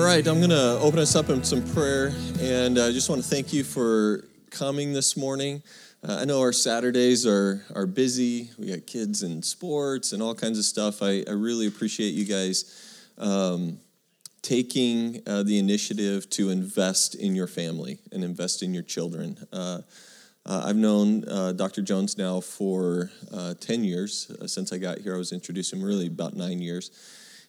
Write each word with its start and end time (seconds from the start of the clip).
All 0.00 0.06
right, 0.06 0.26
I'm 0.26 0.38
going 0.38 0.48
to 0.48 0.78
open 0.80 0.98
us 0.98 1.14
up 1.14 1.28
in 1.28 1.44
some 1.44 1.62
prayer, 1.74 2.10
and 2.40 2.78
I 2.78 2.90
just 2.90 3.10
want 3.10 3.22
to 3.22 3.28
thank 3.28 3.52
you 3.52 3.62
for 3.62 4.24
coming 4.50 4.94
this 4.94 5.14
morning. 5.14 5.62
Uh, 6.02 6.20
I 6.22 6.24
know 6.24 6.40
our 6.40 6.54
Saturdays 6.54 7.26
are, 7.26 7.62
are 7.74 7.84
busy. 7.84 8.48
We 8.58 8.68
got 8.68 8.86
kids 8.86 9.22
and 9.22 9.44
sports 9.44 10.12
and 10.12 10.22
all 10.22 10.34
kinds 10.34 10.58
of 10.58 10.64
stuff. 10.64 11.02
I, 11.02 11.22
I 11.28 11.32
really 11.32 11.66
appreciate 11.66 12.14
you 12.14 12.24
guys 12.24 12.98
um, 13.18 13.78
taking 14.40 15.20
uh, 15.26 15.42
the 15.42 15.58
initiative 15.58 16.30
to 16.30 16.48
invest 16.48 17.14
in 17.14 17.34
your 17.34 17.46
family 17.46 17.98
and 18.10 18.24
invest 18.24 18.62
in 18.62 18.72
your 18.72 18.82
children. 18.82 19.36
Uh, 19.52 19.82
uh 20.46 20.62
I've 20.64 20.76
known 20.76 21.28
uh, 21.28 21.52
Dr. 21.52 21.82
Jones 21.82 22.16
now 22.16 22.40
for 22.40 23.10
uh, 23.34 23.52
10 23.60 23.84
years. 23.84 24.32
since 24.46 24.72
I 24.72 24.78
got 24.78 25.00
here, 25.00 25.14
I 25.14 25.18
was 25.18 25.32
introduced 25.32 25.74
him 25.74 25.82
really 25.82 26.06
about 26.06 26.34
nine 26.34 26.58
years. 26.62 26.90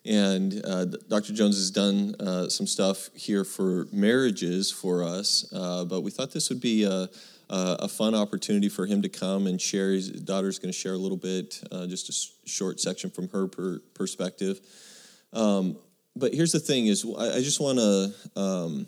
And 0.06 0.62
uh, 0.66 0.86
Dr. 0.86 1.34
Jones 1.34 1.58
has 1.58 1.70
done 1.70 2.16
uh, 2.20 2.50
some 2.50 2.66
stuff 2.66 3.10
here 3.14 3.44
for 3.44 3.88
marriages 3.92 4.72
for 4.72 5.04
us, 5.04 5.52
uh, 5.54 5.86
but 5.86 6.02
we 6.02 6.10
thought 6.10 6.32
this 6.32 6.50
would 6.50 6.60
be 6.60 6.86
a, 6.86 7.08
a, 7.50 7.88
fun 7.88 8.16
opportunity 8.16 8.68
for 8.68 8.88
him 8.88 9.04
to 9.04 9.10
come 9.10 9.46
and 9.46 9.62
share. 9.62 9.92
His 9.92 10.10
daughter's 10.10 10.58
going 10.58 10.72
to 10.72 10.78
share 10.78 10.94
a 10.94 10.98
little 10.98 11.18
bit, 11.18 11.62
uh, 11.72 11.86
just 11.86 12.10
a 12.10 12.50
short 12.50 12.80
section 12.80 13.12
from 13.12 13.30
her 13.30 13.48
per 13.48 13.80
perspective. 13.94 14.60
Um, 15.34 15.78
but 16.16 16.34
here's 16.34 16.52
the 16.52 16.60
thing: 16.60 16.88
is 16.88 17.06
I, 17.06 17.36
I 17.36 17.42
just 17.42 17.60
want 17.60 17.78
to 17.78 18.14
um, 18.36 18.88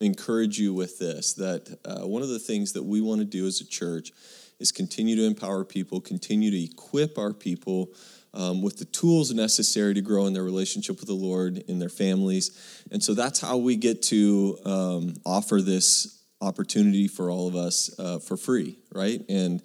encourage 0.00 0.58
you 0.58 0.72
with 0.72 0.98
this 0.98 1.34
that 1.34 1.78
uh, 1.84 2.06
one 2.06 2.22
of 2.22 2.28
the 2.28 2.38
things 2.38 2.72
that 2.72 2.82
we 2.82 3.02
want 3.02 3.20
to 3.20 3.26
do 3.26 3.46
as 3.46 3.60
a 3.60 3.66
church 3.66 4.12
is 4.60 4.72
continue 4.72 5.16
to 5.16 5.24
empower 5.24 5.64
people, 5.64 6.00
continue 6.00 6.50
to 6.50 6.64
equip 6.64 7.18
our 7.18 7.32
people 7.32 7.90
um, 8.34 8.62
with 8.62 8.76
the 8.78 8.84
tools 8.86 9.32
necessary 9.32 9.94
to 9.94 10.00
grow 10.00 10.26
in 10.26 10.32
their 10.32 10.44
relationship 10.44 10.98
with 11.00 11.08
the 11.08 11.14
Lord, 11.14 11.58
in 11.68 11.78
their 11.78 11.88
families. 11.88 12.84
And 12.90 13.02
so 13.02 13.14
that's 13.14 13.40
how 13.40 13.56
we 13.56 13.76
get 13.76 14.02
to 14.02 14.58
um, 14.66 15.14
offer 15.24 15.62
this 15.62 16.22
opportunity 16.40 17.08
for 17.08 17.30
all 17.30 17.48
of 17.48 17.56
us 17.56 17.94
uh, 17.98 18.18
for 18.18 18.36
free, 18.36 18.76
right? 18.92 19.24
And 19.28 19.62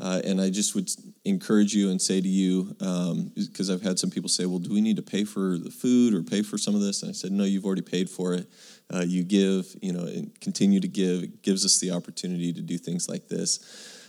uh, 0.00 0.22
and 0.24 0.40
I 0.40 0.48
just 0.48 0.76
would 0.76 0.88
encourage 1.24 1.74
you 1.74 1.90
and 1.90 2.00
say 2.00 2.20
to 2.20 2.28
you, 2.28 2.66
because 2.78 3.68
um, 3.68 3.74
I've 3.74 3.82
had 3.82 3.98
some 3.98 4.10
people 4.10 4.28
say, 4.28 4.46
well, 4.46 4.60
do 4.60 4.72
we 4.72 4.80
need 4.80 4.94
to 4.94 5.02
pay 5.02 5.24
for 5.24 5.58
the 5.58 5.72
food 5.72 6.14
or 6.14 6.22
pay 6.22 6.42
for 6.42 6.56
some 6.56 6.76
of 6.76 6.80
this? 6.80 7.02
And 7.02 7.10
I 7.10 7.12
said, 7.12 7.32
no, 7.32 7.42
you've 7.42 7.64
already 7.64 7.82
paid 7.82 8.08
for 8.08 8.34
it. 8.34 8.46
Uh, 8.94 9.04
you 9.04 9.24
give, 9.24 9.66
you 9.82 9.92
know, 9.92 10.04
and 10.04 10.40
continue 10.40 10.78
to 10.78 10.86
give. 10.86 11.24
It 11.24 11.42
gives 11.42 11.64
us 11.64 11.80
the 11.80 11.90
opportunity 11.90 12.52
to 12.52 12.60
do 12.60 12.78
things 12.78 13.08
like 13.08 13.26
this. 13.26 13.58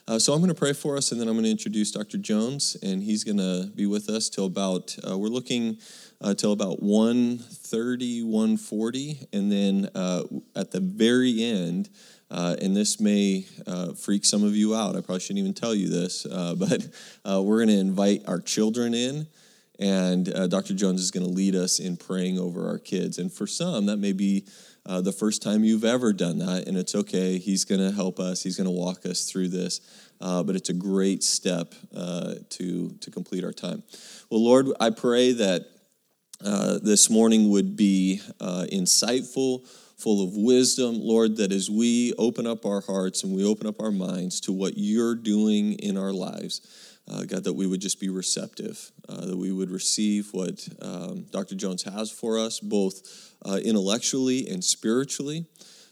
Uh, 0.09 0.17
so 0.17 0.33
I'm 0.33 0.39
going 0.39 0.49
to 0.49 0.55
pray 0.55 0.73
for 0.73 0.97
us, 0.97 1.11
and 1.11 1.21
then 1.21 1.27
I'm 1.27 1.35
going 1.35 1.43
to 1.43 1.52
introduce 1.52 1.91
Dr. 1.91 2.17
Jones, 2.17 2.75
and 2.81 3.03
he's 3.03 3.23
going 3.23 3.38
to 3.38 3.69
be 3.75 3.85
with 3.85 4.09
us 4.09 4.27
till 4.27 4.47
about, 4.47 4.97
uh, 5.07 5.15
we're 5.15 5.27
looking 5.27 5.77
uh, 6.19 6.33
till 6.33 6.52
about 6.52 6.81
1.30, 6.81 8.23
1.40, 8.23 9.27
and 9.31 9.52
then 9.52 9.87
uh, 9.93 10.23
at 10.55 10.71
the 10.71 10.80
very 10.80 11.43
end, 11.43 11.91
uh, 12.31 12.55
and 12.59 12.75
this 12.75 12.99
may 12.99 13.45
uh, 13.67 13.93
freak 13.93 14.25
some 14.25 14.43
of 14.43 14.55
you 14.55 14.75
out. 14.75 14.95
I 14.95 15.02
probably 15.02 15.19
shouldn't 15.19 15.41
even 15.41 15.53
tell 15.53 15.75
you 15.75 15.89
this, 15.89 16.23
but 16.33 16.87
we're 17.23 17.57
going 17.57 17.67
to 17.67 17.77
invite 17.77 18.23
our 18.27 18.39
children 18.39 18.95
in, 18.95 19.27
and 19.77 20.25
Dr. 20.49 20.73
Jones 20.73 21.02
is 21.02 21.11
going 21.11 21.27
to 21.27 21.31
lead 21.31 21.53
us 21.53 21.77
in 21.77 21.97
praying 21.97 22.39
over 22.39 22.67
our 22.67 22.80
kids. 22.80 23.19
And 23.19 23.31
for 23.31 23.45
some, 23.45 23.85
that 23.85 23.97
may 23.97 24.13
be 24.13 24.47
uh, 24.85 25.02
the 25.02 25.11
first 25.11 25.41
time 25.41 25.63
you've 25.63 25.85
ever 25.85 26.13
done 26.13 26.39
that, 26.39 26.67
and 26.67 26.77
it's 26.77 26.95
okay. 26.95 27.38
He's 27.38 27.66
going 27.66 27.81
to 27.81 27.91
help 27.91 28.19
us. 28.19 28.44
He's 28.44 28.58
going 28.58 28.66
to 28.66 28.72
walk 28.72 29.05
us 29.05 29.25
through 29.30 29.49
this. 29.49 29.81
Uh, 30.21 30.44
but 30.44 30.55
it's 30.55 30.69
a 30.69 30.73
great 30.73 31.23
step 31.23 31.73
uh, 31.95 32.36
to 32.49 32.89
to 32.99 33.09
complete 33.11 33.44
our 33.44 33.53
time. 33.53 33.83
Well, 34.30 34.44
Lord, 34.44 34.67
I 34.80 34.89
pray 34.89 35.31
that 35.31 35.66
uh, 36.44 36.80
this 36.83 37.09
morning 37.09 37.49
would 37.52 37.77
be 37.77 38.21
uh, 38.41 38.66
insightful, 38.71 39.66
full 39.97 40.23
of 40.23 40.36
wisdom, 40.36 40.99
Lord. 40.99 41.38
That 41.38 41.53
as 41.53 41.69
we 41.69 42.14
open 42.17 42.45
up 42.45 42.66
our 42.66 42.81
hearts 42.81 43.23
and 43.23 43.33
we 43.33 43.45
open 43.45 43.66
up 43.66 43.81
our 43.81 43.91
minds 43.91 44.41
to 44.41 44.52
what 44.52 44.73
You're 44.75 45.16
doing 45.16 45.73
in 45.73 45.97
our 45.97 46.11
lives. 46.11 46.61
Uh, 47.09 47.23
God, 47.23 47.43
that 47.43 47.53
we 47.53 47.65
would 47.65 47.81
just 47.81 47.99
be 47.99 48.09
receptive, 48.09 48.92
uh, 49.08 49.25
that 49.25 49.37
we 49.37 49.52
would 49.52 49.71
receive 49.71 50.30
what 50.31 50.67
um, 50.81 51.25
Dr. 51.31 51.55
Jones 51.55 51.83
has 51.83 52.11
for 52.11 52.37
us, 52.37 52.59
both 52.59 53.33
uh, 53.45 53.59
intellectually 53.64 54.47
and 54.47 54.64
spiritually. 54.64 55.45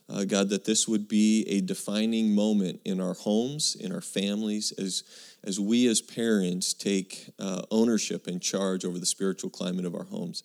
Uh, 0.10 0.24
God, 0.24 0.50
that 0.50 0.64
this 0.64 0.88
would 0.88 1.08
be 1.08 1.44
a 1.50 1.60
defining 1.60 2.34
moment 2.34 2.80
in 2.86 3.02
our 3.02 3.14
homes, 3.14 3.76
in 3.76 3.92
our 3.92 4.02
families, 4.02 4.72
as, 4.78 5.04
as 5.44 5.60
we 5.60 5.88
as 5.88 6.02
parents 6.02 6.74
take 6.74 7.30
uh, 7.40 7.64
ownership 7.72 8.28
and 8.28 8.42
charge 8.42 8.86
over 8.86 9.00
the 9.00 9.06
spiritual 9.06 9.50
climate 9.50 9.86
of 9.86 9.96
our 9.96 10.06
homes. 10.06 10.44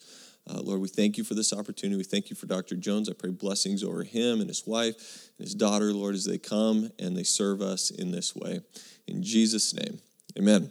Uh, 0.50 0.60
Lord, 0.60 0.80
we 0.80 0.88
thank 0.88 1.16
you 1.16 1.22
for 1.22 1.34
this 1.34 1.52
opportunity. 1.52 1.96
We 1.96 2.02
thank 2.02 2.28
you 2.28 2.34
for 2.34 2.46
Dr. 2.46 2.74
Jones. 2.74 3.08
I 3.08 3.12
pray 3.12 3.30
blessings 3.30 3.84
over 3.84 4.02
him 4.02 4.40
and 4.40 4.48
his 4.48 4.66
wife 4.66 5.30
and 5.38 5.46
his 5.46 5.54
daughter, 5.54 5.92
Lord, 5.92 6.16
as 6.16 6.24
they 6.24 6.38
come 6.38 6.90
and 6.98 7.16
they 7.16 7.22
serve 7.22 7.60
us 7.60 7.90
in 7.90 8.10
this 8.10 8.34
way. 8.34 8.60
In 9.06 9.22
Jesus' 9.22 9.72
name, 9.72 10.00
amen. 10.38 10.70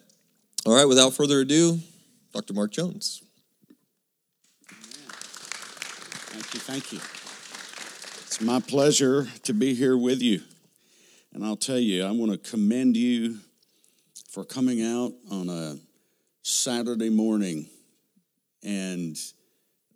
All 0.66 0.74
right, 0.74 0.88
without 0.88 1.14
further 1.14 1.42
ado, 1.42 1.80
Dr. 2.34 2.54
Mark 2.54 2.72
Jones. 2.72 3.22
Thank 4.68 6.54
you. 6.54 6.60
Thank 6.60 6.92
you. 6.94 7.00
It's 8.26 8.42
my 8.42 8.60
pleasure 8.60 9.28
to 9.44 9.54
be 9.54 9.74
here 9.74 9.98
with 9.98 10.22
you. 10.22 10.42
And 11.34 11.46
I'll 11.46 11.56
tell 11.56 11.80
you, 11.80 12.06
I 12.06 12.12
want 12.12 12.32
to 12.32 12.38
commend 12.50 12.96
you 12.96 13.38
for 14.30 14.44
coming 14.44 14.82
out 14.82 15.14
on 15.30 15.50
a 15.50 15.78
Saturday 16.42 17.10
morning. 17.10 17.68
And 18.64 19.18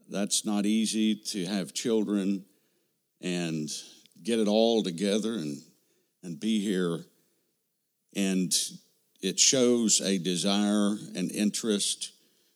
that's 0.09 0.45
not 0.45 0.65
easy 0.65 1.15
to 1.15 1.45
have 1.45 1.73
children 1.73 2.45
and 3.21 3.69
get 4.23 4.39
it 4.39 4.47
all 4.47 4.83
together 4.83 5.33
and, 5.33 5.57
and 6.23 6.39
be 6.39 6.59
here. 6.59 6.99
And 8.15 8.53
it 9.21 9.39
shows 9.39 10.01
a 10.01 10.17
desire 10.17 10.97
and 11.15 11.31
interest, 11.31 12.11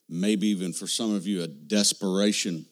maybe 0.07 0.47
even 0.47 0.73
for 0.73 0.87
some 0.87 1.15
of 1.15 1.25
you, 1.25 1.43
a 1.43 1.47
desperation 1.47 2.65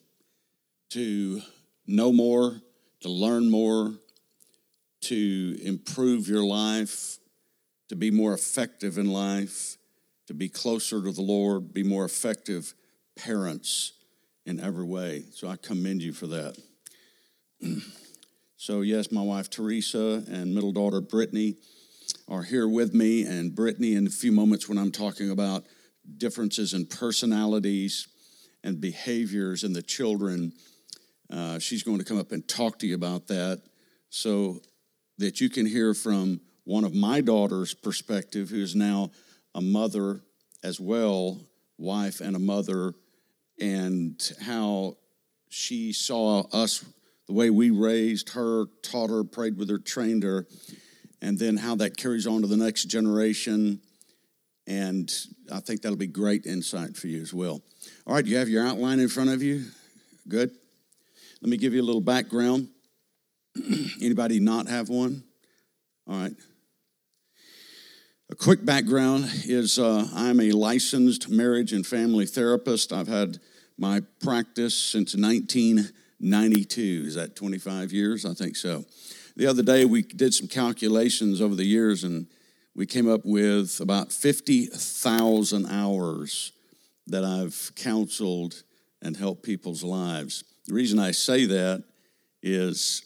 to 0.92 1.42
know 1.86 2.12
more, 2.12 2.62
to 3.02 3.10
learn 3.10 3.50
more, 3.50 3.94
to 5.02 5.58
improve 5.64 6.28
your 6.28 6.44
life, 6.44 7.18
to 7.90 7.96
be 7.96 8.12
more 8.12 8.34
effective 8.34 8.98
in 8.98 9.12
life, 9.12 9.78
to 10.28 10.34
be 10.34 10.50
closer 10.50 11.02
to 11.02 11.12
the 11.12 11.22
Lord, 11.22 11.74
be 11.74 11.84
more 11.84 12.06
effective 12.06 12.74
parents 13.16 13.94
in 14.46 14.60
every 14.60 14.86
way. 14.86 15.24
So 15.32 15.48
I 15.48 15.56
commend 15.56 16.02
you 16.02 16.14
for 16.14 16.28
that. 16.28 16.58
so, 18.58 18.82
yes, 18.82 19.12
my 19.12 19.22
wife 19.22 19.50
Teresa 19.50 20.24
and 20.30 20.54
middle 20.54 20.72
daughter 20.72 21.02
Brittany 21.02 21.56
are 22.28 22.44
here 22.44 22.68
with 22.68 22.94
me, 22.94 23.24
and 23.24 23.56
Brittany, 23.56 23.96
in 23.96 24.08
a 24.08 24.12
few 24.12 24.32
moments, 24.32 24.68
when 24.68 24.78
I'm 24.78 24.92
talking 24.92 25.30
about 25.30 25.66
differences 26.18 26.74
in 26.74 26.86
personalities 26.86 28.08
and 28.64 28.80
behaviors 28.80 29.64
in 29.64 29.74
the 29.74 29.82
children 29.82 30.54
uh, 31.30 31.60
she's 31.60 31.84
going 31.84 32.00
to 32.00 32.06
come 32.06 32.20
up 32.20 32.32
and 32.32 32.48
talk 32.48 32.80
to 32.80 32.88
you 32.88 32.96
about 32.96 33.28
that 33.28 33.62
so 34.10 34.60
that 35.18 35.42
you 35.42 35.50
can 35.50 35.66
hear 35.66 35.94
from 35.94 36.40
one 36.64 36.84
of 36.84 36.94
my 36.94 37.22
daughter's 37.22 37.74
perspective, 37.74 38.50
who 38.50 38.62
is 38.62 38.76
now 38.76 39.12
a 39.56 39.62
mother 39.62 40.22
as 40.64 40.80
well, 40.80 41.40
wife 41.78 42.22
and 42.22 42.36
a 42.36 42.40
mother, 42.40 42.94
and 43.60 44.32
how 44.42 44.96
she 45.50 45.92
saw 45.92 46.42
us, 46.54 46.86
the 47.28 47.34
way 47.34 47.50
we 47.50 47.72
raised 47.72 48.30
her, 48.30 48.66
taught 48.84 49.10
her, 49.10 49.24
prayed 49.24 49.58
with 49.58 49.70
her, 49.70 49.78
trained 49.78 50.24
her, 50.24 50.46
and 51.22 51.38
then 51.40 51.58
how 51.58 51.76
that 51.76 51.98
carries 51.98 52.28
on 52.28 52.42
to 52.42 52.48
the 52.48 52.58
next 52.58 52.86
generation. 52.86 53.82
And 54.68 55.12
I 55.52 55.60
think 55.60 55.82
that'll 55.82 55.98
be 55.98 56.08
great 56.08 56.46
insight 56.46 56.98
for 56.98 57.08
you 57.08 57.22
as 57.22 57.34
well. 57.34 57.62
All 58.06 58.16
right, 58.16 58.26
you 58.26 58.38
have 58.38 58.50
your 58.50 58.66
outline 58.66 59.00
in 59.00 59.08
front 59.08 59.30
of 59.30 59.42
you? 59.42 59.66
Good. 60.28 60.52
Let 61.42 61.50
me 61.50 61.58
give 61.58 61.74
you 61.74 61.82
a 61.82 61.84
little 61.84 62.02
background. 62.02 62.70
Anybody 64.02 64.40
not 64.40 64.68
have 64.68 64.90
one? 64.90 65.24
All 66.08 66.16
right. 66.16 66.34
A 68.30 68.36
quick 68.36 68.66
background 68.66 69.30
is 69.46 69.80
uh, 69.80 70.06
I'm 70.14 70.42
a 70.42 70.52
licensed 70.52 71.30
marriage 71.30 71.72
and 71.72 71.88
family 71.88 72.26
therapist. 72.26 72.92
I've 72.92 73.08
had 73.08 73.40
my 73.78 74.02
practice 74.22 74.78
since 74.78 75.16
1992. 75.16 77.04
Is 77.06 77.16
that 77.16 77.38
25 77.38 77.94
years? 77.94 78.26
I 78.26 78.34
think 78.34 78.58
so. 78.58 78.84
The 79.38 79.46
other 79.46 79.62
day 79.62 79.86
we 79.86 80.02
did 80.02 80.34
some 80.34 80.48
calculations 80.48 81.42
over 81.42 81.54
the 81.54 81.64
years 81.64 82.04
and 82.04 82.26
we 82.74 82.88
came 82.88 83.08
up 83.08 83.22
with 83.24 83.80
about 83.80 84.12
50,000 84.12 85.68
hours 85.68 86.54
that 87.06 87.24
I've 87.24 87.72
counseled 87.76 88.64
and 89.00 89.16
helped 89.16 89.44
people's 89.44 89.84
lives. 89.84 90.44
The 90.66 90.74
reason 90.74 90.98
I 90.98 91.12
say 91.12 91.46
that 91.46 91.84
is 92.42 93.06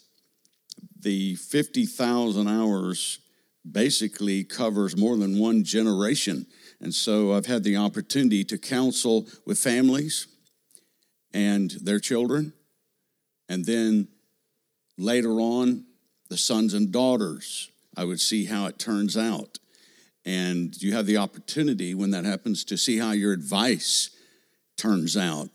the 0.98 1.36
50,000 1.36 2.48
hours 2.48 3.20
basically 3.70 4.46
covers 4.46 4.96
more 4.96 5.18
than 5.18 5.38
one 5.38 5.66
generation. 5.66 6.46
And 6.80 6.94
so 6.94 7.34
I've 7.34 7.46
had 7.46 7.66
the 7.66 7.76
opportunity 7.76 8.46
to 8.46 8.58
counsel 8.58 9.28
with 9.46 9.60
families 9.60 10.28
and 11.34 11.72
their 11.72 12.00
children 12.00 12.54
And 13.50 13.66
then 13.66 14.08
later 14.98 15.42
on, 15.42 15.88
the 16.32 16.38
sons 16.38 16.74
and 16.74 16.94
daughters. 16.94 17.70
I 17.98 18.06
would 18.06 18.22
see 18.22 18.46
how 18.46 18.66
it 18.68 18.80
turns 18.80 19.18
out. 19.18 19.60
And 20.26 20.74
you 20.82 20.94
have 20.94 21.06
the 21.06 21.18
opportunity 21.18 21.94
when 21.94 22.12
that 22.12 22.24
happens 22.24 22.64
to 22.66 22.78
see 22.78 22.98
how 22.98 23.12
your 23.12 23.34
advice 23.34 24.12
turns 24.78 25.18
out. 25.18 25.50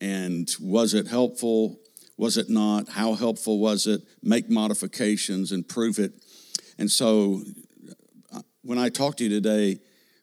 And 0.00 0.50
was 0.58 0.94
it 0.94 1.06
helpful? 1.06 1.78
Was 2.16 2.38
it 2.38 2.48
not? 2.48 2.88
How 2.88 3.12
helpful 3.12 3.58
was 3.58 3.86
it? 3.86 4.00
Make 4.22 4.48
modifications, 4.48 5.52
improve 5.52 5.98
it. 5.98 6.12
And 6.78 6.90
so 6.90 7.42
uh, 8.34 8.40
when 8.62 8.78
I 8.78 8.88
talk 8.88 9.18
to 9.18 9.24
you 9.24 9.30
today, 9.30 9.80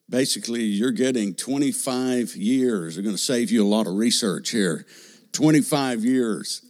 basically 0.10 0.64
you're 0.64 0.90
getting 0.90 1.36
25 1.36 2.36
years. 2.36 2.96
They're 2.96 3.04
going 3.04 3.16
to 3.16 3.22
save 3.22 3.52
you 3.52 3.64
a 3.64 3.70
lot 3.70 3.86
of 3.86 3.94
research 3.94 4.50
here. 4.50 4.88
25 5.34 6.04
years 6.04 6.66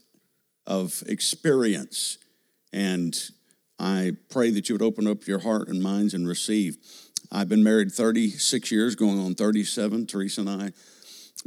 of 0.67 1.01
experience. 1.07 2.17
And 2.71 3.17
I 3.79 4.13
pray 4.29 4.51
that 4.51 4.69
you 4.69 4.75
would 4.75 4.81
open 4.81 5.07
up 5.07 5.27
your 5.27 5.39
heart 5.39 5.67
and 5.67 5.81
minds 5.81 6.13
and 6.13 6.27
receive. 6.27 6.77
I've 7.31 7.49
been 7.49 7.63
married 7.63 7.91
36 7.91 8.71
years, 8.71 8.95
going 8.95 9.19
on 9.19 9.35
37. 9.35 10.07
Teresa 10.07 10.41
and 10.41 10.49
I 10.49 10.71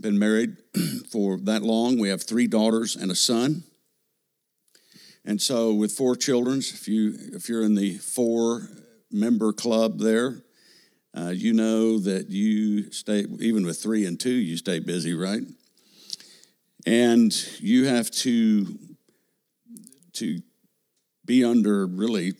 been 0.00 0.18
married 0.18 0.56
for 1.10 1.36
that 1.38 1.62
long. 1.62 1.98
We 1.98 2.08
have 2.08 2.22
three 2.22 2.46
daughters 2.46 2.96
and 2.96 3.10
a 3.10 3.14
son. 3.14 3.64
And 5.24 5.40
so, 5.40 5.72
with 5.72 5.92
four 5.92 6.16
children, 6.16 6.58
if 6.58 6.88
you 6.88 7.14
if 7.32 7.48
you're 7.48 7.62
in 7.62 7.74
the 7.74 7.98
four 7.98 8.68
member 9.10 9.52
club 9.52 9.98
there, 10.00 10.42
uh, 11.16 11.28
you 11.28 11.52
know 11.52 11.98
that 12.00 12.30
you 12.30 12.90
stay 12.90 13.26
even 13.38 13.64
with 13.64 13.80
three 13.80 14.04
and 14.04 14.18
two, 14.18 14.32
you 14.32 14.56
stay 14.56 14.80
busy, 14.80 15.14
right? 15.14 15.42
And 16.86 17.32
you 17.60 17.86
have 17.86 18.10
to 18.10 18.78
to 20.14 20.40
be 21.24 21.44
under 21.44 21.86
really 21.86 22.32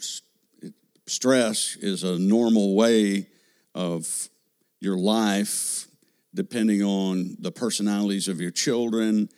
stress 1.06 1.76
is 1.76 2.04
a 2.04 2.18
normal 2.18 2.74
way 2.74 3.26
of 3.74 4.28
your 4.80 4.96
life 4.96 5.86
depending 6.34 6.82
on 6.82 7.36
the 7.40 7.52
personalities 7.52 8.28
of 8.28 8.40
your 8.40 8.50
children 8.50 9.28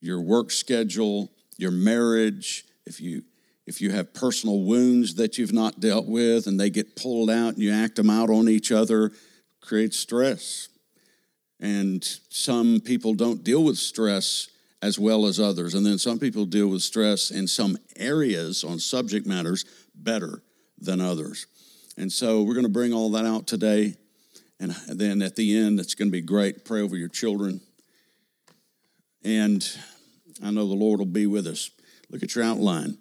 your 0.00 0.20
work 0.20 0.50
schedule 0.50 1.30
your 1.56 1.70
marriage. 1.70 2.64
If 2.86 3.00
you 3.00 3.22
if 3.66 3.80
you 3.80 3.90
have 3.90 4.14
personal 4.14 4.60
wounds 4.60 5.16
that 5.16 5.38
you've 5.38 5.52
not 5.52 5.80
dealt 5.80 6.06
with 6.06 6.46
and 6.46 6.60
they 6.60 6.70
get 6.70 6.94
pulled 6.94 7.28
out 7.28 7.54
and 7.54 7.58
you 7.58 7.72
act 7.72 7.96
them 7.96 8.08
out 8.08 8.30
on 8.30 8.48
each 8.48 8.70
other 8.70 9.10
creates 9.60 9.98
stress. 9.98 10.68
And 11.58 12.04
some 12.28 12.80
people 12.80 13.14
don't 13.14 13.42
deal 13.42 13.64
with 13.64 13.76
stress 13.76 14.48
as 14.82 14.98
well 14.98 15.26
as 15.26 15.40
others. 15.40 15.74
And 15.74 15.84
then 15.84 15.98
some 15.98 16.18
people 16.18 16.44
deal 16.44 16.68
with 16.68 16.82
stress 16.82 17.30
in 17.30 17.46
some 17.46 17.76
areas 17.96 18.64
on 18.64 18.78
subject 18.78 19.26
matters 19.26 19.64
better 19.94 20.42
than 20.78 21.00
others. 21.00 21.46
And 21.96 22.12
so 22.12 22.42
we're 22.42 22.54
going 22.54 22.66
to 22.66 22.72
bring 22.72 22.92
all 22.92 23.10
that 23.12 23.24
out 23.24 23.46
today. 23.46 23.94
And 24.60 24.72
then 24.88 25.22
at 25.22 25.36
the 25.36 25.56
end, 25.56 25.80
it's 25.80 25.94
going 25.94 26.08
to 26.08 26.12
be 26.12 26.20
great. 26.20 26.64
Pray 26.64 26.80
over 26.80 26.96
your 26.96 27.08
children. 27.08 27.60
And 29.24 29.66
I 30.42 30.50
know 30.50 30.66
the 30.66 30.74
Lord 30.74 30.98
will 30.98 31.06
be 31.06 31.26
with 31.26 31.46
us. 31.46 31.70
Look 32.10 32.22
at 32.22 32.34
your 32.34 32.44
outline. 32.44 32.98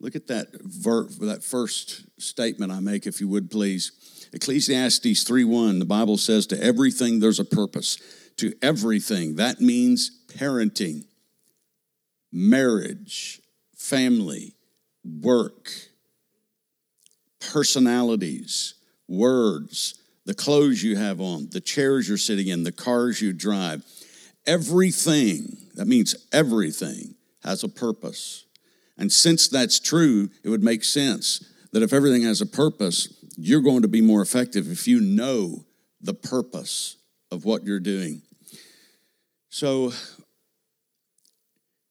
Look 0.00 0.14
at 0.14 0.28
that 0.28 0.48
ver- 0.62 1.08
that 1.20 1.42
first 1.42 2.04
statement 2.20 2.70
I 2.70 2.80
make, 2.80 3.06
if 3.06 3.20
you 3.20 3.28
would 3.28 3.50
please. 3.50 3.92
Ecclesiastes 4.32 5.24
3:1, 5.24 5.80
the 5.80 5.84
Bible 5.84 6.16
says, 6.16 6.46
To 6.46 6.62
everything 6.62 7.18
there's 7.18 7.40
a 7.40 7.44
purpose. 7.44 7.98
To 8.36 8.54
everything. 8.62 9.36
That 9.36 9.60
means 9.60 10.12
parenting 10.28 11.04
marriage, 12.32 13.40
family, 13.76 14.54
work, 15.04 15.70
personalities, 17.40 18.74
words, 19.08 19.94
the 20.26 20.34
clothes 20.34 20.82
you 20.82 20.96
have 20.96 21.20
on, 21.20 21.48
the 21.52 21.60
chairs 21.60 22.08
you're 22.08 22.18
sitting 22.18 22.48
in, 22.48 22.62
the 22.62 22.72
cars 22.72 23.22
you 23.22 23.32
drive. 23.32 23.84
Everything, 24.46 25.56
that 25.74 25.86
means 25.86 26.14
everything, 26.32 27.14
has 27.42 27.64
a 27.64 27.68
purpose. 27.68 28.44
And 28.98 29.10
since 29.10 29.48
that's 29.48 29.80
true, 29.80 30.28
it 30.42 30.48
would 30.48 30.62
make 30.62 30.84
sense 30.84 31.44
that 31.72 31.82
if 31.82 31.92
everything 31.92 32.22
has 32.22 32.40
a 32.40 32.46
purpose, 32.46 33.24
you're 33.36 33.62
going 33.62 33.82
to 33.82 33.88
be 33.88 34.00
more 34.00 34.20
effective 34.20 34.70
if 34.70 34.88
you 34.88 35.00
know 35.00 35.64
the 36.00 36.14
purpose 36.14 36.96
of 37.30 37.44
what 37.44 37.64
you're 37.64 37.80
doing. 37.80 38.22
So, 39.48 39.92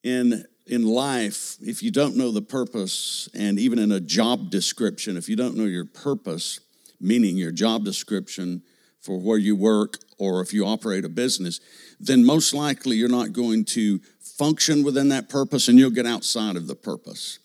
in 0.03 0.45
in 0.69 0.85
life, 0.85 1.55
if 1.61 1.81
you 1.81 1.91
don't 1.91 2.17
know 2.17 2.31
the 2.31 2.41
purpose, 2.41 3.29
and 3.33 3.57
even 3.57 3.79
in 3.79 3.91
a 3.91 3.99
job 3.99 4.49
description, 4.49 5.15
if 5.15 5.29
you 5.29 5.35
don't 5.35 5.55
know 5.55 5.63
your 5.63 5.85
purpose, 5.85 6.59
meaning 6.99 7.37
your 7.37 7.51
job 7.51 7.85
description 7.85 8.61
for 8.99 9.17
where 9.17 9.37
you 9.37 9.55
work 9.55 9.97
or 10.17 10.41
if 10.41 10.53
you 10.53 10.65
operate 10.65 11.05
a 11.05 11.09
business, 11.09 11.59
then 11.99 12.25
most 12.25 12.53
likely 12.53 12.97
you're 12.97 13.07
not 13.07 13.31
going 13.31 13.63
to 13.63 13.99
function 14.19 14.83
within 14.83 15.09
that 15.09 15.29
purpose 15.29 15.67
and 15.67 15.79
you'll 15.79 15.89
get 15.89 16.05
outside 16.05 16.55
of 16.55 16.67
the 16.67 16.75
purpose. 16.75 17.39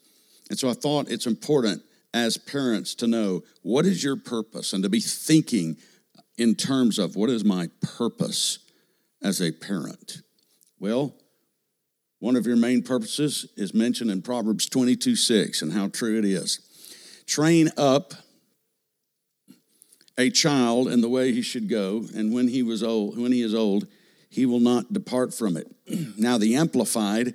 And 0.50 0.58
so 0.58 0.68
I 0.68 0.74
thought 0.74 1.10
it's 1.10 1.26
important 1.26 1.82
as 2.12 2.36
parents 2.36 2.94
to 2.96 3.06
know 3.06 3.42
what 3.62 3.86
is 3.86 4.02
your 4.02 4.16
purpose 4.16 4.72
and 4.72 4.82
to 4.82 4.90
be 4.90 5.00
thinking 5.00 5.76
in 6.36 6.54
terms 6.54 6.98
of 6.98 7.14
what 7.14 7.30
is 7.30 7.44
my 7.44 7.68
purpose 7.80 8.58
as 9.22 9.40
a 9.40 9.52
parent. 9.52 10.22
Well, 10.78 11.14
one 12.22 12.36
of 12.36 12.46
your 12.46 12.54
main 12.56 12.82
purposes 12.82 13.48
is 13.56 13.74
mentioned 13.74 14.08
in 14.08 14.22
Proverbs 14.22 14.68
22 14.68 15.16
6 15.16 15.60
and 15.60 15.72
how 15.72 15.88
true 15.88 16.16
it 16.16 16.24
is. 16.24 16.60
Train 17.26 17.68
up 17.76 18.14
a 20.16 20.30
child 20.30 20.86
in 20.86 21.00
the 21.00 21.08
way 21.08 21.32
he 21.32 21.42
should 21.42 21.68
go, 21.68 22.04
and 22.14 22.32
when 22.32 22.46
he 22.46 22.62
was 22.62 22.80
old, 22.80 23.18
when 23.18 23.32
he 23.32 23.42
is 23.42 23.56
old, 23.56 23.88
he 24.30 24.46
will 24.46 24.60
not 24.60 24.92
depart 24.92 25.34
from 25.34 25.56
it. 25.56 25.66
now 26.16 26.38
the 26.38 26.54
amplified 26.54 27.34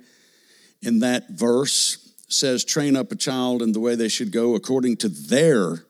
in 0.80 1.00
that 1.00 1.28
verse 1.28 2.14
says 2.28 2.64
train 2.64 2.96
up 2.96 3.12
a 3.12 3.16
child 3.16 3.60
in 3.60 3.72
the 3.72 3.80
way 3.80 3.94
they 3.94 4.08
should 4.08 4.32
go 4.32 4.54
according 4.54 4.96
to 4.96 5.10
their 5.10 5.84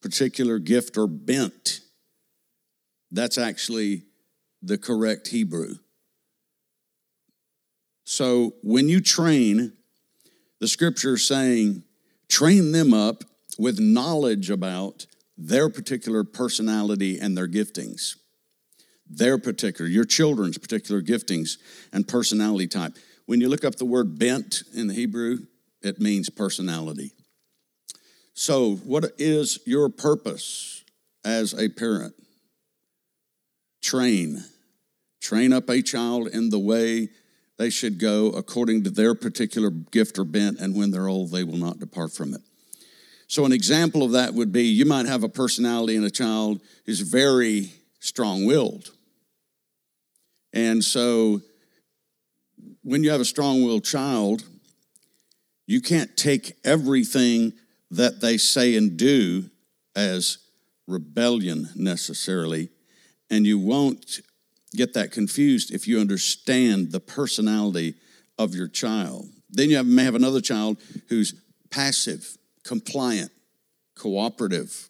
particular 0.00 0.58
gift 0.58 0.96
or 0.96 1.06
bent. 1.06 1.80
That's 3.10 3.36
actually 3.36 4.04
the 4.62 4.78
correct 4.78 5.28
Hebrew. 5.28 5.74
So 8.10 8.54
when 8.64 8.88
you 8.88 9.00
train, 9.00 9.72
the 10.58 10.66
scripture 10.66 11.14
is 11.14 11.28
saying, 11.28 11.84
train 12.28 12.72
them 12.72 12.92
up 12.92 13.22
with 13.56 13.78
knowledge 13.78 14.50
about 14.50 15.06
their 15.38 15.68
particular 15.68 16.24
personality 16.24 17.20
and 17.20 17.38
their 17.38 17.46
giftings. 17.46 18.16
Their 19.08 19.38
particular, 19.38 19.88
your 19.88 20.04
children's 20.04 20.58
particular 20.58 21.00
giftings 21.00 21.58
and 21.92 22.08
personality 22.08 22.66
type. 22.66 22.96
When 23.26 23.40
you 23.40 23.48
look 23.48 23.64
up 23.64 23.76
the 23.76 23.84
word 23.84 24.18
bent 24.18 24.64
in 24.74 24.88
the 24.88 24.94
Hebrew, 24.94 25.46
it 25.80 26.00
means 26.00 26.28
personality. 26.30 27.12
So, 28.34 28.74
what 28.74 29.04
is 29.18 29.60
your 29.66 29.88
purpose 29.88 30.82
as 31.24 31.54
a 31.54 31.68
parent? 31.68 32.14
Train. 33.80 34.42
Train 35.20 35.52
up 35.52 35.68
a 35.68 35.80
child 35.80 36.26
in 36.26 36.50
the 36.50 36.58
way 36.58 37.10
they 37.60 37.68
should 37.68 37.98
go 37.98 38.28
according 38.28 38.84
to 38.84 38.90
their 38.90 39.14
particular 39.14 39.68
gift 39.68 40.18
or 40.18 40.24
bent, 40.24 40.58
and 40.60 40.74
when 40.74 40.90
they're 40.90 41.08
old, 41.08 41.30
they 41.30 41.44
will 41.44 41.58
not 41.58 41.78
depart 41.78 42.10
from 42.10 42.32
it. 42.32 42.40
So, 43.26 43.44
an 43.44 43.52
example 43.52 44.02
of 44.02 44.12
that 44.12 44.32
would 44.32 44.50
be 44.50 44.62
you 44.62 44.86
might 44.86 45.04
have 45.04 45.24
a 45.24 45.28
personality 45.28 45.94
in 45.94 46.02
a 46.02 46.10
child 46.10 46.62
who's 46.86 47.00
very 47.00 47.70
strong 47.98 48.46
willed. 48.46 48.92
And 50.54 50.82
so, 50.82 51.42
when 52.82 53.04
you 53.04 53.10
have 53.10 53.20
a 53.20 53.26
strong 53.26 53.62
willed 53.62 53.84
child, 53.84 54.42
you 55.66 55.82
can't 55.82 56.16
take 56.16 56.56
everything 56.64 57.52
that 57.90 58.22
they 58.22 58.38
say 58.38 58.74
and 58.74 58.96
do 58.96 59.50
as 59.94 60.38
rebellion 60.86 61.68
necessarily, 61.76 62.70
and 63.28 63.46
you 63.46 63.58
won't 63.58 64.22
get 64.74 64.94
that 64.94 65.12
confused 65.12 65.72
if 65.72 65.86
you 65.88 66.00
understand 66.00 66.92
the 66.92 67.00
personality 67.00 67.94
of 68.38 68.54
your 68.54 68.68
child. 68.68 69.28
Then 69.50 69.70
you 69.70 69.82
may 69.82 70.04
have 70.04 70.14
another 70.14 70.40
child 70.40 70.78
who's 71.08 71.34
passive, 71.70 72.36
compliant, 72.64 73.32
cooperative. 73.96 74.88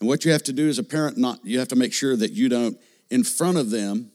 And 0.00 0.08
what 0.08 0.24
you 0.24 0.32
have 0.32 0.42
to 0.44 0.52
do 0.52 0.68
as 0.68 0.78
a 0.78 0.84
parent, 0.84 1.16
not 1.16 1.40
you 1.44 1.58
have 1.58 1.68
to 1.68 1.76
make 1.76 1.92
sure 1.92 2.16
that 2.16 2.32
you 2.32 2.48
don't, 2.48 2.76
in 3.10 3.24
front 3.24 3.56
of 3.58 3.70
them, 3.70 4.10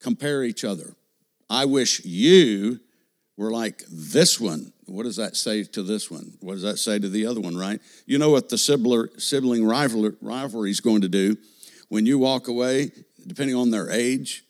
compare 0.00 0.42
each 0.42 0.64
other. 0.64 0.94
I 1.48 1.64
wish 1.64 2.04
you 2.04 2.80
were 3.36 3.50
like 3.50 3.82
this 3.90 4.40
one. 4.40 4.72
What 4.86 5.04
does 5.04 5.16
that 5.16 5.36
say 5.36 5.64
to 5.64 5.82
this 5.82 6.10
one? 6.10 6.34
What 6.40 6.54
does 6.54 6.62
that 6.62 6.78
say 6.78 6.98
to 6.98 7.08
the 7.08 7.26
other 7.26 7.40
one, 7.40 7.56
right? 7.56 7.80
You 8.04 8.18
know 8.18 8.30
what 8.30 8.48
the 8.48 8.58
sibling 8.58 9.64
rivalry 9.64 10.70
is 10.70 10.80
going 10.80 11.00
to 11.02 11.08
do. 11.08 11.36
When 11.88 12.04
you 12.06 12.18
walk 12.18 12.48
away, 12.48 12.90
depending 13.26 13.56
on 13.56 13.70
their 13.70 13.90
age, 13.90 14.44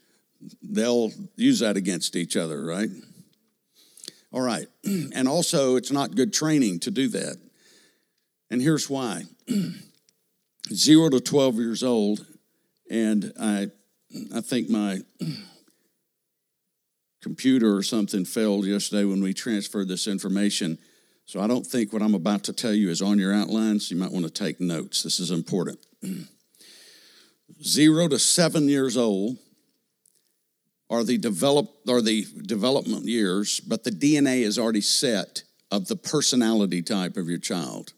they'll 0.63 1.11
use 1.37 1.61
that 1.61 1.77
against 1.77 2.17
each 2.17 2.37
other, 2.37 2.65
right? 2.65 2.89
All 4.33 4.43
right. 4.43 4.67
And 5.15 5.29
also, 5.29 5.77
it's 5.77 5.93
not 5.93 6.15
good 6.15 6.33
training 6.33 6.81
to 6.81 6.91
do 6.91 7.09
that. 7.09 7.37
And 8.51 8.61
here's 8.61 8.91
why 8.91 9.25
zero 10.73 11.09
to 11.11 11.21
12 11.21 11.57
years 11.57 11.83
old, 11.83 12.27
and 12.91 13.33
I, 13.41 13.69
I 14.35 14.41
think 14.41 14.69
my 14.69 15.01
computer 17.23 17.77
or 17.77 17.83
something 17.83 18.25
failed 18.25 18.67
yesterday 18.67 19.05
when 19.05 19.23
we 19.23 19.33
transferred 19.33 19.89
this 19.89 20.07
information. 20.07 20.79
So 21.25 21.41
I 21.41 21.47
don't 21.47 21.67
think 21.67 21.93
what 21.93 22.03
I'm 22.03 22.15
about 22.15 22.43
to 22.45 22.53
tell 22.53 22.75
you 22.75 22.91
is 22.91 23.01
on 23.01 23.19
your 23.19 23.33
outlines. 23.33 23.91
You 23.91 23.97
might 23.97 24.13
want 24.13 24.25
to 24.25 24.31
take 24.31 24.61
notes. 24.61 25.03
This 25.03 25.21
is 25.21 25.31
important. 25.31 25.79
Zero 27.63 28.09
to 28.09 28.19
seven 28.19 28.69
years 28.69 28.97
old 28.97 29.39
are 30.91 31.05
the 31.05 31.19
develop 31.19 31.71
are 31.89 32.03
the 32.03 32.27
development 32.47 33.07
years, 33.07 33.61
but 33.61 33.85
the 33.85 33.91
DNA 33.91 34.43
is 34.43 34.59
already 34.59 34.81
set 34.81 35.45
of 35.71 35.89
the 35.89 35.97
personality 35.97 36.83
type 36.83 37.17
of 37.17 37.29
your 37.29 37.39
child. 37.39 37.93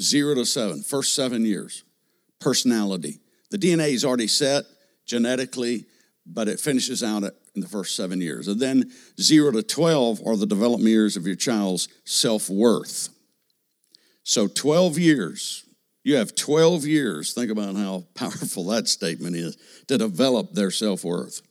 Zero 0.00 0.34
to 0.34 0.46
seven, 0.46 0.82
first 0.82 1.14
seven 1.14 1.44
years, 1.44 1.84
personality. 2.40 3.20
The 3.50 3.58
DNA 3.58 3.92
is 3.92 4.04
already 4.04 4.28
set 4.28 4.64
genetically, 5.06 5.86
but 6.24 6.48
it 6.48 6.60
finishes 6.60 7.02
out 7.02 7.24
at 7.24 7.34
in 7.56 7.62
the 7.62 7.68
first 7.68 7.96
seven 7.96 8.20
years. 8.20 8.46
And 8.46 8.60
then 8.60 8.92
zero 9.18 9.50
to 9.50 9.62
12 9.62 10.20
are 10.24 10.36
the 10.36 10.46
development 10.46 10.90
years 10.90 11.16
of 11.16 11.26
your 11.26 11.36
child's 11.36 11.88
self 12.04 12.48
worth. 12.48 13.08
So 14.22 14.46
12 14.46 14.98
years, 14.98 15.64
you 16.06 16.14
have 16.14 16.36
12 16.36 16.86
years, 16.86 17.34
think 17.34 17.50
about 17.50 17.74
how 17.74 18.04
powerful 18.14 18.66
that 18.66 18.86
statement 18.86 19.34
is, 19.34 19.56
to 19.88 19.98
develop 19.98 20.52
their 20.52 20.70
self 20.70 21.02
worth. 21.02 21.42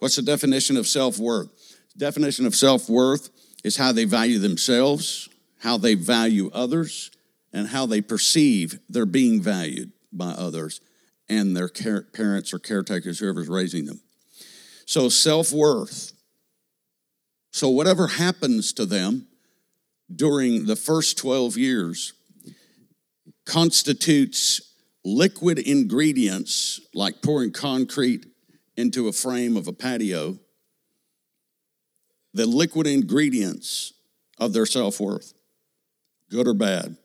What's 0.00 0.16
the 0.16 0.22
definition 0.22 0.76
of 0.76 0.88
self 0.88 1.16
worth? 1.16 1.48
Definition 1.96 2.44
of 2.44 2.56
self 2.56 2.88
worth 2.88 3.30
is 3.62 3.76
how 3.76 3.92
they 3.92 4.04
value 4.04 4.40
themselves, 4.40 5.28
how 5.60 5.78
they 5.78 5.94
value 5.94 6.50
others, 6.52 7.12
and 7.52 7.68
how 7.68 7.86
they 7.86 8.00
perceive 8.00 8.80
they're 8.88 9.06
being 9.06 9.40
valued 9.40 9.92
by 10.12 10.30
others 10.30 10.80
and 11.28 11.56
their 11.56 11.68
parents 11.68 12.52
or 12.52 12.58
caretakers, 12.58 13.20
whoever's 13.20 13.48
raising 13.48 13.84
them. 13.84 14.00
So, 14.86 15.08
self 15.08 15.52
worth. 15.52 16.12
So, 17.52 17.68
whatever 17.68 18.08
happens 18.08 18.72
to 18.72 18.86
them 18.86 19.28
during 20.12 20.66
the 20.66 20.74
first 20.74 21.16
12 21.16 21.56
years 21.56 22.14
constitutes 23.44 24.60
liquid 25.04 25.58
ingredients 25.58 26.80
like 26.94 27.22
pouring 27.22 27.52
concrete 27.52 28.26
into 28.76 29.08
a 29.08 29.12
frame 29.12 29.56
of 29.56 29.68
a 29.68 29.72
patio, 29.72 30.38
the 32.34 32.46
liquid 32.46 32.86
ingredients 32.86 33.92
of 34.38 34.52
their 34.52 34.66
self 34.66 35.00
worth, 35.00 35.34
good 36.30 36.48
or 36.48 36.54
bad. 36.54 36.96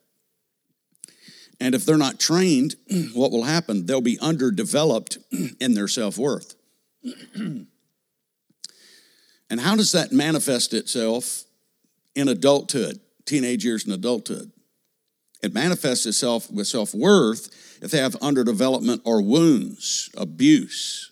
And 1.59 1.73
if 1.73 1.85
they're 1.85 1.97
not 1.97 2.19
trained, 2.19 2.75
what 3.13 3.31
will 3.31 3.43
happen? 3.43 3.85
They'll 3.85 4.01
be 4.01 4.19
underdeveloped 4.19 5.17
in 5.59 5.73
their 5.73 5.87
self 5.87 6.17
worth. 6.17 6.55
And 9.49 9.61
how 9.61 9.75
does 9.75 9.91
that 9.93 10.11
manifest 10.11 10.73
itself 10.73 11.43
in 12.15 12.27
adulthood, 12.27 12.99
teenage 13.25 13.63
years 13.63 13.85
and 13.85 13.93
adulthood? 13.93 14.51
It 15.41 15.53
manifests 15.53 16.05
itself 16.05 16.51
with 16.51 16.67
self 16.67 16.93
worth 16.93 17.49
if 17.81 17.91
they 17.91 17.99
have 17.99 18.13
underdevelopment 18.13 19.01
or 19.05 19.21
wounds, 19.21 20.09
abuse 20.17 21.11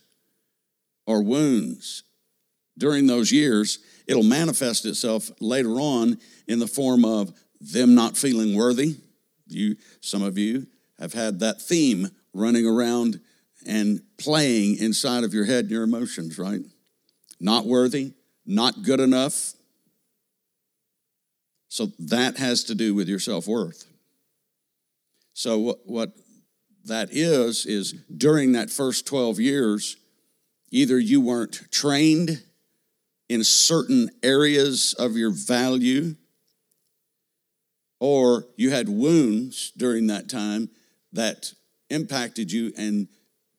or 1.05 1.21
wounds 1.21 2.03
during 2.77 3.07
those 3.07 3.31
years. 3.31 3.79
It'll 4.07 4.23
manifest 4.23 4.85
itself 4.85 5.29
later 5.39 5.79
on 5.79 6.17
in 6.47 6.59
the 6.59 6.67
form 6.67 7.05
of 7.05 7.33
them 7.59 7.95
not 7.95 8.17
feeling 8.17 8.55
worthy. 8.55 8.97
You, 9.47 9.75
some 10.01 10.23
of 10.23 10.37
you 10.37 10.67
have 10.99 11.13
had 11.13 11.39
that 11.39 11.61
theme 11.61 12.09
running 12.33 12.65
around 12.65 13.19
and 13.65 14.01
playing 14.17 14.77
inside 14.77 15.23
of 15.23 15.33
your 15.33 15.45
head 15.45 15.65
and 15.65 15.71
your 15.71 15.83
emotions, 15.83 16.37
right? 16.37 16.61
Not 17.39 17.65
worthy, 17.65 18.13
not 18.45 18.83
good 18.83 18.99
enough. 18.99 19.53
So 21.67 21.91
that 21.99 22.37
has 22.37 22.63
to 22.65 22.75
do 22.75 22.93
with 22.95 23.07
your 23.07 23.19
self 23.19 23.47
worth. 23.47 23.85
So, 25.37 25.57
what, 25.57 25.79
what 25.85 26.13
that 26.85 27.09
is, 27.11 27.65
is 27.65 27.91
during 27.91 28.53
that 28.53 28.69
first 28.69 29.05
12 29.05 29.37
years, 29.41 29.97
either 30.71 30.97
you 30.97 31.19
weren't 31.19 31.69
trained 31.71 32.41
in 33.27 33.43
certain 33.43 34.09
areas 34.23 34.95
of 34.97 35.17
your 35.17 35.31
value, 35.31 36.15
or 37.99 38.45
you 38.55 38.71
had 38.71 38.87
wounds 38.87 39.73
during 39.75 40.07
that 40.07 40.29
time 40.29 40.69
that 41.11 41.51
impacted 41.89 42.49
you, 42.49 42.71
and 42.77 43.09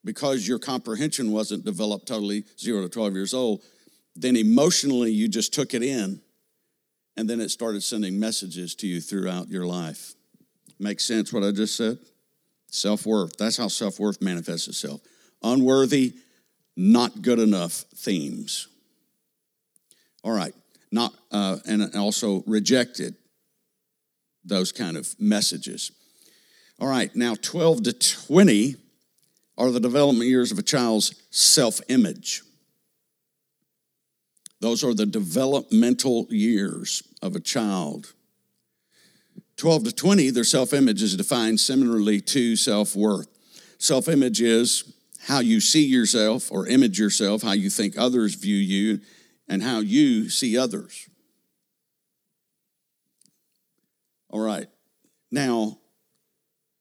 because 0.03 0.49
your 0.49 0.59
comprehension 0.59 1.31
wasn't 1.31 1.63
developed 1.63 2.09
totally, 2.09 2.45
zero 2.59 2.81
to 2.81 2.89
12 2.89 3.13
years 3.13 3.35
old, 3.35 3.61
then 4.15 4.35
emotionally 4.35 5.11
you 5.11 5.29
just 5.29 5.53
took 5.53 5.75
it 5.75 5.83
in 5.83 6.23
and 7.19 7.29
then 7.29 7.39
it 7.39 7.51
started 7.51 7.83
sending 7.83 8.19
messages 8.19 8.75
to 8.77 8.87
you 8.87 9.03
throughout 9.03 9.49
your 9.49 9.67
life. 9.67 10.15
Make 10.79 11.01
sense 11.01 11.33
what 11.33 11.43
I 11.43 11.53
just 11.53 11.77
said? 11.77 11.99
Self 12.69 13.07
worth. 13.07 13.37
That's 13.39 13.57
how 13.57 13.69
self 13.69 13.99
worth 13.99 14.21
manifests 14.21 14.69
itself. 14.69 15.01
Unworthy, 15.43 16.15
not 16.77 17.23
good 17.23 17.39
enough 17.39 17.85
themes. 17.95 18.69
All 20.23 20.33
right, 20.33 20.55
not 20.91 21.15
uh, 21.31 21.59
and 21.67 21.95
also 21.95 22.43
rejected. 22.47 23.15
Those 24.45 24.73
kind 24.73 24.97
of 24.97 25.15
messages. 25.19 25.91
All 26.79 26.89
right, 26.89 27.15
now 27.17 27.35
12 27.41 27.85
to 27.85 27.93
20 27.93 28.77
are 29.59 29.71
the 29.71 29.81
development 29.81 30.29
years 30.29 30.53
of 30.53 30.59
a 30.59 30.63
child's 30.63 31.15
self 31.31 31.81
image. 31.89 32.43
Those 34.61 34.85
are 34.85 34.95
the 34.95 35.07
developmental 35.07 36.27
years 36.31 37.03
of 37.23 37.37
a 37.37 37.41
child. 37.41 38.13
12 39.57 39.85
to 39.85 39.93
20, 39.93 40.31
their 40.31 40.45
self 40.45 40.73
image 40.73 41.03
is 41.03 41.17
defined 41.17 41.61
similarly 41.61 42.21
to 42.21 42.57
self 42.57 42.95
worth. 42.95 43.29
Self 43.79 44.09
image 44.09 44.41
is 44.41 44.93
how 45.27 45.41
you 45.41 45.61
see 45.61 45.85
yourself 45.85 46.53
or 46.53 46.67
image 46.67 46.99
yourself, 46.99 47.43
how 47.43 47.53
you 47.53 47.71
think 47.71 47.99
others 47.99 48.35
view 48.35 48.57
you, 48.57 49.01
and 49.49 49.63
how 49.63 49.81
you 49.81 50.29
see 50.29 50.57
others. 50.57 51.09
All 54.31 54.41
right. 54.41 54.67
Now, 55.31 55.79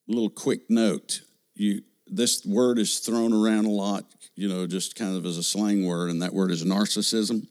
a 0.08 0.12
little 0.12 0.30
quick 0.30 0.70
note. 0.70 1.22
You, 1.56 1.82
this 2.06 2.46
word 2.46 2.78
is 2.78 3.00
thrown 3.00 3.34
around 3.34 3.66
a 3.66 3.72
lot, 3.72 4.06
you 4.36 4.48
know, 4.50 4.68
just 4.68 4.96
kind 4.96 5.16
of 5.16 5.26
as 5.26 5.38
a 5.38 5.44
slang 5.44 5.86
word, 5.88 6.10
and 6.10 6.22
that 6.22 6.34
word 6.34 6.52
is 6.52 6.64
narcissism. 6.64 7.48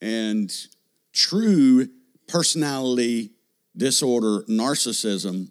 And 0.00 0.52
true 1.12 1.88
personality 2.28 3.30
disorder, 3.76 4.42
narcissism, 4.48 5.50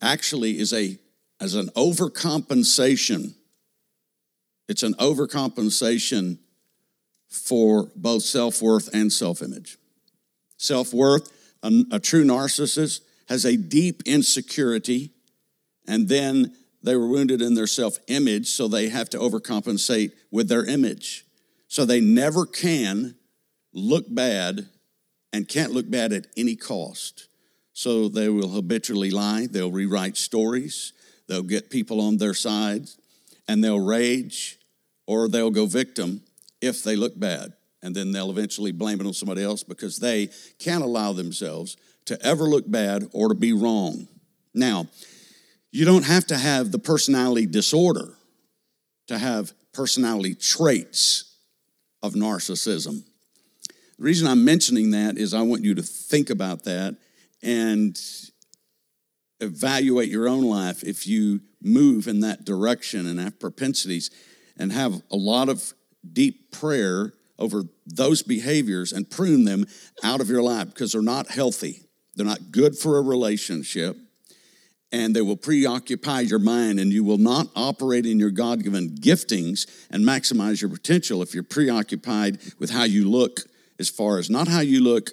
actually 0.00 0.58
is 0.58 0.72
a 0.72 0.98
as 1.40 1.54
an 1.54 1.68
overcompensation. 1.76 3.34
It's 4.68 4.82
an 4.82 4.94
overcompensation 4.94 6.38
for 7.28 7.90
both 7.96 8.22
self 8.22 8.62
worth 8.62 8.88
and 8.94 9.12
self 9.12 9.42
image. 9.42 9.78
Self 10.56 10.94
worth, 10.94 11.30
a, 11.62 11.84
a, 11.92 11.98
true 11.98 12.24
narcissist 12.24 13.00
has 13.28 13.44
a 13.44 13.56
deep 13.56 14.02
insecurity, 14.06 15.10
and 15.86 16.08
then 16.08 16.54
they 16.82 16.96
were 16.96 17.08
wounded 17.08 17.42
in 17.42 17.54
their 17.54 17.66
self 17.66 17.98
image, 18.06 18.48
so 18.48 18.68
they 18.68 18.88
have 18.88 19.10
to 19.10 19.18
overcompensate 19.18 20.12
with 20.30 20.48
their 20.48 20.64
image. 20.64 21.26
So 21.68 21.84
they 21.84 22.00
never 22.00 22.46
can 22.46 23.16
look 23.72 24.04
bad 24.08 24.68
and 25.32 25.48
can't 25.48 25.72
look 25.72 25.90
bad 25.90 26.12
at 26.12 26.28
any 26.36 26.54
cost. 26.54 27.26
So 27.74 28.08
they 28.08 28.28
will 28.28 28.50
habitually 28.50 29.10
lie, 29.10 29.48
they'll 29.50 29.70
rewrite 29.70 30.16
stories, 30.16 30.92
they'll 31.26 31.42
get 31.42 31.70
people 31.70 32.00
on 32.00 32.16
their 32.16 32.32
side, 32.32 32.88
and 33.48 33.62
they'll 33.62 33.84
rage 33.84 34.58
or 35.06 35.28
they'll 35.28 35.50
go 35.50 35.66
victim 35.66 36.22
if 36.60 36.84
they 36.84 36.96
look 36.96 37.18
bad. 37.18 37.52
And 37.82 37.94
then 37.94 38.12
they'll 38.12 38.30
eventually 38.30 38.72
blame 38.72 39.00
it 39.00 39.06
on 39.06 39.12
somebody 39.12 39.42
else 39.42 39.62
because 39.62 39.98
they 39.98 40.30
can't 40.58 40.84
allow 40.84 41.12
themselves 41.12 41.76
to 42.06 42.20
ever 42.24 42.44
look 42.44 42.70
bad 42.70 43.08
or 43.12 43.28
to 43.28 43.34
be 43.34 43.52
wrong. 43.52 44.06
Now, 44.54 44.86
you 45.72 45.84
don't 45.84 46.04
have 46.04 46.26
to 46.28 46.38
have 46.38 46.70
the 46.70 46.78
personality 46.78 47.44
disorder 47.44 48.14
to 49.08 49.18
have 49.18 49.52
personality 49.72 50.34
traits 50.34 51.34
of 52.02 52.14
narcissism. 52.14 53.02
The 53.98 54.04
reason 54.04 54.28
I'm 54.28 54.44
mentioning 54.44 54.92
that 54.92 55.18
is 55.18 55.34
I 55.34 55.42
want 55.42 55.64
you 55.64 55.74
to 55.74 55.82
think 55.82 56.30
about 56.30 56.64
that 56.64 56.96
and 57.44 57.98
evaluate 59.40 60.08
your 60.08 60.28
own 60.28 60.44
life 60.44 60.82
if 60.82 61.06
you 61.06 61.40
move 61.62 62.08
in 62.08 62.20
that 62.20 62.44
direction 62.44 63.06
and 63.06 63.20
have 63.20 63.38
propensities 63.38 64.10
and 64.56 64.72
have 64.72 65.02
a 65.10 65.16
lot 65.16 65.48
of 65.48 65.74
deep 66.12 66.50
prayer 66.50 67.12
over 67.38 67.64
those 67.86 68.22
behaviors 68.22 68.92
and 68.92 69.10
prune 69.10 69.44
them 69.44 69.66
out 70.02 70.20
of 70.20 70.28
your 70.28 70.42
life 70.42 70.68
because 70.68 70.92
they're 70.92 71.02
not 71.02 71.28
healthy. 71.28 71.82
They're 72.14 72.26
not 72.26 72.52
good 72.52 72.76
for 72.76 72.98
a 72.98 73.02
relationship 73.02 73.96
and 74.94 75.14
they 75.14 75.22
will 75.22 75.36
preoccupy 75.36 76.20
your 76.20 76.38
mind, 76.38 76.78
and 76.78 76.92
you 76.92 77.02
will 77.02 77.18
not 77.18 77.48
operate 77.56 78.06
in 78.06 78.20
your 78.20 78.30
God 78.30 78.62
given 78.62 78.90
giftings 78.90 79.66
and 79.90 80.04
maximize 80.04 80.60
your 80.60 80.70
potential 80.70 81.20
if 81.20 81.34
you're 81.34 81.42
preoccupied 81.42 82.38
with 82.60 82.70
how 82.70 82.84
you 82.84 83.10
look, 83.10 83.40
as 83.80 83.88
far 83.88 84.18
as 84.18 84.30
not 84.30 84.46
how 84.46 84.60
you 84.60 84.80
look 84.80 85.10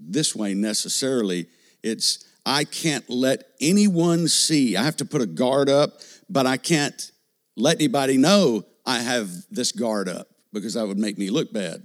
this 0.00 0.34
way 0.34 0.54
necessarily. 0.54 1.46
It's, 1.82 2.24
I 2.44 2.64
can't 2.64 3.08
let 3.08 3.44
anyone 3.60 4.28
see. 4.28 4.76
I 4.76 4.82
have 4.84 4.96
to 4.96 5.04
put 5.04 5.22
a 5.22 5.26
guard 5.26 5.68
up, 5.68 6.00
but 6.28 6.46
I 6.46 6.56
can't 6.56 7.10
let 7.56 7.76
anybody 7.76 8.16
know 8.16 8.64
I 8.86 8.98
have 8.98 9.30
this 9.50 9.72
guard 9.72 10.08
up 10.08 10.28
because 10.52 10.74
that 10.74 10.86
would 10.86 10.98
make 10.98 11.18
me 11.18 11.30
look 11.30 11.52
bad. 11.52 11.82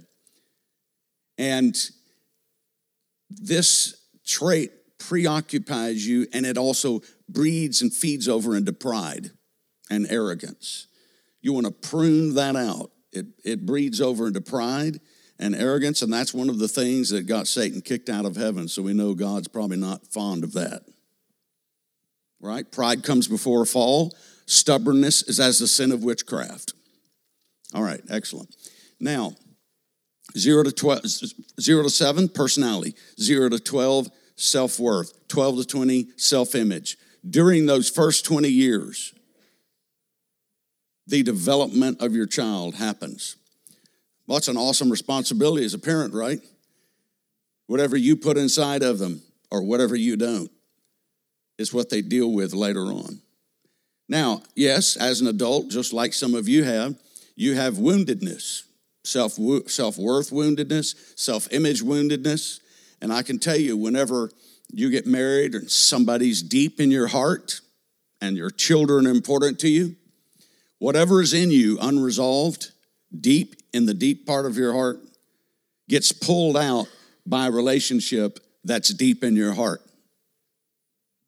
And 1.36 1.76
this 3.30 3.94
trait 4.26 4.72
preoccupies 4.98 6.06
you 6.06 6.26
and 6.32 6.44
it 6.44 6.58
also 6.58 7.02
breeds 7.28 7.82
and 7.82 7.92
feeds 7.92 8.28
over 8.28 8.56
into 8.56 8.72
pride 8.72 9.30
and 9.90 10.10
arrogance. 10.10 10.88
You 11.40 11.52
want 11.52 11.66
to 11.66 11.72
prune 11.72 12.34
that 12.34 12.56
out. 12.56 12.90
It, 13.12 13.26
it 13.44 13.64
breeds 13.64 14.00
over 14.00 14.26
into 14.26 14.40
pride 14.40 15.00
and 15.38 15.54
arrogance, 15.54 16.02
and 16.02 16.12
that's 16.12 16.34
one 16.34 16.48
of 16.48 16.58
the 16.58 16.68
things 16.68 17.10
that 17.10 17.26
got 17.26 17.46
Satan 17.46 17.80
kicked 17.80 18.08
out 18.08 18.24
of 18.24 18.36
heaven. 18.36 18.68
So 18.68 18.82
we 18.82 18.92
know 18.92 19.14
God's 19.14 19.48
probably 19.48 19.76
not 19.76 20.06
fond 20.06 20.44
of 20.44 20.52
that. 20.54 20.82
Right? 22.40 22.70
Pride 22.70 23.02
comes 23.02 23.28
before 23.28 23.62
a 23.62 23.66
fall. 23.66 24.14
Stubbornness 24.46 25.22
is 25.24 25.38
as 25.40 25.58
the 25.58 25.66
sin 25.66 25.92
of 25.92 26.02
witchcraft. 26.02 26.72
All 27.74 27.82
right, 27.82 28.00
excellent. 28.08 28.54
Now, 28.98 29.34
zero 30.36 30.62
to 30.62 30.72
12, 30.72 31.02
zero 31.60 31.82
to 31.82 31.90
seven, 31.90 32.28
personality. 32.28 32.94
Zero 33.20 33.48
to 33.48 33.58
12, 33.58 34.08
self 34.36 34.80
worth. 34.80 35.28
12 35.28 35.58
to 35.58 35.64
20, 35.66 36.08
self 36.16 36.54
image 36.54 36.96
during 37.28 37.66
those 37.66 37.90
first 37.90 38.24
20 38.24 38.48
years, 38.48 39.14
the 41.06 41.22
development 41.22 42.00
of 42.00 42.14
your 42.14 42.26
child 42.26 42.76
happens. 42.76 43.36
Well, 44.28 44.36
that's 44.36 44.48
an 44.48 44.58
awesome 44.58 44.90
responsibility 44.90 45.64
as 45.64 45.72
a 45.72 45.78
parent, 45.78 46.12
right? 46.12 46.38
Whatever 47.66 47.96
you 47.96 48.14
put 48.14 48.36
inside 48.36 48.82
of 48.82 48.98
them 48.98 49.22
or 49.50 49.62
whatever 49.62 49.96
you 49.96 50.18
don't 50.18 50.50
is 51.56 51.72
what 51.72 51.88
they 51.88 52.02
deal 52.02 52.30
with 52.30 52.52
later 52.52 52.82
on. 52.82 53.20
Now, 54.06 54.42
yes, 54.54 54.96
as 54.96 55.22
an 55.22 55.28
adult, 55.28 55.70
just 55.70 55.94
like 55.94 56.12
some 56.12 56.34
of 56.34 56.46
you 56.46 56.62
have, 56.64 56.94
you 57.36 57.54
have 57.54 57.74
woundedness, 57.74 58.64
self 59.02 59.38
self 59.70 59.96
worth 59.96 60.30
woundedness, 60.30 61.18
self 61.18 61.50
image 61.50 61.82
woundedness. 61.82 62.60
And 63.00 63.12
I 63.12 63.22
can 63.22 63.38
tell 63.38 63.56
you, 63.56 63.78
whenever 63.78 64.30
you 64.70 64.90
get 64.90 65.06
married 65.06 65.54
and 65.54 65.70
somebody's 65.70 66.42
deep 66.42 66.80
in 66.80 66.90
your 66.90 67.06
heart 67.06 67.60
and 68.20 68.36
your 68.36 68.50
children 68.50 69.06
important 69.06 69.58
to 69.60 69.68
you, 69.68 69.96
whatever 70.78 71.22
is 71.22 71.32
in 71.32 71.50
you 71.50 71.78
unresolved, 71.80 72.72
deep 73.16 73.56
in 73.72 73.86
the 73.86 73.94
deep 73.94 74.26
part 74.26 74.46
of 74.46 74.56
your 74.56 74.72
heart, 74.72 75.00
gets 75.88 76.12
pulled 76.12 76.56
out 76.56 76.86
by 77.26 77.46
a 77.46 77.50
relationship 77.50 78.38
that's 78.64 78.92
deep 78.92 79.24
in 79.24 79.36
your 79.36 79.54
heart. 79.54 79.80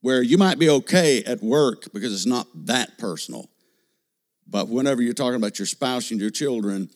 Where 0.02 0.22
you 0.22 0.38
might 0.38 0.58
be 0.58 0.70
okay 0.70 1.22
at 1.24 1.42
work 1.42 1.92
because 1.92 2.12
it's 2.12 2.26
not 2.26 2.46
that 2.66 2.98
personal. 2.98 3.48
But 4.48 4.68
whenever 4.68 5.02
you're 5.02 5.14
talking 5.14 5.36
about 5.36 5.58
your 5.58 5.66
spouse 5.66 6.10
and 6.10 6.20
your 6.20 6.30
children, 6.30 6.88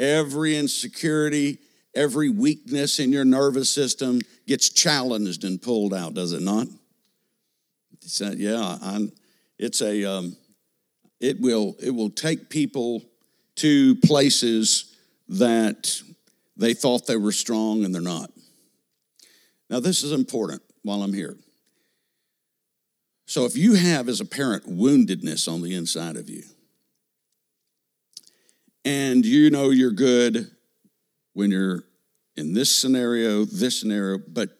every 0.00 0.56
insecurity, 0.56 1.58
every 1.94 2.28
weakness 2.28 2.98
in 2.98 3.12
your 3.12 3.24
nervous 3.24 3.70
system 3.70 4.20
gets 4.46 4.68
challenged 4.70 5.44
and 5.44 5.60
pulled 5.60 5.94
out, 5.94 6.14
does 6.14 6.32
it 6.32 6.42
not? 6.42 6.66
So, 8.00 8.32
yeah, 8.36 8.78
I'm, 8.82 9.12
it's 9.58 9.80
a 9.80 10.04
um, 10.04 10.36
it 11.20 11.40
will 11.40 11.76
it 11.82 11.90
will 11.90 12.10
take 12.10 12.50
people 12.50 13.02
to 13.56 13.96
places 13.96 14.96
that 15.28 16.00
they 16.56 16.74
thought 16.74 17.06
they 17.06 17.16
were 17.16 17.32
strong 17.32 17.84
and 17.84 17.94
they're 17.94 18.02
not. 18.02 18.30
Now, 19.68 19.80
this 19.80 20.02
is 20.02 20.12
important 20.12 20.62
while 20.82 21.02
I'm 21.02 21.12
here. 21.12 21.36
So, 23.26 23.44
if 23.44 23.56
you 23.56 23.74
have 23.74 24.08
as 24.08 24.20
a 24.20 24.24
parent 24.24 24.66
woundedness 24.66 25.52
on 25.52 25.60
the 25.60 25.74
inside 25.74 26.16
of 26.16 26.30
you, 26.30 26.44
and 28.84 29.26
you 29.26 29.50
know 29.50 29.70
you're 29.70 29.90
good 29.90 30.48
when 31.32 31.50
you're 31.50 31.82
in 32.36 32.52
this 32.52 32.74
scenario, 32.74 33.44
this 33.44 33.80
scenario, 33.80 34.18
but 34.18 34.50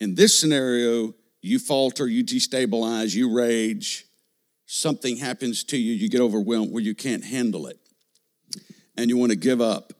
in 0.00 0.14
this 0.14 0.38
scenario, 0.40 1.14
you 1.42 1.58
falter, 1.58 2.06
you 2.06 2.24
destabilize, 2.24 3.14
you 3.14 3.32
rage, 3.34 4.06
something 4.66 5.16
happens 5.16 5.64
to 5.64 5.76
you, 5.76 5.92
you 5.92 6.08
get 6.08 6.20
overwhelmed 6.20 6.72
where 6.72 6.82
you 6.82 6.94
can't 6.94 7.24
handle 7.24 7.66
it, 7.66 7.78
and 8.98 9.08
you 9.08 9.16
want 9.16 9.30
to 9.30 9.38
give 9.38 9.60
up. 9.60 9.92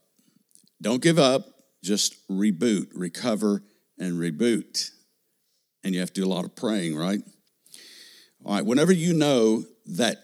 Don't 0.83 1.01
give 1.01 1.19
up, 1.19 1.47
just 1.83 2.17
reboot, 2.29 2.89
recover, 2.95 3.63
and 3.99 4.15
reboot. 4.15 4.91
And 5.85 5.95
you 5.95 6.01
have 6.01 6.13
to 6.13 6.21
do 6.21 6.27
a 6.27 6.29
lot 6.29 6.45
of 6.45 6.57
praying, 6.57 6.97
right? 6.97 7.21
All 8.45 8.55
right, 8.55 8.67
whenever 8.67 8.93
you 8.93 9.15
know 9.15 9.65
that 9.87 10.19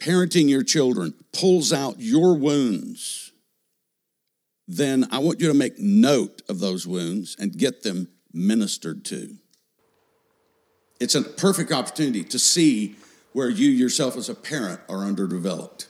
parenting 0.00 0.48
your 0.48 0.64
children 0.64 1.14
pulls 1.32 1.72
out 1.72 1.96
your 1.98 2.36
wounds, 2.36 3.32
then 4.66 5.06
I 5.12 5.18
want 5.18 5.40
you 5.40 5.48
to 5.48 5.54
make 5.54 5.78
note 5.78 6.42
of 6.48 6.58
those 6.58 6.86
wounds 6.86 7.36
and 7.38 7.56
get 7.56 7.84
them 7.84 8.08
ministered 8.32 9.04
to. 9.06 9.36
It's 10.98 11.14
a 11.14 11.22
perfect 11.22 11.70
opportunity 11.70 12.24
to 12.24 12.38
see 12.38 12.96
where 13.32 13.48
you 13.48 13.70
yourself 13.70 14.16
as 14.16 14.28
a 14.28 14.34
parent 14.34 14.80
are 14.88 15.04
underdeveloped. 15.04 15.86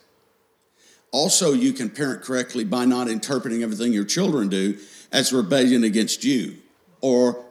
Also, 1.12 1.52
you 1.52 1.72
can 1.72 1.88
parent 1.88 2.22
correctly 2.22 2.64
by 2.64 2.84
not 2.84 3.08
interpreting 3.08 3.62
everything 3.62 3.92
your 3.92 4.04
children 4.04 4.48
do 4.48 4.78
as 5.12 5.32
rebellion 5.32 5.84
against 5.84 6.24
you 6.24 6.56
or 7.00 7.44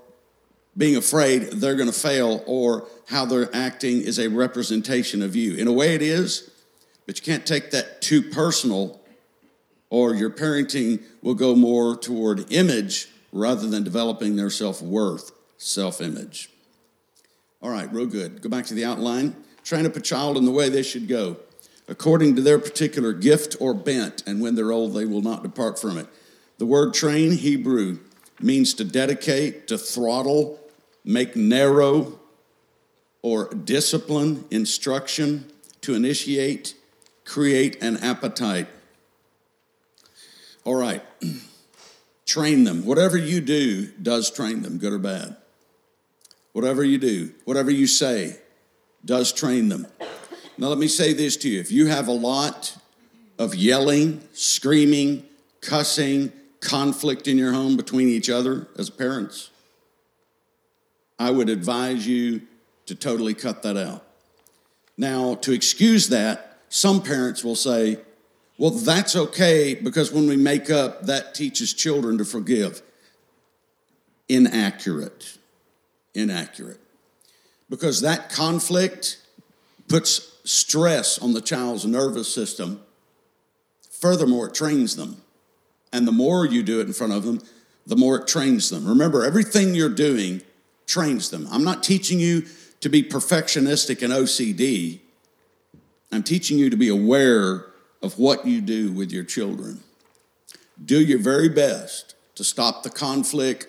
being 0.75 0.95
afraid 0.95 1.43
they're 1.43 1.75
going 1.75 1.91
to 1.91 1.97
fail 1.97 2.43
or 2.47 2.87
how 3.07 3.25
they're 3.25 3.53
acting 3.55 4.01
is 4.01 4.19
a 4.19 4.27
representation 4.29 5.21
of 5.21 5.35
you. 5.35 5.55
In 5.55 5.67
a 5.67 5.71
way, 5.71 5.93
it 5.93 6.01
is, 6.01 6.49
but 7.05 7.19
you 7.19 7.23
can't 7.23 7.45
take 7.45 7.71
that 7.71 8.01
too 8.01 8.21
personal 8.21 8.99
or 9.89 10.15
your 10.15 10.29
parenting 10.29 11.03
will 11.21 11.35
go 11.35 11.55
more 11.55 11.95
toward 11.95 12.51
image 12.51 13.09
rather 13.31 13.67
than 13.67 13.83
developing 13.83 14.35
their 14.35 14.49
self 14.49 14.81
worth, 14.81 15.31
self 15.57 16.01
image. 16.01 16.49
All 17.61 17.69
right, 17.69 17.91
real 17.93 18.07
good. 18.07 18.41
Go 18.41 18.49
back 18.49 18.65
to 18.67 18.73
the 18.73 18.85
outline. 18.85 19.35
Train 19.63 19.85
up 19.85 19.95
a 19.95 20.01
child 20.01 20.37
in 20.37 20.45
the 20.45 20.51
way 20.51 20.69
they 20.69 20.81
should 20.81 21.07
go, 21.07 21.37
according 21.91 22.37
to 22.37 22.41
their 22.41 22.57
particular 22.57 23.11
gift 23.11 23.57
or 23.59 23.73
bent, 23.73 24.23
and 24.25 24.41
when 24.41 24.55
they're 24.55 24.71
old, 24.71 24.93
they 24.93 25.05
will 25.05 25.21
not 25.21 25.43
depart 25.43 25.77
from 25.77 25.97
it. 25.97 26.07
The 26.57 26.65
word 26.65 26.93
train, 26.93 27.33
Hebrew, 27.33 27.99
means 28.39 28.73
to 28.75 28.85
dedicate, 28.85 29.67
to 29.67 29.77
throttle, 29.77 30.57
make 31.03 31.35
narrow, 31.35 32.17
or 33.21 33.49
discipline, 33.49 34.45
instruction, 34.49 35.51
to 35.81 35.93
initiate, 35.93 36.75
create 37.25 37.83
an 37.83 37.97
appetite. 37.97 38.67
All 40.63 40.75
right. 40.75 41.03
train 42.25 42.63
them. 42.63 42.85
Whatever 42.85 43.17
you 43.17 43.41
do 43.41 43.87
does 44.01 44.31
train 44.31 44.61
them, 44.61 44.77
good 44.77 44.93
or 44.93 44.97
bad. 44.97 45.35
Whatever 46.53 46.85
you 46.85 46.97
do, 46.97 47.33
whatever 47.43 47.69
you 47.69 47.85
say 47.85 48.37
does 49.03 49.33
train 49.33 49.67
them. 49.67 49.87
Now, 50.61 50.67
let 50.67 50.77
me 50.77 50.87
say 50.87 51.13
this 51.13 51.37
to 51.37 51.49
you 51.49 51.59
if 51.59 51.71
you 51.71 51.87
have 51.87 52.07
a 52.07 52.11
lot 52.11 52.77
of 53.39 53.55
yelling, 53.55 54.21
screaming, 54.33 55.25
cussing, 55.59 56.31
conflict 56.59 57.27
in 57.27 57.39
your 57.39 57.51
home 57.51 57.75
between 57.75 58.07
each 58.07 58.29
other 58.29 58.67
as 58.77 58.91
parents, 58.91 59.49
I 61.17 61.31
would 61.31 61.49
advise 61.49 62.05
you 62.05 62.43
to 62.85 62.93
totally 62.93 63.33
cut 63.33 63.63
that 63.63 63.75
out. 63.75 64.05
Now, 64.97 65.33
to 65.33 65.51
excuse 65.51 66.09
that, 66.09 66.59
some 66.69 67.01
parents 67.01 67.43
will 67.43 67.55
say, 67.55 67.97
well, 68.59 68.69
that's 68.69 69.15
okay 69.15 69.73
because 69.73 70.11
when 70.11 70.27
we 70.27 70.37
make 70.37 70.69
up, 70.69 71.07
that 71.07 71.33
teaches 71.33 71.73
children 71.73 72.19
to 72.19 72.23
forgive. 72.23 72.83
Inaccurate. 74.29 75.39
Inaccurate. 76.13 76.79
Because 77.67 78.01
that 78.01 78.29
conflict 78.29 79.17
puts 79.87 80.30
stress 80.43 81.19
on 81.19 81.33
the 81.33 81.41
child's 81.41 81.85
nervous 81.85 82.33
system. 82.33 82.81
Furthermore, 83.89 84.47
it 84.47 84.55
trains 84.55 84.95
them. 84.95 85.21
And 85.93 86.07
the 86.07 86.11
more 86.11 86.45
you 86.45 86.63
do 86.63 86.79
it 86.79 86.87
in 86.87 86.93
front 86.93 87.13
of 87.13 87.23
them, 87.23 87.41
the 87.85 87.95
more 87.95 88.17
it 88.17 88.27
trains 88.27 88.69
them. 88.69 88.87
Remember, 88.87 89.23
everything 89.23 89.75
you're 89.75 89.89
doing 89.89 90.41
trains 90.87 91.29
them. 91.29 91.47
I'm 91.51 91.63
not 91.63 91.83
teaching 91.83 92.19
you 92.19 92.45
to 92.81 92.89
be 92.89 93.03
perfectionistic 93.03 94.01
and 94.01 94.11
OCD. 94.11 94.99
I'm 96.11 96.23
teaching 96.23 96.57
you 96.57 96.69
to 96.69 96.77
be 96.77 96.89
aware 96.89 97.65
of 98.01 98.17
what 98.17 98.45
you 98.45 98.61
do 98.61 98.91
with 98.91 99.11
your 99.11 99.23
children. 99.23 99.81
Do 100.83 100.99
your 100.99 101.19
very 101.19 101.49
best 101.49 102.15
to 102.35 102.43
stop 102.43 102.83
the 102.83 102.89
conflict, 102.89 103.67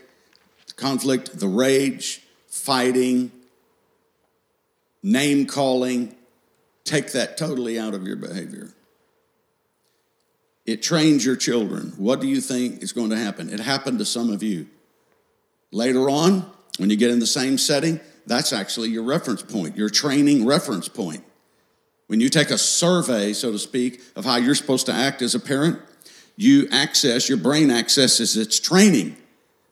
the 0.66 0.72
conflict, 0.72 1.38
the 1.38 1.48
rage, 1.48 2.22
fighting, 2.48 3.30
name 5.02 5.46
calling. 5.46 6.14
Take 6.84 7.12
that 7.12 7.36
totally 7.36 7.78
out 7.78 7.94
of 7.94 8.06
your 8.06 8.16
behavior. 8.16 8.74
It 10.64 10.82
trains 10.82 11.24
your 11.24 11.36
children. 11.36 11.92
What 11.96 12.20
do 12.20 12.28
you 12.28 12.40
think 12.40 12.82
is 12.82 12.92
going 12.92 13.10
to 13.10 13.16
happen? 13.16 13.52
It 13.52 13.60
happened 13.60 13.98
to 13.98 14.04
some 14.04 14.30
of 14.30 14.42
you. 14.42 14.68
Later 15.70 16.08
on, 16.08 16.50
when 16.78 16.90
you 16.90 16.96
get 16.96 17.10
in 17.10 17.18
the 17.18 17.26
same 17.26 17.58
setting, 17.58 18.00
that's 18.26 18.52
actually 18.52 18.90
your 18.90 19.02
reference 19.02 19.42
point, 19.42 19.76
your 19.76 19.88
training 19.88 20.46
reference 20.46 20.88
point. 20.88 21.24
When 22.06 22.20
you 22.20 22.28
take 22.28 22.50
a 22.50 22.58
survey, 22.58 23.32
so 23.32 23.50
to 23.52 23.58
speak, 23.58 24.02
of 24.14 24.24
how 24.24 24.36
you're 24.36 24.54
supposed 24.54 24.86
to 24.86 24.92
act 24.92 25.22
as 25.22 25.34
a 25.34 25.40
parent, 25.40 25.80
you 26.36 26.68
access, 26.70 27.28
your 27.28 27.38
brain 27.38 27.70
accesses 27.70 28.36
its 28.36 28.60
training. 28.60 29.16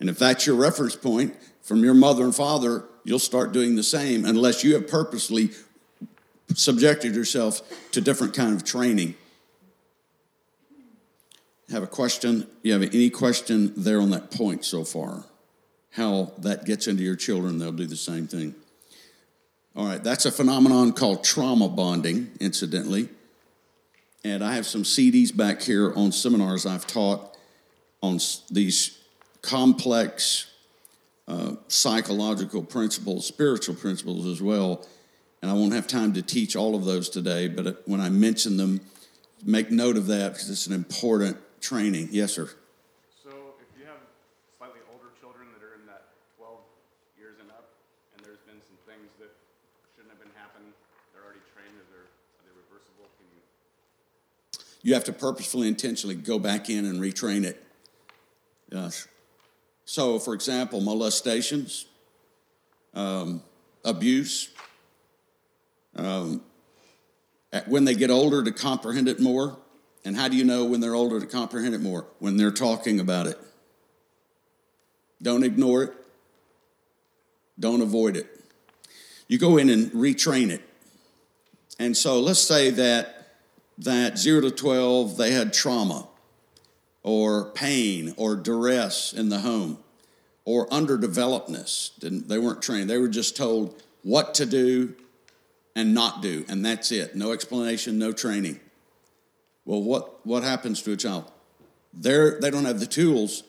And 0.01 0.09
if 0.09 0.19
that's 0.19 0.47
your 0.47 0.57
reference 0.57 0.97
point 0.97 1.37
from 1.63 1.85
your 1.85 1.95
mother 1.95 2.25
and 2.25 2.35
father, 2.35 2.85
you'll 3.05 3.19
start 3.19 3.53
doing 3.53 3.77
the 3.77 3.83
same 3.83 4.25
unless 4.25 4.65
you 4.65 4.75
have 4.75 4.89
purposely 4.89 5.51
subjected 6.55 7.15
yourself 7.15 7.63
to 7.93 8.01
different 8.01 8.35
kind 8.35 8.55
of 8.55 8.65
training. 8.65 9.15
Have 11.71 11.83
a 11.83 11.87
question? 11.87 12.47
You 12.63 12.73
have 12.73 12.83
any 12.83 13.11
question 13.11 13.73
there 13.77 14.01
on 14.01 14.11
that 14.11 14.31
point 14.31 14.65
so 14.65 14.85
far? 14.85 15.25
How 15.91 16.33
that 16.39 16.65
gets 16.65 16.87
into 16.87 17.03
your 17.03 17.17
children, 17.17 17.59
they'll 17.59 17.73
do 17.73 17.87
the 17.87 17.97
same 17.97 18.27
thing. 18.27 18.55
All 19.77 19.87
right, 19.87 20.03
that's 20.03 20.27
a 20.27 20.33
phenomenon 20.33 20.93
called 20.93 21.23
trauma 21.23 21.69
bonding, 21.69 22.33
incidentally. 22.41 23.09
And 24.25 24.45
I 24.45 24.55
have 24.55 24.67
some 24.67 24.83
CDs 24.83 25.35
back 25.35 25.63
here 25.63 25.95
on 25.95 26.13
seminars 26.13 26.67
I've 26.67 26.87
taught 26.87 27.37
on 28.03 28.19
these 28.51 28.99
complex 29.43 30.51
uh, 31.29 31.55
psychological 31.69 32.63
principles, 32.63 33.27
spiritual 33.27 33.77
principles 33.77 34.27
as 34.27 34.43
well. 34.43 34.85
And 35.43 35.51
I 35.51 35.55
won't 35.55 35.73
have 35.73 35.87
time 35.87 36.13
to 36.15 36.23
teach 36.23 36.55
all 36.55 36.75
of 36.75 36.85
those 36.85 37.09
today, 37.09 37.49
but 37.49 37.83
when 37.87 38.01
I 38.01 38.11
mention 38.11 38.59
them, 38.59 38.81
make 39.45 39.71
note 39.71 39.97
of 39.97 40.07
that 40.09 40.35
because 40.35 40.51
it's 40.51 40.67
an 40.67 40.75
important 40.75 41.39
training. 41.61 42.09
Yes, 42.13 42.35
sir. 42.35 42.51
So 43.25 43.31
if 43.31 43.81
you 43.81 43.87
have 43.87 44.01
slightly 44.59 44.81
older 44.93 45.09
children 45.19 45.49
that 45.55 45.65
are 45.65 45.75
in 45.81 45.87
that 45.87 46.13
12 46.37 46.59
years 47.19 47.37
and 47.41 47.49
up, 47.51 47.73
and 48.17 48.25
there's 48.25 48.45
been 48.45 48.61
some 48.61 48.77
things 48.85 49.09
that 49.19 49.33
shouldn't 49.97 50.13
have 50.13 50.21
been 50.21 50.35
happening, 50.37 50.73
they're 51.15 51.25
already 51.25 51.41
trained, 51.57 51.73
are, 51.73 51.89
there, 51.89 52.05
are 52.05 52.45
they 52.45 52.53
reversible? 52.53 53.09
Can 53.17 53.27
you? 53.33 53.41
You 54.83 54.93
have 54.93 55.05
to 55.05 55.15
purposefully, 55.15 55.69
intentionally 55.69 56.17
go 56.17 56.39
back 56.39 56.69
in 56.69 56.85
and 56.85 57.01
retrain 57.01 57.45
it. 57.45 57.65
Yes. 58.71 59.09
So, 59.87 60.19
for 60.19 60.35
example, 60.35 60.83
molestations, 60.83 61.87
um, 62.95 63.43
abuse, 63.85 64.51
um, 65.97 66.43
when 67.67 67.85
they 67.85 67.95
get 67.95 68.11
older 68.11 68.43
to 68.43 68.53
comprehend 68.53 69.09
it 69.09 69.21
more. 69.21 69.59
And 70.05 70.17
how 70.17 70.29
do 70.29 70.37
you 70.37 70.45
know 70.45 70.65
when 70.65 70.81
they're 70.81 70.95
older 70.95 71.21
to 71.21 71.27
comprehend 71.27 71.75
it 71.75 71.81
more? 71.81 72.07
When 72.19 72.37
they're 72.37 72.51
talking 72.51 73.01
about 73.01 73.27
it. 73.27 73.39
Don't 75.23 75.45
ignore 75.45 75.83
it, 75.83 75.93
don't 77.59 77.83
avoid 77.83 78.17
it. 78.17 78.27
You 79.29 79.39
go 79.39 79.59
in 79.59 79.69
and 79.69 79.93
retrain 79.93 80.51
it. 80.51 80.63
And 81.79 81.97
so 81.97 82.21
let's 82.21 82.41
say 82.41 82.71
that 82.71 83.17
that 83.79 84.19
0 84.19 84.43
to 84.43 84.51
12 84.51 85.17
they 85.17 85.31
had 85.31 85.53
trauma 85.53 86.07
or 87.03 87.51
pain 87.51 88.15
or 88.17 88.37
duress 88.37 89.13
in 89.13 89.29
the 89.29 89.41
home 89.41 89.79
or 90.45 90.67
underdevelopedness. 90.69 91.99
Didn't, 91.99 92.29
they 92.29 92.39
weren't 92.39 92.63
trained. 92.63 92.91
They 92.91 92.99
were 92.99 93.09
just 93.09 93.37
told 93.37 93.83
what 94.03 94.35
to 94.35 94.47
do 94.47 94.95
and 95.77 95.95
not 95.95 96.23
do, 96.23 96.45
and 96.49 96.65
that's 96.65 96.93
it. 96.93 97.15
No 97.15 97.33
explanation, 97.33 97.99
no 97.99 98.13
training. 98.13 98.61
Well, 99.65 99.83
what, 99.83 100.27
what 100.27 100.43
happens 100.43 100.83
to 100.83 100.93
a 100.93 100.97
child? 100.97 101.31
They're, 101.93 102.41
they 102.41 102.51
don't 102.51 102.65
have 102.65 102.81
the 102.81 102.87
tools 102.87 103.45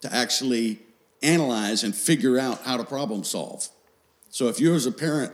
to 0.00 0.14
actually 0.14 0.80
analyze 1.22 1.84
and 1.84 1.94
figure 1.94 2.38
out 2.38 2.62
how 2.62 2.76
to 2.76 2.84
problem 2.84 3.24
solve. 3.24 3.68
So 4.28 4.48
if 4.48 4.60
you 4.60 4.74
as 4.74 4.86
a 4.86 4.92
parent, 4.92 5.32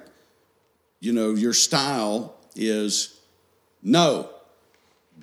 you 1.01 1.13
know, 1.13 1.35
your 1.35 1.53
style 1.53 2.37
is 2.55 3.19
no, 3.83 4.31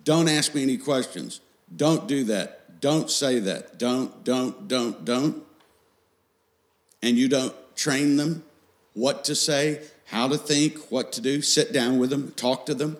don't 0.04 0.28
ask 0.28 0.56
me 0.56 0.63
any 0.63 0.78
questions. 0.78 1.41
Don't 1.75 2.08
do 2.08 2.23
that. 2.25 2.80
Don't 2.80 3.10
say 3.10 3.39
that. 3.39 3.78
Don't, 3.78 4.23
don't, 4.23 4.67
don't, 4.67 5.04
don't. 5.04 5.43
And 7.01 7.17
you 7.17 7.28
don't 7.28 7.54
train 7.75 8.15
them 8.15 8.43
what 8.93 9.25
to 9.25 9.36
say, 9.36 9.82
how 10.06 10.28
to 10.28 10.38
think, 10.38 10.78
what 10.91 11.12
to 11.13 11.22
do, 11.22 11.41
sit 11.41 11.74
down 11.74 11.98
with 11.98 12.10
them, 12.10 12.32
talk 12.32 12.65
to 12.68 12.74
them. 12.74 12.98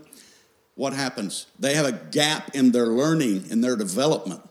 What 0.76 0.94
happens? 0.94 1.48
They 1.60 1.76
have 1.76 1.86
a 1.86 1.92
gap 1.92 2.54
in 2.54 2.72
their 2.72 2.88
learning, 2.88 3.50
in 3.50 3.62
their 3.62 3.76
development, 3.76 4.42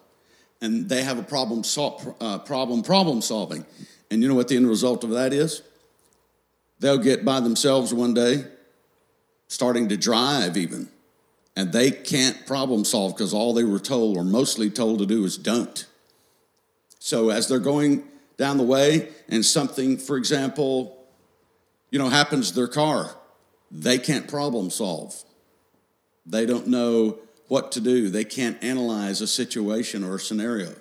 and 0.60 0.88
they 0.88 1.02
have 1.02 1.18
a 1.18 1.22
problem, 1.22 1.64
sol- 1.64 2.16
uh, 2.20 2.38
problem, 2.38 2.82
problem 2.82 3.20
solving. 3.20 3.66
And 4.10 4.22
you 4.22 4.28
know 4.28 4.34
what 4.34 4.48
the 4.48 4.56
end 4.56 4.68
result 4.68 5.04
of 5.04 5.10
that 5.10 5.32
is? 5.32 5.62
They'll 6.78 6.98
get 6.98 7.24
by 7.24 7.40
themselves 7.40 7.92
one 7.92 8.14
day, 8.14 8.44
starting 9.48 9.88
to 9.88 9.96
drive 9.96 10.56
even, 10.56 10.88
and 11.56 11.72
they 11.72 11.90
can't 11.90 12.46
problem 12.46 12.84
solve 12.84 13.14
because 13.14 13.34
all 13.34 13.52
they 13.52 13.64
were 13.64 13.78
told 13.78 14.16
or 14.16 14.24
mostly 14.24 14.70
told 14.70 15.00
to 15.00 15.06
do 15.06 15.24
is 15.24 15.36
don't. 15.36 15.86
So 16.98 17.30
as 17.30 17.48
they're 17.48 17.58
going 17.58 18.04
down 18.36 18.56
the 18.56 18.64
way 18.64 19.10
and 19.28 19.44
something, 19.44 19.98
for 19.98 20.16
example, 20.16 21.03
you 21.94 22.00
know, 22.00 22.08
happens 22.08 22.48
to 22.48 22.56
their 22.56 22.66
car, 22.66 23.14
they 23.70 23.98
can't 23.98 24.26
problem 24.26 24.68
solve. 24.68 25.14
They 26.26 26.44
don't 26.44 26.66
know 26.66 27.18
what 27.46 27.70
to 27.70 27.80
do. 27.80 28.10
They 28.10 28.24
can't 28.24 28.60
analyze 28.64 29.20
a 29.20 29.28
situation 29.28 30.02
or 30.02 30.16
a 30.16 30.18
scenario. 30.18 30.74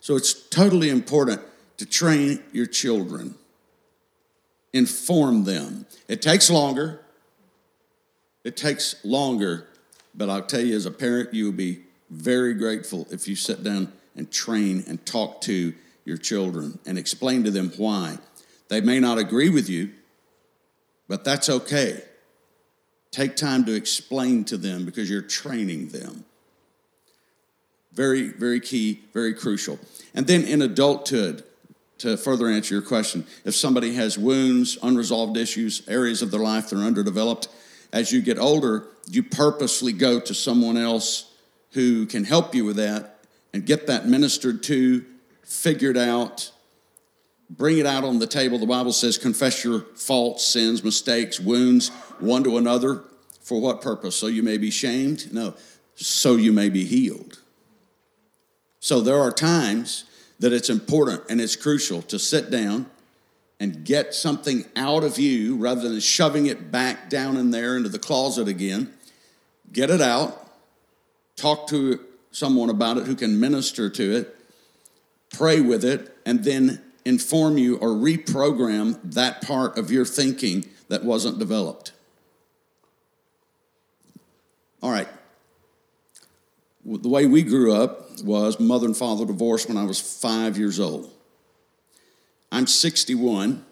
So 0.00 0.16
it's 0.16 0.32
totally 0.48 0.88
important 0.88 1.42
to 1.76 1.84
train 1.84 2.42
your 2.50 2.64
children, 2.64 3.34
inform 4.72 5.44
them. 5.44 5.84
It 6.08 6.22
takes 6.22 6.48
longer. 6.48 7.02
It 8.42 8.56
takes 8.56 9.04
longer, 9.04 9.66
but 10.14 10.30
I'll 10.30 10.46
tell 10.46 10.62
you, 10.62 10.76
as 10.76 10.86
a 10.86 10.90
parent, 10.90 11.34
you 11.34 11.44
will 11.44 11.52
be 11.52 11.82
very 12.08 12.54
grateful 12.54 13.06
if 13.10 13.28
you 13.28 13.36
sit 13.36 13.62
down 13.62 13.92
and 14.16 14.32
train 14.32 14.82
and 14.86 15.04
talk 15.04 15.42
to 15.42 15.74
your 16.06 16.16
children 16.16 16.78
and 16.86 16.96
explain 16.96 17.44
to 17.44 17.50
them 17.50 17.70
why. 17.76 18.16
They 18.68 18.80
may 18.80 18.98
not 18.98 19.18
agree 19.18 19.50
with 19.50 19.68
you, 19.68 19.90
but 21.08 21.24
that's 21.24 21.48
okay. 21.48 22.02
Take 23.10 23.36
time 23.36 23.64
to 23.66 23.74
explain 23.74 24.44
to 24.46 24.56
them 24.56 24.84
because 24.84 25.08
you're 25.08 25.22
training 25.22 25.88
them. 25.88 26.24
Very, 27.92 28.28
very 28.28 28.58
key, 28.60 29.02
very 29.12 29.34
crucial. 29.34 29.78
And 30.14 30.26
then 30.26 30.42
in 30.44 30.62
adulthood, 30.62 31.44
to 31.98 32.16
further 32.16 32.48
answer 32.48 32.74
your 32.74 32.82
question, 32.82 33.24
if 33.44 33.54
somebody 33.54 33.94
has 33.94 34.18
wounds, 34.18 34.76
unresolved 34.82 35.36
issues, 35.36 35.86
areas 35.88 36.22
of 36.22 36.30
their 36.30 36.40
life 36.40 36.70
that 36.70 36.78
are 36.78 36.84
underdeveloped, 36.84 37.48
as 37.92 38.10
you 38.10 38.20
get 38.20 38.38
older, 38.38 38.88
you 39.08 39.22
purposely 39.22 39.92
go 39.92 40.18
to 40.18 40.34
someone 40.34 40.76
else 40.76 41.32
who 41.70 42.06
can 42.06 42.24
help 42.24 42.54
you 42.54 42.64
with 42.64 42.76
that 42.76 43.24
and 43.52 43.64
get 43.64 43.86
that 43.86 44.06
ministered 44.06 44.62
to, 44.64 45.04
figured 45.44 45.96
out, 45.96 46.50
bring 47.50 47.78
it 47.78 47.86
out 47.86 48.04
on 48.04 48.18
the 48.18 48.26
table. 48.26 48.58
The 48.58 48.66
Bible 48.66 48.92
says, 48.92 49.18
confess 49.18 49.64
your 49.64 49.80
faults, 49.96 50.44
sins, 50.46 50.82
mistakes, 50.82 51.38
wounds 51.38 51.90
one 52.18 52.44
to 52.44 52.56
another. 52.56 53.02
For 53.42 53.60
what 53.60 53.82
purpose? 53.82 54.16
So 54.16 54.26
you 54.26 54.42
may 54.42 54.56
be 54.56 54.70
shamed? 54.70 55.32
No, 55.32 55.54
so 55.94 56.36
you 56.36 56.52
may 56.52 56.70
be 56.70 56.84
healed. 56.84 57.40
So 58.80 59.00
there 59.00 59.18
are 59.18 59.30
times 59.30 60.04
that 60.38 60.52
it's 60.52 60.70
important 60.70 61.22
and 61.28 61.40
it's 61.40 61.56
crucial 61.56 62.02
to 62.02 62.18
sit 62.18 62.50
down 62.50 62.86
and 63.60 63.84
get 63.84 64.14
something 64.14 64.64
out 64.76 65.04
of 65.04 65.18
you 65.18 65.56
rather 65.56 65.88
than 65.88 66.00
shoving 66.00 66.46
it 66.46 66.70
back 66.70 67.08
down 67.08 67.36
in 67.36 67.50
there 67.50 67.76
into 67.76 67.88
the 67.88 67.98
closet 67.98 68.48
again. 68.48 68.92
Get 69.72 69.90
it 69.90 70.00
out, 70.00 70.50
talk 71.36 71.68
to 71.68 72.00
someone 72.30 72.68
about 72.68 72.98
it 72.98 73.06
who 73.06 73.14
can 73.14 73.38
minister 73.38 73.88
to 73.88 74.16
it, 74.16 74.36
pray 75.32 75.60
with 75.60 75.84
it, 75.84 76.16
and 76.26 76.44
then 76.44 76.83
inform 77.04 77.58
you 77.58 77.76
or 77.76 77.88
reprogram 77.88 78.98
that 79.12 79.42
part 79.42 79.76
of 79.76 79.90
your 79.90 80.04
thinking 80.04 80.64
that 80.88 81.04
wasn't 81.04 81.38
developed. 81.38 81.92
All 84.82 84.90
right. 84.90 85.08
The 86.84 87.08
way 87.08 87.26
we 87.26 87.42
grew 87.42 87.74
up 87.74 88.22
was 88.22 88.60
mother 88.60 88.86
and 88.86 88.96
father 88.96 89.24
divorced 89.24 89.68
when 89.68 89.78
I 89.78 89.84
was 89.84 90.00
five 90.00 90.58
years 90.58 90.78
old. 90.78 91.10
I'm 92.52 92.66
61, 92.66 93.64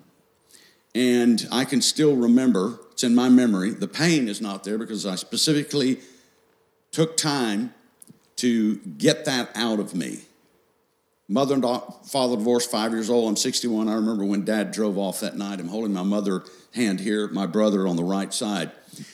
and 0.94 1.46
I 1.52 1.64
can 1.64 1.82
still 1.82 2.16
remember, 2.16 2.80
it's 2.92 3.04
in 3.04 3.14
my 3.14 3.28
memory. 3.28 3.70
The 3.70 3.86
pain 3.86 4.28
is 4.28 4.40
not 4.40 4.64
there 4.64 4.78
because 4.78 5.06
I 5.06 5.14
specifically 5.16 6.00
took 6.90 7.16
time 7.16 7.74
to 8.36 8.76
get 8.76 9.24
that 9.26 9.50
out 9.54 9.78
of 9.78 9.94
me. 9.94 10.22
Mother 11.32 11.54
and 11.54 11.64
father 12.04 12.36
divorced, 12.36 12.70
five 12.70 12.92
years 12.92 13.08
old. 13.08 13.26
I'm 13.26 13.36
61. 13.36 13.88
I 13.88 13.94
remember 13.94 14.22
when 14.22 14.44
dad 14.44 14.70
drove 14.70 14.98
off 14.98 15.20
that 15.20 15.34
night. 15.34 15.60
I'm 15.60 15.68
holding 15.68 15.92
my 15.92 16.02
mother 16.02 16.44
hand 16.74 17.00
here, 17.00 17.26
my 17.28 17.46
brother 17.46 17.88
on 17.88 17.96
the 17.96 18.04
right 18.04 18.32
side. 18.34 18.70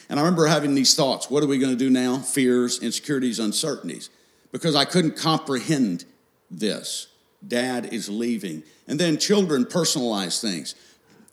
And 0.09 0.19
I 0.19 0.23
remember 0.23 0.45
having 0.45 0.75
these 0.75 0.95
thoughts 0.95 1.29
what 1.29 1.43
are 1.43 1.47
we 1.47 1.57
going 1.57 1.71
to 1.71 1.79
do 1.79 1.89
now? 1.89 2.17
Fears, 2.17 2.83
insecurities, 2.83 3.39
uncertainties. 3.39 4.09
Because 4.51 4.75
I 4.75 4.83
couldn't 4.83 5.15
comprehend 5.15 6.03
this. 6.51 7.07
Dad 7.47 7.93
is 7.93 8.09
leaving. 8.09 8.63
And 8.85 8.99
then 8.99 9.17
children 9.17 9.63
personalize 9.63 10.41
things. 10.41 10.75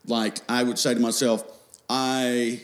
Like 0.06 0.38
I 0.48 0.62
would 0.62 0.78
say 0.78 0.94
to 0.94 1.00
myself, 1.00 1.42
I 1.90 2.60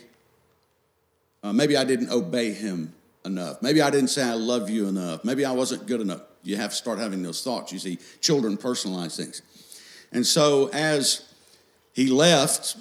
uh, 1.43 1.53
maybe 1.53 1.77
I 1.77 1.83
didn't 1.83 2.11
obey 2.11 2.53
him 2.53 2.95
enough. 3.25 3.63
Maybe 3.63 3.83
I 3.83 3.91
didn't 3.91 4.11
say 4.11 4.23
I 4.23 4.35
love 4.35 4.71
you 4.71 4.87
enough. 4.87 5.25
Maybe 5.25 5.45
I 5.45 5.51
wasn't 5.51 5.87
good 5.87 6.01
enough. 6.01 6.23
You 6.43 6.57
have 6.57 6.71
to 6.71 6.77
start 6.77 6.99
having 6.99 7.23
those 7.23 7.43
thoughts. 7.43 7.73
You 7.73 7.79
see, 7.79 7.99
children 8.21 8.57
personalize 8.57 9.17
things. 9.17 9.43
And 10.13 10.27
so 10.27 10.69
as 10.73 11.33
he 11.93 12.09
left, 12.09 12.77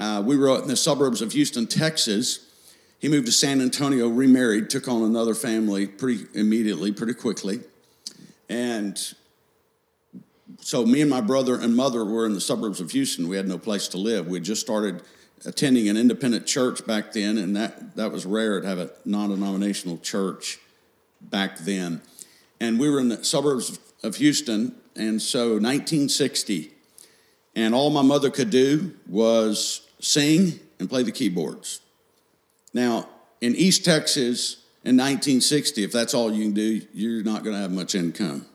uh, 0.00 0.22
we 0.24 0.36
were 0.36 0.60
in 0.60 0.68
the 0.68 0.76
suburbs 0.76 1.22
of 1.22 1.32
Houston, 1.32 1.66
Texas. 1.66 2.50
He 2.98 3.08
moved 3.08 3.26
to 3.26 3.32
San 3.32 3.60
Antonio, 3.60 4.08
remarried, 4.08 4.70
took 4.70 4.88
on 4.88 5.02
another 5.02 5.34
family 5.34 5.86
pretty 5.86 6.26
immediately, 6.34 6.92
pretty 6.92 7.14
quickly. 7.14 7.60
And 8.48 8.98
so 10.60 10.84
me 10.86 11.00
and 11.00 11.10
my 11.10 11.20
brother 11.20 11.56
and 11.60 11.76
mother 11.76 12.04
were 12.04 12.26
in 12.26 12.32
the 12.32 12.40
suburbs 12.40 12.80
of 12.80 12.90
Houston. 12.92 13.28
We 13.28 13.36
had 13.36 13.48
no 13.48 13.58
place 13.58 13.88
to 13.88 13.98
live. 13.98 14.26
We 14.26 14.40
just 14.40 14.60
started 14.60 15.02
attending 15.44 15.88
an 15.88 15.96
independent 15.96 16.46
church 16.46 16.86
back 16.86 17.12
then, 17.12 17.36
and 17.38 17.54
that, 17.56 17.96
that 17.96 18.10
was 18.10 18.24
rare 18.24 18.60
to 18.60 18.66
have 18.66 18.78
a 18.78 18.90
non 19.04 19.30
denominational 19.30 19.98
church 19.98 20.58
back 21.20 21.58
then. 21.58 22.00
And 22.64 22.78
we 22.80 22.88
were 22.88 22.98
in 22.98 23.10
the 23.10 23.22
suburbs 23.22 23.78
of 24.02 24.16
Houston, 24.16 24.74
and 24.96 25.20
so 25.20 25.58
1960, 25.58 26.72
and 27.54 27.74
all 27.74 27.90
my 27.90 28.00
mother 28.00 28.30
could 28.30 28.48
do 28.48 28.94
was 29.06 29.86
sing 30.00 30.60
and 30.78 30.88
play 30.88 31.02
the 31.02 31.12
keyboards. 31.12 31.80
Now, 32.72 33.06
in 33.42 33.54
East 33.54 33.84
Texas 33.84 34.62
in 34.82 34.96
1960, 34.96 35.84
if 35.84 35.92
that's 35.92 36.14
all 36.14 36.32
you 36.32 36.42
can 36.42 36.54
do, 36.54 36.80
you're 36.94 37.22
not 37.22 37.44
going 37.44 37.54
to 37.54 37.60
have 37.60 37.70
much 37.70 37.94
income. 37.94 38.46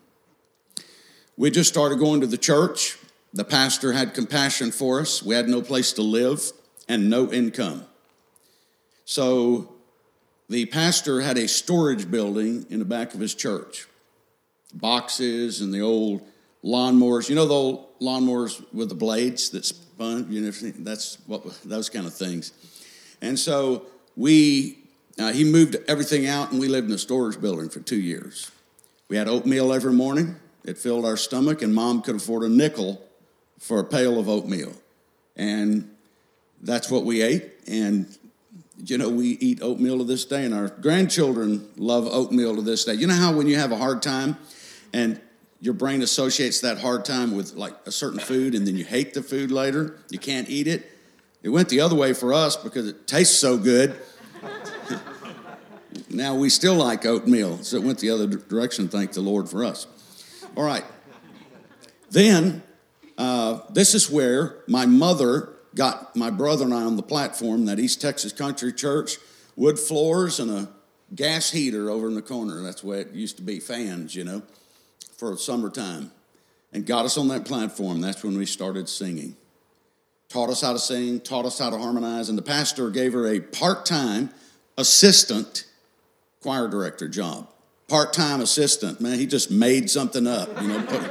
We 1.37 1.51
just 1.51 1.69
started 1.69 1.99
going 1.99 2.21
to 2.21 2.27
the 2.27 2.35
church. 2.35 2.97
The 3.35 3.45
pastor 3.45 3.93
had 3.93 4.15
compassion 4.15 4.71
for 4.71 5.01
us. 5.01 5.21
We 5.21 5.35
had 5.35 5.47
no 5.47 5.61
place 5.61 5.93
to 5.93 6.01
live 6.01 6.51
and 6.87 7.11
no 7.11 7.31
income. 7.31 7.85
So 9.05 9.71
the 10.49 10.65
pastor 10.65 11.21
had 11.21 11.37
a 11.37 11.47
storage 11.47 12.09
building 12.09 12.65
in 12.71 12.79
the 12.79 12.85
back 12.85 13.13
of 13.13 13.19
his 13.19 13.35
church 13.35 13.85
boxes 14.73 15.61
and 15.61 15.73
the 15.73 15.81
old 15.81 16.21
lawnmowers. 16.63 17.29
You 17.29 17.35
know 17.35 17.45
the 17.45 17.53
old 17.53 17.99
lawnmowers 17.99 18.63
with 18.73 18.89
the 18.89 18.95
blades 18.95 19.49
that 19.51 19.65
spun? 19.65 20.27
You 20.29 20.41
know, 20.41 20.51
that's 20.79 21.17
what 21.27 21.43
those 21.63 21.89
kind 21.89 22.05
of 22.05 22.13
things. 22.13 22.51
And 23.21 23.37
so 23.37 23.85
we, 24.15 24.79
uh, 25.19 25.31
he 25.31 25.43
moved 25.43 25.77
everything 25.87 26.27
out 26.27 26.51
and 26.51 26.59
we 26.59 26.67
lived 26.67 26.87
in 26.87 26.93
a 26.93 26.99
storage 26.99 27.39
building 27.39 27.69
for 27.69 27.79
two 27.79 27.99
years. 27.99 28.51
We 29.07 29.17
had 29.17 29.27
oatmeal 29.27 29.73
every 29.73 29.93
morning. 29.93 30.35
It 30.63 30.77
filled 30.77 31.05
our 31.05 31.17
stomach, 31.17 31.61
and 31.61 31.73
mom 31.73 32.01
could 32.01 32.17
afford 32.17 32.43
a 32.43 32.49
nickel 32.49 33.01
for 33.57 33.79
a 33.79 33.83
pail 33.83 34.19
of 34.19 34.29
oatmeal. 34.29 34.73
And 35.35 35.89
that's 36.61 36.91
what 36.91 37.05
we 37.05 37.21
ate. 37.21 37.49
And, 37.67 38.05
you 38.77 38.97
know, 38.97 39.09
we 39.09 39.29
eat 39.39 39.61
oatmeal 39.61 39.97
to 39.99 40.03
this 40.03 40.25
day, 40.25 40.45
and 40.45 40.53
our 40.53 40.67
grandchildren 40.67 41.69
love 41.77 42.07
oatmeal 42.07 42.55
to 42.55 42.61
this 42.61 42.85
day. 42.85 42.93
You 42.93 43.07
know 43.07 43.15
how 43.15 43.33
when 43.33 43.47
you 43.47 43.57
have 43.57 43.71
a 43.71 43.77
hard 43.77 44.01
time 44.01 44.37
and 44.93 45.19
your 45.61 45.73
brain 45.73 46.01
associates 46.01 46.61
that 46.61 46.79
hard 46.79 47.03
time 47.05 47.35
with 47.35 47.53
like 47.53 47.73
a 47.85 47.91
certain 47.91 48.19
food, 48.19 48.55
and 48.55 48.65
then 48.65 48.75
you 48.75 48.85
hate 48.85 49.13
the 49.13 49.21
food 49.21 49.51
later, 49.51 49.97
you 50.09 50.19
can't 50.19 50.49
eat 50.49 50.67
it? 50.67 50.89
It 51.43 51.49
went 51.49 51.69
the 51.69 51.81
other 51.81 51.95
way 51.95 52.13
for 52.13 52.33
us 52.33 52.55
because 52.55 52.87
it 52.87 53.07
tastes 53.07 53.37
so 53.37 53.57
good. 53.57 53.95
now 56.09 56.35
we 56.35 56.49
still 56.49 56.75
like 56.75 57.05
oatmeal, 57.05 57.57
so 57.59 57.77
it 57.77 57.83
went 57.83 57.99
the 57.99 58.09
other 58.09 58.27
direction, 58.27 58.87
thank 58.87 59.13
the 59.13 59.21
Lord 59.21 59.49
for 59.49 59.63
us. 59.63 59.87
All 60.55 60.63
right. 60.63 60.83
Then, 62.09 62.63
uh, 63.17 63.59
this 63.69 63.93
is 63.93 64.09
where 64.09 64.63
my 64.67 64.85
mother 64.85 65.49
got 65.75 66.15
my 66.15 66.29
brother 66.29 66.65
and 66.65 66.73
I 66.73 66.83
on 66.83 66.95
the 66.95 67.03
platform, 67.03 67.65
that 67.65 67.79
East 67.79 68.01
Texas 68.01 68.33
Country 68.33 68.73
Church, 68.73 69.17
wood 69.55 69.77
floors 69.77 70.39
and 70.39 70.49
a 70.49 70.69
gas 71.13 71.51
heater 71.51 71.89
over 71.89 72.07
in 72.07 72.15
the 72.15 72.21
corner. 72.21 72.61
That's 72.63 72.83
way 72.83 73.01
it 73.01 73.11
used 73.11 73.37
to 73.37 73.43
be, 73.43 73.59
fans, 73.59 74.15
you 74.15 74.23
know, 74.23 74.41
for 75.19 75.35
summertime. 75.37 76.11
And 76.71 76.85
got 76.85 77.05
us 77.05 77.17
on 77.17 77.27
that 77.29 77.45
platform. 77.45 77.99
That's 77.99 78.23
when 78.23 78.37
we 78.37 78.45
started 78.45 78.87
singing. 78.87 79.35
Taught 80.29 80.51
us 80.51 80.61
how 80.61 80.73
to 80.73 80.79
sing, 80.79 81.19
taught 81.19 81.45
us 81.45 81.57
how 81.57 81.71
to 81.71 81.77
harmonize, 81.77 82.29
and 82.29 82.37
the 82.37 82.43
pastor 82.43 82.91
gave 82.91 83.13
her 83.13 83.27
a 83.27 83.39
part 83.39 83.85
time 83.85 84.29
assistant 84.77 85.65
choir 86.41 86.67
director 86.67 87.07
job 87.07 87.47
part 87.89 88.13
time 88.13 88.39
assistant. 88.39 89.01
Man, 89.01 89.17
he 89.19 89.25
just 89.25 89.51
made 89.51 89.89
something 89.89 90.27
up, 90.27 90.49
you 90.61 90.67
know. 90.67 91.09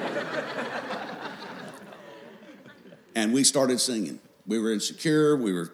And 3.14 3.32
we 3.32 3.42
started 3.42 3.80
singing. 3.80 4.20
We 4.46 4.60
were 4.60 4.72
insecure. 4.72 5.36
We 5.36 5.52
were, 5.52 5.72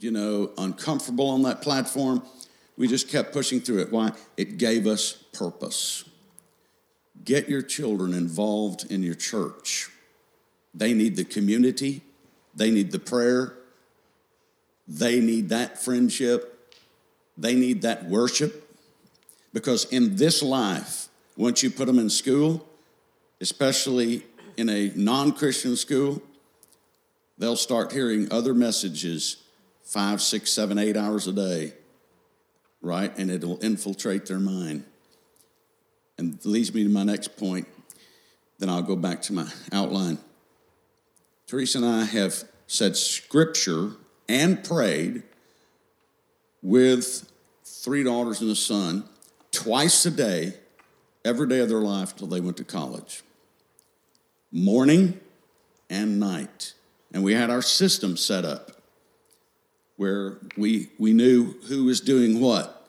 you 0.00 0.10
know, 0.10 0.50
uncomfortable 0.58 1.30
on 1.30 1.42
that 1.42 1.62
platform. 1.62 2.22
We 2.76 2.88
just 2.88 3.08
kept 3.08 3.32
pushing 3.32 3.60
through 3.60 3.82
it. 3.82 3.92
Why? 3.92 4.10
It 4.36 4.58
gave 4.58 4.88
us 4.88 5.12
purpose. 5.12 6.04
Get 7.24 7.48
your 7.48 7.62
children 7.62 8.14
involved 8.14 8.90
in 8.90 9.02
your 9.02 9.14
church. 9.14 9.90
They 10.74 10.94
need 10.94 11.16
the 11.16 11.24
community, 11.24 12.02
they 12.54 12.70
need 12.70 12.92
the 12.92 12.98
prayer, 12.98 13.54
they 14.88 15.20
need 15.20 15.50
that 15.50 15.82
friendship, 15.82 16.74
they 17.36 17.54
need 17.54 17.82
that 17.82 18.06
worship. 18.06 18.68
Because 19.52 19.84
in 19.86 20.16
this 20.16 20.42
life, 20.42 21.08
once 21.36 21.62
you 21.62 21.70
put 21.70 21.86
them 21.86 21.98
in 21.98 22.08
school, 22.08 22.66
especially 23.40 24.24
in 24.56 24.68
a 24.68 24.92
non 24.94 25.32
Christian 25.32 25.76
school, 25.76 26.22
they'll 27.38 27.56
start 27.56 27.92
hearing 27.92 28.32
other 28.32 28.54
messages 28.54 29.36
five, 29.82 30.22
six, 30.22 30.50
seven, 30.50 30.78
eight 30.78 30.96
hours 30.96 31.26
a 31.26 31.32
day, 31.32 31.74
right? 32.80 33.16
And 33.18 33.30
it'll 33.30 33.58
infiltrate 33.58 34.26
their 34.26 34.38
mind. 34.38 34.84
And 36.22 36.38
leads 36.44 36.72
me 36.72 36.84
to 36.84 36.88
my 36.88 37.02
next 37.02 37.36
point. 37.36 37.66
Then 38.60 38.68
I'll 38.68 38.82
go 38.82 38.94
back 38.94 39.22
to 39.22 39.32
my 39.32 39.50
outline. 39.72 40.18
Teresa 41.48 41.78
and 41.78 41.86
I 41.86 42.04
have 42.04 42.44
said 42.68 42.96
scripture 42.96 43.90
and 44.28 44.62
prayed 44.62 45.24
with 46.62 47.28
three 47.64 48.04
daughters 48.04 48.40
and 48.40 48.52
a 48.52 48.54
son 48.54 49.02
twice 49.50 50.06
a 50.06 50.12
day, 50.12 50.54
every 51.24 51.48
day 51.48 51.58
of 51.58 51.68
their 51.68 51.80
life 51.80 52.14
till 52.14 52.28
they 52.28 52.40
went 52.40 52.56
to 52.58 52.64
college. 52.64 53.24
Morning 54.52 55.18
and 55.90 56.20
night. 56.20 56.74
And 57.12 57.24
we 57.24 57.34
had 57.34 57.50
our 57.50 57.62
system 57.62 58.16
set 58.16 58.44
up 58.44 58.80
where 59.96 60.38
we, 60.56 60.90
we 61.00 61.14
knew 61.14 61.56
who 61.66 61.84
was 61.86 62.00
doing 62.00 62.38
what. 62.38 62.81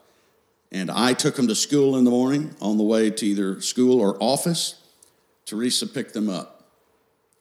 And 0.72 0.90
I 0.90 1.12
took 1.12 1.36
them 1.36 1.48
to 1.48 1.54
school 1.54 1.96
in 1.96 2.04
the 2.04 2.10
morning 2.10 2.54
on 2.60 2.78
the 2.78 2.84
way 2.84 3.10
to 3.10 3.26
either 3.26 3.60
school 3.60 4.00
or 4.00 4.16
office. 4.20 4.82
Teresa 5.46 5.86
picked 5.86 6.14
them 6.14 6.28
up. 6.28 6.64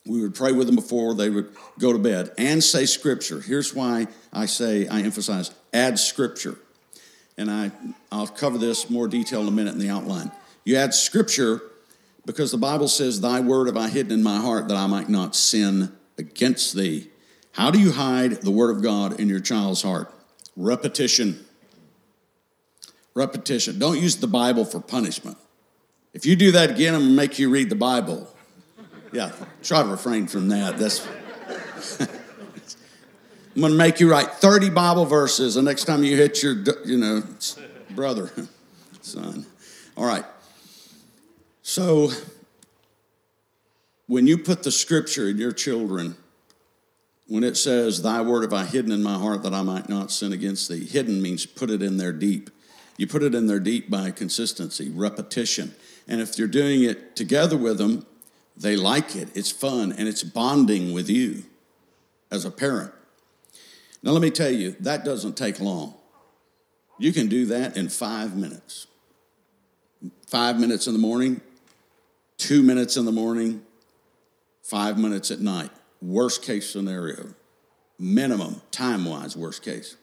We 0.06 0.22
would 0.22 0.36
pray 0.36 0.52
with 0.52 0.68
them 0.68 0.76
before 0.76 1.14
they 1.16 1.30
would 1.30 1.50
go 1.80 1.94
to 1.94 2.00
bed 2.00 2.32
and 2.38 2.64
say 2.64 2.86
scripture. 2.86 3.40
Here's 3.40 3.74
why 3.74 4.08
I 4.34 4.46
say, 4.46 4.88
I 4.88 5.02
emphasize, 5.02 5.52
add 5.74 5.98
scripture 5.98 6.58
and 7.38 7.50
I, 7.50 7.72
I'll 8.12 8.28
cover 8.28 8.58
this 8.58 8.90
more 8.90 9.08
detail 9.08 9.42
in 9.42 9.48
a 9.48 9.52
minute 9.52 9.74
in 9.74 9.80
the 9.80 9.90
outline. 9.90 10.32
You 10.64 10.78
add 10.78 10.94
scripture 10.94 11.62
because 12.26 12.52
the 12.52 12.58
Bible 12.58 12.88
says, 12.88 13.22
Thy 13.22 13.40
word 13.40 13.68
have 13.68 13.78
I 13.78 13.90
hidden 13.90 14.12
in 14.12 14.24
my 14.24 14.38
heart 14.38 14.68
that 14.68 14.78
I 14.78 14.88
might 14.88 15.10
not 15.10 15.36
sin 15.36 15.92
against 16.18 16.76
thee. 16.76 17.10
How 17.54 17.72
do 17.72 17.80
you 17.80 17.92
hide 17.92 18.42
the 18.42 18.52
word 18.52 18.76
of 18.76 18.82
God 18.82 19.20
in 19.20 19.30
your 19.30 19.40
child's 19.40 19.82
heart? 19.82 20.14
Repetition. 20.56 21.46
Repetition. 23.16 23.80
Don't 23.80 24.00
use 24.00 24.18
the 24.18 24.28
Bible 24.28 24.66
for 24.66 24.80
punishment. 24.80 25.38
If 26.14 26.26
you 26.26 26.36
do 26.36 26.52
that 26.52 26.72
again, 26.72 26.96
I'm 26.96 27.02
to 27.02 27.10
make 27.10 27.40
you 27.40 27.50
read 27.50 27.70
the 27.70 27.76
Bible. 27.76 28.28
Yeah, 29.12 29.32
try 29.62 29.84
to 29.84 29.90
refrain 29.90 30.28
from 30.28 30.50
that. 30.50 30.78
That's. 30.78 31.08
I'm 33.56 33.62
to 33.62 33.70
make 33.70 34.00
you 34.00 34.10
write 34.10 34.32
30 34.34 34.72
Bible 34.72 35.06
verses 35.06 35.56
the 35.56 35.62
next 35.62 35.84
time 35.86 36.04
you 36.04 36.16
hit 36.16 36.42
your, 36.42 36.56
you 36.86 36.98
know, 36.98 37.22
brother, 37.92 38.32
son. 39.02 39.46
All 39.96 40.06
right. 40.06 40.26
So, 41.62 42.10
when 44.08 44.26
you 44.26 44.40
put 44.40 44.64
the 44.64 44.72
scripture 44.72 45.30
in 45.30 45.38
your 45.38 45.52
children, 45.52 46.18
when 47.28 47.44
it 47.44 47.56
says, 47.56 48.02
Thy 48.02 48.22
word 48.22 48.42
have 48.42 48.54
I 48.54 48.66
hidden 48.66 48.92
in 48.92 49.04
my 49.04 49.16
heart 49.16 49.44
that 49.44 49.54
I 49.54 49.62
might 49.62 49.88
not 49.88 50.12
sin 50.12 50.34
against 50.34 50.70
thee, 50.70 50.86
hidden 50.86 51.22
means 51.22 51.46
put 51.46 51.70
it 51.70 51.82
in 51.82 51.98
there 51.98 52.14
deep. 52.14 52.50
You 52.98 53.08
put 53.08 53.24
it 53.24 53.34
in 53.34 53.48
their 53.48 53.60
deep 53.60 53.90
by 53.90 54.12
consistency, 54.12 54.90
repetition. 54.90 55.74
And 56.08 56.22
if 56.22 56.38
you're 56.38 56.48
doing 56.48 56.84
it 56.84 57.16
together 57.16 57.58
with 57.58 57.78
them, 57.78 58.06
they 58.56 58.76
like 58.76 59.16
it. 59.16 59.30
It's 59.36 59.52
fun 59.52 59.92
and 59.92 60.08
it's 60.08 60.24
bonding 60.24 60.94
with 60.94 61.10
you 61.10 61.44
as 62.32 62.46
a 62.46 62.52
parent. 62.52 62.92
Now, 64.04 64.12
let 64.12 64.22
me 64.22 64.30
tell 64.30 64.52
you, 64.52 64.76
that 64.82 65.06
doesn't 65.06 65.38
take 65.38 65.60
long. 65.60 65.96
You 67.00 67.14
can 67.14 67.28
do 67.28 67.46
that 67.48 67.78
in 67.78 67.90
five 67.90 68.36
minutes. 68.36 68.88
Five 70.28 70.60
minutes 70.60 70.88
in 70.88 70.94
the 70.94 71.00
morning, 71.00 71.42
two 72.38 72.62
minutes 72.62 72.98
in 72.98 73.06
the 73.06 73.12
morning, 73.12 73.64
five 74.62 74.98
minutes 74.98 75.32
at 75.32 75.40
night. 75.40 75.70
Worst 76.02 76.44
case 76.44 76.70
scenario, 76.70 77.34
minimum, 77.98 78.62
time 78.72 79.06
wise, 79.06 79.38
worst 79.38 79.64
case. 79.64 79.96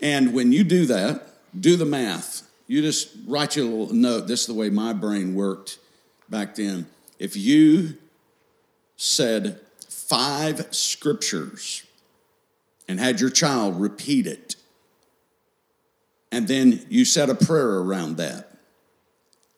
And 0.00 0.32
when 0.32 0.52
you 0.52 0.62
do 0.62 0.86
that, 0.86 1.26
do 1.60 1.76
the 1.76 1.84
math. 1.84 2.42
You 2.66 2.82
just 2.82 3.10
write 3.26 3.56
your 3.56 3.66
little 3.66 3.94
note. 3.94 4.26
This 4.26 4.42
is 4.42 4.46
the 4.46 4.54
way 4.54 4.70
my 4.70 4.92
brain 4.92 5.34
worked 5.34 5.78
back 6.28 6.54
then. 6.54 6.86
If 7.18 7.36
you 7.36 7.96
said 8.96 9.60
five 9.88 10.74
scriptures 10.74 11.84
and 12.88 13.00
had 13.00 13.20
your 13.20 13.30
child 13.30 13.80
repeat 13.80 14.26
it, 14.26 14.56
and 16.32 16.48
then 16.48 16.84
you 16.88 17.04
said 17.04 17.30
a 17.30 17.34
prayer 17.34 17.78
around 17.78 18.16
that. 18.16 18.50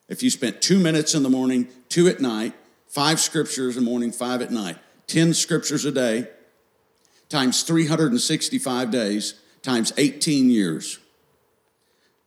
If 0.08 0.22
you 0.22 0.30
spent 0.30 0.62
two 0.62 0.78
minutes 0.78 1.14
in 1.14 1.22
the 1.22 1.28
morning, 1.28 1.68
two 1.88 2.08
at 2.08 2.20
night, 2.20 2.54
five 2.86 3.20
scriptures 3.20 3.76
in 3.76 3.84
the 3.84 3.90
morning, 3.90 4.12
five 4.12 4.42
at 4.42 4.50
night, 4.50 4.78
10 5.06 5.34
scriptures 5.34 5.84
a 5.84 5.92
day, 5.92 6.28
times 7.28 7.62
365 7.62 8.90
days, 8.90 9.34
times 9.62 9.92
18 9.96 10.50
years. 10.50 10.98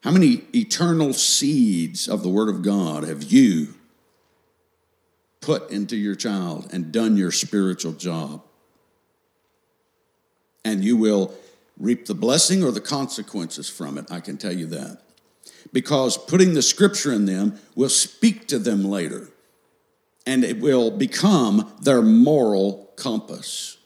How 0.03 0.11
many 0.11 0.43
eternal 0.55 1.13
seeds 1.13 2.07
of 2.07 2.23
the 2.23 2.29
Word 2.29 2.49
of 2.49 2.63
God 2.63 3.03
have 3.03 3.23
you 3.23 3.75
put 5.41 5.69
into 5.69 5.95
your 5.95 6.15
child 6.15 6.69
and 6.73 6.91
done 6.91 7.17
your 7.17 7.31
spiritual 7.31 7.93
job? 7.93 8.43
And 10.65 10.83
you 10.83 10.97
will 10.97 11.33
reap 11.77 12.05
the 12.05 12.15
blessing 12.15 12.63
or 12.63 12.71
the 12.71 12.81
consequences 12.81 13.69
from 13.69 13.97
it, 13.97 14.11
I 14.11 14.19
can 14.19 14.37
tell 14.37 14.53
you 14.53 14.67
that. 14.67 15.01
Because 15.73 16.17
putting 16.17 16.53
the 16.53 16.61
scripture 16.61 17.13
in 17.13 17.25
them 17.25 17.59
will 17.75 17.89
speak 17.89 18.47
to 18.47 18.59
them 18.59 18.83
later, 18.83 19.29
and 20.25 20.43
it 20.43 20.59
will 20.59 20.91
become 20.91 21.71
their 21.81 22.01
moral 22.01 22.91
compass. 22.95 23.77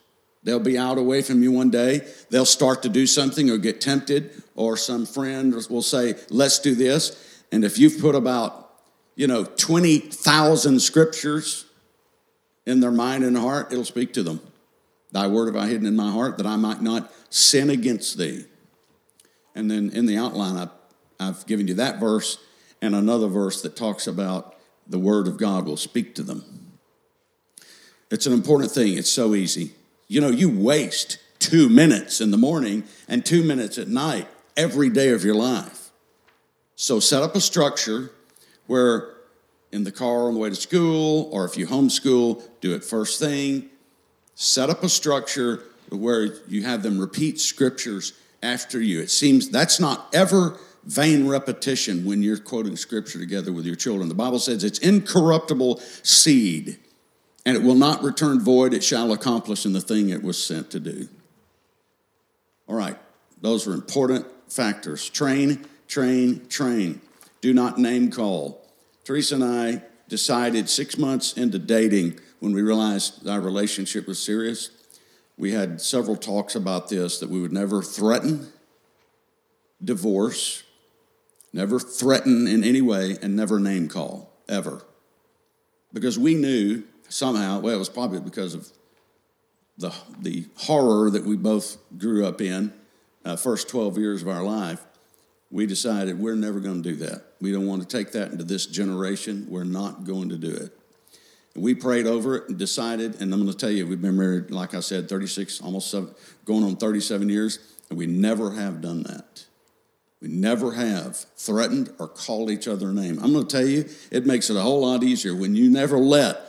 They'll 0.44 0.60
be 0.60 0.78
out 0.78 0.98
away 0.98 1.22
from 1.22 1.42
you 1.42 1.52
one 1.52 1.72
day. 1.72 2.08
They'll 2.30 2.46
start 2.46 2.84
to 2.84 2.90
do 2.90 3.08
something 3.08 3.50
or 3.50 3.58
get 3.58 3.82
tempted, 3.82 4.44
or 4.56 4.78
some 4.78 5.06
friend 5.06 5.54
will 5.70 5.82
say, 5.82 6.16
Let's 6.30 6.60
do 6.60 6.76
this. 6.76 7.44
And 7.52 7.64
if 7.64 7.78
you've 7.78 8.00
put 8.02 8.16
about, 8.16 8.72
you 9.16 9.28
know, 9.28 9.44
20,000 9.44 10.80
scriptures 10.80 11.66
in 12.66 12.80
their 12.80 12.92
mind 12.92 13.24
and 13.24 13.38
heart, 13.38 13.72
it'll 13.72 13.86
speak 13.86 14.14
to 14.14 14.24
them. 14.24 14.42
Thy 15.12 15.28
word 15.28 15.54
have 15.54 15.64
I 15.64 15.68
hidden 15.68 15.86
in 15.86 15.96
my 15.96 16.12
heart 16.12 16.38
that 16.38 16.46
I 16.46 16.56
might 16.56 16.82
not 16.82 17.12
sin 17.30 17.70
against 17.70 18.18
thee. 18.18 18.46
And 19.54 19.70
then 19.70 19.92
in 19.92 20.06
the 20.06 20.18
outline, 20.18 20.58
I, 20.58 20.70
I've 21.20 21.46
given 21.46 21.68
you 21.68 21.76
that 21.76 22.00
verse 22.00 22.38
and 22.82 22.96
another 22.96 23.28
verse 23.28 23.62
that 23.62 23.76
talks 23.76 24.08
about 24.08 24.56
the 24.88 25.00
word 25.00 25.28
of 25.28 25.38
God 25.38 25.66
will 25.66 25.78
speak 25.78 26.16
to 26.16 26.24
them. 26.24 26.44
It's 28.12 28.26
an 28.26 28.34
important 28.34 28.72
thing. 28.72 28.98
It's 28.98 29.10
so 29.10 29.34
easy. 29.34 29.72
You 30.08 30.22
know, 30.22 30.30
you 30.30 30.50
waste 30.50 31.18
two 31.40 31.70
minutes 31.70 32.22
in 32.22 32.32
the 32.32 32.38
morning 32.38 32.84
and 33.08 33.26
two 33.26 33.44
minutes 33.44 33.78
at 33.78 33.88
night 33.88 34.28
every 34.58 34.90
day 34.90 35.10
of 35.10 35.24
your 35.24 35.36
life. 35.36 35.92
So 36.76 37.00
set 37.00 37.24
up 37.24 37.36
a 37.36 37.42
structure 37.42 38.12
where 38.68 39.16
in 39.72 39.84
the 39.84 39.92
car 39.92 40.28
on 40.28 40.34
the 40.34 40.40
way 40.40 40.50
to 40.50 40.56
school, 40.56 41.30
or 41.32 41.46
if 41.46 41.58
you 41.58 41.68
homeschool, 41.68 42.42
do 42.62 42.74
it 42.74 42.84
first 42.84 43.20
thing. 43.20 43.70
Set 44.36 44.70
up 44.70 44.84
a 44.84 44.90
structure 44.90 45.64
where 45.90 46.34
you 46.48 46.64
have 46.64 46.84
them 46.84 47.00
repeat 47.00 47.40
scriptures 47.40 48.14
after 48.42 48.82
you. 48.82 49.02
It 49.02 49.12
seems 49.12 49.50
that's 49.50 49.80
not 49.80 50.08
ever 50.14 50.58
vain 50.84 51.28
repetition 51.28 52.06
when 52.06 52.22
you're 52.22 52.38
quoting 52.38 52.76
scripture 52.76 53.20
together 53.20 53.52
with 53.52 53.66
your 53.66 53.76
children. 53.76 54.08
The 54.08 54.16
Bible 54.16 54.40
says 54.40 54.64
it's 54.64 54.80
incorruptible 54.80 55.80
seed 56.04 56.78
and 57.46 57.56
it 57.56 57.64
will 57.64 57.76
not 57.76 58.02
return 58.02 58.40
void, 58.40 58.74
it 58.74 58.84
shall 58.84 59.12
accomplish 59.12 59.66
in 59.66 59.74
the 59.74 59.82
thing 59.82 60.10
it 60.10 60.24
was 60.24 60.42
sent 60.42 60.72
to 60.72 60.80
do. 60.80 61.08
All 62.68 62.76
right, 62.76 62.98
those 63.42 63.68
are 63.68 63.74
important 63.74 64.26
factors. 64.50 65.10
Train, 65.10 65.66
train, 65.88 66.48
train. 66.48 67.02
Do 67.42 67.54
not 67.54 67.78
name 67.78 68.12
call. 68.12 68.66
Teresa 69.04 69.36
and 69.36 69.44
I 69.44 69.84
decided 70.08 70.70
six 70.70 70.98
months 70.98 71.34
into 71.34 71.60
dating 71.60 72.20
when 72.40 72.54
we 72.54 72.62
realized 72.62 73.28
our 73.28 73.42
relationship 73.42 74.08
was 74.08 74.20
serious. 74.20 74.70
We 75.38 75.52
had 75.52 75.82
several 75.82 76.16
talks 76.16 76.56
about 76.56 76.90
this 76.90 77.20
that 77.20 77.30
we 77.30 77.42
would 77.42 77.54
never 77.54 77.82
threaten 77.82 78.52
divorce, 79.84 80.64
never 81.54 81.80
threaten 81.80 82.48
in 82.48 82.64
any 82.64 82.82
way, 82.82 83.18
and 83.22 83.36
never 83.36 83.60
name 83.60 83.88
call, 83.88 84.32
ever. 84.48 84.84
Because 85.94 86.18
we 86.18 86.34
knew 86.34 86.84
somehow, 87.10 87.60
well, 87.60 87.76
it 87.76 87.80
was 87.80 87.90
probably 87.90 88.20
because 88.20 88.54
of 88.54 88.72
the, 89.78 89.94
the 90.20 90.46
horror 90.56 91.10
that 91.10 91.26
we 91.26 91.36
both 91.36 91.78
grew 91.98 92.26
up 92.26 92.42
in, 92.42 92.74
uh, 93.26 93.36
first 93.36 93.68
12 93.70 93.98
years 93.98 94.22
of 94.22 94.30
our 94.30 94.44
life, 94.44 94.84
we 95.52 95.66
decided 95.66 96.20
we're 96.20 96.36
never 96.36 96.60
going 96.60 96.82
to 96.82 96.90
do 96.90 96.96
that. 96.98 97.24
We 97.42 97.52
don't 97.52 97.68
want 97.68 97.88
to 97.88 97.98
take 97.98 98.12
that 98.14 98.32
into 98.32 98.44
this 98.44 98.66
generation. 98.66 99.48
We're 99.50 99.64
not 99.64 100.06
going 100.06 100.30
to 100.30 100.38
do 100.38 100.52
it. 100.52 100.72
And 101.56 101.64
we 101.64 101.74
prayed 101.74 102.08
over 102.08 102.36
it 102.36 102.50
and 102.50 102.58
decided, 102.58 103.22
and 103.22 103.34
I'm 103.34 103.42
going 103.42 103.52
to 103.52 103.58
tell 103.58 103.72
you, 103.72 103.88
we've 103.88 104.02
been 104.02 104.18
married, 104.18 104.52
like 104.52 104.74
I 104.74 104.80
said, 104.80 105.10
36, 105.10 105.62
almost 105.62 105.90
seven, 105.90 106.14
going 106.46 106.64
on 106.64 106.76
37 106.76 107.30
years, 107.30 107.60
and 107.90 107.98
we 107.98 108.06
never 108.06 108.52
have 108.52 108.82
done 108.82 109.04
that. 109.04 109.46
We 110.22 110.28
never 110.28 110.74
have 110.74 111.18
threatened 111.38 111.94
or 112.00 112.08
called 112.08 112.50
each 112.50 112.68
other 112.68 112.90
a 112.90 112.94
name. 112.94 113.20
I'm 113.22 113.32
going 113.32 113.48
to 113.48 113.58
tell 113.58 113.68
you, 113.68 113.86
it 114.12 114.26
makes 114.26 114.50
it 114.50 114.58
a 114.58 114.62
whole 114.62 114.82
lot 114.82 115.04
easier 115.04 115.36
when 115.36 115.56
you 115.56 115.70
never 115.70 115.98
let 115.98 116.42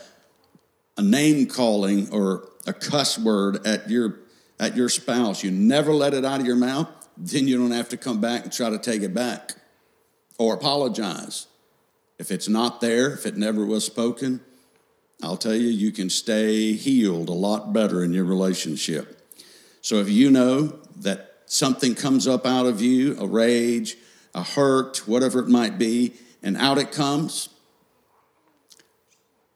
a 0.96 1.02
name 1.02 1.46
calling 1.46 2.10
or 2.10 2.48
a 2.66 2.72
cuss 2.72 3.18
word 3.18 3.66
at 3.66 3.90
your 3.90 4.18
at 4.58 4.76
your 4.76 4.88
spouse, 4.88 5.42
you 5.44 5.50
never 5.50 5.92
let 5.92 6.14
it 6.14 6.24
out 6.24 6.40
of 6.40 6.46
your 6.46 6.56
mouth, 6.56 6.88
then 7.16 7.48
you 7.48 7.58
don't 7.58 7.72
have 7.72 7.88
to 7.90 7.96
come 7.96 8.20
back 8.20 8.44
and 8.44 8.52
try 8.52 8.70
to 8.70 8.78
take 8.78 9.02
it 9.02 9.14
back 9.14 9.52
or 10.38 10.54
apologize. 10.54 11.46
If 12.18 12.30
it's 12.30 12.48
not 12.48 12.80
there, 12.80 13.12
if 13.12 13.26
it 13.26 13.36
never 13.36 13.64
was 13.64 13.84
spoken, 13.84 14.40
I'll 15.22 15.36
tell 15.36 15.54
you, 15.54 15.68
you 15.68 15.92
can 15.92 16.10
stay 16.10 16.72
healed 16.72 17.28
a 17.28 17.32
lot 17.32 17.72
better 17.72 18.02
in 18.02 18.12
your 18.12 18.24
relationship. 18.24 19.20
So 19.80 19.96
if 19.96 20.08
you 20.08 20.30
know 20.30 20.78
that 20.96 21.32
something 21.46 21.94
comes 21.94 22.26
up 22.26 22.46
out 22.46 22.66
of 22.66 22.80
you, 22.82 23.18
a 23.18 23.26
rage, 23.26 23.96
a 24.34 24.42
hurt, 24.42 25.06
whatever 25.06 25.40
it 25.40 25.48
might 25.48 25.78
be, 25.78 26.14
and 26.42 26.56
out 26.56 26.78
it 26.78 26.92
comes, 26.92 27.48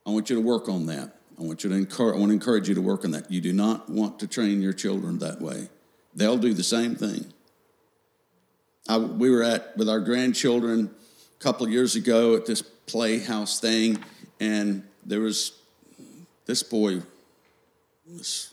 I 0.06 0.10
want 0.10 0.30
you 0.30 0.36
to 0.36 0.42
work 0.42 0.68
on 0.68 0.86
that. 0.86 1.19
I 1.40 1.42
want 1.42 1.64
you 1.64 1.70
to 1.70 1.76
encourage, 1.76 2.16
I 2.16 2.18
want 2.18 2.28
to 2.28 2.34
encourage 2.34 2.68
you 2.68 2.74
to 2.74 2.82
work 2.82 3.04
on 3.04 3.12
that. 3.12 3.30
You 3.30 3.40
do 3.40 3.54
not 3.54 3.88
want 3.88 4.20
to 4.20 4.26
train 4.26 4.60
your 4.60 4.74
children 4.74 5.18
that 5.20 5.40
way. 5.40 5.70
They'll 6.14 6.36
do 6.36 6.52
the 6.52 6.62
same 6.62 6.96
thing. 6.96 7.32
I, 8.86 8.98
we 8.98 9.30
were 9.30 9.42
at 9.42 9.74
with 9.76 9.88
our 9.88 10.00
grandchildren 10.00 10.90
a 11.38 11.42
couple 11.42 11.64
of 11.64 11.72
years 11.72 11.96
ago 11.96 12.34
at 12.34 12.44
this 12.44 12.60
playhouse 12.60 13.58
thing, 13.58 13.98
and 14.38 14.82
there 15.06 15.20
was 15.20 15.52
this 16.44 16.62
boy 16.62 17.00
was 18.06 18.52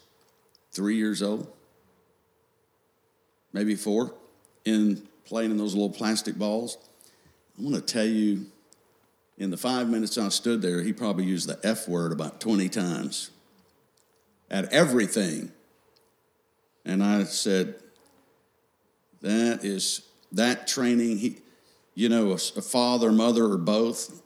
three 0.71 0.95
years 0.95 1.21
old, 1.21 1.51
maybe 3.51 3.75
four, 3.75 4.13
in 4.63 5.07
playing 5.25 5.51
in 5.51 5.57
those 5.57 5.73
little 5.73 5.89
plastic 5.89 6.37
balls. 6.37 6.77
I 7.59 7.63
want 7.63 7.75
to 7.75 7.81
tell 7.81 8.05
you 8.05 8.45
in 9.37 9.51
the 9.51 9.57
five 9.57 9.87
minutes 9.87 10.17
I 10.17 10.29
stood 10.29 10.61
there, 10.61 10.81
he 10.81 10.93
probably 10.93 11.25
used 11.25 11.47
the 11.47 11.59
F 11.63 11.87
word 11.87 12.11
about 12.11 12.41
20 12.41 12.69
times 12.69 13.29
at 14.49 14.71
everything. 14.73 15.51
And 16.85 17.03
I 17.03 17.23
said, 17.25 17.75
that 19.21 19.63
is 19.63 20.01
that 20.31 20.67
training. 20.67 21.17
He, 21.17 21.37
you 21.93 22.09
know, 22.09 22.31
a, 22.31 22.35
a 22.35 22.61
father, 22.61 23.11
mother, 23.11 23.45
or 23.45 23.57
both 23.57 24.21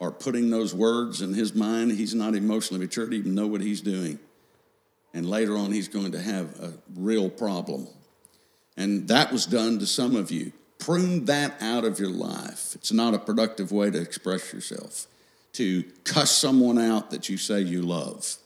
are 0.00 0.10
putting 0.10 0.50
those 0.50 0.74
words 0.74 1.22
in 1.22 1.34
his 1.34 1.54
mind. 1.54 1.92
He's 1.92 2.14
not 2.14 2.34
emotionally 2.34 2.84
mature 2.84 3.06
to 3.08 3.14
even 3.14 3.34
know 3.34 3.46
what 3.46 3.60
he's 3.60 3.80
doing. 3.80 4.18
And 5.14 5.28
later 5.28 5.56
on, 5.56 5.72
he's 5.72 5.88
going 5.88 6.12
to 6.12 6.20
have 6.20 6.58
a 6.58 6.72
real 6.96 7.28
problem. 7.28 7.86
And 8.76 9.06
that 9.08 9.30
was 9.30 9.46
done 9.46 9.78
to 9.78 9.86
some 9.86 10.16
of 10.16 10.30
you 10.30 10.52
prune 10.84 11.24
that 11.26 11.60
out 11.62 11.84
of 11.84 11.98
your 11.98 12.10
life. 12.10 12.74
It's 12.74 12.92
not 12.92 13.14
a 13.14 13.18
productive 13.18 13.72
way 13.72 13.90
to 13.90 14.00
express 14.00 14.52
yourself. 14.52 15.06
To 15.54 15.82
cuss 16.04 16.30
someone 16.30 16.78
out 16.78 17.10
that 17.10 17.28
you 17.28 17.36
say 17.36 17.60
you 17.60 17.82
love. 17.82 18.36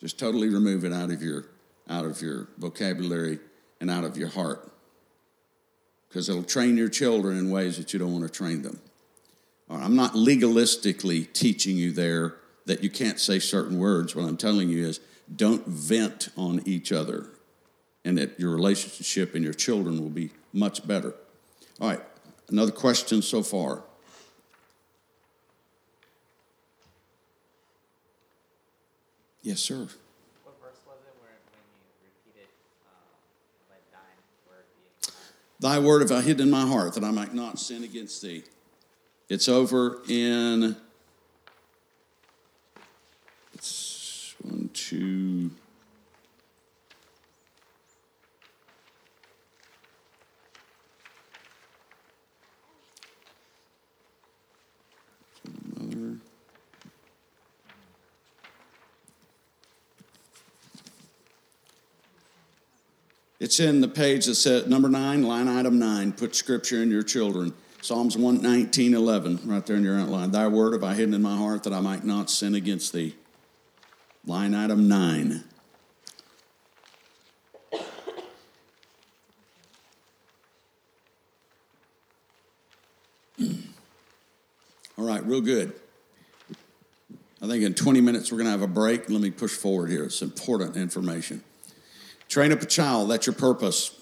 Just 0.00 0.18
totally 0.18 0.48
remove 0.48 0.84
it 0.84 0.92
out 0.92 1.10
of 1.10 1.22
your 1.22 1.46
out 1.88 2.04
of 2.04 2.20
your 2.20 2.48
vocabulary 2.58 3.38
and 3.80 3.90
out 3.90 4.04
of 4.04 4.16
your 4.16 4.28
heart. 4.28 4.72
because 6.08 6.30
it'll 6.30 6.42
train 6.42 6.78
your 6.78 6.88
children 6.88 7.36
in 7.36 7.50
ways 7.50 7.76
that 7.76 7.92
you 7.92 7.98
don't 7.98 8.10
want 8.10 8.24
to 8.24 8.30
train 8.30 8.62
them. 8.62 8.80
I'm 9.68 9.96
not 9.96 10.14
legalistically 10.14 11.30
teaching 11.34 11.76
you 11.76 11.92
there 11.92 12.36
that 12.64 12.82
you 12.82 12.88
can't 12.88 13.20
say 13.20 13.38
certain 13.38 13.78
words. 13.78 14.16
What 14.16 14.24
I'm 14.24 14.38
telling 14.38 14.70
you 14.70 14.86
is 14.86 14.98
don't 15.34 15.66
vent 15.66 16.30
on 16.36 16.62
each 16.64 16.90
other, 16.90 17.26
and 18.02 18.16
that 18.16 18.38
your 18.40 18.50
relationship 18.50 19.34
and 19.34 19.44
your 19.44 19.52
children 19.52 20.00
will 20.00 20.08
be 20.08 20.30
much 20.54 20.86
better. 20.86 21.14
All 21.78 21.88
right, 21.88 22.00
another 22.48 22.72
question 22.72 23.20
so 23.20 23.42
far. 23.42 23.82
Yes, 29.42 29.60
sir. 29.60 29.76
What 29.76 30.56
verse 30.60 30.80
was 30.86 30.96
it 31.06 31.14
where 31.20 31.30
when 31.52 31.62
you 31.76 32.08
repeated, 32.32 32.48
uh, 32.86 32.96
let 33.70 33.82
thine 33.92 34.00
word 34.48 34.64
be 34.74 35.12
Thy 35.60 35.78
word 35.78 36.00
have 36.00 36.10
I 36.10 36.22
hid 36.22 36.40
in 36.40 36.50
my 36.50 36.66
heart 36.66 36.94
that 36.94 37.04
I 37.04 37.10
might 37.10 37.34
not 37.34 37.58
sin 37.58 37.84
against 37.84 38.22
thee. 38.22 38.44
It's 39.28 39.48
over 39.48 40.00
in. 40.08 40.76
It's 43.52 44.34
one, 44.42 44.70
two. 44.72 45.50
Another. 55.78 56.18
It's 63.38 63.60
in 63.60 63.80
the 63.80 63.88
page 63.88 64.26
that 64.26 64.34
said 64.36 64.68
number 64.68 64.88
nine, 64.88 65.22
line 65.22 65.46
item 65.46 65.78
nine. 65.78 66.12
Put 66.12 66.34
scripture 66.34 66.82
in 66.82 66.90
your 66.90 67.02
children. 67.02 67.52
Psalms 67.82 68.16
119, 68.16 68.94
11, 68.94 69.40
right 69.44 69.64
there 69.64 69.76
in 69.76 69.84
your 69.84 69.98
outline. 69.98 70.30
Thy 70.30 70.48
word 70.48 70.72
have 70.72 70.82
I 70.82 70.94
hidden 70.94 71.14
in 71.14 71.22
my 71.22 71.36
heart 71.36 71.62
that 71.64 71.72
I 71.72 71.80
might 71.80 72.04
not 72.04 72.30
sin 72.30 72.54
against 72.54 72.92
thee. 72.92 73.14
Line 74.24 74.54
item 74.54 74.88
nine. 74.88 75.44
All 84.98 85.04
right, 85.04 85.24
real 85.26 85.42
good. 85.42 85.74
I 87.42 87.46
think 87.46 87.62
in 87.64 87.74
20 87.74 88.00
minutes 88.00 88.32
we're 88.32 88.38
going 88.38 88.46
to 88.46 88.50
have 88.50 88.62
a 88.62 88.66
break. 88.66 89.10
Let 89.10 89.20
me 89.20 89.30
push 89.30 89.52
forward 89.52 89.90
here. 89.90 90.04
It's 90.04 90.22
important 90.22 90.76
information. 90.76 91.44
Train 92.28 92.50
up 92.50 92.62
a 92.62 92.66
child, 92.66 93.10
that's 93.10 93.26
your 93.26 93.34
purpose. 93.34 93.94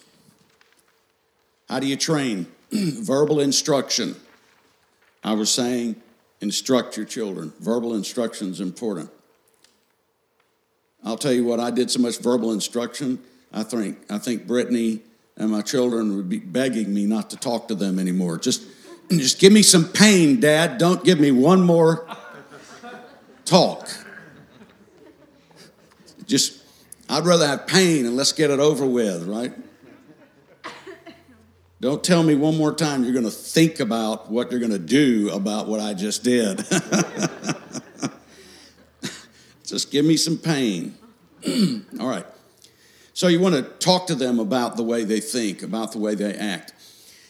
How 1.69 1.81
do 1.81 1.87
you 1.87 1.97
train? 1.97 2.47
Verbal 2.71 3.41
instruction. 3.41 4.15
I 5.25 5.33
was 5.33 5.51
saying, 5.51 5.97
instruct 6.41 6.97
your 6.97 7.07
children. 7.07 7.53
Verbal 7.59 7.95
instruction 7.95 8.51
is 8.51 8.61
important. 8.61 9.11
I'll 11.05 11.19
tell 11.19 11.33
you 11.33 11.45
what, 11.45 11.61
I 11.61 11.71
did 11.71 11.91
so 11.91 12.01
much 12.01 12.19
verbal 12.19 12.53
instruction, 12.53 13.19
I 13.53 13.63
think, 13.63 13.99
I 14.09 14.19
think 14.19 14.47
Brittany 14.47 15.01
and 15.37 15.51
my 15.51 15.61
children 15.61 16.17
would 16.17 16.29
be 16.29 16.39
begging 16.39 16.95
me 16.95 17.07
not 17.07 17.31
to 17.31 17.37
talk 17.37 17.69
to 17.69 17.75
them 17.75 17.99
anymore. 17.99 18.39
Just, 18.39 18.63
just 19.11 19.39
give 19.39 19.53
me 19.53 19.63
some 19.63 19.89
pain, 19.89 20.41
Dad. 20.41 20.79
Don't 20.79 21.05
give 21.05 21.21
me 21.21 21.31
one 21.31 21.63
more 21.63 22.07
talk. 23.45 23.89
Just, 26.27 26.63
I'd 27.09 27.25
rather 27.25 27.47
have 27.47 27.67
pain 27.67 28.07
and 28.07 28.17
let's 28.17 28.33
get 28.33 28.51
it 28.51 28.61
over 28.61 28.87
with, 28.87 29.27
right? 29.27 29.53
Don't 31.81 32.03
tell 32.03 32.23
me 32.23 32.35
one 32.35 32.57
more 32.57 32.73
time 32.73 33.05
you're 33.05 33.13
going 33.13 33.27
to 33.27 33.31
think 33.31 33.79
about 33.79 34.31
what 34.31 34.51
you're 34.51 34.61
going 34.61 34.73
to 34.73 34.79
do 34.79 35.29
about 35.31 35.69
what 35.69 35.81
I 35.81 35.93
just 35.93 36.25
did. 36.25 36.59
just 39.67 39.91
give 39.91 40.07
me 40.07 40.17
some 40.17 40.39
pain. 40.39 40.97
All 42.01 42.09
right. 42.09 42.25
So 43.13 43.29
you 43.29 43.39
want 43.39 43.55
to 43.55 43.63
talk 43.63 44.07
to 44.07 44.15
them 44.15 44.39
about 44.41 44.77
the 44.77 44.83
way 44.83 45.05
they 45.05 45.21
think, 45.21 45.63
about 45.63 45.93
the 45.93 45.99
way 45.99 46.15
they 46.15 46.35
act. 46.35 46.74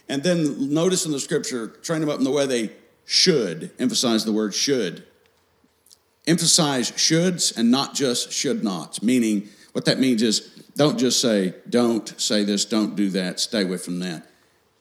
And 0.09 0.22
then 0.22 0.72
notice 0.72 1.07
in 1.07 1.12
the 1.12 1.20
scripture, 1.20 1.68
train 1.68 2.00
them 2.00 2.11
up 2.11 2.18
in 2.18 2.24
the 2.24 2.30
way 2.30 2.46
they 2.46 2.72
should, 3.05 3.70
emphasize 3.78 4.24
the 4.24 4.32
word 4.32 4.55
should. 4.55 5.05
Emphasize 6.26 6.90
shoulds 6.92 7.57
and 7.57 7.70
not 7.70 7.94
just 7.94 8.32
should 8.32 8.64
nots, 8.64 9.02
meaning 9.02 9.48
what 9.72 9.84
that 9.84 9.98
means 9.98 10.22
is 10.22 10.40
don't 10.76 10.98
just 10.98 11.20
say, 11.20 11.55
don't 11.68 12.18
say 12.20 12.44
this, 12.44 12.64
don't 12.64 12.96
do 12.96 13.11
that, 13.11 13.40
stay 13.40 13.62
away 13.62 13.76
from 13.76 13.98
that. 14.00 14.26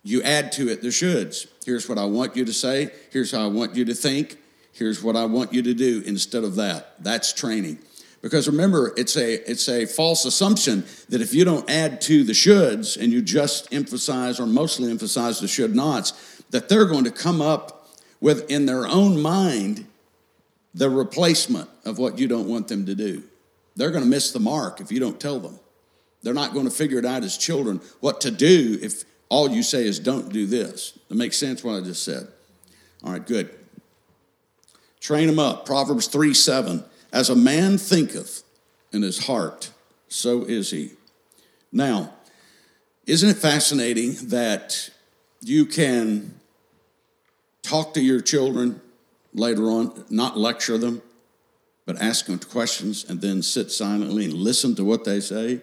You 0.04 0.22
add 0.24 0.52
to 0.54 0.70
it 0.70 0.82
the 0.82 0.90
shoulds. 0.90 1.48
Here's 1.66 1.88
what 1.88 1.98
I 1.98 2.06
want 2.06 2.36
you 2.36 2.46
to 2.46 2.54
say, 2.54 2.92
here's 3.12 3.32
how 3.32 3.44
I 3.44 3.48
want 3.48 3.76
you 3.76 3.86
to 3.86 3.94
think, 3.94 4.38
here's 4.72 5.04
what 5.04 5.16
I 5.16 5.26
want 5.26 5.54
you 5.54 5.62
to 5.64 5.74
do 5.74 6.04
instead 6.06 6.44
of 6.44 6.56
that. 6.56 6.96
That's 7.04 7.34
training. 7.34 7.80
Because 8.24 8.48
remember, 8.48 8.94
it's 8.96 9.18
a, 9.18 9.34
it's 9.52 9.68
a 9.68 9.86
false 9.86 10.24
assumption 10.24 10.86
that 11.10 11.22
if 11.22 11.34
you 11.34 11.44
don't 11.44 11.70
add 11.70 12.00
to 12.02 12.24
the 12.24 12.32
shoulds 12.32 12.98
and 12.98 13.12
you 13.12 13.22
just 13.22 13.72
emphasize 13.74 14.40
or 14.40 14.48
mostly 14.48 14.90
emphasize 14.90 15.42
the 15.42 15.48
should 15.48 15.76
nots, 15.76 16.42
that 16.52 16.70
they're 16.70 16.86
going 16.86 17.04
to 17.04 17.12
come 17.12 17.42
up 17.42 17.90
with, 18.22 18.50
in 18.50 18.66
their 18.66 18.88
own 18.88 19.22
mind, 19.22 19.86
the 20.74 20.90
replacement 20.90 21.70
of 21.84 22.00
what 22.00 22.18
you 22.18 22.30
don't 22.30 22.48
want 22.48 22.70
them 22.70 22.86
to 22.86 22.96
do. 22.96 23.24
They're 23.76 23.92
going 23.92 24.06
to 24.06 24.10
miss 24.10 24.32
the 24.32 24.40
mark 24.40 24.80
if 24.80 24.90
you 24.90 25.02
don't 25.02 25.20
tell 25.20 25.42
them. 25.42 25.60
They're 26.22 26.34
not 26.34 26.54
going 26.54 26.66
to 26.66 26.72
figure 26.72 27.00
it 27.00 27.06
out 27.06 27.24
as 27.24 27.38
children 27.38 27.82
what 28.00 28.22
to 28.22 28.32
do 28.32 28.80
if 28.82 29.04
all 29.28 29.50
you 29.50 29.64
say 29.64 29.86
is 29.86 30.00
don't 30.00 30.32
do 30.32 30.46
this. 30.46 30.98
That 31.10 31.16
makes 31.16 31.36
sense 31.36 31.62
what 31.62 31.76
I 31.76 31.82
just 31.82 32.04
said. 32.04 32.30
All 33.04 33.12
right, 33.12 33.28
good. 33.28 33.54
Train 35.02 35.28
them 35.28 35.40
up. 35.40 35.66
Proverbs 35.66 36.08
3 36.08 36.34
7. 36.34 36.86
As 37.14 37.30
a 37.30 37.36
man 37.36 37.78
thinketh 37.78 38.42
in 38.92 39.04
his 39.04 39.28
heart, 39.28 39.72
so 40.08 40.44
is 40.44 40.72
he. 40.72 40.94
Now, 41.72 42.12
isn't 43.06 43.30
it 43.30 43.38
fascinating 43.38 44.16
that 44.30 44.90
you 45.40 45.68
can 45.68 46.34
talk 47.62 47.94
to 47.94 48.02
your 48.02 48.20
children 48.20 48.82
later 49.32 49.70
on, 49.70 50.06
not 50.10 50.38
lecture 50.38 50.80
them, 50.80 51.04
but 51.86 52.02
ask 52.02 52.26
them 52.26 52.40
questions 52.40 53.06
and 53.08 53.22
then 53.22 53.44
sit 53.44 53.72
silently 53.72 54.26
and 54.26 54.34
listen 54.34 54.74
to 54.76 54.84
what 54.84 55.04
they 55.04 55.20
say? 55.20 55.62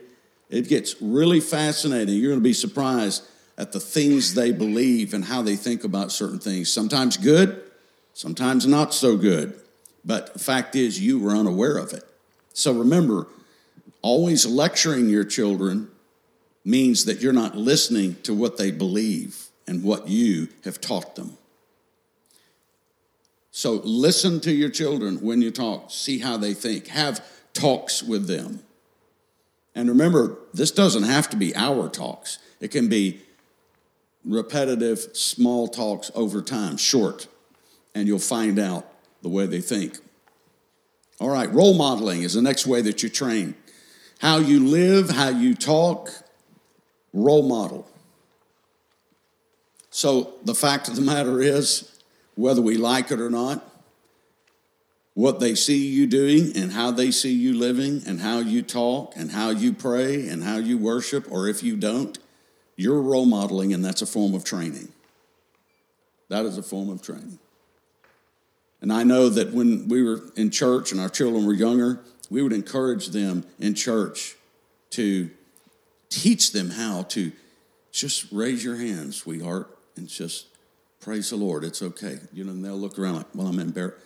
It 0.50 0.68
gets 0.68 1.02
really 1.02 1.40
fascinating. 1.40 2.14
You're 2.14 2.30
going 2.30 2.40
to 2.40 2.44
be 2.44 2.52
surprised 2.52 3.24
at 3.58 3.72
the 3.72 3.80
things 3.80 4.34
they 4.34 4.52
believe 4.52 5.14
and 5.14 5.24
how 5.24 5.42
they 5.42 5.56
think 5.56 5.82
about 5.82 6.12
certain 6.12 6.38
things. 6.38 6.72
Sometimes 6.72 7.16
good, 7.16 7.60
sometimes 8.14 8.68
not 8.68 8.94
so 8.94 9.16
good. 9.16 9.60
But 10.04 10.32
the 10.32 10.38
fact 10.38 10.74
is, 10.74 11.00
you 11.00 11.18
were 11.18 11.32
unaware 11.32 11.76
of 11.76 11.92
it. 11.92 12.04
So 12.52 12.72
remember, 12.72 13.26
always 14.02 14.46
lecturing 14.46 15.08
your 15.08 15.24
children 15.24 15.88
means 16.64 17.04
that 17.04 17.20
you're 17.20 17.32
not 17.32 17.56
listening 17.56 18.16
to 18.22 18.34
what 18.34 18.56
they 18.56 18.70
believe 18.70 19.46
and 19.66 19.82
what 19.82 20.08
you 20.08 20.48
have 20.64 20.80
taught 20.80 21.16
them. 21.16 21.36
So 23.50 23.80
listen 23.84 24.40
to 24.40 24.52
your 24.52 24.70
children 24.70 25.20
when 25.20 25.42
you 25.42 25.50
talk, 25.50 25.90
see 25.90 26.18
how 26.18 26.36
they 26.36 26.54
think, 26.54 26.88
have 26.88 27.24
talks 27.52 28.02
with 28.02 28.26
them. 28.26 28.60
And 29.74 29.88
remember, 29.88 30.38
this 30.52 30.70
doesn't 30.70 31.04
have 31.04 31.28
to 31.30 31.36
be 31.36 31.54
our 31.54 31.88
talks, 31.88 32.38
it 32.60 32.68
can 32.68 32.88
be 32.88 33.20
repetitive, 34.24 34.98
small 35.14 35.66
talks 35.68 36.10
over 36.14 36.42
time, 36.42 36.76
short, 36.76 37.26
and 37.94 38.06
you'll 38.06 38.18
find 38.18 38.58
out 38.58 38.89
the 39.22 39.28
way 39.28 39.46
they 39.46 39.60
think. 39.60 39.98
All 41.20 41.28
right, 41.28 41.52
role 41.52 41.74
modeling 41.74 42.22
is 42.22 42.34
the 42.34 42.42
next 42.42 42.66
way 42.66 42.80
that 42.82 43.02
you 43.02 43.08
train. 43.08 43.54
How 44.20 44.38
you 44.38 44.66
live, 44.66 45.10
how 45.10 45.28
you 45.28 45.54
talk, 45.54 46.10
role 47.12 47.46
model. 47.46 47.86
So 49.90 50.34
the 50.44 50.54
fact 50.54 50.88
of 50.88 50.96
the 50.96 51.02
matter 51.02 51.40
is, 51.40 51.98
whether 52.36 52.62
we 52.62 52.76
like 52.76 53.10
it 53.10 53.20
or 53.20 53.30
not, 53.30 53.66
what 55.14 55.40
they 55.40 55.54
see 55.54 55.86
you 55.86 56.06
doing 56.06 56.56
and 56.56 56.72
how 56.72 56.90
they 56.90 57.10
see 57.10 57.32
you 57.32 57.52
living 57.52 58.02
and 58.06 58.20
how 58.20 58.38
you 58.38 58.62
talk 58.62 59.12
and 59.16 59.32
how 59.32 59.50
you 59.50 59.72
pray 59.72 60.28
and 60.28 60.44
how 60.44 60.56
you 60.56 60.78
worship, 60.78 61.30
or 61.30 61.48
if 61.48 61.62
you 61.62 61.76
don't, 61.76 62.18
you're 62.76 63.02
role 63.02 63.26
modeling, 63.26 63.74
and 63.74 63.84
that's 63.84 64.00
a 64.00 64.06
form 64.06 64.34
of 64.34 64.44
training. 64.44 64.88
That 66.28 66.46
is 66.46 66.56
a 66.56 66.62
form 66.62 66.88
of 66.88 67.02
training. 67.02 67.38
And 68.80 68.92
I 68.92 69.02
know 69.04 69.28
that 69.28 69.52
when 69.52 69.88
we 69.88 70.02
were 70.02 70.22
in 70.36 70.50
church 70.50 70.92
and 70.92 71.00
our 71.00 71.08
children 71.08 71.46
were 71.46 71.54
younger, 71.54 72.00
we 72.30 72.42
would 72.42 72.52
encourage 72.52 73.08
them 73.08 73.44
in 73.58 73.74
church 73.74 74.36
to 74.90 75.30
teach 76.08 76.52
them 76.52 76.70
how 76.70 77.02
to 77.02 77.32
just 77.92 78.30
raise 78.32 78.64
your 78.64 78.76
hand, 78.76 79.14
sweetheart, 79.14 79.76
and 79.96 80.08
just 80.08 80.46
praise 81.00 81.30
the 81.30 81.36
Lord. 81.36 81.64
It's 81.64 81.82
okay. 81.82 82.18
You 82.32 82.44
know, 82.44 82.52
and 82.52 82.64
they'll 82.64 82.78
look 82.78 82.98
around 82.98 83.16
like, 83.16 83.34
well, 83.34 83.48
I'm 83.48 83.58
embarrassed. 83.58 84.04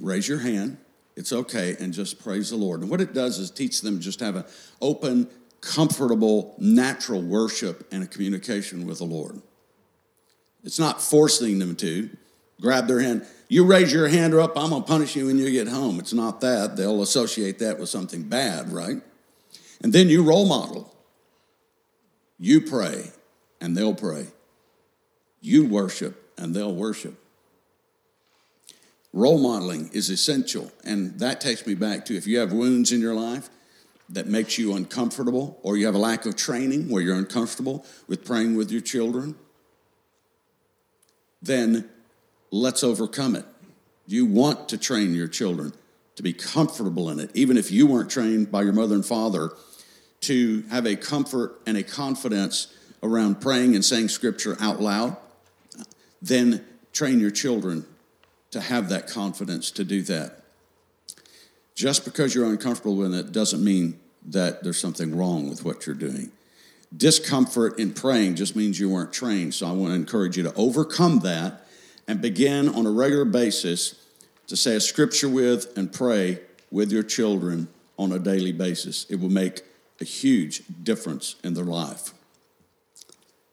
Raise 0.00 0.28
your 0.28 0.40
hand. 0.40 0.78
It's 1.16 1.32
okay, 1.32 1.76
and 1.78 1.92
just 1.92 2.22
praise 2.22 2.50
the 2.50 2.56
Lord. 2.56 2.80
And 2.80 2.90
what 2.90 3.00
it 3.00 3.14
does 3.14 3.38
is 3.38 3.50
teach 3.50 3.82
them 3.82 4.00
just 4.00 4.18
have 4.18 4.34
an 4.34 4.44
open 4.80 5.28
comfortable, 5.60 6.56
natural 6.58 7.22
worship 7.22 7.86
and 7.92 8.02
a 8.02 8.06
communication 8.06 8.86
with 8.86 8.98
the 8.98 9.04
Lord. 9.04 9.40
It's 10.64 10.78
not 10.78 11.00
forcing 11.00 11.58
them 11.58 11.76
to 11.76 12.10
grab 12.60 12.86
their 12.86 13.00
hand. 13.00 13.26
You 13.48 13.64
raise 13.64 13.92
your 13.92 14.08
hand 14.08 14.34
up, 14.34 14.56
I'm 14.56 14.70
going 14.70 14.82
to 14.82 14.88
punish 14.88 15.16
you 15.16 15.26
when 15.26 15.38
you 15.38 15.50
get 15.50 15.68
home. 15.68 15.98
It's 15.98 16.12
not 16.12 16.40
that. 16.40 16.76
They'll 16.76 17.02
associate 17.02 17.58
that 17.58 17.78
with 17.78 17.88
something 17.88 18.22
bad, 18.22 18.72
right? 18.72 19.00
And 19.82 19.92
then 19.92 20.08
you 20.08 20.22
role 20.22 20.46
model. 20.46 20.94
You 22.38 22.60
pray, 22.60 23.12
and 23.60 23.76
they'll 23.76 23.94
pray. 23.94 24.28
You 25.40 25.66
worship, 25.66 26.32
and 26.36 26.54
they'll 26.54 26.74
worship. 26.74 27.14
Role 29.12 29.38
modeling 29.38 29.90
is 29.92 30.10
essential. 30.10 30.72
And 30.84 31.20
that 31.20 31.40
takes 31.40 31.66
me 31.66 31.74
back 31.74 32.04
to 32.06 32.16
if 32.16 32.26
you 32.26 32.38
have 32.38 32.52
wounds 32.52 32.90
in 32.90 33.00
your 33.00 33.14
life 33.14 33.48
that 34.08 34.26
makes 34.26 34.58
you 34.58 34.74
uncomfortable, 34.74 35.58
or 35.62 35.76
you 35.76 35.86
have 35.86 35.94
a 35.94 35.98
lack 35.98 36.26
of 36.26 36.34
training 36.34 36.88
where 36.88 37.00
you're 37.00 37.16
uncomfortable 37.16 37.86
with 38.08 38.24
praying 38.24 38.56
with 38.56 38.70
your 38.70 38.80
children, 38.80 39.36
then 41.40 41.88
let's 42.54 42.84
overcome 42.84 43.34
it. 43.34 43.44
You 44.06 44.26
want 44.26 44.68
to 44.68 44.78
train 44.78 45.14
your 45.14 45.28
children 45.28 45.72
to 46.16 46.22
be 46.22 46.32
comfortable 46.32 47.10
in 47.10 47.18
it, 47.18 47.30
even 47.34 47.56
if 47.56 47.72
you 47.72 47.86
weren't 47.86 48.10
trained 48.10 48.52
by 48.52 48.62
your 48.62 48.72
mother 48.72 48.94
and 48.94 49.04
father 49.04 49.50
to 50.20 50.62
have 50.70 50.86
a 50.86 50.94
comfort 50.94 51.60
and 51.66 51.76
a 51.76 51.82
confidence 51.82 52.72
around 53.02 53.40
praying 53.40 53.74
and 53.74 53.84
saying 53.84 54.08
scripture 54.08 54.56
out 54.60 54.80
loud, 54.80 55.16
then 56.22 56.64
train 56.92 57.18
your 57.18 57.32
children 57.32 57.84
to 58.52 58.60
have 58.60 58.88
that 58.88 59.08
confidence 59.08 59.72
to 59.72 59.82
do 59.82 60.02
that. 60.02 60.44
Just 61.74 62.04
because 62.04 62.34
you're 62.34 62.46
uncomfortable 62.48 62.94
with 62.94 63.14
it 63.14 63.32
doesn't 63.32 63.64
mean 63.64 63.98
that 64.26 64.62
there's 64.62 64.80
something 64.80 65.16
wrong 65.16 65.50
with 65.50 65.64
what 65.64 65.86
you're 65.86 65.96
doing. 65.96 66.30
Discomfort 66.96 67.80
in 67.80 67.92
praying 67.92 68.36
just 68.36 68.54
means 68.54 68.78
you 68.78 68.88
weren't 68.88 69.12
trained. 69.12 69.54
So 69.54 69.66
I 69.66 69.72
want 69.72 69.90
to 69.90 69.96
encourage 69.96 70.36
you 70.36 70.44
to 70.44 70.54
overcome 70.54 71.18
that 71.20 71.63
and 72.06 72.20
begin 72.20 72.68
on 72.68 72.86
a 72.86 72.90
regular 72.90 73.24
basis 73.24 73.94
to 74.46 74.56
say 74.56 74.76
a 74.76 74.80
scripture 74.80 75.28
with 75.28 75.76
and 75.76 75.92
pray 75.92 76.40
with 76.70 76.92
your 76.92 77.02
children 77.02 77.68
on 77.98 78.12
a 78.12 78.18
daily 78.18 78.52
basis. 78.52 79.06
It 79.08 79.16
will 79.16 79.30
make 79.30 79.62
a 80.00 80.04
huge 80.04 80.62
difference 80.82 81.36
in 81.44 81.54
their 81.54 81.64
life. 81.64 82.12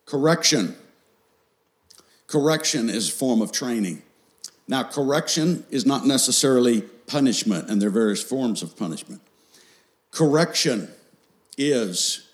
Correction. 0.05 0.75
Correction 2.27 2.89
is 2.89 3.09
a 3.09 3.11
form 3.11 3.41
of 3.41 3.51
training. 3.51 4.01
Now, 4.67 4.83
correction 4.83 5.65
is 5.69 5.85
not 5.85 6.05
necessarily 6.05 6.81
punishment, 6.81 7.69
and 7.69 7.81
there 7.81 7.89
are 7.89 7.91
various 7.91 8.23
forms 8.23 8.63
of 8.63 8.77
punishment. 8.77 9.21
Correction 10.11 10.89
is 11.57 12.27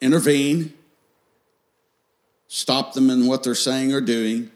intervene, 0.00 0.72
stop 2.48 2.94
them 2.94 3.10
in 3.10 3.26
what 3.26 3.44
they're 3.44 3.54
saying 3.54 3.92
or 3.92 4.00
doing, 4.00 4.50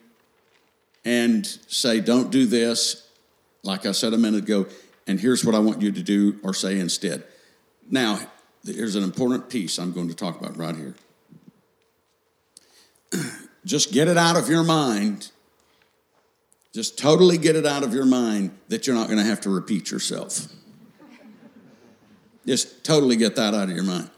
and 1.05 1.47
say, 1.69 2.01
Don't 2.01 2.31
do 2.31 2.47
this, 2.47 3.07
like 3.63 3.87
I 3.87 3.93
said 3.93 4.13
a 4.13 4.19
minute 4.19 4.45
ago, 4.45 4.67
and 5.07 5.21
here's 5.21 5.45
what 5.45 5.55
I 5.55 5.59
want 5.59 5.81
you 5.83 5.93
to 5.93 6.03
do 6.03 6.41
or 6.43 6.55
say 6.55 6.79
instead. 6.81 7.25
Now, 7.91 8.21
here's 8.65 8.97
an 8.97 9.05
important 9.05 9.49
piece 9.49 9.79
I'm 9.79 9.93
going 9.93 10.09
to 10.09 10.15
talk 10.15 10.41
about 10.41 10.57
right 10.57 10.77
here. 10.77 10.95
Just 13.65 13.93
get 13.93 14.09
it 14.09 14.17
out 14.17 14.37
of 14.37 14.49
your 14.49 14.65
mind. 14.65 15.31
Just 16.75 16.99
totally 16.99 17.37
get 17.37 17.55
it 17.55 17.67
out 17.67 17.83
of 17.83 17.93
your 17.93 18.07
mind 18.07 18.51
that 18.69 18.87
you're 18.87 18.97
not 18.97 19.07
going 19.07 19.19
to 19.19 19.25
have 19.25 19.43
to 19.43 19.51
repeat 19.51 19.91
yourself. 19.91 20.47
Just 22.47 22.83
totally 22.85 23.17
get 23.17 23.37
that 23.37 23.55
out 23.55 23.69
of 23.69 23.75
your 23.77 23.85
mind. 23.85 24.11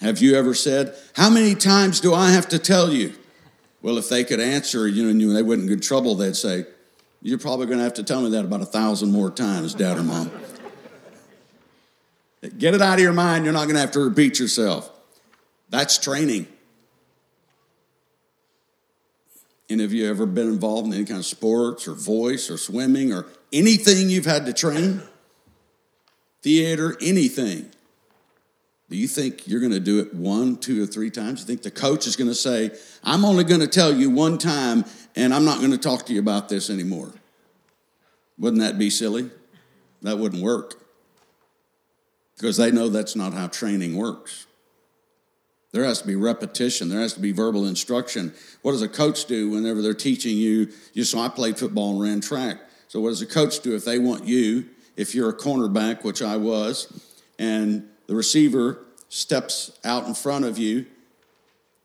Have 0.00 0.20
you 0.20 0.36
ever 0.36 0.54
said, 0.54 0.94
How 1.14 1.30
many 1.30 1.54
times 1.54 2.00
do 2.00 2.14
I 2.14 2.30
have 2.30 2.48
to 2.48 2.58
tell 2.58 2.92
you? 2.92 3.14
Well, 3.82 3.98
if 3.98 4.08
they 4.08 4.24
could 4.24 4.40
answer, 4.40 4.86
you 4.88 5.12
know, 5.12 5.32
they 5.32 5.42
wouldn't 5.42 5.68
get 5.68 5.82
trouble, 5.82 6.14
they'd 6.14 6.36
say, 6.36 6.66
You're 7.22 7.38
probably 7.38 7.66
going 7.66 7.78
to 7.78 7.84
have 7.84 7.94
to 7.94 8.02
tell 8.02 8.22
me 8.22 8.30
that 8.30 8.44
about 8.44 8.60
a 8.60 8.66
thousand 8.66 9.12
more 9.12 9.30
times, 9.30 9.74
dad 9.74 9.98
or 9.98 10.02
mom. 10.02 10.30
Get 12.58 12.74
it 12.74 12.82
out 12.82 12.94
of 12.94 13.00
your 13.00 13.12
mind. 13.12 13.44
You're 13.44 13.54
not 13.54 13.64
going 13.64 13.74
to 13.74 13.80
have 13.80 13.92
to 13.92 14.00
repeat 14.00 14.38
yourself. 14.38 14.90
That's 15.70 15.98
training. 15.98 16.46
Any 19.68 19.82
of 19.82 19.92
you 19.92 20.08
ever 20.08 20.26
been 20.26 20.46
involved 20.46 20.86
in 20.86 20.94
any 20.94 21.04
kind 21.04 21.18
of 21.18 21.26
sports 21.26 21.88
or 21.88 21.94
voice 21.94 22.50
or 22.50 22.56
swimming 22.56 23.12
or 23.12 23.26
anything 23.52 24.08
you've 24.10 24.26
had 24.26 24.46
to 24.46 24.52
train? 24.52 25.02
Theater, 26.42 26.96
anything. 27.00 27.70
Do 28.88 28.96
you 28.96 29.08
think 29.08 29.48
you're 29.48 29.60
going 29.60 29.72
to 29.72 29.80
do 29.80 29.98
it 29.98 30.14
one, 30.14 30.58
two, 30.58 30.82
or 30.82 30.86
three 30.86 31.10
times? 31.10 31.40
You 31.40 31.46
think 31.46 31.62
the 31.62 31.70
coach 31.70 32.06
is 32.06 32.14
going 32.14 32.30
to 32.30 32.34
say, 32.34 32.70
I'm 33.02 33.24
only 33.24 33.42
going 33.42 33.60
to 33.60 33.66
tell 33.66 33.92
you 33.92 34.10
one 34.10 34.38
time 34.38 34.84
and 35.16 35.34
I'm 35.34 35.44
not 35.44 35.58
going 35.58 35.72
to 35.72 35.78
talk 35.78 36.06
to 36.06 36.12
you 36.12 36.20
about 36.20 36.48
this 36.48 36.70
anymore? 36.70 37.12
Wouldn't 38.38 38.62
that 38.62 38.78
be 38.78 38.90
silly? 38.90 39.30
That 40.02 40.18
wouldn't 40.18 40.42
work 40.42 40.74
because 42.36 42.56
they 42.58 42.70
know 42.70 42.88
that's 42.88 43.16
not 43.16 43.32
how 43.32 43.48
training 43.48 43.96
works. 43.96 44.46
There 45.72 45.84
has 45.84 46.00
to 46.02 46.06
be 46.06 46.14
repetition. 46.14 46.88
There 46.88 47.00
has 47.00 47.14
to 47.14 47.20
be 47.20 47.32
verbal 47.32 47.66
instruction. 47.66 48.34
What 48.62 48.72
does 48.72 48.82
a 48.82 48.88
coach 48.88 49.24
do 49.24 49.50
whenever 49.50 49.82
they're 49.82 49.94
teaching 49.94 50.36
you? 50.36 50.68
You 50.92 51.04
so 51.04 51.18
I 51.18 51.28
played 51.28 51.58
football 51.58 51.92
and 51.92 52.00
ran 52.00 52.20
track. 52.20 52.58
So 52.88 53.00
what 53.00 53.08
does 53.08 53.22
a 53.22 53.26
coach 53.26 53.60
do 53.60 53.74
if 53.74 53.84
they 53.84 53.98
want 53.98 54.26
you, 54.26 54.66
if 54.96 55.14
you're 55.14 55.28
a 55.28 55.36
cornerback, 55.36 56.04
which 56.04 56.22
I 56.22 56.36
was, 56.36 57.04
and 57.38 57.88
the 58.06 58.14
receiver 58.14 58.78
steps 59.08 59.78
out 59.84 60.06
in 60.06 60.14
front 60.14 60.44
of 60.44 60.58
you? 60.58 60.86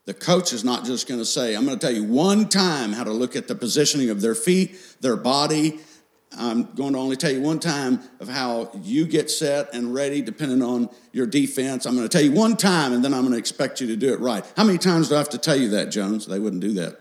The 0.05 0.13
coach 0.13 0.51
is 0.51 0.63
not 0.63 0.85
just 0.85 1.07
going 1.07 1.19
to 1.19 1.25
say, 1.25 1.55
I'm 1.55 1.65
going 1.65 1.77
to 1.77 1.85
tell 1.85 1.95
you 1.95 2.03
one 2.03 2.49
time 2.49 2.91
how 2.91 3.03
to 3.03 3.11
look 3.11 3.35
at 3.35 3.47
the 3.47 3.55
positioning 3.55 4.09
of 4.09 4.21
their 4.21 4.35
feet, 4.35 4.77
their 4.99 5.15
body, 5.15 5.79
I'm 6.37 6.63
going 6.75 6.93
to 6.93 6.99
only 6.99 7.17
tell 7.17 7.31
you 7.31 7.41
one 7.41 7.59
time 7.59 7.99
of 8.19 8.29
how 8.29 8.71
you 8.81 9.05
get 9.05 9.29
set 9.29 9.73
and 9.73 9.93
ready 9.93 10.21
depending 10.21 10.61
on 10.61 10.89
your 11.11 11.25
defense. 11.25 11.85
I'm 11.85 11.95
going 11.95 12.07
to 12.07 12.17
tell 12.17 12.25
you 12.25 12.31
one 12.31 12.55
time 12.55 12.93
and 12.93 13.03
then 13.03 13.13
I'm 13.13 13.21
going 13.21 13.33
to 13.33 13.39
expect 13.39 13.81
you 13.81 13.87
to 13.87 13.97
do 13.97 14.13
it 14.13 14.19
right. 14.19 14.45
How 14.55 14.63
many 14.63 14.77
times 14.77 15.09
do 15.09 15.15
I 15.15 15.17
have 15.17 15.29
to 15.29 15.37
tell 15.37 15.57
you 15.57 15.69
that, 15.71 15.91
Jones? 15.91 16.27
They 16.27 16.39
wouldn't 16.39 16.61
do 16.61 16.73
that. 16.73 16.99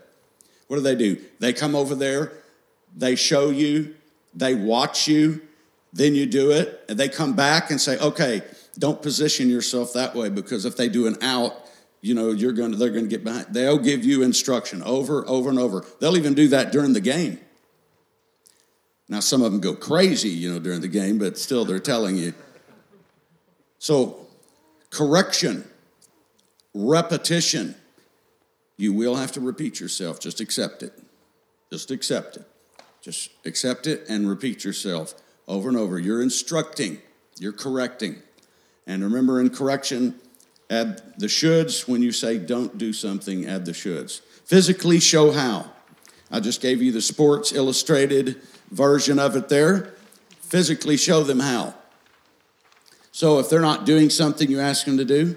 What 0.67 0.77
do 0.77 0.81
they 0.83 0.95
do? 0.95 1.17
They 1.39 1.53
come 1.53 1.75
over 1.75 1.95
there, 1.95 2.33
they 2.95 3.15
show 3.15 3.49
you, 3.49 3.95
they 4.33 4.53
watch 4.53 5.07
you, 5.07 5.41
then 5.93 6.15
you 6.15 6.25
do 6.25 6.51
it, 6.51 6.83
and 6.87 6.97
they 6.97 7.09
come 7.09 7.33
back 7.33 7.71
and 7.71 7.79
say, 7.79 7.97
okay, 7.99 8.41
don't 8.81 9.01
position 9.01 9.47
yourself 9.47 9.93
that 9.93 10.15
way 10.15 10.29
because 10.29 10.65
if 10.65 10.75
they 10.75 10.89
do 10.89 11.05
an 11.05 11.15
out, 11.21 11.53
you 12.01 12.15
know, 12.15 12.31
you're 12.31 12.51
going 12.51 12.71
to, 12.71 12.77
they're 12.77 12.89
going 12.89 13.05
to 13.05 13.09
get 13.09 13.23
behind. 13.23 13.45
They'll 13.51 13.77
give 13.77 14.03
you 14.03 14.23
instruction 14.23 14.81
over, 14.81 15.23
over, 15.29 15.51
and 15.51 15.59
over. 15.59 15.85
They'll 15.99 16.17
even 16.17 16.33
do 16.33 16.47
that 16.47 16.71
during 16.71 16.93
the 16.93 16.99
game. 16.99 17.39
Now, 19.07 19.19
some 19.19 19.43
of 19.43 19.51
them 19.51 19.61
go 19.61 19.75
crazy, 19.75 20.29
you 20.29 20.51
know, 20.51 20.59
during 20.59 20.81
the 20.81 20.87
game, 20.87 21.19
but 21.19 21.37
still 21.37 21.63
they're 21.63 21.79
telling 21.79 22.17
you. 22.17 22.33
So, 23.77 24.27
correction, 24.89 25.69
repetition. 26.73 27.75
You 28.77 28.93
will 28.93 29.15
have 29.15 29.31
to 29.33 29.41
repeat 29.41 29.79
yourself. 29.79 30.19
Just 30.19 30.39
accept 30.39 30.81
it. 30.81 30.93
Just 31.69 31.91
accept 31.91 32.37
it. 32.37 32.47
Just 32.99 33.29
accept 33.45 33.85
it 33.85 34.05
and 34.09 34.27
repeat 34.27 34.63
yourself 34.63 35.13
over 35.47 35.69
and 35.69 35.77
over. 35.77 35.99
You're 35.99 36.23
instructing, 36.23 36.99
you're 37.37 37.53
correcting. 37.53 38.23
And 38.87 39.03
remember, 39.03 39.39
in 39.39 39.49
correction, 39.49 40.15
add 40.69 41.01
the 41.17 41.27
shoulds. 41.27 41.87
When 41.87 42.01
you 42.01 42.11
say 42.11 42.37
don't 42.37 42.77
do 42.77 42.93
something, 42.93 43.45
add 43.45 43.65
the 43.65 43.71
shoulds. 43.71 44.21
Physically 44.45 44.99
show 44.99 45.31
how. 45.31 45.71
I 46.31 46.39
just 46.39 46.61
gave 46.61 46.81
you 46.81 46.91
the 46.91 47.01
Sports 47.01 47.51
Illustrated 47.51 48.41
version 48.71 49.19
of 49.19 49.35
it 49.35 49.49
there. 49.49 49.93
Physically 50.41 50.97
show 50.97 51.23
them 51.23 51.39
how. 51.39 51.75
So 53.11 53.39
if 53.39 53.49
they're 53.49 53.61
not 53.61 53.85
doing 53.85 54.09
something 54.09 54.49
you 54.49 54.59
ask 54.59 54.85
them 54.85 54.97
to 54.97 55.05
do, 55.05 55.35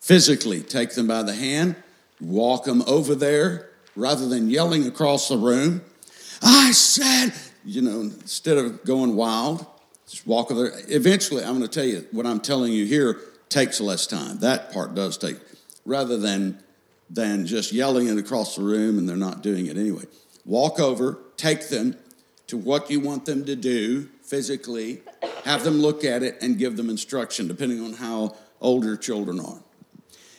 physically 0.00 0.60
take 0.62 0.94
them 0.94 1.06
by 1.06 1.22
the 1.22 1.34
hand, 1.34 1.76
walk 2.20 2.64
them 2.64 2.82
over 2.86 3.14
there 3.14 3.70
rather 3.96 4.28
than 4.28 4.48
yelling 4.48 4.86
across 4.86 5.28
the 5.28 5.36
room. 5.36 5.82
I 6.42 6.70
said, 6.72 7.32
you 7.64 7.82
know, 7.82 8.00
instead 8.00 8.56
of 8.56 8.84
going 8.84 9.16
wild, 9.16 9.66
just 10.10 10.26
walk 10.26 10.50
over 10.50 10.68
there. 10.68 10.80
Eventually, 10.88 11.44
I'm 11.44 11.56
going 11.56 11.62
to 11.62 11.68
tell 11.68 11.86
you 11.86 12.06
what 12.10 12.26
I'm 12.26 12.40
telling 12.40 12.72
you 12.72 12.84
here 12.84 13.20
takes 13.48 13.80
less 13.80 14.06
time. 14.06 14.38
That 14.38 14.72
part 14.72 14.94
does 14.94 15.16
take, 15.16 15.36
rather 15.84 16.18
than 16.18 16.62
than 17.08 17.44
just 17.44 17.72
yelling 17.72 18.06
it 18.06 18.16
across 18.18 18.56
the 18.56 18.62
room 18.62 18.96
and 18.96 19.08
they're 19.08 19.16
not 19.16 19.42
doing 19.42 19.66
it 19.66 19.76
anyway. 19.76 20.04
Walk 20.44 20.78
over, 20.78 21.18
take 21.36 21.68
them, 21.68 21.96
to 22.46 22.56
what 22.56 22.90
you 22.90 23.00
want 23.00 23.24
them 23.26 23.44
to 23.44 23.56
do 23.56 24.08
physically, 24.22 25.00
have 25.44 25.64
them 25.64 25.80
look 25.80 26.04
at 26.04 26.22
it, 26.22 26.38
and 26.40 26.56
give 26.56 26.76
them 26.76 26.88
instruction, 26.88 27.48
depending 27.48 27.80
on 27.84 27.94
how 27.94 28.36
old 28.60 28.84
your 28.84 28.96
children 28.96 29.40
are. 29.40 29.60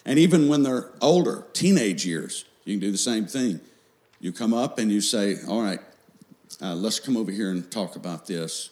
And 0.06 0.18
even 0.18 0.48
when 0.48 0.64
they're 0.64 0.90
older, 1.02 1.46
teenage 1.54 2.06
years, 2.06 2.46
you 2.64 2.74
can 2.74 2.80
do 2.80 2.92
the 2.92 2.98
same 2.98 3.26
thing. 3.26 3.60
You 4.20 4.32
come 4.32 4.54
up 4.54 4.80
and 4.80 4.92
you 4.92 5.02
say, 5.02 5.38
All 5.48 5.62
right, 5.62 5.80
uh, 6.62 6.76
let's 6.76 7.00
come 7.00 7.18
over 7.18 7.32
here 7.32 7.52
and 7.52 7.70
talk 7.70 7.96
about 7.96 8.28
this. 8.28 8.70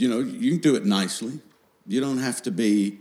You 0.00 0.08
know, 0.08 0.20
you 0.20 0.52
can 0.52 0.60
do 0.60 0.76
it 0.76 0.84
nicely. 0.84 1.40
You 1.86 2.00
don't 2.00 2.18
have 2.18 2.42
to 2.42 2.50
be 2.50 3.00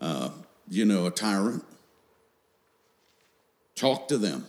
uh, 0.00 0.30
you 0.68 0.84
know, 0.84 1.06
a 1.06 1.10
tyrant. 1.10 1.64
Talk 3.74 4.08
to 4.08 4.18
them, 4.18 4.46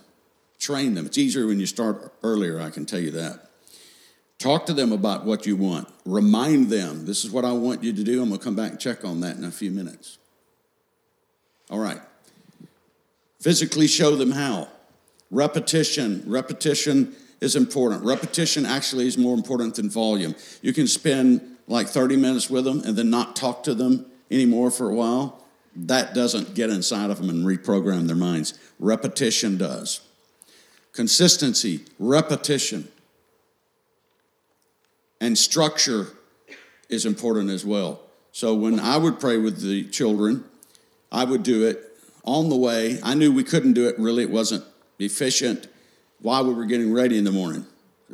train 0.58 0.94
them. 0.94 1.06
It's 1.06 1.18
easier 1.18 1.46
when 1.46 1.60
you 1.60 1.66
start 1.66 2.12
earlier, 2.22 2.60
I 2.60 2.70
can 2.70 2.86
tell 2.86 3.00
you 3.00 3.10
that. 3.12 3.50
Talk 4.38 4.66
to 4.66 4.72
them 4.72 4.92
about 4.92 5.24
what 5.24 5.46
you 5.46 5.56
want. 5.56 5.88
Remind 6.04 6.70
them, 6.70 7.06
this 7.06 7.24
is 7.24 7.30
what 7.30 7.44
I 7.44 7.52
want 7.52 7.82
you 7.82 7.92
to 7.92 8.04
do. 8.04 8.22
I'm 8.22 8.28
going 8.28 8.38
to 8.38 8.44
come 8.44 8.54
back 8.54 8.70
and 8.70 8.80
check 8.80 9.04
on 9.04 9.20
that 9.20 9.36
in 9.36 9.44
a 9.44 9.50
few 9.50 9.70
minutes. 9.70 10.18
All 11.70 11.78
right. 11.78 12.00
Physically 13.40 13.86
show 13.86 14.14
them 14.14 14.30
how. 14.30 14.68
Repetition. 15.30 16.22
Repetition 16.26 17.14
is 17.40 17.56
important. 17.56 18.04
Repetition 18.04 18.64
actually 18.64 19.06
is 19.06 19.18
more 19.18 19.34
important 19.34 19.74
than 19.74 19.90
volume. 19.90 20.34
You 20.62 20.72
can 20.72 20.86
spend 20.86 21.57
like 21.68 21.86
30 21.86 22.16
minutes 22.16 22.50
with 22.50 22.64
them 22.64 22.82
and 22.84 22.96
then 22.96 23.10
not 23.10 23.36
talk 23.36 23.62
to 23.64 23.74
them 23.74 24.06
anymore 24.30 24.70
for 24.70 24.90
a 24.90 24.94
while. 24.94 25.44
That 25.76 26.14
doesn't 26.14 26.54
get 26.54 26.70
inside 26.70 27.10
of 27.10 27.18
them 27.18 27.30
and 27.30 27.44
reprogram 27.44 28.08
their 28.08 28.16
minds. 28.16 28.58
Repetition 28.80 29.56
does. 29.56 30.00
Consistency, 30.92 31.84
repetition 32.00 32.88
and 35.20 35.36
structure 35.36 36.08
is 36.88 37.04
important 37.04 37.50
as 37.50 37.64
well. 37.64 38.00
So 38.32 38.54
when 38.54 38.78
I 38.78 38.96
would 38.96 39.18
pray 39.18 39.36
with 39.36 39.60
the 39.60 39.84
children, 39.88 40.44
I 41.10 41.24
would 41.24 41.42
do 41.42 41.66
it 41.66 41.84
on 42.24 42.48
the 42.48 42.56
way. 42.56 42.98
I 43.02 43.14
knew 43.14 43.32
we 43.32 43.44
couldn't 43.44 43.72
do 43.72 43.88
it 43.88 43.98
really, 43.98 44.22
it 44.22 44.30
wasn't 44.30 44.64
efficient 44.98 45.66
while 46.20 46.44
we 46.44 46.52
were 46.52 46.66
getting 46.66 46.92
ready 46.92 47.18
in 47.18 47.24
the 47.24 47.32
morning. 47.32 47.66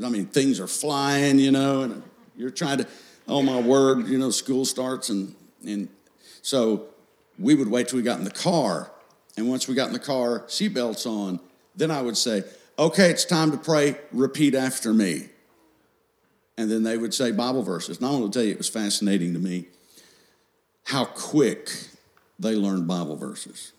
I 0.03 0.09
mean, 0.09 0.27
things 0.27 0.61
are 0.61 0.67
flying, 0.67 1.39
you 1.39 1.51
know, 1.51 1.83
and 1.83 2.03
you're 2.37 2.51
trying 2.51 2.79
to, 2.79 2.87
oh 3.29 3.43
my 3.43 3.61
word, 3.61 4.09
you 4.09 4.19
know, 4.19 4.31
school 4.31 4.65
starts. 4.65 5.09
And, 5.09 5.35
and 5.67 5.89
so 6.43 6.87
we 7.39 7.55
would 7.55 7.69
wait 7.69 7.89
till 7.89 7.97
we 7.99 8.03
got 8.03 8.19
in 8.19 8.25
the 8.25 8.31
car. 8.31 8.91
And 9.37 9.49
once 9.49 9.67
we 9.67 9.75
got 9.75 9.89
in 9.89 9.93
the 9.93 9.99
car, 9.99 10.41
seatbelts 10.41 11.07
on, 11.07 11.41
then 11.75 11.91
I 11.91 12.03
would 12.03 12.17
say, 12.17 12.45
okay, 12.79 13.11
it's 13.11 13.25
time 13.25 13.51
to 13.51 13.57
pray, 13.57 13.97
repeat 14.13 14.55
after 14.55 14.93
me 14.93 15.29
and 16.57 16.71
then 16.71 16.83
they 16.83 16.97
would 16.97 17.13
say 17.13 17.31
Bible 17.33 17.63
verses. 17.63 17.99
And 17.99 18.07
I 18.07 18.11
want 18.11 18.33
to 18.33 18.39
tell 18.39 18.47
you, 18.47 18.53
it 18.53 18.59
was 18.59 18.69
fascinating 18.69 19.33
to 19.35 19.39
me 19.39 19.67
how 20.85 21.05
quick 21.05 21.71
they 22.39 22.55
learned 22.55 22.87
Bible 22.87 23.17
verses, 23.17 23.73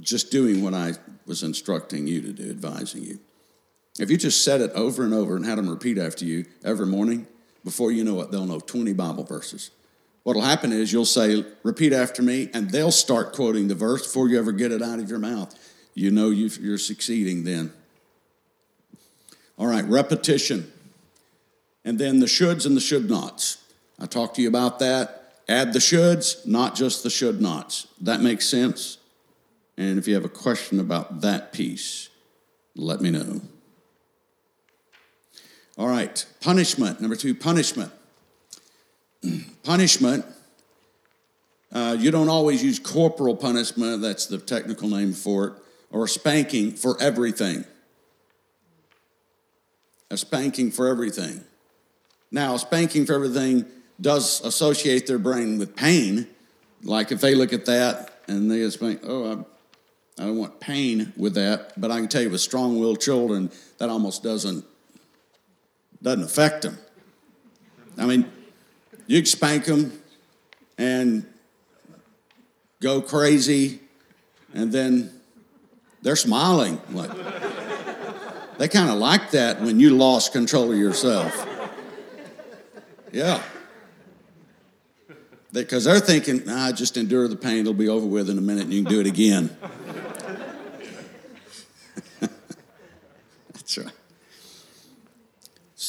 just 0.00 0.30
doing 0.30 0.62
what 0.62 0.74
I 0.74 0.92
was 1.26 1.42
instructing 1.42 2.06
you 2.06 2.20
to 2.22 2.32
do, 2.32 2.50
advising 2.50 3.02
you. 3.02 3.18
If 3.98 4.10
you 4.10 4.16
just 4.16 4.44
said 4.44 4.60
it 4.60 4.70
over 4.72 5.04
and 5.04 5.12
over 5.12 5.36
and 5.36 5.44
had 5.44 5.58
them 5.58 5.68
repeat 5.68 5.98
after 5.98 6.24
you 6.24 6.46
every 6.64 6.86
morning, 6.86 7.26
before 7.64 7.92
you 7.92 8.04
know 8.04 8.20
it, 8.20 8.30
they'll 8.30 8.46
know 8.46 8.60
20 8.60 8.92
Bible 8.92 9.24
verses. 9.24 9.70
What'll 10.22 10.42
happen 10.42 10.72
is 10.72 10.92
you'll 10.92 11.04
say, 11.04 11.44
repeat 11.62 11.92
after 11.92 12.22
me, 12.22 12.50
and 12.52 12.70
they'll 12.70 12.92
start 12.92 13.32
quoting 13.32 13.68
the 13.68 13.74
verse 13.74 14.06
before 14.06 14.28
you 14.28 14.38
ever 14.38 14.52
get 14.52 14.72
it 14.72 14.82
out 14.82 14.98
of 14.98 15.08
your 15.08 15.18
mouth. 15.18 15.54
You 15.94 16.10
know 16.10 16.30
you're 16.30 16.78
succeeding 16.78 17.44
then. 17.44 17.72
All 19.58 19.66
right, 19.66 19.84
repetition 19.84 20.72
and 21.84 21.98
then 21.98 22.20
the 22.20 22.26
shoulds 22.26 22.66
and 22.66 22.76
the 22.76 22.80
should 22.80 23.08
nots. 23.08 23.58
I 23.98 24.06
talked 24.06 24.36
to 24.36 24.42
you 24.42 24.48
about 24.48 24.78
that. 24.80 25.34
Add 25.48 25.72
the 25.72 25.78
shoulds, 25.78 26.46
not 26.46 26.74
just 26.74 27.02
the 27.02 27.10
should 27.10 27.40
nots. 27.40 27.86
That 28.00 28.20
makes 28.20 28.46
sense? 28.46 28.98
And 29.76 29.98
if 29.98 30.06
you 30.06 30.14
have 30.14 30.24
a 30.24 30.28
question 30.28 30.78
about 30.78 31.22
that 31.22 31.52
piece, 31.52 32.08
let 32.76 33.00
me 33.00 33.10
know. 33.10 33.40
All 35.80 35.88
right, 35.88 36.26
punishment. 36.42 37.00
Number 37.00 37.16
two, 37.16 37.34
punishment. 37.34 37.90
punishment. 39.64 40.26
Uh, 41.72 41.96
you 41.98 42.10
don't 42.10 42.28
always 42.28 42.62
use 42.62 42.78
corporal 42.78 43.34
punishment, 43.34 44.02
that's 44.02 44.26
the 44.26 44.36
technical 44.36 44.90
name 44.90 45.14
for 45.14 45.46
it, 45.46 45.52
or 45.90 46.06
spanking 46.06 46.72
for 46.72 47.00
everything. 47.00 47.64
A 50.10 50.18
spanking 50.18 50.70
for 50.70 50.86
everything. 50.86 51.44
Now, 52.30 52.58
spanking 52.58 53.06
for 53.06 53.14
everything 53.14 53.64
does 53.98 54.44
associate 54.44 55.06
their 55.06 55.18
brain 55.18 55.58
with 55.58 55.74
pain. 55.74 56.26
Like 56.82 57.10
if 57.10 57.22
they 57.22 57.34
look 57.34 57.54
at 57.54 57.64
that 57.64 58.20
and 58.28 58.50
they 58.50 58.58
just 58.58 58.80
think, 58.80 59.00
oh, 59.02 59.46
I, 60.18 60.22
I 60.22 60.26
don't 60.26 60.36
want 60.36 60.60
pain 60.60 61.14
with 61.16 61.36
that. 61.36 61.80
But 61.80 61.90
I 61.90 62.00
can 62.00 62.08
tell 62.08 62.20
you 62.20 62.28
with 62.28 62.42
strong 62.42 62.78
willed 62.78 63.00
children, 63.00 63.50
that 63.78 63.88
almost 63.88 64.22
doesn't, 64.22 64.66
doesn't 66.02 66.24
affect 66.24 66.62
them. 66.62 66.78
I 67.98 68.06
mean, 68.06 68.30
you 69.06 69.24
spank 69.24 69.64
them 69.66 69.92
and 70.78 71.26
go 72.80 73.02
crazy, 73.02 73.80
and 74.54 74.72
then 74.72 75.20
they're 76.02 76.16
smiling. 76.16 76.80
Like, 76.92 77.10
they 78.58 78.68
kind 78.68 78.90
of 78.90 78.98
like 78.98 79.30
that 79.32 79.60
when 79.60 79.80
you 79.80 79.90
lost 79.96 80.32
control 80.32 80.72
of 80.72 80.78
yourself. 80.78 81.46
Yeah. 83.12 83.42
Because 85.52 85.84
they're 85.84 86.00
thinking, 86.00 86.44
nah, 86.44 86.70
just 86.72 86.96
endure 86.96 87.26
the 87.26 87.36
pain, 87.36 87.58
it'll 87.58 87.74
be 87.74 87.88
over 87.88 88.06
with 88.06 88.30
in 88.30 88.38
a 88.38 88.42
minute 88.42 88.64
and 88.64 88.72
you 88.72 88.84
can 88.84 88.92
do 88.92 89.00
it 89.00 89.06
again. 89.06 89.56
That's 93.52 93.78
right. 93.78 93.92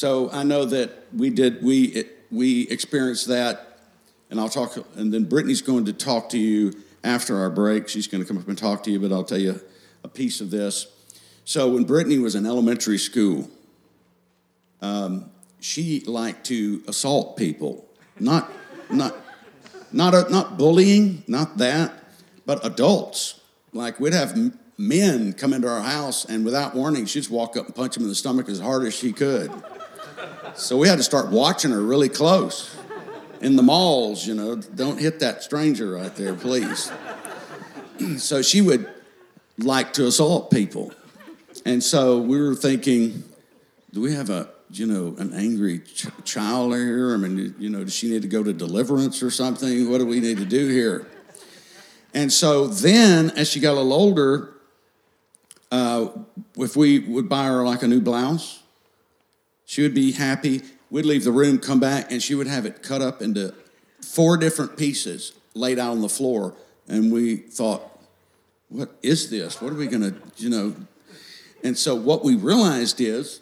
So 0.02 0.28
I 0.32 0.42
know 0.42 0.64
that 0.64 0.90
we 1.16 1.30
did, 1.30 1.62
we, 1.62 2.06
we 2.28 2.62
experienced 2.62 3.28
that, 3.28 3.78
and 4.30 4.40
I'll 4.40 4.48
talk, 4.48 4.76
and 4.96 5.14
then 5.14 5.26
Brittany's 5.26 5.62
going 5.62 5.84
to 5.84 5.92
talk 5.92 6.30
to 6.30 6.38
you 6.38 6.72
after 7.04 7.38
our 7.38 7.50
break. 7.50 7.88
She's 7.88 8.08
going 8.08 8.20
to 8.20 8.26
come 8.26 8.36
up 8.36 8.48
and 8.48 8.58
talk 8.58 8.82
to 8.82 8.90
you, 8.90 8.98
but 8.98 9.12
I'll 9.12 9.22
tell 9.22 9.38
you 9.38 9.60
a 10.02 10.08
piece 10.08 10.40
of 10.40 10.50
this. 10.50 10.88
So 11.44 11.68
when 11.68 11.84
Brittany 11.84 12.18
was 12.18 12.34
in 12.34 12.46
elementary 12.46 12.98
school, 12.98 13.48
um, 14.80 15.30
she 15.60 16.00
liked 16.00 16.46
to 16.46 16.82
assault 16.88 17.36
people, 17.36 17.86
not 18.18 18.50
not 18.90 19.14
not 19.92 20.14
a, 20.14 20.28
not 20.28 20.58
bullying, 20.58 21.22
not 21.28 21.58
that, 21.58 21.92
but 22.44 22.66
adults. 22.66 23.40
Like 23.72 24.00
we'd 24.00 24.14
have 24.14 24.36
men 24.76 25.32
come 25.32 25.52
into 25.52 25.68
our 25.68 25.82
house, 25.82 26.24
and 26.24 26.44
without 26.44 26.74
warning, 26.74 27.06
she'd 27.06 27.20
just 27.20 27.30
walk 27.30 27.56
up 27.56 27.66
and 27.66 27.74
punch 27.76 27.94
them 27.94 28.02
in 28.02 28.08
the 28.08 28.16
stomach 28.16 28.48
as 28.48 28.58
hard 28.58 28.84
as 28.84 28.96
she 28.96 29.12
could. 29.12 29.52
So 30.54 30.76
we 30.76 30.88
had 30.88 30.98
to 30.98 31.02
start 31.02 31.30
watching 31.30 31.70
her 31.70 31.80
really 31.80 32.08
close. 32.08 32.76
In 33.40 33.56
the 33.56 33.62
malls, 33.62 34.26
you 34.26 34.34
know, 34.34 34.56
don't 34.56 35.00
hit 35.00 35.20
that 35.20 35.42
stranger 35.42 35.92
right 35.92 36.14
there, 36.14 36.34
please. 36.34 36.92
so 38.18 38.42
she 38.42 38.60
would 38.60 38.88
like 39.58 39.92
to 39.94 40.06
assault 40.06 40.50
people. 40.50 40.92
And 41.64 41.82
so 41.82 42.18
we 42.18 42.40
were 42.40 42.54
thinking, 42.54 43.24
do 43.92 44.00
we 44.00 44.14
have 44.14 44.30
a 44.30 44.48
you 44.72 44.86
know, 44.86 45.14
an 45.18 45.34
angry 45.34 45.80
ch- 45.80 46.06
child 46.24 46.74
here? 46.74 47.14
I 47.14 47.18
mean, 47.18 47.54
you 47.58 47.68
know, 47.68 47.84
does 47.84 47.94
she 47.94 48.08
need 48.08 48.22
to 48.22 48.28
go 48.28 48.42
to 48.42 48.52
deliverance 48.52 49.22
or 49.22 49.30
something? 49.30 49.90
What 49.90 49.98
do 49.98 50.06
we 50.06 50.20
need 50.20 50.38
to 50.38 50.44
do 50.44 50.68
here? 50.68 51.06
And 52.14 52.32
so 52.32 52.66
then, 52.66 53.30
as 53.36 53.50
she 53.50 53.60
got 53.60 53.72
a 53.72 53.80
little 53.80 53.92
older, 53.92 54.54
uh, 55.70 56.08
if 56.56 56.76
we 56.76 57.00
would 57.00 57.28
buy 57.28 57.46
her 57.46 57.64
like 57.64 57.82
a 57.82 57.88
new 57.88 58.00
blouse, 58.00 58.61
she 59.66 59.82
would 59.82 59.94
be 59.94 60.12
happy. 60.12 60.62
We'd 60.90 61.06
leave 61.06 61.24
the 61.24 61.32
room, 61.32 61.58
come 61.58 61.80
back, 61.80 62.10
and 62.10 62.22
she 62.22 62.34
would 62.34 62.46
have 62.46 62.66
it 62.66 62.82
cut 62.82 63.00
up 63.00 63.22
into 63.22 63.54
four 64.00 64.36
different 64.36 64.76
pieces 64.76 65.32
laid 65.54 65.78
out 65.78 65.92
on 65.92 66.00
the 66.00 66.08
floor. 66.08 66.54
And 66.88 67.12
we 67.12 67.36
thought, 67.36 67.82
what 68.68 68.90
is 69.02 69.30
this? 69.30 69.60
What 69.60 69.72
are 69.72 69.76
we 69.76 69.86
going 69.86 70.02
to, 70.02 70.14
you 70.36 70.50
know? 70.50 70.74
And 71.62 71.76
so 71.78 71.94
what 71.94 72.24
we 72.24 72.36
realized 72.36 73.00
is 73.00 73.40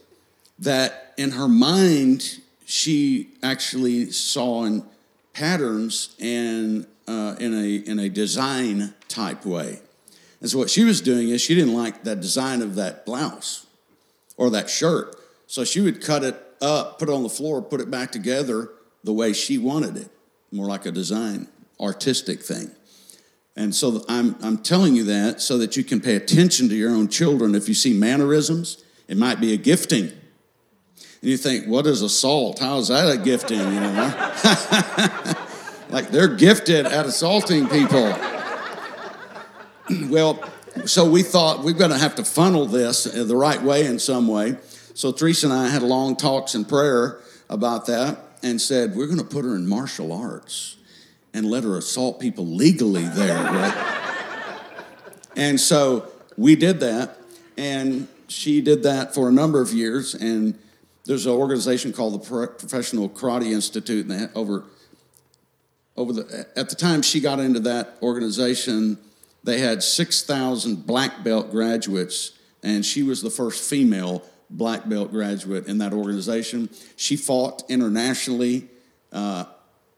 that 0.59 1.15
in 1.17 1.33
her 1.33 1.49
mind, 1.49 2.41
she 2.65 3.29
actually 3.43 4.11
saw 4.11 4.65
in 4.65 4.85
patterns 5.33 6.15
and 6.21 6.87
uh, 7.09 7.35
in 7.41 7.55
a 7.55 7.77
in 7.77 7.99
a 7.99 8.09
design 8.09 8.95
type 9.09 9.45
way. 9.45 9.81
And 10.41 10.49
so 10.49 10.59
what 10.59 10.71
she 10.71 10.85
was 10.85 11.01
doing 11.01 11.29
is 11.29 11.41
she 11.41 11.55
didn't 11.55 11.75
like 11.75 12.05
that 12.05 12.21
design 12.21 12.63
of 12.63 12.77
that 12.77 13.05
blouse 13.05 13.67
or 14.37 14.51
that 14.51 14.71
shirt, 14.71 15.17
so 15.51 15.65
she 15.65 15.81
would 15.81 16.01
cut 16.01 16.23
it 16.23 16.41
up, 16.61 17.01
put 17.01 17.09
it 17.09 17.13
on 17.13 17.25
the 17.25 17.29
floor, 17.29 17.61
put 17.61 17.81
it 17.81 17.91
back 17.91 18.13
together 18.13 18.71
the 19.03 19.13
way 19.13 19.33
she 19.33 19.59
wanted 19.59 19.97
it, 19.97 20.09
more 20.53 20.67
like 20.67 20.87
a 20.87 20.93
design, 20.93 21.49
artistic 21.81 22.41
thing. 22.41 22.71
And 23.57 23.75
so 23.75 24.05
I'm, 24.09 24.37
I'm 24.43 24.59
telling 24.59 24.95
you 24.95 25.03
that 25.05 25.41
so 25.41 25.59
that 25.59 25.77
you 25.77 25.83
can 25.83 26.01
pay 26.01 26.15
attention 26.15 26.69
to 26.69 26.75
your 26.77 26.91
own 26.91 27.09
children. 27.09 27.57
If 27.57 27.69
you 27.69 27.75
see 27.75 27.93
mannerisms, 27.93 28.85
it 29.09 29.17
might 29.17 29.41
be 29.41 29.53
a 29.53 29.57
gifting 29.57 30.13
and 31.21 31.31
you 31.31 31.37
think, 31.37 31.67
what 31.67 31.87
is 31.87 32.01
assault? 32.01 32.61
How 32.61 32.79
is 32.79 32.89
that 32.89 33.11
a 33.11 33.19
gifting? 33.19 33.59
You 33.59 33.81
know, 33.81 34.15
like 35.91 36.11
they're 36.11 36.35
gifted 36.35 36.87
at 36.87 37.07
assaulting 37.07 37.69
people. 37.69 38.17
well, 40.09 40.43
so 40.87 41.11
we 41.11 41.23
thought 41.23 41.63
we're 41.63 41.75
going 41.75 41.91
to 41.91 41.99
have 41.99 42.15
to 42.15 42.25
funnel 42.25 42.65
this 42.65 43.07
uh, 43.07 43.25
the 43.25 43.37
right 43.37 43.61
way 43.61 43.85
in 43.85 43.99
some 43.99 44.29
way. 44.29 44.57
So 45.01 45.13
Teresa 45.13 45.47
and 45.47 45.55
I 45.55 45.69
had 45.69 45.81
long 45.81 46.15
talks 46.15 46.55
in 46.55 46.67
prayer 46.67 47.21
about 47.49 47.87
that 47.87 48.19
and 48.43 48.61
said, 48.61 48.95
we're 48.95 49.07
going 49.07 49.17
to 49.17 49.25
put 49.25 49.47
her 49.47 49.57
in 49.57 49.67
martial 49.67 50.13
arts. 50.13 50.77
and 51.33 51.47
let 51.47 51.65
her 51.65 51.79
assault 51.79 52.21
people 52.21 52.47
legally 52.47 53.05
there, 53.05 53.43
right? 53.43 54.11
and 55.37 55.59
so 55.59 56.07
we 56.37 56.55
did 56.55 56.81
that, 56.81 57.17
and 57.57 58.09
she 58.29 58.61
did 58.61 58.83
that 58.83 59.15
for 59.15 59.31
a 59.31 59.33
number 59.33 59.63
of 59.63 59.73
years. 59.73 60.15
And 60.15 60.59
there's 61.07 61.25
an 61.25 61.33
organization 61.33 61.95
called 61.95 62.21
the 62.21 62.47
Professional 62.49 63.09
Karate 63.09 63.53
Institute, 63.53 64.07
and 64.07 64.11
they 64.11 64.35
over 64.35 64.65
over 65.97 66.13
the 66.13 66.47
at 66.57 66.69
the 66.69 66.77
time 66.77 67.01
she 67.01 67.21
got 67.21 67.41
into 67.41 67.61
that 67.61 67.97
organization, 68.03 68.99
they 69.45 69.61
had 69.61 69.83
six 69.83 70.23
thousand 70.23 70.87
black 70.87 71.25
belt 71.25 71.51
graduates, 71.51 72.33
and 72.63 72.85
she 72.85 73.03
was 73.03 73.23
the 73.23 73.31
first 73.31 73.63
female 73.63 74.23
black 74.51 74.89
belt 74.89 75.11
graduate 75.11 75.67
in 75.67 75.79
that 75.79 75.93
organization. 75.93 76.69
She 76.97 77.17
fought 77.17 77.63
internationally, 77.69 78.69
uh, 79.13 79.45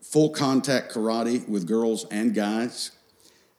full 0.03 0.31
contact 0.31 0.93
karate 0.93 1.49
with 1.49 1.67
girls 1.67 2.05
and 2.11 2.35
guys. 2.35 2.91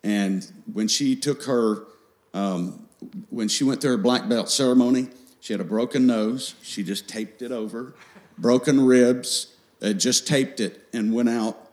And 0.04 0.50
when 0.72 0.88
she 0.88 1.16
took 1.16 1.44
her, 1.46 1.86
um, 2.34 2.88
when 3.30 3.48
she 3.48 3.64
went 3.64 3.82
through 3.82 3.92
her 3.92 3.98
black 3.98 4.30
belt 4.30 4.50
ceremony, 4.50 5.08
she 5.40 5.54
had 5.54 5.60
a 5.60 5.66
broken 5.66 6.06
nose. 6.06 6.56
She 6.62 6.84
just 6.84 7.08
taped 7.08 7.42
it 7.42 7.52
over, 7.52 7.96
broken 8.38 8.86
ribs, 8.86 9.56
uh, 9.82 9.94
just 9.94 10.28
taped 10.28 10.60
it, 10.60 10.88
and 10.94 11.14
went 11.14 11.30
out, 11.30 11.72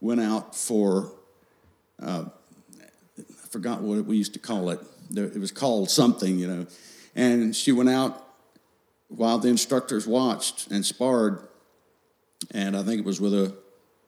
went 0.00 0.20
out 0.20 0.54
for, 0.54 1.12
uh, 2.02 2.24
I 3.18 3.48
forgot 3.48 3.80
what 3.80 4.04
we 4.04 4.16
used 4.16 4.34
to 4.34 4.38
call 4.38 4.70
it. 4.70 4.80
It 5.14 5.38
was 5.38 5.52
called 5.52 5.88
something, 5.88 6.38
you 6.38 6.48
know. 6.48 6.66
And 7.14 7.54
she 7.54 7.72
went 7.72 7.88
out 7.88 8.25
while 9.08 9.38
the 9.38 9.48
instructors 9.48 10.06
watched 10.06 10.70
and 10.70 10.84
sparred, 10.84 11.46
and 12.52 12.76
I 12.76 12.82
think 12.82 13.00
it 13.00 13.04
was 13.04 13.20
with 13.20 13.34
a 13.34 13.54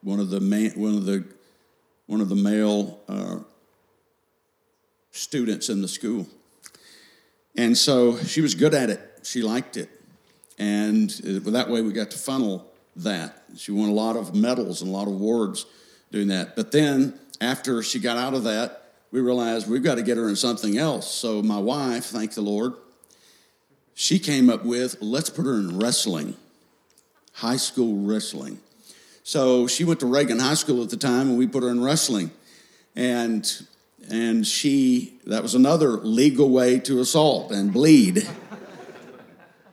one 0.02 0.20
of 0.20 0.30
the 0.30 0.40
man, 0.40 0.72
one 0.76 0.94
of 0.94 1.04
the 1.04 1.24
one 2.06 2.20
of 2.20 2.28
the 2.28 2.34
male 2.34 3.00
uh, 3.08 3.38
students 5.10 5.68
in 5.68 5.82
the 5.82 5.88
school, 5.88 6.26
and 7.56 7.76
so 7.76 8.16
she 8.18 8.40
was 8.40 8.54
good 8.54 8.74
at 8.74 8.90
it. 8.90 9.00
She 9.22 9.42
liked 9.42 9.76
it, 9.76 9.88
and 10.58 11.10
that 11.10 11.68
way 11.68 11.82
we 11.82 11.92
got 11.92 12.10
to 12.12 12.18
funnel 12.18 12.70
that. 12.96 13.42
She 13.56 13.72
won 13.72 13.88
a 13.88 13.92
lot 13.92 14.16
of 14.16 14.34
medals 14.34 14.82
and 14.82 14.90
a 14.90 14.92
lot 14.92 15.06
of 15.06 15.14
awards 15.14 15.66
doing 16.10 16.28
that. 16.28 16.56
But 16.56 16.72
then 16.72 17.18
after 17.40 17.82
she 17.82 17.98
got 17.98 18.16
out 18.16 18.34
of 18.34 18.44
that, 18.44 18.92
we 19.10 19.20
realized 19.20 19.68
we've 19.68 19.82
got 19.82 19.94
to 19.94 20.02
get 20.02 20.16
her 20.16 20.28
in 20.28 20.36
something 20.36 20.76
else. 20.76 21.10
So 21.10 21.42
my 21.42 21.58
wife, 21.58 22.06
thank 22.06 22.34
the 22.34 22.42
Lord, 22.42 22.74
she 24.00 24.20
came 24.20 24.48
up 24.48 24.64
with 24.64 24.96
let's 25.00 25.28
put 25.28 25.44
her 25.44 25.54
in 25.54 25.76
wrestling, 25.76 26.36
high 27.32 27.56
school 27.56 28.06
wrestling. 28.06 28.60
So 29.24 29.66
she 29.66 29.82
went 29.82 29.98
to 30.00 30.06
Reagan 30.06 30.38
High 30.38 30.54
School 30.54 30.84
at 30.84 30.90
the 30.90 30.96
time, 30.96 31.30
and 31.30 31.36
we 31.36 31.48
put 31.48 31.64
her 31.64 31.68
in 31.68 31.82
wrestling. 31.82 32.30
And 32.94 33.44
and 34.08 34.46
she 34.46 35.18
that 35.26 35.42
was 35.42 35.56
another 35.56 35.90
legal 35.90 36.48
way 36.48 36.78
to 36.78 37.00
assault 37.00 37.50
and 37.50 37.72
bleed. 37.72 38.24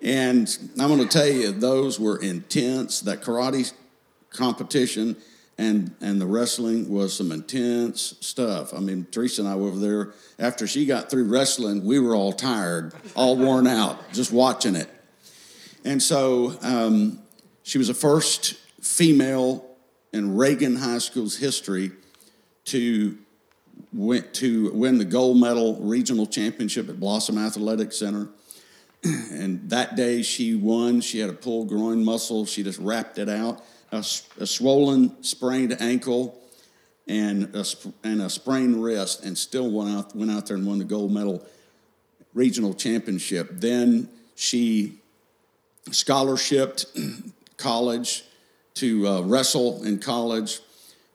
and 0.02 0.58
I'm 0.80 0.88
going 0.88 1.02
to 1.02 1.08
tell 1.08 1.28
you, 1.28 1.52
those 1.52 2.00
were 2.00 2.18
intense. 2.18 3.02
That 3.02 3.22
karate 3.22 3.72
competition 4.32 5.18
and 5.58 5.96
and 6.02 6.20
the 6.20 6.26
wrestling 6.26 6.90
was 6.90 7.14
some 7.16 7.32
intense 7.32 8.16
stuff. 8.20 8.74
I 8.74 8.80
mean, 8.80 9.08
Teresa 9.12 9.42
and 9.42 9.50
I 9.50 9.56
were 9.56 9.68
over 9.68 9.80
there 9.80 10.14
after 10.38 10.68
she 10.68 10.86
got 10.86 11.10
through 11.10 11.26
wrestling. 11.26 11.86
We 11.86 12.00
were 12.00 12.16
all 12.16 12.34
tired, 12.34 12.94
all 13.16 13.38
worn 13.38 13.68
out, 13.68 14.12
just 14.12 14.32
watching 14.32 14.76
it. 14.76 14.90
And 15.86 16.02
so 16.02 16.58
um, 16.62 17.22
she 17.64 17.78
was 17.78 17.88
the 17.88 17.94
first 17.94 18.56
female 18.82 19.66
in 20.12 20.36
Reagan 20.36 20.76
High 20.76 20.98
School's 20.98 21.38
history 21.38 21.92
to 22.66 23.18
went 23.94 24.34
to 24.34 24.72
win 24.72 24.98
the 24.98 25.06
gold 25.06 25.38
medal 25.40 25.76
regional 25.80 26.26
championship 26.26 26.90
at 26.90 27.00
Blossom 27.00 27.38
Athletic 27.38 27.94
Center. 27.94 28.30
And 29.32 29.70
that 29.70 29.96
day 29.96 30.24
she 30.24 30.56
won. 30.56 31.00
She 31.00 31.20
had 31.20 31.30
a 31.30 31.34
pulled 31.34 31.70
groin 31.70 32.04
muscle. 32.04 32.48
She 32.48 32.64
just 32.64 32.80
wrapped 32.80 33.20
it 33.20 33.30
out 33.30 33.64
a, 33.96 34.44
a 34.44 34.46
swollen, 34.46 35.24
sprained 35.24 35.80
ankle, 35.82 36.40
and 37.08 37.56
a, 37.56 37.66
and 38.04 38.22
a 38.22 38.30
sprained 38.30 38.84
wrist, 38.84 39.24
and 39.24 39.38
still 39.38 39.72
went 39.72 39.90
out, 39.90 40.16
went 40.16 40.32
out 40.32 40.48
there 40.48 40.58
and 40.58 40.66
won 40.66 40.80
the 40.80 40.86
gold 40.86 41.12
medal 41.12 41.46
regional 42.34 42.74
championship. 42.74 43.50
Then 43.52 44.10
she 44.36 45.00
scholarshiped 45.90 47.34
college 47.58 48.24
to 48.76 49.08
uh, 49.08 49.22
wrestle 49.22 49.84
in 49.84 50.00
college, 50.00 50.60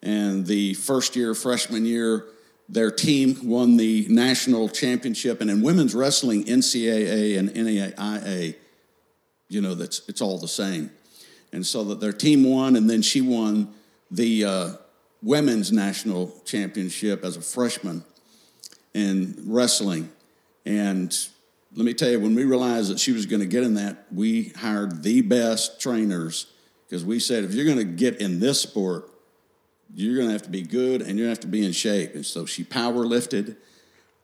and 0.03 0.47
the 0.47 0.75
first 0.75 1.15
year, 1.15 1.35
freshman 1.35 1.85
year, 1.85 2.27
their 2.69 2.91
team 2.91 3.37
won 3.43 3.77
the 3.77 4.07
national 4.09 4.69
championship. 4.69 5.41
And 5.41 5.51
in 5.51 5.61
women's 5.61 5.95
wrestling, 5.95 6.45
NCAA 6.45 7.39
and 7.39 7.51
NAIA, 7.51 8.55
you 9.49 9.61
know, 9.61 9.75
that's 9.75 10.03
it's 10.09 10.21
all 10.21 10.39
the 10.39 10.49
same 10.49 10.91
and 11.53 11.67
so 11.67 11.85
that 11.85 12.01
their 12.01 12.13
team 12.13 12.45
won, 12.45 12.77
and 12.77 12.89
then 12.89 13.03
she 13.03 13.21
won 13.21 13.73
the 14.11 14.45
uh, 14.45 14.71
women's 15.23 15.73
national 15.73 16.33
championship 16.45 17.25
as 17.25 17.37
a 17.37 17.41
freshman 17.41 18.05
in 18.95 19.43
wrestling. 19.47 20.11
And 20.65 21.17
let 21.75 21.85
me 21.85 21.95
tell 21.95 22.11
you, 22.11 22.21
when 22.21 22.35
we 22.35 22.45
realized 22.45 22.91
that 22.91 22.99
she 22.99 23.13
was 23.13 23.27
going 23.27 23.41
to 23.41 23.47
get 23.47 23.63
in 23.63 23.75
that, 23.75 24.07
we 24.13 24.49
hired 24.51 25.03
the 25.03 25.21
best 25.23 25.81
trainers 25.81 26.47
because 26.87 27.05
we 27.05 27.21
said, 27.21 27.45
if 27.45 27.55
you're 27.55 27.65
going 27.65 27.79
to 27.79 27.85
get 27.85 28.21
in 28.21 28.41
this 28.41 28.61
sport, 28.61 29.09
you're 29.95 30.17
going 30.17 30.29
to 30.29 30.33
have 30.33 30.43
to 30.43 30.51
be 30.51 30.63
good 30.63 31.03
and 31.03 31.19
you're 31.19 31.27
going 31.27 31.37
to 31.37 31.41
have 31.41 31.41
to 31.41 31.47
be 31.47 31.65
in 31.65 31.73
shape. 31.73 32.15
And 32.15 32.27
so 32.27 32.47
she 32.47 32.65
power 32.65 33.05
lifted, 33.05 33.57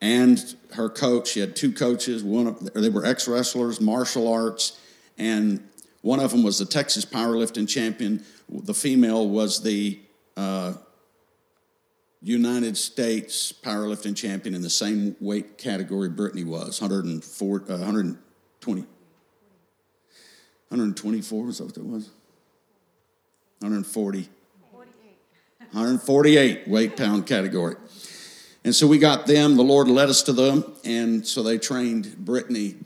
and 0.01 0.55
her 0.73 0.89
coach, 0.89 1.29
she 1.29 1.41
had 1.41 1.57
two 1.57 1.73
coaches. 1.73 2.23
One 2.23 2.47
of 2.49 2.75
they 2.75 2.91
were 2.91 3.05
ex 3.05 3.27
wrestlers, 3.27 3.81
martial 3.81 4.31
arts, 4.31 4.79
and 5.17 5.67
one 6.07 6.21
of 6.21 6.31
them 6.31 6.45
was 6.45 6.61
the 6.61 6.65
Texas 6.65 7.05
powerlifting 7.05 7.69
champion. 7.69 8.25
The 8.49 8.73
female 8.73 9.29
was 9.29 9.65
the 9.65 9.99
uh, 10.37 10.75
United 12.23 12.77
States 12.77 13.53
powerlifting 13.53 14.17
champion 14.17 14.55
in 14.55 14.63
the 14.63 14.71
same 14.71 15.17
weight 15.19 15.59
category 15.59 16.09
Brittany 16.09 16.45
was 16.45 16.81
104, 16.81 17.57
uh, 17.57 17.67
120. 17.67 18.81
124, 20.69 21.45
was 21.45 21.59
that 21.59 21.65
what 21.65 21.75
that 21.75 21.85
was? 21.85 22.11
140. 23.59 24.29
148 25.73 26.69
weight 26.69 26.97
pound 26.97 27.27
category. 27.27 27.75
And 28.63 28.73
so 28.73 28.87
we 28.87 28.99
got 28.99 29.27
them, 29.27 29.57
the 29.57 29.65
Lord 29.65 29.89
led 29.89 30.09
us 30.09 30.23
to 30.23 30.33
them, 30.33 30.73
and 30.85 31.27
so 31.27 31.43
they 31.43 31.59
trained 31.59 32.17
Brittany 32.17 32.77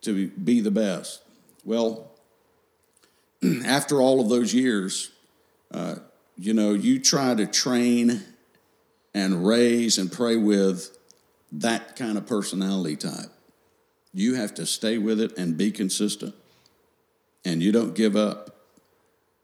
to 0.00 0.28
be 0.28 0.62
the 0.62 0.70
best. 0.70 1.22
Well, 1.66 2.11
after 3.66 4.00
all 4.00 4.20
of 4.20 4.28
those 4.28 4.54
years, 4.54 5.10
uh, 5.72 5.96
you 6.36 6.54
know, 6.54 6.72
you 6.72 7.00
try 7.00 7.34
to 7.34 7.46
train 7.46 8.22
and 9.14 9.46
raise 9.46 9.98
and 9.98 10.10
pray 10.10 10.36
with 10.36 10.96
that 11.52 11.96
kind 11.96 12.16
of 12.16 12.26
personality 12.26 12.96
type. 12.96 13.30
You 14.14 14.34
have 14.34 14.54
to 14.54 14.66
stay 14.66 14.98
with 14.98 15.20
it 15.20 15.36
and 15.38 15.56
be 15.56 15.70
consistent. 15.70 16.34
And 17.44 17.62
you 17.62 17.72
don't 17.72 17.94
give 17.94 18.16
up. 18.16 18.48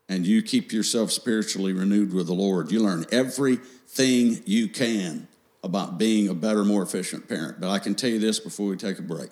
And 0.09 0.27
you 0.27 0.43
keep 0.43 0.73
yourself 0.73 1.13
spiritually 1.13 1.75
renewed 1.75 2.15
with 2.15 2.29
the 2.29 2.35
Lord. 2.35 2.71
You 2.73 2.81
learn 2.81 3.05
everything 3.13 4.43
you 4.47 4.69
can 4.69 5.29
about 5.63 5.99
being 5.99 6.29
a 6.29 6.35
better, 6.35 6.65
more 6.65 6.83
efficient 6.83 7.29
parent. 7.29 7.61
But 7.61 7.69
I 7.69 7.79
can 7.79 7.95
tell 7.95 8.09
you 8.09 8.19
this 8.19 8.41
before 8.41 8.69
we 8.69 8.77
take 8.77 8.99
a 8.99 9.03
break 9.03 9.29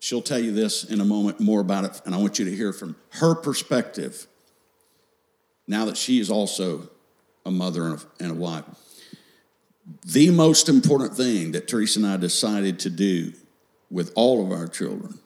She'll 0.00 0.22
tell 0.22 0.38
you 0.38 0.50
this 0.50 0.82
in 0.82 1.00
a 1.00 1.04
moment 1.04 1.40
more 1.40 1.60
about 1.60 1.84
it, 1.84 2.00
and 2.06 2.14
I 2.14 2.18
want 2.18 2.38
you 2.38 2.46
to 2.46 2.56
hear 2.56 2.72
from 2.72 2.96
her 3.10 3.34
perspective 3.34 4.26
now 5.68 5.84
that 5.84 5.98
she 5.98 6.18
is 6.18 6.30
also 6.30 6.88
a 7.44 7.50
mother 7.50 7.98
and 8.18 8.30
a, 8.30 8.34
wife. 8.34 8.64
The 10.04 10.30
most 10.30 10.68
important 10.68 11.14
thing 11.14 11.52
that 11.52 11.68
Teresa 11.68 12.00
and 12.00 12.08
I 12.08 12.16
decided 12.16 12.78
to 12.80 12.90
do 12.90 13.34
with 13.90 14.12
all 14.14 14.44
of 14.44 14.52
our 14.52 14.66
children 14.66 15.18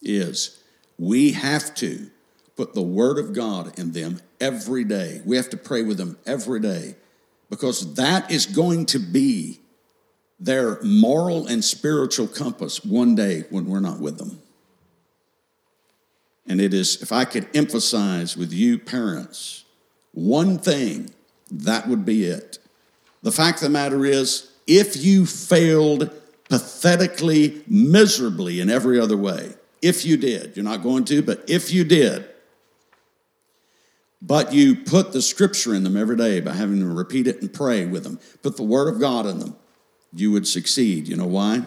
is 0.00 0.62
we 0.96 1.32
have 1.32 1.74
to 1.76 2.08
put 2.56 2.74
the 2.74 2.82
Word 2.82 3.18
of 3.18 3.32
God 3.32 3.78
in 3.78 3.92
them 3.92 4.20
every 4.40 4.84
day. 4.84 5.22
We 5.24 5.36
have 5.36 5.50
to 5.50 5.56
pray 5.56 5.82
with 5.82 5.98
them 5.98 6.18
every 6.24 6.60
day 6.60 6.94
because 7.50 7.94
that 7.94 8.30
is 8.30 8.46
going 8.46 8.86
to 8.86 8.98
be 8.98 9.60
their 10.40 10.80
moral 10.82 11.46
and 11.46 11.64
spiritual 11.64 12.28
compass 12.28 12.84
one 12.84 13.14
day 13.14 13.44
when 13.50 13.66
we're 13.66 13.80
not 13.80 13.98
with 13.98 14.18
them. 14.18 14.40
And 16.46 16.60
it 16.60 16.72
is, 16.72 17.02
if 17.02 17.12
I 17.12 17.24
could 17.24 17.48
emphasize 17.54 18.36
with 18.36 18.52
you 18.52 18.78
parents, 18.78 19.64
one 20.12 20.58
thing, 20.58 21.10
that 21.50 21.88
would 21.88 22.04
be 22.04 22.24
it. 22.24 22.58
The 23.22 23.32
fact 23.32 23.58
of 23.58 23.62
the 23.64 23.70
matter 23.70 24.04
is, 24.04 24.50
if 24.66 24.96
you 24.96 25.26
failed 25.26 26.10
pathetically, 26.48 27.62
miserably 27.66 28.60
in 28.60 28.70
every 28.70 28.98
other 28.98 29.16
way, 29.16 29.54
if 29.82 30.04
you 30.04 30.16
did, 30.16 30.56
you're 30.56 30.64
not 30.64 30.82
going 30.82 31.04
to, 31.06 31.22
but 31.22 31.44
if 31.48 31.72
you 31.72 31.84
did, 31.84 32.28
but 34.20 34.52
you 34.52 34.74
put 34.74 35.12
the 35.12 35.22
scripture 35.22 35.74
in 35.74 35.84
them 35.84 35.96
every 35.96 36.16
day 36.16 36.40
by 36.40 36.52
having 36.52 36.80
to 36.80 36.86
repeat 36.86 37.26
it 37.26 37.40
and 37.40 37.52
pray 37.52 37.86
with 37.86 38.04
them, 38.04 38.18
put 38.42 38.56
the 38.56 38.62
word 38.62 38.92
of 38.92 38.98
God 38.98 39.26
in 39.26 39.38
them, 39.38 39.56
you 40.12 40.30
would 40.32 40.46
succeed. 40.46 41.08
You 41.08 41.16
know 41.16 41.26
why? 41.26 41.66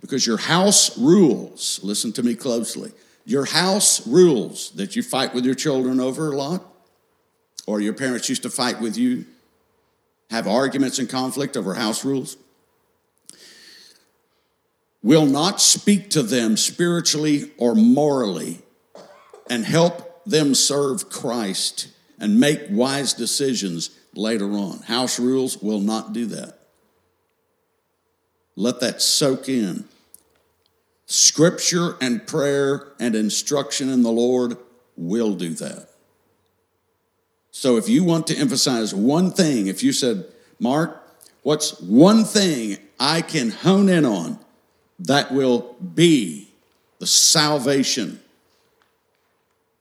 Because 0.00 0.26
your 0.26 0.38
house 0.38 0.96
rules, 0.98 1.80
listen 1.82 2.12
to 2.12 2.22
me 2.22 2.34
closely, 2.34 2.92
your 3.24 3.44
house 3.44 4.06
rules 4.06 4.70
that 4.72 4.94
you 4.94 5.02
fight 5.02 5.34
with 5.34 5.44
your 5.44 5.54
children 5.54 5.98
over 6.00 6.30
a 6.30 6.36
lot, 6.36 6.64
or 7.66 7.80
your 7.80 7.94
parents 7.94 8.28
used 8.28 8.42
to 8.42 8.50
fight 8.50 8.80
with 8.80 8.96
you, 8.96 9.26
have 10.30 10.46
arguments 10.46 10.98
and 10.98 11.08
conflict 11.08 11.56
over 11.56 11.74
house 11.74 12.04
rules, 12.04 12.36
will 15.02 15.26
not 15.26 15.60
speak 15.60 16.10
to 16.10 16.22
them 16.22 16.56
spiritually 16.56 17.50
or 17.58 17.74
morally 17.74 18.60
and 19.48 19.64
help 19.64 20.24
them 20.24 20.54
serve 20.54 21.08
Christ 21.08 21.88
and 22.18 22.40
make 22.40 22.62
wise 22.70 23.12
decisions 23.12 23.90
later 24.14 24.50
on. 24.52 24.80
House 24.80 25.20
rules 25.20 25.58
will 25.58 25.80
not 25.80 26.12
do 26.12 26.26
that. 26.26 26.55
Let 28.56 28.80
that 28.80 29.02
soak 29.02 29.48
in. 29.48 29.84
Scripture 31.04 31.96
and 32.00 32.26
prayer 32.26 32.88
and 32.98 33.14
instruction 33.14 33.88
in 33.88 34.02
the 34.02 34.10
Lord 34.10 34.56
will 34.96 35.34
do 35.34 35.50
that. 35.54 35.88
So 37.52 37.76
if 37.76 37.88
you 37.88 38.02
want 38.02 38.26
to 38.28 38.36
emphasize 38.36 38.94
one 38.94 39.30
thing, 39.30 39.66
if 39.66 39.82
you 39.82 39.92
said, 39.92 40.26
Mark, 40.58 41.02
what's 41.42 41.80
one 41.80 42.24
thing 42.24 42.78
I 42.98 43.22
can 43.22 43.50
hone 43.50 43.88
in 43.88 44.04
on 44.04 44.38
that 44.98 45.32
will 45.32 45.74
be 45.94 46.48
the 46.98 47.06
salvation 47.06 48.20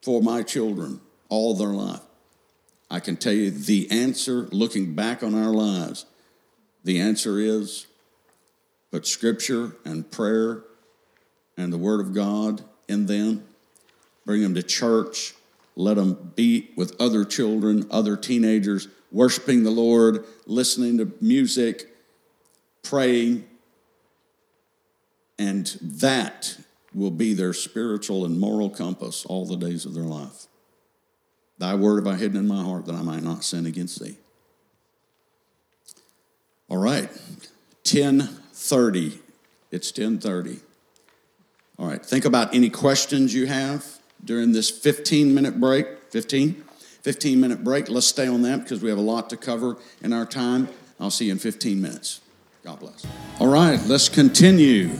for 0.02 0.22
my 0.22 0.44
children 0.44 1.02
all 1.30 1.56
their 1.56 1.70
life? 1.70 2.02
I 2.90 3.00
can 3.00 3.18
tell 3.18 3.34
you 3.34 3.50
the 3.52 3.90
answer, 3.90 4.48
looking 4.52 4.94
back 4.94 5.24
on 5.24 5.34
our 5.34 5.52
lives, 5.52 6.06
the 6.84 7.00
answer 7.00 7.40
is 7.40 7.88
put 8.96 9.06
scripture 9.06 9.76
and 9.84 10.10
prayer 10.10 10.64
and 11.58 11.74
the 11.74 11.78
Word 11.78 12.00
of 12.00 12.14
God 12.14 12.64
in 12.88 13.08
them, 13.08 13.44
bring 14.26 14.42
them 14.42 14.56
to 14.56 14.64
church, 14.64 15.34
let 15.76 15.98
them 15.98 16.32
be 16.34 16.70
with 16.78 16.96
other 16.98 17.26
children, 17.26 17.86
other 17.92 18.16
teenagers, 18.16 18.88
worshiping 19.12 19.64
the 19.64 19.70
Lord, 19.70 20.24
listening 20.46 20.98
to 21.00 21.12
music, 21.20 21.94
praying, 22.84 23.44
and 25.38 25.78
that 25.82 26.58
will 26.94 27.12
be 27.12 27.34
their 27.34 27.52
spiritual 27.52 28.24
and 28.24 28.40
moral 28.40 28.70
compass 28.70 29.26
all 29.26 29.46
the 29.46 29.58
days 29.58 29.86
of 29.86 29.94
their 29.94 30.04
life. 30.04 30.46
Thy 31.58 31.76
word 31.76 32.06
have 32.06 32.16
I 32.16 32.18
hidden 32.18 32.38
in 32.38 32.48
my 32.48 32.64
heart 32.64 32.86
that 32.86 32.96
I 32.96 33.02
might 33.02 33.24
not 33.24 33.44
sin 33.44 33.66
against 33.66 34.02
thee. 34.02 34.16
All 36.70 36.78
right, 36.78 37.10
1030. 38.56 39.20
It's 39.70 39.92
1030. 39.92 40.62
All 41.78 41.88
right, 41.88 42.04
think 42.04 42.24
about 42.24 42.56
any 42.56 42.70
questions 42.70 43.34
you 43.34 43.48
have 43.48 43.86
during 44.24 44.54
this 44.54 44.70
15 44.70 45.36
minute 45.36 45.60
break. 45.60 45.88
15? 46.12 46.64
15 47.02 47.42
minute 47.42 47.66
break. 47.66 47.90
Let's 47.90 48.08
stay 48.08 48.28
on 48.28 48.44
that 48.44 48.62
because 48.62 48.82
we 48.82 48.88
have 48.88 48.98
a 48.98 49.02
lot 49.02 49.30
to 49.32 49.38
cover 49.38 49.76
in 50.02 50.14
our 50.14 50.26
time. 50.26 50.70
I'll 51.02 51.12
see 51.12 51.26
you 51.26 51.34
in 51.34 51.38
15 51.38 51.82
minutes. 51.82 52.22
God 52.64 52.80
bless. 52.80 53.06
All 53.42 53.48
right, 53.48 53.80
let's 53.88 54.08
continue. 54.08 54.92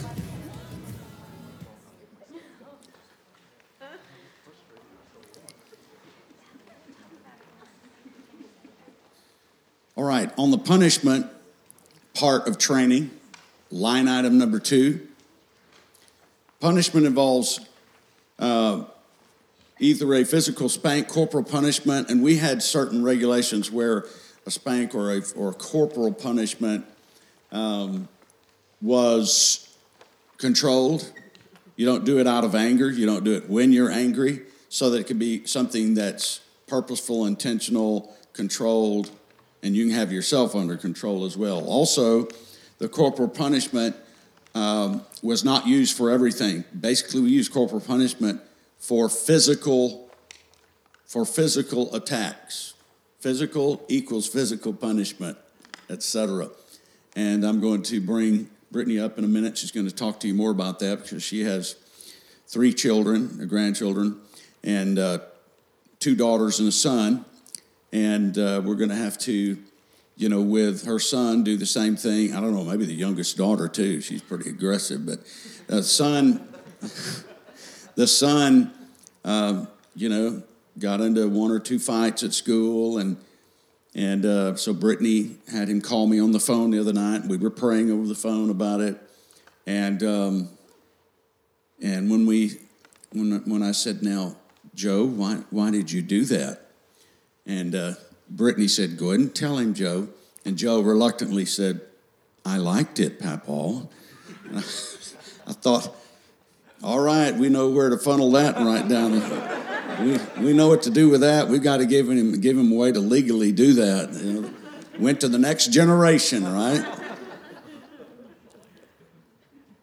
All 9.96 10.04
right, 10.04 10.30
on 10.38 10.52
the 10.52 10.58
punishment 10.58 11.28
part 12.14 12.50
of 12.50 12.58
training, 12.58 13.12
line 13.72 14.08
item 14.08 14.38
number 14.38 14.60
two 14.60 15.08
punishment 16.60 17.06
involves 17.06 17.60
uh, 18.40 18.84
either 19.80 20.14
a 20.14 20.24
physical 20.24 20.70
spank, 20.70 21.08
corporal 21.08 21.44
punishment, 21.44 22.10
and 22.10 22.24
we 22.24 22.38
had 22.38 22.64
certain 22.64 23.04
regulations 23.04 23.70
where 23.72 24.06
a 24.46 24.52
spank 24.52 24.96
or 24.96 25.12
a 25.12 25.22
or 25.36 25.54
corporal 25.54 26.14
punishment 26.14 26.86
um, 27.52 28.08
was 28.82 29.76
controlled. 30.38 31.12
You 31.76 31.86
don't 31.86 32.06
do 32.06 32.20
it 32.20 32.28
out 32.28 32.44
of 32.44 32.56
anger. 32.56 32.90
You 32.90 33.06
don't 33.06 33.24
do 33.24 33.36
it 33.36 33.50
when 33.50 33.72
you're 33.72 33.92
angry, 33.92 34.42
so 34.70 34.90
that 34.90 35.02
it 35.02 35.08
can 35.08 35.20
be 35.20 35.46
something 35.46 35.94
that's 35.94 36.42
purposeful, 36.68 37.26
intentional, 37.26 38.16
controlled, 38.34 39.12
and 39.62 39.76
you 39.76 39.86
can 39.86 39.96
have 39.96 40.12
yourself 40.12 40.56
under 40.56 40.78
control 40.78 41.26
as 41.26 41.38
well. 41.38 41.66
Also, 41.68 42.28
the 42.78 42.90
corporal 42.90 43.30
punishment 43.30 43.96
um, 44.54 45.02
was 45.22 45.44
not 45.44 45.68
used 45.68 45.96
for 45.96 46.12
everything. 46.12 46.64
Basically, 46.78 47.22
we 47.22 47.30
use 47.30 47.50
corporal 47.50 47.82
punishment 47.82 48.42
for 48.80 49.10
physical 49.10 50.10
for 51.06 51.26
physical 51.26 51.94
attacks. 51.96 52.74
Physical 53.20 53.84
equals 53.88 54.28
physical 54.28 54.74
punishment, 54.74 55.38
etc. 55.90 56.50
And 57.16 57.44
I'm 57.44 57.60
going 57.60 57.84
to 57.84 58.02
bring 58.02 58.50
Brittany 58.72 59.00
up 59.00 59.18
in 59.18 59.24
a 59.24 59.28
minute. 59.28 59.58
She's 59.58 59.72
going 59.72 59.88
to 59.88 59.96
talk 59.96 60.20
to 60.20 60.28
you 60.28 60.34
more 60.34 60.52
about 60.52 60.80
that 60.80 61.04
because 61.04 61.24
she 61.24 61.44
has 61.44 61.76
three 62.48 62.74
children, 62.74 63.48
grandchildren, 63.48 64.20
and 64.64 65.00
uh, 65.00 65.20
two 66.00 66.16
daughters 66.16 66.60
and 66.60 66.70
a 66.70 66.72
son. 66.72 67.26
And 67.92 68.38
uh, 68.38 68.62
we're 68.64 68.76
going 68.76 68.90
to 68.90 68.96
have 68.96 69.18
to, 69.20 69.58
you 70.16 70.30
know, 70.30 70.42
with 70.42 70.86
her 70.86 71.00
son, 71.00 71.44
do 71.44 71.58
the 71.58 71.66
same 71.66 71.96
thing. 71.96 72.34
I 72.34 72.42
don't 72.42 72.54
know, 72.54 72.64
maybe 72.64 72.86
the 72.86 72.94
youngest 72.94 73.38
daughter 73.38 73.68
too. 73.68 74.02
She's 74.02 74.22
pretty 74.22 74.50
aggressive, 74.50 75.06
but 75.06 75.20
the 75.68 75.84
son, 75.84 76.48
the 77.96 78.08
son, 78.08 78.74
uh, 79.24 79.66
you 79.96 80.10
know, 80.10 80.44
got 80.80 81.02
into 81.02 81.28
one 81.28 81.52
or 81.52 81.60
two 81.60 81.80
fights 81.80 82.24
at 82.24 82.34
school, 82.34 82.98
and 82.98 83.18
and 83.94 84.26
uh, 84.26 84.56
so 84.56 84.74
Brittany 84.74 85.38
had 85.52 85.70
him 85.70 85.82
call 85.82 86.08
me 86.08 86.20
on 86.20 86.32
the 86.32 86.40
phone 86.40 86.72
the 86.72 86.80
other 86.80 86.94
night. 86.94 87.26
We 87.26 87.38
were 87.38 87.50
praying 87.50 87.92
over 87.92 88.06
the 88.06 88.16
phone 88.16 88.50
about 88.50 88.82
it, 88.82 88.98
and 89.66 90.04
um, 90.04 90.50
and 91.82 92.10
when 92.10 92.26
we 92.26 92.60
when 93.12 93.42
when 93.46 93.64
I 93.64 93.72
said, 93.72 94.04
"Now, 94.04 94.36
Joe, 94.74 95.06
why 95.06 95.44
why 95.50 95.72
did 95.72 95.92
you 95.92 96.02
do 96.02 96.26
that?" 96.26 96.62
and 97.46 97.76
uh, 97.76 97.94
Brittany 98.30 98.68
said, 98.68 98.98
"Go 98.98 99.10
ahead 99.10 99.20
and 99.20 99.36
tell 99.36 99.58
him, 99.58 99.74
Joe." 99.74 100.10
And 100.44 100.58
Joe 100.58 100.82
reluctantly 100.82 101.46
said, 101.46 101.82
"I 102.46 102.58
liked 102.58 103.00
it, 103.00 103.20
Papaw." 103.20 103.88
I 105.48 105.54
thought, 105.54 105.96
all 106.84 107.00
right, 107.00 107.34
we 107.36 107.50
know 107.50 107.70
where 107.70 107.90
to 107.90 107.98
funnel 107.98 108.32
that 108.32 108.56
right 108.58 108.88
down. 108.88 109.12
we, 110.38 110.44
we 110.44 110.54
know 110.54 110.68
what 110.68 110.84
to 110.84 110.90
do 110.90 111.10
with 111.10 111.22
that. 111.22 111.48
We've 111.48 111.64
got 111.64 111.78
to 111.78 111.86
give 111.86 112.10
him, 112.10 112.40
give 112.42 112.58
him 112.58 112.72
a 112.72 112.76
way 112.76 112.92
to 112.92 113.00
legally 113.00 113.52
do 113.52 113.74
that. 113.74 114.14
You 114.14 114.42
know, 114.42 114.50
went 115.00 115.22
to 115.22 115.28
the 115.28 115.40
next 115.40 115.72
generation, 115.72 116.52
right? 116.52 116.86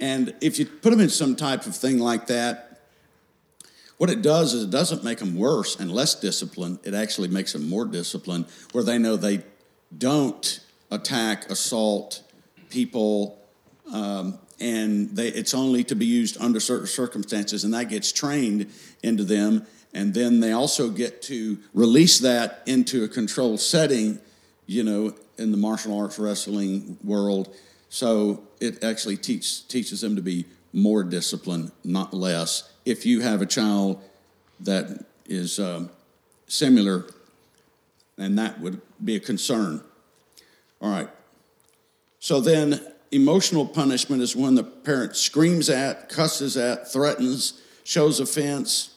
And 0.00 0.34
if 0.40 0.58
you 0.58 0.66
put 0.66 0.90
them 0.90 1.00
in 1.00 1.08
some 1.08 1.36
type 1.36 1.66
of 1.66 1.76
thing 1.76 1.98
like 1.98 2.26
that, 2.26 2.71
what 4.02 4.10
it 4.10 4.20
does 4.20 4.52
is 4.52 4.64
it 4.64 4.70
doesn't 4.70 5.04
make 5.04 5.18
them 5.18 5.36
worse 5.36 5.78
and 5.78 5.88
less 5.88 6.16
disciplined. 6.16 6.80
It 6.82 6.92
actually 6.92 7.28
makes 7.28 7.52
them 7.52 7.68
more 7.68 7.84
disciplined, 7.84 8.46
where 8.72 8.82
they 8.82 8.98
know 8.98 9.14
they 9.14 9.44
don't 9.96 10.58
attack, 10.90 11.48
assault 11.48 12.20
people, 12.68 13.38
um, 13.92 14.40
and 14.58 15.10
they, 15.10 15.28
it's 15.28 15.54
only 15.54 15.84
to 15.84 15.94
be 15.94 16.04
used 16.04 16.36
under 16.40 16.58
certain 16.58 16.88
circumstances, 16.88 17.62
and 17.62 17.72
that 17.74 17.90
gets 17.90 18.10
trained 18.10 18.72
into 19.04 19.22
them. 19.22 19.68
And 19.94 20.12
then 20.12 20.40
they 20.40 20.50
also 20.50 20.90
get 20.90 21.22
to 21.22 21.58
release 21.72 22.18
that 22.18 22.64
into 22.66 23.04
a 23.04 23.08
controlled 23.08 23.60
setting, 23.60 24.18
you 24.66 24.82
know, 24.82 25.14
in 25.38 25.52
the 25.52 25.56
martial 25.56 25.96
arts 25.96 26.18
wrestling 26.18 26.98
world. 27.04 27.54
So 27.88 28.42
it 28.58 28.82
actually 28.82 29.18
teach, 29.18 29.68
teaches 29.68 30.00
them 30.00 30.16
to 30.16 30.22
be 30.22 30.46
more 30.72 31.04
disciplined, 31.04 31.70
not 31.84 32.12
less. 32.12 32.71
If 32.84 33.06
you 33.06 33.20
have 33.20 33.42
a 33.42 33.46
child 33.46 34.02
that 34.60 35.04
is 35.26 35.58
um, 35.58 35.90
similar, 36.46 37.06
and 38.18 38.38
that 38.38 38.60
would 38.60 38.80
be 39.02 39.16
a 39.16 39.20
concern. 39.20 39.82
All 40.80 40.90
right. 40.90 41.08
So 42.18 42.40
then, 42.40 42.80
emotional 43.10 43.66
punishment 43.66 44.22
is 44.22 44.36
when 44.36 44.54
the 44.54 44.64
parent 44.64 45.16
screams 45.16 45.68
at, 45.68 46.08
cusses 46.08 46.56
at, 46.56 46.90
threatens, 46.90 47.60
shows 47.84 48.20
offense 48.20 48.94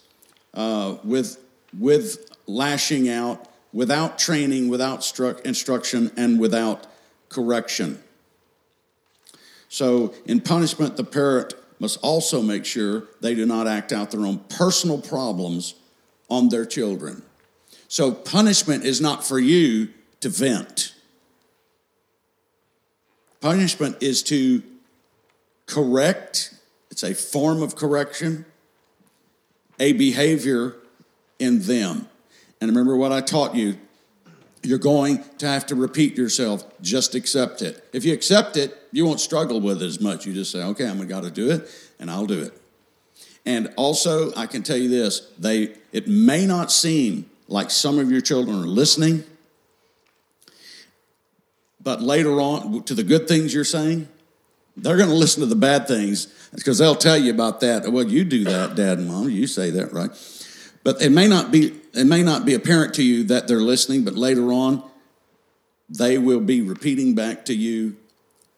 uh, 0.53 0.97
with, 1.03 1.39
with 1.77 2.29
lashing 2.47 3.09
out, 3.09 3.47
without 3.73 4.17
training, 4.17 4.69
without 4.69 4.99
stru- 5.01 5.39
instruction, 5.41 6.11
and 6.15 6.39
without 6.39 6.87
correction. 7.29 8.01
So, 9.69 10.13
in 10.25 10.39
punishment, 10.39 10.95
the 10.95 11.03
parent 11.03 11.53
must 11.79 11.99
also 12.01 12.41
make 12.41 12.65
sure 12.65 13.03
they 13.21 13.35
do 13.35 13.45
not 13.45 13.67
act 13.67 13.91
out 13.91 14.11
their 14.11 14.25
own 14.25 14.39
personal 14.49 14.99
problems 14.99 15.75
on 16.29 16.49
their 16.49 16.65
children. 16.65 17.21
So 17.87 18.11
punishment 18.11 18.83
is 18.83 19.01
not 19.01 19.25
for 19.25 19.39
you 19.39 19.89
to 20.21 20.29
vent. 20.29 20.93
Punishment 23.41 23.97
is 24.01 24.23
to 24.23 24.63
correct, 25.65 26.53
it's 26.89 27.03
a 27.03 27.13
form 27.13 27.61
of 27.61 27.75
correction, 27.75 28.45
a 29.79 29.93
behavior 29.93 30.75
in 31.37 31.61
them. 31.61 32.07
And 32.59 32.69
remember 32.71 32.95
what 32.95 33.11
I 33.11 33.21
taught 33.21 33.55
you 33.55 33.77
you're 34.65 34.77
going 34.77 35.23
to 35.37 35.47
have 35.47 35.65
to 35.67 35.75
repeat 35.75 36.17
yourself. 36.17 36.63
Just 36.81 37.15
accept 37.15 37.61
it. 37.61 37.87
If 37.93 38.03
you 38.05 38.13
accept 38.13 38.57
it, 38.57 38.75
you 38.91 39.05
won't 39.05 39.19
struggle 39.19 39.61
with 39.61 39.81
it 39.81 39.85
as 39.85 39.99
much. 39.99 40.25
You 40.25 40.33
just 40.33 40.51
say, 40.51 40.63
okay, 40.63 40.87
I'm 40.87 41.05
going 41.07 41.23
to 41.23 41.31
do 41.31 41.51
it, 41.51 41.69
and 41.99 42.09
I'll 42.09 42.25
do 42.25 42.41
it. 42.41 42.53
And 43.45 43.71
also, 43.77 44.33
I 44.35 44.47
can 44.47 44.63
tell 44.63 44.77
you 44.77 44.89
this: 44.89 45.31
they 45.37 45.75
it 45.91 46.07
may 46.07 46.45
not 46.45 46.71
seem 46.71 47.29
like 47.47 47.69
some 47.69 47.99
of 47.99 48.11
your 48.11 48.21
children 48.21 48.57
are 48.57 48.67
listening, 48.67 49.23
but 51.79 52.01
later 52.01 52.41
on, 52.41 52.83
to 52.83 52.95
the 52.95 53.03
good 53.03 53.27
things 53.27 53.53
you're 53.53 53.63
saying, 53.63 54.07
they're 54.75 54.97
going 54.97 55.09
to 55.09 55.15
listen 55.15 55.41
to 55.41 55.45
the 55.45 55.55
bad 55.55 55.87
things 55.87 56.25
because 56.53 56.79
they'll 56.79 56.95
tell 56.95 57.17
you 57.17 57.31
about 57.31 57.59
that. 57.61 57.91
Well, 57.91 58.07
you 58.07 58.23
do 58.23 58.43
that, 58.45 58.75
Dad 58.75 58.97
and 58.97 59.07
Mom. 59.07 59.29
You 59.29 59.45
say 59.47 59.69
that, 59.69 59.93
right? 59.93 60.09
But 60.83 61.01
it 61.01 61.11
may 61.11 61.27
not 61.27 61.51
be 61.51 61.79
it 61.95 62.05
may 62.05 62.23
not 62.23 62.45
be 62.45 62.53
apparent 62.53 62.93
to 62.95 63.03
you 63.03 63.23
that 63.25 63.47
they're 63.47 63.61
listening, 63.61 64.03
but 64.03 64.15
later 64.15 64.51
on, 64.51 64.83
they 65.89 66.17
will 66.17 66.39
be 66.39 66.61
repeating 66.61 67.15
back 67.15 67.45
to 67.45 67.53
you 67.53 67.95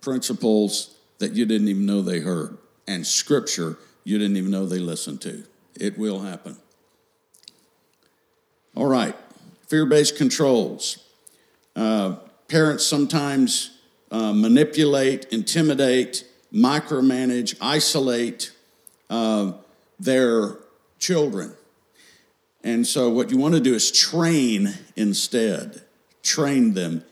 principles 0.02 0.96
that 1.20 1.34
you 1.34 1.46
didn't 1.46 1.68
even 1.68 1.86
know 1.86 2.02
they 2.02 2.20
heard 2.20 2.58
and 2.88 3.06
scripture 3.06 3.78
you 4.04 4.18
didn't 4.18 4.38
even 4.38 4.52
know 4.52 4.66
they 4.66 4.80
listened 4.80 5.22
to. 5.22 5.44
It 5.76 5.98
will 5.98 6.20
happen. 6.20 6.56
All 8.74 8.86
right, 8.86 9.16
fear 9.68 9.86
based 9.86 10.16
controls. 10.16 11.04
Uh, 11.76 12.16
parents 12.48 12.86
sometimes 12.86 13.78
uh, 14.10 14.32
manipulate, 14.32 15.26
intimidate, 15.26 16.24
micromanage, 16.54 17.58
isolate 17.60 18.54
uh, 19.10 19.52
their 20.00 20.56
children. 21.00 21.57
And 22.64 22.86
so, 22.86 23.10
what 23.10 23.32
you 23.32 23.38
want 23.38 23.54
to 23.54 23.60
do 23.60 23.74
is 23.74 23.92
train 23.92 24.74
instead. 24.96 25.82
Train 26.24 26.74
them 26.74 27.04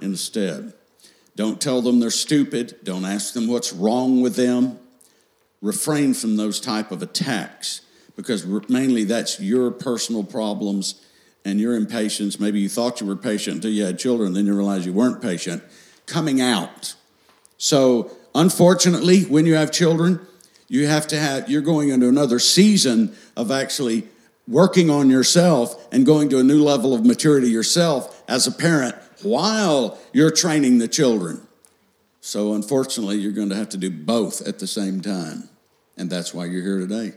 instead. 0.00 0.72
Don't 1.34 1.60
tell 1.60 1.82
them 1.82 2.00
they're 2.00 2.10
stupid. 2.10 2.76
Don't 2.82 3.04
ask 3.04 3.34
them 3.34 3.48
what's 3.48 3.72
wrong 3.72 4.20
with 4.20 4.36
them. 4.36 4.78
Refrain 5.60 6.14
from 6.14 6.36
those 6.36 6.60
type 6.60 6.90
of 6.90 7.02
attacks 7.02 7.82
because 8.16 8.44
mainly 8.68 9.04
that's 9.04 9.40
your 9.40 9.70
personal 9.70 10.24
problems 10.24 11.00
and 11.44 11.60
your 11.60 11.74
impatience. 11.74 12.38
Maybe 12.38 12.60
you 12.60 12.68
thought 12.68 13.00
you 13.00 13.06
were 13.06 13.16
patient 13.16 13.56
until 13.56 13.70
you 13.70 13.84
had 13.84 13.98
children, 13.98 14.32
then 14.32 14.46
you 14.46 14.54
realize 14.54 14.86
you 14.86 14.92
weren't 14.92 15.22
patient. 15.22 15.62
Coming 16.06 16.40
out. 16.40 16.94
So, 17.58 18.10
unfortunately, 18.34 19.22
when 19.22 19.46
you 19.46 19.54
have 19.54 19.70
children, 19.70 20.20
you 20.68 20.86
have 20.86 21.06
to 21.08 21.18
have, 21.18 21.48
you're 21.48 21.62
going 21.62 21.90
into 21.90 22.08
another 22.08 22.38
season 22.38 23.14
of 23.36 23.50
actually 23.50 24.08
working 24.52 24.90
on 24.90 25.08
yourself 25.08 25.88
and 25.92 26.04
going 26.04 26.28
to 26.28 26.38
a 26.38 26.42
new 26.42 26.62
level 26.62 26.94
of 26.94 27.04
maturity 27.04 27.48
yourself 27.48 28.22
as 28.28 28.46
a 28.46 28.52
parent 28.52 28.94
while 29.22 29.98
you're 30.12 30.30
training 30.30 30.78
the 30.78 30.88
children. 30.88 31.46
So, 32.20 32.54
unfortunately, 32.54 33.16
you're 33.16 33.32
going 33.32 33.48
to 33.48 33.56
have 33.56 33.70
to 33.70 33.76
do 33.76 33.90
both 33.90 34.46
at 34.46 34.58
the 34.58 34.66
same 34.66 35.00
time. 35.00 35.48
And 35.96 36.08
that's 36.08 36.32
why 36.32 36.44
you're 36.44 36.62
here 36.62 36.78
today. 36.78 37.14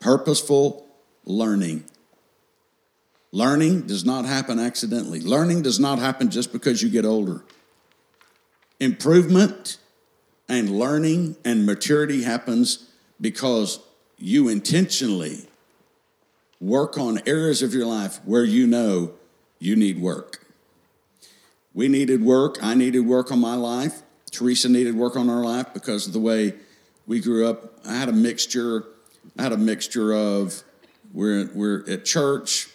Purposeful 0.00 0.86
learning. 1.24 1.84
Learning 3.30 3.82
does 3.82 4.04
not 4.04 4.24
happen 4.24 4.58
accidentally, 4.58 5.20
learning 5.20 5.62
does 5.62 5.78
not 5.78 5.98
happen 5.98 6.30
just 6.30 6.52
because 6.52 6.82
you 6.82 6.88
get 6.88 7.04
older. 7.04 7.44
Improvement 8.80 9.78
and 10.48 10.70
learning 10.70 11.36
and 11.44 11.64
maturity 11.64 12.22
happens 12.22 12.90
because 13.20 13.80
you 14.18 14.48
intentionally 14.48 15.48
work 16.64 16.96
on 16.96 17.20
areas 17.26 17.62
of 17.62 17.74
your 17.74 17.84
life 17.84 18.20
where 18.24 18.44
you 18.44 18.66
know 18.66 19.12
you 19.58 19.76
need 19.76 20.00
work. 20.00 20.44
We 21.74 21.88
needed 21.88 22.22
work. 22.22 22.56
I 22.62 22.74
needed 22.74 23.00
work 23.00 23.30
on 23.30 23.38
my 23.38 23.54
life. 23.54 24.02
Teresa 24.30 24.68
needed 24.68 24.94
work 24.94 25.16
on 25.16 25.28
her 25.28 25.44
life 25.44 25.74
because 25.74 26.06
of 26.06 26.12
the 26.12 26.20
way 26.20 26.54
we 27.06 27.20
grew 27.20 27.46
up. 27.46 27.74
I 27.86 27.94
had 27.94 28.08
a 28.08 28.12
mixture. 28.12 28.84
I 29.38 29.42
had 29.42 29.52
a 29.52 29.58
mixture 29.58 30.14
of 30.14 30.62
we're 31.12 31.50
we're 31.54 31.84
at 31.88 32.04
church. 32.04 32.68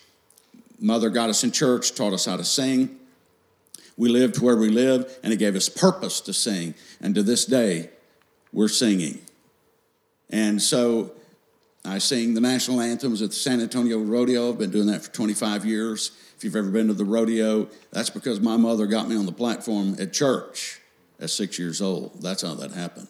Mother 0.80 1.10
got 1.10 1.30
us 1.30 1.44
in 1.44 1.52
church, 1.52 1.96
taught 1.96 2.14
us 2.14 2.26
how 2.26 2.38
to 2.38 2.46
sing. 2.46 2.98
We 3.98 4.08
lived 4.08 4.40
where 4.40 4.56
we 4.56 4.70
lived, 4.70 5.12
and 5.24 5.34
it 5.34 5.38
gave 5.38 5.56
us 5.56 5.68
purpose 5.68 6.22
to 6.22 6.32
sing. 6.32 6.76
And 7.02 7.16
to 7.16 7.24
this 7.24 7.44
day, 7.44 7.90
we're 8.54 8.70
singing. 8.70 9.20
And 10.30 10.62
so 10.62 11.12
I 11.90 11.98
sing 11.98 12.36
the 12.36 12.42
national 12.42 12.82
anthems 12.82 13.24
at 13.24 13.30
the 13.30 13.36
San 13.36 13.60
Antonio 13.60 13.98
Rodeo. 13.98 14.50
I've 14.50 14.60
been 14.60 14.70
doing 14.70 14.86
that 14.88 15.02
for 15.02 15.12
25 15.12 15.66
years. 15.66 16.12
If 16.38 16.44
you've 16.44 16.56
ever 16.56 16.70
been 16.70 16.88
to 16.88 16.94
the 16.94 17.04
rodeo, 17.04 17.68
that's 17.92 18.12
because 18.12 18.40
my 18.40 18.58
mother 18.58 18.86
got 18.86 19.10
me 19.10 19.18
on 19.18 19.26
the 19.26 19.32
platform 19.32 19.96
at 20.00 20.14
church 20.14 20.80
at 21.20 21.32
six 21.32 21.58
years 21.58 21.82
old. 21.82 22.22
That's 22.22 22.44
how 22.44 22.54
that 22.56 22.74
happened. 22.74 23.08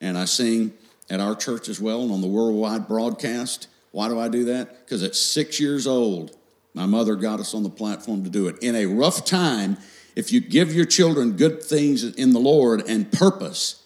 And 0.00 0.18
I 0.18 0.24
sing 0.24 0.72
at 1.08 1.20
our 1.20 1.36
church 1.36 1.68
as 1.68 1.80
well 1.80 2.02
and 2.02 2.10
on 2.10 2.20
the 2.20 2.26
worldwide 2.26 2.88
broadcast. 2.88 3.68
Why 3.92 4.08
do 4.08 4.18
I 4.18 4.26
do 4.26 4.46
that? 4.46 4.84
Because 4.84 5.04
at 5.04 5.14
six 5.14 5.60
years 5.60 5.86
old, 5.86 6.36
my 6.74 6.86
mother 6.86 7.14
got 7.14 7.38
us 7.38 7.54
on 7.54 7.62
the 7.62 7.70
platform 7.70 8.24
to 8.24 8.30
do 8.30 8.48
it. 8.48 8.56
In 8.62 8.74
a 8.74 8.86
rough 8.86 9.24
time, 9.24 9.76
if 10.16 10.32
you 10.32 10.40
give 10.40 10.74
your 10.74 10.86
children 10.86 11.36
good 11.36 11.62
things 11.62 12.02
in 12.02 12.32
the 12.32 12.40
Lord 12.40 12.82
and 12.88 13.12
purpose, 13.12 13.79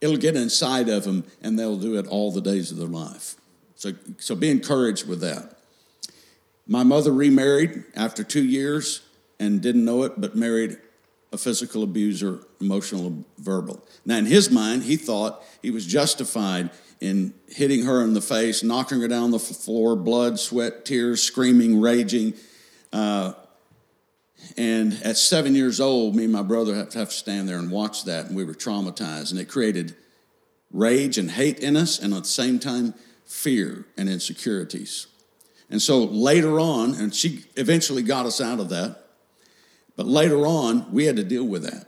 it'll 0.00 0.16
get 0.16 0.36
inside 0.36 0.88
of 0.88 1.04
them 1.04 1.24
and 1.42 1.58
they'll 1.58 1.78
do 1.78 1.98
it 1.98 2.06
all 2.06 2.30
the 2.30 2.40
days 2.40 2.70
of 2.70 2.78
their 2.78 2.88
life. 2.88 3.34
So, 3.74 3.92
so 4.18 4.34
be 4.34 4.50
encouraged 4.50 5.06
with 5.06 5.20
that. 5.20 5.58
My 6.66 6.82
mother 6.82 7.12
remarried 7.12 7.84
after 7.94 8.22
two 8.22 8.44
years 8.44 9.02
and 9.40 9.62
didn't 9.62 9.84
know 9.84 10.02
it, 10.02 10.20
but 10.20 10.36
married 10.36 10.78
a 11.32 11.38
physical 11.38 11.82
abuser, 11.82 12.40
emotional, 12.60 13.24
verbal. 13.38 13.84
Now, 14.04 14.16
in 14.16 14.26
his 14.26 14.50
mind, 14.50 14.82
he 14.82 14.96
thought 14.96 15.42
he 15.62 15.70
was 15.70 15.86
justified 15.86 16.70
in 17.00 17.34
hitting 17.46 17.84
her 17.84 18.02
in 18.02 18.14
the 18.14 18.20
face, 18.20 18.62
knocking 18.62 19.00
her 19.00 19.08
down 19.08 19.30
the 19.30 19.38
floor, 19.38 19.94
blood, 19.94 20.38
sweat, 20.38 20.84
tears, 20.84 21.22
screaming, 21.22 21.80
raging. 21.80 22.34
Uh, 22.92 23.34
and 24.56 24.98
at 25.04 25.16
seven 25.16 25.54
years 25.54 25.80
old, 25.80 26.14
me 26.14 26.24
and 26.24 26.32
my 26.32 26.42
brother 26.42 26.74
have 26.74 26.90
to, 26.90 26.98
have 26.98 27.10
to 27.10 27.14
stand 27.14 27.48
there 27.48 27.58
and 27.58 27.70
watch 27.70 28.04
that, 28.04 28.26
and 28.26 28.36
we 28.36 28.44
were 28.44 28.54
traumatized. 28.54 29.30
And 29.30 29.40
it 29.40 29.48
created 29.48 29.96
rage 30.72 31.18
and 31.18 31.30
hate 31.30 31.60
in 31.60 31.76
us, 31.76 31.98
and 31.98 32.12
at 32.14 32.22
the 32.22 32.28
same 32.28 32.58
time, 32.58 32.94
fear 33.24 33.86
and 33.96 34.08
insecurities. 34.08 35.06
And 35.70 35.82
so 35.82 36.04
later 36.04 36.58
on, 36.58 36.94
and 36.94 37.14
she 37.14 37.44
eventually 37.56 38.02
got 38.02 38.26
us 38.26 38.40
out 38.40 38.58
of 38.58 38.68
that, 38.70 39.04
but 39.96 40.06
later 40.06 40.46
on, 40.46 40.90
we 40.92 41.04
had 41.04 41.16
to 41.16 41.24
deal 41.24 41.44
with 41.44 41.64
that 41.64 41.86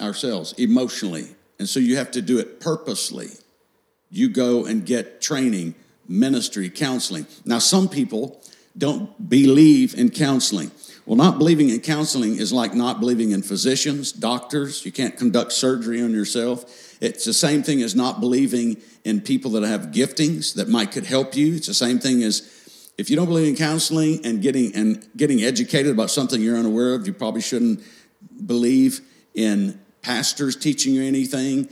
ourselves 0.00 0.52
emotionally. 0.54 1.28
And 1.58 1.68
so 1.68 1.78
you 1.78 1.96
have 1.96 2.10
to 2.12 2.22
do 2.22 2.38
it 2.38 2.60
purposely. 2.60 3.28
You 4.10 4.30
go 4.30 4.64
and 4.64 4.84
get 4.84 5.20
training, 5.20 5.74
ministry, 6.08 6.70
counseling. 6.70 7.26
Now, 7.44 7.58
some 7.58 7.88
people 7.88 8.42
don't 8.76 9.28
believe 9.28 9.94
in 9.94 10.10
counseling. 10.10 10.70
Well, 11.06 11.16
not 11.16 11.38
believing 11.38 11.70
in 11.70 11.80
counseling 11.80 12.36
is 12.36 12.52
like 12.52 12.74
not 12.74 13.00
believing 13.00 13.30
in 13.32 13.42
physicians, 13.42 14.12
doctors. 14.12 14.84
You 14.84 14.92
can't 14.92 15.16
conduct 15.16 15.52
surgery 15.52 16.02
on 16.02 16.12
yourself. 16.12 16.96
It's 17.00 17.24
the 17.24 17.32
same 17.32 17.62
thing 17.62 17.82
as 17.82 17.96
not 17.96 18.20
believing 18.20 18.76
in 19.04 19.20
people 19.20 19.52
that 19.52 19.62
have 19.62 19.86
giftings 19.86 20.54
that 20.54 20.68
might 20.68 20.92
could 20.92 21.06
help 21.06 21.34
you. 21.34 21.54
It's 21.54 21.66
the 21.66 21.74
same 21.74 21.98
thing 21.98 22.22
as 22.22 22.90
if 22.98 23.08
you 23.08 23.16
don't 23.16 23.26
believe 23.26 23.48
in 23.48 23.56
counseling 23.56 24.24
and 24.24 24.42
getting 24.42 24.74
and 24.74 25.06
getting 25.16 25.42
educated 25.42 25.90
about 25.90 26.10
something 26.10 26.40
you're 26.40 26.58
unaware 26.58 26.94
of, 26.94 27.06
you 27.06 27.14
probably 27.14 27.40
shouldn't 27.40 27.82
believe 28.44 29.00
in 29.34 29.80
pastors 30.02 30.54
teaching 30.54 30.94
you 30.94 31.02
anything, 31.02 31.68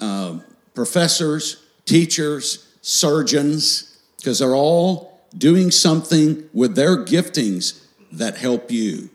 uh, 0.00 0.38
professors, 0.74 1.62
teachers, 1.84 2.68
surgeons, 2.80 3.98
because 4.16 4.38
they're 4.38 4.54
all 4.54 5.20
doing 5.36 5.70
something 5.70 6.48
with 6.52 6.74
their 6.74 7.04
giftings 7.04 7.81
that 8.12 8.36
help 8.36 8.70
you. 8.70 9.10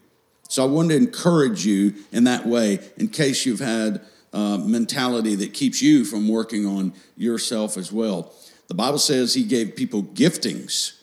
So 0.49 0.63
I 0.63 0.67
want 0.67 0.89
to 0.89 0.95
encourage 0.95 1.65
you 1.65 1.93
in 2.11 2.23
that 2.25 2.45
way 2.45 2.79
in 2.97 3.09
case 3.09 3.45
you've 3.45 3.59
had 3.59 4.01
a 4.33 4.57
mentality 4.57 5.35
that 5.35 5.53
keeps 5.53 5.81
you 5.81 6.05
from 6.05 6.27
working 6.27 6.65
on 6.65 6.93
yourself 7.15 7.77
as 7.77 7.91
well. 7.91 8.33
The 8.67 8.73
Bible 8.73 8.99
says 8.99 9.33
he 9.33 9.43
gave 9.43 9.75
people 9.75 10.03
giftings 10.03 11.01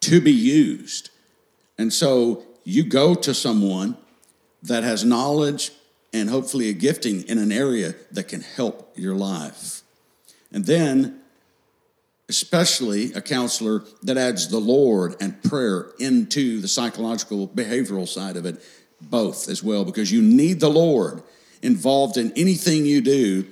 to 0.00 0.20
be 0.20 0.32
used. 0.32 1.10
And 1.76 1.92
so 1.92 2.44
you 2.64 2.84
go 2.84 3.14
to 3.14 3.34
someone 3.34 3.96
that 4.62 4.82
has 4.82 5.04
knowledge 5.04 5.72
and 6.12 6.28
hopefully 6.28 6.68
a 6.68 6.72
gifting 6.72 7.22
in 7.22 7.38
an 7.38 7.52
area 7.52 7.94
that 8.12 8.24
can 8.24 8.40
help 8.40 8.92
your 8.96 9.14
life. 9.14 9.82
And 10.52 10.66
then 10.66 11.19
especially 12.30 13.12
a 13.12 13.20
counselor 13.20 13.82
that 14.04 14.16
adds 14.16 14.48
the 14.48 14.60
Lord 14.60 15.16
and 15.20 15.42
prayer 15.42 15.88
into 15.98 16.60
the 16.60 16.68
psychological 16.68 17.48
behavioral 17.48 18.06
side 18.06 18.36
of 18.36 18.46
it, 18.46 18.62
both 19.00 19.48
as 19.48 19.64
well, 19.64 19.84
because 19.84 20.12
you 20.12 20.22
need 20.22 20.60
the 20.60 20.70
Lord 20.70 21.24
involved 21.60 22.16
in 22.16 22.32
anything 22.36 22.86
you 22.86 23.00
do 23.00 23.46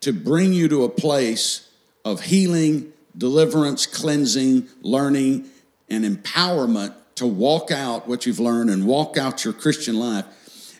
to 0.00 0.14
bring 0.14 0.54
you 0.54 0.66
to 0.68 0.84
a 0.84 0.88
place 0.88 1.68
of 2.06 2.22
healing, 2.22 2.90
deliverance, 3.18 3.84
cleansing, 3.84 4.66
learning, 4.80 5.44
and 5.90 6.02
empowerment 6.04 6.94
to 7.16 7.26
walk 7.26 7.70
out 7.70 8.08
what 8.08 8.24
you've 8.24 8.40
learned 8.40 8.70
and 8.70 8.86
walk 8.86 9.18
out 9.18 9.44
your 9.44 9.52
Christian 9.52 9.98
life. 9.98 10.24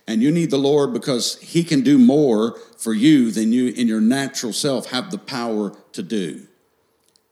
And 0.08 0.22
you 0.22 0.30
need 0.30 0.50
the 0.50 0.58
Lord 0.58 0.94
because 0.94 1.38
He 1.40 1.64
can 1.64 1.82
do 1.82 1.98
more 1.98 2.58
for 2.78 2.94
you 2.94 3.30
than 3.30 3.52
you 3.52 3.68
in 3.68 3.88
your 3.88 4.00
natural 4.00 4.54
self 4.54 4.90
have 4.90 5.10
the 5.10 5.18
power 5.18 5.76
to 5.92 6.02
do. 6.02 6.46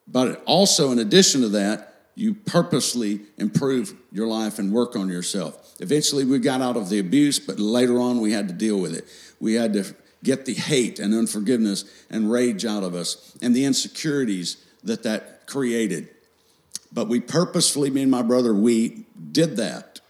But 0.07 0.43
also, 0.45 0.93
in 0.93 0.99
addition 0.99 1.41
to 1.43 1.49
that, 1.51 1.95
you 2.15 2.35
purposely 2.35 3.23
improve 3.39 3.95
your 4.13 4.27
life 4.27 4.59
and 4.59 4.73
work 4.73 4.95
on 4.97 5.09
yourself. 5.09 5.75
Eventually, 5.81 6.25
we 6.25 6.39
got 6.39 6.61
out 6.61 6.77
of 6.77 6.89
the 6.89 6.99
abuse, 6.99 7.39
but 7.39 7.59
later 7.59 7.99
on, 7.99 8.21
we 8.21 8.33
had 8.33 8.49
to 8.49 8.55
deal 8.55 8.79
with 8.79 8.95
it. 8.95 9.05
We 9.41 9.55
had 9.55 9.73
to 9.73 9.95
get 10.23 10.47
the 10.47 10.55
hate 10.55 10.99
and 10.99 11.13
unforgiveness 11.13 11.85
and 12.09 12.31
rage 12.31 12.65
out 12.65 12.83
of 12.83 12.95
us 12.95 13.37
and 13.43 13.55
the 13.55 13.65
insecurities 13.65 14.57
that 14.85 15.03
that 15.03 15.47
created. 15.47 16.09
But 16.93 17.09
we 17.09 17.21
purposefully, 17.21 17.91
me 17.91 18.03
and 18.03 18.11
my 18.11 18.23
brother, 18.23 18.55
we 18.55 19.05
did 19.33 19.57
that 19.57 20.01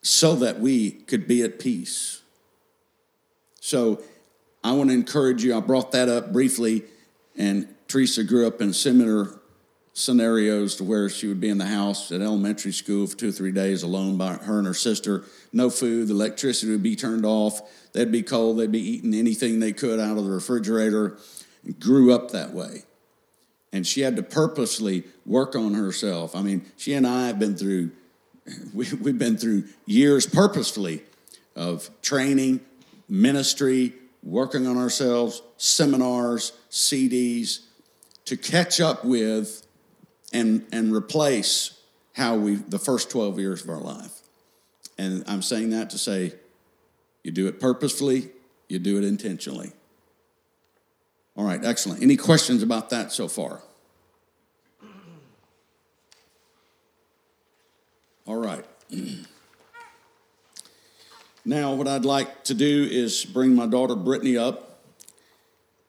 so 0.00 0.36
that 0.36 0.60
we 0.60 0.90
could 0.90 1.28
be 1.28 1.42
at 1.42 1.58
peace. 1.58 2.22
So 3.60 4.02
I 4.64 4.72
want 4.72 4.90
to 4.90 4.94
encourage 4.94 5.44
you. 5.44 5.54
I 5.54 5.60
brought 5.60 5.92
that 5.92 6.08
up 6.08 6.32
briefly, 6.32 6.84
and 7.36 7.68
Teresa 7.88 8.24
grew 8.24 8.46
up 8.46 8.60
in 8.60 8.72
similar 8.72 9.38
scenarios 9.92 10.76
to 10.76 10.84
where 10.84 11.08
she 11.08 11.26
would 11.26 11.40
be 11.40 11.48
in 11.48 11.58
the 11.58 11.66
house 11.66 12.12
at 12.12 12.20
elementary 12.20 12.72
school 12.72 13.06
for 13.06 13.16
two 13.16 13.30
or 13.30 13.32
three 13.32 13.52
days 13.52 13.82
alone 13.82 14.18
by 14.18 14.34
her 14.34 14.58
and 14.58 14.66
her 14.66 14.74
sister. 14.74 15.24
No 15.52 15.70
food, 15.70 16.08
the 16.08 16.14
electricity 16.14 16.72
would 16.72 16.82
be 16.82 16.96
turned 16.96 17.24
off. 17.24 17.60
They'd 17.92 18.12
be 18.12 18.22
cold. 18.22 18.58
They'd 18.58 18.70
be 18.70 18.90
eating 18.90 19.14
anything 19.14 19.58
they 19.58 19.72
could 19.72 19.98
out 19.98 20.18
of 20.18 20.24
the 20.24 20.30
refrigerator. 20.30 21.16
Grew 21.80 22.12
up 22.12 22.32
that 22.32 22.52
way 22.52 22.82
and 23.76 23.86
she 23.86 24.00
had 24.00 24.16
to 24.16 24.22
purposely 24.22 25.04
work 25.24 25.54
on 25.54 25.74
herself. 25.74 26.34
I 26.34 26.42
mean, 26.42 26.64
she 26.76 26.94
and 26.94 27.06
I 27.06 27.26
have 27.26 27.38
been 27.38 27.56
through, 27.56 27.90
we, 28.74 28.86
we've 29.00 29.18
been 29.18 29.36
through 29.36 29.64
years 29.84 30.26
purposefully 30.26 31.02
of 31.54 31.90
training, 32.02 32.60
ministry, 33.08 33.92
working 34.22 34.66
on 34.66 34.76
ourselves, 34.76 35.42
seminars, 35.56 36.52
CDs 36.70 37.60
to 38.26 38.36
catch 38.36 38.80
up 38.80 39.04
with 39.04 39.66
and, 40.32 40.66
and 40.72 40.94
replace 40.94 41.80
how 42.12 42.36
we, 42.36 42.56
the 42.56 42.78
first 42.78 43.10
12 43.10 43.38
years 43.38 43.62
of 43.62 43.70
our 43.70 43.80
life. 43.80 44.20
And 44.98 45.24
I'm 45.26 45.42
saying 45.42 45.70
that 45.70 45.90
to 45.90 45.98
say, 45.98 46.34
you 47.22 47.30
do 47.30 47.46
it 47.46 47.60
purposefully, 47.60 48.30
you 48.68 48.78
do 48.78 48.98
it 48.98 49.04
intentionally. 49.04 49.72
All 51.36 51.44
right, 51.44 51.62
excellent. 51.64 52.02
Any 52.02 52.16
questions 52.16 52.62
about 52.62 52.90
that 52.90 53.12
so 53.12 53.28
far? 53.28 53.60
All 58.26 58.36
right. 58.36 58.64
now, 61.44 61.74
what 61.74 61.86
I'd 61.86 62.04
like 62.04 62.44
to 62.44 62.54
do 62.54 62.88
is 62.90 63.24
bring 63.24 63.54
my 63.54 63.66
daughter 63.66 63.94
Brittany 63.94 64.36
up. 64.36 64.65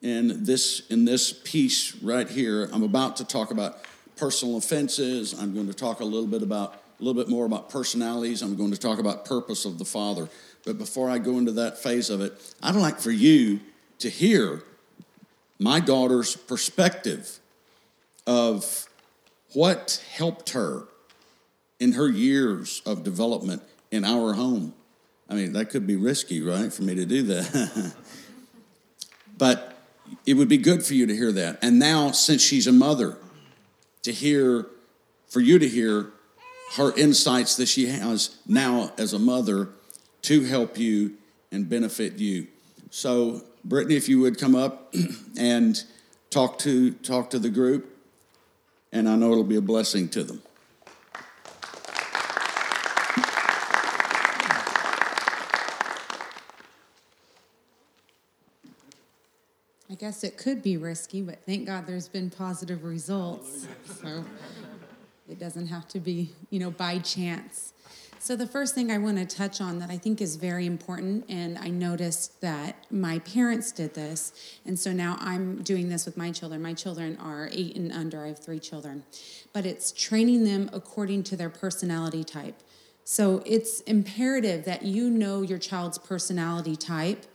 And 0.04 0.46
this 0.46 0.82
in 0.90 1.06
this 1.06 1.34
piece 1.34 1.96
right 2.02 2.30
here, 2.30 2.70
I'm 2.72 2.84
about 2.84 3.18
to 3.18 3.26
talk 3.26 3.52
about 3.52 3.80
personal 4.16 4.58
offenses. 4.58 5.34
I'm 5.40 5.54
going 5.54 5.68
to 5.68 5.74
talk 5.74 6.00
a 6.00 6.06
little 6.06 6.28
bit 6.28 6.42
about 6.42 6.74
a 7.00 7.04
little 7.04 7.22
bit 7.22 7.30
more 7.30 7.46
about 7.46 7.70
personalities. 7.70 8.42
I'm 8.42 8.56
going 8.56 8.72
to 8.72 8.78
talk 8.78 9.00
about 9.00 9.26
purpose 9.26 9.66
of 9.66 9.78
the 9.78 9.86
Father. 9.86 10.30
But 10.66 10.78
before 10.78 11.10
I 11.10 11.20
go 11.20 11.38
into 11.38 11.52
that 11.54 11.78
phase 11.78 12.10
of 12.10 12.22
it, 12.22 12.34
I'd 12.62 12.76
like 12.76 13.00
for 13.00 13.12
you 13.12 13.60
to 14.00 14.10
hear 14.10 14.64
my 15.60 15.80
daughter's 15.80 16.36
perspective 16.36 17.40
of 18.26 18.88
what 19.54 20.04
helped 20.16 20.52
her 20.52 20.84
in 21.80 21.94
her 21.94 22.10
years 22.10 22.82
of 22.86 23.04
development 23.04 23.62
in 23.92 24.04
our 24.04 24.34
home. 24.34 24.74
I 25.30 25.36
mean, 25.36 25.54
that 25.54 25.70
could 25.70 25.86
be 25.86 25.96
risky, 25.96 26.42
right, 26.42 26.72
for 26.72 26.84
me 26.84 26.96
to 26.96 27.06
do 27.06 27.24
that. 27.24 27.94
but 29.38 29.77
it 30.26 30.36
would 30.36 30.50
be 30.50 30.58
good 30.58 30.84
for 30.84 30.94
you 30.94 31.06
to 31.06 31.16
hear 31.16 31.32
that. 31.32 31.60
And 31.62 31.80
now, 31.80 32.12
since 32.12 32.42
she's 32.42 32.68
a 32.68 32.72
mother, 32.72 33.18
to 34.04 34.12
hear, 34.12 34.68
for 35.28 35.40
you 35.40 35.60
to 35.60 35.68
hear 35.68 36.12
her 36.76 36.94
insights 36.98 37.56
that 37.58 37.68
she 37.68 37.88
has 37.88 38.38
now 38.48 38.92
as 38.98 39.14
a 39.14 39.20
mother 39.20 39.70
to 40.24 40.44
help 40.44 40.78
you 40.78 41.16
and 41.52 41.70
benefit 41.70 42.18
you. 42.18 42.48
So, 42.90 43.42
Brittany, 43.64 43.96
if 43.96 44.10
you 44.10 44.20
would 44.22 44.40
come 44.40 44.56
up 44.56 44.94
and 45.38 45.82
talk 46.30 46.60
to 46.60 46.92
talk 46.92 47.30
to 47.32 47.40
the 47.40 47.50
group, 47.50 47.98
and 48.92 49.08
I 49.08 49.16
know 49.16 49.32
it'll 49.32 49.44
be 49.44 49.56
a 49.56 49.62
blessing 49.62 50.10
to 50.10 50.24
them. 50.24 50.42
Guess 59.98 60.24
it 60.24 60.38
could 60.38 60.62
be 60.62 60.78
risky, 60.78 61.22
but 61.22 61.40
thank 61.46 61.66
God 61.66 61.88
there's 61.88 62.08
been 62.08 62.30
positive 62.30 62.84
results. 62.84 63.68
So 64.02 64.24
it 65.30 65.40
doesn't 65.40 65.68
have 65.68 65.88
to 65.90 66.00
be, 66.00 66.32
you 66.50 66.60
know, 66.60 66.72
by 66.72 67.00
chance. 67.00 67.74
So 68.20 68.36
the 68.36 68.48
first 68.48 68.76
thing 68.76 68.92
I 68.92 68.98
want 68.98 69.18
to 69.18 69.26
touch 69.26 69.62
on 69.62 69.80
that 69.80 69.90
I 69.90 69.98
think 69.98 70.22
is 70.22 70.36
very 70.36 70.66
important, 70.66 71.26
and 71.30 71.58
I 71.58 71.70
noticed 71.70 72.42
that 72.42 72.86
my 72.92 73.20
parents 73.20 73.72
did 73.72 73.94
this, 73.94 74.34
and 74.66 74.78
so 74.78 74.92
now 74.92 75.18
I'm 75.20 75.62
doing 75.64 75.90
this 75.90 76.06
with 76.06 76.18
my 76.18 76.32
children. 76.32 76.62
My 76.62 76.74
children 76.74 77.18
are 77.22 77.48
eight 77.52 77.76
and 77.76 77.92
under. 77.92 78.26
I 78.26 78.30
have 78.30 78.40
three 78.40 78.60
children, 78.60 79.04
but 79.54 79.66
it's 79.66 79.92
training 79.92 80.44
them 80.44 80.70
according 80.74 81.24
to 81.24 81.38
their 81.38 81.50
personality 81.50 82.24
type. 82.24 82.62
So 83.04 83.42
it's 83.46 83.80
imperative 83.82 84.66
that 84.66 84.84
you 84.84 85.10
know 85.10 85.42
your 85.42 85.60
child's 85.60 85.98
personality 85.98 86.76
type. 86.76 87.26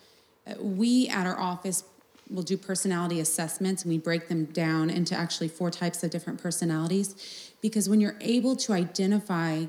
We 0.61 1.09
at 1.09 1.27
our 1.27 1.39
office 1.39 1.85
we'll 2.33 2.43
do 2.43 2.57
personality 2.57 3.21
assessments 3.21 3.83
and 3.83 3.93
we 3.93 3.99
break 3.99 4.29
them 4.29 4.47
down 4.47 4.91
into 4.91 5.15
actually 5.15 5.49
four 5.49 5.71
types 5.71 6.03
of 6.03 6.11
different 6.11 6.43
personalities. 6.43 7.53
Because 7.61 7.89
when 7.89 8.01
you're 8.01 8.17
able 8.21 8.57
to 8.57 8.73
identify 8.73 9.67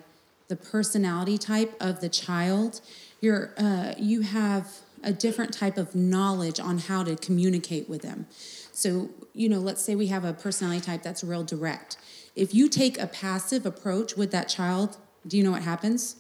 the 0.48 0.56
personality 0.56 1.38
type 1.38 1.76
of 1.80 2.00
the 2.02 2.10
child 2.10 2.82
you're 3.22 3.54
uh, 3.58 3.94
you 3.98 4.22
have 4.22 4.80
a 5.02 5.14
different 5.14 5.54
type 5.54 5.78
of 5.78 5.96
knowledge 5.96 6.60
on 6.60 6.78
how 6.78 7.04
to 7.04 7.16
communicate 7.16 7.90
with 7.90 8.02
them. 8.02 8.28
So 8.72 9.10
you 9.34 9.48
know 9.50 9.60
let's 9.60 9.82
say 9.82 9.96
we 9.96 10.08
have 10.08 10.26
a 10.26 10.34
personality 10.34 10.82
type 10.82 11.04
that's 11.04 11.24
real 11.24 11.44
direct. 11.44 11.98
If 12.36 12.54
you 12.54 12.68
take 12.68 13.00
a 13.00 13.08
passive 13.08 13.66
approach 13.66 14.18
with 14.18 14.32
that 14.32 14.50
child 14.50 14.98
do 15.26 15.38
you 15.38 15.44
know 15.44 15.52
what 15.52 15.64
happens? 15.64 16.18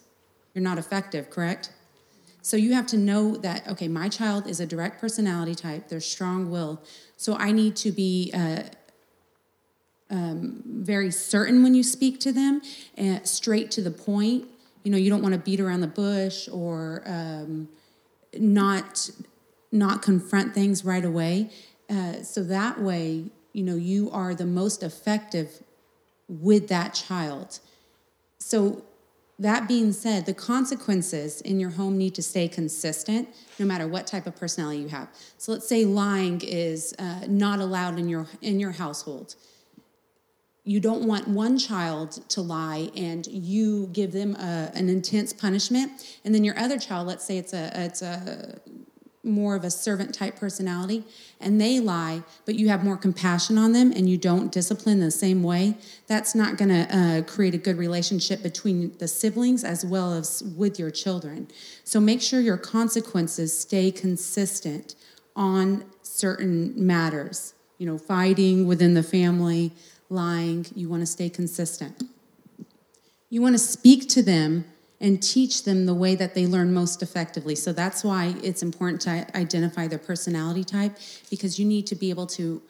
You're 0.53 0.63
not 0.63 0.77
effective 0.77 1.29
correct 1.29 1.69
so 2.43 2.57
you 2.57 2.73
have 2.73 2.85
to 2.87 2.97
know 2.97 3.37
that, 3.37 3.65
okay, 3.69 3.87
my 3.87 4.09
child 4.09 4.47
is 4.47 4.59
a 4.59 4.65
direct 4.65 4.99
personality 4.99 5.55
type, 5.55 5.87
they're 5.87 6.01
strong 6.01 6.51
will. 6.51 6.83
So 7.15 7.37
I 7.37 7.53
need 7.53 7.77
to 7.77 7.91
be 7.91 8.31
uh, 8.33 8.63
um, 10.09 10.61
very 10.65 11.09
certain 11.09 11.63
when 11.63 11.73
you 11.73 11.83
speak 11.83 12.19
to 12.19 12.33
them, 12.33 12.61
and 12.95 13.25
straight 13.25 13.71
to 13.71 13.81
the 13.81 13.91
point. 13.91 14.45
You 14.83 14.91
know, 14.91 14.97
you 14.97 15.09
don't 15.09 15.21
want 15.21 15.33
to 15.33 15.39
beat 15.39 15.61
around 15.61 15.79
the 15.79 15.87
bush 15.87 16.49
or 16.49 17.01
um, 17.05 17.69
not 18.37 19.09
not 19.71 20.01
confront 20.01 20.53
things 20.53 20.83
right 20.83 21.05
away. 21.05 21.49
Uh, 21.89 22.21
so 22.23 22.43
that 22.43 22.79
way, 22.79 23.31
you 23.53 23.63
know, 23.63 23.75
you 23.75 24.11
are 24.11 24.35
the 24.35 24.45
most 24.45 24.83
effective 24.83 25.63
with 26.27 26.67
that 26.67 26.93
child. 26.93 27.59
So 28.37 28.83
that 29.39 29.67
being 29.67 29.91
said, 29.91 30.25
the 30.25 30.33
consequences 30.33 31.41
in 31.41 31.59
your 31.59 31.71
home 31.71 31.97
need 31.97 32.15
to 32.15 32.21
stay 32.21 32.47
consistent 32.47 33.27
no 33.57 33.65
matter 33.65 33.87
what 33.87 34.05
type 34.05 34.27
of 34.27 34.35
personality 34.35 34.79
you 34.79 34.89
have. 34.89 35.09
So 35.37 35.51
let's 35.53 35.67
say 35.67 35.85
lying 35.85 36.41
is 36.41 36.93
uh, 36.99 37.21
not 37.27 37.59
allowed 37.59 37.97
in 37.97 38.07
your 38.09 38.27
in 38.41 38.59
your 38.59 38.71
household. 38.71 39.35
You 40.65 40.79
don't 40.79 41.05
want 41.05 41.27
one 41.27 41.57
child 41.57 42.29
to 42.29 42.41
lie 42.41 42.89
and 42.95 43.27
you 43.27 43.87
give 43.87 44.13
them 44.13 44.35
a, 44.35 44.71
an 44.75 44.87
intense 44.87 45.33
punishment, 45.33 46.19
and 46.23 46.33
then 46.33 46.43
your 46.43 46.57
other 46.57 46.79
child, 46.79 47.07
let's 47.07 47.25
say 47.25 47.37
it's 47.37 47.53
a 47.53 47.71
it's 47.73 48.01
a 48.01 48.59
more 49.23 49.55
of 49.55 49.63
a 49.63 49.71
servant 49.71 50.13
type 50.13 50.35
personality 50.35 51.03
and 51.39 51.59
they 51.59 51.79
lie, 51.79 52.23
but 52.45 52.55
you 52.55 52.69
have 52.69 52.83
more 52.83 52.97
compassion 52.97 53.57
on 53.57 53.71
them 53.71 53.91
and 53.91 54.09
you 54.09 54.17
don't 54.17 54.51
discipline 54.51 54.99
the 54.99 55.11
same 55.11 55.41
way, 55.43 55.75
that's 56.07 56.35
not 56.35 56.57
going 56.57 56.69
to 56.69 56.97
uh, 56.97 57.21
create 57.23 57.53
a 57.53 57.57
good 57.57 57.77
relationship 57.77 58.43
between 58.43 58.97
the 58.97 59.07
siblings 59.07 59.63
as 59.63 59.85
well 59.85 60.13
as 60.13 60.43
with 60.57 60.77
your 60.77 60.91
children. 60.91 61.47
So 61.83 61.99
make 61.99 62.21
sure 62.21 62.41
your 62.41 62.57
consequences 62.57 63.57
stay 63.57 63.91
consistent 63.91 64.95
on 65.35 65.85
certain 66.01 66.73
matters 66.75 67.53
you 67.83 67.89
know, 67.89 67.97
fighting 67.97 68.65
within 68.65 68.93
the 68.93 69.03
family, 69.03 69.73
lying. 70.09 70.65
You 70.73 70.87
want 70.87 71.01
to 71.01 71.05
stay 71.05 71.29
consistent. 71.29 72.03
You 73.29 73.41
want 73.41 73.55
to 73.55 73.59
speak 73.59 74.07
to 74.09 74.23
them 74.23 74.63
and 75.03 75.21
teach 75.21 75.65
them 75.65 75.85
the 75.85 75.93
way 75.93 76.15
that 76.15 76.33
they 76.33 76.47
learn 76.47 76.73
most 76.73 77.03
effectively. 77.03 77.55
So 77.55 77.73
that's 77.73 78.05
why 78.05 78.35
it's 78.41 78.63
important 78.63 79.01
to 79.01 79.27
identify 79.37 79.85
their 79.85 79.99
personality 79.99 80.63
type 80.63 80.97
because 81.29 81.59
you 81.59 81.65
need 81.65 81.85
to 81.87 81.95
be 81.95 82.09
able 82.09 82.25
to 82.27 82.61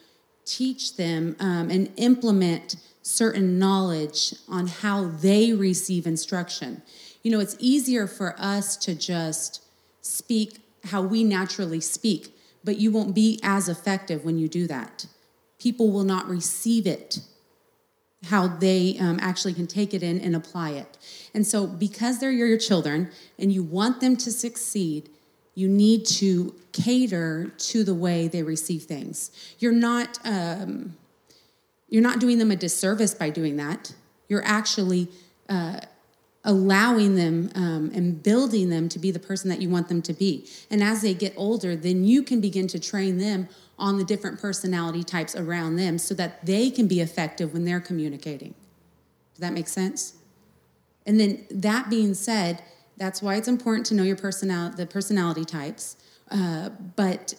teach 0.43 0.97
them 0.97 1.35
um, 1.39 1.69
and 1.69 1.91
implement 1.95 2.75
certain 3.03 3.59
knowledge 3.59 4.33
on 4.49 4.65
how 4.65 5.09
they 5.09 5.53
receive 5.53 6.07
instruction. 6.07 6.81
You 7.21 7.31
know, 7.31 7.39
it's 7.39 7.55
easier 7.59 8.07
for 8.07 8.35
us 8.39 8.77
to 8.77 8.95
just 8.95 9.63
speak 10.01 10.57
how 10.85 11.03
we 11.03 11.23
naturally 11.23 11.81
speak, 11.81 12.35
but 12.63 12.77
you 12.77 12.91
won't 12.91 13.13
be 13.13 13.39
as 13.43 13.69
effective 13.69 14.25
when 14.25 14.39
you 14.39 14.49
do 14.49 14.65
that. 14.67 15.05
People 15.59 15.91
will 15.91 16.03
not 16.03 16.27
receive 16.27 16.87
it 16.87 17.19
how 18.25 18.47
they 18.47 18.97
um, 18.99 19.19
actually 19.21 19.53
can 19.53 19.67
take 19.67 19.93
it 19.93 20.01
in 20.01 20.19
and 20.21 20.35
apply 20.35 20.71
it. 20.71 20.97
And 21.33 21.45
so, 21.45 21.67
because 21.67 22.19
they're 22.19 22.31
your 22.31 22.57
children 22.57 23.11
and 23.37 23.51
you 23.51 23.63
want 23.63 23.99
them 23.99 24.15
to 24.17 24.31
succeed, 24.31 25.09
you 25.55 25.67
need 25.67 26.05
to 26.05 26.55
cater 26.71 27.51
to 27.57 27.83
the 27.83 27.93
way 27.93 28.27
they 28.27 28.43
receive 28.43 28.83
things. 28.83 29.31
You're 29.59 29.71
not 29.71 30.19
um, 30.25 30.97
you're 31.89 32.01
not 32.01 32.19
doing 32.19 32.39
them 32.39 32.49
a 32.49 32.55
disservice 32.55 33.13
by 33.13 33.29
doing 33.29 33.57
that. 33.57 33.93
You're 34.27 34.45
actually 34.45 35.09
uh, 35.47 35.81
allowing 36.43 37.15
them 37.15 37.51
um, 37.53 37.91
and 37.93 38.23
building 38.23 38.69
them 38.69 38.89
to 38.89 38.99
be 38.99 39.11
the 39.11 39.19
person 39.19 39.49
that 39.49 39.61
you 39.61 39.69
want 39.69 39.89
them 39.89 40.01
to 40.01 40.13
be. 40.13 40.47
And 40.71 40.83
as 40.83 41.03
they 41.03 41.13
get 41.13 41.33
older, 41.37 41.75
then 41.75 42.03
you 42.03 42.23
can 42.23 42.41
begin 42.41 42.67
to 42.69 42.79
train 42.79 43.19
them 43.19 43.47
on 43.83 43.97
the 43.97 44.05
different 44.05 44.39
personality 44.39 45.03
types 45.03 45.35
around 45.35 45.75
them 45.75 45.97
so 45.97 46.13
that 46.13 46.45
they 46.45 46.71
can 46.71 46.87
be 46.87 47.01
effective 47.01 47.51
when 47.51 47.65
they're 47.65 47.81
communicating. 47.81 48.55
Does 49.33 49.41
that 49.41 49.51
make 49.51 49.67
sense? 49.67 50.13
And 51.05 51.19
then 51.19 51.45
that 51.51 51.89
being 51.89 52.13
said, 52.13 52.63
that's 52.95 53.21
why 53.21 53.35
it's 53.35 53.49
important 53.49 53.85
to 53.87 53.93
know 53.93 54.03
your 54.03 54.15
personality, 54.15 54.77
the 54.77 54.85
personality 54.85 55.43
types. 55.43 55.97
Uh, 56.31 56.69
but 56.95 57.33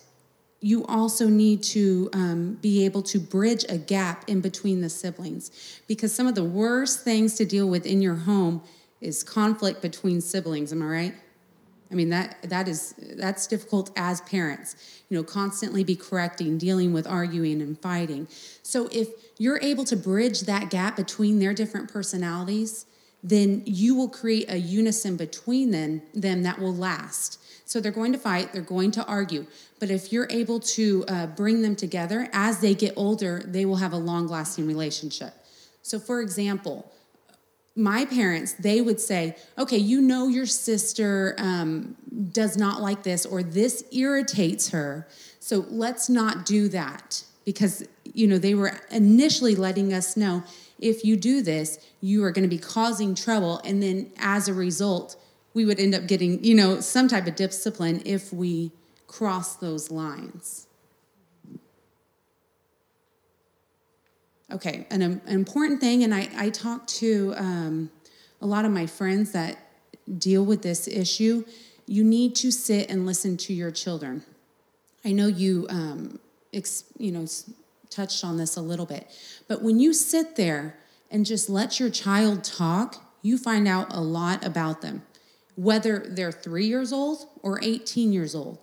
you 0.60 0.84
also 0.84 1.28
need 1.28 1.62
to 1.62 2.10
um, 2.12 2.58
be 2.60 2.84
able 2.84 3.02
to 3.04 3.18
bridge 3.18 3.64
a 3.70 3.78
gap 3.78 4.28
in 4.28 4.42
between 4.42 4.82
the 4.82 4.90
siblings 4.90 5.50
because 5.86 6.14
some 6.14 6.26
of 6.26 6.34
the 6.34 6.44
worst 6.44 7.04
things 7.04 7.36
to 7.36 7.46
deal 7.46 7.66
with 7.70 7.86
in 7.86 8.02
your 8.02 8.16
home 8.16 8.62
is 9.00 9.22
conflict 9.22 9.80
between 9.80 10.20
siblings. 10.20 10.72
Am 10.72 10.82
I 10.82 10.86
right? 10.86 11.14
I 11.94 11.96
mean 11.96 12.10
that 12.10 12.36
that 12.42 12.66
is 12.66 12.92
that's 13.16 13.46
difficult 13.46 13.92
as 13.94 14.20
parents. 14.22 14.74
You 15.08 15.16
know, 15.16 15.22
constantly 15.22 15.84
be 15.84 15.94
correcting, 15.94 16.58
dealing 16.58 16.92
with 16.92 17.06
arguing 17.06 17.62
and 17.62 17.78
fighting. 17.78 18.26
So 18.64 18.88
if 18.90 19.10
you're 19.38 19.60
able 19.62 19.84
to 19.84 19.96
bridge 19.96 20.40
that 20.40 20.70
gap 20.70 20.96
between 20.96 21.38
their 21.38 21.54
different 21.54 21.92
personalities, 21.92 22.86
then 23.22 23.62
you 23.64 23.94
will 23.94 24.08
create 24.08 24.50
a 24.50 24.58
unison 24.58 25.16
between 25.16 25.70
them, 25.70 26.02
them 26.12 26.42
that 26.42 26.58
will 26.58 26.74
last. 26.74 27.40
So 27.64 27.80
they're 27.80 27.92
going 27.92 28.12
to 28.12 28.18
fight, 28.18 28.52
they're 28.52 28.62
going 28.62 28.90
to 28.92 29.04
argue. 29.06 29.46
But 29.78 29.90
if 29.90 30.12
you're 30.12 30.28
able 30.30 30.58
to 30.60 31.04
uh, 31.06 31.26
bring 31.28 31.62
them 31.62 31.76
together 31.76 32.28
as 32.32 32.60
they 32.60 32.74
get 32.74 32.92
older, 32.96 33.40
they 33.46 33.64
will 33.64 33.76
have 33.76 33.92
a 33.92 33.98
long 33.98 34.26
lasting 34.26 34.66
relationship. 34.66 35.32
So, 35.82 36.00
for 36.00 36.20
example, 36.20 36.90
my 37.76 38.04
parents, 38.04 38.52
they 38.54 38.80
would 38.80 39.00
say, 39.00 39.36
okay, 39.58 39.76
you 39.76 40.00
know 40.00 40.28
your 40.28 40.46
sister 40.46 41.34
um, 41.38 41.96
does 42.30 42.56
not 42.56 42.80
like 42.80 43.02
this 43.02 43.26
or 43.26 43.42
this 43.42 43.84
irritates 43.92 44.70
her. 44.70 45.08
So 45.40 45.66
let's 45.68 46.08
not 46.08 46.46
do 46.46 46.68
that 46.68 47.24
because, 47.44 47.86
you 48.04 48.26
know, 48.26 48.38
they 48.38 48.54
were 48.54 48.80
initially 48.90 49.56
letting 49.56 49.92
us 49.92 50.16
know 50.16 50.44
if 50.78 51.04
you 51.04 51.16
do 51.16 51.42
this, 51.42 51.78
you 52.00 52.22
are 52.24 52.30
going 52.30 52.48
to 52.48 52.48
be 52.48 52.58
causing 52.58 53.14
trouble. 53.14 53.60
And 53.64 53.82
then 53.82 54.12
as 54.18 54.48
a 54.48 54.54
result, 54.54 55.16
we 55.52 55.64
would 55.64 55.80
end 55.80 55.94
up 55.94 56.06
getting, 56.06 56.42
you 56.44 56.54
know, 56.54 56.80
some 56.80 57.08
type 57.08 57.26
of 57.26 57.36
discipline 57.36 58.02
if 58.04 58.32
we 58.32 58.72
cross 59.06 59.56
those 59.56 59.90
lines. 59.90 60.66
Okay, 64.52 64.86
an, 64.90 65.02
an 65.02 65.22
important 65.26 65.80
thing, 65.80 66.04
and 66.04 66.14
I, 66.14 66.28
I 66.36 66.50
talk 66.50 66.86
to 66.86 67.34
um, 67.36 67.90
a 68.40 68.46
lot 68.46 68.64
of 68.64 68.70
my 68.70 68.86
friends 68.86 69.32
that 69.32 69.58
deal 70.18 70.44
with 70.44 70.62
this 70.62 70.86
issue. 70.86 71.44
You 71.86 72.04
need 72.04 72.34
to 72.36 72.50
sit 72.50 72.90
and 72.90 73.06
listen 73.06 73.36
to 73.38 73.54
your 73.54 73.70
children. 73.70 74.22
I 75.04 75.12
know 75.12 75.26
you, 75.26 75.66
um, 75.70 76.18
ex, 76.52 76.84
you 76.98 77.10
know, 77.10 77.26
touched 77.90 78.24
on 78.24 78.36
this 78.36 78.56
a 78.56 78.60
little 78.60 78.86
bit, 78.86 79.10
but 79.48 79.62
when 79.62 79.78
you 79.78 79.92
sit 79.92 80.36
there 80.36 80.76
and 81.10 81.24
just 81.24 81.48
let 81.48 81.80
your 81.80 81.90
child 81.90 82.44
talk, 82.44 83.02
you 83.22 83.38
find 83.38 83.66
out 83.66 83.86
a 83.90 84.00
lot 84.00 84.44
about 84.44 84.82
them. 84.82 85.02
Whether 85.56 86.00
they're 86.00 86.32
three 86.32 86.66
years 86.66 86.92
old 86.92 87.26
or 87.42 87.60
18 87.62 88.12
years 88.12 88.34
old, 88.34 88.58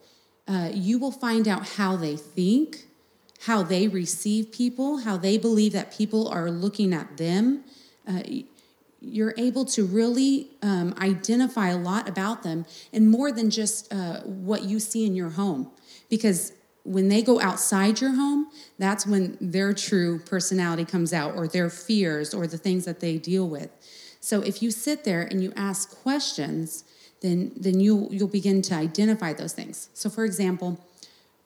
uh, 0.47 0.69
you 0.73 0.99
will 0.99 1.11
find 1.11 1.47
out 1.47 1.69
how 1.69 1.95
they 1.95 2.15
think, 2.15 2.87
how 3.45 3.63
they 3.63 3.87
receive 3.87 4.51
people, 4.51 4.99
how 4.99 5.17
they 5.17 5.37
believe 5.37 5.73
that 5.73 5.91
people 5.91 6.27
are 6.27 6.51
looking 6.51 6.93
at 6.93 7.17
them. 7.17 7.63
Uh, 8.07 8.21
you're 9.01 9.33
able 9.35 9.65
to 9.65 9.83
really 9.83 10.47
um, 10.61 10.93
identify 10.99 11.69
a 11.69 11.77
lot 11.77 12.07
about 12.07 12.43
them 12.43 12.65
and 12.93 13.09
more 13.09 13.31
than 13.31 13.49
just 13.49 13.91
uh, 13.91 14.21
what 14.21 14.63
you 14.63 14.79
see 14.79 15.05
in 15.05 15.15
your 15.15 15.31
home. 15.31 15.71
Because 16.07 16.53
when 16.83 17.09
they 17.09 17.23
go 17.23 17.41
outside 17.41 17.99
your 17.99 18.13
home, 18.13 18.47
that's 18.77 19.07
when 19.07 19.37
their 19.41 19.73
true 19.73 20.19
personality 20.19 20.85
comes 20.85 21.11
out, 21.11 21.35
or 21.35 21.47
their 21.47 21.69
fears, 21.69 22.33
or 22.33 22.45
the 22.45 22.57
things 22.57 22.85
that 22.85 22.99
they 22.99 23.17
deal 23.17 23.47
with. 23.47 23.69
So 24.19 24.41
if 24.41 24.61
you 24.61 24.69
sit 24.69 25.03
there 25.03 25.21
and 25.21 25.41
you 25.43 25.51
ask 25.55 25.99
questions, 26.01 26.83
then, 27.21 27.51
then 27.55 27.79
you'll, 27.79 28.13
you'll 28.13 28.27
begin 28.27 28.61
to 28.63 28.75
identify 28.75 29.33
those 29.33 29.53
things. 29.53 29.89
So, 29.93 30.09
for 30.09 30.25
example, 30.25 30.79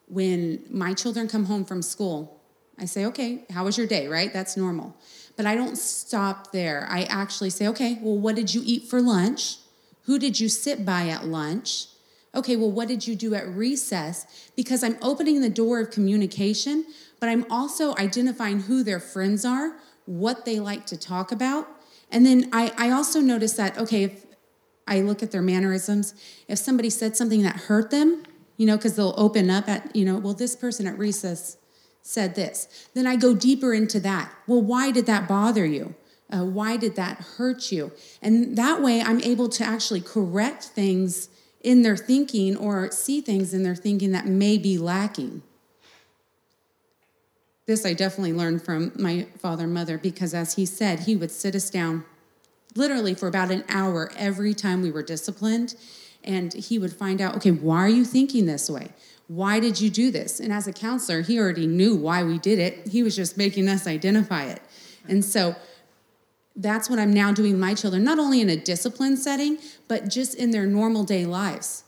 when 0.06 0.64
my 0.70 0.94
children 0.94 1.28
come 1.28 1.44
home 1.44 1.64
from 1.64 1.82
school, 1.82 2.40
I 2.78 2.84
say, 2.84 3.06
okay, 3.06 3.44
how 3.50 3.64
was 3.64 3.78
your 3.78 3.86
day, 3.86 4.06
right? 4.06 4.32
That's 4.32 4.56
normal. 4.56 4.96
But 5.36 5.46
I 5.46 5.54
don't 5.54 5.76
stop 5.76 6.52
there. 6.52 6.86
I 6.90 7.02
actually 7.04 7.50
say, 7.50 7.66
okay, 7.68 7.98
well, 8.00 8.16
what 8.16 8.36
did 8.36 8.54
you 8.54 8.62
eat 8.64 8.84
for 8.84 9.00
lunch? 9.00 9.56
Who 10.02 10.18
did 10.18 10.38
you 10.38 10.48
sit 10.48 10.84
by 10.84 11.08
at 11.08 11.26
lunch? 11.26 11.86
Okay, 12.34 12.56
well, 12.56 12.70
what 12.70 12.86
did 12.86 13.06
you 13.06 13.16
do 13.16 13.34
at 13.34 13.48
recess? 13.48 14.50
Because 14.54 14.84
I'm 14.84 14.98
opening 15.00 15.40
the 15.40 15.50
door 15.50 15.80
of 15.80 15.90
communication, 15.90 16.84
but 17.18 17.28
I'm 17.28 17.46
also 17.50 17.96
identifying 17.96 18.60
who 18.60 18.82
their 18.82 19.00
friends 19.00 19.44
are, 19.44 19.76
what 20.04 20.44
they 20.44 20.60
like 20.60 20.86
to 20.86 20.96
talk 20.96 21.32
about. 21.32 21.66
And 22.10 22.24
then 22.24 22.50
I, 22.52 22.72
I 22.76 22.90
also 22.90 23.20
notice 23.20 23.54
that, 23.54 23.78
okay, 23.78 24.04
if 24.04 24.26
I 24.86 25.00
look 25.00 25.22
at 25.22 25.32
their 25.32 25.42
mannerisms, 25.42 26.14
if 26.46 26.58
somebody 26.58 26.90
said 26.90 27.16
something 27.16 27.42
that 27.42 27.56
hurt 27.56 27.90
them, 27.90 28.22
you 28.56 28.66
know, 28.66 28.76
because 28.76 28.96
they'll 28.96 29.14
open 29.16 29.50
up 29.50 29.68
at, 29.68 29.94
you 29.94 30.04
know, 30.04 30.18
well, 30.18 30.34
this 30.34 30.56
person 30.56 30.86
at 30.86 30.98
recess 30.98 31.56
said 32.02 32.34
this. 32.34 32.88
Then 32.94 33.06
I 33.06 33.16
go 33.16 33.34
deeper 33.34 33.74
into 33.74 34.00
that. 34.00 34.32
Well, 34.46 34.62
why 34.62 34.90
did 34.90 35.06
that 35.06 35.28
bother 35.28 35.66
you? 35.66 35.94
Uh, 36.30 36.44
why 36.44 36.76
did 36.76 36.96
that 36.96 37.18
hurt 37.36 37.70
you? 37.70 37.92
And 38.22 38.56
that 38.56 38.82
way 38.82 39.00
I'm 39.00 39.20
able 39.20 39.48
to 39.50 39.64
actually 39.64 40.00
correct 40.00 40.64
things 40.64 41.28
in 41.60 41.82
their 41.82 41.96
thinking 41.96 42.56
or 42.56 42.90
see 42.90 43.20
things 43.20 43.52
in 43.52 43.62
their 43.62 43.74
thinking 43.74 44.12
that 44.12 44.26
may 44.26 44.58
be 44.58 44.78
lacking. 44.78 45.42
This 47.66 47.84
I 47.84 47.94
definitely 47.94 48.32
learned 48.32 48.62
from 48.62 48.92
my 48.96 49.26
father 49.38 49.64
and 49.64 49.74
mother 49.74 49.98
because, 49.98 50.32
as 50.32 50.54
he 50.54 50.64
said, 50.64 51.00
he 51.00 51.16
would 51.16 51.32
sit 51.32 51.56
us 51.56 51.68
down 51.68 52.04
literally 52.76 53.14
for 53.14 53.26
about 53.26 53.50
an 53.50 53.64
hour 53.68 54.12
every 54.16 54.54
time 54.54 54.82
we 54.82 54.90
were 54.92 55.02
disciplined 55.02 55.74
and 56.26 56.52
he 56.52 56.78
would 56.78 56.92
find 56.92 57.20
out, 57.20 57.36
okay, 57.36 57.50
why 57.50 57.78
are 57.78 57.88
you 57.88 58.04
thinking 58.04 58.46
this 58.46 58.68
way? 58.68 58.90
Why 59.28 59.60
did 59.60 59.80
you 59.80 59.90
do 59.90 60.10
this? 60.10 60.40
And 60.40 60.52
as 60.52 60.66
a 60.66 60.72
counselor, 60.72 61.22
he 61.22 61.38
already 61.38 61.66
knew 61.66 61.96
why 61.96 62.22
we 62.22 62.38
did 62.38 62.58
it. 62.58 62.88
He 62.88 63.02
was 63.02 63.16
just 63.16 63.36
making 63.36 63.68
us 63.68 63.86
identify 63.86 64.44
it. 64.44 64.62
And 65.08 65.24
so 65.24 65.56
that's 66.54 66.88
what 66.88 66.98
I'm 66.98 67.12
now 67.12 67.32
doing 67.32 67.58
my 67.58 67.74
children, 67.74 68.04
not 68.04 68.18
only 68.18 68.40
in 68.40 68.48
a 68.48 68.56
discipline 68.56 69.16
setting, 69.16 69.58
but 69.88 70.08
just 70.08 70.34
in 70.34 70.52
their 70.52 70.66
normal 70.66 71.04
day 71.04 71.26
lives. 71.26 71.84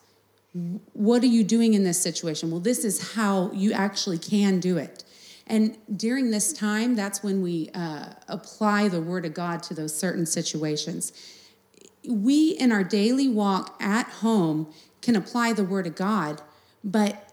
What 0.93 1.23
are 1.23 1.27
you 1.27 1.45
doing 1.45 1.75
in 1.75 1.85
this 1.85 2.01
situation? 2.01 2.51
Well, 2.51 2.61
this 2.61 2.85
is 2.85 3.15
how 3.15 3.51
you 3.53 3.73
actually 3.73 4.19
can 4.19 4.61
do 4.61 4.77
it. 4.77 5.05
And 5.47 5.79
during 5.97 6.31
this 6.31 6.53
time, 6.53 6.95
that's 6.95 7.23
when 7.23 7.43
we 7.43 7.71
uh, 7.73 8.07
apply 8.29 8.89
the 8.89 9.01
Word 9.01 9.25
of 9.25 9.33
God 9.33 9.63
to 9.65 9.75
those 9.75 9.97
certain 9.97 10.27
situations 10.27 11.13
we 12.09 12.51
in 12.53 12.73
our 12.73 12.83
daily 12.83 13.29
walk 13.29 13.77
at 13.81 14.09
home 14.09 14.73
can 15.03 15.15
apply 15.15 15.53
the 15.53 15.65
word 15.65 15.87
of 15.87 15.95
God, 15.95 16.41
but 16.83 17.25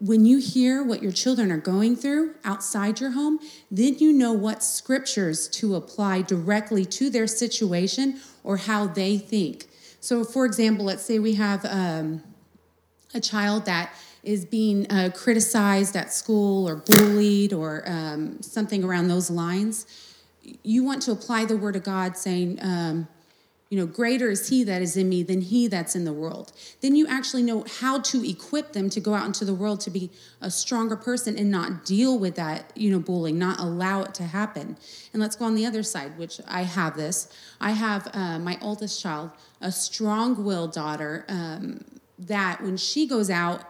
when 0.00 0.24
you 0.24 0.38
hear 0.38 0.82
what 0.82 1.02
your 1.02 1.12
children 1.12 1.52
are 1.52 1.58
going 1.58 1.94
through 1.94 2.34
outside 2.42 2.98
your 2.98 3.10
home, 3.10 3.38
then 3.70 3.98
you 3.98 4.12
know 4.12 4.32
what 4.32 4.64
scriptures 4.64 5.46
to 5.46 5.76
apply 5.76 6.22
directly 6.22 6.84
to 6.84 7.08
their 7.08 7.26
situation 7.28 8.18
or 8.42 8.56
how 8.56 8.86
they 8.86 9.16
think. 9.16 9.66
So, 10.00 10.24
for 10.24 10.44
example, 10.44 10.86
let's 10.86 11.04
say 11.04 11.20
we 11.20 11.34
have 11.34 11.64
um, 11.64 12.22
a 13.14 13.20
child 13.20 13.66
that 13.66 13.94
is 14.24 14.44
being 14.44 14.90
uh, 14.90 15.10
criticized 15.14 15.94
at 15.94 16.12
school 16.12 16.68
or 16.68 16.76
bullied 16.76 17.52
or 17.52 17.84
um, 17.86 18.42
something 18.42 18.82
around 18.82 19.08
those 19.08 19.30
lines, 19.30 19.86
you 20.64 20.82
want 20.82 21.02
to 21.02 21.12
apply 21.12 21.44
the 21.44 21.56
word 21.56 21.76
of 21.76 21.84
God 21.84 22.16
saying, 22.16 22.58
um, 22.62 23.06
you 23.72 23.78
know, 23.78 23.86
greater 23.86 24.28
is 24.28 24.50
he 24.50 24.64
that 24.64 24.82
is 24.82 24.98
in 24.98 25.08
me 25.08 25.22
than 25.22 25.40
he 25.40 25.66
that's 25.66 25.96
in 25.96 26.04
the 26.04 26.12
world. 26.12 26.52
Then 26.82 26.94
you 26.94 27.06
actually 27.06 27.42
know 27.42 27.64
how 27.80 28.00
to 28.00 28.22
equip 28.28 28.74
them 28.74 28.90
to 28.90 29.00
go 29.00 29.14
out 29.14 29.24
into 29.24 29.46
the 29.46 29.54
world 29.54 29.80
to 29.80 29.90
be 29.90 30.10
a 30.42 30.50
stronger 30.50 30.94
person 30.94 31.38
and 31.38 31.50
not 31.50 31.86
deal 31.86 32.18
with 32.18 32.34
that, 32.34 32.70
you 32.74 32.90
know, 32.90 32.98
bullying, 32.98 33.38
not 33.38 33.58
allow 33.58 34.02
it 34.02 34.12
to 34.16 34.24
happen. 34.24 34.76
And 35.14 35.22
let's 35.22 35.36
go 35.36 35.46
on 35.46 35.54
the 35.54 35.64
other 35.64 35.82
side, 35.82 36.18
which 36.18 36.38
I 36.46 36.64
have 36.64 36.98
this. 36.98 37.34
I 37.62 37.70
have 37.70 38.10
uh, 38.12 38.38
my 38.38 38.58
oldest 38.60 39.00
child, 39.00 39.30
a 39.62 39.72
strong 39.72 40.44
willed 40.44 40.74
daughter 40.74 41.24
um, 41.30 41.82
that 42.18 42.62
when 42.62 42.76
she 42.76 43.06
goes 43.06 43.30
out, 43.30 43.64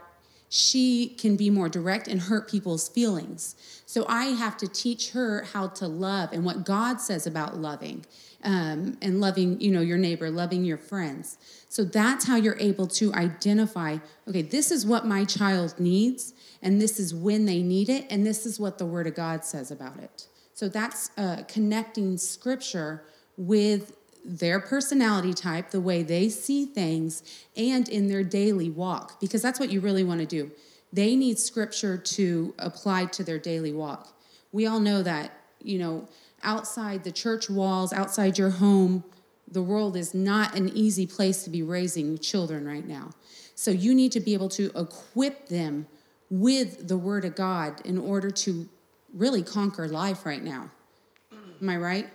she 0.49 1.11
can 1.11 1.37
be 1.37 1.49
more 1.49 1.69
direct 1.69 2.09
and 2.09 2.23
hurt 2.23 2.51
people's 2.51 2.89
feelings. 2.89 3.55
So 3.87 4.05
I 4.09 4.24
have 4.24 4.57
to 4.59 4.66
teach 4.66 5.12
her 5.12 5.45
how 5.53 5.69
to 5.69 5.87
love 5.87 6.31
and 6.33 6.45
what 6.45 6.65
God 6.65 7.01
says 7.01 7.24
about 7.24 7.57
loving 7.57 8.05
um, 8.44 8.97
and 9.01 9.20
loving, 9.20 9.60
you 9.60 9.70
know, 9.70 9.81
your 9.81 9.98
neighbor, 9.98 10.31
loving 10.31 10.64
your 10.64 10.78
friends. 10.78 11.39
So 11.69 11.85
that's 11.85 12.27
how 12.27 12.36
you're 12.36 12.59
able 12.59 12.86
to 12.89 13.12
identify, 13.14 13.98
okay, 14.28 14.43
this 14.43 14.70
is 14.70 14.85
what 14.85 15.06
my 15.06 15.24
child 15.24 15.74
needs, 15.78 16.35
and 16.60 16.81
this 16.81 17.01
is 17.01 17.14
when 17.14 17.47
they 17.47 17.62
need 17.62 17.89
it, 17.89 18.06
and 18.10 18.27
this 18.27 18.44
is 18.44 18.60
what 18.60 18.78
the 18.78 18.86
Word 18.86 19.06
of 19.06 19.14
God 19.14 19.44
says 19.44 19.70
about 19.70 19.98
it. 19.98 20.27
So 20.55 20.69
that's 20.69 21.10
uh, 21.16 21.44
connecting 21.48 22.19
Scripture 22.19 23.05
with 23.36 23.97
their 24.24 24.60
personality 24.60 25.35
type, 25.35 25.70
the 25.70 25.81
way 25.81 26.02
they 26.02 26.28
see 26.28 26.66
things, 26.66 27.23
and 27.56 27.89
in 27.89 28.09
their 28.09 28.23
daily 28.23 28.70
walk, 28.70 29.20
because 29.20 29.43
that's 29.43 29.59
what 29.59 29.70
you 29.70 29.81
really 29.81 30.05
want 30.05 30.20
to 30.20 30.27
do. 30.27 30.51
They 30.93 31.16
need 31.16 31.39
Scripture 31.39 31.97
to 31.97 32.55
apply 32.59 33.06
to 33.06 33.24
their 33.24 33.39
daily 33.39 33.73
walk. 33.73 34.14
We 34.52 34.66
all 34.66 34.78
know 34.78 35.02
that, 35.02 35.32
you 35.62 35.78
know, 35.78 36.06
outside 36.43 37.05
the 37.05 37.12
church 37.12 37.48
walls, 37.48 37.93
outside 37.93 38.39
your 38.39 38.51
home, 38.51 39.05
the 39.51 39.62
world 39.62 39.97
is 39.97 40.14
not 40.14 40.56
an 40.56 40.70
easy 40.70 41.06
place 41.06 41.44
to 41.44 41.51
be 41.51 41.62
raising 41.62 42.19
children 42.19 42.66
right 42.66 42.86
now. 42.86 43.10
So 43.55 43.70
you 43.70 43.94
need 43.94 44.12
to 44.12 44.20
be 44.20 44.35
able 44.35 44.48
to 44.51 44.70
equip 44.74 45.48
them 45.48 45.86
with 46.31 46.89
the 46.89 46.97
Word 46.97 47.24
of 47.24 47.35
God 47.35 47.81
in 47.85 47.98
order 47.98 48.31
to 48.31 48.69
really 49.12 49.43
conquer 49.43 49.86
life 49.89 50.24
right 50.24 50.43
now. 50.43 50.70
Am 51.60 51.69
I 51.69 51.77
right? 51.77 52.09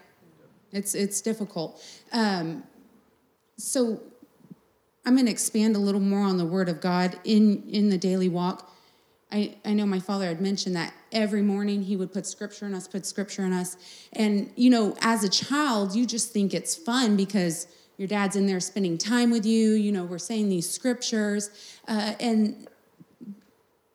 It's 0.71 0.95
it's 0.95 1.21
difficult. 1.21 1.81
Um, 2.11 2.63
so 3.57 4.01
I'm 5.05 5.13
going 5.13 5.27
to 5.27 5.31
expand 5.31 5.75
a 5.75 5.79
little 5.79 6.01
more 6.01 6.21
on 6.21 6.37
the 6.37 6.45
Word 6.45 6.67
of 6.67 6.81
God 6.81 7.19
in 7.23 7.63
in 7.69 7.89
the 7.89 7.97
daily 7.97 8.27
walk. 8.27 8.69
I, 9.31 9.55
I 9.65 9.73
know 9.73 9.85
my 9.85 9.99
father 9.99 10.25
had 10.25 10.39
mentioned 10.39 10.75
that 10.75 10.93
every 11.11 11.41
morning 11.41 11.83
he 11.83 11.97
would 11.97 12.13
put 12.13 12.25
scripture 12.25 12.65
in 12.65 12.73
us, 12.73 12.87
put 12.87 13.05
scripture 13.05 13.43
in 13.43 13.51
us. 13.51 13.75
And, 14.13 14.51
you 14.55 14.69
know, 14.69 14.95
as 15.01 15.23
a 15.23 15.29
child, 15.29 15.95
you 15.95 16.05
just 16.05 16.31
think 16.31 16.53
it's 16.53 16.75
fun 16.75 17.17
because 17.17 17.67
your 17.97 18.07
dad's 18.07 18.35
in 18.35 18.45
there 18.45 18.59
spending 18.61 18.97
time 18.97 19.29
with 19.29 19.45
you. 19.45 19.73
You 19.73 19.91
know, 19.91 20.05
we're 20.05 20.17
saying 20.17 20.47
these 20.47 20.69
scriptures. 20.69 21.49
Uh, 21.87 22.13
and 22.19 22.67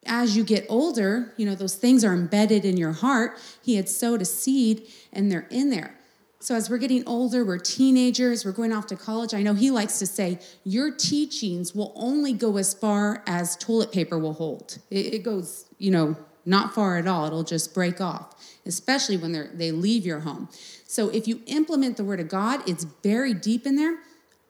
as 0.04 0.36
you 0.36 0.44
get 0.44 0.66
older, 0.68 1.32
you 1.36 1.46
know, 1.46 1.54
those 1.54 1.76
things 1.76 2.04
are 2.04 2.12
embedded 2.12 2.64
in 2.64 2.76
your 2.76 2.92
heart. 2.92 3.38
He 3.62 3.76
had 3.76 3.88
sowed 3.88 4.20
a 4.20 4.26
seed 4.26 4.86
and 5.12 5.30
they're 5.30 5.46
in 5.50 5.70
there. 5.70 5.94
So, 6.42 6.56
as 6.56 6.68
we're 6.68 6.78
getting 6.78 7.06
older, 7.06 7.44
we're 7.44 7.58
teenagers, 7.58 8.44
we're 8.44 8.50
going 8.50 8.72
off 8.72 8.88
to 8.88 8.96
college. 8.96 9.32
I 9.32 9.42
know 9.42 9.54
he 9.54 9.70
likes 9.70 10.00
to 10.00 10.06
say, 10.06 10.40
Your 10.64 10.90
teachings 10.90 11.72
will 11.72 11.92
only 11.94 12.32
go 12.32 12.56
as 12.56 12.74
far 12.74 13.22
as 13.28 13.56
toilet 13.58 13.92
paper 13.92 14.18
will 14.18 14.32
hold. 14.32 14.78
It, 14.90 15.14
it 15.14 15.22
goes, 15.22 15.66
you 15.78 15.92
know, 15.92 16.16
not 16.44 16.74
far 16.74 16.98
at 16.98 17.06
all. 17.06 17.26
It'll 17.26 17.44
just 17.44 17.72
break 17.72 18.00
off, 18.00 18.34
especially 18.66 19.16
when 19.16 19.30
they 19.30 19.46
they 19.54 19.70
leave 19.70 20.04
your 20.04 20.18
home. 20.18 20.48
So, 20.84 21.10
if 21.10 21.28
you 21.28 21.42
implement 21.46 21.96
the 21.96 22.02
Word 22.02 22.18
of 22.18 22.26
God, 22.26 22.68
it's 22.68 22.84
buried 22.84 23.40
deep 23.40 23.64
in 23.64 23.76
there. 23.76 23.98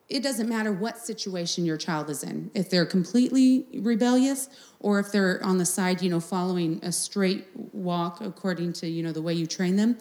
It 0.08 0.22
doesn't 0.22 0.48
matter 0.48 0.72
what 0.72 0.96
situation 0.96 1.66
your 1.66 1.76
child 1.76 2.08
is 2.08 2.22
in. 2.22 2.50
If 2.54 2.70
they're 2.70 2.86
completely 2.86 3.66
rebellious 3.80 4.48
or 4.80 4.98
if 4.98 5.12
they're 5.12 5.44
on 5.44 5.58
the 5.58 5.66
side, 5.66 6.00
you 6.00 6.08
know, 6.08 6.20
following 6.20 6.80
a 6.82 6.90
straight 6.90 7.48
walk 7.54 8.22
according 8.22 8.72
to, 8.74 8.88
you 8.88 9.02
know, 9.02 9.12
the 9.12 9.22
way 9.22 9.34
you 9.34 9.46
train 9.46 9.76
them, 9.76 9.98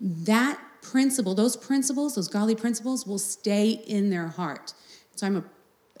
that 0.00 0.58
principle, 0.84 1.34
those 1.34 1.56
principles, 1.56 2.14
those 2.14 2.28
godly 2.28 2.54
principles 2.54 3.06
will 3.06 3.18
stay 3.18 3.70
in 3.70 4.10
their 4.10 4.28
heart. 4.28 4.74
So 5.16 5.26
I'm 5.26 5.36
a, 5.36 5.44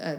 a 0.04 0.18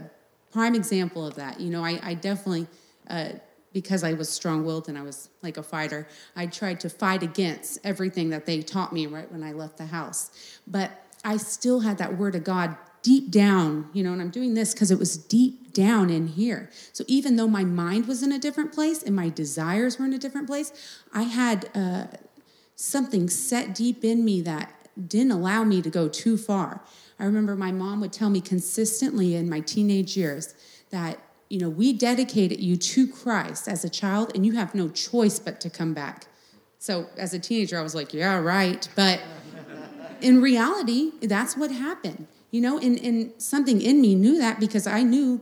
prime 0.52 0.74
example 0.74 1.26
of 1.26 1.36
that. 1.36 1.60
You 1.60 1.70
know, 1.70 1.84
I, 1.84 1.98
I 2.02 2.14
definitely, 2.14 2.66
uh, 3.08 3.30
because 3.72 4.02
I 4.02 4.12
was 4.12 4.28
strong 4.28 4.64
willed 4.64 4.88
and 4.88 4.98
I 4.98 5.02
was 5.02 5.28
like 5.42 5.56
a 5.56 5.62
fighter, 5.62 6.08
I 6.34 6.46
tried 6.46 6.80
to 6.80 6.90
fight 6.90 7.22
against 7.22 7.78
everything 7.84 8.30
that 8.30 8.46
they 8.46 8.60
taught 8.62 8.92
me 8.92 9.06
right 9.06 9.30
when 9.30 9.42
I 9.42 9.52
left 9.52 9.78
the 9.78 9.86
house. 9.86 10.30
But 10.66 10.90
I 11.24 11.36
still 11.36 11.80
had 11.80 11.98
that 11.98 12.18
word 12.18 12.34
of 12.34 12.44
God 12.44 12.76
deep 13.02 13.30
down, 13.30 13.88
you 13.92 14.02
know, 14.02 14.12
and 14.12 14.20
I'm 14.20 14.30
doing 14.30 14.54
this 14.54 14.72
because 14.72 14.90
it 14.90 14.98
was 14.98 15.16
deep 15.16 15.72
down 15.72 16.10
in 16.10 16.26
here. 16.26 16.70
So 16.92 17.04
even 17.06 17.36
though 17.36 17.46
my 17.46 17.62
mind 17.62 18.06
was 18.06 18.22
in 18.22 18.32
a 18.32 18.38
different 18.38 18.72
place 18.72 19.02
and 19.02 19.14
my 19.14 19.28
desires 19.28 19.98
were 19.98 20.06
in 20.06 20.12
a 20.12 20.18
different 20.18 20.48
place, 20.48 20.72
I 21.12 21.22
had 21.22 21.70
uh, 21.74 22.06
something 22.76 23.28
set 23.28 23.74
deep 23.74 24.04
in 24.04 24.24
me 24.24 24.40
that 24.42 24.72
didn't 25.08 25.32
allow 25.32 25.64
me 25.64 25.82
to 25.82 25.90
go 25.90 26.08
too 26.08 26.38
far. 26.38 26.82
I 27.18 27.24
remember 27.24 27.56
my 27.56 27.72
mom 27.72 28.00
would 28.00 28.12
tell 28.12 28.30
me 28.30 28.40
consistently 28.40 29.34
in 29.34 29.48
my 29.48 29.60
teenage 29.60 30.16
years 30.16 30.54
that, 30.90 31.18
you 31.48 31.58
know, 31.58 31.68
we 31.68 31.92
dedicated 31.92 32.60
you 32.60 32.76
to 32.76 33.08
Christ 33.08 33.66
as 33.66 33.84
a 33.84 33.88
child 33.88 34.32
and 34.34 34.46
you 34.46 34.52
have 34.52 34.74
no 34.74 34.88
choice 34.88 35.38
but 35.38 35.60
to 35.62 35.70
come 35.70 35.94
back. 35.94 36.26
So 36.78 37.06
as 37.16 37.34
a 37.34 37.38
teenager, 37.38 37.78
I 37.78 37.82
was 37.82 37.94
like, 37.94 38.12
yeah, 38.14 38.38
right. 38.38 38.86
But 38.94 39.20
in 40.20 40.40
reality, 40.40 41.12
that's 41.22 41.56
what 41.56 41.70
happened. 41.70 42.26
You 42.50 42.60
know, 42.60 42.78
and, 42.78 42.98
and 43.00 43.32
something 43.38 43.80
in 43.80 44.00
me 44.00 44.14
knew 44.14 44.38
that 44.38 44.60
because 44.60 44.86
I 44.86 45.02
knew, 45.02 45.40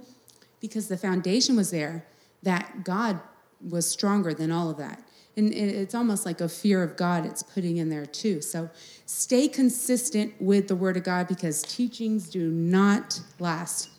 because 0.60 0.88
the 0.88 0.96
foundation 0.96 1.56
was 1.56 1.70
there, 1.70 2.06
that 2.42 2.84
God 2.84 3.20
was 3.68 3.88
stronger 3.88 4.34
than 4.34 4.50
all 4.50 4.70
of 4.70 4.78
that. 4.78 5.03
And 5.36 5.52
it's 5.52 5.94
almost 5.94 6.24
like 6.24 6.40
a 6.40 6.48
fear 6.48 6.82
of 6.82 6.96
God 6.96 7.26
it's 7.26 7.42
putting 7.42 7.78
in 7.78 7.88
there 7.88 8.06
too. 8.06 8.40
So 8.40 8.70
stay 9.06 9.48
consistent 9.48 10.34
with 10.40 10.68
the 10.68 10.76
Word 10.76 10.96
of 10.96 11.02
God 11.02 11.26
because 11.26 11.62
teachings 11.62 12.28
do 12.28 12.50
not 12.50 13.20
last. 13.38 13.90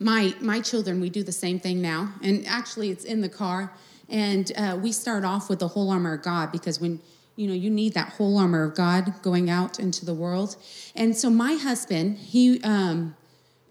My, 0.00 0.34
my 0.40 0.60
children, 0.60 1.00
we 1.00 1.08
do 1.08 1.22
the 1.22 1.32
same 1.32 1.60
thing 1.60 1.80
now. 1.80 2.12
And 2.22 2.44
actually, 2.46 2.90
it's 2.90 3.04
in 3.04 3.20
the 3.20 3.28
car. 3.28 3.72
And 4.08 4.50
uh, 4.56 4.78
we 4.82 4.90
start 4.90 5.24
off 5.24 5.48
with 5.48 5.60
the 5.60 5.68
whole 5.68 5.90
armor 5.90 6.14
of 6.14 6.22
God 6.22 6.50
because 6.50 6.80
when 6.80 7.00
you 7.36 7.48
know 7.48 7.54
you 7.54 7.70
need 7.70 7.94
that 7.94 8.10
whole 8.10 8.38
armor 8.38 8.62
of 8.62 8.74
god 8.74 9.12
going 9.22 9.50
out 9.50 9.80
into 9.80 10.04
the 10.04 10.14
world 10.14 10.56
and 10.94 11.16
so 11.16 11.28
my 11.28 11.54
husband 11.54 12.16
he 12.18 12.60
um, 12.62 13.16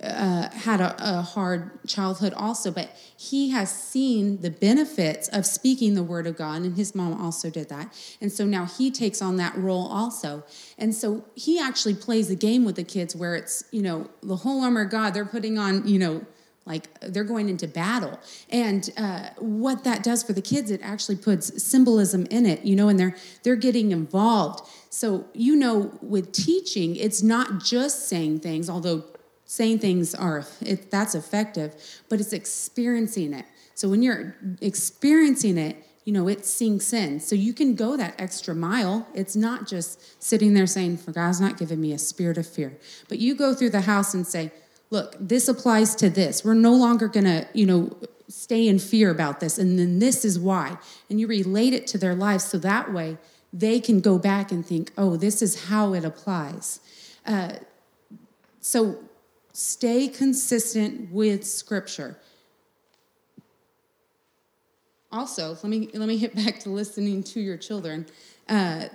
uh, 0.03 0.49
had 0.51 0.81
a, 0.81 0.95
a, 0.99 1.21
hard 1.21 1.87
childhood 1.87 2.33
also, 2.33 2.71
but 2.71 2.89
he 3.17 3.51
has 3.51 3.73
seen 3.73 4.41
the 4.41 4.49
benefits 4.49 5.29
of 5.29 5.45
speaking 5.45 5.95
the 5.95 6.03
word 6.03 6.27
of 6.27 6.35
God, 6.35 6.61
and 6.61 6.75
his 6.75 6.93
mom 6.93 7.21
also 7.21 7.49
did 7.49 7.69
that. 7.69 7.93
And 8.19 8.31
so 8.31 8.45
now 8.45 8.65
he 8.65 8.91
takes 8.91 9.21
on 9.21 9.37
that 9.37 9.55
role 9.57 9.87
also. 9.87 10.43
And 10.77 10.93
so 10.93 11.23
he 11.35 11.59
actually 11.59 11.95
plays 11.95 12.29
a 12.29 12.35
game 12.35 12.65
with 12.65 12.75
the 12.75 12.83
kids 12.83 13.15
where 13.15 13.35
it's, 13.35 13.63
you 13.71 13.81
know, 13.81 14.09
the 14.21 14.37
whole 14.37 14.61
armor 14.61 14.81
of 14.81 14.91
God, 14.91 15.13
they're 15.13 15.25
putting 15.25 15.57
on, 15.57 15.87
you 15.87 15.99
know, 15.99 16.25
like 16.65 16.87
they're 17.01 17.23
going 17.25 17.49
into 17.49 17.67
battle 17.67 18.17
and 18.49 18.89
uh, 18.97 19.29
what 19.37 19.83
that 19.83 20.01
does 20.01 20.23
for 20.23 20.31
the 20.31 20.41
kids 20.41 20.71
it 20.71 20.79
actually 20.81 21.17
puts 21.17 21.61
symbolism 21.61 22.25
in 22.27 22.45
it 22.45 22.63
you 22.63 22.73
know 22.73 22.87
and 22.87 22.97
they're 22.97 23.17
they're 23.43 23.57
getting 23.57 23.91
involved 23.91 24.65
so 24.89 25.25
you 25.33 25.57
know 25.57 25.91
with 26.01 26.31
teaching 26.31 26.95
it's 26.95 27.21
not 27.21 27.61
just 27.61 28.07
saying 28.07 28.39
things 28.39 28.69
although 28.69 29.03
saying 29.53 29.77
things 29.77 30.15
are 30.15 30.43
it, 30.61 30.89
that's 30.89 31.13
effective 31.13 31.75
but 32.09 32.19
it's 32.19 32.33
experiencing 32.33 33.33
it. 33.33 33.45
So 33.75 33.87
when 33.87 34.01
you're 34.01 34.35
experiencing 34.61 35.57
it 35.57 35.75
you 36.05 36.11
know 36.11 36.27
it 36.27 36.45
sinks 36.45 36.91
in. 36.93 37.19
So 37.19 37.35
you 37.35 37.53
can 37.53 37.75
go 37.75 37.95
that 37.97 38.15
extra 38.19 38.53
mile. 38.53 39.07
It's 39.13 39.35
not 39.35 39.67
just 39.67 40.21
sitting 40.21 40.53
there 40.53 40.67
saying 40.67 40.97
for 40.97 41.11
god's 41.11 41.39
not 41.39 41.57
giving 41.57 41.79
me 41.79 41.93
a 41.93 41.97
spirit 41.97 42.37
of 42.37 42.47
fear. 42.47 42.77
But 43.07 43.19
you 43.19 43.35
go 43.35 43.53
through 43.53 43.69
the 43.69 43.81
house 43.81 44.13
and 44.13 44.25
say 44.27 44.51
look 44.89 45.15
this 45.19 45.47
applies 45.47 45.95
to 45.95 46.09
this. 46.09 46.43
We're 46.43 46.55
no 46.55 46.73
longer 46.73 47.07
to 47.09 47.47
you 47.53 47.65
know 47.65 47.95
stay 48.27 48.67
in 48.67 48.79
fear 48.79 49.11
about 49.11 49.39
this 49.39 49.57
and 49.57 49.77
then 49.77 49.99
this 49.99 50.25
is 50.25 50.39
why. 50.39 50.77
And 51.09 51.19
you 51.19 51.27
relate 51.27 51.73
it 51.73 51.87
to 51.87 51.97
their 51.97 52.15
lives 52.15 52.43
so 52.45 52.57
that 52.59 52.91
way 52.91 53.17
they 53.53 53.79
can 53.79 54.01
go 54.01 54.17
back 54.17 54.51
and 54.51 54.65
think 54.65 54.91
oh 54.97 55.15
this 55.15 55.41
is 55.41 55.65
how 55.65 55.93
it 55.93 56.03
applies. 56.03 56.79
Uh, 57.25 57.53
so 58.59 58.97
Stay 59.53 60.07
consistent 60.07 61.11
with 61.11 61.45
Scripture. 61.45 62.17
Also, 65.11 65.49
let 65.49 65.65
me 65.65 65.89
let 65.93 66.07
me 66.07 66.17
hit 66.17 66.35
back 66.35 66.59
to 66.61 66.69
listening 66.69 67.23
to 67.23 67.39
your 67.39 67.55
children. 67.55 68.07
Uh, 68.49 68.87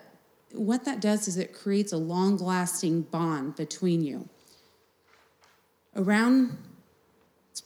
what 0.53 0.85
that 0.85 1.01
does 1.01 1.29
is 1.29 1.37
it 1.37 1.53
creates 1.53 1.93
a 1.93 1.97
long-lasting 1.97 3.03
bond 3.03 3.55
between 3.55 4.03
you. 4.03 4.29
Around 5.95 6.57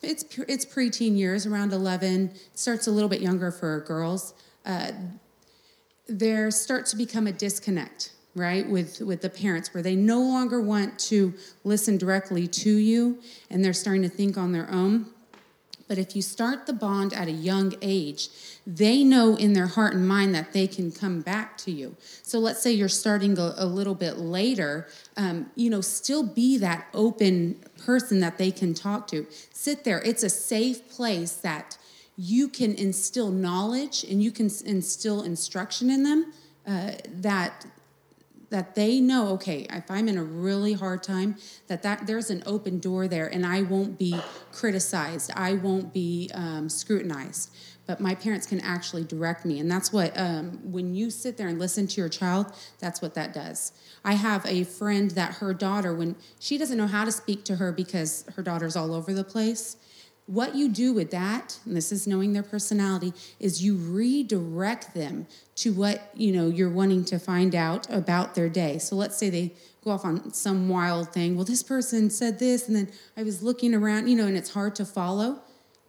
it's 0.02 0.24
it's 0.48 0.66
preteen 0.66 1.16
years, 1.16 1.46
around 1.46 1.72
11. 1.72 2.32
Starts 2.54 2.86
a 2.86 2.90
little 2.90 3.08
bit 3.08 3.20
younger 3.20 3.50
for 3.50 3.80
girls. 3.80 4.34
Uh, 4.66 4.92
there 6.08 6.50
starts 6.50 6.90
to 6.90 6.96
become 6.96 7.26
a 7.26 7.32
disconnect, 7.32 8.12
right, 8.34 8.68
with 8.68 9.00
with 9.00 9.22
the 9.22 9.30
parents, 9.30 9.74
where 9.74 9.82
they 9.82 9.96
no 9.96 10.20
longer 10.20 10.60
want 10.60 10.98
to 10.98 11.34
listen 11.64 11.98
directly 11.98 12.46
to 12.48 12.76
you, 12.76 13.18
and 13.50 13.64
they're 13.64 13.72
starting 13.72 14.02
to 14.02 14.08
think 14.08 14.36
on 14.36 14.52
their 14.52 14.70
own. 14.70 15.06
But 15.88 15.98
if 15.98 16.16
you 16.16 16.22
start 16.22 16.64
the 16.66 16.72
bond 16.72 17.12
at 17.12 17.28
a 17.28 17.32
young 17.32 17.74
age, 17.82 18.30
they 18.66 19.04
know 19.04 19.36
in 19.36 19.52
their 19.52 19.66
heart 19.66 19.92
and 19.92 20.08
mind 20.08 20.34
that 20.34 20.54
they 20.54 20.66
can 20.66 20.90
come 20.90 21.20
back 21.20 21.58
to 21.58 21.70
you. 21.70 21.96
So 22.22 22.38
let's 22.38 22.62
say 22.62 22.72
you're 22.72 22.88
starting 22.88 23.38
a, 23.38 23.52
a 23.58 23.66
little 23.66 23.94
bit 23.94 24.16
later, 24.16 24.88
um, 25.18 25.50
you 25.54 25.68
know, 25.68 25.82
still 25.82 26.22
be 26.22 26.56
that 26.58 26.86
open 26.94 27.62
person 27.84 28.20
that 28.20 28.38
they 28.38 28.50
can 28.50 28.72
talk 28.72 29.06
to. 29.08 29.26
Sit 29.52 29.84
there. 29.84 30.00
It's 30.00 30.22
a 30.22 30.30
safe 30.30 30.88
place 30.88 31.32
that 31.32 31.76
you 32.16 32.48
can 32.48 32.74
instill 32.74 33.30
knowledge 33.30 34.02
and 34.04 34.22
you 34.22 34.30
can 34.30 34.50
instill 34.64 35.22
instruction 35.22 35.90
in 35.90 36.04
them 36.04 36.32
uh, 36.66 36.92
that 37.06 37.66
that 38.52 38.74
they 38.74 39.00
know 39.00 39.28
okay 39.28 39.66
if 39.70 39.90
i'm 39.90 40.08
in 40.08 40.16
a 40.16 40.22
really 40.22 40.74
hard 40.74 41.02
time 41.02 41.36
that, 41.66 41.82
that 41.82 42.06
there's 42.06 42.30
an 42.30 42.42
open 42.46 42.78
door 42.78 43.08
there 43.08 43.26
and 43.26 43.44
i 43.44 43.62
won't 43.62 43.98
be 43.98 44.14
criticized. 44.52 45.30
I 45.34 45.54
won't 45.54 45.92
be 45.92 46.30
um, 46.34 46.68
scrutinized. 46.68 47.54
But 47.84 48.00
my 48.00 48.14
parents 48.14 48.46
can 48.46 48.60
actually 48.60 49.02
direct 49.02 49.44
me. 49.44 49.58
And 49.58 49.68
that's 49.70 49.92
what 49.92 50.16
um, 50.18 50.60
when 50.62 50.94
you 50.94 51.10
sit 51.10 51.36
there 51.36 51.48
and 51.48 51.58
listen 51.58 51.88
to 51.88 52.00
your 52.00 52.08
child 52.08 52.52
that's 52.78 53.02
what 53.02 53.14
that 53.14 53.32
does. 53.32 53.72
I 54.04 54.14
have 54.14 54.46
a 54.46 54.64
friend 54.64 55.10
that 55.12 55.34
her 55.34 55.52
daughter 55.52 55.94
when 55.94 56.16
she 56.38 56.58
doesn't 56.58 56.78
know 56.78 56.86
how 56.86 57.04
to 57.04 57.12
speak 57.12 57.44
to 57.44 57.56
her 57.56 57.72
because 57.72 58.24
her 58.36 58.42
daughter's 58.42 58.76
all 58.76 58.94
over 58.94 59.12
the 59.12 59.24
place 59.24 59.76
what 60.32 60.54
you 60.54 60.70
do 60.70 60.94
with 60.94 61.10
that 61.10 61.58
and 61.66 61.76
this 61.76 61.92
is 61.92 62.06
knowing 62.06 62.32
their 62.32 62.42
personality 62.42 63.12
is 63.38 63.62
you 63.62 63.76
redirect 63.76 64.94
them 64.94 65.26
to 65.54 65.74
what 65.74 66.10
you 66.14 66.32
know 66.32 66.48
you're 66.48 66.70
wanting 66.70 67.04
to 67.04 67.18
find 67.18 67.54
out 67.54 67.86
about 67.90 68.34
their 68.34 68.48
day. 68.48 68.78
So 68.78 68.96
let's 68.96 69.18
say 69.18 69.28
they 69.28 69.52
go 69.84 69.90
off 69.90 70.06
on 70.06 70.32
some 70.32 70.70
wild 70.70 71.12
thing. 71.12 71.36
Well 71.36 71.44
this 71.44 71.62
person 71.62 72.08
said 72.08 72.38
this 72.38 72.66
and 72.66 72.74
then 72.74 72.88
i 73.14 73.22
was 73.22 73.42
looking 73.42 73.74
around 73.74 74.08
you 74.08 74.16
know 74.16 74.26
and 74.26 74.36
it's 74.36 74.54
hard 74.54 74.74
to 74.76 74.86
follow. 74.86 75.42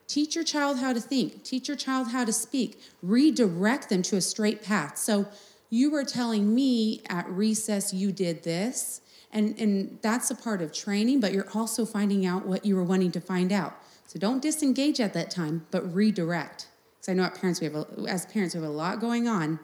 Teach 0.10 0.36
your 0.36 0.44
child 0.44 0.80
how 0.80 0.92
to 0.92 1.00
think. 1.00 1.44
Teach 1.46 1.70
your 1.70 1.78
child 1.78 2.10
how 2.10 2.26
to 2.26 2.34
speak. 2.34 2.82
Redirect 3.02 3.88
them 3.88 4.02
to 4.04 4.18
a 4.18 4.22
straight 4.22 4.62
path. 4.62 4.98
So 4.98 5.26
you 5.70 5.90
were 5.90 6.04
telling 6.04 6.54
me 6.54 7.02
at 7.10 7.30
recess 7.30 7.94
you 7.94 8.12
did 8.12 8.44
this 8.44 9.00
and 9.32 9.58
and 9.58 10.00
that's 10.02 10.30
a 10.30 10.36
part 10.36 10.62
of 10.62 10.74
training 10.74 11.22
but 11.22 11.32
you're 11.32 11.48
also 11.54 11.86
finding 11.86 12.26
out 12.26 12.46
what 12.46 12.66
you 12.66 12.76
were 12.76 12.84
wanting 12.84 13.12
to 13.12 13.22
find 13.22 13.54
out 13.54 13.80
so 14.14 14.20
don't 14.20 14.44
disengage 14.44 15.00
at 15.00 15.14
that 15.16 15.32
time, 15.32 15.66
but 15.72 15.92
redirect. 15.92 16.68
Because 17.00 17.10
I 17.10 17.14
know 17.14 17.24
at 17.24 17.34
parents 17.34 17.60
we 17.60 17.66
have 17.66 17.76
a, 17.76 17.88
as 18.08 18.28
parents 18.28 18.54
we 18.54 18.62
have 18.62 18.70
a 18.70 18.72
lot 18.72 19.00
going 19.00 19.28
on, 19.28 19.60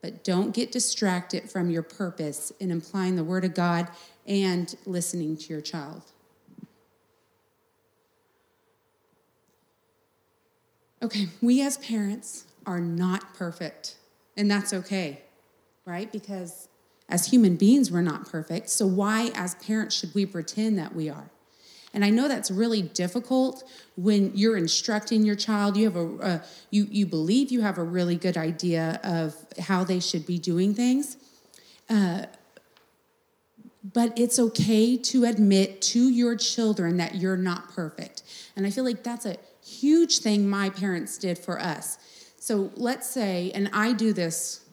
but 0.00 0.24
don't 0.24 0.54
get 0.54 0.72
distracted 0.72 1.50
from 1.50 1.68
your 1.68 1.82
purpose 1.82 2.50
in 2.58 2.70
applying 2.70 3.16
the 3.16 3.24
Word 3.24 3.44
of 3.44 3.52
God 3.52 3.88
and 4.26 4.74
listening 4.86 5.36
to 5.36 5.52
your 5.52 5.60
child. 5.60 6.00
Okay, 11.02 11.28
we 11.42 11.60
as 11.60 11.76
parents 11.76 12.46
are 12.64 12.80
not 12.80 13.34
perfect, 13.34 13.96
and 14.34 14.50
that's 14.50 14.72
okay, 14.72 15.20
right? 15.84 16.10
Because 16.10 16.68
as 17.10 17.26
human 17.26 17.56
beings, 17.56 17.92
we're 17.92 18.00
not 18.00 18.26
perfect. 18.26 18.70
So, 18.70 18.86
why, 18.86 19.30
as 19.34 19.56
parents, 19.56 19.94
should 19.94 20.14
we 20.14 20.24
pretend 20.24 20.78
that 20.78 20.94
we 20.94 21.10
are? 21.10 21.28
And 21.94 22.04
I 22.04 22.10
know 22.10 22.28
that's 22.28 22.50
really 22.50 22.82
difficult 22.82 23.64
when 23.96 24.32
you're 24.34 24.56
instructing 24.56 25.24
your 25.24 25.36
child. 25.36 25.76
You 25.76 25.84
have 25.84 25.96
a, 25.96 26.42
you 26.70 26.86
you 26.90 27.06
believe 27.06 27.50
you 27.50 27.62
have 27.62 27.78
a 27.78 27.84
really 27.84 28.16
good 28.16 28.36
idea 28.36 29.00
of 29.04 29.34
how 29.58 29.84
they 29.84 30.00
should 30.00 30.26
be 30.26 30.38
doing 30.38 30.74
things. 30.74 31.16
Uh, 31.88 32.26
but 33.92 34.18
it's 34.18 34.38
okay 34.38 34.96
to 34.96 35.24
admit 35.24 35.80
to 35.82 36.08
your 36.10 36.36
children 36.36 36.96
that 36.96 37.14
you're 37.14 37.36
not 37.36 37.72
perfect. 37.72 38.22
And 38.56 38.66
I 38.66 38.70
feel 38.70 38.84
like 38.84 39.02
that's 39.04 39.26
a 39.26 39.36
huge 39.64 40.18
thing 40.18 40.48
my 40.48 40.70
parents 40.70 41.18
did 41.18 41.38
for 41.38 41.60
us. 41.60 41.98
So 42.38 42.70
let's 42.76 43.08
say, 43.08 43.52
and 43.54 43.70
I 43.72 43.92
do 43.92 44.12
this 44.12 44.64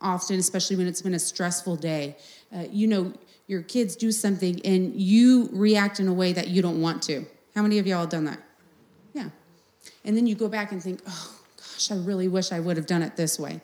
often, 0.00 0.38
especially 0.38 0.76
when 0.76 0.86
it's 0.86 1.02
been 1.02 1.14
a 1.14 1.18
stressful 1.20 1.76
day. 1.76 2.16
Uh, 2.54 2.64
you 2.70 2.86
know, 2.86 3.12
your 3.50 3.62
kids 3.62 3.96
do 3.96 4.12
something 4.12 4.64
and 4.64 4.94
you 4.94 5.48
react 5.52 5.98
in 5.98 6.06
a 6.06 6.12
way 6.12 6.32
that 6.32 6.46
you 6.46 6.62
don't 6.62 6.80
want 6.80 7.02
to. 7.02 7.26
How 7.56 7.62
many 7.62 7.80
of 7.80 7.86
y'all 7.86 8.02
have 8.02 8.08
done 8.08 8.24
that? 8.26 8.38
Yeah. 9.12 9.30
And 10.04 10.16
then 10.16 10.28
you 10.28 10.36
go 10.36 10.48
back 10.48 10.70
and 10.70 10.80
think, 10.80 11.00
oh 11.08 11.40
gosh, 11.56 11.90
I 11.90 11.96
really 11.96 12.28
wish 12.28 12.52
I 12.52 12.60
would 12.60 12.76
have 12.76 12.86
done 12.86 13.02
it 13.02 13.16
this 13.16 13.40
way. 13.40 13.60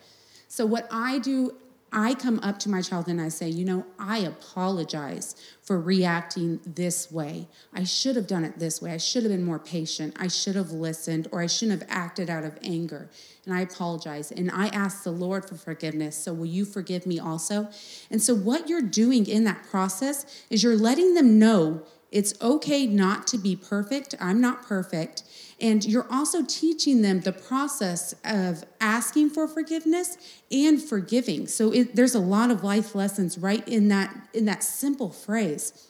So, 0.49 0.67
what 0.67 0.89
I 0.91 1.21
do 1.21 1.55
I 1.99 2.13
come 2.13 2.39
up 2.43 2.59
to 2.59 2.69
my 2.69 2.83
child 2.83 3.09
and 3.09 3.19
I 3.19 3.31
say, 3.31 3.49
you 3.49 3.65
know, 3.65 3.87
I 3.99 4.19
apologize 4.19 5.35
for 5.63 5.81
reacting 5.81 6.61
this 6.67 7.11
way. 7.11 7.49
I 7.73 7.85
should 7.85 8.17
have 8.17 8.27
done 8.27 8.45
it 8.45 8.59
this 8.59 8.83
way. 8.83 8.93
I 8.93 8.99
should 8.99 9.23
have 9.23 9.33
been 9.33 9.43
more 9.43 9.59
patient. 9.59 10.15
I 10.21 10.29
should 10.29 10.57
have 10.57 10.73
listened, 10.73 11.27
or 11.33 11.41
I 11.41 11.47
shouldn't 11.47 11.81
have 11.81 11.89
acted 11.91 12.29
out 12.29 12.45
of 12.45 12.59
anger. 12.63 13.09
And 13.47 13.55
I 13.55 13.63
apologize. 13.63 14.31
And 14.31 14.51
I 14.51 14.67
ask 14.69 15.05
the 15.05 15.11
Lord 15.11 15.49
for 15.49 15.55
forgiveness. 15.55 16.19
So, 16.19 16.35
will 16.35 16.45
you 16.45 16.67
forgive 16.67 17.07
me 17.07 17.19
also? 17.19 17.71
And 18.11 18.21
so, 18.21 18.35
what 18.35 18.69
you're 18.69 18.83
doing 18.83 19.27
in 19.27 19.45
that 19.45 19.65
process 19.71 20.45
is 20.51 20.63
you're 20.63 20.77
letting 20.77 21.15
them 21.15 21.39
know 21.39 21.83
it's 22.13 22.35
okay 22.43 22.87
not 22.87 23.27
to 23.29 23.39
be 23.39 23.57
perfect. 23.57 24.15
I'm 24.21 24.41
not 24.41 24.67
perfect. 24.67 25.23
And 25.61 25.85
you're 25.85 26.07
also 26.11 26.45
teaching 26.45 27.01
them 27.01 27.21
the 27.21 27.33
process 27.33 28.15
of 28.25 28.65
asking 28.81 29.31
for 29.31 29.49
forgiveness 29.49 30.19
and 30.51 30.83
forgiving. 30.83 31.47
So 31.47 31.73
it, 31.73 31.97
there's 31.97 32.15
a 32.15 32.21
lot 32.21 32.51
of 32.51 32.63
life 32.63 32.95
lessons 32.95 33.39
right 33.39 33.67
in 33.67 33.89
that 33.89 34.15
in 34.35 34.45
that 34.45 34.63
simple 34.63 35.11
phrase. 35.11 35.89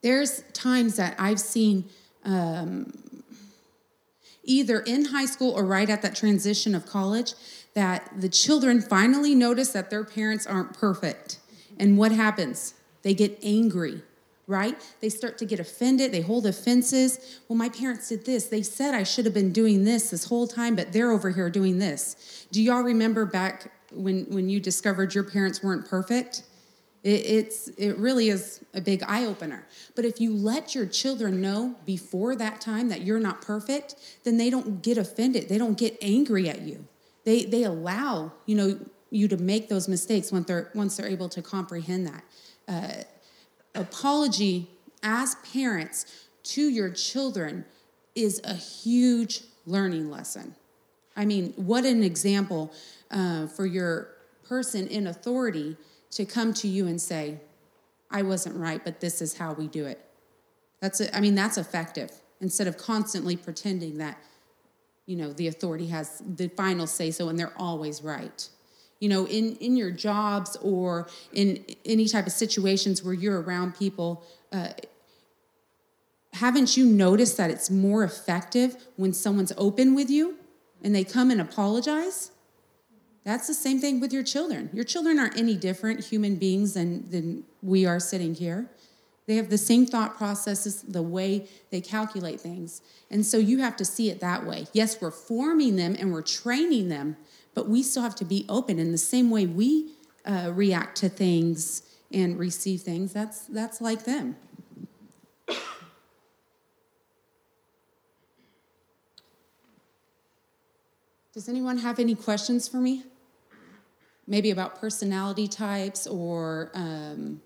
There's 0.00 0.42
times 0.52 0.96
that 0.96 1.14
I've 1.18 1.40
seen 1.40 1.84
um, 2.24 2.92
either 4.44 4.80
in 4.80 5.06
high 5.06 5.26
school 5.26 5.52
or 5.52 5.64
right 5.64 5.88
at 5.90 6.02
that 6.02 6.16
transition 6.16 6.74
of 6.74 6.86
college 6.86 7.34
that 7.74 8.10
the 8.18 8.28
children 8.28 8.80
finally 8.80 9.34
notice 9.34 9.70
that 9.72 9.90
their 9.90 10.04
parents 10.04 10.46
aren't 10.46 10.72
perfect. 10.72 11.38
And 11.78 11.98
what 11.98 12.12
happens? 12.12 12.74
They 13.02 13.14
get 13.14 13.38
angry 13.42 14.02
right? 14.46 14.76
They 15.00 15.08
start 15.08 15.38
to 15.38 15.46
get 15.46 15.60
offended. 15.60 16.12
They 16.12 16.20
hold 16.20 16.46
offenses. 16.46 17.40
Well, 17.48 17.56
my 17.56 17.68
parents 17.68 18.08
did 18.08 18.26
this. 18.26 18.46
They 18.46 18.62
said 18.62 18.94
I 18.94 19.02
should 19.02 19.24
have 19.24 19.34
been 19.34 19.52
doing 19.52 19.84
this 19.84 20.10
this 20.10 20.24
whole 20.24 20.46
time, 20.46 20.76
but 20.76 20.92
they're 20.92 21.10
over 21.10 21.30
here 21.30 21.48
doing 21.50 21.78
this. 21.78 22.46
Do 22.52 22.62
y'all 22.62 22.82
remember 22.82 23.24
back 23.24 23.72
when 23.92 24.24
when 24.24 24.48
you 24.48 24.60
discovered 24.60 25.14
your 25.14 25.24
parents 25.24 25.62
weren't 25.62 25.88
perfect? 25.88 26.42
It, 27.02 27.26
it's 27.26 27.68
it 27.68 27.96
really 27.98 28.28
is 28.28 28.64
a 28.74 28.80
big 28.80 29.02
eye 29.04 29.24
opener. 29.24 29.66
But 29.94 30.04
if 30.04 30.20
you 30.20 30.34
let 30.34 30.74
your 30.74 30.86
children 30.86 31.40
know 31.40 31.76
before 31.86 32.36
that 32.36 32.60
time 32.60 32.88
that 32.88 33.02
you're 33.02 33.20
not 33.20 33.40
perfect, 33.42 33.94
then 34.24 34.36
they 34.36 34.50
don't 34.50 34.82
get 34.82 34.98
offended. 34.98 35.48
They 35.48 35.58
don't 35.58 35.78
get 35.78 35.96
angry 36.02 36.48
at 36.48 36.62
you. 36.62 36.86
They 37.24 37.44
they 37.44 37.64
allow 37.64 38.32
you 38.46 38.56
know 38.56 38.78
you 39.10 39.28
to 39.28 39.36
make 39.36 39.68
those 39.68 39.88
mistakes 39.88 40.32
once 40.32 40.46
they're 40.48 40.70
once 40.74 40.96
they're 40.96 41.08
able 41.08 41.28
to 41.30 41.40
comprehend 41.40 42.06
that. 42.06 42.24
Uh, 42.66 43.04
apology 43.74 44.68
as 45.02 45.36
parents 45.52 46.28
to 46.42 46.68
your 46.68 46.90
children 46.90 47.64
is 48.14 48.40
a 48.44 48.54
huge 48.54 49.42
learning 49.66 50.10
lesson. 50.10 50.54
I 51.16 51.24
mean, 51.24 51.52
what 51.56 51.84
an 51.84 52.02
example 52.02 52.72
uh, 53.10 53.46
for 53.46 53.66
your 53.66 54.08
person 54.46 54.86
in 54.88 55.06
authority 55.06 55.76
to 56.12 56.24
come 56.24 56.52
to 56.54 56.68
you 56.68 56.86
and 56.86 57.00
say, 57.00 57.38
I 58.10 58.22
wasn't 58.22 58.56
right, 58.56 58.82
but 58.84 59.00
this 59.00 59.22
is 59.22 59.36
how 59.36 59.52
we 59.54 59.66
do 59.66 59.86
it. 59.86 60.04
That's 60.80 61.00
a, 61.00 61.16
I 61.16 61.20
mean, 61.20 61.34
that's 61.34 61.58
effective 61.58 62.10
instead 62.40 62.66
of 62.66 62.76
constantly 62.76 63.36
pretending 63.36 63.98
that, 63.98 64.18
you 65.06 65.16
know, 65.16 65.32
the 65.32 65.48
authority 65.48 65.86
has 65.88 66.22
the 66.26 66.48
final 66.48 66.86
say 66.86 67.10
so 67.10 67.28
and 67.28 67.38
they're 67.38 67.54
always 67.56 68.02
right 68.02 68.48
you 69.04 69.10
know 69.10 69.26
in 69.26 69.56
in 69.56 69.76
your 69.76 69.90
jobs 69.90 70.56
or 70.62 71.06
in 71.34 71.62
any 71.84 72.06
type 72.08 72.26
of 72.26 72.32
situations 72.32 73.04
where 73.04 73.12
you're 73.12 73.40
around 73.42 73.76
people 73.76 74.24
uh, 74.50 74.68
haven't 76.34 76.76
you 76.76 76.86
noticed 76.86 77.36
that 77.36 77.50
it's 77.50 77.70
more 77.70 78.02
effective 78.02 78.76
when 78.96 79.12
someone's 79.12 79.52
open 79.56 79.94
with 79.94 80.10
you 80.10 80.36
and 80.82 80.94
they 80.94 81.04
come 81.04 81.30
and 81.30 81.40
apologize? 81.40 82.32
That's 83.24 83.46
the 83.46 83.54
same 83.54 83.78
thing 83.78 84.00
with 84.00 84.12
your 84.12 84.24
children. 84.24 84.68
Your 84.72 84.84
children 84.84 85.18
aren't 85.18 85.38
any 85.38 85.54
different 85.54 86.04
human 86.04 86.36
beings 86.36 86.74
than 86.74 87.08
than 87.10 87.44
we 87.62 87.86
are 87.86 88.00
sitting 88.00 88.34
here. 88.34 88.70
They 89.26 89.36
have 89.36 89.48
the 89.48 89.58
same 89.58 89.86
thought 89.86 90.16
processes 90.16 90.82
the 90.82 91.02
way 91.02 91.46
they 91.70 91.80
calculate 91.80 92.40
things. 92.40 92.82
And 93.10 93.24
so 93.24 93.38
you 93.38 93.58
have 93.60 93.76
to 93.76 93.84
see 93.84 94.10
it 94.10 94.20
that 94.20 94.44
way. 94.44 94.66
Yes 94.72 95.00
we're 95.00 95.10
forming 95.10 95.76
them 95.76 95.94
and 95.98 96.12
we're 96.12 96.22
training 96.22 96.88
them 96.88 97.16
but 97.54 97.68
we 97.68 97.82
still 97.82 98.02
have 98.02 98.16
to 98.16 98.24
be 98.24 98.44
open 98.48 98.78
in 98.78 98.92
the 98.92 98.98
same 98.98 99.30
way 99.30 99.46
we 99.46 99.92
uh, 100.24 100.50
react 100.52 100.96
to 100.98 101.08
things 101.08 101.82
and 102.12 102.38
receive 102.38 102.82
things. 102.82 103.12
That's 103.12 103.46
that's 103.46 103.80
like 103.80 104.04
them. 104.04 104.36
Does 111.32 111.48
anyone 111.48 111.78
have 111.78 111.98
any 111.98 112.14
questions 112.14 112.68
for 112.68 112.76
me? 112.76 113.04
Maybe 114.26 114.52
about 114.52 114.80
personality 114.80 115.48
types 115.48 116.06
or 116.06 116.70
um, 116.74 117.42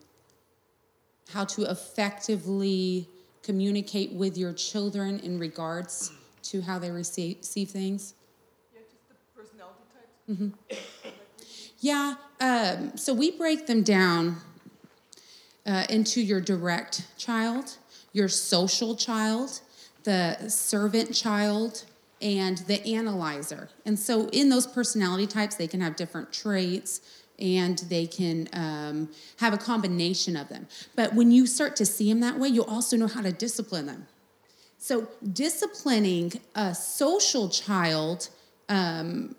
how 1.31 1.47
to 1.47 1.63
effectively 1.63 3.09
communicate 3.43 4.13
with 4.13 4.37
your 4.37 4.53
children 4.53 5.21
in 5.21 5.39
regards 5.39 6.13
to 6.43 6.61
how 6.61 6.79
they 6.79 6.91
receive, 6.91 7.39
receive 7.39 7.71
things? 7.71 8.13
Types. 10.29 10.79
Yeah, 11.81 12.15
um, 12.41 12.97
so 12.97 13.15
we 13.15 13.31
break 13.31 13.67
them 13.67 13.83
down 13.83 14.37
uh, 15.67 15.85
into 15.89 16.21
your 16.21 16.41
direct 16.41 17.07
child, 17.17 17.77
your 18.13 18.29
social 18.29 18.97
child, 18.97 19.61
the 20.05 20.49
servant 20.49 21.15
child, 21.15 21.85
and 22.21 22.59
the 22.59 22.85
analyzer. 22.95 23.69
And 23.85 23.99
so, 23.99 24.29
in 24.29 24.49
those 24.49 24.67
personality 24.67 25.27
types, 25.27 25.55
they 25.55 25.69
can 25.69 25.81
have 25.81 25.95
different 25.95 26.33
traits 26.33 27.01
and 27.39 27.79
they 27.89 28.07
can 28.07 28.49
um, 28.53 29.09
have 29.37 29.55
a 29.55 29.59
combination 29.59 30.37
of 30.37 30.49
them. 30.49 30.67
But 30.97 31.15
when 31.15 31.31
you 31.31 31.47
start 31.47 31.77
to 31.77 31.87
see 31.87 32.09
them 32.09 32.21
that 32.21 32.39
way, 32.39 32.49
you'll 32.49 32.65
also 32.65 32.97
know 32.97 33.07
how 33.07 33.23
to 33.23 33.31
discipline 33.31 33.87
them. 33.87 34.09
So, 34.79 35.09
disciplining 35.33 36.33
a 36.57 36.75
social 36.75 37.49
child 37.49 38.31
um, 38.69 39.37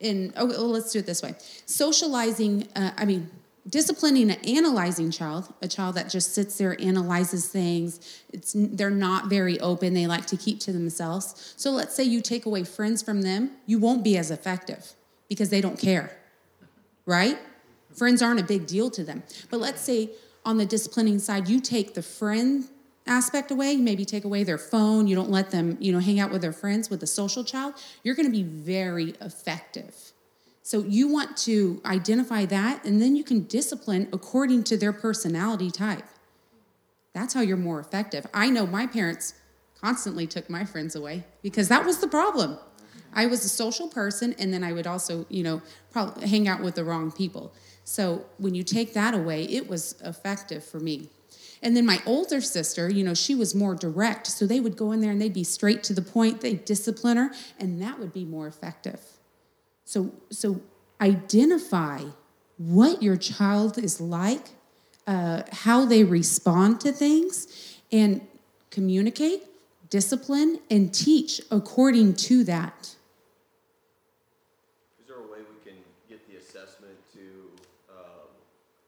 in, 0.00 0.32
oh, 0.36 0.46
well, 0.46 0.68
let's 0.68 0.92
do 0.92 0.98
it 0.98 1.06
this 1.06 1.22
way 1.22 1.34
socializing, 1.66 2.66
uh, 2.74 2.90
I 2.96 3.04
mean, 3.04 3.30
disciplining 3.68 4.30
an 4.30 4.38
analyzing 4.46 5.10
child, 5.10 5.52
a 5.62 5.68
child 5.68 5.94
that 5.94 6.08
just 6.08 6.34
sits 6.34 6.56
there, 6.58 6.80
analyzes 6.80 7.46
things, 7.48 8.22
it's, 8.32 8.54
they're 8.56 8.90
not 8.90 9.26
very 9.26 9.60
open, 9.60 9.94
they 9.94 10.06
like 10.06 10.26
to 10.26 10.36
keep 10.36 10.58
to 10.60 10.72
themselves. 10.72 11.54
So, 11.56 11.70
let's 11.70 11.94
say 11.94 12.02
you 12.04 12.20
take 12.20 12.46
away 12.46 12.64
friends 12.64 13.02
from 13.02 13.22
them, 13.22 13.52
you 13.66 13.78
won't 13.78 14.02
be 14.02 14.16
as 14.16 14.30
effective 14.30 14.94
because 15.28 15.50
they 15.50 15.60
don't 15.60 15.78
care, 15.78 16.16
right? 17.06 17.38
Friends 17.94 18.22
aren't 18.22 18.40
a 18.40 18.44
big 18.44 18.66
deal 18.66 18.90
to 18.90 19.04
them. 19.04 19.22
But 19.50 19.60
let's 19.60 19.80
say 19.82 20.10
on 20.44 20.56
the 20.56 20.66
disciplining 20.66 21.18
side, 21.18 21.48
you 21.48 21.60
take 21.60 21.94
the 21.94 22.02
friend 22.02 22.68
aspect 23.06 23.50
away, 23.50 23.72
you 23.72 23.82
maybe 23.82 24.04
take 24.04 24.24
away 24.24 24.44
their 24.44 24.58
phone, 24.58 25.06
you 25.06 25.16
don't 25.16 25.30
let 25.30 25.50
them, 25.50 25.76
you 25.80 25.92
know, 25.92 25.98
hang 25.98 26.20
out 26.20 26.30
with 26.30 26.42
their 26.42 26.52
friends 26.52 26.90
with 26.90 27.02
a 27.02 27.06
social 27.06 27.44
child, 27.44 27.74
you're 28.02 28.14
going 28.14 28.26
to 28.26 28.32
be 28.32 28.42
very 28.42 29.14
effective. 29.20 30.12
So 30.62 30.80
you 30.82 31.08
want 31.08 31.36
to 31.38 31.80
identify 31.84 32.44
that 32.46 32.84
and 32.84 33.02
then 33.02 33.16
you 33.16 33.24
can 33.24 33.44
discipline 33.44 34.08
according 34.12 34.64
to 34.64 34.76
their 34.76 34.92
personality 34.92 35.70
type. 35.70 36.04
That's 37.12 37.34
how 37.34 37.40
you're 37.40 37.56
more 37.56 37.80
effective. 37.80 38.26
I 38.32 38.50
know 38.50 38.66
my 38.66 38.86
parents 38.86 39.34
constantly 39.80 40.26
took 40.26 40.48
my 40.48 40.64
friends 40.64 40.94
away 40.94 41.24
because 41.42 41.68
that 41.68 41.84
was 41.84 41.98
the 41.98 42.06
problem. 42.06 42.58
I 43.12 43.26
was 43.26 43.44
a 43.44 43.48
social 43.48 43.88
person 43.88 44.34
and 44.38 44.52
then 44.52 44.62
I 44.62 44.72
would 44.72 44.86
also, 44.86 45.26
you 45.28 45.42
know, 45.42 45.62
probably 45.90 46.28
hang 46.28 46.46
out 46.46 46.62
with 46.62 46.76
the 46.76 46.84
wrong 46.84 47.10
people. 47.10 47.52
So 47.82 48.26
when 48.38 48.54
you 48.54 48.62
take 48.62 48.94
that 48.94 49.14
away, 49.14 49.44
it 49.44 49.68
was 49.68 50.00
effective 50.04 50.64
for 50.64 50.78
me. 50.78 51.08
And 51.62 51.76
then 51.76 51.84
my 51.84 52.00
older 52.06 52.40
sister, 52.40 52.88
you 52.88 53.04
know, 53.04 53.14
she 53.14 53.34
was 53.34 53.54
more 53.54 53.74
direct. 53.74 54.26
So 54.26 54.46
they 54.46 54.60
would 54.60 54.76
go 54.76 54.92
in 54.92 55.00
there 55.00 55.10
and 55.10 55.20
they'd 55.20 55.34
be 55.34 55.44
straight 55.44 55.82
to 55.84 55.92
the 55.92 56.02
point, 56.02 56.40
they'd 56.40 56.64
discipline 56.64 57.16
her, 57.18 57.30
and 57.58 57.82
that 57.82 57.98
would 57.98 58.12
be 58.12 58.24
more 58.24 58.46
effective. 58.46 59.00
So, 59.84 60.12
so 60.30 60.60
identify 61.00 62.04
what 62.56 63.02
your 63.02 63.16
child 63.16 63.78
is 63.78 64.00
like, 64.00 64.50
uh, 65.06 65.42
how 65.50 65.84
they 65.84 66.04
respond 66.04 66.80
to 66.80 66.92
things, 66.92 67.78
and 67.90 68.20
communicate, 68.70 69.42
discipline, 69.88 70.60
and 70.70 70.94
teach 70.94 71.40
according 71.50 72.14
to 72.14 72.44
that. 72.44 72.94
Is 75.00 75.08
there 75.08 75.16
a 75.16 75.22
way 75.22 75.38
we 75.40 75.70
can 75.70 75.78
get 76.08 76.26
the 76.30 76.36
assessment 76.36 76.96
to 77.14 77.20
um, 77.90 78.28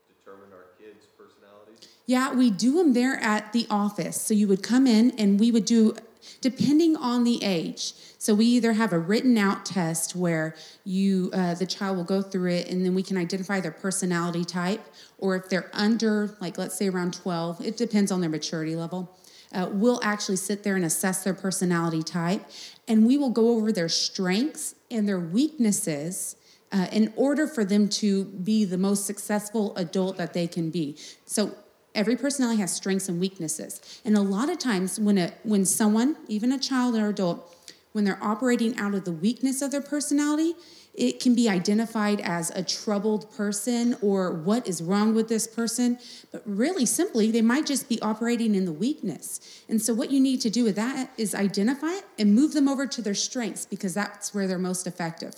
determine 0.07 0.53
our 0.53 0.67
kids' 0.79 1.07
personalities? 1.19 1.92
Yeah, 2.07 2.33
we 2.35 2.51
do 2.51 2.75
them 2.75 2.93
there 2.93 3.17
at 3.17 3.53
the 3.53 3.67
office. 3.71 4.21
So 4.21 4.35
you 4.35 4.49
would 4.49 4.63
come 4.63 4.87
in 4.87 5.13
and 5.19 5.39
we 5.39 5.53
would 5.53 5.65
do, 5.65 5.97
depending 6.41 6.97
on 6.97 7.25
the 7.25 7.43
age. 7.45 7.95
So 8.19 8.35
we 8.35 8.47
either 8.47 8.73
have 8.73 8.93
a 8.93 8.99
written 8.99 9.37
out 9.39 9.65
test 9.65 10.15
where 10.15 10.55
you, 10.85 11.31
uh, 11.33 11.55
the 11.55 11.67
child 11.67 11.97
will 11.97 12.05
go 12.05 12.23
through 12.23 12.53
it 12.53 12.69
and 12.69 12.85
then 12.85 12.95
we 12.95 13.03
can 13.03 13.17
identify 13.17 13.61
their 13.61 13.73
personality 13.73 14.45
type, 14.45 14.85
or 15.19 15.37
if 15.37 15.49
they're 15.49 15.71
under, 15.73 16.37
like 16.41 16.59
let's 16.59 16.77
say 16.77 16.89
around 16.89 17.15
12, 17.15 17.65
it 17.65 17.77
depends 17.77 18.13
on 18.13 18.21
their 18.21 18.31
maturity 18.31 18.77
level. 18.77 19.17
Uh, 19.53 19.69
we'll 19.71 20.01
actually 20.03 20.37
sit 20.37 20.63
there 20.63 20.77
and 20.77 20.85
assess 20.85 21.25
their 21.25 21.35
personality 21.35 22.03
type, 22.03 22.43
and 22.89 23.07
we 23.07 23.19
will 23.19 23.31
go 23.31 23.51
over 23.51 23.71
their 23.71 23.89
strengths 23.89 24.75
and 24.91 25.09
their 25.09 25.21
weaknesses 25.21 26.37
uh, 26.73 26.87
in 26.91 27.13
order 27.17 27.47
for 27.47 27.65
them 27.65 27.87
to 27.87 28.25
be 28.25 28.65
the 28.65 28.79
most 28.79 29.05
successful 29.05 29.77
adult 29.77 30.17
that 30.17 30.33
they 30.33 30.47
can 30.47 30.71
be. 30.71 30.97
So 31.27 31.55
every 31.95 32.17
personality 32.17 32.61
has 32.61 32.73
strengths 32.73 33.09
and 33.09 33.21
weaknesses, 33.21 34.01
and 34.05 34.17
a 34.17 34.23
lot 34.23 34.49
of 34.49 34.59
times 34.59 34.99
when 34.99 35.19
a 35.19 35.33
when 35.43 35.65
someone, 35.65 36.17
even 36.29 36.53
a 36.53 36.59
child 36.59 36.97
or 36.97 37.09
adult, 37.09 37.55
when 37.93 38.05
they're 38.05 38.23
operating 38.23 38.77
out 38.79 38.95
of 38.95 39.05
the 39.05 39.13
weakness 39.13 39.63
of 39.63 39.71
their 39.71 39.83
personality, 39.83 40.55
it 40.95 41.21
can 41.21 41.35
be 41.35 41.49
identified 41.49 42.21
as 42.21 42.51
a 42.51 42.63
troubled 42.63 43.31
person 43.35 43.97
or 44.03 44.31
what 44.31 44.67
is 44.69 44.83
wrong 44.83 45.15
with 45.15 45.29
this 45.29 45.47
person. 45.47 45.99
But 46.31 46.43
really, 46.45 46.85
simply, 46.85 47.31
they 47.31 47.41
might 47.41 47.65
just 47.65 47.89
be 47.89 48.01
operating 48.03 48.55
in 48.55 48.67
the 48.67 48.73
weakness. 48.73 49.63
And 49.69 49.81
so, 49.81 49.95
what 49.95 50.11
you 50.11 50.21
need 50.21 50.41
to 50.43 50.51
do 50.51 50.65
with 50.65 50.77
that 50.77 51.11
is 51.17 51.35
identify 51.35 51.93
it 51.93 52.05
and 52.19 52.35
move 52.35 52.53
them 52.53 52.69
over 52.69 52.87
to 52.87 53.01
their 53.01 53.15
strengths 53.15 53.65
because 53.65 53.95
that's 53.95 54.35
where 54.35 54.47
they're 54.47 54.59
most 54.59 54.87
effective. 54.87 55.35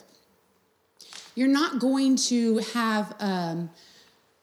You're 1.36 1.48
not 1.48 1.78
going 1.78 2.16
to 2.16 2.58
have 2.74 3.14
um, 3.20 3.70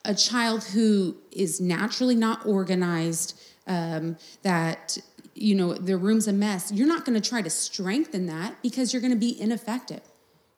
a 0.04 0.14
child 0.14 0.64
who 0.64 1.16
is 1.30 1.60
naturally 1.60 2.14
not 2.14 2.44
organized, 2.46 3.40
um, 3.66 4.16
that 4.42 4.98
you 5.34 5.54
know 5.54 5.74
their 5.74 5.98
room's 5.98 6.28
a 6.28 6.32
mess. 6.32 6.72
You're 6.72 6.88
not 6.88 7.04
going 7.04 7.20
to 7.20 7.28
try 7.28 7.42
to 7.42 7.50
strengthen 7.50 8.26
that 8.26 8.60
because 8.62 8.92
you're 8.92 9.02
going 9.02 9.12
to 9.12 9.18
be 9.18 9.40
ineffective. 9.40 10.02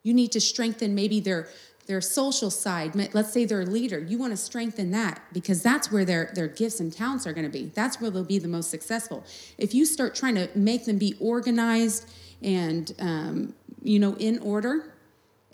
You 0.02 0.14
need 0.14 0.32
to 0.32 0.40
strengthen 0.40 0.94
maybe 0.94 1.20
their 1.20 1.48
their 1.86 2.00
social 2.00 2.50
side. 2.50 2.94
Let's 3.14 3.32
say 3.32 3.44
they're 3.44 3.60
a 3.60 3.66
leader. 3.66 3.98
You 3.98 4.18
want 4.18 4.32
to 4.32 4.36
strengthen 4.36 4.90
that 4.92 5.22
because 5.32 5.62
that's 5.62 5.92
where 5.92 6.04
their, 6.04 6.30
their 6.34 6.48
gifts 6.48 6.80
and 6.80 6.90
talents 6.90 7.26
are 7.26 7.32
going 7.32 7.44
to 7.44 7.52
be. 7.52 7.66
That's 7.74 8.00
where 8.00 8.10
they'll 8.10 8.24
be 8.24 8.38
the 8.38 8.48
most 8.48 8.70
successful. 8.70 9.22
If 9.58 9.74
you 9.74 9.84
start 9.84 10.14
trying 10.14 10.34
to 10.36 10.48
make 10.54 10.86
them 10.86 10.96
be 10.96 11.14
organized 11.20 12.10
and 12.42 12.90
um, 12.98 13.54
you 13.82 13.98
know 13.98 14.14
in 14.16 14.38
order, 14.38 14.93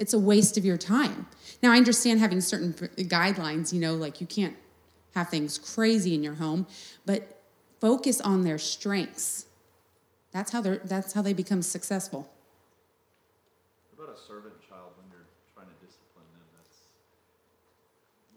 it's 0.01 0.15
a 0.15 0.19
waste 0.19 0.57
of 0.57 0.65
your 0.65 0.79
time. 0.79 1.27
Now 1.63 1.71
I 1.71 1.77
understand 1.77 2.19
having 2.19 2.41
certain 2.41 2.73
guidelines. 2.73 3.73
You 3.73 3.81
know, 3.81 3.95
like 3.95 4.21
you 4.21 4.27
can't 4.27 4.57
have 5.15 5.29
things 5.29 5.59
crazy 5.59 6.15
in 6.15 6.23
your 6.23 6.35
home, 6.35 6.67
but 7.05 7.43
focus 7.81 8.21
on 8.21 8.43
their 8.43 8.59
strengths. 8.59 9.47
That's 10.33 10.51
how 10.51 10.63
they're. 10.63 10.79
That's 10.79 11.13
how 11.13 11.23
they 11.23 11.35
become 11.35 11.61
successful. 11.61 12.31
What 13.95 14.05
about 14.05 14.17
a 14.17 14.21
servant 14.21 14.55
child 14.67 14.93
when 14.97 15.11
you're 15.11 15.27
trying 15.55 15.67
to 15.67 15.87
discipline 15.87 16.25
them? 16.33 16.47
That's 16.57 16.79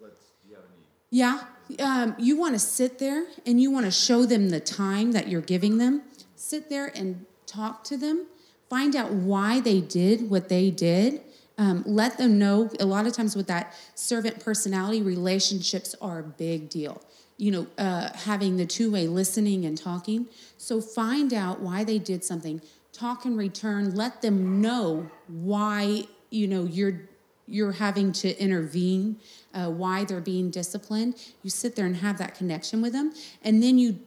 let's. 0.01 0.19
Do 0.43 0.49
you 0.49 0.55
have 0.55 0.65
any? 0.65 0.83
Yeah, 1.09 1.43
um, 1.79 2.15
you 2.19 2.37
want 2.37 2.55
to 2.55 2.59
sit 2.59 2.99
there 2.99 3.25
and 3.45 3.61
you 3.61 3.71
want 3.71 3.85
to 3.85 3.91
show 3.91 4.25
them 4.25 4.49
the 4.49 4.59
time 4.59 5.13
that 5.13 5.29
you're 5.29 5.41
giving 5.41 5.77
them. 5.77 6.01
Sit 6.35 6.69
there 6.69 6.87
and 6.87 7.25
talk 7.45 7.85
to 7.85 7.95
them. 7.95 8.25
Find 8.69 8.95
out 8.95 9.11
why 9.11 9.61
they 9.61 9.79
did 9.79 10.29
what 10.29 10.49
they 10.49 10.71
did. 10.71 11.21
Um, 11.57 11.83
let 11.85 12.17
them 12.17 12.39
know. 12.39 12.71
A 12.79 12.85
lot 12.85 13.05
of 13.05 13.13
times 13.13 13.35
with 13.35 13.47
that 13.47 13.75
servant 13.93 14.39
personality, 14.43 15.01
relationships 15.01 15.95
are 16.01 16.19
a 16.19 16.23
big 16.23 16.69
deal. 16.69 17.01
You 17.37 17.51
know, 17.51 17.67
uh, 17.77 18.09
having 18.13 18.57
the 18.57 18.65
two 18.65 18.91
way 18.91 19.07
listening 19.07 19.65
and 19.65 19.77
talking. 19.77 20.27
So 20.57 20.81
find 20.81 21.33
out 21.33 21.59
why 21.59 21.83
they 21.83 21.99
did 21.99 22.23
something 22.23 22.61
talk 22.93 23.25
in 23.25 23.35
return 23.35 23.93
let 23.95 24.21
them 24.21 24.61
know 24.61 25.09
why 25.27 26.03
you 26.29 26.47
know 26.47 26.63
you're 26.63 27.01
you're 27.47 27.73
having 27.73 28.11
to 28.11 28.39
intervene 28.39 29.17
uh, 29.53 29.69
why 29.69 30.05
they're 30.05 30.21
being 30.21 30.49
disciplined 30.51 31.15
you 31.41 31.49
sit 31.49 31.75
there 31.75 31.85
and 31.85 31.97
have 31.97 32.17
that 32.17 32.35
connection 32.35 32.81
with 32.81 32.93
them 32.93 33.11
and 33.43 33.61
then 33.61 33.77
you 33.77 33.99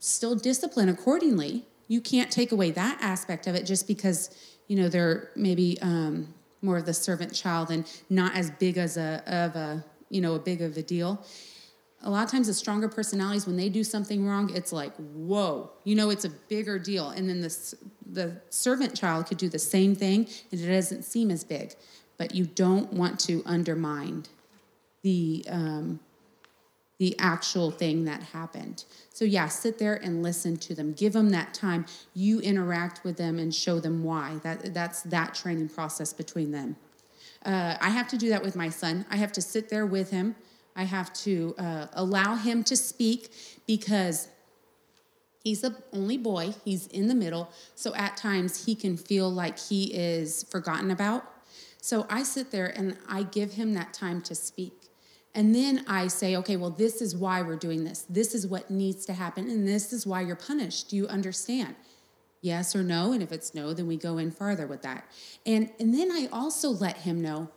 still 0.00 0.34
discipline 0.34 0.88
accordingly 0.88 1.64
you 1.86 2.00
can't 2.00 2.30
take 2.30 2.50
away 2.50 2.70
that 2.70 2.98
aspect 3.00 3.46
of 3.46 3.54
it 3.54 3.64
just 3.64 3.86
because 3.86 4.36
you 4.66 4.76
know 4.76 4.88
they're 4.88 5.30
maybe 5.36 5.78
um, 5.80 6.34
more 6.62 6.78
of 6.78 6.86
the 6.86 6.94
servant 6.94 7.34
child 7.34 7.70
and 7.70 7.90
not 8.08 8.34
as 8.34 8.50
big 8.50 8.78
as 8.78 8.96
a 8.96 9.22
of 9.26 9.56
a 9.56 9.84
you 10.08 10.20
know 10.20 10.34
a 10.34 10.38
big 10.38 10.62
of 10.62 10.76
a 10.76 10.82
deal. 10.82 11.24
A 12.04 12.10
lot 12.10 12.24
of 12.24 12.30
times 12.30 12.48
the 12.48 12.54
stronger 12.54 12.88
personalities 12.88 13.46
when 13.46 13.56
they 13.56 13.68
do 13.68 13.84
something 13.84 14.26
wrong 14.26 14.50
it's 14.54 14.72
like 14.72 14.92
whoa 14.96 15.70
you 15.84 15.94
know 15.94 16.10
it's 16.10 16.24
a 16.24 16.30
bigger 16.30 16.78
deal. 16.78 17.10
And 17.10 17.28
then 17.28 17.40
the, 17.40 17.74
the 18.10 18.40
servant 18.50 18.96
child 18.96 19.26
could 19.26 19.38
do 19.38 19.48
the 19.48 19.58
same 19.58 19.94
thing 19.94 20.28
and 20.50 20.60
it 20.60 20.66
doesn't 20.66 21.02
seem 21.02 21.30
as 21.30 21.44
big. 21.44 21.74
But 22.18 22.34
you 22.34 22.46
don't 22.46 22.92
want 22.92 23.18
to 23.20 23.42
undermine 23.46 24.24
the 25.02 25.44
um, 25.48 26.00
the 27.02 27.18
actual 27.18 27.72
thing 27.72 28.04
that 28.04 28.22
happened. 28.22 28.84
So, 29.12 29.24
yeah, 29.24 29.48
sit 29.48 29.76
there 29.76 29.96
and 29.96 30.22
listen 30.22 30.56
to 30.58 30.72
them. 30.72 30.92
Give 30.92 31.12
them 31.12 31.30
that 31.30 31.52
time. 31.52 31.84
You 32.14 32.38
interact 32.38 33.02
with 33.02 33.16
them 33.16 33.40
and 33.40 33.52
show 33.52 33.80
them 33.80 34.04
why. 34.04 34.38
That, 34.44 34.72
that's 34.72 35.02
that 35.02 35.34
training 35.34 35.70
process 35.70 36.12
between 36.12 36.52
them. 36.52 36.76
Uh, 37.44 37.76
I 37.80 37.90
have 37.90 38.06
to 38.06 38.16
do 38.16 38.28
that 38.28 38.40
with 38.40 38.54
my 38.54 38.68
son. 38.68 39.04
I 39.10 39.16
have 39.16 39.32
to 39.32 39.42
sit 39.42 39.68
there 39.68 39.84
with 39.84 40.10
him. 40.10 40.36
I 40.76 40.84
have 40.84 41.12
to 41.24 41.56
uh, 41.58 41.86
allow 41.94 42.36
him 42.36 42.62
to 42.62 42.76
speak 42.76 43.32
because 43.66 44.28
he's 45.42 45.62
the 45.62 45.74
only 45.92 46.18
boy, 46.18 46.54
he's 46.64 46.86
in 46.86 47.08
the 47.08 47.16
middle. 47.16 47.50
So 47.74 47.96
at 47.96 48.16
times 48.16 48.66
he 48.66 48.76
can 48.76 48.96
feel 48.96 49.28
like 49.28 49.58
he 49.58 49.92
is 49.92 50.44
forgotten 50.44 50.92
about. 50.92 51.24
So 51.80 52.06
I 52.08 52.22
sit 52.22 52.52
there 52.52 52.68
and 52.68 52.96
I 53.08 53.24
give 53.24 53.54
him 53.54 53.74
that 53.74 53.92
time 53.92 54.20
to 54.22 54.36
speak. 54.36 54.81
And 55.34 55.54
then 55.54 55.84
I 55.88 56.08
say, 56.08 56.36
okay, 56.36 56.56
well, 56.56 56.70
this 56.70 57.00
is 57.00 57.16
why 57.16 57.40
we're 57.40 57.56
doing 57.56 57.84
this. 57.84 58.04
This 58.08 58.34
is 58.34 58.46
what 58.46 58.70
needs 58.70 59.06
to 59.06 59.14
happen. 59.14 59.48
And 59.48 59.66
this 59.66 59.92
is 59.92 60.06
why 60.06 60.20
you're 60.20 60.36
punished. 60.36 60.90
Do 60.90 60.96
you 60.96 61.06
understand? 61.06 61.74
Yes 62.42 62.76
or 62.76 62.82
no? 62.82 63.12
And 63.12 63.22
if 63.22 63.32
it's 63.32 63.54
no, 63.54 63.72
then 63.72 63.86
we 63.86 63.96
go 63.96 64.18
in 64.18 64.30
farther 64.30 64.66
with 64.66 64.82
that. 64.82 65.04
And, 65.46 65.70
and 65.80 65.94
then 65.94 66.10
I 66.10 66.28
also 66.32 66.68
let 66.68 66.98
him 66.98 67.22
know 67.22 67.48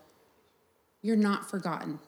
you're 1.02 1.18
not 1.18 1.49
forgotten. 1.49 1.99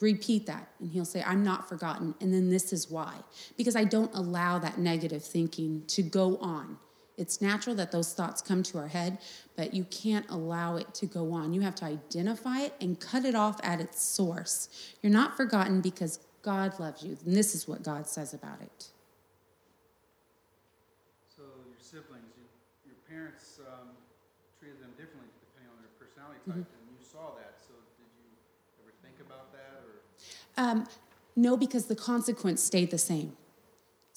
Repeat 0.00 0.46
that. 0.46 0.68
And 0.80 0.90
he'll 0.90 1.04
say, 1.04 1.22
I'm 1.24 1.44
not 1.44 1.68
forgotten. 1.68 2.14
And 2.20 2.32
then 2.34 2.50
this 2.50 2.72
is 2.72 2.90
why. 2.90 3.14
Because 3.56 3.76
I 3.76 3.84
don't 3.84 4.12
allow 4.14 4.58
that 4.58 4.78
negative 4.78 5.24
thinking 5.24 5.84
to 5.88 6.02
go 6.02 6.38
on. 6.38 6.76
It's 7.16 7.40
natural 7.40 7.74
that 7.76 7.92
those 7.92 8.14
thoughts 8.14 8.42
come 8.42 8.62
to 8.64 8.78
our 8.78 8.88
head, 8.88 9.18
but 9.58 9.74
you 9.74 9.82
can't 9.90 10.24
allow 10.30 10.76
it 10.76 10.94
to 10.94 11.04
go 11.04 11.32
on. 11.32 11.52
You 11.52 11.62
have 11.62 11.74
to 11.74 11.84
identify 11.84 12.60
it 12.60 12.74
and 12.80 13.00
cut 13.00 13.24
it 13.24 13.34
off 13.34 13.58
at 13.64 13.80
its 13.80 14.00
source. 14.00 14.68
You're 15.02 15.12
not 15.12 15.36
forgotten 15.36 15.80
because 15.80 16.20
God 16.42 16.78
loves 16.78 17.02
you. 17.02 17.18
And 17.26 17.36
this 17.36 17.56
is 17.56 17.66
what 17.66 17.82
God 17.82 18.06
says 18.06 18.32
about 18.32 18.60
it. 18.62 18.86
So 21.36 21.42
your 21.42 21.80
siblings, 21.80 22.30
you, 22.38 22.44
your 22.86 22.94
parents 23.10 23.58
um, 23.66 23.88
treated 24.60 24.80
them 24.80 24.90
differently 24.90 25.26
depending 25.42 25.74
on 25.74 25.82
their 25.82 25.90
personality 25.98 26.38
type, 26.46 26.54
and 26.54 26.86
you 26.94 27.04
saw 27.04 27.34
that. 27.34 27.58
So 27.58 27.74
did 27.98 28.06
you 28.14 28.30
ever 28.84 28.94
think 29.02 29.18
about 29.26 29.50
that, 29.52 29.82
or? 29.82 29.98
Um, 30.56 30.86
no, 31.34 31.56
because 31.56 31.86
the 31.86 31.96
consequence 31.96 32.62
stayed 32.62 32.92
the 32.92 32.98
same. 32.98 33.36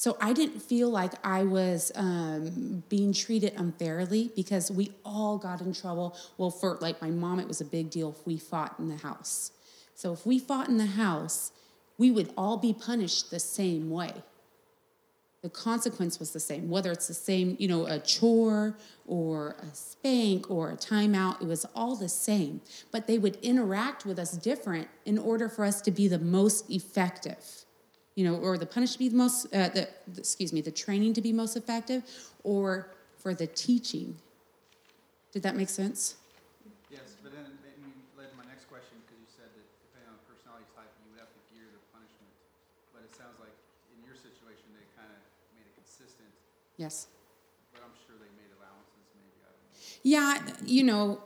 So 0.01 0.17
I 0.19 0.33
didn't 0.33 0.63
feel 0.63 0.89
like 0.89 1.13
I 1.23 1.43
was 1.43 1.91
um, 1.93 2.83
being 2.89 3.13
treated 3.13 3.53
unfairly 3.55 4.31
because 4.35 4.71
we 4.71 4.93
all 5.05 5.37
got 5.37 5.61
in 5.61 5.75
trouble. 5.75 6.17
Well, 6.39 6.49
for 6.49 6.79
like 6.81 6.99
my 7.03 7.11
mom, 7.11 7.39
it 7.39 7.47
was 7.47 7.61
a 7.61 7.65
big 7.65 7.91
deal 7.91 8.09
if 8.09 8.25
we 8.25 8.39
fought 8.39 8.73
in 8.79 8.89
the 8.89 8.95
house. 8.95 9.51
So 9.93 10.11
if 10.11 10.25
we 10.25 10.39
fought 10.39 10.69
in 10.69 10.79
the 10.79 10.87
house, 10.87 11.51
we 11.99 12.09
would 12.09 12.33
all 12.35 12.57
be 12.57 12.73
punished 12.73 13.29
the 13.29 13.39
same 13.39 13.91
way. 13.91 14.11
The 15.43 15.49
consequence 15.49 16.17
was 16.17 16.31
the 16.31 16.39
same, 16.39 16.67
whether 16.67 16.91
it's 16.91 17.07
the 17.07 17.13
same, 17.13 17.55
you 17.59 17.67
know, 17.67 17.85
a 17.85 17.99
chore 17.99 18.79
or 19.05 19.55
a 19.61 19.75
spank 19.75 20.49
or 20.49 20.71
a 20.71 20.77
timeout, 20.77 21.43
it 21.43 21.47
was 21.47 21.63
all 21.75 21.95
the 21.95 22.09
same. 22.09 22.61
But 22.91 23.05
they 23.05 23.19
would 23.19 23.35
interact 23.43 24.07
with 24.07 24.17
us 24.17 24.31
different 24.31 24.87
in 25.05 25.19
order 25.19 25.47
for 25.47 25.63
us 25.63 25.79
to 25.81 25.91
be 25.91 26.07
the 26.07 26.17
most 26.17 26.71
effective 26.71 27.60
you 28.15 28.25
know, 28.25 28.35
or 28.35 28.57
the 28.57 28.65
punishment 28.65 28.97
to 28.97 28.99
be 28.99 29.09
the 29.09 29.15
most, 29.15 29.45
uh, 29.53 29.69
the, 29.69 29.87
excuse 30.17 30.51
me, 30.51 30.61
the 30.61 30.71
training 30.71 31.13
to 31.13 31.21
be 31.21 31.31
most 31.31 31.55
effective, 31.55 32.03
or 32.43 32.91
for 33.17 33.33
the 33.33 33.47
teaching. 33.47 34.17
Did 35.31 35.43
that 35.43 35.55
make 35.55 35.69
sense? 35.69 36.15
Yes, 36.91 37.15
but 37.23 37.31
then 37.31 37.45
it 37.45 37.79
led 38.19 38.29
to 38.31 38.35
my 38.35 38.43
next 38.51 38.67
question 38.67 38.99
because 39.07 39.15
you 39.21 39.29
said 39.31 39.47
that 39.47 39.63
depending 39.87 40.11
on 40.11 40.19
personality 40.27 40.67
type, 40.75 40.91
you 40.99 41.15
would 41.15 41.23
have 41.23 41.31
to 41.31 41.41
gear 41.55 41.71
the 41.71 41.79
punishment. 41.95 42.33
But 42.91 43.07
it 43.07 43.15
sounds 43.15 43.39
like 43.39 43.55
in 43.95 44.03
your 44.03 44.19
situation, 44.19 44.67
they 44.75 44.83
kind 44.99 45.07
of 45.07 45.21
made 45.55 45.63
it 45.63 45.75
consistent. 45.79 46.27
Yes. 46.75 47.07
But 47.71 47.87
I'm 47.87 47.95
sure 48.03 48.19
they 48.19 48.27
made 48.35 48.51
allowances. 48.59 49.07
Maybe 49.15 49.39
I 49.39 49.55
don't 49.55 49.63
know. 49.63 49.79
Yeah, 50.03 50.35
you 50.67 50.83
know, 50.83 51.23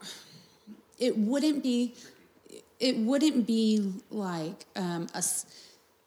it 1.01 1.17
wouldn't 1.17 1.63
be, 1.63 1.97
it 2.79 2.97
wouldn't 2.97 3.47
be 3.47 3.93
like 4.11 4.69
um, 4.75 5.07
a, 5.17 5.23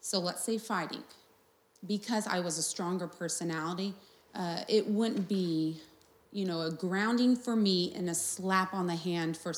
so 0.09 0.19
let's 0.19 0.43
say 0.43 0.57
fighting. 0.57 1.03
Because 1.87 2.27
I 2.27 2.41
was 2.41 2.57
a 2.57 2.63
stronger 2.63 3.07
personality, 3.07 3.93
uh, 4.35 4.63
it 4.67 4.87
wouldn't 4.87 5.29
be, 5.29 5.83
you 6.33 6.47
know, 6.47 6.63
a 6.63 6.71
grounding 6.71 7.37
for 7.37 7.55
me 7.55 7.93
and 7.95 8.09
a 8.09 8.15
slap 8.15 8.73
on 8.73 8.87
the 8.87 8.97
hand 8.97 9.37
for, 9.37 9.53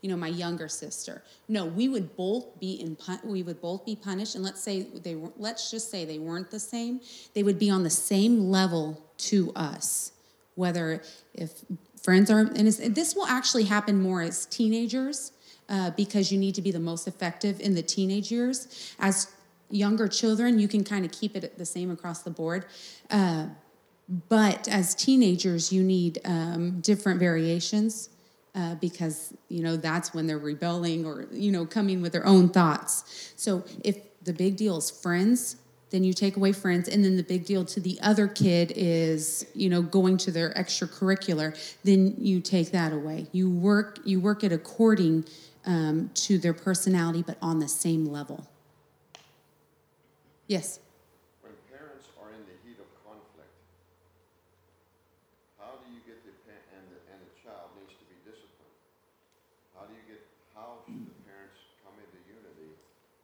you 0.00 0.08
know, 0.08 0.16
my 0.16 0.28
younger 0.28 0.68
sister. 0.68 1.22
No, 1.48 1.66
we 1.66 1.86
would 1.88 2.16
both 2.16 2.58
be 2.58 2.80
in, 2.80 2.96
we 3.22 3.42
would 3.42 3.60
both 3.60 3.84
be 3.84 3.94
punished. 3.94 4.36
And 4.36 4.42
let's 4.42 4.62
say 4.62 4.82
they 4.82 5.16
were, 5.16 5.32
let's 5.36 5.70
just 5.70 5.90
say 5.90 6.06
they 6.06 6.18
weren't 6.18 6.50
the 6.50 6.60
same. 6.60 7.02
They 7.34 7.42
would 7.42 7.58
be 7.58 7.68
on 7.68 7.82
the 7.82 7.90
same 7.90 8.50
level 8.50 9.04
to 9.18 9.52
us 9.54 10.12
whether 10.54 11.02
if 11.34 11.62
friends 12.02 12.30
are 12.30 12.40
and 12.40 12.66
this 12.66 13.14
will 13.14 13.26
actually 13.26 13.64
happen 13.64 14.00
more 14.00 14.22
as 14.22 14.46
teenagers 14.46 15.32
uh, 15.68 15.90
because 15.92 16.32
you 16.32 16.38
need 16.38 16.54
to 16.54 16.62
be 16.62 16.70
the 16.70 16.80
most 16.80 17.06
effective 17.06 17.60
in 17.60 17.74
the 17.74 17.82
teenage 17.82 18.32
years 18.32 18.94
as 18.98 19.28
younger 19.70 20.08
children 20.08 20.58
you 20.58 20.68
can 20.68 20.84
kind 20.84 21.04
of 21.04 21.12
keep 21.12 21.36
it 21.36 21.56
the 21.58 21.66
same 21.66 21.90
across 21.90 22.22
the 22.22 22.30
board. 22.30 22.66
Uh, 23.10 23.46
but 24.28 24.66
as 24.68 24.94
teenagers 24.94 25.72
you 25.72 25.82
need 25.82 26.18
um, 26.24 26.80
different 26.80 27.20
variations 27.20 28.10
uh, 28.54 28.74
because 28.76 29.32
you 29.48 29.62
know 29.62 29.76
that's 29.76 30.12
when 30.12 30.26
they're 30.26 30.38
rebelling 30.38 31.04
or 31.06 31.26
you 31.32 31.52
know 31.52 31.64
coming 31.64 32.02
with 32.02 32.12
their 32.12 32.26
own 32.26 32.48
thoughts. 32.48 33.32
So 33.36 33.64
if 33.84 33.96
the 34.22 34.32
big 34.32 34.56
deal 34.56 34.76
is 34.78 34.90
friends 34.90 35.56
then 35.90 36.04
you 36.04 36.12
take 36.12 36.36
away 36.36 36.52
friends 36.52 36.88
and 36.88 37.04
then 37.04 37.16
the 37.16 37.22
big 37.22 37.44
deal 37.44 37.64
to 37.64 37.80
the 37.80 37.98
other 38.00 38.26
kid 38.26 38.72
is 38.74 39.46
you 39.54 39.68
know 39.68 39.82
going 39.82 40.16
to 40.16 40.30
their 40.30 40.52
extracurricular 40.54 41.56
then 41.84 42.14
you 42.18 42.40
take 42.40 42.72
that 42.72 42.92
away. 42.92 43.26
You 43.32 43.50
work 43.50 44.00
you 44.04 44.20
work 44.20 44.42
it 44.42 44.52
according 44.52 45.26
um, 45.66 46.10
to 46.14 46.38
their 46.38 46.54
personality 46.54 47.22
but 47.22 47.36
on 47.40 47.60
the 47.60 47.68
same 47.68 48.06
level 48.06 48.46
yes 50.50 50.80
When 51.46 51.54
parents 51.70 52.10
are 52.18 52.34
in 52.34 52.42
the 52.50 52.56
heat 52.66 52.82
of 52.82 52.90
conflict, 53.06 53.54
how 55.54 55.78
do 55.78 55.86
you 55.94 56.02
get 56.02 56.18
the, 56.26 56.34
pa- 56.42 56.66
and 56.74 56.84
the, 56.90 56.98
and 57.14 57.18
the 57.22 57.32
child 57.38 57.70
needs 57.78 57.94
to 57.94 58.04
be 58.10 58.18
disciplined? 58.26 58.74
How 59.78 59.86
do 59.86 59.94
you 59.94 60.02
get, 60.10 60.26
how 60.58 60.82
should 60.90 61.06
the 61.06 61.22
parents 61.22 61.54
come 61.86 61.94
into 62.02 62.18
unity 62.26 62.74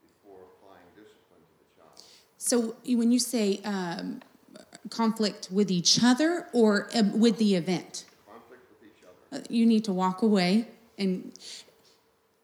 before 0.07 0.47
applying 0.55 0.86
discipline 0.94 1.43
to 1.43 1.55
the 1.59 1.69
child? 1.74 1.98
so 2.39 2.78
when 2.86 3.11
you 3.11 3.19
say 3.19 3.59
um, 3.66 4.23
conflict 4.90 5.48
with 5.51 5.69
each 5.69 5.98
other 6.03 6.47
or 6.55 6.86
uh, 6.94 7.03
with 7.11 7.39
the 7.43 7.59
event 7.59 8.07
Conflict 8.23 8.62
with 8.70 8.86
each 8.86 9.03
other. 9.03 9.43
Uh, 9.43 9.44
you 9.51 9.66
need 9.66 9.82
to 9.82 9.93
walk 9.93 10.23
away 10.23 10.69
and 10.97 11.35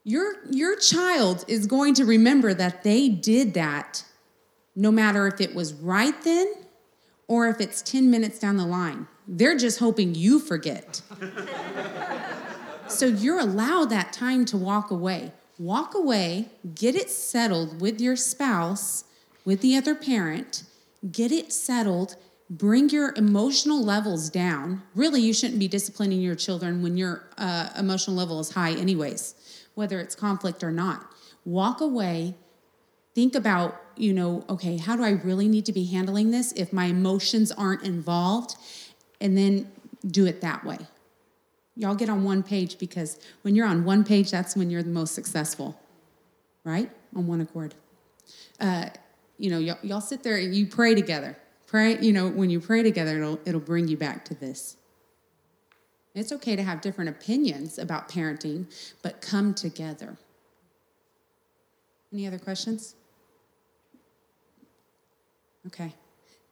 your 0.02 0.42
your 0.50 0.74
child 0.76 1.44
is 1.46 1.66
going 1.70 1.94
to 1.94 2.04
remember 2.04 2.52
that 2.52 2.82
they 2.82 3.08
did 3.08 3.54
that 3.54 4.02
no 4.74 4.90
matter 4.90 5.26
if 5.26 5.40
it 5.40 5.54
was 5.54 5.72
right 5.74 6.20
then 6.24 6.52
or 7.28 7.48
if 7.48 7.60
it's 7.60 7.82
10 7.82 8.10
minutes 8.10 8.38
down 8.38 8.56
the 8.56 8.66
line. 8.66 9.06
They're 9.26 9.56
just 9.56 9.78
hoping 9.78 10.14
you 10.14 10.38
forget. 10.38 11.02
So 12.92 13.06
you're 13.06 13.38
allowed 13.38 13.86
that 13.86 14.12
time 14.12 14.44
to 14.46 14.56
walk 14.58 14.90
away. 14.90 15.32
Walk 15.58 15.94
away 15.94 16.50
get 16.74 16.94
it 16.94 17.08
settled 17.08 17.80
with 17.80 18.00
your 18.00 18.16
spouse 18.16 19.04
with 19.44 19.60
the 19.60 19.76
other 19.76 19.94
parent 19.94 20.64
get 21.10 21.32
it 21.32 21.52
settled 21.52 22.16
bring 22.50 22.90
your 22.90 23.14
emotional 23.16 23.82
levels 23.82 24.28
down. 24.28 24.82
Really 24.94 25.22
you 25.22 25.32
shouldn't 25.32 25.58
be 25.58 25.68
disciplining 25.68 26.20
your 26.20 26.34
children 26.34 26.82
when 26.82 26.96
your 26.96 27.24
uh, 27.38 27.70
emotional 27.78 28.14
level 28.14 28.40
is 28.40 28.52
high 28.52 28.72
anyways 28.72 29.34
whether 29.74 29.98
it's 29.98 30.14
conflict 30.14 30.62
or 30.62 30.70
not. 30.70 31.06
Walk 31.46 31.80
away 31.80 32.34
think 33.14 33.34
about 33.34 33.80
you 33.96 34.12
know 34.12 34.44
okay 34.48 34.76
how 34.76 34.96
do 34.96 35.02
i 35.02 35.10
really 35.10 35.48
need 35.48 35.66
to 35.66 35.72
be 35.72 35.84
handling 35.84 36.30
this 36.30 36.52
if 36.52 36.72
my 36.72 36.86
emotions 36.86 37.52
aren't 37.52 37.82
involved? 37.82 38.56
And 39.20 39.38
then 39.38 39.70
do 40.04 40.26
it 40.26 40.40
that 40.40 40.64
way. 40.64 40.78
Y'all 41.76 41.94
get 41.94 42.08
on 42.08 42.24
one 42.24 42.42
page 42.42 42.76
because 42.76 43.20
when 43.42 43.54
you're 43.54 43.66
on 43.66 43.84
one 43.84 44.02
page 44.02 44.30
that's 44.30 44.56
when 44.56 44.68
you're 44.68 44.82
the 44.82 44.90
most 44.90 45.14
successful 45.14 45.78
right? 46.64 46.90
On 47.14 47.26
one 47.26 47.40
accord. 47.40 47.74
Uh, 48.60 48.88
you 49.38 49.50
know 49.50 49.58
y'all, 49.58 49.78
y'all 49.82 50.00
sit 50.00 50.22
there 50.22 50.36
and 50.36 50.54
you 50.54 50.66
pray 50.66 50.94
together. 50.94 51.36
Pray 51.66 51.98
you 52.00 52.12
know 52.12 52.28
when 52.28 52.50
you 52.50 52.60
pray 52.60 52.82
together 52.82 53.16
it'll, 53.16 53.40
it'll 53.44 53.60
bring 53.60 53.88
you 53.88 53.96
back 53.96 54.24
to 54.26 54.34
this. 54.34 54.76
It's 56.14 56.30
okay 56.32 56.56
to 56.56 56.62
have 56.62 56.80
different 56.80 57.10
opinions 57.10 57.78
about 57.78 58.08
parenting 58.08 58.66
but 59.02 59.20
come 59.20 59.54
together. 59.54 60.16
Any 62.12 62.26
other 62.26 62.38
questions 62.38 62.94
okay 65.66 65.94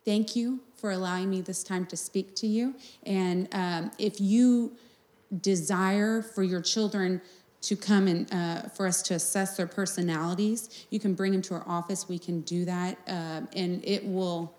thank 0.05 0.35
you 0.35 0.61
for 0.77 0.93
allowing 0.93 1.29
me 1.29 1.41
this 1.41 1.63
time 1.63 1.87
to 1.87 1.97
speak 1.97 2.35
to 2.37 2.47
you 2.47 2.75
and 3.05 3.49
um, 3.53 3.91
if 3.99 4.21
you 4.21 4.73
desire 5.41 6.23
for 6.23 6.43
your 6.43 6.61
children 6.61 7.21
to 7.63 7.77
come 7.77 8.07
and 8.07 8.33
uh, 8.33 8.63
for 8.71 8.87
us 8.87 9.03
to 9.03 9.15
assess 9.15 9.57
their 9.57 9.67
personalities. 9.67 10.87
You 10.91 10.99
can 10.99 11.15
bring 11.15 11.33
them 11.33 11.43
to 11.43 11.55
our 11.55 11.65
office. 11.67 12.09
We 12.09 12.19
can 12.19 12.41
do 12.43 12.65
that, 12.65 12.99
um, 13.07 13.49
and 13.55 13.85
it 13.85 14.05
will 14.05 14.55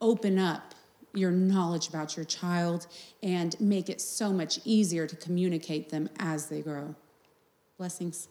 open 0.00 0.38
up 0.38 0.74
your 1.12 1.30
knowledge 1.30 1.88
about 1.88 2.16
your 2.16 2.24
child 2.24 2.86
and 3.22 3.60
make 3.60 3.88
it 3.88 4.00
so 4.00 4.32
much 4.32 4.60
easier 4.64 5.06
to 5.06 5.16
communicate 5.16 5.90
them 5.90 6.08
as 6.18 6.46
they 6.46 6.60
grow. 6.60 6.94
Blessings. 7.78 8.28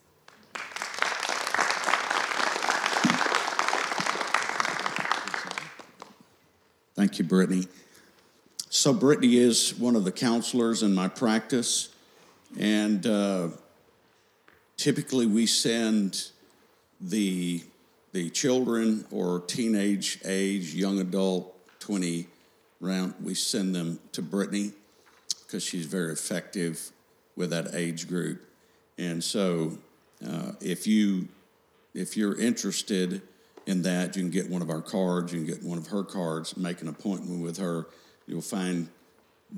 Thank 7.00 7.18
you, 7.18 7.24
Brittany. 7.24 7.66
So, 8.68 8.92
Brittany 8.92 9.38
is 9.38 9.74
one 9.74 9.96
of 9.96 10.04
the 10.04 10.12
counselors 10.12 10.82
in 10.82 10.94
my 10.94 11.08
practice, 11.08 11.88
and 12.58 13.06
uh, 13.06 13.48
typically 14.76 15.24
we 15.24 15.46
send 15.46 16.24
the 17.00 17.64
the 18.12 18.28
children 18.28 19.06
or 19.10 19.40
teenage 19.40 20.18
age, 20.26 20.74
young 20.74 21.00
adult, 21.00 21.56
20 21.80 22.26
round, 22.80 23.14
we 23.22 23.32
send 23.32 23.74
them 23.74 23.98
to 24.12 24.20
Brittany 24.20 24.72
because 25.46 25.64
she's 25.64 25.86
very 25.86 26.12
effective 26.12 26.90
with 27.34 27.48
that 27.48 27.74
age 27.74 28.08
group. 28.08 28.46
And 28.98 29.24
so, 29.24 29.78
uh, 30.22 30.52
if 30.60 30.86
you 30.86 31.28
if 31.94 32.14
you're 32.14 32.38
interested 32.38 33.22
in 33.66 33.82
that, 33.82 34.16
you 34.16 34.22
can 34.22 34.30
get 34.30 34.50
one 34.50 34.62
of 34.62 34.70
our 34.70 34.80
cards. 34.80 35.32
You 35.32 35.44
can 35.44 35.46
get 35.46 35.62
one 35.62 35.78
of 35.78 35.88
her 35.88 36.02
cards. 36.02 36.56
Make 36.56 36.82
an 36.82 36.88
appointment 36.88 37.42
with 37.42 37.58
her. 37.58 37.86
You'll 38.26 38.40
find 38.40 38.88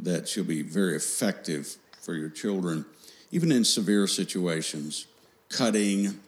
that 0.02 0.28
she'll 0.28 0.44
be 0.44 0.62
very 0.62 0.96
effective 0.96 1.76
for 2.00 2.14
your 2.14 2.28
children, 2.28 2.84
even 3.30 3.52
in 3.52 3.64
severe 3.64 4.06
situations, 4.06 5.06
cutting, 5.48 6.20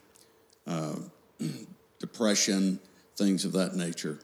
uh, 0.66 0.96
depression, 1.98 2.78
things 3.16 3.44
of 3.44 3.52
that 3.52 3.74
nature. 3.74 4.18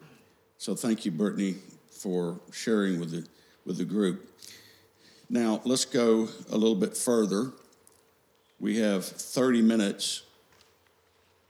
So, 0.59 0.74
thank 0.74 1.05
you, 1.05 1.10
Brittany, 1.10 1.56
for 1.90 2.39
sharing 2.52 3.01
with 3.01 3.10
the 3.10 3.27
with 3.64 3.78
the 3.78 3.85
group. 3.85 4.27
Now, 5.28 5.60
let's 5.64 5.85
go 5.85 6.28
a 6.51 6.56
little 6.56 6.74
bit 6.74 6.97
further. 6.97 7.52
We 8.59 8.78
have 8.78 9.05
30 9.05 9.62
minutes 9.62 10.22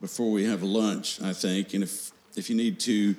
before 0.01 0.31
we 0.31 0.45
have 0.45 0.63
lunch, 0.63 1.21
I 1.21 1.33
think. 1.33 1.75
And 1.75 1.83
if, 1.83 2.11
if 2.37 2.49
you 2.49 2.57
need 2.57 2.81
to 2.81 3.15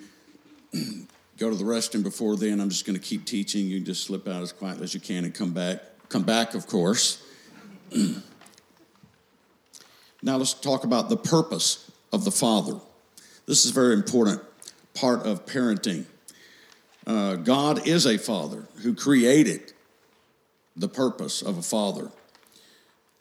go 1.38 1.50
to 1.50 1.56
the 1.56 1.64
restroom 1.64 2.04
before 2.04 2.36
then, 2.36 2.60
I'm 2.60 2.70
just 2.70 2.86
going 2.86 2.98
to 2.98 3.04
keep 3.04 3.26
teaching. 3.26 3.68
You 3.68 3.80
just 3.80 4.04
slip 4.04 4.28
out 4.28 4.42
as 4.42 4.52
quietly 4.52 4.84
as 4.84 4.94
you 4.94 5.00
can 5.00 5.24
and 5.26 5.34
come 5.34 5.54
back. 5.54 5.82
Come 6.10 6.24
back, 6.24 6.56
of 6.56 6.68
course. 6.68 7.24
now 10.22 10.38
let's 10.38 10.54
talk 10.54 10.84
about 10.84 11.10
the 11.10 11.18
purpose 11.18 11.90
of 12.12 12.26
the 12.26 12.32
father. 12.32 12.80
This 13.46 13.66
is 13.66 13.72
a 13.72 13.74
very 13.74 13.94
important 13.94 14.42
part 14.94 15.26
of 15.26 15.46
parenting. 15.46 16.06
Uh, 17.06 17.36
God 17.36 17.88
is 17.88 18.06
a 18.06 18.18
father 18.18 18.68
who 18.84 18.94
created 18.94 19.74
the 20.76 20.88
purpose 20.88 21.42
of 21.42 21.58
a 21.58 21.62
father. 21.62 22.12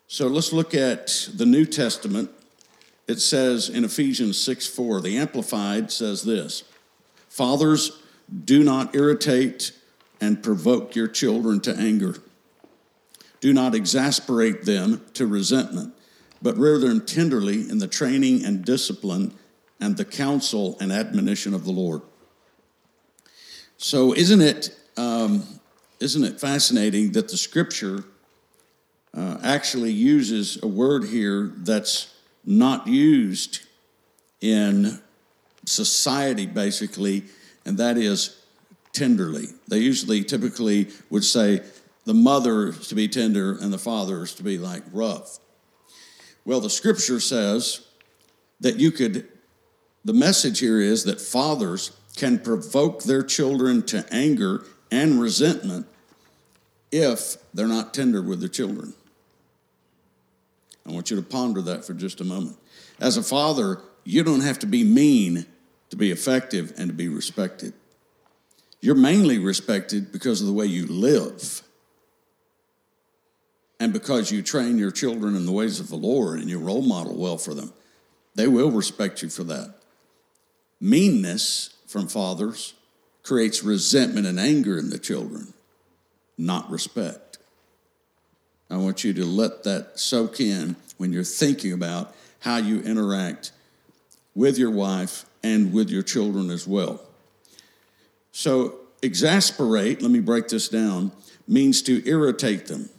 So 0.07 0.27
let's 0.27 0.51
look 0.51 0.73
at 0.75 1.29
the 1.33 1.45
New 1.45 1.65
Testament. 1.65 2.29
It 3.07 3.19
says 3.19 3.69
in 3.69 3.83
Ephesians 3.83 4.39
6 4.41 4.67
4, 4.67 5.01
the 5.01 5.17
Amplified 5.17 5.91
says 5.91 6.23
this 6.23 6.63
Fathers, 7.29 8.01
do 8.45 8.63
not 8.63 8.95
irritate 8.95 9.73
and 10.21 10.41
provoke 10.41 10.95
your 10.95 11.07
children 11.07 11.59
to 11.61 11.75
anger. 11.75 12.15
Do 13.41 13.53
not 13.53 13.73
exasperate 13.73 14.65
them 14.65 15.01
to 15.15 15.25
resentment, 15.25 15.93
but 16.41 16.55
rear 16.57 16.77
them 16.77 17.05
tenderly 17.05 17.69
in 17.69 17.79
the 17.79 17.87
training 17.87 18.45
and 18.45 18.63
discipline 18.63 19.33
and 19.79 19.97
the 19.97 20.05
counsel 20.05 20.77
and 20.79 20.91
admonition 20.91 21.53
of 21.53 21.65
the 21.65 21.71
Lord. 21.71 22.01
So, 23.77 24.13
isn't 24.13 24.41
it, 24.41 24.75
um, 24.95 25.59
isn't 25.99 26.23
it 26.23 26.39
fascinating 26.39 27.13
that 27.13 27.29
the 27.29 27.37
scripture 27.37 28.03
uh, 29.15 29.39
actually 29.43 29.91
uses 29.91 30.61
a 30.61 30.67
word 30.67 31.05
here 31.05 31.51
that's 31.57 32.13
not 32.45 32.87
used 32.87 33.61
in 34.39 34.99
society, 35.65 36.45
basically, 36.45 37.23
and 37.65 37.77
that 37.77 37.97
is 37.97 38.41
tenderly. 38.93 39.47
They 39.67 39.79
usually, 39.79 40.23
typically, 40.23 40.89
would 41.09 41.23
say 41.23 41.61
the 42.05 42.13
mother 42.13 42.69
is 42.69 42.87
to 42.87 42.95
be 42.95 43.07
tender 43.07 43.57
and 43.59 43.71
the 43.71 43.77
father 43.77 44.23
is 44.23 44.33
to 44.35 44.43
be 44.43 44.57
like 44.57 44.83
rough. 44.91 45.39
Well, 46.45 46.59
the 46.59 46.69
scripture 46.69 47.19
says 47.19 47.85
that 48.59 48.77
you 48.77 48.91
could, 48.91 49.27
the 50.03 50.13
message 50.13 50.59
here 50.59 50.79
is 50.79 51.03
that 51.03 51.21
fathers 51.21 51.91
can 52.15 52.39
provoke 52.39 53.03
their 53.03 53.23
children 53.23 53.83
to 53.83 54.05
anger 54.11 54.65
and 54.91 55.21
resentment 55.21 55.87
if 56.91 57.37
they're 57.53 57.67
not 57.67 57.93
tender 57.93 58.21
with 58.21 58.39
their 58.39 58.49
children. 58.49 58.93
I 60.85 60.91
want 60.91 61.11
you 61.11 61.17
to 61.17 61.23
ponder 61.23 61.61
that 61.61 61.85
for 61.85 61.93
just 61.93 62.21
a 62.21 62.23
moment. 62.23 62.57
As 62.99 63.17
a 63.17 63.23
father, 63.23 63.81
you 64.03 64.23
don't 64.23 64.41
have 64.41 64.59
to 64.59 64.65
be 64.65 64.83
mean 64.83 65.45
to 65.89 65.95
be 65.95 66.11
effective 66.11 66.73
and 66.77 66.89
to 66.89 66.93
be 66.93 67.07
respected. 67.07 67.73
You're 68.79 68.95
mainly 68.95 69.37
respected 69.37 70.11
because 70.11 70.41
of 70.41 70.47
the 70.47 70.53
way 70.53 70.65
you 70.65 70.87
live 70.87 71.61
and 73.79 73.93
because 73.93 74.31
you 74.31 74.41
train 74.41 74.77
your 74.77 74.91
children 74.91 75.35
in 75.35 75.45
the 75.45 75.51
ways 75.51 75.79
of 75.79 75.89
the 75.89 75.95
Lord 75.95 76.39
and 76.39 76.49
you 76.49 76.59
role 76.59 76.81
model 76.81 77.15
well 77.15 77.37
for 77.37 77.53
them. 77.53 77.73
They 78.35 78.47
will 78.47 78.71
respect 78.71 79.21
you 79.21 79.29
for 79.29 79.43
that. 79.45 79.75
Meanness 80.79 81.75
from 81.87 82.07
fathers 82.07 82.73
creates 83.23 83.63
resentment 83.63 84.25
and 84.25 84.39
anger 84.39 84.77
in 84.79 84.89
the 84.89 84.97
children, 84.97 85.53
not 86.37 86.69
respect. 86.71 87.30
I 88.71 88.77
want 88.77 89.03
you 89.03 89.13
to 89.13 89.25
let 89.25 89.63
that 89.65 89.99
soak 89.99 90.39
in 90.39 90.77
when 90.97 91.11
you're 91.11 91.25
thinking 91.25 91.73
about 91.73 92.15
how 92.39 92.57
you 92.57 92.79
interact 92.81 93.51
with 94.33 94.57
your 94.57 94.71
wife 94.71 95.25
and 95.43 95.73
with 95.73 95.89
your 95.89 96.03
children 96.03 96.49
as 96.49 96.65
well. 96.65 97.01
So, 98.31 98.75
exasperate, 99.01 100.01
let 100.01 100.09
me 100.09 100.21
break 100.21 100.47
this 100.47 100.69
down, 100.69 101.11
means 101.47 101.81
to 101.83 102.07
irritate 102.07 102.67
them. 102.67 102.89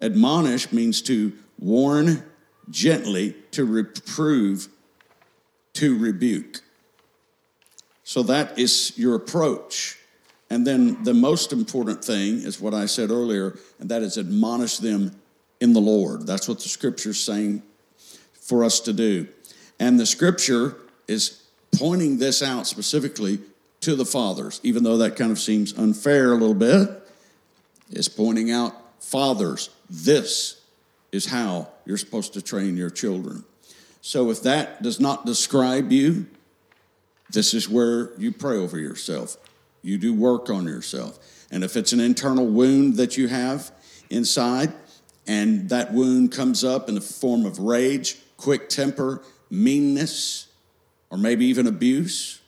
Admonish 0.00 0.72
means 0.72 1.02
to 1.02 1.32
warn 1.58 2.22
gently, 2.70 3.34
to 3.50 3.64
reprove, 3.64 4.68
to 5.72 5.98
rebuke. 5.98 6.60
So, 8.04 8.22
that 8.22 8.60
is 8.60 8.96
your 8.96 9.16
approach. 9.16 9.97
And 10.50 10.66
then 10.66 11.02
the 11.04 11.14
most 11.14 11.52
important 11.52 12.04
thing 12.04 12.38
is 12.38 12.60
what 12.60 12.74
I 12.74 12.86
said 12.86 13.10
earlier, 13.10 13.58
and 13.78 13.90
that 13.90 14.02
is 14.02 14.16
admonish 14.16 14.78
them 14.78 15.12
in 15.60 15.72
the 15.72 15.80
Lord. 15.80 16.26
That's 16.26 16.48
what 16.48 16.60
the 16.60 16.68
scripture 16.68 17.10
is 17.10 17.22
saying 17.22 17.62
for 18.40 18.64
us 18.64 18.80
to 18.80 18.92
do. 18.92 19.28
And 19.78 20.00
the 20.00 20.06
scripture 20.06 20.76
is 21.06 21.42
pointing 21.76 22.18
this 22.18 22.42
out 22.42 22.66
specifically 22.66 23.40
to 23.80 23.94
the 23.94 24.04
fathers, 24.04 24.60
even 24.62 24.82
though 24.82 24.96
that 24.98 25.16
kind 25.16 25.30
of 25.30 25.38
seems 25.38 25.76
unfair 25.76 26.32
a 26.32 26.36
little 26.36 26.54
bit. 26.54 26.88
It's 27.90 28.08
pointing 28.08 28.50
out, 28.50 28.74
fathers, 29.00 29.70
this 29.88 30.60
is 31.12 31.26
how 31.26 31.68
you're 31.86 31.96
supposed 31.98 32.34
to 32.34 32.42
train 32.42 32.76
your 32.76 32.90
children. 32.90 33.44
So 34.00 34.30
if 34.30 34.42
that 34.42 34.82
does 34.82 35.00
not 35.00 35.26
describe 35.26 35.92
you, 35.92 36.26
this 37.30 37.54
is 37.54 37.68
where 37.68 38.18
you 38.18 38.32
pray 38.32 38.56
over 38.56 38.78
yourself. 38.78 39.36
You 39.88 39.96
do 39.96 40.12
work 40.12 40.50
on 40.50 40.66
yourself. 40.66 41.18
And 41.50 41.64
if 41.64 41.74
it's 41.74 41.92
an 41.92 42.00
internal 42.00 42.46
wound 42.46 42.96
that 42.96 43.16
you 43.16 43.26
have 43.28 43.70
inside, 44.10 44.72
and 45.26 45.70
that 45.70 45.94
wound 45.94 46.30
comes 46.30 46.62
up 46.62 46.90
in 46.90 46.94
the 46.94 47.00
form 47.00 47.46
of 47.46 47.58
rage, 47.58 48.18
quick 48.36 48.68
temper, 48.68 49.22
meanness, 49.50 50.48
or 51.08 51.16
maybe 51.16 51.46
even 51.46 51.66
abuse, 51.66 52.42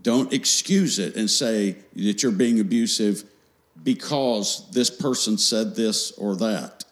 don't 0.00 0.30
excuse 0.32 0.98
it 0.98 1.16
and 1.16 1.30
say 1.30 1.76
that 1.96 2.22
you're 2.22 2.32
being 2.32 2.60
abusive 2.60 3.24
because 3.82 4.70
this 4.72 4.90
person 4.90 5.38
said 5.38 5.74
this 5.74 6.12
or 6.12 6.36
that. 6.36 6.84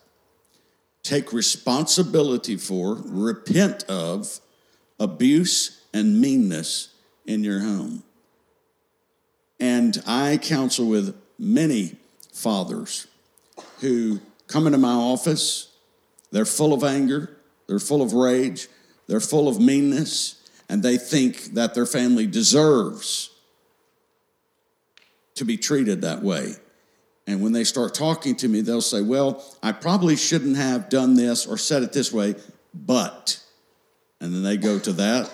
Take 1.02 1.34
responsibility 1.34 2.56
for, 2.56 2.96
repent 3.04 3.84
of 3.90 4.40
abuse 4.98 5.82
and 5.92 6.18
meanness 6.18 6.88
in 7.26 7.44
your 7.44 7.60
home. 7.60 8.02
And 9.58 10.02
I 10.06 10.38
counsel 10.38 10.86
with 10.86 11.16
many 11.38 11.96
fathers 12.32 13.06
who 13.80 14.20
come 14.46 14.66
into 14.66 14.78
my 14.78 14.92
office, 14.92 15.72
they're 16.30 16.44
full 16.44 16.72
of 16.72 16.84
anger, 16.84 17.36
they're 17.66 17.78
full 17.78 18.02
of 18.02 18.12
rage, 18.12 18.68
they're 19.06 19.20
full 19.20 19.48
of 19.48 19.60
meanness, 19.60 20.42
and 20.68 20.82
they 20.82 20.98
think 20.98 21.54
that 21.54 21.74
their 21.74 21.86
family 21.86 22.26
deserves 22.26 23.30
to 25.34 25.44
be 25.44 25.56
treated 25.56 26.02
that 26.02 26.22
way. 26.22 26.54
And 27.26 27.42
when 27.42 27.52
they 27.52 27.64
start 27.64 27.94
talking 27.94 28.36
to 28.36 28.48
me, 28.48 28.60
they'll 28.60 28.80
say, 28.80 29.02
Well, 29.02 29.44
I 29.62 29.72
probably 29.72 30.16
shouldn't 30.16 30.56
have 30.56 30.88
done 30.88 31.14
this 31.14 31.46
or 31.46 31.58
said 31.58 31.82
it 31.82 31.92
this 31.92 32.12
way, 32.12 32.36
but. 32.74 33.40
And 34.20 34.32
then 34.32 34.42
they 34.42 34.56
go 34.56 34.78
to 34.78 34.92
that. 34.94 35.30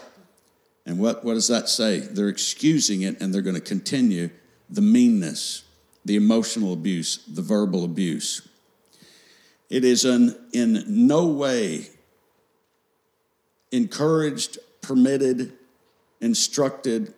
And 0.85 0.99
what, 0.99 1.25
what 1.25 1.35
does 1.35 1.49
that 1.49 1.69
say? 1.69 2.01
They're 2.01 2.29
excusing 2.29 3.03
it 3.03 3.21
and 3.21 3.33
they're 3.33 3.43
going 3.43 3.55
to 3.55 3.61
continue 3.61 4.31
the 4.69 4.81
meanness, 4.81 5.65
the 6.05 6.17
emotional 6.17 6.73
abuse, 6.73 7.25
the 7.27 7.43
verbal 7.43 7.85
abuse. 7.85 8.47
It 9.71 9.85
is 9.85 10.05
an, 10.05 10.37
in 10.53 10.85
no 10.87 11.27
way 11.27 11.87
encouraged, 13.71 14.59
permitted, 14.81 15.53
instructed 16.21 17.15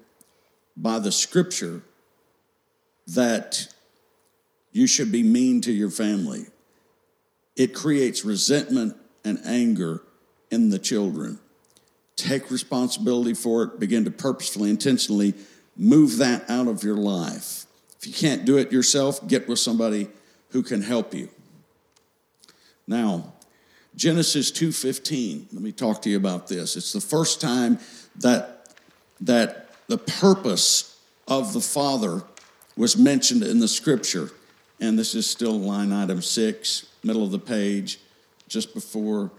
by 0.77 0.99
the 0.99 1.13
scripture 1.13 1.83
that 3.07 3.69
you 4.73 4.87
should 4.87 5.13
be 5.13 5.23
mean 5.23 5.61
to 5.63 5.73
your 5.73 5.91
family. 5.91 6.47
It 7.57 7.75
creates 7.75 8.25
resentment 8.25 8.97
and 9.25 9.39
anger 9.45 10.03
in 10.51 10.71
the 10.71 10.79
children. 10.79 11.39
Take 12.17 12.51
responsibility 12.51 13.35
for 13.35 13.65
it, 13.65 13.81
begin 13.81 14.05
to 14.05 14.11
purposefully, 14.11 14.71
intentionally 14.71 15.35
move 15.77 16.19
that 16.19 16.49
out 16.49 16.69
of 16.69 16.85
your 16.85 16.97
life. 16.97 17.67
If 17.99 18.07
you 18.07 18.13
can't 18.13 18.45
do 18.45 18.57
it 18.59 18.71
yourself, 18.71 19.27
get 19.27 19.49
with 19.49 19.59
somebody 19.59 20.09
who 20.51 20.63
can 20.63 20.83
help 20.83 21.15
you. 21.15 21.29
Now, 22.87 23.33
Genesis 23.97 24.51
2:15. 24.51 25.49
Let 25.53 25.63
me 25.63 25.73
talk 25.73 26.03
to 26.03 26.11
you 26.11 26.17
about 26.17 26.49
this. 26.49 26.77
It's 26.77 26.93
the 26.93 27.01
first 27.01 27.41
time 27.41 27.79
that 28.17 28.69
that 29.21 29.71
the 29.87 29.99
purpose 29.99 30.97
of 31.29 31.53
the 31.53 31.61
Father 31.61 32.23
was 32.77 32.97
mentioned 32.97 33.43
in 33.43 33.61
the 33.61 33.69
scripture. 33.69 34.31
And 34.81 34.99
this 34.99 35.15
is 35.15 35.27
still 35.29 35.59
line 35.59 35.93
item 35.93 36.21
6, 36.21 36.87
middle 37.03 37.25
of 37.25 37.31
the 37.31 37.39
page, 37.39 38.01
just 38.49 38.75
before 38.75 39.31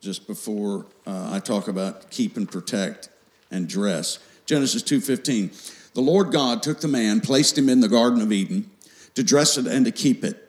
just 0.00 0.26
before 0.26 0.86
uh, 1.06 1.30
I 1.32 1.40
talk 1.40 1.68
about 1.68 2.10
keep 2.10 2.36
and 2.36 2.50
protect 2.50 3.08
and 3.50 3.68
dress. 3.68 4.18
Genesis 4.46 4.82
2:15. 4.82 5.50
The 5.94 6.00
Lord 6.02 6.30
God 6.30 6.62
took 6.62 6.80
the 6.80 6.88
man, 6.88 7.20
placed 7.20 7.56
him 7.56 7.68
in 7.68 7.80
the 7.80 7.88
garden 7.88 8.20
of 8.20 8.30
Eden 8.30 8.70
to 9.14 9.22
dress 9.22 9.56
it 9.56 9.66
and 9.66 9.84
to 9.86 9.90
keep 9.90 10.24
it. 10.24 10.48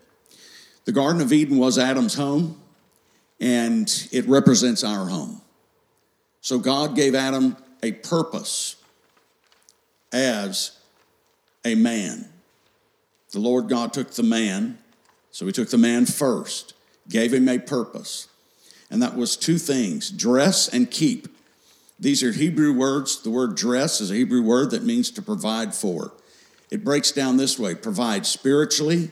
The 0.86 0.92
garden 0.92 1.22
of 1.22 1.32
Eden 1.32 1.58
was 1.58 1.78
Adam's 1.78 2.16
home 2.16 2.62
and 3.40 4.08
it 4.12 4.28
represents 4.28 4.84
our 4.84 5.08
home. 5.08 5.42
So 6.42 6.60
God 6.60 6.96
gave 6.96 7.16
Adam 7.16 7.56
a 7.84 7.92
purpose 7.92 8.76
as 10.12 10.78
a 11.66 11.76
man. 11.76 12.30
The 13.32 13.40
Lord 13.40 13.68
God 13.68 13.94
took 13.94 14.12
the 14.12 14.24
man, 14.24 14.78
so 15.32 15.46
he 15.46 15.52
took 15.52 15.70
the 15.70 15.78
man 15.78 16.06
first, 16.06 16.74
gave 17.10 17.34
him 17.34 17.48
a 17.50 17.60
purpose. 17.60 18.28
And 18.90 19.02
that 19.02 19.16
was 19.16 19.36
two 19.36 19.58
things 19.58 20.10
dress 20.10 20.68
and 20.68 20.90
keep. 20.90 21.28
These 22.00 22.24
are 22.24 22.32
Hebrew 22.32 22.74
words. 22.74 23.22
The 23.22 23.30
word 23.30 23.56
dress 23.56 24.02
is 24.02 24.12
a 24.12 24.16
Hebrew 24.16 24.44
word 24.44 24.72
that 24.72 24.84
means 24.84 25.12
to 25.12 25.22
provide 25.22 25.74
for. 25.74 26.14
It 26.70 26.84
breaks 26.84 27.12
down 27.12 27.38
this 27.38 27.58
way 27.58 27.76
provide 27.76 28.26
spiritually, 28.26 29.12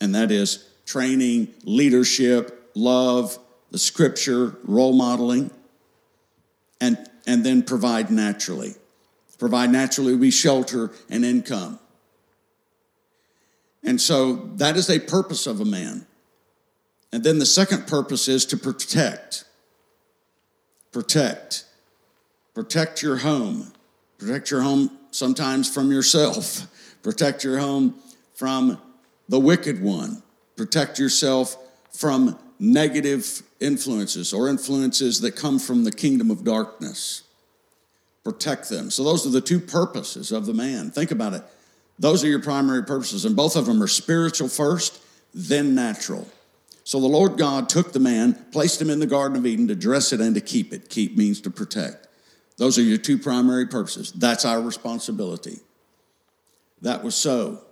and 0.00 0.14
that 0.14 0.30
is 0.30 0.68
training, 0.86 1.48
leadership, 1.64 2.70
love, 2.74 3.38
the 3.70 3.78
scripture, 3.78 4.56
role 4.64 4.92
modeling, 4.92 5.50
and, 6.80 6.98
and 7.26 7.44
then 7.44 7.62
provide 7.62 8.10
naturally. 8.10 8.74
Provide 9.38 9.70
naturally 9.70 10.12
would 10.12 10.20
be 10.20 10.30
shelter 10.30 10.90
and 11.08 11.24
income. 11.24 11.78
And 13.82 14.00
so 14.00 14.34
that 14.56 14.76
is 14.76 14.88
a 14.88 14.98
purpose 14.98 15.46
of 15.46 15.60
a 15.60 15.64
man. 15.64 16.06
And 17.14 17.22
then 17.22 17.38
the 17.38 17.46
second 17.46 17.86
purpose 17.86 18.26
is 18.26 18.44
to 18.46 18.56
protect. 18.56 19.44
Protect. 20.90 21.64
Protect 22.54 23.02
your 23.02 23.18
home. 23.18 23.72
Protect 24.18 24.50
your 24.50 24.62
home 24.62 24.90
sometimes 25.12 25.72
from 25.72 25.92
yourself. 25.92 26.66
Protect 27.04 27.44
your 27.44 27.58
home 27.60 27.94
from 28.34 28.80
the 29.28 29.38
wicked 29.38 29.80
one. 29.80 30.24
Protect 30.56 30.98
yourself 30.98 31.56
from 31.92 32.36
negative 32.58 33.44
influences 33.60 34.32
or 34.32 34.48
influences 34.48 35.20
that 35.20 35.36
come 35.36 35.60
from 35.60 35.84
the 35.84 35.92
kingdom 35.92 36.32
of 36.32 36.42
darkness. 36.42 37.22
Protect 38.24 38.68
them. 38.68 38.90
So, 38.90 39.04
those 39.04 39.24
are 39.24 39.30
the 39.30 39.40
two 39.40 39.60
purposes 39.60 40.32
of 40.32 40.46
the 40.46 40.54
man. 40.54 40.90
Think 40.90 41.12
about 41.12 41.34
it. 41.34 41.44
Those 41.96 42.24
are 42.24 42.28
your 42.28 42.42
primary 42.42 42.82
purposes, 42.82 43.24
and 43.24 43.36
both 43.36 43.54
of 43.54 43.66
them 43.66 43.80
are 43.80 43.86
spiritual 43.86 44.48
first, 44.48 45.00
then 45.32 45.76
natural. 45.76 46.28
So, 46.86 47.00
the 47.00 47.06
Lord 47.06 47.38
God 47.38 47.70
took 47.70 47.92
the 47.92 47.98
man, 47.98 48.34
placed 48.52 48.80
him 48.80 48.90
in 48.90 49.00
the 49.00 49.06
Garden 49.06 49.38
of 49.38 49.46
Eden 49.46 49.68
to 49.68 49.74
dress 49.74 50.12
it 50.12 50.20
and 50.20 50.34
to 50.34 50.40
keep 50.40 50.72
it. 50.72 50.90
Keep 50.90 51.16
means 51.16 51.40
to 51.42 51.50
protect. 51.50 52.08
Those 52.58 52.78
are 52.78 52.82
your 52.82 52.98
two 52.98 53.18
primary 53.18 53.66
purposes. 53.66 54.12
That's 54.12 54.44
our 54.44 54.60
responsibility. 54.60 55.60
That 56.82 57.02
was 57.02 57.14
so. 57.14 57.62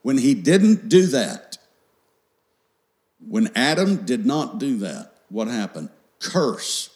When 0.00 0.18
he 0.18 0.34
didn't 0.34 0.88
do 0.88 1.06
that, 1.08 1.58
when 3.28 3.50
Adam 3.54 4.04
did 4.04 4.26
not 4.26 4.58
do 4.58 4.78
that, 4.78 5.12
what 5.28 5.48
happened? 5.48 5.90
Curse 6.18 6.90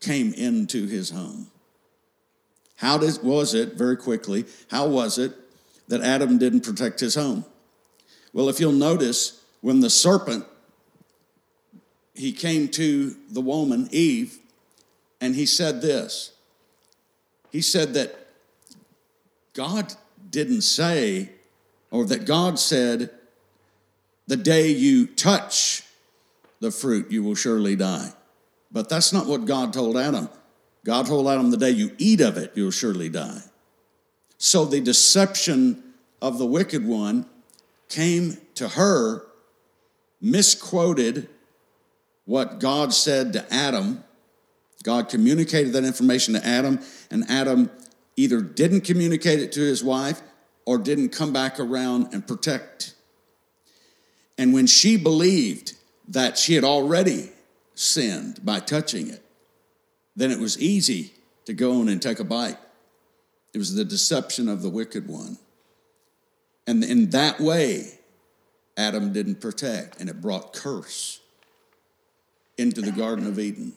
came 0.00 0.32
into 0.34 0.86
his 0.86 1.10
home. 1.10 1.50
How 2.76 2.98
did, 2.98 3.22
was 3.22 3.54
it, 3.54 3.74
very 3.74 3.96
quickly, 3.96 4.46
how 4.70 4.86
was 4.86 5.18
it 5.18 5.32
that 5.88 6.02
Adam 6.02 6.38
didn't 6.38 6.60
protect 6.60 7.00
his 7.00 7.14
home? 7.14 7.44
Well, 8.32 8.48
if 8.48 8.60
you'll 8.60 8.72
notice, 8.72 9.42
when 9.60 9.80
the 9.80 9.90
serpent, 9.90 10.44
he 12.20 12.32
came 12.32 12.68
to 12.68 13.16
the 13.30 13.40
woman, 13.40 13.88
Eve, 13.90 14.38
and 15.22 15.34
he 15.34 15.46
said 15.46 15.80
this. 15.80 16.32
He 17.50 17.62
said 17.62 17.94
that 17.94 18.14
God 19.54 19.94
didn't 20.28 20.60
say, 20.60 21.30
or 21.90 22.04
that 22.04 22.26
God 22.26 22.58
said, 22.58 23.10
the 24.26 24.36
day 24.36 24.68
you 24.68 25.06
touch 25.06 25.82
the 26.60 26.70
fruit, 26.70 27.10
you 27.10 27.22
will 27.22 27.34
surely 27.34 27.74
die. 27.74 28.12
But 28.70 28.90
that's 28.90 29.14
not 29.14 29.26
what 29.26 29.46
God 29.46 29.72
told 29.72 29.96
Adam. 29.96 30.28
God 30.84 31.06
told 31.06 31.26
Adam, 31.26 31.50
the 31.50 31.56
day 31.56 31.70
you 31.70 31.92
eat 31.96 32.20
of 32.20 32.36
it, 32.36 32.52
you'll 32.54 32.70
surely 32.70 33.08
die. 33.08 33.40
So 34.36 34.66
the 34.66 34.82
deception 34.82 35.82
of 36.20 36.36
the 36.36 36.46
wicked 36.46 36.86
one 36.86 37.24
came 37.88 38.36
to 38.56 38.68
her, 38.68 39.22
misquoted 40.20 41.26
what 42.24 42.60
God 42.60 42.92
said 42.92 43.32
to 43.34 43.52
Adam. 43.52 44.04
God 44.82 45.08
communicated 45.08 45.72
that 45.74 45.84
information 45.84 46.34
to 46.34 46.46
Adam, 46.46 46.80
and 47.10 47.24
Adam 47.28 47.70
either 48.16 48.40
didn't 48.40 48.82
communicate 48.82 49.40
it 49.40 49.52
to 49.52 49.60
his 49.60 49.84
wife 49.84 50.20
or 50.64 50.78
didn't 50.78 51.10
come 51.10 51.32
back 51.32 51.60
around 51.60 52.12
and 52.12 52.26
protect 52.26 52.94
and 54.40 54.54
when 54.54 54.66
she 54.66 54.96
believed 54.96 55.74
that 56.08 56.38
she 56.38 56.54
had 56.54 56.64
already 56.64 57.30
sinned 57.74 58.42
by 58.42 58.58
touching 58.58 59.10
it, 59.10 59.22
then 60.16 60.30
it 60.30 60.38
was 60.38 60.58
easy 60.58 61.12
to 61.44 61.52
go 61.52 61.78
on 61.78 61.90
and 61.90 62.00
take 62.00 62.20
a 62.20 62.24
bite. 62.24 62.56
It 63.52 63.58
was 63.58 63.74
the 63.74 63.84
deception 63.84 64.48
of 64.48 64.62
the 64.62 64.70
wicked 64.70 65.06
one. 65.06 65.36
And 66.66 66.82
in 66.82 67.10
that 67.10 67.38
way, 67.38 67.98
Adam 68.78 69.12
didn't 69.12 69.42
protect, 69.42 70.00
and 70.00 70.08
it 70.08 70.22
brought 70.22 70.54
curse 70.54 71.19
into 72.60 72.80
the 72.82 72.92
Garden 72.92 73.26
of 73.26 73.38
Eden. 73.38 73.72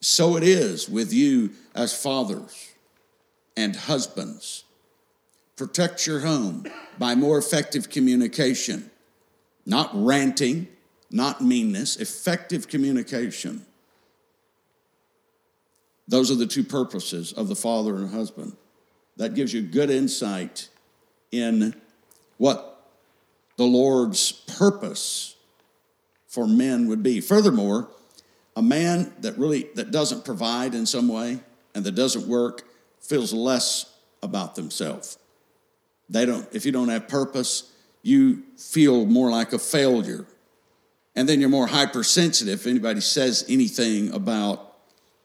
So 0.00 0.36
it 0.36 0.42
is 0.42 0.88
with 0.88 1.12
you 1.12 1.50
as 1.74 2.00
fathers 2.00 2.72
and 3.56 3.74
husbands. 3.74 4.64
Protect 5.56 6.06
your 6.06 6.20
home 6.20 6.66
by 6.98 7.14
more 7.14 7.38
effective 7.38 7.90
communication 7.90 8.90
not 9.66 9.90
ranting, 9.94 10.68
not 11.10 11.40
meanness, 11.40 11.96
effective 11.96 12.68
communication. 12.68 13.64
Those 16.06 16.30
are 16.30 16.34
the 16.34 16.46
two 16.46 16.64
purposes 16.64 17.32
of 17.32 17.48
the 17.48 17.56
father 17.56 17.96
and 17.96 18.10
husband. 18.10 18.56
That 19.16 19.34
gives 19.34 19.54
you 19.54 19.62
good 19.62 19.90
insight 19.90 20.68
in 21.30 21.74
what 22.36 22.90
the 23.56 23.64
Lord's 23.64 24.32
purpose 24.32 25.36
for 26.26 26.46
men 26.46 26.88
would 26.88 27.02
be. 27.02 27.20
Furthermore, 27.20 27.88
a 28.56 28.62
man 28.62 29.12
that 29.20 29.36
really 29.38 29.68
that 29.74 29.90
doesn't 29.90 30.24
provide 30.24 30.74
in 30.74 30.86
some 30.86 31.08
way 31.08 31.40
and 31.74 31.84
that 31.84 31.92
doesn't 31.92 32.26
work 32.26 32.62
feels 33.00 33.32
less 33.32 33.92
about 34.22 34.54
themselves. 34.54 35.18
They 36.08 36.26
don't 36.26 36.48
if 36.52 36.64
you 36.64 36.72
don't 36.72 36.88
have 36.88 37.08
purpose, 37.08 37.72
you 38.02 38.42
feel 38.56 39.06
more 39.06 39.30
like 39.30 39.52
a 39.52 39.58
failure. 39.58 40.26
And 41.16 41.28
then 41.28 41.40
you're 41.40 41.48
more 41.48 41.68
hypersensitive 41.68 42.60
if 42.60 42.66
anybody 42.66 43.00
says 43.00 43.44
anything 43.48 44.12
about 44.12 44.76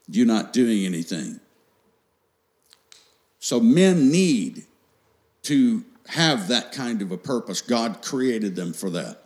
you 0.07 0.23
not 0.23 0.53
doing 0.53 0.85
anything. 0.85 1.39
So 3.39 3.59
men 3.59 4.11
need 4.11 4.65
to 5.43 5.83
have 6.07 6.47
that 6.49 6.71
kind 6.71 7.01
of 7.01 7.11
a 7.11 7.17
purpose. 7.17 7.61
God 7.61 8.01
created 8.01 8.55
them 8.55 8.73
for 8.73 8.89
that. 8.91 9.23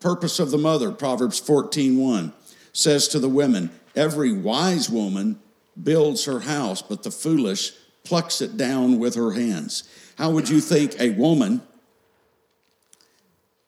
Purpose 0.00 0.38
of 0.38 0.50
the 0.50 0.58
mother, 0.58 0.90
Proverbs 0.90 1.40
14:1 1.40 2.32
says 2.76 3.08
to 3.08 3.18
the 3.18 3.28
women, 3.28 3.70
every 3.94 4.32
wise 4.32 4.90
woman 4.90 5.40
builds 5.82 6.26
her 6.26 6.40
house, 6.40 6.82
but 6.82 7.02
the 7.02 7.10
foolish 7.10 7.72
plucks 8.04 8.42
it 8.42 8.58
down 8.58 8.98
with 8.98 9.14
her 9.14 9.32
hands. 9.32 9.84
How 10.18 10.30
would 10.30 10.50
you 10.50 10.60
think 10.60 10.94
a 11.00 11.10
woman 11.10 11.62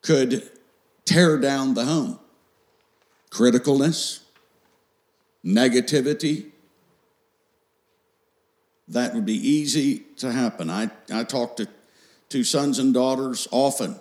could 0.03 0.51
tear 1.07 1.39
down 1.39 1.73
the 1.73 1.87
home? 1.87 2.19
Criticalness, 3.31 4.21
negativity, 5.43 6.51
that 8.89 9.15
would 9.15 9.25
be 9.25 9.37
easy 9.37 10.01
to 10.17 10.33
happen. 10.33 10.69
I, 10.69 10.91
I 11.11 11.25
talk 11.25 11.57
to, 11.57 11.69
to 12.29 12.45
sons 12.45 12.79
and 12.79 12.93
daughters 12.93 13.49
often 13.51 13.99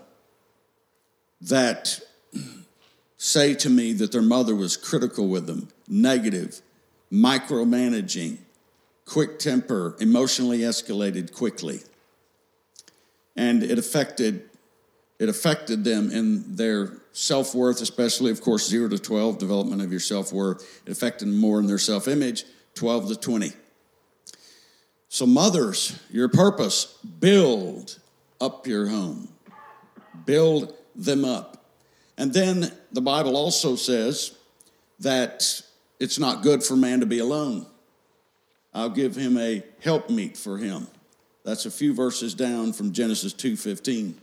that 1.39 2.01
say 3.27 3.53
to 3.53 3.69
me 3.69 3.91
that 3.91 4.13
their 4.13 4.21
mother 4.21 4.55
was 4.55 4.77
critical 4.77 5.27
with 5.27 5.47
them, 5.47 5.67
negative, 5.87 6.61
micromanaging, 7.11 8.37
quick 9.05 9.37
temper, 9.37 9.97
emotionally 9.99 10.59
escalated 10.59 11.33
quickly. 11.33 11.81
And 13.35 13.63
it 13.63 13.77
affected 13.77 14.43
it 15.19 15.29
affected 15.29 15.83
them 15.83 16.11
in 16.11 16.55
their 16.55 16.99
self-worth, 17.11 17.81
especially 17.81 18.29
of 18.29 18.39
course 18.39 18.69
0 18.69 18.89
to 18.89 18.99
12 18.99 19.39
development 19.39 19.81
of 19.81 19.89
your 19.89 19.99
self-worth. 19.99 20.81
It 20.85 20.91
affected 20.91 21.27
more 21.27 21.59
in 21.59 21.65
their 21.65 21.79
self-image, 21.79 22.45
12 22.75 23.07
to 23.09 23.15
20. 23.15 23.51
So, 25.09 25.25
mothers, 25.25 25.99
your 26.11 26.29
purpose 26.29 26.85
build 27.19 27.97
up 28.39 28.67
your 28.67 28.87
home, 28.87 29.29
build 30.25 30.75
them 30.95 31.25
up. 31.25 31.56
And 32.17 32.33
then 32.33 32.71
the 32.91 33.01
Bible 33.01 33.37
also 33.37 33.75
says 33.75 34.35
that 34.99 35.61
it's 35.99 36.19
not 36.19 36.41
good 36.41 36.63
for 36.63 36.75
man 36.75 36.99
to 37.01 37.05
be 37.05 37.19
alone. 37.19 37.65
I'll 38.73 38.89
give 38.89 39.15
him 39.15 39.37
a 39.37 39.63
helpmeet 39.81 40.37
for 40.37 40.57
him. 40.57 40.87
That's 41.43 41.65
a 41.65 41.71
few 41.71 41.93
verses 41.93 42.33
down 42.33 42.73
from 42.73 42.91
Genesis 42.91 43.33
2:15. 43.33 44.15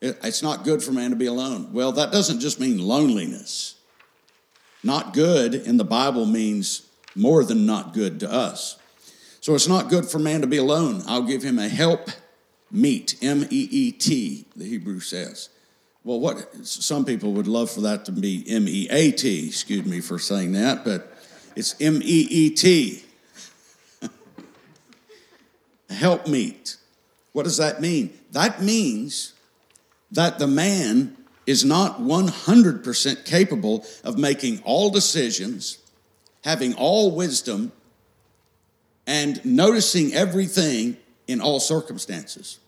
It's 0.00 0.42
not 0.42 0.64
good 0.64 0.82
for 0.82 0.92
man 0.92 1.10
to 1.10 1.16
be 1.16 1.26
alone. 1.26 1.72
Well, 1.72 1.92
that 1.92 2.12
doesn't 2.12 2.40
just 2.40 2.60
mean 2.60 2.78
loneliness. 2.78 3.74
Not 4.82 5.14
good 5.14 5.54
in 5.54 5.78
the 5.78 5.84
Bible 5.84 6.26
means 6.26 6.82
more 7.14 7.42
than 7.42 7.64
not 7.64 7.94
good 7.94 8.20
to 8.20 8.30
us. 8.30 8.76
So 9.40 9.54
it's 9.54 9.68
not 9.68 9.88
good 9.88 10.06
for 10.06 10.18
man 10.18 10.42
to 10.42 10.46
be 10.46 10.58
alone. 10.58 11.02
I'll 11.06 11.22
give 11.22 11.42
him 11.42 11.58
a 11.58 11.68
help 11.68 12.10
meet, 12.70 13.16
M 13.22 13.46
E 13.50 13.68
E 13.70 13.92
T, 13.92 14.46
the 14.54 14.64
Hebrew 14.64 15.00
says. 15.00 15.48
Well, 16.04 16.20
what 16.20 16.66
some 16.66 17.06
people 17.06 17.32
would 17.32 17.48
love 17.48 17.70
for 17.70 17.80
that 17.80 18.04
to 18.04 18.12
be 18.12 18.44
M 18.46 18.68
E 18.68 18.86
A 18.90 19.10
T, 19.10 19.46
excuse 19.48 19.86
me 19.86 20.00
for 20.00 20.18
saying 20.18 20.52
that, 20.52 20.84
but 20.84 21.16
it's 21.56 21.74
M 21.80 22.00
E 22.02 22.26
E 22.30 22.50
T. 22.50 23.02
help 25.90 26.26
meet. 26.26 26.76
What 27.32 27.44
does 27.44 27.56
that 27.56 27.80
mean? 27.80 28.12
That 28.32 28.62
means 28.62 29.32
that 30.12 30.38
the 30.38 30.46
man 30.46 31.16
is 31.46 31.64
not 31.64 32.00
100% 32.00 33.24
capable 33.24 33.84
of 34.04 34.18
making 34.18 34.60
all 34.64 34.90
decisions, 34.90 35.78
having 36.44 36.74
all 36.74 37.14
wisdom, 37.14 37.72
and 39.06 39.44
noticing 39.44 40.14
everything 40.14 40.96
in 41.26 41.40
all 41.40 41.60
circumstances. 41.60 42.58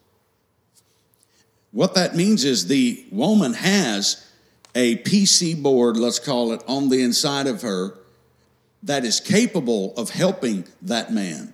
What 1.76 1.94
that 1.96 2.16
means 2.16 2.46
is 2.46 2.68
the 2.68 3.04
woman 3.12 3.52
has 3.52 4.26
a 4.74 4.96
PC 4.96 5.62
board, 5.62 5.98
let's 5.98 6.18
call 6.18 6.52
it, 6.52 6.62
on 6.66 6.88
the 6.88 7.02
inside 7.02 7.46
of 7.46 7.60
her 7.60 7.98
that 8.82 9.04
is 9.04 9.20
capable 9.20 9.92
of 9.94 10.08
helping 10.08 10.64
that 10.80 11.12
man. 11.12 11.52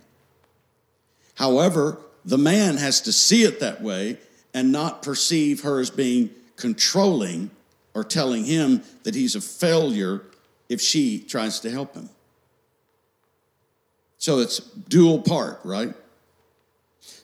However, 1.34 1.98
the 2.24 2.38
man 2.38 2.76
has 2.76 3.00
to 3.00 3.12
see 3.12 3.42
it 3.42 3.58
that 3.58 3.82
way 3.82 4.16
and 4.54 4.70
not 4.70 5.02
perceive 5.02 5.62
her 5.62 5.80
as 5.80 5.90
being 5.90 6.30
controlling 6.54 7.50
or 7.92 8.04
telling 8.04 8.44
him 8.44 8.84
that 9.02 9.16
he's 9.16 9.34
a 9.34 9.40
failure 9.40 10.22
if 10.68 10.80
she 10.80 11.18
tries 11.18 11.58
to 11.58 11.70
help 11.72 11.96
him. 11.96 12.08
So 14.18 14.38
it's 14.38 14.60
dual 14.60 15.22
part, 15.22 15.58
right? 15.64 15.92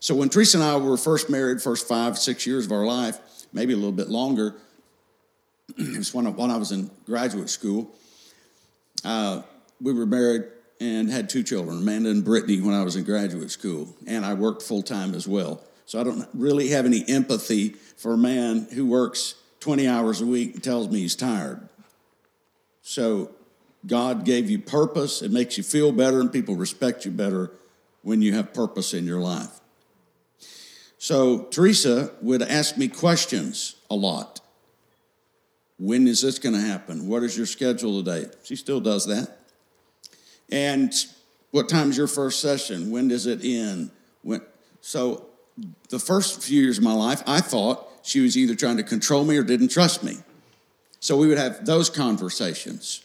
So 0.00 0.14
when 0.14 0.28
Teresa 0.28 0.58
and 0.58 0.64
I 0.64 0.76
were 0.76 0.96
first 0.96 1.28
married, 1.28 1.60
first 1.60 1.88
five, 1.88 2.18
six 2.18 2.46
years 2.46 2.66
of 2.66 2.72
our 2.72 2.86
life, 2.86 3.18
maybe 3.52 3.72
a 3.72 3.76
little 3.76 3.92
bit 3.92 4.08
longer, 4.08 4.54
it 5.78 5.98
was 5.98 6.14
when 6.14 6.26
I, 6.26 6.56
was 6.56 6.72
in 6.72 6.90
graduate 7.04 7.50
school. 7.50 7.90
Uh, 9.04 9.42
we 9.80 9.92
were 9.92 10.06
married 10.06 10.44
and 10.80 11.10
had 11.10 11.28
two 11.28 11.42
children, 11.42 11.78
Amanda 11.78 12.10
and 12.10 12.24
Brittany, 12.24 12.60
when 12.60 12.74
I 12.74 12.84
was 12.84 12.96
in 12.96 13.04
graduate 13.04 13.50
school. 13.50 13.88
And 14.06 14.24
I 14.24 14.34
worked 14.34 14.62
full 14.62 14.82
time 14.82 15.14
as 15.14 15.26
well. 15.26 15.62
So 15.86 16.00
I 16.00 16.04
don't 16.04 16.28
really 16.34 16.68
have 16.68 16.86
any 16.86 17.04
empathy 17.08 17.70
for 17.96 18.14
a 18.14 18.18
man 18.18 18.68
who 18.72 18.86
works 18.86 19.34
20 19.60 19.88
hours 19.88 20.20
a 20.20 20.26
week 20.26 20.54
and 20.54 20.62
tells 20.62 20.88
me 20.88 21.00
he's 21.00 21.16
tired. 21.16 21.68
So 22.82 23.32
God 23.86 24.24
gave 24.24 24.48
you 24.48 24.58
purpose. 24.58 25.22
It 25.22 25.32
makes 25.32 25.56
you 25.58 25.64
feel 25.64 25.92
better, 25.92 26.20
and 26.20 26.32
people 26.32 26.56
respect 26.56 27.04
you 27.04 27.10
better 27.10 27.50
when 28.02 28.22
you 28.22 28.34
have 28.34 28.54
purpose 28.54 28.94
in 28.94 29.06
your 29.06 29.20
life. 29.20 29.60
So, 30.98 31.44
Teresa 31.44 32.10
would 32.22 32.42
ask 32.42 32.76
me 32.76 32.88
questions 32.88 33.76
a 33.88 33.94
lot. 33.94 34.40
When 35.78 36.08
is 36.08 36.22
this 36.22 36.40
going 36.40 36.56
to 36.56 36.60
happen? 36.60 37.06
What 37.06 37.22
is 37.22 37.36
your 37.36 37.46
schedule 37.46 38.02
today? 38.02 38.28
She 38.42 38.56
still 38.56 38.80
does 38.80 39.06
that. 39.06 39.38
And 40.50 40.92
what 41.52 41.68
time's 41.68 41.96
your 41.96 42.08
first 42.08 42.40
session? 42.40 42.90
When 42.90 43.06
does 43.06 43.26
it 43.26 43.44
end? 43.44 43.92
When, 44.22 44.42
so, 44.80 45.26
the 45.88 46.00
first 46.00 46.42
few 46.42 46.62
years 46.62 46.78
of 46.78 46.84
my 46.84 46.94
life, 46.94 47.22
I 47.28 47.40
thought 47.40 47.88
she 48.02 48.20
was 48.20 48.36
either 48.36 48.56
trying 48.56 48.78
to 48.78 48.82
control 48.82 49.24
me 49.24 49.36
or 49.36 49.44
didn't 49.44 49.68
trust 49.68 50.02
me. 50.02 50.16
So, 50.98 51.16
we 51.16 51.28
would 51.28 51.38
have 51.38 51.64
those 51.64 51.90
conversations. 51.90 53.04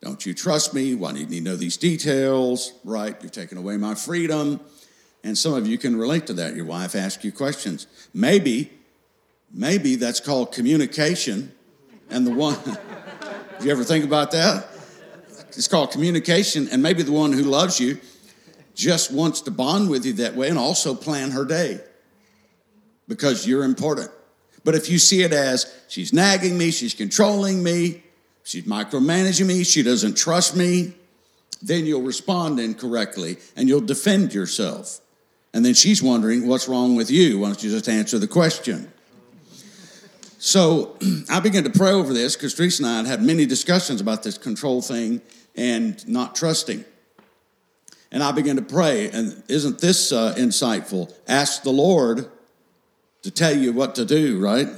Don't 0.00 0.24
you 0.24 0.32
trust 0.32 0.72
me? 0.72 0.94
Why 0.94 1.12
do 1.12 1.18
you 1.18 1.26
need 1.26 1.44
to 1.44 1.44
know 1.44 1.56
these 1.56 1.76
details? 1.76 2.72
Right? 2.84 3.14
You're 3.20 3.30
taking 3.30 3.58
away 3.58 3.76
my 3.76 3.94
freedom. 3.94 4.60
And 5.24 5.36
some 5.36 5.54
of 5.54 5.66
you 5.66 5.78
can 5.78 5.96
relate 5.96 6.26
to 6.28 6.32
that. 6.34 6.54
Your 6.54 6.64
wife 6.64 6.94
asks 6.94 7.24
you 7.24 7.32
questions. 7.32 7.86
Maybe, 8.14 8.72
maybe 9.52 9.96
that's 9.96 10.20
called 10.20 10.52
communication. 10.52 11.52
And 12.10 12.26
the 12.26 12.30
one, 12.30 12.56
do 13.58 13.66
you 13.66 13.70
ever 13.70 13.84
think 13.84 14.04
about 14.04 14.30
that? 14.32 14.68
It's 15.48 15.68
called 15.68 15.90
communication. 15.90 16.68
And 16.70 16.82
maybe 16.82 17.02
the 17.02 17.12
one 17.12 17.32
who 17.32 17.42
loves 17.42 17.80
you 17.80 17.98
just 18.74 19.10
wants 19.12 19.40
to 19.42 19.50
bond 19.50 19.90
with 19.90 20.06
you 20.06 20.12
that 20.14 20.36
way 20.36 20.48
and 20.48 20.58
also 20.58 20.94
plan 20.94 21.32
her 21.32 21.44
day 21.44 21.80
because 23.08 23.46
you're 23.46 23.64
important. 23.64 24.10
But 24.64 24.74
if 24.74 24.88
you 24.88 24.98
see 24.98 25.22
it 25.22 25.32
as 25.32 25.72
she's 25.88 26.12
nagging 26.12 26.56
me, 26.56 26.70
she's 26.70 26.94
controlling 26.94 27.62
me, 27.62 28.02
she's 28.44 28.64
micromanaging 28.64 29.46
me, 29.46 29.64
she 29.64 29.82
doesn't 29.82 30.16
trust 30.16 30.54
me, 30.54 30.92
then 31.60 31.86
you'll 31.86 32.02
respond 32.02 32.60
incorrectly 32.60 33.38
and 33.56 33.68
you'll 33.68 33.80
defend 33.80 34.32
yourself. 34.32 35.00
And 35.54 35.64
then 35.64 35.74
she's 35.74 36.02
wondering, 36.02 36.46
what's 36.46 36.68
wrong 36.68 36.94
with 36.94 37.10
you? 37.10 37.40
Why 37.40 37.48
don't 37.48 37.62
you 37.62 37.70
just 37.70 37.88
answer 37.88 38.18
the 38.18 38.28
question? 38.28 38.92
So 40.38 40.96
I 41.30 41.40
began 41.40 41.64
to 41.64 41.70
pray 41.70 41.90
over 41.90 42.12
this 42.12 42.36
because 42.36 42.54
Teresa 42.54 42.84
and 42.84 42.90
I 42.90 42.96
had 42.98 43.06
had 43.06 43.22
many 43.22 43.46
discussions 43.46 44.00
about 44.00 44.22
this 44.22 44.38
control 44.38 44.82
thing 44.82 45.20
and 45.56 46.06
not 46.08 46.34
trusting. 46.34 46.84
And 48.10 48.22
I 48.22 48.32
began 48.32 48.56
to 48.56 48.62
pray, 48.62 49.10
and 49.10 49.42
isn't 49.48 49.80
this 49.80 50.12
uh, 50.12 50.34
insightful? 50.38 51.12
Ask 51.26 51.62
the 51.62 51.70
Lord 51.70 52.30
to 53.22 53.30
tell 53.30 53.54
you 53.54 53.72
what 53.72 53.96
to 53.96 54.06
do, 54.06 54.38
right? 54.38 54.68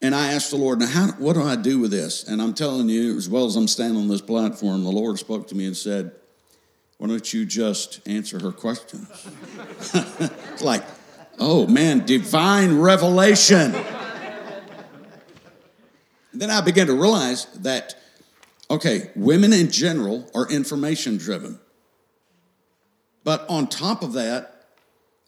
And 0.00 0.14
I 0.14 0.32
asked 0.32 0.50
the 0.50 0.56
Lord, 0.56 0.78
now, 0.78 0.86
how, 0.86 1.06
what 1.12 1.34
do 1.34 1.42
I 1.42 1.56
do 1.56 1.78
with 1.78 1.90
this? 1.90 2.24
And 2.26 2.40
I'm 2.40 2.54
telling 2.54 2.88
you, 2.88 3.16
as 3.16 3.28
well 3.28 3.44
as 3.44 3.54
I'm 3.54 3.68
standing 3.68 4.00
on 4.00 4.08
this 4.08 4.22
platform, 4.22 4.82
the 4.82 4.90
Lord 4.90 5.18
spoke 5.18 5.46
to 5.48 5.54
me 5.54 5.66
and 5.66 5.76
said, 5.76 6.12
why 7.02 7.08
don't 7.08 7.34
you 7.34 7.44
just 7.44 8.00
answer 8.06 8.38
her 8.38 8.52
questions? 8.52 9.08
like, 10.62 10.84
oh 11.40 11.66
man, 11.66 12.06
divine 12.06 12.78
revelation. 12.78 13.74
then 16.32 16.48
I 16.48 16.60
began 16.60 16.86
to 16.86 16.92
realize 16.92 17.46
that, 17.62 17.96
okay, 18.70 19.10
women 19.16 19.52
in 19.52 19.72
general 19.72 20.30
are 20.32 20.48
information 20.48 21.16
driven. 21.16 21.58
But 23.24 23.46
on 23.48 23.66
top 23.66 24.04
of 24.04 24.12
that, 24.12 24.66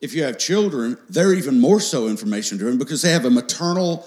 if 0.01 0.15
you 0.15 0.23
have 0.23 0.39
children, 0.39 0.97
they're 1.09 1.35
even 1.35 1.61
more 1.61 1.81
so 1.81 2.07
information 2.07 2.57
driven 2.57 2.79
because 2.79 3.03
they 3.03 3.11
have 3.11 3.25
a 3.25 3.31
maternal 3.31 4.07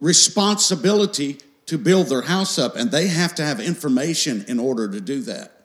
responsibility 0.00 1.40
to 1.66 1.76
build 1.76 2.06
their 2.06 2.22
house 2.22 2.58
up, 2.58 2.74
and 2.74 2.90
they 2.90 3.08
have 3.08 3.34
to 3.34 3.44
have 3.44 3.60
information 3.60 4.46
in 4.48 4.58
order 4.58 4.88
to 4.88 5.02
do 5.02 5.20
that. 5.20 5.59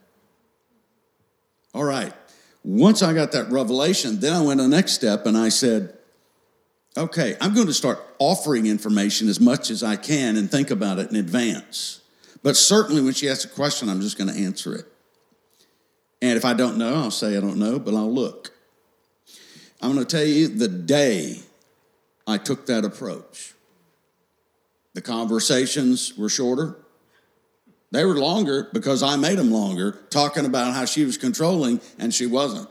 All 1.76 1.84
right. 1.84 2.14
Once 2.64 3.04
I 3.04 3.14
got 3.14 3.34
that 3.34 3.52
revelation, 3.52 4.22
then 4.22 4.32
I 4.32 4.42
went 4.42 4.62
the 4.62 4.68
next 4.68 4.94
step 4.94 5.26
and 5.26 5.38
I 5.38 5.50
said, 5.50 5.94
okay, 6.96 7.36
I'm 7.42 7.54
going 7.54 7.68
to 7.68 7.74
start 7.74 8.00
offering 8.18 8.66
information 8.66 9.28
as 9.28 9.42
much 9.42 9.70
as 9.70 9.84
I 9.84 9.98
can 9.98 10.38
and 10.38 10.50
think 10.50 10.72
about 10.72 11.00
it 11.00 11.10
in 11.10 11.18
advance. 11.18 12.00
But 12.44 12.56
certainly 12.56 13.02
when 13.02 13.14
she 13.14 13.28
asks 13.28 13.44
a 13.44 13.50
question, 13.50 13.90
I'm 13.90 14.00
just 14.00 14.18
going 14.18 14.34
to 14.34 14.40
answer 14.40 14.74
it. 14.74 14.86
And 16.22 16.38
if 16.38 16.46
I 16.46 16.54
don't 16.54 16.78
know, 16.78 16.96
I'll 16.96 17.12
say 17.12 17.36
I 17.36 17.42
don't 17.42 17.58
know, 17.58 17.78
but 17.78 17.94
I'll 17.94 18.12
look. 18.12 18.52
I'm 19.82 19.94
going 19.94 20.06
to 20.06 20.18
tell 20.18 20.26
you 20.26 20.48
the 20.48 20.70
day 20.70 21.40
I 22.26 22.38
took 22.38 22.68
that 22.68 22.86
approach, 22.86 23.54
the 24.94 25.02
conversations 25.02 26.18
were 26.18 26.30
shorter. 26.30 26.78
They 27.96 28.04
were 28.04 28.16
longer 28.16 28.68
because 28.74 29.02
I 29.02 29.16
made 29.16 29.38
them 29.38 29.52
longer, 29.52 29.94
talking 30.10 30.46
about 30.46 30.74
how 30.74 30.84
she 30.84 31.06
was 31.06 31.18
controlling 31.18 31.80
and 31.98 32.14
she 32.14 32.26
wasn't. 32.26 32.68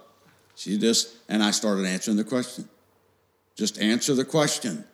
She 0.55 0.77
just, 0.77 1.15
and 1.31 1.43
I 1.43 1.51
started 1.51 1.87
answering 1.87 2.19
the 2.19 2.25
question. 2.25 2.69
Just 3.57 3.81
answer 3.81 4.15
the 4.15 4.27
question. 4.27 4.85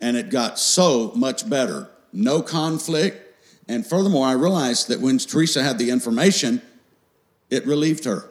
And 0.00 0.16
it 0.16 0.30
got 0.30 0.60
so 0.60 1.10
much 1.16 1.50
better. 1.50 1.90
No 2.12 2.42
conflict. 2.42 3.34
And 3.66 3.84
furthermore, 3.84 4.24
I 4.24 4.34
realized 4.34 4.86
that 4.86 5.00
when 5.00 5.18
Teresa 5.18 5.64
had 5.64 5.78
the 5.78 5.90
information, 5.90 6.62
it 7.50 7.66
relieved 7.66 8.04
her. 8.04 8.30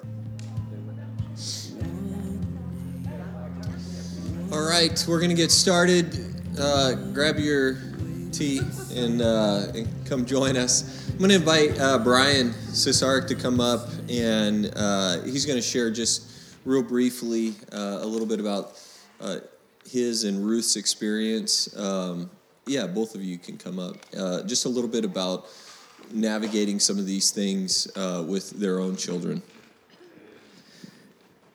All 4.54 4.66
right, 4.70 5.06
we're 5.06 5.20
going 5.20 5.32
to 5.32 5.36
get 5.36 5.52
started. 5.52 6.18
Uh, 6.58 6.94
grab 6.94 7.40
your 7.40 7.91
tea 8.32 8.62
and, 8.96 9.22
uh, 9.22 9.68
and, 9.76 9.88
come 10.06 10.26
join 10.26 10.58
us. 10.58 11.10
I'm 11.10 11.18
going 11.18 11.30
to 11.30 11.36
invite 11.36 11.80
uh, 11.80 12.00
Brian 12.00 12.52
Cisarik 12.72 13.28
to 13.28 13.36
come 13.36 13.60
up, 13.60 13.90
and 14.10 14.72
uh, 14.76 15.22
he's 15.22 15.46
going 15.46 15.58
to 15.58 15.62
share 15.62 15.92
just 15.92 16.32
real 16.66 16.84
briefly 16.84 17.54
uh, 17.72 18.00
a 18.02 18.06
little 18.06 18.28
bit 18.28 18.40
about 18.40 18.80
uh, 19.20 19.38
his 19.90 20.24
and 20.24 20.46
Ruth's 20.46 20.76
experience. 20.76 21.76
Um, 21.78 22.30
yeah, 22.66 22.88
both 22.88 23.16
of 23.16 23.24
you 23.24 23.38
can 23.38 23.58
come 23.58 23.80
up. 23.80 23.96
just 24.48 24.66
a 24.66 24.70
little 24.70 24.90
bit 24.90 25.06
about 25.06 25.48
navigating 26.12 26.80
some 26.80 26.98
of 26.98 27.06
these 27.06 27.32
things 27.32 27.88
with 28.28 28.52
their 28.52 28.80
own 28.80 28.96
children. 28.96 29.42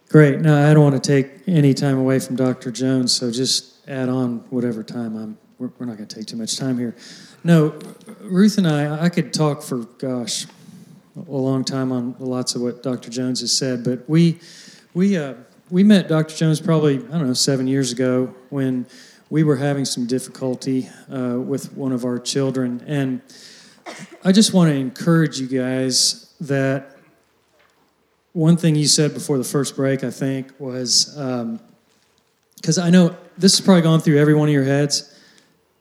Great. 0.08 0.40
No, 0.40 0.68
I 0.68 0.72
don't 0.72 0.84
want 0.84 1.02
to 1.02 1.22
take 1.22 1.48
any 1.48 1.74
time 1.74 1.98
away 1.98 2.20
from 2.20 2.36
Dr. 2.36 2.70
Jones, 2.70 3.12
so 3.12 3.30
just 3.30 3.86
add 3.88 4.08
on 4.08 4.38
whatever 4.50 4.82
time 4.82 5.16
I'm. 5.16 5.38
We're, 5.58 5.70
we're 5.78 5.86
not 5.86 5.96
going 5.96 6.08
to 6.08 6.16
take 6.16 6.26
too 6.26 6.36
much 6.36 6.58
time 6.58 6.78
here. 6.78 6.94
No, 7.42 7.78
Ruth 8.20 8.58
and 8.58 8.68
I, 8.68 9.04
I 9.04 9.08
could 9.08 9.32
talk 9.32 9.62
for, 9.62 9.78
gosh, 9.98 10.46
a 11.16 11.30
long 11.30 11.64
time 11.64 11.92
on 11.92 12.14
lots 12.18 12.54
of 12.54 12.62
what 12.62 12.82
Dr. 12.82 13.10
Jones 13.10 13.40
has 13.40 13.56
said, 13.56 13.82
but 13.82 14.08
we, 14.08 14.38
we, 14.92 15.16
uh, 15.16 15.34
we 15.70 15.82
met 15.82 16.08
Dr. 16.08 16.36
Jones 16.36 16.60
probably, 16.60 16.96
I 16.96 17.18
don't 17.18 17.26
know, 17.26 17.32
seven 17.32 17.66
years 17.66 17.90
ago 17.90 18.34
when 18.50 18.86
we 19.30 19.44
were 19.44 19.56
having 19.56 19.84
some 19.84 20.06
difficulty 20.06 20.88
uh, 21.10 21.40
with 21.40 21.72
one 21.72 21.92
of 21.92 22.04
our 22.04 22.18
children. 22.18 22.82
And 22.86 23.22
I 24.24 24.32
just 24.32 24.52
want 24.52 24.70
to 24.70 24.76
encourage 24.76 25.40
you 25.40 25.48
guys 25.48 26.34
that 26.40 26.96
one 28.32 28.56
thing 28.58 28.74
you 28.74 28.86
said 28.86 29.14
before 29.14 29.38
the 29.38 29.44
first 29.44 29.74
break, 29.74 30.04
I 30.04 30.10
think, 30.10 30.52
was 30.58 31.06
because 32.56 32.78
um, 32.78 32.84
I 32.84 32.90
know 32.90 33.16
this 33.38 33.56
has 33.56 33.64
probably 33.64 33.82
gone 33.82 34.00
through 34.00 34.18
every 34.18 34.34
one 34.34 34.48
of 34.48 34.52
your 34.52 34.64
heads, 34.64 35.15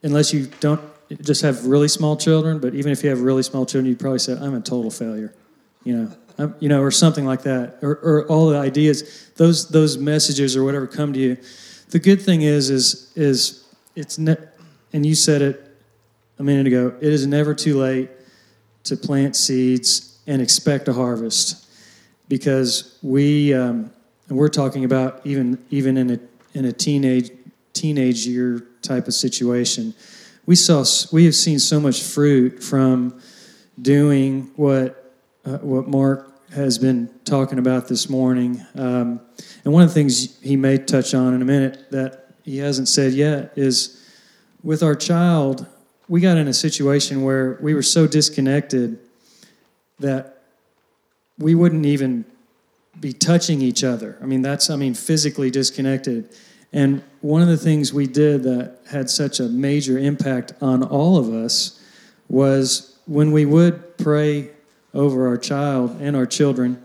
unless 0.06 0.34
you 0.34 0.48
don't 0.60 0.82
just 1.22 1.42
have 1.42 1.66
really 1.66 1.88
small 1.88 2.16
children. 2.16 2.60
But 2.60 2.76
even 2.76 2.92
if 2.92 3.04
you 3.04 3.10
have 3.10 3.22
really 3.22 3.44
small 3.44 3.66
children, 3.66 3.88
you'd 3.88 4.00
probably 4.00 4.20
say, 4.20 4.38
"I'm 4.40 4.54
a 4.54 4.62
total 4.62 4.92
failure," 4.92 5.34
you 5.84 5.98
know, 5.98 6.12
I'm, 6.38 6.56
you 6.60 6.70
know, 6.70 6.82
or 6.82 6.92
something 6.92 7.26
like 7.26 7.44
that, 7.44 7.80
or, 7.82 7.96
or 7.98 8.26
all 8.28 8.50
the 8.50 8.58
ideas, 8.58 9.32
those 9.36 9.68
those 9.70 9.98
messages 9.98 10.56
or 10.56 10.64
whatever 10.64 10.88
come 10.88 11.12
to 11.14 11.20
you. 11.20 11.38
The 11.90 12.00
good 12.00 12.22
thing 12.22 12.44
is, 12.44 12.70
is 12.70 13.12
is 13.16 13.66
it's 13.96 14.18
ne- 14.18 14.38
and 14.94 15.06
you 15.06 15.16
said 15.16 15.42
it 15.42 15.78
a 16.40 16.44
minute 16.44 16.68
ago. 16.68 16.94
It 17.02 17.12
is 17.12 17.26
never 17.26 17.54
too 17.54 17.78
late 17.78 18.10
to 18.84 18.96
plant 18.96 19.36
seeds 19.36 20.20
and 20.28 20.42
expect 20.42 20.88
a 20.88 20.94
harvest 20.94 21.66
because 22.28 22.98
we 23.02 23.54
um, 23.54 23.92
we're 24.30 24.50
talking 24.50 24.86
about 24.86 25.22
even 25.26 25.64
even 25.72 25.98
in 25.98 26.12
a 26.12 26.20
in 26.54 26.66
a 26.66 26.72
teenage 26.72 27.32
teenage 27.74 28.26
year 28.26 28.66
type 28.86 29.08
of 29.08 29.14
situation. 29.14 29.94
We 30.46 30.56
saw 30.56 30.86
we 31.12 31.26
have 31.26 31.36
seen 31.36 31.60
so 31.60 31.80
much 31.80 32.02
fruit 32.02 32.64
from 32.64 33.20
doing 33.82 34.52
what 34.56 35.14
uh, 35.46 35.58
what 35.58 35.88
Mark 35.88 36.32
has 36.54 36.78
been 36.78 37.10
talking 37.26 37.60
about 37.60 37.88
this 37.88 38.10
morning. 38.10 38.66
Um, 38.76 39.20
and 39.64 39.74
one 39.74 39.84
of 39.84 39.90
the 39.90 39.94
things 39.94 40.40
he 40.42 40.56
may 40.56 40.78
touch 40.78 41.14
on 41.14 41.34
in 41.34 41.42
a 41.42 41.46
minute 41.46 41.92
that 41.92 42.34
he 42.44 42.60
hasn't 42.60 42.88
said 42.88 43.14
yet 43.14 43.54
is 43.56 44.02
with 44.64 44.82
our 44.84 44.96
child, 44.96 45.66
we 46.08 46.22
got 46.22 46.38
in 46.38 46.48
a 46.48 46.54
situation 46.54 47.24
where 47.24 47.58
we 47.62 47.74
were 47.74 47.82
so 47.82 48.08
disconnected 48.08 49.00
that 50.00 50.44
we 51.38 51.56
wouldn't 51.56 51.86
even 51.86 52.26
be 53.00 53.12
touching 53.12 53.62
each 53.62 53.84
other. 53.84 54.18
I 54.22 54.26
mean, 54.26 54.42
that's, 54.42 54.70
I 54.70 54.76
mean, 54.76 54.94
physically 54.94 55.52
disconnected. 55.52 56.30
And 56.76 57.02
one 57.22 57.42
of 57.42 57.48
the 57.48 57.56
things 57.56 57.94
we 57.94 58.06
did 58.06 58.44
that 58.44 58.80
had 58.90 59.10
such 59.10 59.40
a 59.40 59.48
major 59.48 59.98
impact 59.98 60.52
on 60.60 60.84
all 60.84 61.18
of 61.18 61.34
us 61.34 61.82
was 62.28 63.00
when 63.08 63.32
we 63.32 63.46
would 63.46 63.98
pray 63.98 64.50
over 64.94 65.26
our 65.26 65.38
child 65.38 66.02
and 66.02 66.18
our 66.18 66.26
children, 66.26 66.84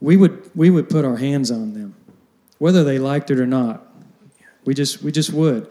we 0.00 0.16
would, 0.16 0.48
we 0.54 0.70
would 0.70 0.88
put 0.88 1.04
our 1.04 1.16
hands 1.16 1.50
on 1.50 1.72
them, 1.72 1.96
whether 2.58 2.84
they 2.84 3.00
liked 3.00 3.32
it 3.32 3.40
or 3.40 3.46
not. 3.46 3.84
We 4.64 4.74
just, 4.74 5.02
we 5.02 5.10
just 5.10 5.32
would. 5.32 5.68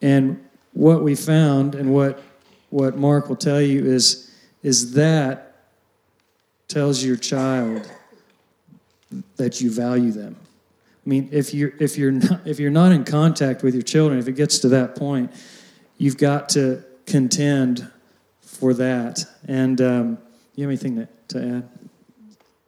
And 0.00 0.42
what 0.72 1.02
we 1.02 1.14
found 1.14 1.74
and 1.74 1.92
what, 1.92 2.22
what 2.70 2.96
Mark 2.96 3.28
will 3.28 3.36
tell 3.36 3.60
you 3.60 3.84
is, 3.84 4.34
is 4.62 4.94
that 4.94 5.56
tells 6.68 7.04
your 7.04 7.16
child 7.16 7.86
that 9.36 9.60
you 9.60 9.70
value 9.70 10.10
them. 10.10 10.36
I 11.04 11.08
mean, 11.08 11.28
if 11.32 11.54
you're 11.54 11.72
if 11.78 11.96
you're 11.96 12.12
not 12.12 12.46
if 12.46 12.60
you're 12.60 12.70
not 12.70 12.92
in 12.92 13.04
contact 13.04 13.62
with 13.62 13.74
your 13.74 13.82
children, 13.82 14.18
if 14.18 14.28
it 14.28 14.32
gets 14.32 14.58
to 14.60 14.68
that 14.68 14.96
point, 14.96 15.32
you've 15.96 16.18
got 16.18 16.50
to 16.50 16.84
contend 17.06 17.90
for 18.40 18.74
that. 18.74 19.24
And 19.48 19.80
um, 19.80 20.18
you 20.54 20.64
have 20.64 20.70
anything 20.70 20.96
to, 20.96 21.08
to 21.28 21.56
add? 21.56 21.68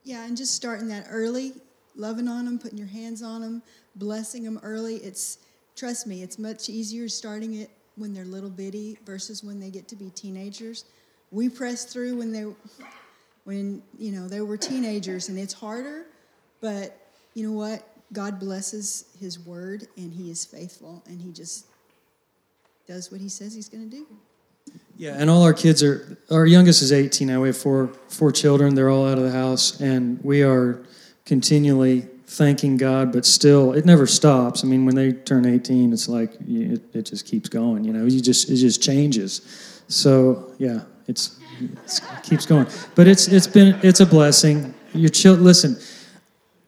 Yeah, 0.05 0.25
and 0.25 0.37
just 0.37 0.55
starting 0.55 0.89
that 0.89 1.07
early, 1.11 1.53
loving 1.95 2.29
on 2.29 2.47
them, 2.47 2.59
putting 2.59 2.79
your 2.79 2.89
hands 2.89 3.23
on 3.23 3.43
them, 3.43 3.63
blessing 3.97 4.45
them 4.45 4.59
early. 4.63 4.97
It's 4.97 5.39
trust 5.77 6.07
me, 6.07 6.23
it's 6.23 6.39
much 6.39 6.69
easier 6.69 7.09
starting 7.09 7.55
it 7.55 7.71
when 7.97 8.15
they're 8.15 8.25
little 8.25 8.51
bitty 8.51 8.99
versus 9.05 9.45
when 9.45 9.61
they 9.61 9.71
get 9.71 9.89
to 9.89 9.97
be 9.97 10.11
teenagers. 10.11 10.85
We 11.31 11.49
pressed 11.49 11.91
through 11.91 12.17
when 12.17 12.33
they 12.33 12.47
when 13.45 13.83
you 13.99 14.13
know 14.13 14.29
they 14.29 14.41
were 14.41 14.57
teenagers, 14.57 15.29
and 15.29 15.39
it's 15.39 15.53
harder. 15.55 16.07
But 16.61 16.97
you 17.35 17.47
know 17.47 17.57
what? 17.57 17.87
God 18.13 18.39
blesses 18.39 19.07
His 19.19 19.39
word, 19.39 19.87
and 19.97 20.13
He 20.13 20.31
is 20.31 20.45
faithful, 20.45 21.03
and 21.07 21.21
He 21.21 21.33
just 21.33 21.67
does 22.87 23.11
what 23.11 23.21
He 23.21 23.29
says 23.29 23.55
He's 23.55 23.69
going 23.69 23.89
to 23.89 23.97
do. 23.97 24.07
Yeah, 24.97 25.17
and 25.19 25.29
all 25.29 25.43
our 25.43 25.55
kids 25.55 25.83
are. 25.83 26.17
Our 26.31 26.47
youngest 26.47 26.83
is 26.83 26.93
18 26.93 27.27
now. 27.27 27.41
We 27.41 27.49
have 27.49 27.57
four 27.57 27.89
four 28.09 28.31
children. 28.31 28.75
They're 28.75 28.91
all 28.91 29.07
out 29.07 29.19
of 29.19 29.25
the 29.25 29.31
house, 29.31 29.81
and 29.81 30.23
we 30.23 30.43
are 30.43 30.85
continually 31.25 32.09
thanking 32.27 32.77
God, 32.77 33.13
but 33.13 33.27
still, 33.27 33.73
it 33.73 33.85
never 33.85 34.07
stops. 34.07 34.65
I 34.65 34.67
mean, 34.67 34.87
when 34.87 34.95
they 34.95 35.13
turn 35.13 35.47
18, 35.47 35.93
it's 35.93 36.09
like 36.09 36.35
it, 36.49 36.83
it 36.95 37.03
just 37.03 37.27
keeps 37.27 37.49
going. 37.49 37.85
You 37.85 37.93
know, 37.93 38.07
you 38.07 38.21
just 38.21 38.51
it 38.51 38.57
just 38.57 38.83
changes. 38.83 39.83
So 39.89 40.53
yeah, 40.59 40.83
it's 41.09 41.39
it 41.61 42.23
keeps 42.23 42.47
going. 42.47 42.67
But 42.95 43.07
it's 43.07 43.29
it's 43.29 43.47
been 43.47 43.79
it's 43.83 44.01
a 44.01 44.07
blessing. 44.07 44.75
Your 44.95 45.11
child, 45.11 45.41
listen. 45.41 45.79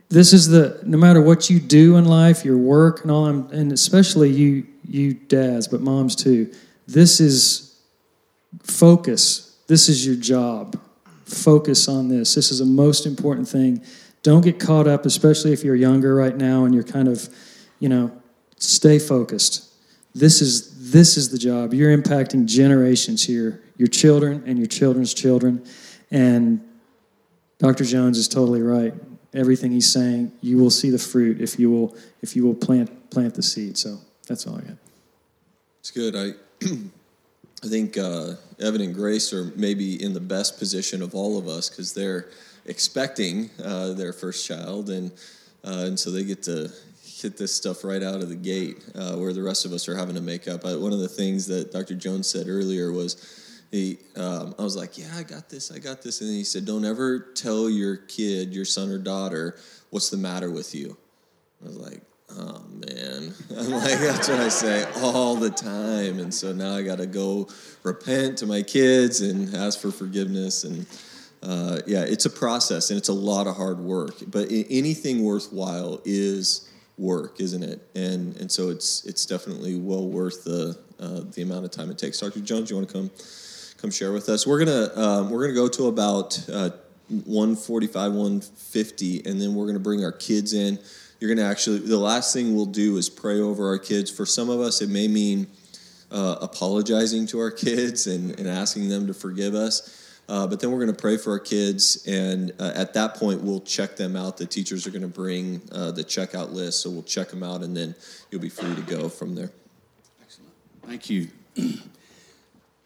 This 0.08 0.32
is 0.32 0.48
the 0.48 0.80
no 0.84 0.98
matter 0.98 1.20
what 1.20 1.50
you 1.50 1.58
do 1.58 1.96
in 1.96 2.04
life, 2.04 2.44
your 2.44 2.58
work 2.58 3.02
and 3.02 3.10
all, 3.10 3.26
and 3.26 3.72
especially 3.72 4.30
you 4.30 4.66
you 4.86 5.14
dads, 5.14 5.68
but 5.68 5.80
moms 5.80 6.14
too. 6.14 6.52
This 6.86 7.20
is 7.20 7.80
focus. 8.62 9.58
This 9.66 9.88
is 9.88 10.06
your 10.06 10.16
job. 10.16 10.78
Focus 11.24 11.88
on 11.88 12.08
this. 12.08 12.34
This 12.34 12.50
is 12.50 12.58
the 12.58 12.66
most 12.66 13.06
important 13.06 13.48
thing. 13.48 13.82
Don't 14.22 14.42
get 14.42 14.60
caught 14.60 14.86
up, 14.86 15.06
especially 15.06 15.52
if 15.52 15.64
you're 15.64 15.74
younger 15.74 16.14
right 16.14 16.36
now 16.36 16.64
and 16.64 16.74
you're 16.74 16.84
kind 16.84 17.08
of, 17.08 17.28
you 17.80 17.88
know, 17.88 18.12
stay 18.58 18.98
focused. 18.98 19.70
This 20.14 20.40
is 20.40 20.92
this 20.92 21.16
is 21.16 21.30
the 21.30 21.38
job. 21.38 21.74
You're 21.74 21.96
impacting 21.96 22.46
generations 22.46 23.24
here 23.24 23.64
your 23.76 23.88
children 23.88 24.42
and 24.46 24.58
your 24.58 24.66
children's 24.66 25.14
children. 25.14 25.64
And 26.10 26.60
Dr. 27.58 27.84
Jones 27.84 28.18
is 28.18 28.28
totally 28.28 28.62
right. 28.62 28.94
Everything 29.34 29.72
he's 29.72 29.92
saying, 29.92 30.32
you 30.40 30.58
will 30.58 30.70
see 30.70 30.90
the 30.90 30.98
fruit 30.98 31.40
if 31.40 31.58
you 31.58 31.70
will 31.70 31.96
if 32.22 32.36
you 32.36 32.44
will 32.44 32.54
plant 32.54 33.10
plant 33.10 33.34
the 33.34 33.42
seed. 33.42 33.76
So 33.76 33.98
that's 34.28 34.46
all 34.46 34.56
I 34.56 34.60
got. 34.60 34.76
It's 35.80 35.90
good. 35.90 36.14
I 36.16 36.32
I 37.64 37.66
think 37.66 37.96
uh, 37.96 38.34
Evan 38.60 38.82
and 38.82 38.94
Grace 38.94 39.32
are 39.32 39.52
maybe 39.56 40.02
in 40.02 40.12
the 40.12 40.20
best 40.20 40.58
position 40.58 41.02
of 41.02 41.14
all 41.14 41.38
of 41.38 41.48
us 41.48 41.70
because 41.70 41.94
they're 41.94 42.28
expecting 42.66 43.50
uh, 43.62 43.94
their 43.94 44.12
first 44.12 44.46
child, 44.46 44.90
and 44.90 45.10
uh, 45.64 45.84
and 45.86 45.98
so 45.98 46.10
they 46.10 46.24
get 46.24 46.42
to 46.44 46.70
get 47.22 47.38
this 47.38 47.54
stuff 47.54 47.82
right 47.82 48.02
out 48.02 48.20
of 48.20 48.28
the 48.28 48.36
gate, 48.36 48.84
uh, 48.94 49.16
where 49.16 49.32
the 49.32 49.42
rest 49.42 49.64
of 49.64 49.72
us 49.72 49.88
are 49.88 49.96
having 49.96 50.14
to 50.14 50.20
make 50.20 50.46
up. 50.46 50.66
I, 50.66 50.76
one 50.76 50.92
of 50.92 50.98
the 50.98 51.08
things 51.08 51.46
that 51.46 51.72
Dr. 51.72 51.94
Jones 51.94 52.28
said 52.28 52.48
earlier 52.48 52.92
was. 52.92 53.40
He, 53.70 53.98
um, 54.16 54.54
I 54.58 54.62
was 54.62 54.76
like, 54.76 54.96
yeah, 54.98 55.10
I 55.16 55.22
got 55.22 55.48
this, 55.48 55.72
I 55.72 55.78
got 55.78 56.02
this. 56.02 56.20
And 56.20 56.30
he 56.30 56.44
said, 56.44 56.64
don't 56.64 56.84
ever 56.84 57.18
tell 57.34 57.68
your 57.68 57.96
kid, 57.96 58.54
your 58.54 58.64
son 58.64 58.90
or 58.90 58.98
daughter, 58.98 59.58
what's 59.90 60.10
the 60.10 60.16
matter 60.16 60.50
with 60.50 60.74
you. 60.74 60.96
I 61.62 61.66
was 61.66 61.76
like, 61.76 62.02
oh 62.36 62.62
man. 62.68 63.34
I'm 63.58 63.70
like, 63.70 63.98
that's 63.98 64.28
what 64.28 64.40
I 64.40 64.48
say 64.48 64.84
all 64.96 65.36
the 65.36 65.50
time. 65.50 66.18
And 66.18 66.32
so 66.32 66.52
now 66.52 66.74
I 66.74 66.82
got 66.82 66.98
to 66.98 67.06
go 67.06 67.48
repent 67.82 68.38
to 68.38 68.46
my 68.46 68.62
kids 68.62 69.20
and 69.20 69.54
ask 69.54 69.80
for 69.80 69.90
forgiveness. 69.90 70.64
And 70.64 70.86
uh, 71.42 71.80
yeah, 71.86 72.02
it's 72.02 72.26
a 72.26 72.30
process 72.30 72.90
and 72.90 72.98
it's 72.98 73.08
a 73.08 73.14
lot 73.14 73.46
of 73.46 73.56
hard 73.56 73.78
work. 73.78 74.14
But 74.26 74.48
anything 74.50 75.24
worthwhile 75.24 76.00
is 76.04 76.68
work, 76.96 77.40
isn't 77.40 77.62
it? 77.62 77.82
And 77.94 78.36
and 78.36 78.50
so 78.50 78.70
it's 78.70 79.04
it's 79.04 79.26
definitely 79.26 79.76
well 79.76 80.08
worth 80.08 80.44
the 80.44 80.78
uh, 80.98 81.22
the 81.34 81.42
amount 81.42 81.64
of 81.64 81.70
time 81.70 81.90
it 81.90 81.98
takes. 81.98 82.20
Dr. 82.20 82.40
Jones, 82.40 82.70
you 82.70 82.76
want 82.76 82.88
to 82.88 82.92
come 82.92 83.10
come 83.84 83.90
share 83.90 84.12
with 84.12 84.30
us? 84.30 84.46
We're 84.46 84.64
gonna 84.64 84.98
um, 84.98 85.28
we're 85.28 85.42
gonna 85.42 85.52
go 85.52 85.68
to 85.68 85.88
about 85.88 86.42
uh, 86.48 86.70
145, 87.08 88.12
150, 88.12 89.26
and 89.26 89.38
then 89.38 89.54
we're 89.54 89.66
gonna 89.66 89.78
bring 89.78 90.02
our 90.02 90.12
kids 90.12 90.54
in. 90.54 90.78
You're 91.20 91.34
gonna 91.34 91.46
actually 91.46 91.80
the 91.80 91.98
last 91.98 92.32
thing 92.32 92.56
we'll 92.56 92.64
do 92.64 92.96
is 92.96 93.10
pray 93.10 93.40
over 93.40 93.68
our 93.68 93.76
kids. 93.76 94.10
For 94.10 94.24
some 94.24 94.48
of 94.48 94.58
us, 94.58 94.80
it 94.80 94.88
may 94.88 95.06
mean 95.06 95.48
uh, 96.10 96.36
apologizing 96.40 97.26
to 97.26 97.40
our 97.40 97.50
kids 97.66 98.06
and, 98.06 98.38
and 98.40 98.48
asking 98.48 98.88
them 98.88 99.06
to 99.06 99.12
forgive 99.12 99.54
us. 99.54 100.00
Uh, 100.30 100.46
but 100.46 100.60
then 100.60 100.70
we're 100.70 100.80
going 100.80 100.94
to 100.94 100.98
pray 100.98 101.18
for 101.18 101.32
our 101.32 101.38
kids, 101.38 102.02
and 102.06 102.52
uh, 102.58 102.72
at 102.74 102.94
that 102.94 103.16
point, 103.16 103.42
we'll 103.42 103.60
check 103.60 103.96
them 103.96 104.16
out. 104.16 104.38
The 104.38 104.46
teachers 104.46 104.86
are 104.86 104.90
going 104.90 105.02
to 105.02 105.08
bring 105.08 105.60
uh, 105.70 105.90
the 105.90 106.02
checkout 106.02 106.52
list, 106.52 106.80
so 106.80 106.88
we'll 106.88 107.02
check 107.02 107.28
them 107.28 107.42
out, 107.42 107.62
and 107.62 107.76
then 107.76 107.94
you'll 108.30 108.40
be 108.40 108.48
free 108.48 108.74
to 108.74 108.80
go 108.80 109.10
from 109.10 109.34
there. 109.34 109.50
Excellent. 110.22 110.52
Thank 110.86 111.10
you. 111.10 111.28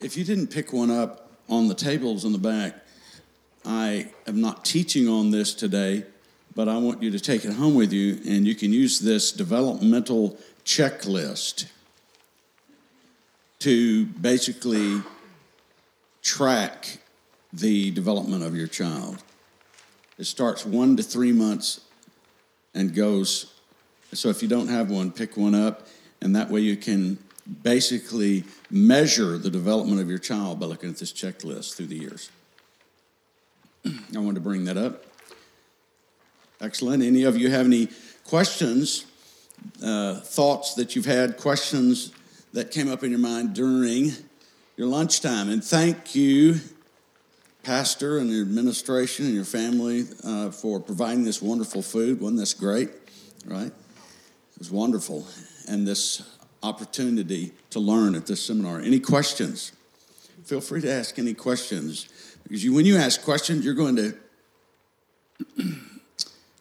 if 0.00 0.16
you 0.16 0.24
didn't 0.24 0.48
pick 0.48 0.72
one 0.72 0.90
up 0.90 1.30
on 1.48 1.68
the 1.68 1.74
tables 1.74 2.24
in 2.24 2.32
the 2.32 2.38
back, 2.38 2.76
I 3.64 4.10
am 4.26 4.40
not 4.40 4.64
teaching 4.64 5.08
on 5.08 5.30
this 5.30 5.54
today, 5.54 6.04
but 6.54 6.68
I 6.68 6.78
want 6.78 7.02
you 7.02 7.10
to 7.10 7.20
take 7.20 7.44
it 7.44 7.52
home 7.52 7.74
with 7.74 7.92
you, 7.92 8.20
and 8.26 8.46
you 8.46 8.54
can 8.54 8.72
use 8.72 9.00
this 9.00 9.32
developmental 9.32 10.38
checklist 10.64 11.66
to 13.60 14.06
basically 14.06 15.02
track 16.22 16.98
the 17.52 17.90
development 17.90 18.44
of 18.44 18.54
your 18.54 18.68
child. 18.68 19.22
It 20.16 20.24
starts 20.24 20.64
one 20.64 20.96
to 20.96 21.02
three 21.02 21.32
months 21.32 21.80
and 22.74 22.94
goes. 22.94 23.52
So 24.12 24.28
if 24.28 24.42
you 24.42 24.48
don't 24.48 24.68
have 24.68 24.90
one, 24.90 25.10
pick 25.10 25.36
one 25.36 25.54
up, 25.54 25.86
and 26.20 26.36
that 26.36 26.50
way 26.50 26.60
you 26.60 26.76
can 26.76 27.18
basically 27.62 28.44
measure 28.70 29.38
the 29.38 29.50
development 29.50 30.00
of 30.00 30.08
your 30.08 30.18
child 30.18 30.60
by 30.60 30.66
looking 30.66 30.90
at 30.90 30.96
this 30.96 31.12
checklist 31.12 31.74
through 31.74 31.86
the 31.86 31.96
years. 31.96 32.30
I 33.86 34.18
wanted 34.18 34.36
to 34.36 34.40
bring 34.40 34.64
that 34.64 34.76
up. 34.76 35.04
Excellent. 36.60 37.02
Any 37.02 37.22
of 37.22 37.36
you 37.36 37.50
have 37.50 37.66
any 37.66 37.88
questions, 38.24 39.06
uh, 39.82 40.16
thoughts 40.20 40.74
that 40.74 40.96
you've 40.96 41.06
had, 41.06 41.36
questions 41.36 42.12
that 42.52 42.70
came 42.70 42.90
up 42.90 43.04
in 43.04 43.10
your 43.10 43.20
mind 43.20 43.54
during 43.54 44.12
your 44.76 44.88
lunchtime? 44.88 45.48
And 45.48 45.62
thank 45.62 46.14
you 46.14 46.56
pastor 47.68 48.16
and 48.16 48.30
your 48.30 48.40
administration 48.40 49.26
and 49.26 49.34
your 49.34 49.44
family 49.44 50.06
uh, 50.24 50.50
for 50.50 50.80
providing 50.80 51.22
this 51.22 51.42
wonderful 51.42 51.82
food. 51.82 52.18
Wasn't 52.18 52.38
this 52.38 52.54
great? 52.54 52.88
Right? 53.44 53.66
It 53.66 54.58
was 54.58 54.70
wonderful. 54.70 55.26
And 55.68 55.86
this 55.86 56.22
opportunity 56.62 57.52
to 57.70 57.80
learn 57.80 58.14
at 58.14 58.26
this 58.26 58.44
seminar. 58.44 58.80
Any 58.80 59.00
questions? 59.00 59.72
Feel 60.44 60.60
free 60.60 60.80
to 60.80 60.90
ask 60.90 61.18
any 61.18 61.34
questions 61.34 62.08
because 62.42 62.64
you, 62.64 62.72
when 62.72 62.86
you 62.86 62.96
ask 62.96 63.22
questions, 63.22 63.64
you're 63.64 63.74
going 63.74 63.96
to 63.96 64.14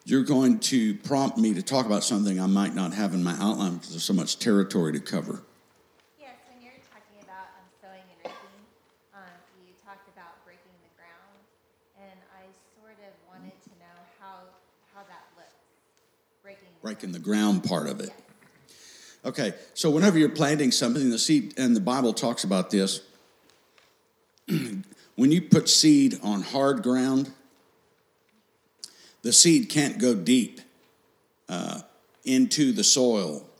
you're 0.04 0.24
going 0.24 0.58
to 0.58 0.94
prompt 0.96 1.38
me 1.38 1.54
to 1.54 1.62
talk 1.62 1.86
about 1.86 2.04
something 2.04 2.40
I 2.40 2.46
might 2.46 2.74
not 2.74 2.92
have 2.94 3.14
in 3.14 3.24
my 3.24 3.32
outline 3.40 3.74
because 3.74 3.90
there's 3.90 4.04
so 4.04 4.12
much 4.12 4.38
territory 4.38 4.92
to 4.92 5.00
cover. 5.00 5.42
Yes, 6.20 6.36
when 6.52 6.62
you're 6.62 6.80
talking 6.92 7.20
about 7.22 7.48
um, 7.56 7.64
sowing 7.80 8.04
and 8.08 8.18
reaping, 8.24 8.60
um, 9.14 9.22
you 9.64 9.72
talked 9.84 10.08
about 10.08 10.44
breaking 10.44 10.76
the 10.84 10.92
ground, 10.96 11.40
and 11.96 12.20
I 12.36 12.44
sort 12.76 12.96
of 13.00 13.12
wanted 13.26 13.56
to 13.64 13.70
know 13.80 13.96
how 14.20 14.52
how 14.94 15.02
that 15.08 15.24
looks. 15.36 15.56
Breaking. 16.42 16.68
The 16.76 16.82
breaking 16.82 17.12
the 17.12 17.18
ground 17.18 17.64
part 17.64 17.88
of 17.88 18.00
it. 18.00 18.12
Okay, 19.24 19.52
so 19.74 19.90
whenever 19.90 20.18
you're 20.18 20.28
planting 20.28 20.70
something, 20.70 21.10
the 21.10 21.18
seed, 21.18 21.54
and 21.58 21.74
the 21.74 21.80
Bible 21.80 22.12
talks 22.12 22.44
about 22.44 22.70
this, 22.70 23.00
when 24.46 25.32
you 25.32 25.42
put 25.42 25.68
seed 25.68 26.18
on 26.22 26.42
hard 26.42 26.82
ground, 26.82 27.32
the 29.22 29.32
seed 29.32 29.68
can't 29.68 29.98
go 29.98 30.14
deep 30.14 30.60
uh, 31.48 31.80
into 32.24 32.72
the 32.72 32.84
soil. 32.84 33.44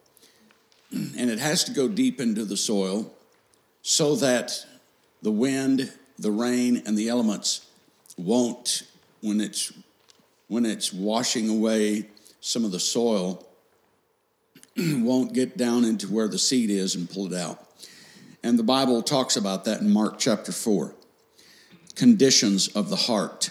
And 0.90 1.28
it 1.28 1.38
has 1.38 1.64
to 1.64 1.72
go 1.72 1.88
deep 1.88 2.18
into 2.20 2.44
the 2.44 2.56
soil 2.56 3.12
so 3.82 4.14
that 4.16 4.64
the 5.20 5.30
wind, 5.30 5.92
the 6.18 6.30
rain, 6.30 6.82
and 6.86 6.96
the 6.96 7.08
elements 7.08 7.66
won't, 8.16 8.84
when 9.20 9.40
it's, 9.40 9.72
when 10.46 10.64
it's 10.64 10.92
washing 10.92 11.50
away 11.50 12.08
some 12.40 12.64
of 12.64 12.70
the 12.70 12.80
soil, 12.80 13.47
won't 15.02 15.32
get 15.32 15.56
down 15.56 15.84
into 15.84 16.08
where 16.08 16.28
the 16.28 16.38
seed 16.38 16.70
is 16.70 16.94
and 16.94 17.10
pull 17.10 17.32
it 17.32 17.38
out. 17.38 17.64
And 18.42 18.58
the 18.58 18.62
Bible 18.64 19.02
talks 19.02 19.36
about 19.36 19.64
that 19.64 19.80
in 19.80 19.90
Mark 19.90 20.18
chapter 20.18 20.52
4. 20.52 20.94
Conditions 21.94 22.68
of 22.68 22.88
the 22.88 22.96
heart. 22.96 23.50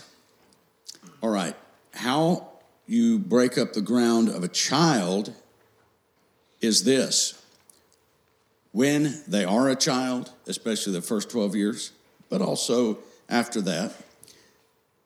All 1.21 1.29
right, 1.29 1.55
how 1.93 2.47
you 2.85 3.19
break 3.19 3.57
up 3.57 3.73
the 3.73 3.81
ground 3.81 4.29
of 4.29 4.43
a 4.43 4.47
child 4.47 5.33
is 6.61 6.83
this. 6.83 7.43
When 8.71 9.21
they 9.27 9.43
are 9.43 9.69
a 9.69 9.75
child, 9.75 10.31
especially 10.45 10.93
the 10.93 11.01
first 11.01 11.29
12 11.29 11.55
years, 11.55 11.91
but 12.29 12.41
also 12.41 12.99
after 13.27 13.59
that, 13.61 13.93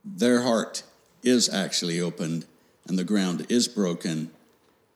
their 0.03 0.41
heart 0.41 0.83
is 1.23 1.51
actually 1.51 1.99
opened 1.99 2.45
and 2.87 2.97
the 2.99 3.03
ground 3.03 3.45
is 3.49 3.67
broken 3.67 4.31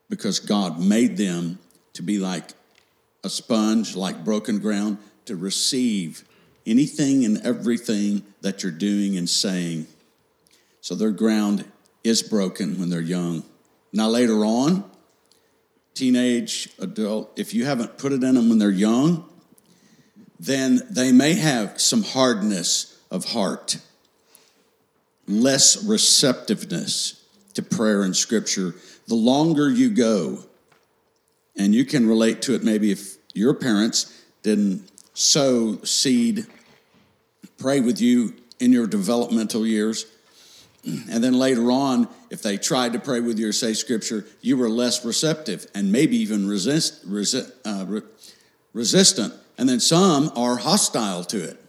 because 0.09 0.39
God 0.39 0.79
made 0.79 1.17
them 1.17 1.59
to 1.93 2.01
be 2.01 2.19
like 2.19 2.51
a 3.23 3.29
sponge, 3.29 3.95
like 3.95 4.23
broken 4.23 4.59
ground, 4.59 4.97
to 5.25 5.35
receive 5.35 6.23
anything 6.65 7.25
and 7.25 7.45
everything 7.45 8.23
that 8.41 8.63
you're 8.63 8.71
doing 8.71 9.17
and 9.17 9.29
saying. 9.29 9.87
So 10.81 10.95
their 10.95 11.11
ground 11.11 11.65
is 12.03 12.21
broken 12.21 12.79
when 12.79 12.89
they're 12.89 13.01
young. 13.01 13.43
Now, 13.91 14.09
later 14.09 14.45
on, 14.45 14.83
teenage, 15.93 16.69
adult, 16.79 17.31
if 17.37 17.53
you 17.53 17.65
haven't 17.65 17.97
put 17.97 18.11
it 18.11 18.23
in 18.23 18.35
them 18.35 18.49
when 18.49 18.59
they're 18.59 18.69
young, 18.69 19.27
then 20.39 20.81
they 20.89 21.11
may 21.11 21.33
have 21.33 21.79
some 21.79 22.03
hardness 22.03 22.99
of 23.09 23.25
heart, 23.25 23.77
less 25.27 25.83
receptiveness 25.83 27.23
to 27.53 27.63
prayer 27.63 28.03
and 28.03 28.15
scripture 28.15 28.75
the 29.07 29.15
longer 29.15 29.69
you 29.69 29.89
go, 29.89 30.39
and 31.57 31.73
you 31.73 31.85
can 31.85 32.07
relate 32.07 32.41
to 32.43 32.55
it 32.55 32.63
maybe 32.63 32.91
if 32.91 33.15
your 33.33 33.53
parents 33.53 34.23
didn't 34.43 34.89
sow 35.13 35.77
seed, 35.83 36.45
pray 37.57 37.79
with 37.79 38.01
you 38.01 38.33
in 38.59 38.71
your 38.71 38.87
developmental 38.87 39.65
years, 39.65 40.05
and 40.85 41.23
then 41.23 41.33
later 41.33 41.71
on, 41.71 42.07
if 42.29 42.43
they 42.43 42.57
tried 42.57 42.93
to 42.93 42.99
pray 42.99 43.19
with 43.19 43.39
you 43.39 43.49
or 43.49 43.51
say 43.51 43.73
scripture, 43.73 44.25
you 44.41 44.55
were 44.55 44.69
less 44.69 45.03
receptive 45.03 45.65
and 45.73 45.91
maybe 45.91 46.17
even 46.17 46.47
resist, 46.47 47.03
uh, 47.65 47.85
re- 47.87 48.01
resistant. 48.71 49.33
And 49.57 49.67
then 49.67 49.79
some 49.79 50.31
are 50.35 50.57
hostile 50.57 51.23
to 51.25 51.43
it. 51.43 51.59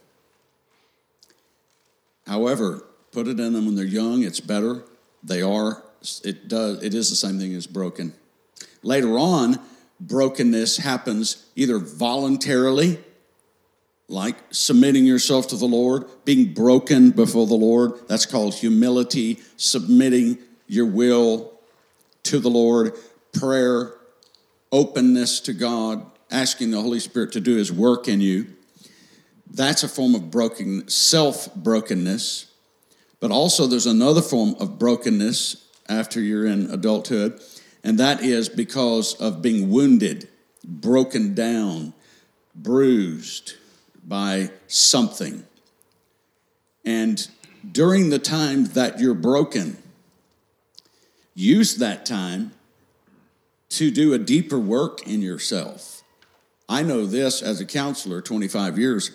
However, 2.26 2.84
put 3.12 3.26
it 3.26 3.40
in 3.40 3.54
them 3.54 3.64
when 3.64 3.74
they're 3.74 3.84
young, 3.86 4.22
it's 4.22 4.40
better. 4.40 4.82
They 5.22 5.40
are 5.40 5.82
it 6.24 6.48
does 6.48 6.82
it 6.82 6.94
is 6.94 7.10
the 7.10 7.16
same 7.16 7.38
thing 7.38 7.54
as 7.54 7.66
broken. 7.66 8.14
Later 8.82 9.18
on, 9.18 9.58
brokenness 10.00 10.78
happens 10.78 11.46
either 11.56 11.78
voluntarily, 11.78 12.98
like 14.08 14.36
submitting 14.50 15.04
yourself 15.04 15.48
to 15.48 15.56
the 15.56 15.66
Lord, 15.66 16.04
being 16.24 16.52
broken 16.54 17.10
before 17.10 17.46
the 17.46 17.54
Lord. 17.54 17.92
That's 18.08 18.26
called 18.26 18.54
humility, 18.54 19.40
submitting 19.56 20.38
your 20.66 20.86
will 20.86 21.52
to 22.24 22.38
the 22.38 22.50
Lord, 22.50 22.94
prayer, 23.32 23.94
openness 24.72 25.40
to 25.40 25.52
God, 25.52 26.04
asking 26.30 26.70
the 26.70 26.80
Holy 26.80 27.00
Spirit 27.00 27.32
to 27.32 27.40
do 27.40 27.56
His 27.56 27.72
work 27.72 28.08
in 28.08 28.20
you. 28.20 28.46
That's 29.50 29.82
a 29.82 29.88
form 29.88 30.14
of 30.14 30.30
broken 30.30 30.88
self 30.88 31.54
brokenness. 31.54 32.46
But 33.18 33.30
also, 33.30 33.66
there's 33.66 33.86
another 33.86 34.20
form 34.20 34.54
of 34.60 34.78
brokenness 34.78 35.65
after 35.88 36.20
you're 36.20 36.46
in 36.46 36.70
adulthood, 36.70 37.40
and 37.84 37.98
that 37.98 38.22
is 38.22 38.48
because 38.48 39.14
of 39.14 39.42
being 39.42 39.70
wounded, 39.70 40.28
broken 40.64 41.34
down, 41.34 41.92
bruised 42.54 43.54
by 44.04 44.50
something. 44.66 45.44
And 46.84 47.28
during 47.70 48.10
the 48.10 48.18
time 48.18 48.66
that 48.66 49.00
you're 49.00 49.14
broken, 49.14 49.76
use 51.34 51.76
that 51.76 52.06
time 52.06 52.52
to 53.68 53.90
do 53.90 54.14
a 54.14 54.18
deeper 54.18 54.58
work 54.58 55.06
in 55.06 55.20
yourself. 55.20 56.02
I 56.68 56.82
know 56.82 57.06
this 57.06 57.42
as 57.42 57.60
a 57.60 57.66
counselor, 57.66 58.20
25 58.20 58.78
years. 58.78 59.10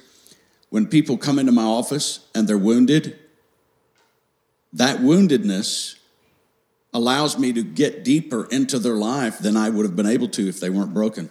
When 0.69 0.87
people 0.87 1.17
come 1.17 1.39
into 1.39 1.51
my 1.51 1.63
office 1.63 2.25
and 2.33 2.47
they're 2.47 2.57
wounded, 2.57 3.19
that 4.73 4.99
woundedness 4.99 5.95
allows 6.93 7.37
me 7.37 7.53
to 7.53 7.63
get 7.63 8.03
deeper 8.03 8.45
into 8.51 8.77
their 8.79 8.95
life 8.95 9.39
than 9.39 9.55
I 9.55 9.69
would 9.69 9.85
have 9.85 9.95
been 9.95 10.07
able 10.07 10.27
to 10.29 10.47
if 10.47 10.59
they 10.59 10.69
weren't 10.69 10.93
broken. 10.93 11.29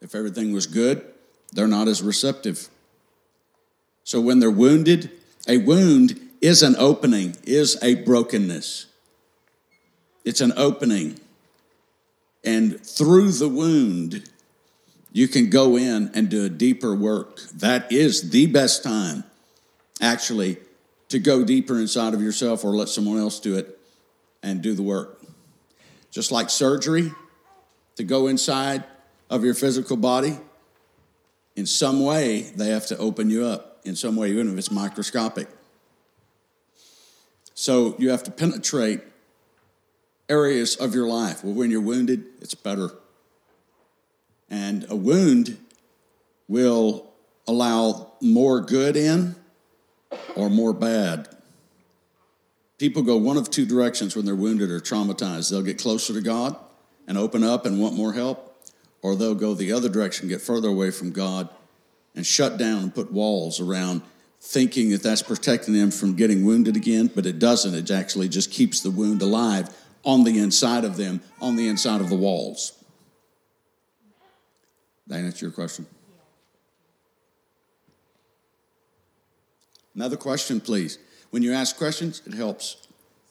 If 0.00 0.14
everything 0.14 0.52
was 0.52 0.66
good, 0.66 1.04
they're 1.52 1.66
not 1.68 1.88
as 1.88 2.02
receptive. 2.02 2.68
So 4.04 4.20
when 4.20 4.38
they're 4.38 4.50
wounded, 4.50 5.10
a 5.46 5.58
wound 5.58 6.18
is 6.40 6.62
an 6.62 6.76
opening, 6.78 7.36
is 7.44 7.76
a 7.82 7.96
brokenness. 7.96 8.86
It's 10.24 10.40
an 10.40 10.52
opening. 10.56 11.20
And 12.44 12.80
through 12.80 13.32
the 13.32 13.48
wound, 13.48 14.30
you 15.12 15.28
can 15.28 15.50
go 15.50 15.76
in 15.76 16.10
and 16.14 16.28
do 16.28 16.44
a 16.44 16.48
deeper 16.48 16.94
work. 16.94 17.40
That 17.54 17.90
is 17.90 18.30
the 18.30 18.46
best 18.46 18.82
time, 18.82 19.24
actually, 20.00 20.58
to 21.08 21.18
go 21.18 21.44
deeper 21.44 21.78
inside 21.78 22.14
of 22.14 22.22
yourself 22.22 22.64
or 22.64 22.70
let 22.70 22.88
someone 22.88 23.18
else 23.18 23.40
do 23.40 23.56
it 23.56 23.77
and 24.48 24.62
do 24.62 24.74
the 24.74 24.82
work. 24.82 25.20
Just 26.10 26.32
like 26.32 26.50
surgery, 26.50 27.12
to 27.96 28.04
go 28.04 28.28
inside 28.28 28.84
of 29.28 29.44
your 29.44 29.54
physical 29.54 29.96
body, 29.96 30.38
in 31.54 31.66
some 31.66 32.04
way, 32.04 32.42
they 32.56 32.68
have 32.68 32.86
to 32.86 32.96
open 32.96 33.28
you 33.28 33.44
up, 33.44 33.80
in 33.84 33.94
some 33.94 34.16
way, 34.16 34.30
even 34.30 34.50
if 34.50 34.58
it's 34.58 34.70
microscopic. 34.70 35.48
So 37.54 37.96
you 37.98 38.10
have 38.10 38.22
to 38.24 38.30
penetrate 38.30 39.00
areas 40.28 40.76
of 40.76 40.94
your 40.94 41.08
life. 41.08 41.42
Well, 41.42 41.54
when 41.54 41.70
you're 41.70 41.80
wounded, 41.80 42.24
it's 42.40 42.54
better. 42.54 42.90
And 44.48 44.86
a 44.88 44.96
wound 44.96 45.58
will 46.46 47.10
allow 47.46 48.12
more 48.20 48.60
good 48.60 48.96
in 48.96 49.34
or 50.36 50.48
more 50.48 50.72
bad. 50.72 51.28
People 52.78 53.02
go 53.02 53.16
one 53.16 53.36
of 53.36 53.50
two 53.50 53.66
directions 53.66 54.14
when 54.14 54.24
they're 54.24 54.36
wounded 54.36 54.70
or 54.70 54.80
traumatized. 54.80 55.50
They'll 55.50 55.62
get 55.62 55.78
closer 55.78 56.12
to 56.14 56.20
God 56.20 56.56
and 57.08 57.18
open 57.18 57.42
up 57.42 57.66
and 57.66 57.80
want 57.80 57.94
more 57.94 58.12
help, 58.12 58.56
or 59.02 59.16
they'll 59.16 59.34
go 59.34 59.54
the 59.54 59.72
other 59.72 59.88
direction, 59.88 60.28
get 60.28 60.40
further 60.40 60.68
away 60.68 60.92
from 60.92 61.10
God, 61.10 61.48
and 62.14 62.24
shut 62.24 62.56
down 62.56 62.82
and 62.84 62.94
put 62.94 63.12
walls 63.12 63.60
around, 63.60 64.02
thinking 64.40 64.90
that 64.90 65.02
that's 65.02 65.22
protecting 65.22 65.74
them 65.74 65.90
from 65.90 66.14
getting 66.14 66.44
wounded 66.44 66.76
again, 66.76 67.10
but 67.12 67.26
it 67.26 67.40
doesn't. 67.40 67.74
It 67.74 67.90
actually 67.90 68.28
just 68.28 68.52
keeps 68.52 68.80
the 68.80 68.90
wound 68.90 69.22
alive 69.22 69.68
on 70.04 70.22
the 70.22 70.38
inside 70.38 70.84
of 70.84 70.96
them, 70.96 71.20
on 71.40 71.56
the 71.56 71.66
inside 71.66 72.00
of 72.00 72.08
the 72.08 72.16
walls. 72.16 72.72
That 75.08 75.20
answer 75.20 75.46
your 75.46 75.52
question? 75.52 75.86
Another 79.94 80.16
question, 80.16 80.60
please. 80.60 80.98
When 81.30 81.42
you 81.42 81.52
ask 81.52 81.76
questions, 81.76 82.22
it 82.26 82.32
helps. 82.34 82.88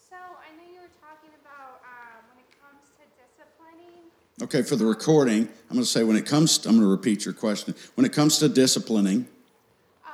So 0.10 0.15
I 0.15 0.56
know 0.56 0.64
you 0.72 0.82
were 0.82 0.94
talking 1.02 1.32
about 1.41 1.82
um, 1.82 2.24
when 2.30 2.38
it 2.38 2.49
comes 2.61 2.84
to 2.98 3.03
disciplining. 3.18 4.11
Okay, 4.44 4.61
for 4.61 4.76
the 4.76 4.86
recording, 4.86 5.49
I'm 5.69 5.76
going 5.76 5.82
to 5.82 5.86
say 5.86 6.03
when 6.03 6.15
it 6.15 6.26
comes, 6.26 6.60
to, 6.60 6.69
I'm 6.69 6.76
going 6.76 6.86
to 6.86 6.91
repeat 6.91 7.26
your 7.26 7.34
question. 7.34 7.74
When 7.95 8.06
it 8.06 8.14
comes 8.14 8.38
to 8.40 8.49
disciplining, 8.49 9.26
Um, 10.06 10.14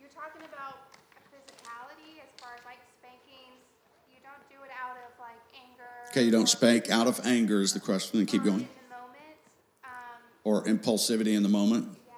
you're 0.00 0.08
talking 0.16 0.40
about 0.48 0.80
physicality 1.28 2.24
as 2.24 2.30
far 2.40 2.56
as 2.56 2.64
like 2.64 2.80
spankings. 2.98 3.60
You 4.08 4.16
don't 4.24 4.40
do 4.48 4.64
it 4.64 4.72
out 4.72 4.96
of 4.96 5.12
like 5.20 5.36
anger. 5.52 5.92
okay, 6.10 6.22
you 6.24 6.32
don't 6.32 6.48
spank 6.48 6.88
out 6.90 7.06
of 7.06 7.20
anger 7.26 7.60
is 7.60 7.74
the 7.74 7.80
question, 7.80 8.18
and 8.18 8.26
keep 8.26 8.42
going. 8.44 8.60
In 8.64 8.68
the 8.88 8.96
moment. 8.96 9.36
Um, 9.84 10.18
Or 10.44 10.64
impulsivity 10.64 11.36
in 11.36 11.42
the 11.42 11.52
moment. 11.52 11.88
yes. 12.08 12.16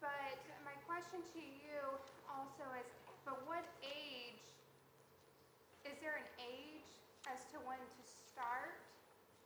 But 0.00 0.36
my 0.64 0.76
question 0.86 1.24
to 1.34 1.40
you 1.40 1.80
also 2.28 2.64
is, 2.78 2.86
but 3.24 3.40
what 3.48 3.64
age? 3.82 4.38
Is 5.88 5.96
there 6.04 6.16
an 6.20 6.28
age 6.38 6.86
as 7.26 7.40
to 7.52 7.58
when 7.66 7.80
to 7.80 8.02
start 8.06 8.78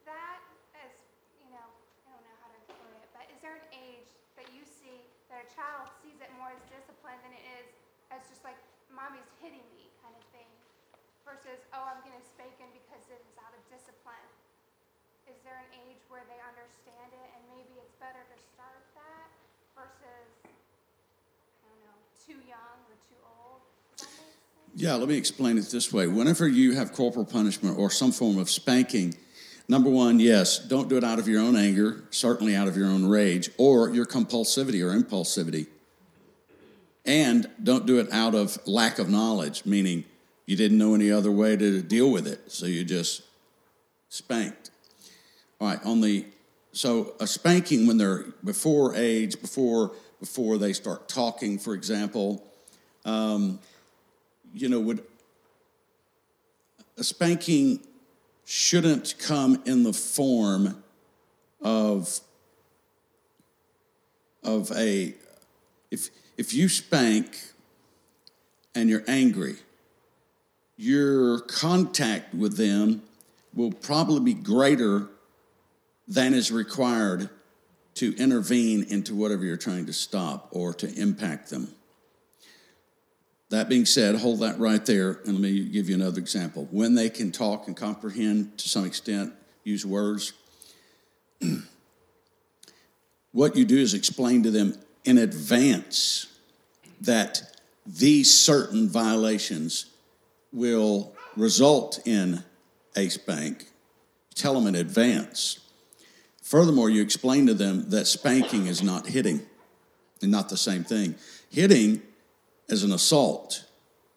that? 0.07 0.41
As 0.85 0.93
you 1.41 1.49
know, 1.51 1.69
I 2.05 2.13
don't 2.13 2.25
know 2.29 2.37
how 2.45 2.51
to 2.53 2.61
put 2.69 2.91
it, 3.01 3.09
but 3.17 3.25
is 3.33 3.41
there 3.41 3.57
an 3.57 3.69
age 3.73 4.11
that 4.37 4.47
you 4.53 4.63
see 4.69 5.01
that 5.33 5.43
a 5.43 5.44
child 5.55 5.89
sees 6.03 6.19
it 6.19 6.31
more 6.37 6.51
as 6.51 6.63
discipline 6.69 7.19
than 7.23 7.33
it 7.33 7.45
is 7.63 7.67
as 8.11 8.21
just 8.29 8.43
like 8.43 8.59
mommy's 8.91 9.27
hitting 9.41 9.65
me 9.75 9.91
kind 10.03 10.15
of 10.15 10.25
thing, 10.35 10.51
versus 11.25 11.59
oh 11.73 11.83
I'm 11.87 12.03
gonna 12.05 12.23
spank 12.23 12.55
him 12.59 12.71
because 12.75 13.03
it 13.11 13.23
is 13.23 13.35
out 13.41 13.55
of 13.55 13.63
discipline. 13.71 14.29
Is 15.25 15.41
there 15.41 15.57
an 15.57 15.71
age 15.89 16.05
where 16.13 16.23
they 16.29 16.37
understand 16.45 17.11
it 17.17 17.29
and 17.33 17.43
maybe 17.49 17.81
it's 17.81 17.97
better 17.97 18.21
to 18.21 18.37
start 18.53 18.85
that 18.99 19.29
versus 19.73 20.29
too 22.21 22.41
young 22.45 22.79
or 22.89 22.97
too 23.09 23.21
old? 23.25 23.61
Yeah, 24.77 24.95
let 24.95 25.09
me 25.09 25.17
explain 25.17 25.57
it 25.59 25.71
this 25.71 25.93
way. 25.93 26.07
Whenever 26.07 26.49
you 26.49 26.73
have 26.73 26.93
corporal 26.93 27.25
punishment 27.25 27.79
or 27.79 27.91
some 27.91 28.13
form 28.13 28.39
of 28.39 28.51
spanking, 28.51 29.15
number 29.69 29.91
one, 29.91 30.21
yes, 30.21 30.59
don't 30.59 30.89
do 30.89 30.97
it 30.97 31.05
out 31.05 31.19
of 31.19 31.29
your 31.29 31.41
own 31.41 31.57
anger, 31.57 32.05
certainly 32.11 32.55
out 32.55 32.69
of 32.69 32.77
your 32.77 32.87
own 32.87 33.07
rage, 33.07 33.51
or 33.59 33.91
your 33.91 34.07
compulsivity 34.07 34.85
or 34.85 34.97
impulsivity. 34.97 35.67
And 37.05 37.51
don't 37.63 37.87
do 37.87 37.99
it 37.99 38.11
out 38.13 38.35
of 38.35 38.59
lack 38.67 38.99
of 38.99 39.09
knowledge, 39.09 39.67
meaning 39.67 40.05
you 40.47 40.57
didn't 40.57 40.79
know 40.79 40.95
any 40.95 41.11
other 41.11 41.31
way 41.31 41.57
to 41.57 41.83
deal 41.83 42.11
with 42.11 42.27
it, 42.27 42.51
so 42.51 42.67
you 42.67 42.85
just 42.85 43.23
spanked. 44.09 44.71
All 45.61 45.69
right, 45.69 45.85
on 45.85 46.01
the 46.01 46.27
so 46.73 47.15
a 47.21 47.27
spanking 47.27 47.87
when 47.87 47.99
they're 47.99 48.25
before 48.43 48.95
age, 48.97 49.41
before 49.41 49.93
before 50.19 50.59
they 50.59 50.73
start 50.73 51.09
talking, 51.09 51.59
for 51.59 51.75
example, 51.75 52.43
um, 53.05 53.59
you 54.53 54.69
know, 54.69 54.81
would 54.81 55.03
a 56.97 57.05
spanking 57.05 57.81
shouldn't 58.45 59.15
come 59.19 59.63
in 59.65 59.83
the 59.83 59.93
form 59.93 60.83
of 61.61 62.21
of 64.43 64.71
a 64.73 65.15
if 65.91 66.11
if 66.37 66.53
you 66.53 66.69
spank 66.69 67.39
and 68.75 68.91
you're 68.91 69.05
angry 69.09 69.57
your 70.77 71.41
contact 71.41 72.35
with 72.35 72.57
them 72.57 73.03
will 73.55 73.73
probably 73.73 74.21
be 74.21 74.35
greater 74.35 75.09
than 76.07 76.35
is 76.35 76.53
required 76.53 77.31
to 77.95 78.15
intervene 78.17 78.83
into 78.91 79.15
whatever 79.15 79.45
you're 79.45 79.57
trying 79.57 79.87
to 79.87 79.93
stop 79.93 80.49
or 80.51 80.75
to 80.75 80.93
impact 81.01 81.49
them 81.49 81.69
that 83.55 83.69
being 83.69 83.87
said, 83.87 84.17
hold 84.17 84.41
that 84.41 84.59
right 84.59 84.85
there, 84.85 85.21
and 85.25 85.35
let 85.35 85.43
me 85.43 85.65
give 85.65 85.89
you 85.89 85.95
another 85.95 86.19
example. 86.19 86.69
When 86.71 86.95
they 86.95 87.09
can 87.09 87.33
talk 87.33 87.67
and 87.67 87.77
comprehend 87.77 88.59
to 88.59 88.69
some 88.69 88.85
extent, 88.85 89.33
use 89.63 89.87
words, 89.87 90.33
what 93.33 93.57
you 93.57 93.65
do 93.65 93.79
is 93.79 93.95
explain 93.95 94.43
to 94.43 94.51
them 94.51 94.75
in 95.05 95.19
advance 95.19 96.27
that 97.01 97.43
these 97.87 98.39
certain 98.39 98.89
violations 98.89 99.87
will 100.53 101.15
result 101.37 102.01
in 102.07 102.43
a 102.97 103.09
spank. 103.09 103.67
Tell 104.35 104.55
them 104.55 104.67
in 104.67 104.75
advance. 104.75 105.61
Furthermore, 106.43 106.91
you 106.91 107.03
explain 107.03 107.47
to 107.47 107.55
them 107.55 107.91
that 107.91 108.07
spanking 108.07 108.67
is 108.67 108.83
not 108.83 109.07
hitting 109.07 109.43
and 110.23 110.31
not 110.31 110.49
the 110.49 110.57
same 110.57 110.85
thing. 110.85 111.15
Hitting 111.51 112.03
as 112.71 112.83
an 112.83 112.93
assault. 112.93 113.65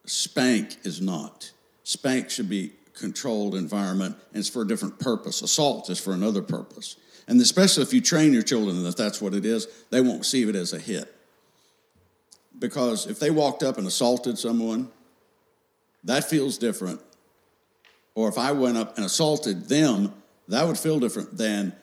Spank 0.06 0.78
is 0.84 1.02
not. 1.02 1.52
Spank 1.84 2.30
should 2.30 2.50
be 2.50 2.74
controlled 2.94 3.56
environment 3.56 4.16
and 4.34 4.40
it's 4.40 4.50
for 4.50 4.64
a 4.64 4.68
different 4.68 5.00
purpose. 5.00 5.42
Assault 5.42 5.90
is 5.90 6.00
for 6.00 6.14
another 6.14 6.42
purpose. 6.42 6.96
And 7.28 7.40
especially 7.42 7.84
if 7.84 7.94
you 7.94 8.02
train 8.02 8.34
your 8.34 8.42
children 8.42 8.84
that 8.84 8.98
that's 8.98 9.22
what 9.22 9.34
it 9.34 9.46
is, 9.46 9.68
they 9.90 10.02
won't 10.02 10.26
see 10.26 10.48
it 10.48 10.56
as 10.56 10.74
a 10.74 10.80
hit. 10.80 11.14
Because 12.58 13.06
if 13.06 13.20
they 13.20 13.30
walked 13.30 13.64
up 13.64 13.78
and 13.78 13.86
assaulted 13.86 14.38
someone, 14.40 14.90
that 16.04 16.24
feels 16.24 16.58
different. 16.58 17.02
Or 18.16 18.30
if 18.30 18.38
I 18.38 18.54
went 18.54 18.78
up 18.78 18.98
and 18.98 19.06
assaulted 19.06 19.68
them, 19.68 20.14
that 20.48 20.66
would 20.66 20.78
feel 20.78 21.00
different 21.00 21.38
than 21.38 21.74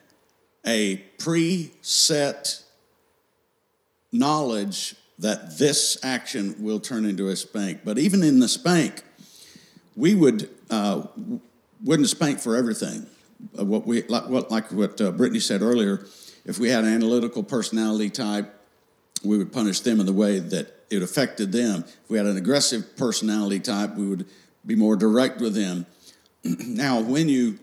a 0.67 0.97
preset 1.19 2.63
knowledge 4.11 4.97
that 5.19 5.59
this 5.59 5.99
action 6.03 6.57
will 6.59 6.81
turn 6.81 7.05
into 7.05 7.29
a 7.29 7.37
spank. 7.37 7.81
But 7.85 7.99
even 7.99 8.23
in 8.23 8.41
the 8.41 8.49
spank, 8.49 9.03
we 9.97 10.15
would 10.15 10.51
uh, 10.71 11.07
wouldn't 11.83 12.09
spank 12.09 12.41
for 12.41 12.57
everything. 12.57 13.07
Uh, 13.59 13.65
what 13.65 13.87
we 13.87 14.03
like 14.05 14.29
what 14.29 14.51
like 14.51 14.73
what 14.73 15.01
uh, 15.01 15.13
Brittany 15.13 15.41
said 15.41 15.63
earlier. 15.63 16.07
If 16.45 16.59
we 16.59 16.69
had 16.69 16.85
an 16.85 16.93
analytical 16.93 17.43
personality 17.43 18.11
type, 18.11 18.53
we 19.25 19.39
would 19.39 19.53
punish 19.53 19.81
them 19.81 20.01
in 20.01 20.07
the 20.07 20.13
way 20.13 20.39
that 20.39 20.85
it 20.91 21.03
affected 21.03 21.53
them. 21.53 21.85
If 21.87 22.11
we 22.11 22.19
had 22.19 22.27
an 22.27 22.37
aggressive 22.37 22.97
personality 22.97 23.61
type, 23.61 23.95
we 23.95 24.07
would 24.07 24.27
be 24.67 24.75
more 24.77 24.97
direct 24.97 25.41
with 25.41 25.55
them. 25.55 25.87
now, 26.45 27.01
when 27.01 27.29
you 27.29 27.59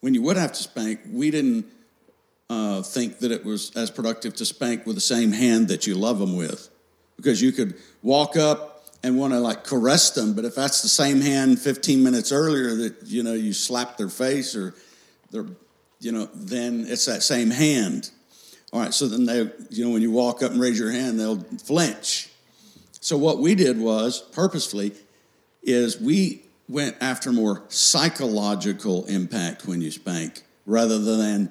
when 0.00 0.14
you 0.14 0.22
would 0.22 0.36
have 0.36 0.52
to 0.52 0.62
spank, 0.62 1.00
we 1.10 1.30
didn't 1.30 1.66
uh, 2.50 2.82
think 2.82 3.18
that 3.18 3.30
it 3.30 3.44
was 3.44 3.72
as 3.76 3.90
productive 3.90 4.34
to 4.36 4.44
spank 4.44 4.86
with 4.86 4.94
the 4.94 5.00
same 5.00 5.32
hand 5.32 5.68
that 5.68 5.86
you 5.86 5.94
love 5.94 6.18
them 6.18 6.36
with, 6.36 6.68
because 7.16 7.42
you 7.42 7.52
could 7.52 7.74
walk 8.02 8.36
up 8.36 8.78
and 9.02 9.16
want 9.16 9.32
to 9.32 9.40
like 9.40 9.64
caress 9.64 10.10
them, 10.10 10.34
but 10.34 10.44
if 10.44 10.54
that's 10.54 10.82
the 10.82 10.88
same 10.88 11.20
hand 11.20 11.60
15 11.60 12.02
minutes 12.02 12.32
earlier 12.32 12.74
that 12.74 12.96
you 13.04 13.22
know 13.22 13.34
you 13.34 13.52
slap 13.52 13.96
their 13.96 14.08
face 14.08 14.56
or 14.56 14.74
their, 15.30 15.46
you 16.00 16.12
know, 16.12 16.28
then 16.34 16.84
it's 16.88 17.06
that 17.06 17.22
same 17.22 17.50
hand. 17.50 18.10
All 18.72 18.80
right, 18.80 18.92
so 18.92 19.06
then 19.08 19.24
they, 19.24 19.50
you 19.70 19.84
know, 19.84 19.90
when 19.90 20.02
you 20.02 20.10
walk 20.10 20.42
up 20.42 20.50
and 20.50 20.60
raise 20.60 20.78
your 20.78 20.90
hand, 20.90 21.18
they'll 21.18 21.40
flinch. 21.64 22.28
So 23.00 23.16
what 23.16 23.38
we 23.38 23.54
did 23.54 23.80
was 23.80 24.20
purposefully 24.20 24.92
is 25.62 26.00
we 26.00 26.42
went 26.68 26.96
after 27.00 27.32
more 27.32 27.62
psychological 27.68 29.06
impact 29.06 29.66
when 29.66 29.80
you 29.80 29.90
spank 29.90 30.42
rather 30.66 30.98
than 30.98 31.50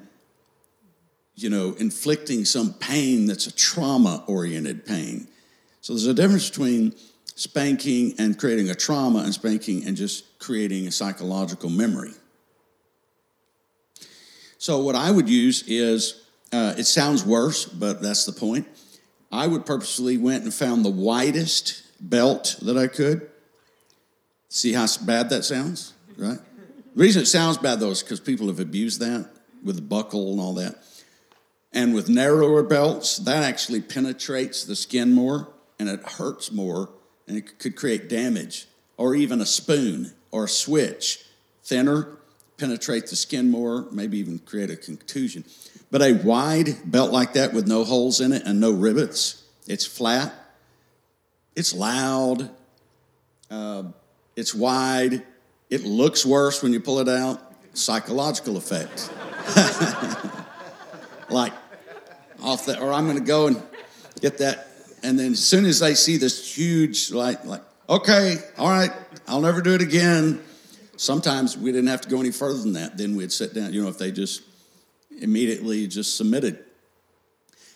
you 1.38 1.50
know 1.50 1.74
inflicting 1.80 2.44
some 2.44 2.74
pain 2.74 3.26
that's 3.26 3.48
a 3.48 3.56
trauma 3.56 4.24
oriented 4.28 4.86
pain 4.86 5.28
so 5.82 5.94
there's 5.94 6.06
a 6.06 6.14
difference 6.14 6.50
between 6.50 6.94
spanking 7.36 8.14
and 8.20 8.38
creating 8.38 8.70
a 8.70 8.76
trauma 8.76 9.20
and 9.20 9.34
spanking 9.34 9.86
and 9.86 9.96
just 9.96 10.38
creating 10.40 10.88
a 10.88 10.92
psychological 10.92 11.70
memory 11.70 12.12
so 14.58 14.80
what 14.80 14.96
i 14.96 15.10
would 15.10 15.30
use 15.30 15.64
is 15.68 16.24
uh, 16.52 16.74
it 16.78 16.86
sounds 16.86 17.26
worse 17.26 17.66
but 17.66 18.02
that's 18.02 18.26
the 18.26 18.32
point 18.32 18.68
i 19.32 19.48
would 19.48 19.66
purposely 19.66 20.18
went 20.18 20.44
and 20.44 20.54
found 20.54 20.84
the 20.84 20.90
widest 20.90 21.84
belt 22.02 22.58
that 22.62 22.78
i 22.78 22.88
could 22.88 23.30
See 24.50 24.74
how 24.74 24.86
bad 25.02 25.30
that 25.30 25.44
sounds, 25.44 25.94
right? 26.18 26.40
The 26.96 27.02
reason 27.02 27.24
it 27.24 27.28
sounds 27.28 27.58
bad 27.58 27.80
though 27.80 27.92
is 27.92 28.02
because 28.02 28.20
people 28.20 28.48
have 28.48 28.60
abused 28.60 29.00
that 29.02 29.30
with 29.64 29.76
the 29.76 29.82
buckle 29.82 30.32
and 30.32 30.40
all 30.40 30.54
that. 30.54 30.76
And 31.74 31.94
with 31.94 32.10
narrower 32.10 32.64
belts, 32.64 33.18
that 33.18 33.44
actually 33.44 33.82
penetrates 33.82 34.64
the 34.64 34.76
skin 34.76 35.14
more 35.14 35.50
and 35.80 35.90
it 35.90 36.02
hurts 36.04 36.52
more 36.52 36.90
and 37.28 37.38
it 37.38 37.60
could 37.60 37.76
create 37.76 38.10
damage. 38.10 38.68
Or 38.98 39.14
even 39.14 39.42
a 39.42 39.46
spoon 39.46 40.14
or 40.32 40.46
a 40.46 40.50
switch, 40.50 41.24
thinner, 41.64 42.18
penetrate 42.58 43.08
the 43.08 43.16
skin 43.16 43.52
more, 43.52 43.86
maybe 43.92 44.18
even 44.18 44.40
create 44.40 44.72
a 44.72 44.76
contusion. 44.76 45.46
But 45.92 46.02
a 46.02 46.14
wide 46.14 46.78
belt 46.86 47.12
like 47.12 47.34
that 47.34 47.54
with 47.54 47.68
no 47.68 47.84
holes 47.84 48.20
in 48.20 48.34
it 48.34 48.44
and 48.46 48.60
no 48.60 48.72
rivets, 48.72 49.44
it's 49.68 49.86
flat, 49.86 50.34
it's 51.56 51.74
loud. 51.74 52.50
Uh, 53.50 53.84
it's 54.36 54.54
wide, 54.54 55.24
it 55.70 55.84
looks 55.84 56.26
worse 56.26 56.62
when 56.62 56.74
you 56.74 56.80
pull 56.80 57.00
it 57.00 57.10
out. 57.10 57.42
Psychological 57.74 58.58
effect. 58.58 59.10
like, 61.30 61.54
off 62.42 62.66
that, 62.68 62.80
or 62.80 62.94
I'm 62.94 63.06
going 63.06 63.18
to 63.18 63.24
go 63.24 63.48
and 63.48 63.62
get 64.22 64.40
that. 64.40 64.68
And 65.04 65.18
then 65.20 65.34
as 65.34 65.44
soon 65.44 65.66
as 65.66 65.80
they 65.80 65.94
see 65.94 66.18
this 66.18 66.56
huge, 66.58 67.12
light, 67.12 67.46
like, 67.46 67.62
okay, 67.90 68.36
all 68.58 68.70
right, 68.70 68.92
I'll 69.28 69.42
never 69.42 69.62
do 69.62 69.74
it 69.74 69.82
again. 69.82 70.42
Sometimes 70.98 71.58
we 71.58 71.72
didn't 71.72 71.88
have 71.88 72.02
to 72.02 72.10
go 72.10 72.20
any 72.20 72.32
further 72.32 72.60
than 72.60 72.74
that. 72.74 72.98
Then 72.98 73.16
we'd 73.16 73.32
sit 73.32 73.54
down, 73.54 73.74
you 73.74 73.84
know, 73.84 73.90
if 73.90 73.98
they 73.98 74.12
just 74.12 74.42
immediately 75.20 75.88
just 75.88 76.18
submitted. 76.18 76.64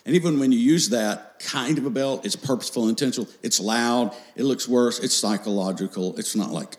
And 0.04 0.16
even 0.16 0.40
when 0.40 0.50
you 0.50 0.58
use 0.58 0.88
that 0.88 1.38
kind 1.38 1.78
of 1.78 1.86
a 1.86 1.90
belt, 1.90 2.26
it's 2.26 2.34
purposeful, 2.34 2.88
intentional, 2.88 3.28
it's 3.42 3.60
loud, 3.60 4.14
it 4.34 4.42
looks 4.42 4.66
worse, 4.66 4.98
it's 4.98 5.14
psychological. 5.14 6.16
It's 6.18 6.34
not 6.34 6.50
like 6.50 6.76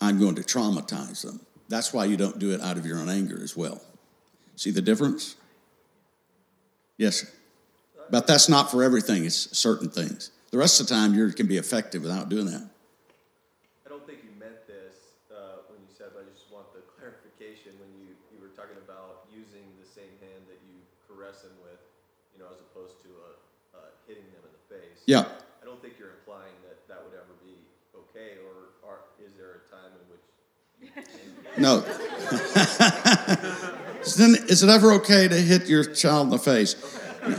I'm 0.00 0.18
going 0.18 0.36
to 0.36 0.42
traumatize 0.42 1.22
them. 1.22 1.40
That's 1.68 1.92
why 1.92 2.06
you 2.06 2.16
don't 2.16 2.38
do 2.38 2.52
it 2.52 2.62
out 2.62 2.78
of 2.78 2.86
your 2.86 2.98
own 2.98 3.10
anger 3.10 3.38
as 3.42 3.56
well. 3.56 3.82
See 4.56 4.70
the 4.70 4.80
difference? 4.80 5.36
Yes. 7.00 7.24
But 8.12 8.28
that's 8.28 8.52
not 8.52 8.68
for 8.70 8.84
everything, 8.84 9.24
it's 9.24 9.48
certain 9.56 9.88
things. 9.88 10.28
The 10.52 10.58
rest 10.60 10.84
of 10.84 10.86
the 10.86 10.92
time, 10.92 11.16
you 11.16 11.32
can 11.32 11.48
be 11.48 11.56
effective 11.56 12.04
without 12.04 12.28
doing 12.28 12.44
that. 12.52 12.68
I 13.86 13.88
don't 13.88 14.04
think 14.04 14.20
you 14.20 14.28
meant 14.36 14.68
this 14.68 15.16
uh, 15.32 15.64
when 15.72 15.80
you 15.80 15.88
said, 15.96 16.12
but 16.12 16.28
I 16.28 16.28
just 16.28 16.52
want 16.52 16.68
the 16.76 16.84
clarification 17.00 17.72
when 17.80 17.88
you, 17.96 18.12
you 18.28 18.36
were 18.36 18.52
talking 18.52 18.76
about 18.84 19.24
using 19.32 19.64
the 19.80 19.88
same 19.88 20.12
hand 20.20 20.44
that 20.52 20.60
you 20.60 20.76
caress 21.08 21.40
them 21.40 21.56
with 21.64 21.80
you 22.36 22.44
know, 22.44 22.52
as 22.52 22.60
opposed 22.60 23.00
to 23.00 23.08
uh, 23.08 23.80
uh, 23.80 23.96
hitting 24.04 24.28
them 24.36 24.44
in 24.44 24.52
the 24.52 24.64
face. 24.68 25.00
Yeah. 25.08 25.24
I 25.24 25.64
don't 25.64 25.80
think 25.80 25.96
you're 25.96 26.20
implying 26.20 26.52
that 26.68 26.84
that 26.92 27.00
would 27.00 27.16
ever 27.16 27.32
be 27.40 27.56
okay, 27.96 28.44
or, 28.44 28.76
or 28.84 29.08
is 29.24 29.32
there 29.40 29.56
a 29.56 29.72
time 29.72 29.96
in 29.96 30.04
which? 30.12 30.28
no. 31.64 31.80
then, 34.14 34.34
is 34.48 34.62
it 34.62 34.68
ever 34.68 34.92
okay 34.92 35.28
to 35.28 35.34
hit 35.34 35.68
your 35.68 35.84
child 35.84 36.26
in 36.26 36.30
the 36.30 36.38
face? 36.38 36.76
No. 37.22 37.28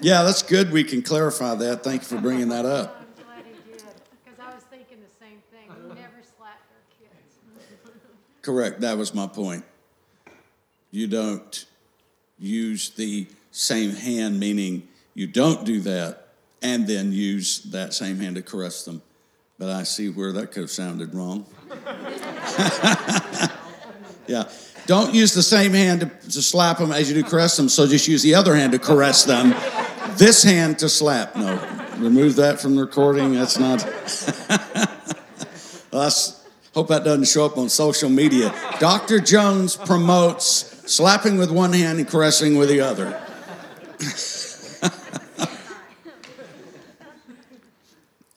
yeah, 0.00 0.22
that's 0.22 0.42
good. 0.42 0.70
We 0.70 0.84
can 0.84 1.02
clarify 1.02 1.54
that. 1.56 1.82
Thank 1.82 2.02
you 2.02 2.08
for 2.08 2.20
bringing 2.20 2.48
that 2.50 2.64
up. 2.64 3.00
I'm 3.00 3.24
glad 3.24 3.44
he 3.44 3.72
did, 3.72 3.82
because 4.24 4.38
I 4.38 4.54
was 4.54 4.62
thinking 4.64 4.98
the 5.00 5.24
same 5.24 5.42
thing. 5.50 5.68
We 5.88 5.94
never 5.94 6.22
slap 6.36 6.60
our 6.70 6.82
kids. 6.98 7.38
Correct. 8.42 8.80
That 8.80 8.96
was 8.96 9.14
my 9.14 9.26
point. 9.26 9.64
You 10.90 11.06
don't 11.06 11.66
use 12.38 12.90
the 12.90 13.26
same 13.50 13.90
hand, 13.90 14.38
meaning 14.38 14.88
you 15.14 15.26
don't 15.26 15.64
do 15.64 15.80
that 15.80 16.28
and 16.62 16.86
then 16.86 17.12
use 17.12 17.62
that 17.64 17.94
same 17.94 18.18
hand 18.18 18.36
to 18.36 18.42
caress 18.42 18.84
them. 18.84 19.02
But 19.58 19.70
I 19.70 19.82
see 19.82 20.08
where 20.08 20.30
that 20.32 20.52
could 20.52 20.62
have 20.62 20.70
sounded 20.70 21.12
wrong. 21.14 21.44
yeah. 24.28 24.48
Don't 24.86 25.12
use 25.12 25.34
the 25.34 25.42
same 25.42 25.72
hand 25.72 26.00
to, 26.00 26.06
to, 26.30 26.40
slap 26.40 26.78
them 26.78 26.92
as 26.92 27.10
you 27.10 27.22
do 27.22 27.28
caress 27.28 27.56
them, 27.56 27.68
so 27.68 27.86
just 27.86 28.08
use 28.08 28.22
the 28.22 28.36
other 28.36 28.54
hand 28.54 28.72
to 28.72 28.78
caress 28.78 29.24
them. 29.24 29.54
This 30.16 30.44
hand 30.44 30.78
to 30.78 30.88
slap. 30.88 31.36
No, 31.36 31.60
remove 31.98 32.36
that 32.36 32.60
from 32.60 32.76
the 32.76 32.82
recording. 32.82 33.34
That's 33.34 33.58
not. 33.58 33.80
That's, 35.90 36.46
hope 36.72 36.88
that 36.88 37.04
doesn't 37.04 37.26
show 37.26 37.44
up 37.44 37.58
on 37.58 37.68
social 37.68 38.08
media. 38.08 38.54
Dr. 38.78 39.18
Jones 39.18 39.76
promotes 39.76 40.80
slapping 40.90 41.36
with 41.36 41.50
one 41.50 41.72
hand 41.72 41.98
and 41.98 42.08
caressing 42.08 42.56
with 42.56 42.68
the 42.68 42.80
other. 42.80 43.08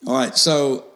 All 0.06 0.14
right, 0.14 0.36
so 0.36 0.91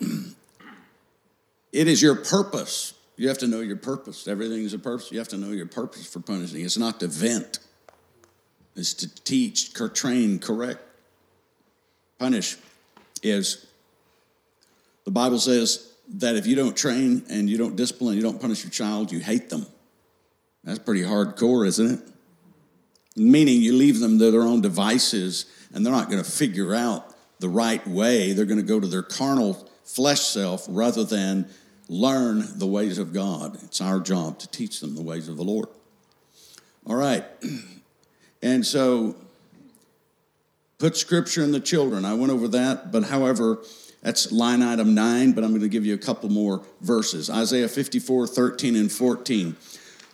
it 0.00 1.88
is 1.88 2.00
your 2.02 2.16
purpose. 2.16 2.94
You 3.16 3.28
have 3.28 3.38
to 3.38 3.46
know 3.46 3.60
your 3.60 3.76
purpose. 3.76 4.28
Everything 4.28 4.62
is 4.64 4.74
a 4.74 4.78
purpose. 4.78 5.10
You 5.10 5.18
have 5.18 5.28
to 5.28 5.36
know 5.36 5.50
your 5.50 5.66
purpose 5.66 6.06
for 6.06 6.20
punishing. 6.20 6.64
It's 6.64 6.78
not 6.78 7.00
to 7.00 7.08
vent, 7.08 7.58
it's 8.76 8.94
to 8.94 9.08
teach, 9.24 9.72
train, 9.94 10.38
correct. 10.38 10.80
Punish 12.18 12.56
is, 13.22 13.66
the 15.04 15.10
Bible 15.10 15.38
says 15.38 15.92
that 16.14 16.36
if 16.36 16.46
you 16.46 16.56
don't 16.56 16.76
train 16.76 17.24
and 17.28 17.48
you 17.50 17.58
don't 17.58 17.76
discipline, 17.76 18.16
you 18.16 18.22
don't 18.22 18.40
punish 18.40 18.64
your 18.64 18.70
child, 18.70 19.12
you 19.12 19.20
hate 19.20 19.50
them. 19.50 19.66
That's 20.64 20.78
pretty 20.78 21.02
hardcore, 21.02 21.66
isn't 21.66 21.90
it? 21.90 22.00
Meaning 23.16 23.62
you 23.62 23.72
leave 23.72 24.00
them 24.00 24.18
to 24.18 24.30
their 24.30 24.42
own 24.42 24.60
devices 24.60 25.46
and 25.72 25.84
they're 25.84 25.92
not 25.92 26.10
going 26.10 26.22
to 26.22 26.30
figure 26.30 26.74
out 26.74 27.14
the 27.40 27.48
right 27.48 27.86
way. 27.86 28.32
They're 28.32 28.44
going 28.44 28.60
to 28.60 28.66
go 28.66 28.80
to 28.80 28.86
their 28.86 29.02
carnal 29.02 29.67
flesh 29.88 30.20
self 30.20 30.66
rather 30.68 31.02
than 31.02 31.48
learn 31.88 32.44
the 32.58 32.66
ways 32.66 32.98
of 32.98 33.12
God. 33.12 33.58
It's 33.64 33.80
our 33.80 33.98
job 33.98 34.38
to 34.40 34.48
teach 34.48 34.80
them 34.80 34.94
the 34.94 35.02
ways 35.02 35.28
of 35.28 35.36
the 35.36 35.44
Lord. 35.44 35.68
All 36.86 36.96
right. 36.96 37.24
And 38.40 38.64
so 38.64 39.16
put 40.78 40.96
scripture 40.96 41.42
in 41.42 41.50
the 41.50 41.58
children. 41.58 42.04
I 42.04 42.14
went 42.14 42.30
over 42.30 42.46
that, 42.46 42.92
but 42.92 43.02
however, 43.02 43.58
that's 44.00 44.30
line 44.30 44.62
item 44.62 44.94
nine, 44.94 45.32
but 45.32 45.42
I'm 45.42 45.50
going 45.50 45.62
to 45.62 45.68
give 45.68 45.84
you 45.84 45.94
a 45.94 45.98
couple 45.98 46.28
more 46.28 46.62
verses. 46.80 47.30
Isaiah 47.30 47.66
54, 47.66 48.28
13, 48.28 48.76
and 48.76 48.92
14. 48.92 49.56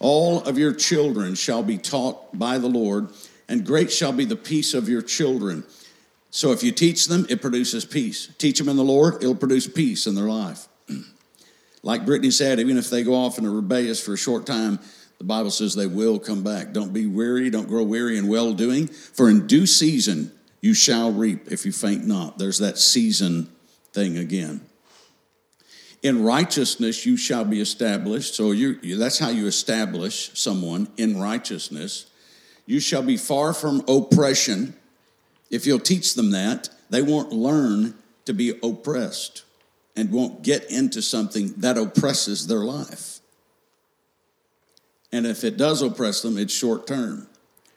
All 0.01 0.43
of 0.45 0.57
your 0.57 0.73
children 0.73 1.35
shall 1.35 1.63
be 1.63 1.77
taught 1.77 2.39
by 2.39 2.57
the 2.57 2.67
Lord, 2.67 3.09
and 3.47 3.67
great 3.67 3.93
shall 3.93 4.13
be 4.13 4.25
the 4.25 4.37
peace 4.37 4.73
of 4.73 4.89
your 4.89 5.03
children. 5.03 5.65
So 6.35 6.51
if 6.51 6.65
you 6.65 6.73
teach 6.73 7.07
them, 7.07 7.27
it 7.31 7.41
produces 7.41 7.85
peace. 7.85 8.29
Teach 8.39 8.59
them 8.59 8.69
in 8.69 8.77
the 8.77 8.83
Lord, 8.83 9.23
it'll 9.23 9.37
produce 9.37 9.69
peace 9.69 10.09
in 10.09 10.17
their 10.17 10.25
life. 10.25 10.67
like 11.85 12.05
Brittany 12.05 12.33
said, 12.33 12.59
even 12.59 12.77
if 12.77 12.91
they 12.91 13.05
go 13.05 13.15
off 13.15 13.39
and 13.39 13.47
are 13.47 13.53
rebellious 13.53 14.05
for 14.05 14.15
a 14.15 14.19
short 14.19 14.45
time, 14.45 14.81
the 15.19 15.25
Bible 15.25 15.53
says 15.53 15.77
they 15.77 15.87
will 15.87 16.19
come 16.19 16.43
back. 16.43 16.73
Don't 16.73 16.93
be 16.93 17.07
weary, 17.07 17.51
don't 17.51 17.69
grow 17.69 17.85
weary 17.85 18.19
in 18.19 18.27
well 18.27 18.53
doing, 18.53 18.89
for 18.89 19.31
in 19.31 19.47
due 19.47 19.65
season 19.65 20.33
you 20.61 20.75
shall 20.75 21.13
reap 21.13 21.53
if 21.53 21.65
you 21.65 21.71
faint 21.71 22.05
not. 22.05 22.37
There's 22.37 22.59
that 22.59 22.79
season 22.79 23.49
thing 23.93 24.19
again. 24.19 24.61
In 26.03 26.25
righteousness 26.25 27.07
you 27.07 27.17
shall 27.17 27.45
be 27.45 27.61
established. 27.61 28.35
So 28.35 28.51
you, 28.51 28.97
that's 28.97 29.21
how 29.21 29.29
you 29.29 29.47
establish 29.47 30.33
someone 30.35 30.89
in 30.97 31.21
righteousness. 31.21 32.07
You 32.67 32.81
shall 32.81 33.03
be 33.03 33.19
far 33.19 33.55
from 33.55 33.85
oppression. 33.87 34.75
If 35.51 35.67
you'll 35.67 35.79
teach 35.79 36.15
them 36.15 36.31
that, 36.33 36.69
they 36.91 37.03
won't 37.03 37.33
learn 37.33 37.95
to 38.25 38.33
be 38.33 38.59
oppressed 38.63 39.45
and 39.97 40.11
won't 40.11 40.43
get 40.43 40.71
into 40.71 41.03
something 41.03 41.55
that 41.59 41.79
oppresses 41.79 42.47
their 42.47 42.65
life. 42.65 43.21
And 45.13 45.27
if 45.27 45.45
it 45.45 45.57
does 45.57 45.83
oppress 45.83 46.23
them, 46.23 46.37
it's 46.37 46.53
short 46.53 46.87
term. 46.87 47.29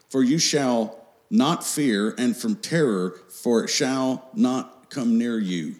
For 0.09 0.23
you 0.23 0.39
shall 0.39 1.05
not 1.29 1.63
fear, 1.63 2.15
and 2.17 2.35
from 2.35 2.55
terror, 2.55 3.19
for 3.29 3.63
it 3.63 3.69
shall 3.69 4.29
not 4.33 4.89
come 4.89 5.17
near 5.17 5.37
you. 5.37 5.75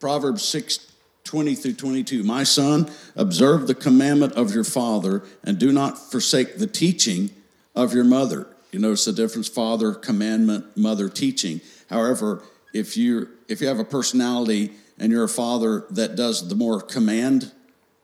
Proverbs 0.00 0.42
6 0.42 0.92
20 1.24 1.54
through 1.56 1.72
22. 1.74 2.22
My 2.22 2.44
son, 2.44 2.88
observe 3.16 3.66
the 3.66 3.74
commandment 3.74 4.32
of 4.34 4.54
your 4.54 4.62
father, 4.62 5.24
and 5.42 5.58
do 5.58 5.72
not 5.72 5.98
forsake 5.98 6.58
the 6.58 6.68
teaching 6.68 7.30
of 7.74 7.92
your 7.92 8.04
mother. 8.04 8.46
You 8.76 8.82
notice 8.82 9.06
the 9.06 9.14
difference 9.14 9.48
father, 9.48 9.94
commandment, 9.94 10.76
mother, 10.76 11.08
teaching. 11.08 11.62
However, 11.88 12.42
if 12.74 12.94
you 12.94 13.30
if 13.48 13.62
you 13.62 13.68
have 13.68 13.78
a 13.78 13.84
personality 13.84 14.72
and 14.98 15.10
you're 15.10 15.24
a 15.24 15.30
father 15.30 15.86
that 15.88 16.14
does 16.14 16.46
the 16.46 16.54
more 16.54 16.82
command 16.82 17.52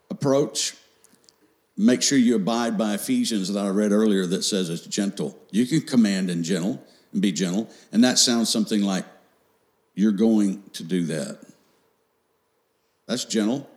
approach, 0.09 0.73
make 1.77 2.01
sure 2.01 2.17
you 2.17 2.35
abide 2.35 2.75
by 2.75 2.95
Ephesians 2.95 3.53
that 3.53 3.63
I 3.63 3.69
read 3.69 3.91
earlier 3.91 4.25
that 4.25 4.41
says 4.41 4.71
it's 4.71 4.87
gentle. 4.87 5.37
You 5.51 5.67
can 5.67 5.81
command 5.81 6.31
and 6.31 6.43
gentle 6.43 6.83
and 7.11 7.21
be 7.21 7.31
gentle, 7.31 7.69
and 7.91 8.03
that 8.03 8.17
sounds 8.17 8.49
something 8.49 8.81
like 8.81 9.05
you're 9.93 10.11
going 10.11 10.63
to 10.73 10.83
do 10.83 11.05
that. 11.05 11.39
That's 13.05 13.25
gentle, 13.25 13.69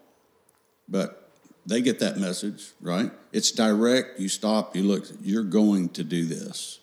but 0.89 1.31
they 1.66 1.82
get 1.82 1.98
that 1.98 2.16
message, 2.16 2.73
right? 2.81 3.10
It's 3.32 3.51
direct. 3.51 4.18
You 4.18 4.31
stop, 4.31 4.74
you 4.74 4.82
look, 4.82 5.05
you're 5.20 5.44
going 5.44 5.90
to 5.90 6.02
do 6.02 6.24
this. 6.24 6.81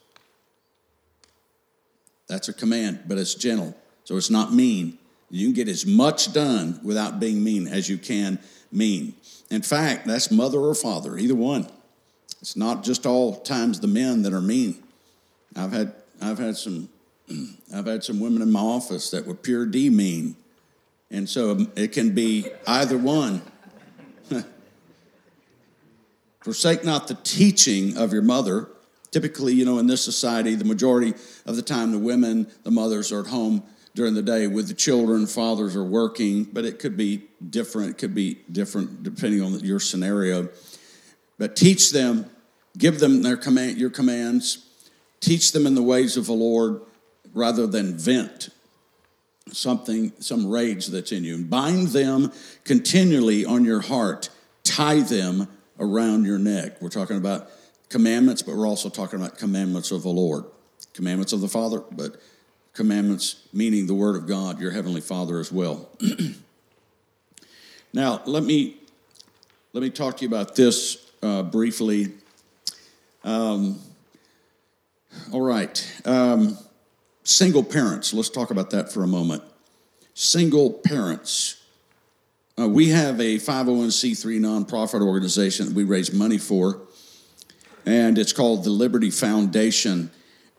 That's 2.34 2.50
a 2.50 2.54
command, 2.54 3.04
but 3.08 3.20
it's 3.20 3.36
gentle. 3.36 3.78
So 4.06 4.18
it's 4.18 4.32
not 4.32 4.52
mean. 4.52 4.98
You 5.30 5.46
can 5.46 5.54
get 5.54 5.68
as 5.68 5.86
much 5.86 6.34
done 6.34 6.80
without 6.84 7.20
being 7.20 7.44
mean 7.44 7.68
as 7.68 7.88
you 7.88 8.00
can 8.00 8.40
mean. 8.72 9.14
In 9.52 9.62
fact, 9.62 10.08
that's 10.08 10.32
mother 10.32 10.58
or 10.58 10.74
father, 10.74 11.16
either 11.20 11.36
one. 11.36 11.68
It's 12.42 12.56
not 12.56 12.84
just 12.84 13.06
all 13.06 13.36
times 13.42 13.82
the 13.82 13.88
men 13.88 14.24
that 14.24 14.34
are 14.34 14.42
mean. 14.42 14.82
I've 15.56 15.74
had 15.74 15.94
I've 16.20 16.40
had 16.40 16.58
some 16.58 16.90
I've 17.74 17.86
had 17.86 18.04
some 18.04 18.20
women 18.20 18.42
in 18.42 18.52
my 18.52 18.62
office 18.62 19.12
that 19.12 19.28
were 19.28 19.36
pure 19.36 19.68
D 19.68 19.92
mean. 19.92 20.36
And 21.12 21.30
so 21.30 21.68
it 21.76 21.92
can 21.92 22.16
be 22.16 22.48
either 22.66 22.98
one. 22.98 23.44
Forsake 26.44 26.84
not 26.84 27.08
the 27.08 27.14
teaching 27.14 27.96
of 27.96 28.12
your 28.12 28.24
mother. 28.24 28.70
Typically, 29.14 29.54
you 29.54 29.64
know, 29.64 29.78
in 29.78 29.86
this 29.86 30.04
society, 30.04 30.56
the 30.56 30.66
majority 30.66 31.14
of 31.46 31.56
the 31.56 31.62
time, 31.62 31.92
the 31.92 32.00
women, 32.00 32.48
the 32.64 32.72
mothers 32.72 33.12
are 33.12 33.20
at 33.20 33.28
home 33.28 33.62
during 33.94 34.16
the 34.16 34.24
day 34.24 34.48
with 34.48 34.68
the 34.68 34.74
children. 34.74 35.28
Fathers 35.28 35.76
are 35.76 35.84
working, 35.84 36.46
but 36.46 36.66
it 36.66 36.80
could 36.80 36.98
be 36.98 37.26
different. 37.48 37.92
It 37.92 37.98
could 38.00 38.16
be 38.16 38.40
different 38.52 39.04
depending 39.04 39.44
on 39.44 39.58
your 39.60 39.80
scenario. 39.80 40.50
But 41.38 41.56
teach 41.56 41.92
them, 41.92 42.26
give 42.76 43.00
them 43.00 43.22
their 43.22 43.38
command, 43.38 43.78
your 43.78 43.92
commands. 43.92 44.66
Teach 45.20 45.52
them 45.52 45.68
in 45.68 45.76
the 45.76 45.84
ways 45.84 46.18
of 46.18 46.26
the 46.26 46.34
Lord, 46.34 46.82
rather 47.34 47.68
than 47.68 47.98
vent 47.98 48.50
something, 49.52 50.12
some 50.20 50.50
rage 50.50 50.88
that's 50.88 51.12
in 51.12 51.24
you. 51.24 51.36
And 51.36 51.50
bind 51.50 51.90
them 51.90 52.32
continually 52.64 53.46
on 53.46 53.64
your 53.64 53.82
heart, 53.82 54.30
tie 54.64 55.02
them 55.02 55.48
around 55.80 56.26
your 56.26 56.40
neck. 56.40 56.82
We're 56.82 56.90
talking 56.90 57.18
about 57.18 57.50
commandments, 57.94 58.42
but 58.42 58.56
we're 58.56 58.68
also 58.68 58.90
talking 58.90 59.20
about 59.20 59.38
commandments 59.38 59.92
of 59.92 60.02
the 60.02 60.10
Lord, 60.10 60.46
commandments 60.96 61.32
of 61.32 61.42
the 61.42 61.48
Father, 61.48 61.84
but 61.92 62.20
commandments 62.74 63.48
meaning 63.54 63.86
the 63.86 63.94
Word 63.94 64.16
of 64.16 64.26
God, 64.28 64.60
your 64.60 64.72
Heavenly 64.72 65.00
Father 65.00 65.40
as 65.40 65.52
well. 65.52 65.88
now, 67.94 68.24
let 68.26 68.44
me 68.44 68.78
let 69.74 69.84
me 69.84 69.92
talk 69.92 70.18
to 70.18 70.22
you 70.24 70.28
about 70.28 70.56
this 70.56 71.12
uh, 71.22 71.44
briefly. 71.44 72.14
Um, 73.24 73.80
all 75.32 75.42
right. 75.42 76.02
Um, 76.04 76.58
Single 77.26 77.64
parents, 77.64 78.14
let's 78.14 78.30
talk 78.30 78.50
about 78.52 78.72
that 78.72 78.92
for 78.92 79.04
a 79.04 79.08
moment. 79.08 79.44
Single 80.16 80.72
parents. 80.72 81.62
Uh, 82.60 82.68
we 82.68 82.90
have 82.90 83.20
a 83.22 83.38
501c3 83.38 84.40
nonprofit 84.40 85.02
organization 85.02 85.68
that 85.68 85.76
we 85.76 85.86
raise 85.86 86.12
money 86.12 86.38
for, 86.38 86.82
and 87.86 88.18
it's 88.18 88.34
called 88.34 88.64
the 88.64 88.70
Liberty 88.70 89.10
Foundation. 89.10 90.12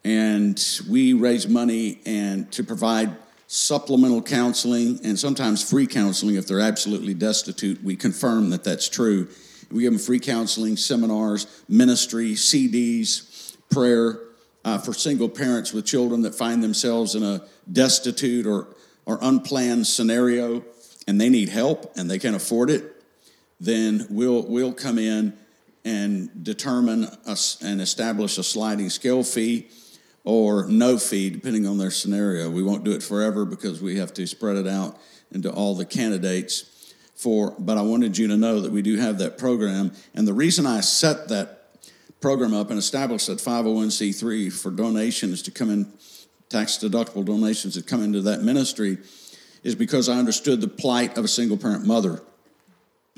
And 0.04 0.62
we 0.88 1.14
raise 1.14 1.48
money 1.48 2.00
and 2.04 2.50
to 2.52 2.62
provide 2.62 3.16
supplemental 3.46 4.22
counseling 4.22 5.00
and 5.04 5.18
sometimes 5.18 5.68
free 5.68 5.86
counseling 5.86 6.36
if 6.36 6.46
they're 6.46 6.60
absolutely 6.60 7.14
destitute. 7.14 7.82
We 7.82 7.96
confirm 7.96 8.50
that 8.50 8.64
that's 8.64 8.88
true. 8.88 9.28
We 9.70 9.82
give 9.82 9.92
them 9.92 9.98
free 9.98 10.20
counseling, 10.20 10.76
seminars, 10.76 11.46
ministry, 11.68 12.32
CDs, 12.32 13.56
prayer, 13.70 14.20
uh, 14.64 14.78
for 14.78 14.92
single 14.92 15.28
parents 15.28 15.72
with 15.72 15.84
children 15.84 16.22
that 16.22 16.34
find 16.34 16.62
themselves 16.62 17.14
in 17.14 17.22
a 17.22 17.42
destitute 17.70 18.46
or, 18.46 18.68
or 19.04 19.18
unplanned 19.20 19.86
scenario 19.86 20.64
and 21.06 21.20
they 21.20 21.28
need 21.28 21.48
help 21.48 21.92
and 21.96 22.10
they 22.10 22.18
can't 22.18 22.36
afford 22.36 22.70
it, 22.70 23.02
then 23.60 24.06
we'll, 24.08 24.42
we'll 24.46 24.72
come 24.72 24.98
in 24.98 25.36
and 25.84 26.44
determine 26.44 27.04
us 27.26 27.60
and 27.62 27.80
establish 27.80 28.38
a 28.38 28.42
sliding 28.42 28.90
scale 28.90 29.22
fee 29.22 29.68
or 30.24 30.66
no 30.66 30.96
fee, 30.96 31.28
depending 31.28 31.66
on 31.66 31.76
their 31.76 31.90
scenario. 31.90 32.48
We 32.50 32.62
won't 32.62 32.84
do 32.84 32.92
it 32.92 33.02
forever 33.02 33.44
because 33.44 33.82
we 33.82 33.98
have 33.98 34.14
to 34.14 34.26
spread 34.26 34.56
it 34.56 34.66
out 34.66 34.98
into 35.30 35.50
all 35.52 35.74
the 35.74 35.84
candidates. 35.84 36.70
For, 37.14 37.54
but 37.58 37.78
I 37.78 37.82
wanted 37.82 38.18
you 38.18 38.26
to 38.28 38.36
know 38.36 38.60
that 38.60 38.72
we 38.72 38.82
do 38.82 38.96
have 38.96 39.18
that 39.18 39.38
program. 39.38 39.92
And 40.14 40.26
the 40.26 40.32
reason 40.32 40.66
I 40.66 40.80
set 40.80 41.28
that 41.28 41.78
program 42.20 42.54
up 42.54 42.70
and 42.70 42.78
established 42.78 43.28
that 43.28 43.38
501c3 43.38 44.52
for 44.52 44.70
donations 44.70 45.42
to 45.42 45.50
come 45.50 45.70
in, 45.70 45.92
tax 46.48 46.78
deductible 46.78 47.24
donations 47.24 47.76
that 47.76 47.86
come 47.86 48.02
into 48.02 48.22
that 48.22 48.42
ministry, 48.42 48.98
is 49.62 49.74
because 49.74 50.08
I 50.08 50.18
understood 50.18 50.60
the 50.60 50.68
plight 50.68 51.16
of 51.16 51.24
a 51.24 51.28
single 51.28 51.56
parent 51.56 51.86
mother, 51.86 52.20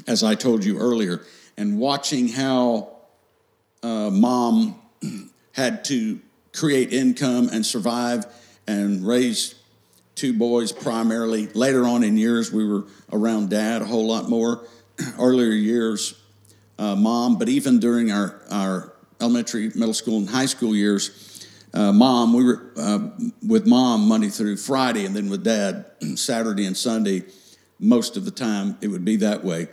as 0.06 0.22
I 0.22 0.34
told 0.34 0.64
you 0.64 0.78
earlier, 0.78 1.22
and 1.56 1.78
watching 1.78 2.28
how 2.28 2.90
uh, 3.82 4.10
mom 4.10 4.80
had 5.52 5.84
to 5.86 6.20
create 6.54 6.92
income 6.92 7.48
and 7.52 7.64
survive 7.64 8.26
and 8.66 9.06
raise 9.06 9.54
two 10.14 10.32
boys 10.32 10.72
primarily. 10.72 11.46
Later 11.48 11.86
on 11.86 12.02
in 12.02 12.16
years, 12.16 12.52
we 12.52 12.66
were 12.66 12.84
around 13.12 13.50
dad 13.50 13.82
a 13.82 13.84
whole 13.84 14.06
lot 14.06 14.28
more. 14.28 14.66
Earlier 15.18 15.50
years, 15.50 16.18
uh, 16.78 16.96
mom, 16.96 17.38
but 17.38 17.48
even 17.48 17.78
during 17.78 18.10
our, 18.10 18.40
our 18.50 18.92
elementary, 19.20 19.70
middle 19.74 19.94
school, 19.94 20.18
and 20.18 20.28
high 20.28 20.46
school 20.46 20.74
years, 20.74 21.46
uh, 21.74 21.92
mom, 21.92 22.32
we 22.32 22.44
were 22.44 22.70
uh, 22.78 23.10
with 23.46 23.66
mom 23.66 24.08
Monday 24.08 24.28
through 24.28 24.56
Friday, 24.56 25.04
and 25.04 25.14
then 25.14 25.28
with 25.28 25.44
dad 25.44 25.84
Saturday 26.16 26.64
and 26.64 26.76
Sunday. 26.76 27.24
Most 27.78 28.16
of 28.16 28.24
the 28.24 28.30
time, 28.30 28.78
it 28.80 28.88
would 28.88 29.04
be 29.04 29.16
that 29.16 29.44
way. 29.44 29.68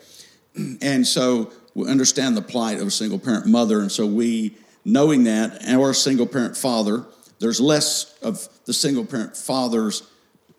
And 0.81 1.07
so 1.07 1.53
we 1.75 1.87
understand 1.87 2.37
the 2.37 2.41
plight 2.41 2.79
of 2.79 2.87
a 2.87 2.91
single 2.91 3.19
parent 3.19 3.45
mother. 3.45 3.79
And 3.79 3.91
so 3.91 4.05
we, 4.05 4.55
knowing 4.85 5.23
that, 5.25 5.63
or 5.75 5.91
a 5.91 5.95
single 5.95 6.27
parent 6.27 6.55
father, 6.55 7.05
there's 7.39 7.59
less 7.59 8.17
of 8.21 8.47
the 8.65 8.73
single 8.73 9.05
parent 9.05 9.35
fathers 9.35 10.03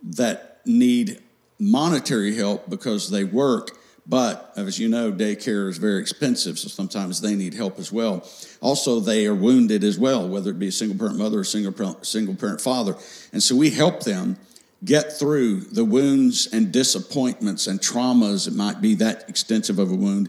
that 0.02 0.60
need 0.66 1.20
monetary 1.58 2.34
help 2.34 2.68
because 2.68 3.10
they 3.10 3.24
work 3.24 3.70
but 4.06 4.52
as 4.56 4.78
you 4.78 4.88
know, 4.88 5.10
daycare 5.10 5.68
is 5.68 5.78
very 5.78 6.00
expensive, 6.00 6.58
so 6.58 6.68
sometimes 6.68 7.20
they 7.20 7.34
need 7.34 7.54
help 7.54 7.78
as 7.78 7.90
well. 7.90 8.28
Also, 8.60 9.00
they 9.00 9.26
are 9.26 9.34
wounded 9.34 9.82
as 9.82 9.98
well, 9.98 10.28
whether 10.28 10.50
it 10.50 10.58
be 10.58 10.68
a 10.68 10.72
single 10.72 10.98
parent 10.98 11.18
mother 11.18 11.38
or 11.38 11.44
single 11.44 11.72
parent, 11.72 12.04
single 12.04 12.34
parent 12.34 12.60
father. 12.60 12.96
And 13.32 13.42
so 13.42 13.56
we 13.56 13.70
help 13.70 14.02
them 14.02 14.36
get 14.84 15.12
through 15.12 15.60
the 15.60 15.84
wounds 15.84 16.46
and 16.52 16.70
disappointments 16.70 17.66
and 17.66 17.80
traumas. 17.80 18.46
It 18.46 18.54
might 18.54 18.82
be 18.82 18.94
that 18.96 19.28
extensive 19.28 19.78
of 19.78 19.90
a 19.90 19.94
wound, 19.94 20.28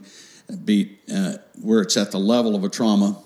be 0.64 0.98
uh, 1.12 1.34
where 1.60 1.80
it's 1.80 1.96
at 1.96 2.10
the 2.10 2.18
level 2.18 2.54
of 2.54 2.64
a 2.64 2.68
trauma. 2.68 3.18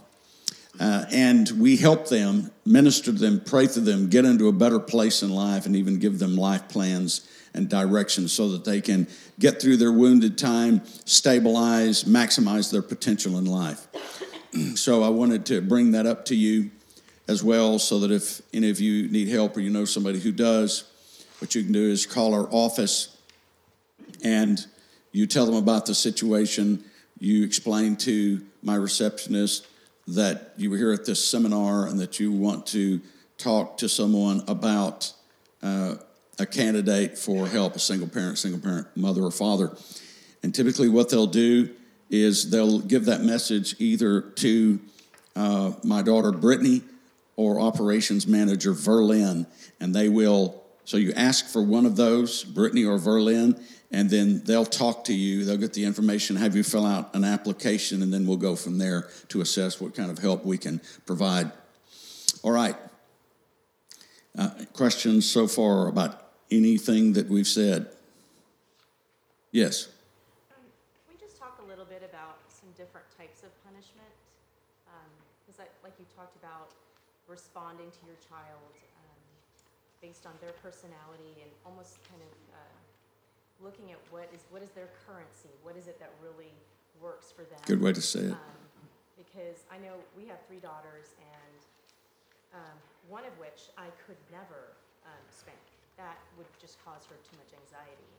Uh, 0.78 1.04
and 1.12 1.50
we 1.50 1.76
help 1.76 2.08
them, 2.08 2.50
minister 2.64 3.12
to 3.12 3.18
them, 3.18 3.40
pray 3.44 3.66
to 3.66 3.80
them, 3.80 4.08
get 4.08 4.24
into 4.24 4.48
a 4.48 4.52
better 4.52 4.78
place 4.78 5.22
in 5.22 5.30
life, 5.30 5.66
and 5.66 5.76
even 5.76 5.98
give 5.98 6.18
them 6.18 6.36
life 6.36 6.68
plans 6.68 7.28
and 7.52 7.68
direction 7.68 8.28
so 8.28 8.48
that 8.50 8.64
they 8.64 8.80
can 8.80 9.06
get 9.38 9.60
through 9.60 9.76
their 9.76 9.92
wounded 9.92 10.38
time, 10.38 10.80
stabilize, 11.04 12.04
maximize 12.04 12.70
their 12.70 12.82
potential 12.82 13.36
in 13.36 13.44
life. 13.44 13.88
so 14.74 15.02
I 15.02 15.08
wanted 15.08 15.44
to 15.46 15.60
bring 15.60 15.92
that 15.92 16.06
up 16.06 16.24
to 16.26 16.36
you 16.36 16.70
as 17.28 17.44
well, 17.44 17.78
so 17.78 18.00
that 18.00 18.10
if 18.10 18.40
any 18.54 18.70
of 18.70 18.80
you 18.80 19.08
need 19.08 19.28
help 19.28 19.56
or 19.56 19.60
you 19.60 19.70
know 19.70 19.84
somebody 19.84 20.18
who 20.18 20.32
does, 20.32 20.84
what 21.40 21.54
you 21.54 21.62
can 21.62 21.72
do 21.72 21.90
is 21.90 22.06
call 22.06 22.34
our 22.34 22.48
office 22.50 23.16
and 24.22 24.66
you 25.12 25.26
tell 25.26 25.46
them 25.46 25.56
about 25.56 25.86
the 25.86 25.94
situation. 25.94 26.84
You 27.22 27.44
explain 27.44 27.96
to 27.98 28.40
my 28.62 28.76
receptionist 28.76 29.66
that 30.08 30.54
you 30.56 30.70
were 30.70 30.78
here 30.78 30.92
at 30.92 31.04
this 31.04 31.22
seminar 31.22 31.86
and 31.86 32.00
that 32.00 32.18
you 32.18 32.32
want 32.32 32.66
to 32.68 33.02
talk 33.36 33.76
to 33.76 33.90
someone 33.90 34.42
about 34.48 35.12
uh, 35.62 35.96
a 36.38 36.46
candidate 36.46 37.18
for 37.18 37.46
help, 37.46 37.76
a 37.76 37.78
single 37.78 38.08
parent, 38.08 38.38
single 38.38 38.58
parent 38.58 38.86
mother 38.96 39.22
or 39.22 39.30
father. 39.30 39.76
And 40.42 40.54
typically, 40.54 40.88
what 40.88 41.10
they'll 41.10 41.26
do 41.26 41.68
is 42.08 42.48
they'll 42.48 42.80
give 42.80 43.04
that 43.04 43.20
message 43.20 43.76
either 43.78 44.22
to 44.22 44.80
uh, 45.36 45.72
my 45.84 46.00
daughter 46.00 46.32
Brittany 46.32 46.80
or 47.36 47.60
operations 47.60 48.26
manager 48.26 48.72
Verlin, 48.72 49.46
and 49.78 49.94
they 49.94 50.08
will. 50.08 50.62
So 50.86 50.96
you 50.96 51.12
ask 51.12 51.46
for 51.46 51.62
one 51.62 51.84
of 51.84 51.96
those, 51.96 52.44
Brittany 52.44 52.86
or 52.86 52.98
Verlin, 52.98 53.62
and 53.90 54.08
then 54.08 54.42
they'll 54.44 54.64
talk 54.64 55.04
to 55.04 55.14
you. 55.14 55.44
They'll 55.44 55.56
get 55.56 55.72
the 55.72 55.84
information, 55.84 56.36
have 56.36 56.54
you 56.54 56.62
fill 56.62 56.86
out 56.86 57.14
an 57.14 57.24
application, 57.24 58.02
and 58.02 58.12
then 58.12 58.26
we'll 58.26 58.36
go 58.36 58.54
from 58.54 58.78
there 58.78 59.08
to 59.28 59.40
assess 59.40 59.80
what 59.80 59.94
kind 59.94 60.10
of 60.10 60.18
help 60.18 60.44
we 60.44 60.58
can 60.58 60.80
provide. 61.06 61.50
All 62.42 62.52
right. 62.52 62.76
Uh, 64.38 64.50
questions 64.72 65.28
so 65.28 65.48
far 65.48 65.88
about 65.88 66.30
anything 66.50 67.14
that 67.14 67.28
we've 67.28 67.48
said? 67.48 67.88
Yes. 69.50 69.88
Um, 70.54 70.62
can 71.04 71.14
we 71.14 71.20
just 71.20 71.36
talk 71.36 71.60
a 71.64 71.68
little 71.68 71.84
bit 71.84 72.06
about 72.06 72.38
some 72.48 72.70
different 72.78 73.06
types 73.18 73.42
of 73.42 73.50
punishment? 73.66 74.14
Because, 75.42 75.58
like, 75.58 75.74
like 75.82 75.98
you 75.98 76.06
talked 76.14 76.36
about 76.38 76.70
responding 77.26 77.90
to 77.90 78.06
your 78.06 78.14
child 78.22 78.70
um, 79.02 79.18
based 80.00 80.26
on 80.26 80.32
their 80.40 80.54
personality 80.62 81.42
and 81.42 81.50
almost 81.66 81.98
kind 82.06 82.22
of 82.22 82.32
uh, 82.54 82.80
looking 83.62 83.92
at 83.92 83.98
what 84.10 84.28
is 84.34 84.40
what 84.50 84.62
is 84.62 84.70
their 84.70 84.88
currency, 85.06 85.52
what 85.62 85.76
is 85.76 85.86
it 85.86 86.00
that 86.00 86.12
really 86.22 86.52
works 87.00 87.32
for 87.32 87.42
them. 87.42 87.58
Good 87.66 87.80
way 87.80 87.92
to 87.92 88.00
say 88.02 88.20
it. 88.20 88.32
Um, 88.32 88.60
because 89.16 89.64
I 89.72 89.78
know 89.78 89.96
we 90.16 90.26
have 90.28 90.38
three 90.46 90.60
daughters, 90.60 91.16
and 91.20 91.60
um, 92.54 92.76
one 93.08 93.24
of 93.24 93.32
which 93.38 93.72
I 93.76 93.88
could 94.06 94.20
never 94.30 94.76
um, 95.04 95.24
spank. 95.30 95.58
That 95.96 96.16
would 96.36 96.46
just 96.60 96.82
cause 96.84 97.04
her 97.08 97.16
too 97.28 97.36
much 97.36 97.52
anxiety. 97.52 98.12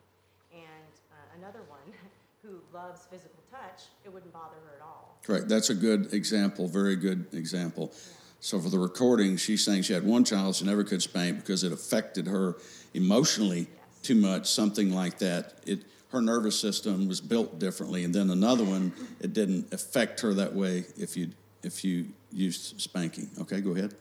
And 0.54 0.94
uh, 1.12 1.38
another 1.38 1.62
one 1.68 1.86
who 2.44 2.62
loves 2.74 3.06
physical 3.10 3.40
touch, 3.50 3.90
it 4.06 4.14
wouldn't 4.14 4.34
bother 4.34 4.58
her 4.68 4.76
at 4.78 4.84
all. 4.84 5.18
Correct. 5.24 5.48
That's 5.48 5.70
a 5.70 5.76
good 5.76 6.14
example, 6.14 6.68
very 6.68 6.96
good 6.96 7.34
example. 7.34 7.92
So 8.40 8.60
for 8.60 8.70
the 8.70 8.80
recording, 8.80 9.38
she's 9.38 9.64
saying 9.64 9.84
she 9.84 9.94
had 9.94 10.04
one 10.04 10.24
child 10.24 10.56
she 10.56 10.66
never 10.66 10.84
could 10.84 11.02
spank 11.02 11.38
because 11.38 11.64
it 11.64 11.72
affected 11.72 12.28
her 12.28 12.56
emotionally 12.94 13.68
too 14.02 14.16
much, 14.16 14.48
something 14.50 14.94
like 14.94 15.20
that. 15.20 15.62
It 15.66 15.86
her 16.12 16.22
nervous 16.22 16.60
system 16.60 17.08
was 17.08 17.22
built 17.22 17.58
differently, 17.58 18.04
and 18.04 18.14
then 18.14 18.30
another 18.30 18.66
one, 18.66 18.92
it 19.22 19.32
didn't 19.34 19.74
affect 19.74 20.20
her 20.20 20.34
that 20.34 20.54
way 20.54 20.84
if 20.98 21.16
you 21.16 21.32
if 21.64 21.86
you 21.86 22.08
used 22.32 22.82
spanking. 22.82 23.30
Okay, 23.40 23.62
go 23.62 23.72
ahead. 23.72 23.96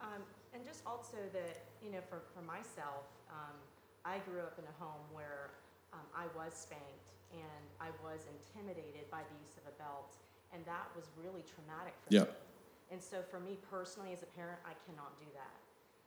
Um, 0.00 0.24
and 0.54 0.64
just 0.64 0.80
also 0.86 1.18
that, 1.32 1.64
you 1.84 1.90
know, 1.90 2.00
for, 2.08 2.22
for 2.32 2.40
myself, 2.46 3.04
um, 3.28 3.56
I 4.04 4.18
grew 4.30 4.40
up 4.40 4.56
in 4.56 4.64
a 4.64 4.76
home 4.82 5.02
where 5.12 5.50
um, 5.92 6.06
I 6.16 6.24
was 6.32 6.54
spanked 6.54 7.12
and 7.32 7.64
I 7.80 7.90
was 8.00 8.24
intimidated 8.32 9.10
by 9.10 9.20
the 9.20 9.36
use 9.44 9.56
of 9.60 9.68
a 9.68 9.74
belt, 9.76 10.16
and 10.54 10.64
that 10.64 10.88
was 10.96 11.04
really 11.20 11.44
traumatic 11.44 11.92
for 12.00 12.14
Yep. 12.14 12.28
me. 12.28 12.96
And 12.96 13.00
so 13.02 13.20
for 13.28 13.40
me 13.40 13.56
personally, 13.68 14.12
as 14.12 14.22
a 14.22 14.30
parent, 14.36 14.60
I 14.64 14.72
cannot 14.88 15.16
do 15.20 15.28
that. 15.36 15.58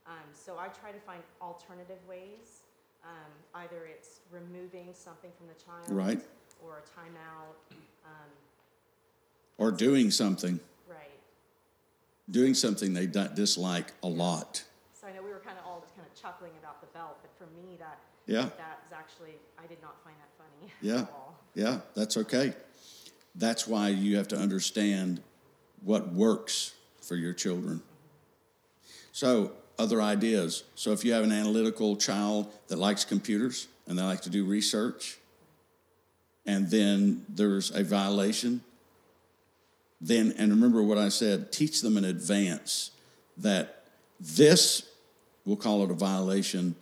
Um, 0.10 0.26
so 0.34 0.58
I 0.58 0.70
try 0.70 0.94
to 0.94 1.02
find 1.02 1.22
alternative 1.42 1.98
ways. 2.10 2.65
Um, 3.06 3.62
either 3.62 3.86
it's 3.86 4.20
removing 4.32 4.94
something 4.94 5.32
from 5.38 5.48
the 5.48 5.54
child, 5.54 5.90
Right. 5.90 6.20
or 6.64 6.80
a 6.80 6.82
timeout, 7.00 7.78
um, 8.06 8.30
Or 9.58 9.72
doing 9.72 10.10
something, 10.12 10.60
right. 10.88 11.12
doing 12.30 12.54
something 12.56 12.94
they 12.94 13.06
di- 13.08 13.30
dislike 13.36 13.94
a 14.04 14.08
lot. 14.08 14.64
So 15.00 15.08
I 15.08 15.14
know 15.14 15.22
we 15.22 15.30
were 15.30 15.40
kind 15.40 15.58
of 15.60 15.66
all 15.66 15.82
just 15.82 15.96
kind 15.96 16.08
of 16.08 16.20
chuckling 16.20 16.52
about 16.60 16.82
the 16.82 16.88
belt, 16.88 17.18
but 17.22 17.32
for 17.38 17.46
me, 17.54 17.78
that 17.78 18.00
Yeah. 18.26 18.50
that 18.58 18.82
was 18.84 18.92
actually 18.92 19.40
I 19.58 19.68
did 19.68 19.82
not 19.82 20.04
find 20.04 20.16
that 20.20 20.30
funny 20.38 20.74
Yeah. 20.82 21.02
at 21.04 21.12
all. 21.12 21.38
Yeah, 21.54 21.82
that's 21.94 22.18
okay. 22.18 22.56
That's 23.36 23.68
why 23.68 23.90
you 23.90 24.18
have 24.18 24.28
to 24.30 24.38
understand 24.38 25.22
what 25.82 26.12
works 26.12 26.74
for 27.02 27.16
your 27.16 27.34
children. 27.34 27.84
So, 29.12 29.56
other 29.78 30.02
ideas. 30.02 30.64
So, 30.76 30.92
if 30.92 31.04
you 31.04 31.14
have 31.14 31.24
an 31.24 31.32
analytical 31.32 31.96
child 31.96 32.52
that 32.68 32.78
likes 32.78 33.06
computers 33.06 33.68
and 33.88 33.98
they 33.98 34.04
like 34.04 34.22
to 34.22 34.30
do 34.30 34.46
research, 34.46 35.18
and 36.46 36.70
then 36.70 37.26
there's 37.30 37.72
a 37.72 37.84
violation, 37.84 38.62
then, 40.02 40.34
and 40.38 40.52
remember 40.52 40.84
what 40.84 40.98
I 40.98 41.10
said, 41.10 41.52
teach 41.52 41.82
them 41.82 41.98
in 41.98 42.06
advance 42.06 42.92
that 43.38 43.86
this, 44.20 44.88
we'll 45.46 45.56
call 45.56 45.84
it 45.84 45.92
a 45.92 45.96
violation, 45.96 46.76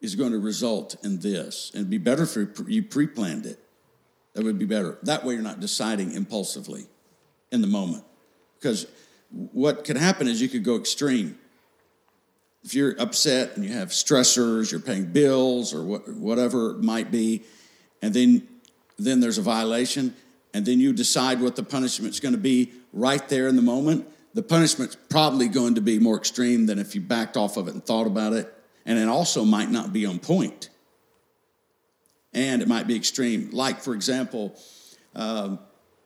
is 0.00 0.14
going 0.14 0.32
to 0.32 0.38
result 0.38 0.96
in 1.02 1.20
this. 1.20 1.70
And 1.72 1.80
it'd 1.80 1.90
be 1.90 1.98
better 1.98 2.22
if 2.22 2.36
you 2.68 2.82
pre 2.82 3.06
planned 3.06 3.46
it. 3.46 3.58
That 4.34 4.44
would 4.44 4.58
be 4.58 4.64
better. 4.64 4.98
That 5.02 5.24
way, 5.24 5.34
you're 5.34 5.42
not 5.42 5.60
deciding 5.60 6.12
impulsively 6.12 6.86
in 7.50 7.60
the 7.60 7.66
moment. 7.66 8.04
Because 8.58 8.86
what 9.30 9.84
could 9.84 9.96
happen 9.96 10.26
is 10.26 10.40
you 10.40 10.48
could 10.48 10.64
go 10.64 10.76
extreme. 10.76 11.38
If 12.64 12.74
you're 12.74 12.94
upset 13.00 13.56
and 13.56 13.64
you 13.64 13.72
have 13.72 13.88
stressors, 13.88 14.70
you're 14.70 14.80
paying 14.80 15.06
bills 15.06 15.74
or 15.74 15.82
what, 15.82 16.08
whatever 16.08 16.70
it 16.72 16.78
might 16.78 17.10
be, 17.10 17.42
and 18.00 18.14
then, 18.14 18.46
then 18.98 19.20
there's 19.20 19.38
a 19.38 19.42
violation, 19.42 20.14
and 20.54 20.64
then 20.64 20.80
you 20.80 20.92
decide 20.92 21.40
what 21.40 21.56
the 21.56 21.62
punishment's 21.62 22.20
going 22.20 22.34
to 22.34 22.40
be 22.40 22.72
right 22.92 23.26
there 23.28 23.48
in 23.48 23.56
the 23.56 23.62
moment, 23.62 24.06
the 24.34 24.42
punishment's 24.42 24.96
probably 25.08 25.48
going 25.48 25.74
to 25.74 25.80
be 25.80 25.98
more 25.98 26.16
extreme 26.16 26.66
than 26.66 26.78
if 26.78 26.94
you 26.94 27.00
backed 27.00 27.36
off 27.36 27.56
of 27.56 27.68
it 27.68 27.74
and 27.74 27.84
thought 27.84 28.06
about 28.06 28.32
it. 28.32 28.52
And 28.86 28.98
it 28.98 29.08
also 29.08 29.44
might 29.44 29.70
not 29.70 29.92
be 29.92 30.06
on 30.06 30.18
point. 30.18 30.70
And 32.32 32.62
it 32.62 32.68
might 32.68 32.86
be 32.86 32.96
extreme. 32.96 33.50
Like, 33.52 33.80
for 33.80 33.94
example, 33.94 34.56
um, 35.14 35.58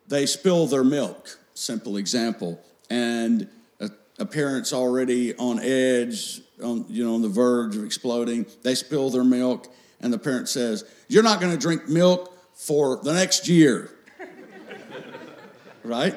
they 0.08 0.26
spill 0.26 0.66
their 0.66 0.84
milk, 0.84 1.38
simple 1.54 1.96
example, 1.96 2.60
and 2.90 3.48
a, 3.80 3.90
a 4.18 4.26
parent's 4.26 4.72
already 4.72 5.34
on 5.36 5.60
edge, 5.60 6.40
on, 6.62 6.86
you 6.88 7.04
know, 7.04 7.14
on 7.14 7.22
the 7.22 7.28
verge 7.28 7.76
of 7.76 7.84
exploding. 7.84 8.46
They 8.62 8.74
spill 8.74 9.10
their 9.10 9.24
milk, 9.24 9.72
and 10.00 10.12
the 10.12 10.18
parent 10.18 10.48
says, 10.48 10.84
You're 11.08 11.22
not 11.22 11.40
going 11.40 11.52
to 11.52 11.58
drink 11.58 11.88
milk 11.88 12.32
for 12.54 12.96
the 13.02 13.12
next 13.12 13.48
year. 13.48 13.90
right? 15.84 16.14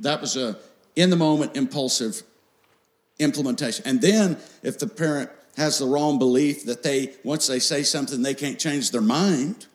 That 0.00 0.20
was 0.20 0.36
a 0.36 0.58
in 0.96 1.10
the 1.10 1.16
moment 1.16 1.56
impulsive 1.56 2.22
implementation. 3.18 3.86
And 3.86 4.00
then 4.00 4.38
if 4.62 4.78
the 4.78 4.86
parent 4.86 5.30
has 5.56 5.78
the 5.78 5.86
wrong 5.86 6.18
belief 6.18 6.64
that 6.66 6.82
they 6.82 7.14
once 7.24 7.46
they 7.46 7.58
say 7.58 7.82
something 7.82 8.22
they 8.22 8.34
can't 8.34 8.58
change 8.58 8.90
their 8.90 9.00
mind, 9.00 9.66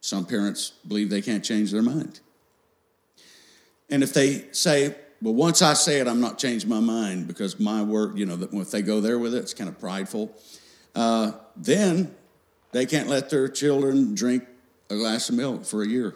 some 0.00 0.24
parents 0.24 0.72
believe 0.86 1.10
they 1.10 1.22
can't 1.22 1.44
change 1.44 1.72
their 1.72 1.82
mind. 1.82 2.20
And 3.90 4.02
if 4.02 4.12
they 4.14 4.44
say, 4.52 4.94
well, 5.22 5.34
once 5.34 5.60
I 5.60 5.74
say 5.74 6.00
it, 6.00 6.08
I'm 6.08 6.20
not 6.20 6.38
changing 6.38 6.68
my 6.68 6.80
mind 6.80 7.26
because 7.28 7.60
my 7.60 7.82
work, 7.82 8.16
you 8.16 8.24
know, 8.24 8.38
if 8.52 8.70
they 8.70 8.82
go 8.82 9.00
there 9.00 9.18
with 9.18 9.34
it, 9.34 9.38
it's 9.38 9.54
kind 9.54 9.68
of 9.68 9.78
prideful. 9.78 10.34
Uh, 10.94 11.32
then 11.56 12.14
they 12.72 12.86
can't 12.86 13.08
let 13.08 13.30
their 13.30 13.48
children 13.48 14.14
drink 14.14 14.44
a 14.88 14.96
glass 14.96 15.28
of 15.28 15.34
milk 15.34 15.64
for 15.64 15.82
a 15.82 15.88
year. 15.88 16.14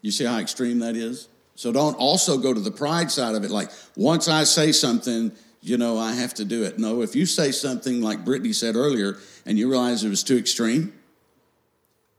You 0.00 0.10
see 0.10 0.24
how 0.24 0.38
extreme 0.38 0.78
that 0.80 0.96
is? 0.96 1.28
So 1.54 1.72
don't 1.72 1.94
also 1.94 2.38
go 2.38 2.54
to 2.54 2.60
the 2.60 2.70
pride 2.70 3.10
side 3.10 3.34
of 3.34 3.44
it, 3.44 3.50
like 3.50 3.70
once 3.96 4.28
I 4.28 4.44
say 4.44 4.72
something, 4.72 5.32
you 5.60 5.78
know, 5.78 5.98
I 5.98 6.12
have 6.12 6.34
to 6.34 6.44
do 6.44 6.64
it. 6.64 6.78
No, 6.78 7.02
if 7.02 7.14
you 7.14 7.26
say 7.26 7.52
something 7.52 8.00
like 8.00 8.24
Brittany 8.24 8.52
said 8.52 8.74
earlier 8.74 9.18
and 9.46 9.58
you 9.58 9.68
realize 9.68 10.02
it 10.02 10.08
was 10.08 10.24
too 10.24 10.36
extreme, 10.36 10.92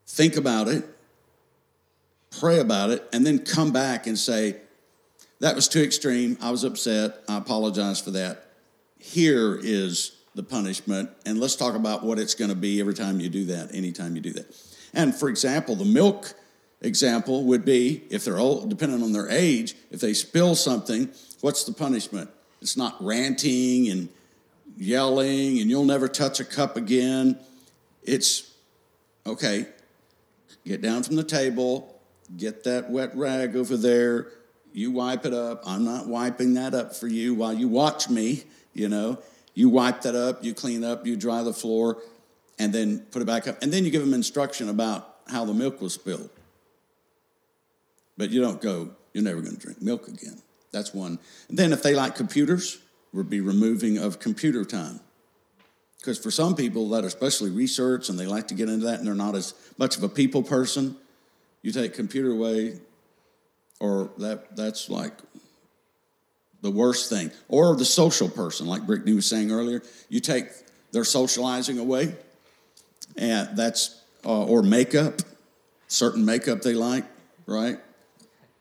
think 0.08 0.38
about 0.38 0.68
it, 0.68 0.86
pray 2.40 2.60
about 2.60 2.90
it, 2.90 3.08
and 3.12 3.26
then 3.26 3.40
come 3.40 3.72
back 3.72 4.08
and 4.08 4.18
say, 4.18 4.58
that 5.40 5.56
was 5.56 5.68
too 5.68 5.82
extreme. 5.82 6.38
I 6.42 6.52
was 6.52 6.64
upset. 6.64 7.24
I 7.28 7.38
apologize 7.38 8.00
for 8.00 8.12
that. 8.12 8.46
Here 8.98 9.60
is 9.62 10.16
the 10.36 10.44
punishment, 10.44 11.10
and 11.26 11.40
let's 11.40 11.56
talk 11.56 11.76
about 11.76 12.04
what 12.04 12.18
it's 12.18 12.34
going 12.34 12.50
to 12.50 12.56
be 12.56 12.80
every 12.80 12.94
time 12.94 13.20
you 13.20 13.30
do 13.30 13.46
that, 13.46 13.74
anytime 13.76 14.16
you 14.16 14.22
do 14.22 14.34
that. 14.34 14.56
And 14.94 15.14
for 15.14 15.30
example, 15.30 15.76
the 15.76 15.86
milk 15.86 16.34
example 16.82 17.44
would 17.46 17.66
be 17.66 18.04
if 18.10 18.26
they're 18.26 18.40
old, 18.40 18.70
depending 18.70 19.04
on 19.04 19.12
their 19.12 19.30
age, 19.30 19.76
if 19.92 20.00
they 20.00 20.14
spill 20.14 20.56
something, 20.56 21.10
what's 21.42 21.64
the 21.64 21.74
punishment? 21.74 22.30
It's 22.62 22.78
not 22.78 22.96
ranting 23.04 23.90
and 23.90 24.10
yelling 24.78 25.60
and 25.60 25.70
you'll 25.70 25.86
never 25.86 26.08
touch 26.08 26.40
a 26.40 26.46
cup 26.46 26.78
again. 26.78 27.38
It's 28.04 28.52
okay, 29.26 29.68
get 30.66 30.82
down 30.82 31.04
from 31.04 31.16
the 31.16 31.24
table, 31.24 32.00
get 32.38 32.64
that 32.66 32.90
wet 32.90 33.16
rag 33.16 33.56
over 33.56 33.78
there, 33.78 34.28
you 34.74 34.92
wipe 34.92 35.26
it 35.26 35.34
up. 35.34 35.64
I'm 35.66 35.86
not 35.86 36.08
wiping 36.08 36.56
that 36.56 36.74
up 36.74 36.96
for 36.96 37.08
you 37.08 37.34
while 37.34 37.54
you 37.54 37.68
watch 37.68 38.10
me, 38.10 38.44
you 38.74 38.90
know. 38.90 39.20
You 39.54 39.70
wipe 39.70 40.02
that 40.02 40.16
up, 40.16 40.44
you 40.44 40.54
clean 40.54 40.84
up, 40.84 41.06
you 41.06 41.16
dry 41.16 41.44
the 41.44 41.54
floor, 41.54 42.02
and 42.58 42.74
then 42.74 43.00
put 43.12 43.22
it 43.22 43.26
back 43.26 43.48
up. 43.48 43.62
And 43.62 43.72
then 43.72 43.86
you 43.86 43.92
give 43.92 44.02
them 44.02 44.14
instruction 44.14 44.68
about 44.68 45.16
how 45.28 45.46
the 45.46 45.54
milk 45.54 45.80
was 45.80 45.94
spilled. 45.94 46.30
But 48.18 48.32
you 48.32 48.42
don't 48.42 48.62
go, 48.62 48.90
you're 49.14 49.24
never 49.24 49.42
going 49.42 49.56
to 49.56 49.60
drink 49.60 49.82
milk 49.82 50.08
again. 50.08 50.42
That's 50.72 50.94
one. 50.94 51.20
And 51.50 51.58
then 51.58 51.72
if 51.72 51.84
they 51.84 51.94
like 51.94 52.16
computers, 52.16 52.80
would 53.14 53.30
be 53.30 53.42
removing 53.42 54.00
of 54.00 54.20
computer 54.20 54.66
time. 54.66 55.00
Because 56.00 56.20
for 56.20 56.32
some 56.32 56.56
people 56.56 56.90
that 56.90 57.04
are 57.04 57.08
especially 57.08 57.52
research 57.52 58.10
and 58.10 58.20
they 58.20 58.26
like 58.26 58.48
to 58.50 58.56
get 58.56 58.68
into 58.68 58.88
that 58.88 59.00
and 59.00 59.08
they're 59.08 59.16
not 59.16 59.36
as 59.36 59.54
much 59.78 59.96
of 59.96 60.04
a 60.04 60.10
people 60.10 60.44
person, 60.44 60.98
you 61.62 61.72
take 61.72 61.94
computer 61.94 62.32
away, 62.32 62.80
or 63.80 64.12
that 64.18 64.56
that's 64.56 64.90
like 64.90 65.14
the 66.62 66.72
worst 66.72 67.10
thing. 67.10 67.32
Or 67.50 67.76
the 67.76 67.86
social 67.86 68.30
person, 68.30 68.66
like 68.66 68.86
Brittany 68.86 69.14
was 69.14 69.26
saying 69.26 69.52
earlier, 69.52 69.84
you 70.10 70.20
take 70.20 70.48
their 70.92 71.04
socializing 71.04 71.78
away, 71.78 72.16
and 73.18 73.56
that's 73.56 74.02
uh, 74.26 74.46
or 74.46 74.64
makeup, 74.64 75.22
certain 75.88 76.26
makeup 76.26 76.62
they 76.62 76.74
like, 76.74 77.06
right? 77.46 77.78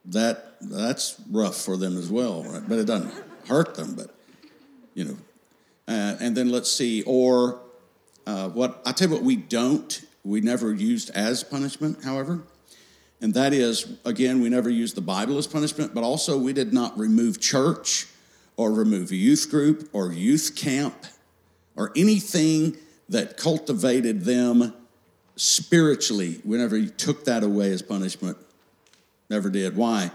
That 0.07 0.57
that's 0.61 1.21
rough 1.31 1.57
for 1.57 1.77
them 1.77 1.97
as 1.97 2.11
well, 2.11 2.43
right? 2.43 2.63
But 2.69 2.79
it 2.79 2.87
doesn't 2.87 3.13
hurt 3.47 3.75
them, 3.75 3.95
but 3.95 4.15
you 4.95 5.05
know. 5.05 5.17
Uh, 5.89 6.17
and 6.21 6.37
then 6.37 6.51
let's 6.51 6.71
see, 6.71 7.03
or 7.03 7.61
uh, 8.27 8.49
what 8.49 8.83
I 8.87 8.93
tell 8.93 9.09
you 9.09 9.15
what 9.15 9.25
we 9.25 9.37
don't, 9.37 10.05
we 10.25 10.41
never 10.41 10.73
used 10.73 11.11
as 11.11 11.43
punishment, 11.45 12.05
however, 12.05 12.43
and 13.23 13.33
that 13.35 13.53
is, 13.53 13.99
again, 14.05 14.43
we 14.43 14.49
never 14.49 14.69
used 14.69 14.97
the 14.97 15.01
Bible 15.01 15.39
as 15.39 15.47
punishment, 15.47 15.95
but 15.95 16.03
also 16.03 16.37
we 16.37 16.53
did 16.53 16.73
not 16.73 16.99
remove 16.99 17.41
church 17.41 18.09
or 18.57 18.73
remove 18.73 19.13
youth 19.13 19.49
group 19.49 19.89
or 19.93 20.13
youth 20.13 20.57
camp 20.57 21.07
or 21.77 21.93
anything 21.97 22.77
that 23.09 23.37
cultivated 23.37 24.23
them 24.23 24.75
spiritually. 25.37 26.41
We 26.45 26.59
never 26.59 26.85
took 26.85 27.25
that 27.27 27.45
away 27.45 27.71
as 27.71 27.81
punishment. 27.81 28.37
Never 29.31 29.51
did. 29.51 29.77
Why? 29.77 30.11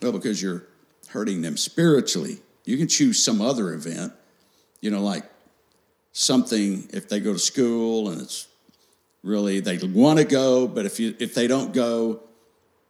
Well, 0.00 0.12
because 0.12 0.40
you're 0.40 0.64
hurting 1.08 1.42
them 1.42 1.58
spiritually. 1.58 2.38
You 2.64 2.78
can 2.78 2.88
choose 2.88 3.22
some 3.22 3.42
other 3.42 3.74
event, 3.74 4.14
you 4.80 4.90
know, 4.90 5.02
like 5.02 5.24
something 6.12 6.88
if 6.90 7.06
they 7.10 7.20
go 7.20 7.34
to 7.34 7.38
school 7.38 8.08
and 8.08 8.22
it's 8.22 8.48
really 9.22 9.60
they 9.60 9.76
want 9.78 10.18
to 10.18 10.24
go, 10.24 10.66
but 10.66 10.86
if 10.86 10.98
you 10.98 11.14
if 11.18 11.34
they 11.34 11.46
don't 11.46 11.74
go, 11.74 12.22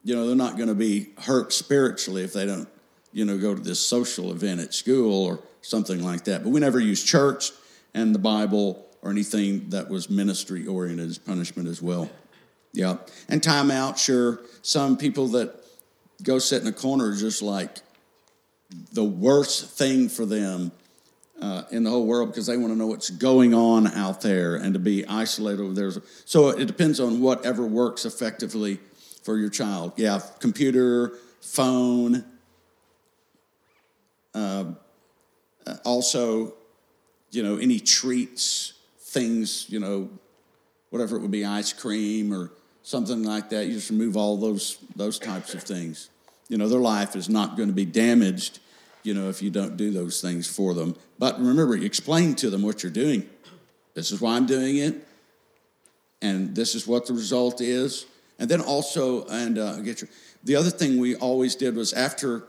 you 0.06 0.14
know, 0.14 0.24
they're 0.24 0.36
not 0.36 0.56
going 0.56 0.68
to 0.68 0.74
be 0.74 1.08
hurt 1.18 1.52
spiritually 1.52 2.22
if 2.22 2.32
they 2.32 2.46
don't, 2.46 2.68
you 3.12 3.24
know, 3.24 3.36
go 3.38 3.56
to 3.56 3.60
this 3.60 3.80
social 3.84 4.30
event 4.30 4.60
at 4.60 4.72
school 4.72 5.24
or 5.24 5.40
something 5.62 6.00
like 6.00 6.22
that. 6.24 6.44
But 6.44 6.50
we 6.50 6.60
never 6.60 6.78
use 6.78 7.02
church 7.02 7.50
and 7.92 8.14
the 8.14 8.20
Bible 8.20 8.86
or 9.02 9.10
anything 9.10 9.70
that 9.70 9.90
was 9.90 10.08
ministry 10.08 10.64
oriented 10.64 11.10
as 11.10 11.18
punishment 11.18 11.68
as 11.68 11.82
well. 11.82 12.08
Yeah. 12.72 12.98
And 13.28 13.42
time 13.42 13.72
out, 13.72 13.98
sure. 13.98 14.38
Some 14.62 14.96
people 14.96 15.26
that 15.28 15.56
go 16.22 16.38
sit 16.38 16.62
in 16.62 16.68
a 16.68 16.72
corner 16.72 17.08
are 17.08 17.16
just 17.16 17.42
like 17.42 17.78
the 18.92 19.04
worst 19.04 19.76
thing 19.76 20.08
for 20.08 20.24
them 20.24 20.70
uh, 21.42 21.62
in 21.72 21.82
the 21.82 21.90
whole 21.90 22.06
world 22.06 22.28
because 22.28 22.46
they 22.46 22.56
want 22.56 22.72
to 22.72 22.78
know 22.78 22.86
what's 22.86 23.10
going 23.10 23.54
on 23.54 23.88
out 23.88 24.20
there 24.20 24.54
and 24.54 24.72
to 24.74 24.78
be 24.78 25.04
isolated 25.04 25.60
over 25.60 25.74
there. 25.74 25.90
So 26.26 26.50
it 26.50 26.66
depends 26.66 27.00
on 27.00 27.20
whatever 27.20 27.66
works 27.66 28.04
effectively 28.04 28.78
for 29.26 29.36
your 29.36 29.50
child. 29.50 29.92
Yeah, 29.96 30.20
computer, 30.38 31.18
phone. 31.40 32.24
Uh, 34.32 34.66
also, 35.84 36.54
you 37.32 37.42
know, 37.42 37.56
any 37.56 37.80
treats, 37.80 38.74
things, 39.00 39.68
you 39.68 39.80
know, 39.80 40.08
whatever 40.90 41.16
it 41.16 41.22
would 41.22 41.32
be, 41.32 41.44
ice 41.44 41.72
cream 41.72 42.32
or 42.32 42.52
something 42.84 43.24
like 43.24 43.50
that. 43.50 43.66
You 43.66 43.72
just 43.72 43.90
remove 43.90 44.16
all 44.16 44.36
those 44.36 44.78
those 44.94 45.18
types 45.18 45.54
of 45.54 45.62
things. 45.64 46.08
You 46.48 46.56
know, 46.56 46.68
their 46.68 46.78
life 46.78 47.16
is 47.16 47.28
not 47.28 47.56
going 47.56 47.68
to 47.68 47.74
be 47.74 47.84
damaged, 47.84 48.60
you 49.02 49.12
know, 49.12 49.28
if 49.28 49.42
you 49.42 49.50
don't 49.50 49.76
do 49.76 49.90
those 49.90 50.20
things 50.20 50.46
for 50.46 50.72
them. 50.72 50.94
But 51.18 51.40
remember, 51.40 51.76
explain 51.76 52.36
to 52.36 52.48
them 52.48 52.62
what 52.62 52.84
you're 52.84 52.92
doing. 52.92 53.28
This 53.94 54.12
is 54.12 54.20
why 54.20 54.36
I'm 54.36 54.46
doing 54.46 54.76
it, 54.76 55.04
and 56.22 56.54
this 56.54 56.76
is 56.76 56.86
what 56.86 57.06
the 57.06 57.12
result 57.12 57.60
is. 57.60 58.06
And 58.38 58.48
then 58.48 58.60
also, 58.60 59.24
and 59.26 59.58
uh, 59.58 59.80
get 59.80 60.02
your, 60.02 60.10
the 60.44 60.56
other 60.56 60.70
thing 60.70 60.98
we 60.98 61.16
always 61.16 61.54
did 61.54 61.74
was 61.74 61.92
after 61.92 62.44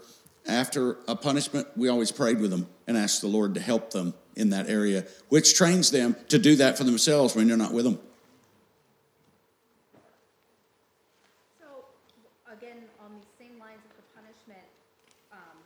after 0.48 0.98
a 1.08 1.16
punishment, 1.16 1.68
we 1.76 1.90
always 1.90 2.12
prayed 2.12 2.40
with 2.40 2.52
them 2.52 2.68
and 2.88 2.98
asked 2.98 3.22
the 3.22 3.28
Lord 3.28 3.54
to 3.56 3.60
help 3.60 3.92
them 3.92 4.14
in 4.36 4.52
that 4.52 4.70
area, 4.70 5.06
which 5.30 5.56
trains 5.56 5.92
them 5.92 6.16
to 6.30 6.40
do 6.40 6.56
that 6.56 6.78
for 6.78 6.86
themselves 6.86 7.36
when 7.36 7.48
you're 7.48 7.58
not 7.58 7.74
with 7.74 7.84
them. 7.84 8.00
So, 11.60 11.86
again, 12.52 12.84
on 13.04 13.12
these 13.14 13.28
same 13.38 13.60
lines 13.60 13.82
of 13.84 13.98
the 13.98 14.08
punishment, 14.16 14.64
um, 15.34 15.58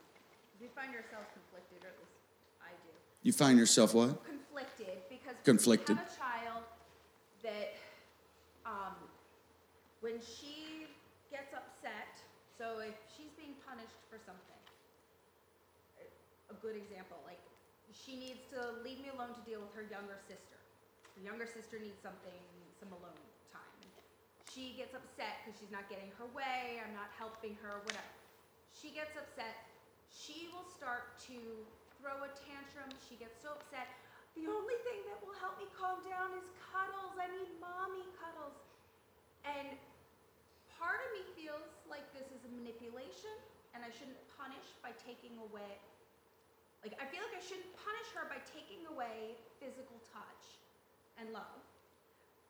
we 0.60 0.68
find 0.74 0.96
ourselves 0.96 1.30
conflicted, 1.30 1.86
or 1.86 1.94
at 1.94 2.00
least 2.02 2.18
I 2.64 2.72
do. 2.82 2.90
You 3.22 3.34
find 3.34 3.60
yourself 3.60 3.94
what? 3.94 4.26
Conflicted 4.26 4.98
because 5.10 5.36
Conflicted. 5.44 5.98
we 5.98 6.02
have 6.02 6.10
a 6.10 6.18
child 6.18 6.64
that, 7.44 7.76
um, 8.66 8.98
when 10.02 10.18
she 10.18 10.88
gets 11.30 11.54
upset, 11.54 12.18
so 12.58 12.80
if 12.80 12.96
she's 13.14 13.30
being 13.38 13.54
punished 13.68 14.02
for 14.10 14.18
something, 14.26 14.52
a 16.52 16.58
good 16.60 16.76
example, 16.76 17.18
like 17.26 17.40
she 17.96 18.20
needs 18.20 18.44
to 18.52 18.60
leave 18.84 19.00
me 19.00 19.08
alone 19.16 19.32
to 19.32 19.44
deal 19.48 19.64
with 19.64 19.71
her 19.82 19.90
younger 19.90 20.22
sister. 20.30 20.62
Her 21.18 21.24
younger 21.26 21.50
sister 21.50 21.82
needs 21.82 21.98
something, 22.06 22.38
some 22.78 22.94
alone 22.94 23.18
time. 23.50 23.82
She 24.46 24.78
gets 24.78 24.94
upset 24.94 25.42
because 25.42 25.58
she's 25.58 25.74
not 25.74 25.90
getting 25.90 26.14
her 26.22 26.30
way, 26.38 26.78
I'm 26.86 26.94
not 26.94 27.10
helping 27.18 27.58
her, 27.66 27.82
whatever. 27.82 28.14
She 28.78 28.94
gets 28.94 29.18
upset, 29.18 29.58
she 30.14 30.54
will 30.54 30.70
start 30.78 31.18
to 31.34 31.38
throw 31.98 32.14
a 32.22 32.30
tantrum, 32.46 32.94
she 33.10 33.18
gets 33.18 33.42
so 33.42 33.58
upset. 33.58 33.90
The 34.38 34.46
only 34.46 34.78
thing 34.86 35.02
that 35.10 35.18
will 35.26 35.34
help 35.42 35.58
me 35.58 35.66
calm 35.74 35.98
down 36.06 36.38
is 36.38 36.46
cuddles. 36.72 37.18
I 37.18 37.28
need 37.34 37.52
mommy 37.58 38.06
cuddles. 38.22 38.56
And 39.44 39.76
part 40.78 41.02
of 41.02 41.10
me 41.18 41.26
feels 41.34 41.68
like 41.90 42.06
this 42.14 42.30
is 42.30 42.40
a 42.46 42.52
manipulation 42.54 43.34
and 43.74 43.82
I 43.82 43.90
shouldn't 43.92 44.20
punish 44.38 44.78
by 44.86 44.94
taking 45.04 45.36
away 45.42 45.82
like 46.82 46.98
I 46.98 47.06
feel 47.06 47.22
like 47.22 47.38
I 47.38 47.44
shouldn't 47.46 47.70
punish 47.78 48.10
her 48.18 48.26
by 48.26 48.42
taking 48.50 48.82
away 48.90 49.38
physical 49.62 50.02
touch 50.10 50.58
and 51.22 51.30
love. 51.30 51.62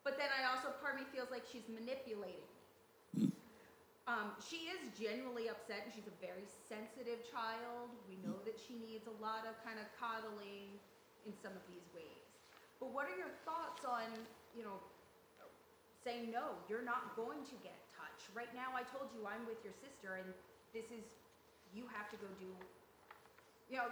But 0.08 0.18
then 0.18 0.32
I 0.32 0.48
also 0.50 0.74
part 0.80 0.98
of 0.98 1.04
me 1.04 1.08
feels 1.12 1.30
like 1.30 1.44
she's 1.46 1.68
manipulating 1.68 2.48
me. 3.14 3.30
Um, 4.10 4.34
she 4.42 4.72
is 4.72 4.82
genuinely 4.98 5.46
upset 5.52 5.86
and 5.86 5.92
she's 5.94 6.10
a 6.10 6.18
very 6.18 6.48
sensitive 6.66 7.22
child. 7.30 7.94
We 8.10 8.18
know 8.26 8.40
that 8.48 8.58
she 8.58 8.82
needs 8.82 9.06
a 9.06 9.16
lot 9.22 9.46
of 9.46 9.54
kind 9.62 9.78
of 9.78 9.86
coddling 9.94 10.80
in 11.28 11.32
some 11.38 11.54
of 11.54 11.64
these 11.70 11.86
ways. 11.94 12.26
But 12.82 12.90
what 12.90 13.06
are 13.06 13.14
your 13.14 13.30
thoughts 13.46 13.86
on, 13.86 14.10
you 14.58 14.66
know, 14.66 14.82
saying 16.02 16.34
no, 16.34 16.58
you're 16.66 16.82
not 16.82 17.14
going 17.14 17.46
to 17.46 17.56
get 17.62 17.78
touch. 17.94 18.26
Right 18.34 18.50
now 18.58 18.74
I 18.74 18.82
told 18.90 19.14
you 19.14 19.22
I'm 19.30 19.46
with 19.46 19.62
your 19.62 19.76
sister 19.78 20.18
and 20.18 20.34
this 20.74 20.90
is 20.90 21.06
you 21.78 21.86
have 21.94 22.10
to 22.12 22.18
go 22.18 22.28
do 22.42 22.52
you 23.72 23.80
know 23.80 23.88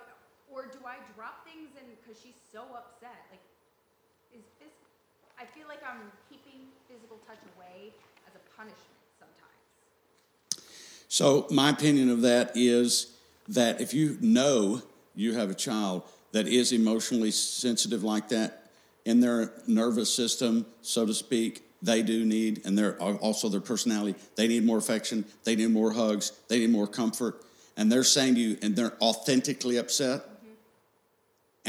or 0.52 0.66
do 0.66 0.80
I 0.86 0.98
drop 1.16 1.45
things 1.45 1.69
and 1.78 1.88
cuz 2.06 2.18
she's 2.22 2.40
so 2.52 2.61
upset 2.74 3.26
like 3.32 3.42
is 4.34 4.45
this 4.60 4.74
I 5.40 5.45
feel 5.45 5.68
like 5.68 5.80
I'm 5.88 6.11
keeping 6.30 6.68
physical 6.90 7.18
touch 7.26 7.40
away 7.56 7.94
as 8.28 8.36
a 8.36 8.58
punishment 8.58 9.00
sometimes. 9.18 10.68
So, 11.08 11.48
my 11.50 11.69
opinion 11.69 12.10
of 12.10 12.22
that 12.22 12.52
is 12.56 13.14
that 13.48 13.80
if 13.80 13.94
you 13.94 14.18
know 14.19 14.82
you 15.16 15.34
have 15.36 15.50
a 15.50 15.53
child 15.53 16.03
that 16.34 16.48
is 16.48 16.72
emotionally 16.72 17.32
sensitive 17.32 18.03
like 18.03 18.30
that 18.30 18.69
in 19.06 19.22
their 19.22 19.52
nervous 19.66 20.14
system, 20.14 20.66
so 20.82 21.06
to 21.06 21.14
speak, 21.14 21.64
they 21.82 22.03
do 22.03 22.26
need, 22.26 22.61
and 22.66 22.78
they're 22.78 22.98
also 23.00 23.50
their 23.50 23.61
personality, 23.61 24.19
they 24.36 24.48
need 24.48 24.66
more 24.66 24.78
affection, 24.78 25.26
they 25.45 25.56
need 25.56 25.72
more 25.72 25.92
hugs, 25.92 26.34
they 26.50 26.60
need 26.60 26.69
more 26.69 26.88
comfort. 26.88 27.42
And 27.78 27.90
they're 27.90 28.03
saying 28.03 28.36
to 28.36 28.42
you, 28.42 28.58
and 28.61 28.76
they're 28.76 29.02
authentically 29.02 29.78
upset. 29.78 30.28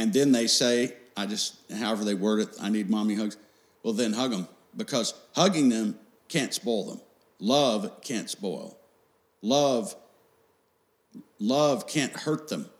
And 0.00 0.14
then 0.14 0.32
they 0.32 0.46
say, 0.46 0.94
I 1.14 1.26
just, 1.26 1.56
however 1.70 2.04
they 2.04 2.14
word 2.14 2.40
it, 2.40 2.48
I 2.58 2.70
need 2.70 2.88
mommy 2.88 3.16
hugs. 3.16 3.36
Well, 3.82 3.92
then 3.92 4.14
hug 4.14 4.30
them 4.30 4.48
because 4.74 5.12
hugging 5.34 5.68
them 5.68 5.98
can't 6.28 6.54
spoil 6.54 6.84
them. 6.84 7.00
Love 7.38 8.00
can't 8.00 8.30
spoil. 8.30 8.78
Love, 9.42 9.94
love 11.38 11.86
can't 11.86 12.14
hurt 12.14 12.48
them. 12.48 12.70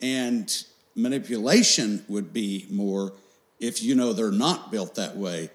And 0.00 0.52
manipulation 0.96 2.04
would 2.08 2.32
be 2.32 2.66
more 2.68 3.12
if 3.60 3.80
you 3.80 3.94
know 3.94 4.12
they're 4.12 4.32
not 4.32 4.72
built 4.72 4.96
that 4.96 5.16
way 5.16 5.48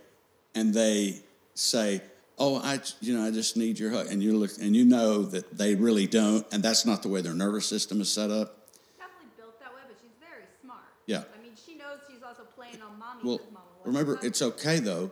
and 0.55 0.73
they 0.73 1.21
say, 1.53 2.01
oh, 2.39 2.61
I, 2.63 2.79
you 3.01 3.13
know, 3.13 3.25
I 3.25 3.31
just 3.31 3.57
need 3.57 3.77
your 3.77 3.91
hug, 3.91 4.07
and 4.07 4.23
you 4.23 4.37
look, 4.37 4.51
and 4.61 4.73
you 4.73 4.85
know 4.85 5.23
that 5.23 5.57
they 5.57 5.75
really 5.75 6.07
don't, 6.07 6.45
and 6.53 6.63
that's 6.63 6.85
not 6.85 7.01
the 7.01 7.09
way 7.09 7.21
their 7.21 7.33
nervous 7.33 7.67
system 7.67 7.99
is 7.99 8.11
set 8.11 8.31
up. 8.31 8.69
Definitely 8.97 9.29
built 9.37 9.59
that 9.59 9.73
way, 9.73 9.81
but 9.87 9.97
she's 10.01 10.15
very 10.19 10.43
smart. 10.61 10.85
Yeah. 11.07 11.23
I 11.37 11.41
mean, 11.41 11.53
she 11.65 11.75
knows 11.75 11.99
she's 12.07 12.21
also 12.21 12.43
playing 12.55 12.81
on 12.83 12.99
mommy 12.99 13.21
Well, 13.23 13.41
mama 13.51 13.65
remember, 13.83 14.19
it's 14.21 14.41
okay 14.43 14.79
though 14.79 15.11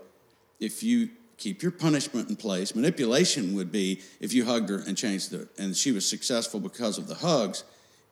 if 0.59 0.83
you 0.83 1.09
keep 1.38 1.61
your 1.61 1.72
punishment 1.72 2.30
in 2.30 2.35
place. 2.35 2.75
Manipulation 2.75 3.56
would 3.56 3.72
be 3.72 4.01
if 4.19 4.33
you 4.33 4.45
hugged 4.45 4.69
her 4.69 4.83
and 4.85 4.98
changed 4.98 5.32
her, 5.32 5.48
and 5.57 5.75
she 5.75 5.91
was 5.91 6.07
successful 6.07 6.59
because 6.59 6.98
of 6.98 7.07
the 7.07 7.15
hugs 7.15 7.64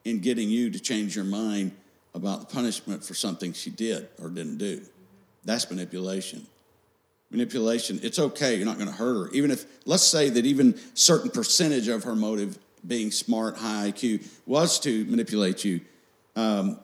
in 0.03 0.19
getting 0.19 0.49
you 0.49 0.69
to 0.69 0.79
change 0.79 1.15
your 1.15 1.25
mind 1.25 1.71
about 2.13 2.41
the 2.41 2.45
punishment 2.45 3.03
for 3.03 3.13
something 3.13 3.53
she 3.53 3.69
did 3.69 4.07
or 4.21 4.29
didn't 4.29 4.57
do. 4.57 4.81
That's 5.45 5.69
manipulation. 5.69 6.45
Manipulation, 7.31 7.99
it's 8.03 8.19
okay, 8.19 8.55
you're 8.55 8.65
not 8.65 8.77
going 8.77 8.89
to 8.89 8.93
hurt 8.93 9.29
her. 9.29 9.33
Even 9.33 9.49
if, 9.49 9.65
let's 9.85 10.03
say 10.03 10.29
that 10.29 10.45
even 10.45 10.79
certain 10.93 11.31
percentage 11.31 11.87
of 11.87 12.03
her 12.03 12.15
motive, 12.15 12.59
being 12.85 13.09
smart, 13.09 13.57
high 13.57 13.91
IQ, 13.91 14.27
was 14.45 14.79
to 14.81 15.05
manipulate 15.05 15.65
you. 15.65 15.81
Um, 16.35 16.79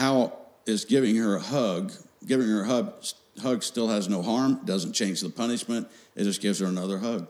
how 0.00 0.32
is 0.64 0.86
giving 0.86 1.14
her 1.16 1.36
a 1.36 1.40
hug, 1.40 1.92
giving 2.26 2.48
her 2.48 2.62
a 2.62 2.66
hug, 2.66 2.94
hug 3.42 3.62
still 3.62 3.88
has 3.88 4.08
no 4.08 4.22
harm, 4.22 4.58
doesn't 4.64 4.94
change 4.94 5.20
the 5.20 5.28
punishment, 5.28 5.86
it 6.16 6.24
just 6.24 6.40
gives 6.40 6.58
her 6.58 6.66
another 6.66 6.96
hug. 6.96 7.28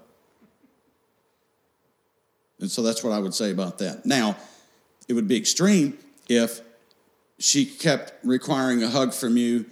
And 2.60 2.70
so 2.70 2.82
that's 2.82 3.02
what 3.02 3.12
I 3.12 3.18
would 3.18 3.34
say 3.34 3.50
about 3.50 3.78
that. 3.78 4.06
Now, 4.06 4.36
it 5.08 5.14
would 5.14 5.26
be 5.26 5.36
extreme 5.36 5.98
if 6.28 6.60
she 7.40 7.66
kept 7.66 8.24
requiring 8.24 8.84
a 8.84 8.88
hug 8.88 9.12
from 9.12 9.36
you 9.36 9.66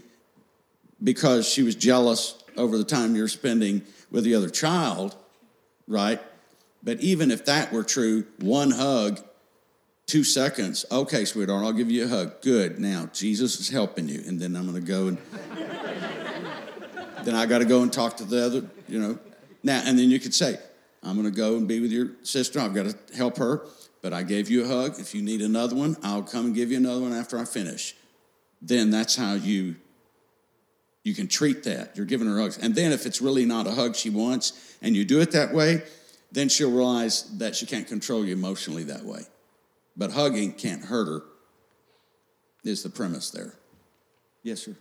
because 1.01 1.49
she 1.49 1.62
was 1.62 1.77
jealous 1.77 2.43
over 2.57 2.77
the 2.77 2.85
time 2.85 3.15
you're 3.15 3.28
spending 3.28 3.83
with 4.10 4.25
the 4.25 4.35
other 4.35 4.51
child, 4.51 5.15
right? 5.86 6.20
But 6.83 6.99
even 7.01 7.31
if 7.31 7.44
that 7.44 7.73
were 7.73 7.85
true, 7.85 8.27
one 8.41 8.73
hug, 8.73 9.20
two 10.09 10.25
seconds, 10.25 10.85
okay, 10.91 11.25
sweetheart, 11.25 11.65
I'll 11.65 11.73
give 11.73 11.91
you 11.91 12.07
a 12.07 12.09
hug. 12.09 12.41
Good. 12.43 12.81
Now, 12.81 13.09
Jesus 13.12 13.61
is 13.61 13.69
helping 13.69 14.09
you. 14.09 14.25
And 14.27 14.41
then 14.41 14.57
I'm 14.57 14.69
going 14.69 14.83
to 14.83 14.87
go 14.87 15.07
and 15.09 15.19
then 17.25 17.35
I 17.35 17.47
got 17.47 17.59
to 17.59 17.67
go 17.67 17.83
and 17.83 17.93
talk 17.93 18.17
to 18.17 18.25
the 18.25 18.45
other, 18.45 18.65
you 18.89 18.99
know. 18.99 19.19
Now, 19.62 19.83
and 19.85 19.99
then 19.99 20.11
you 20.11 20.19
could 20.19 20.35
say, 20.35 20.59
I'm 21.03 21.15
going 21.15 21.31
to 21.31 21.37
go 21.37 21.57
and 21.57 21.69
be 21.69 21.81
with 21.81 21.93
your 21.93 22.09
sister. 22.23 22.59
I've 22.59 22.75
got 22.75 22.87
to 22.87 23.17
help 23.17 23.37
her, 23.37 23.67
but 24.01 24.12
I 24.12 24.23
gave 24.23 24.49
you 24.51 24.65
a 24.65 24.67
hug. 24.67 24.99
If 24.99 25.15
you 25.15 25.23
need 25.23 25.43
another 25.43 25.77
one, 25.77 25.97
I'll 26.03 26.23
come 26.23 26.47
and 26.47 26.55
give 26.55 26.70
you 26.70 26.78
another 26.78 27.03
one 27.03 27.12
after 27.12 27.39
I 27.39 27.45
finish. 27.45 27.95
Then 28.62 28.91
that's 28.91 29.15
how 29.15 29.35
you 29.35 29.77
you 31.05 31.15
can 31.15 31.28
treat 31.28 31.62
that. 31.62 31.97
You're 31.97 32.07
giving 32.07 32.27
her 32.27 32.39
hugs. 32.39 32.59
And 32.59 32.75
then 32.75 32.93
if 32.93 33.07
it's 33.07 33.23
really 33.23 33.47
not 33.47 33.67
a 33.67 33.70
hug 33.70 33.95
she 33.97 34.11
wants 34.11 34.77
and 34.83 34.95
you 34.95 35.05
do 35.07 35.20
it 35.20 35.31
that 35.31 35.55
way, 35.55 35.83
then 36.33 36.51
she'll 36.51 36.70
realize 36.70 37.23
that 37.39 37.57
she 37.57 37.65
can't 37.65 37.87
control 37.87 38.27
you 38.27 38.35
emotionally 38.35 38.83
that 38.85 39.05
way. 39.05 39.23
But 39.99 40.12
hugging 40.12 40.52
can't 40.52 40.85
hurt 40.85 41.07
her, 41.09 41.23
is 42.62 42.85
the 42.85 42.89
premise 42.89 43.31
there. 43.31 43.55
Yes, 44.44 44.62
sir. 44.62 44.77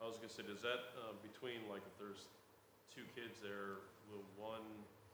I 0.00 0.06
was 0.06 0.16
gonna 0.16 0.28
say, 0.28 0.44
does 0.46 0.62
that, 0.62 0.94
uh, 0.96 1.12
between, 1.20 1.68
like, 1.68 1.82
if 1.84 1.98
there's 1.98 2.26
two 2.94 3.02
kids 3.14 3.40
there, 3.42 3.80
will 4.08 4.22
one 4.38 4.62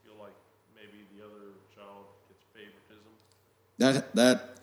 feel 0.05 0.13
like 0.19 0.35
maybe 0.75 1.03
the 1.17 1.25
other 1.25 1.53
child 1.75 2.05
gets 2.29 2.43
favoritism? 2.53 3.11
That, 3.79 4.15
that, 4.15 4.57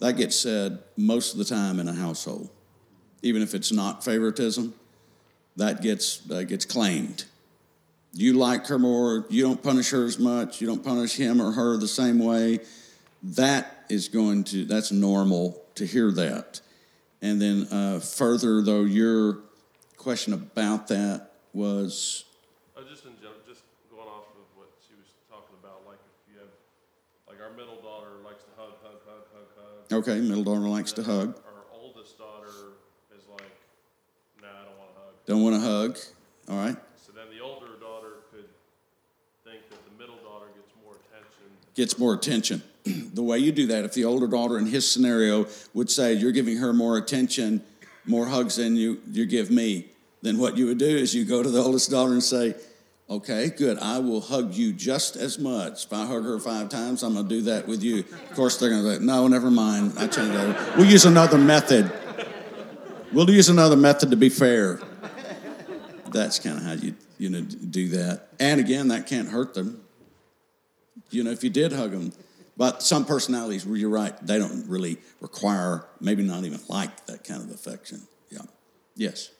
that 0.00 0.16
gets 0.16 0.34
said 0.34 0.80
most 0.96 1.32
of 1.32 1.38
the 1.38 1.44
time 1.44 1.78
in 1.78 1.86
a 1.88 1.94
household. 1.94 2.50
Even 3.22 3.42
if 3.42 3.54
it's 3.54 3.70
not 3.70 4.04
favoritism, 4.04 4.74
that 5.54 5.82
gets, 5.82 6.18
that 6.18 6.46
gets 6.46 6.64
claimed. 6.64 7.24
You 8.12 8.32
like 8.32 8.66
her 8.66 8.78
more, 8.78 9.26
you 9.28 9.42
don't 9.42 9.62
punish 9.62 9.90
her 9.90 10.04
as 10.04 10.18
much, 10.18 10.60
you 10.60 10.66
don't 10.66 10.82
punish 10.82 11.14
him 11.16 11.40
or 11.40 11.52
her 11.52 11.76
the 11.76 11.88
same 11.88 12.18
way. 12.18 12.60
That 13.22 13.75
is 13.88 14.08
going 14.08 14.44
to, 14.44 14.64
that's 14.64 14.92
normal 14.92 15.62
to 15.76 15.86
hear 15.86 16.10
that. 16.12 16.60
And 17.22 17.40
then 17.40 17.66
uh, 17.70 18.00
further, 18.00 18.62
though, 18.62 18.82
your 18.82 19.38
question 19.96 20.32
about 20.32 20.88
that 20.88 21.32
was 21.52 22.24
Uh, 22.76 22.82
just 22.88 23.04
in 23.04 23.12
general, 23.16 23.40
just 23.48 23.62
going 23.90 24.06
off 24.06 24.28
of 24.36 24.44
what 24.54 24.68
she 24.86 24.94
was 24.94 25.06
talking 25.30 25.56
about, 25.62 25.80
like 25.86 25.98
if 26.04 26.32
you 26.34 26.38
have, 26.40 26.52
like 27.28 27.40
our 27.42 27.56
middle 27.56 27.80
daughter 27.80 28.20
likes 28.24 28.44
to 28.44 28.50
hug, 28.56 28.74
hug, 28.82 29.00
hug, 29.06 29.24
hug, 29.32 29.48
hug. 29.56 29.98
okay, 30.06 30.20
middle 30.20 30.44
daughter 30.44 30.68
likes 30.68 30.92
to 30.92 31.02
hug, 31.02 31.34
Our 31.48 31.64
oldest 31.80 32.18
daughter 32.18 32.76
is 33.16 33.24
like, 33.30 33.50
nah, 34.42 34.48
I 34.48 34.64
don't 34.64 34.78
want 34.78 34.90
to 34.94 35.00
hug. 35.00 35.14
don't 35.26 35.42
want 35.42 35.54
to 35.56 35.60
hug. 35.60 35.98
All 36.48 36.58
right, 36.64 36.76
So 37.04 37.10
then 37.12 37.26
the 37.36 37.42
older 37.42 37.74
daughter 37.80 38.22
could 38.30 38.46
think 39.42 39.68
that 39.70 39.80
the 39.88 39.94
middle 39.98 40.16
daughter 40.22 40.46
gets 40.54 40.70
more 40.84 40.94
attention. 40.94 41.48
gets 41.74 41.98
more 41.98 42.14
attention. 42.14 42.62
the 43.14 43.22
way 43.22 43.38
you 43.38 43.52
do 43.52 43.66
that, 43.68 43.84
if 43.84 43.94
the 43.94 44.04
older 44.04 44.26
daughter 44.26 44.58
in 44.58 44.66
his 44.66 44.90
scenario 44.90 45.46
would 45.74 45.90
say, 45.90 46.12
You're 46.12 46.32
giving 46.32 46.58
her 46.58 46.72
more 46.72 46.96
attention, 46.98 47.62
more 48.04 48.26
hugs 48.26 48.56
than 48.56 48.76
you, 48.76 49.00
you 49.10 49.26
give 49.26 49.50
me, 49.50 49.86
then 50.22 50.38
what 50.38 50.56
you 50.56 50.66
would 50.66 50.78
do 50.78 50.86
is 50.86 51.14
you 51.14 51.24
go 51.24 51.42
to 51.42 51.50
the 51.50 51.60
oldest 51.62 51.90
daughter 51.90 52.12
and 52.12 52.22
say, 52.22 52.54
Okay, 53.08 53.50
good. 53.50 53.78
I 53.78 54.00
will 54.00 54.20
hug 54.20 54.54
you 54.54 54.72
just 54.72 55.14
as 55.14 55.38
much. 55.38 55.84
If 55.84 55.92
I 55.92 56.06
hug 56.06 56.24
her 56.24 56.40
five 56.40 56.68
times, 56.68 57.04
I'm 57.04 57.14
going 57.14 57.28
to 57.28 57.34
do 57.36 57.42
that 57.42 57.68
with 57.68 57.80
you. 57.80 58.00
Of 58.00 58.32
course, 58.34 58.56
they're 58.56 58.70
going 58.70 58.82
to 58.82 58.96
say, 58.96 59.04
No, 59.04 59.28
never 59.28 59.50
mind. 59.50 59.92
I 59.96 60.08
changed 60.08 60.34
that. 60.34 60.76
We'll 60.76 60.86
use 60.86 61.04
another 61.04 61.38
method. 61.38 61.90
We'll 63.12 63.30
use 63.30 63.48
another 63.48 63.76
method 63.76 64.10
to 64.10 64.16
be 64.16 64.28
fair. 64.28 64.80
That's 66.12 66.38
kind 66.38 66.58
of 66.58 66.64
how 66.64 66.72
you, 66.72 66.94
you 67.18 67.30
know, 67.30 67.40
do 67.42 67.88
that. 67.88 68.28
And 68.40 68.60
again, 68.60 68.88
that 68.88 69.06
can't 69.06 69.28
hurt 69.28 69.54
them. 69.54 69.82
You 71.10 71.22
know, 71.24 71.30
if 71.30 71.44
you 71.44 71.50
did 71.50 71.72
hug 71.72 71.92
them. 71.92 72.12
But 72.56 72.82
some 72.82 73.04
personalities, 73.04 73.66
you're 73.66 73.90
right, 73.90 74.14
they 74.26 74.38
don't 74.38 74.66
really 74.66 74.96
require, 75.20 75.84
maybe 76.00 76.22
not 76.22 76.44
even 76.44 76.60
like 76.68 77.06
that 77.06 77.22
kind 77.24 77.42
of 77.42 77.50
affection. 77.50 78.00
Yeah. 78.30 78.48
Yes. 78.94 79.30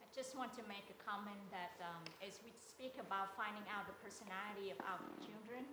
I 0.00 0.08
just 0.16 0.36
want 0.36 0.56
to 0.56 0.62
make 0.66 0.88
a 0.88 0.96
comment 1.04 1.36
that 1.52 1.76
um, 1.84 2.00
as 2.26 2.40
we 2.44 2.50
speak 2.56 2.96
about 2.98 3.36
finding 3.36 3.64
out 3.68 3.84
the 3.86 3.96
personality 4.00 4.72
of 4.72 4.80
our 4.88 5.04
children, 5.20 5.68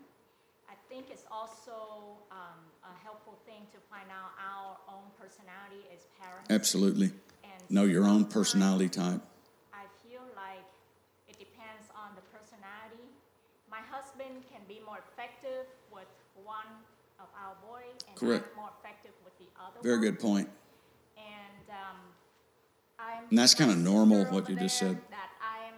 I 0.68 0.76
think 0.92 1.08
it's 1.10 1.24
also 1.32 2.20
um, 2.32 2.60
a 2.84 2.92
helpful 3.02 3.40
thing 3.48 3.64
to 3.72 3.80
find 3.88 4.12
out 4.12 4.36
our 4.36 4.76
own 4.92 5.08
personality 5.16 5.88
as 5.96 6.04
parents. 6.20 6.52
Absolutely. 6.52 7.12
Know 7.70 7.84
your 7.84 8.08
own 8.08 8.24
personality 8.24 8.88
type. 8.88 9.20
I 9.76 9.84
feel 10.08 10.24
like 10.40 10.64
it 11.28 11.36
depends 11.36 11.92
on 11.92 12.16
the 12.16 12.24
personality. 12.32 13.04
My 13.68 13.84
husband 13.92 14.48
can 14.48 14.64
be 14.72 14.80
more 14.88 15.04
effective 15.04 15.68
one 16.48 16.72
of 17.20 17.28
our 17.36 17.60
boys, 17.60 18.00
and 18.08 18.16
Correct. 18.16 18.48
More 18.56 18.72
effective 18.80 19.12
with 19.28 19.36
the 19.38 19.52
other 19.60 19.84
Very 19.84 20.00
one. 20.00 20.06
good 20.08 20.20
point. 20.24 20.48
And 21.20 21.66
um, 21.68 22.00
I'm 22.98 23.28
And 23.30 23.38
that's 23.38 23.54
kind 23.54 23.70
of 23.70 23.78
normal, 23.78 24.24
what 24.32 24.48
you 24.48 24.56
just 24.56 24.80
said. 24.80 24.96
That 25.12 25.36
I'm, 25.44 25.76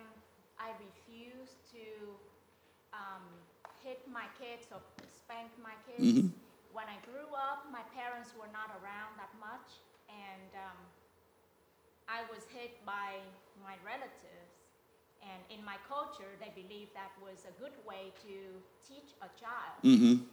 I 0.61 0.69
refuse 0.77 1.57
to 1.73 1.83
um, 2.93 3.25
hit 3.81 4.05
my 4.13 4.29
kids 4.37 4.69
or 4.69 4.79
spank 5.09 5.49
my 5.57 5.73
kids. 5.89 6.05
Mhm. 6.05 6.29
When 6.71 6.85
I 6.85 7.01
grew 7.09 7.33
up, 7.33 7.65
my 7.73 7.81
parents 7.97 8.29
were 8.37 8.51
not 8.53 8.69
around 8.79 9.17
that 9.17 9.33
much, 9.41 9.81
and 10.05 10.51
um, 10.53 10.77
I 12.07 12.21
was 12.29 12.45
hit 12.53 12.77
by 12.85 13.17
my 13.65 13.75
relatives. 13.81 14.53
And 15.19 15.41
in 15.51 15.65
my 15.65 15.75
culture, 15.89 16.31
they 16.39 16.51
believed 16.55 16.93
that 16.95 17.11
was 17.19 17.43
a 17.43 17.53
good 17.59 17.75
way 17.83 18.13
to 18.23 18.33
teach 18.87 19.11
a 19.19 19.27
child. 19.35 19.75
Mm-hmm. 19.83 20.23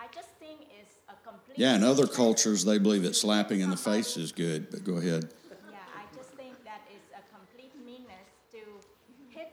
I 0.00 0.06
just 0.14 0.30
think 0.38 0.68
it's 0.80 0.96
a 1.08 1.14
complete. 1.26 1.58
Yeah, 1.58 1.76
in 1.76 1.82
other 1.82 2.06
cultures, 2.06 2.64
they 2.64 2.78
believe 2.78 3.02
that 3.04 3.16
slapping 3.16 3.60
in 3.60 3.70
the 3.70 3.76
face 3.76 4.16
is 4.16 4.32
good, 4.32 4.70
but 4.70 4.84
go 4.84 4.96
ahead. 4.96 5.30
Yeah, 5.70 5.78
I 5.96 6.04
just 6.16 6.30
think 6.34 6.54
that 6.64 6.82
it's 6.92 7.10
a 7.14 7.22
complete 7.34 7.72
meanness 7.84 8.28
to 8.52 8.60
hit 9.30 9.52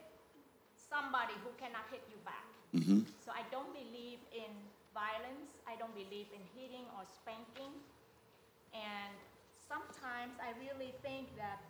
somebody 0.76 1.34
who 1.44 1.52
cannot 1.58 1.86
hit 1.92 2.04
you 2.10 2.18
back. 2.26 2.48
Mm-hmm. 2.76 3.08
So 3.24 3.32
I 3.32 3.44
don't 3.52 3.72
believe 3.74 4.20
in 4.32 4.52
violence. 4.94 5.52
I 5.68 5.76
don't 5.76 5.94
believe 5.96 6.28
in 6.36 6.44
hitting 6.56 6.84
or 6.96 7.04
spanking. 7.08 7.72
And 8.72 9.16
sometimes 9.68 10.40
I 10.40 10.56
really 10.60 10.96
think 11.04 11.32
that 11.36 11.64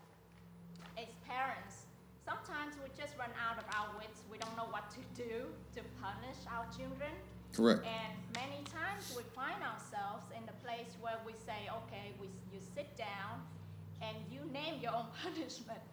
as 0.97 1.09
parents, 1.25 1.89
sometimes 2.25 2.77
we 2.81 2.89
just 2.97 3.17
run 3.17 3.33
out 3.37 3.57
of 3.57 3.65
our 3.73 3.89
wits. 3.97 4.21
We 4.29 4.37
don't 4.37 4.53
know 4.57 4.69
what 4.69 4.89
to 4.97 5.01
do 5.17 5.49
to 5.77 5.81
punish 6.01 6.37
our 6.49 6.65
children. 6.73 7.13
Correct. 7.53 7.83
And 7.83 8.13
many 8.35 8.63
times 8.71 9.11
we 9.15 9.23
find 9.35 9.59
ourselves 9.63 10.25
in 10.37 10.45
the 10.45 10.55
place 10.63 10.95
where 11.01 11.19
we 11.25 11.33
say, 11.45 11.67
okay, 11.83 12.13
we, 12.19 12.27
you 12.53 12.59
sit 12.75 12.95
down 12.97 13.43
and 14.01 14.15
you 14.31 14.39
name 14.51 14.79
your 14.81 14.95
own 14.95 15.07
punishment, 15.23 15.83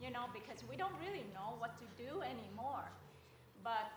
you 0.00 0.10
know, 0.10 0.26
because 0.32 0.64
we 0.70 0.76
don't 0.76 0.94
really 1.04 1.24
know 1.36 1.54
what 1.60 1.76
to 1.78 1.86
do 2.00 2.22
anymore. 2.22 2.88
But 3.62 3.92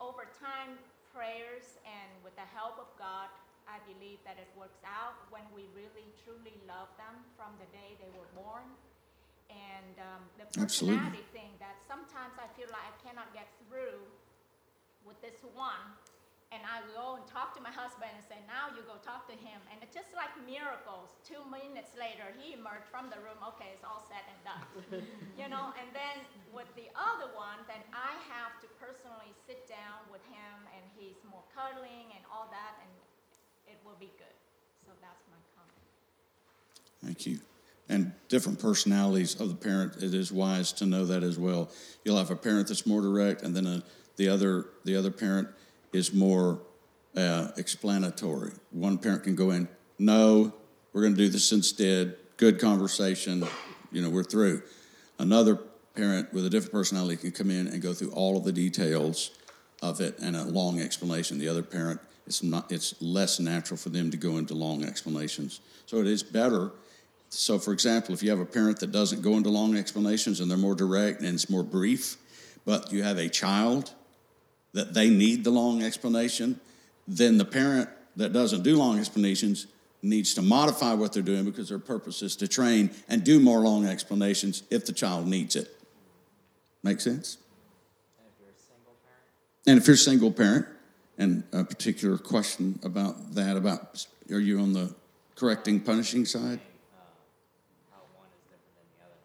over 0.00 0.28
time, 0.38 0.78
prayers 1.12 1.80
and 1.84 2.10
with 2.22 2.36
the 2.36 2.46
help 2.54 2.78
of 2.78 2.88
God, 2.98 3.28
I 3.66 3.82
believe 3.90 4.22
that 4.22 4.38
it 4.38 4.46
works 4.54 4.78
out 4.86 5.18
when 5.34 5.42
we 5.50 5.66
really 5.74 6.06
truly 6.22 6.54
love 6.70 6.86
them 7.00 7.18
from 7.34 7.50
the 7.58 7.66
day 7.74 7.98
they 7.98 8.12
were 8.14 8.30
born. 8.36 8.66
and 9.50 9.94
um, 10.02 10.22
the 10.38 10.46
Absolutely. 10.60 11.22
thing 11.32 11.50
that 11.62 11.78
sometimes 11.86 12.34
I 12.38 12.48
feel 12.58 12.66
like 12.74 12.82
I 12.82 12.94
cannot 13.06 13.30
get 13.34 13.46
through 13.66 14.02
with 15.06 15.20
this 15.22 15.38
one, 15.54 15.94
and 16.56 16.64
I 16.64 16.80
go 16.96 17.20
and 17.20 17.24
talk 17.28 17.52
to 17.54 17.60
my 17.60 17.68
husband 17.68 18.08
and 18.16 18.24
say, 18.24 18.40
"Now 18.48 18.72
you 18.72 18.80
go 18.88 18.96
talk 19.04 19.28
to 19.28 19.36
him," 19.36 19.60
and 19.68 19.76
it's 19.84 19.92
just 19.92 20.08
like 20.16 20.32
miracles. 20.48 21.12
Two 21.20 21.44
minutes 21.52 21.92
later, 21.92 22.32
he 22.40 22.56
emerged 22.56 22.88
from 22.88 23.12
the 23.12 23.20
room. 23.20 23.36
Okay, 23.52 23.76
it's 23.76 23.84
all 23.84 24.00
said 24.08 24.24
and 24.24 24.40
done, 24.40 24.64
you 25.40 25.52
know. 25.52 25.76
And 25.76 25.92
then 25.92 26.24
with 26.56 26.72
the 26.72 26.88
other 26.96 27.28
one, 27.36 27.60
then 27.68 27.84
I 27.92 28.16
have 28.32 28.56
to 28.64 28.66
personally 28.80 29.36
sit 29.44 29.68
down 29.68 30.08
with 30.08 30.24
him, 30.32 30.56
and 30.72 30.82
he's 30.96 31.20
more 31.28 31.44
cuddling 31.52 32.16
and 32.16 32.24
all 32.32 32.48
that, 32.48 32.80
and 32.80 32.92
it 33.68 33.76
will 33.84 34.00
be 34.00 34.08
good. 34.16 34.36
So 34.88 34.96
that's 35.04 35.20
my 35.28 35.40
comment. 35.52 35.84
Thank 37.04 37.28
you. 37.28 37.44
And 37.88 38.16
different 38.32 38.58
personalities 38.58 39.38
of 39.38 39.48
the 39.48 39.54
parent, 39.54 40.02
it 40.02 40.14
is 40.14 40.32
wise 40.32 40.72
to 40.80 40.86
know 40.86 41.04
that 41.04 41.22
as 41.22 41.38
well. 41.38 41.70
You'll 42.02 42.18
have 42.18 42.32
a 42.32 42.36
parent 42.36 42.66
that's 42.72 42.86
more 42.86 43.04
direct, 43.04 43.42
and 43.42 43.54
then 43.54 43.66
a, 43.66 43.82
the 44.16 44.28
other 44.28 44.66
the 44.84 44.96
other 44.96 45.10
parent 45.10 45.48
is 45.96 46.12
more 46.12 46.60
uh, 47.16 47.48
explanatory. 47.56 48.52
One 48.70 48.98
parent 48.98 49.24
can 49.24 49.34
go 49.34 49.50
in, 49.50 49.68
no, 49.98 50.52
we're 50.92 51.02
going 51.02 51.14
to 51.14 51.18
do 51.18 51.28
this 51.28 51.50
instead. 51.52 52.16
Good 52.36 52.60
conversation, 52.60 53.44
you 53.90 54.02
know, 54.02 54.10
we're 54.10 54.22
through. 54.22 54.62
Another 55.18 55.56
parent 55.94 56.32
with 56.32 56.44
a 56.44 56.50
different 56.50 56.72
personality 56.72 57.16
can 57.16 57.32
come 57.32 57.50
in 57.50 57.66
and 57.68 57.80
go 57.80 57.94
through 57.94 58.10
all 58.10 58.36
of 58.36 58.44
the 58.44 58.52
details 58.52 59.30
of 59.82 60.00
it 60.00 60.18
and 60.20 60.36
a 60.36 60.44
long 60.44 60.80
explanation. 60.80 61.38
The 61.38 61.48
other 61.48 61.62
parent, 61.62 62.00
it's 62.26 62.42
not, 62.42 62.70
it's 62.70 62.94
less 63.00 63.40
natural 63.40 63.78
for 63.78 63.88
them 63.88 64.10
to 64.10 64.16
go 64.16 64.36
into 64.36 64.54
long 64.54 64.84
explanations. 64.84 65.60
So 65.86 65.98
it 65.98 66.06
is 66.06 66.22
better. 66.22 66.72
So, 67.30 67.58
for 67.58 67.72
example, 67.72 68.14
if 68.14 68.22
you 68.22 68.30
have 68.30 68.40
a 68.40 68.46
parent 68.46 68.80
that 68.80 68.92
doesn't 68.92 69.22
go 69.22 69.32
into 69.36 69.48
long 69.48 69.76
explanations 69.76 70.40
and 70.40 70.50
they're 70.50 70.58
more 70.58 70.74
direct 70.74 71.20
and 71.20 71.34
it's 71.34 71.48
more 71.48 71.62
brief, 71.62 72.16
but 72.64 72.92
you 72.92 73.02
have 73.02 73.18
a 73.18 73.28
child 73.28 73.92
that 74.76 74.92
they 74.92 75.08
need 75.08 75.42
the 75.42 75.50
long 75.50 75.82
explanation, 75.82 76.60
then 77.08 77.38
the 77.38 77.44
parent 77.44 77.88
that 78.16 78.34
doesn't 78.34 78.62
do 78.62 78.76
long 78.76 78.98
explanations 78.98 79.66
needs 80.02 80.34
to 80.34 80.42
modify 80.42 80.92
what 80.92 81.14
they're 81.14 81.22
doing 81.22 81.46
because 81.46 81.70
their 81.70 81.78
purpose 81.78 82.20
is 82.20 82.36
to 82.36 82.46
train 82.46 82.90
and 83.08 83.24
do 83.24 83.40
more 83.40 83.60
long 83.60 83.86
explanations 83.86 84.62
if 84.70 84.84
the 84.84 84.92
child 84.92 85.26
needs 85.26 85.56
it. 85.56 85.80
Make 86.82 87.00
sense? 87.00 87.38
And 89.66 89.78
if 89.78 89.86
you're 89.86 89.94
a 89.94 89.98
single 89.98 90.30
parent, 90.30 90.66
and 91.18 91.42
a 91.52 91.64
particular 91.64 92.18
question 92.18 92.78
about 92.84 93.34
that, 93.34 93.56
about 93.56 94.06
are 94.30 94.38
you 94.38 94.60
on 94.60 94.74
the 94.74 94.94
correcting, 95.34 95.80
punishing 95.80 96.26
side? 96.26 96.60
How 97.90 98.02
one 98.14 98.28
is 98.36 98.44
different 98.44 98.76
than 98.76 98.86
the 98.92 99.04
other. 99.04 99.16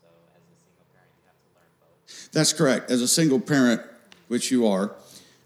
So 0.00 0.08
as 0.34 0.40
a 0.40 0.56
single 0.64 0.86
parent 0.94 1.12
you 1.20 1.26
have 1.28 1.36
to 1.36 1.50
learn 1.54 1.68
both. 1.78 2.32
That's 2.32 2.54
correct. 2.54 2.90
As 2.90 3.02
a 3.02 3.08
single 3.08 3.38
parent, 3.38 3.82
which 4.30 4.50
you 4.52 4.66
are, 4.68 4.94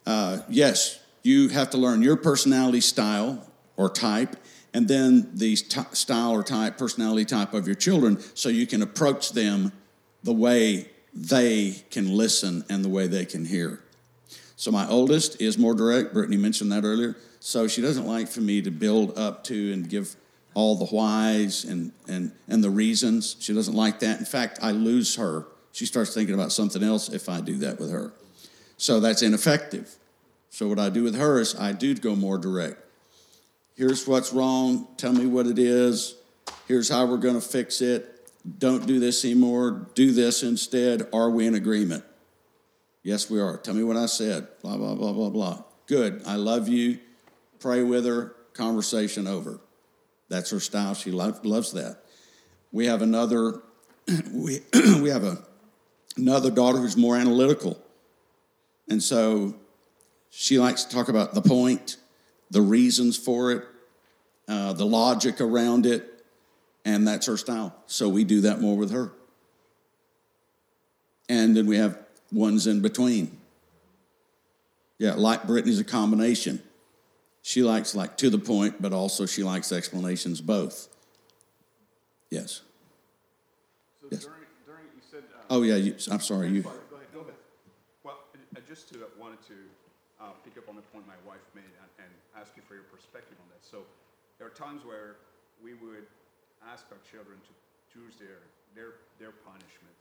uh, 0.07 0.39
yes, 0.49 1.01
you 1.23 1.49
have 1.49 1.71
to 1.71 1.79
learn 1.79 2.03
your 2.03 2.17
personality 2.17 2.83
style 2.83 3.51
or 3.79 3.89
type, 3.89 4.37
and 4.75 4.87
then 4.87 5.31
the 5.33 5.57
style 5.57 6.33
or 6.33 6.43
type, 6.43 6.77
personality 6.77 7.25
type 7.25 7.55
of 7.55 7.67
your 7.67 7.77
children, 7.77 8.21
so 8.35 8.51
you 8.51 8.67
can 8.67 8.83
approach 8.83 9.33
them 9.33 9.73
the 10.23 10.33
way 10.35 10.91
they 11.15 11.83
can 11.91 12.15
listen 12.15 12.63
and 12.69 12.85
the 12.85 12.89
way 12.91 13.07
they 13.07 13.25
can 13.25 13.47
hear. 13.47 13.81
So 14.57 14.71
my 14.71 14.87
oldest 14.87 15.41
is 15.41 15.57
more 15.57 15.75
direct. 15.75 16.13
Brittany 16.13 16.37
mentioned 16.37 16.71
that 16.73 16.85
earlier. 16.85 17.17
So 17.41 17.67
she 17.69 17.81
doesn't 17.81 18.07
like 18.07 18.29
for 18.29 18.41
me 18.41 18.61
to 18.63 18.71
build 18.71 19.19
up 19.19 19.45
to 19.45 19.73
and 19.73 19.89
give 19.89 20.15
all 20.55 20.77
the 20.77 20.87
whys 20.87 21.65
and, 21.65 21.93
and, 22.07 22.33
and 22.49 22.63
the 22.63 22.71
reasons. 22.71 23.37
She 23.41 23.55
doesn't 23.55 23.75
like 23.75 24.01
that. 24.01 24.19
In 24.19 24.27
fact, 24.27 24.59
I 24.63 24.73
lose 24.73 25.17
her. 25.17 25.47
She 25.73 25.87
starts 25.87 26.15
thinking 26.15 26.35
about 26.35 26.53
something 26.53 26.83
else 26.83 27.09
if 27.09 27.29
I 27.29 27.41
do 27.41 27.57
that 27.59 27.81
with 27.81 27.91
her. 27.91 28.13
So 28.77 29.01
that's 29.01 29.23
ineffective. 29.23 29.95
So 30.51 30.69
what 30.69 30.79
I 30.79 30.89
do 30.89 31.03
with 31.03 31.17
her 31.17 31.41
is 31.41 31.55
I 31.57 31.73
do 31.73 31.95
go 31.95 32.15
more 32.15 32.39
direct. 32.39 32.81
Here's 33.77 34.07
what's 34.07 34.33
wrong. 34.33 34.87
Tell 34.97 35.13
me 35.13 35.27
what 35.27 35.47
it 35.47 35.59
is. 35.59 36.15
Here's 36.69 36.89
how 36.89 37.07
we're 37.07 37.17
going 37.17 37.35
to 37.35 37.41
fix 37.41 37.81
it. 37.81 38.31
Don't 38.59 38.87
do 38.87 39.01
this 39.01 39.25
anymore. 39.25 39.89
Do 39.95 40.13
this 40.13 40.43
instead. 40.43 41.09
Are 41.13 41.31
we 41.31 41.47
in 41.47 41.55
agreement? 41.55 42.05
Yes, 43.03 43.29
we 43.29 43.41
are. 43.41 43.57
Tell 43.57 43.75
me 43.75 43.83
what 43.83 43.97
I 43.97 44.07
said. 44.07 44.47
Blah, 44.63 44.77
blah, 44.77 44.95
blah, 44.95 45.13
blah, 45.13 45.31
blah. 45.31 45.63
Good. 45.87 46.23
I 46.27 46.37
love 46.37 46.69
you. 46.69 46.99
Pray 47.59 47.83
with 47.83 48.07
her. 48.07 48.35
Conversation 48.53 49.27
over. 49.27 49.59
That's 50.29 50.51
her 50.51 50.61
style. 50.61 50.95
She 50.95 51.11
lo- 51.11 51.37
loves 51.43 51.73
that. 51.73 51.99
We 52.71 52.87
have 52.87 53.03
another, 53.03 53.61
we, 54.33 54.61
we 55.01 55.09
have 55.09 55.25
a, 55.25 55.43
another 56.17 56.51
daughter 56.51 56.79
who's 56.79 56.97
more 56.97 57.17
analytical. 57.17 57.79
And 58.89 59.03
so 59.03 59.55
she 60.31 60.59
likes 60.59 60.85
to 60.85 60.95
talk 60.95 61.09
about 61.09 61.35
the 61.35 61.43
point, 61.43 61.97
the 62.51 62.61
reasons 62.61 63.17
for 63.17 63.53
it, 63.53 63.65
uh, 64.49 64.73
the 64.75 64.85
logic 64.87 65.41
around 65.41 65.87
it, 65.87 66.25
and 66.85 67.07
that's 67.09 67.27
her 67.27 67.37
style. 67.37 67.75
So 67.87 68.09
we 68.09 68.25
do 68.25 68.43
that 68.43 68.61
more 68.61 68.77
with 68.77 68.91
her. 68.91 69.13
And 71.29 71.57
then 71.57 71.67
we 71.67 71.77
have 71.79 71.99
ones 72.31 72.67
in 72.67 72.83
between. 72.83 73.39
Yeah, 74.99 75.15
like 75.15 75.45
Brittany's 75.47 75.81
a 75.81 75.85
combination. 75.85 76.63
She 77.43 77.63
likes 77.63 77.95
like 77.95 78.17
to 78.19 78.31
the 78.31 78.39
point, 78.39 78.81
but 78.81 78.93
also 78.93 79.27
she 79.27 79.43
likes 79.43 79.73
explanations 79.73 80.41
both. 80.41 80.89
Yes. 82.31 82.61
So 84.01 84.09
Yes. 84.11 84.25
during, 84.25 84.41
during, 84.67 84.85
you 84.95 85.03
said. 85.11 85.23
uh, 85.35 85.43
Oh 85.51 85.63
yeah, 85.63 85.77
you, 85.77 85.95
I'm 86.11 86.21
sorry. 86.21 86.49
You. 86.51 86.63
Go 86.63 86.69
ahead, 86.71 86.81
go 87.13 87.21
ahead. 87.21 87.35
Well, 88.03 88.19
I- 88.35 88.59
I 88.59 88.61
just 88.75 88.91
uh, 88.99 89.07
wanted 89.15 89.39
to 89.47 89.55
uh, 90.19 90.35
pick 90.43 90.59
up 90.59 90.67
on 90.67 90.75
the 90.75 90.83
point 90.91 91.07
my 91.07 91.19
wife 91.23 91.47
made 91.55 91.63
and, 91.79 91.91
and 92.03 92.11
ask 92.35 92.51
you 92.59 92.63
for 92.67 92.75
your 92.75 92.87
perspective 92.91 93.39
on 93.39 93.47
that. 93.55 93.63
So 93.63 93.87
there 94.43 94.51
are 94.51 94.57
times 94.59 94.83
where 94.83 95.23
we 95.63 95.79
would 95.79 96.11
ask 96.67 96.83
our 96.91 96.99
children 97.07 97.39
to 97.39 97.53
choose 97.95 98.19
their 98.19 98.43
their 98.75 98.99
their 99.23 99.31
punishment, 99.47 99.95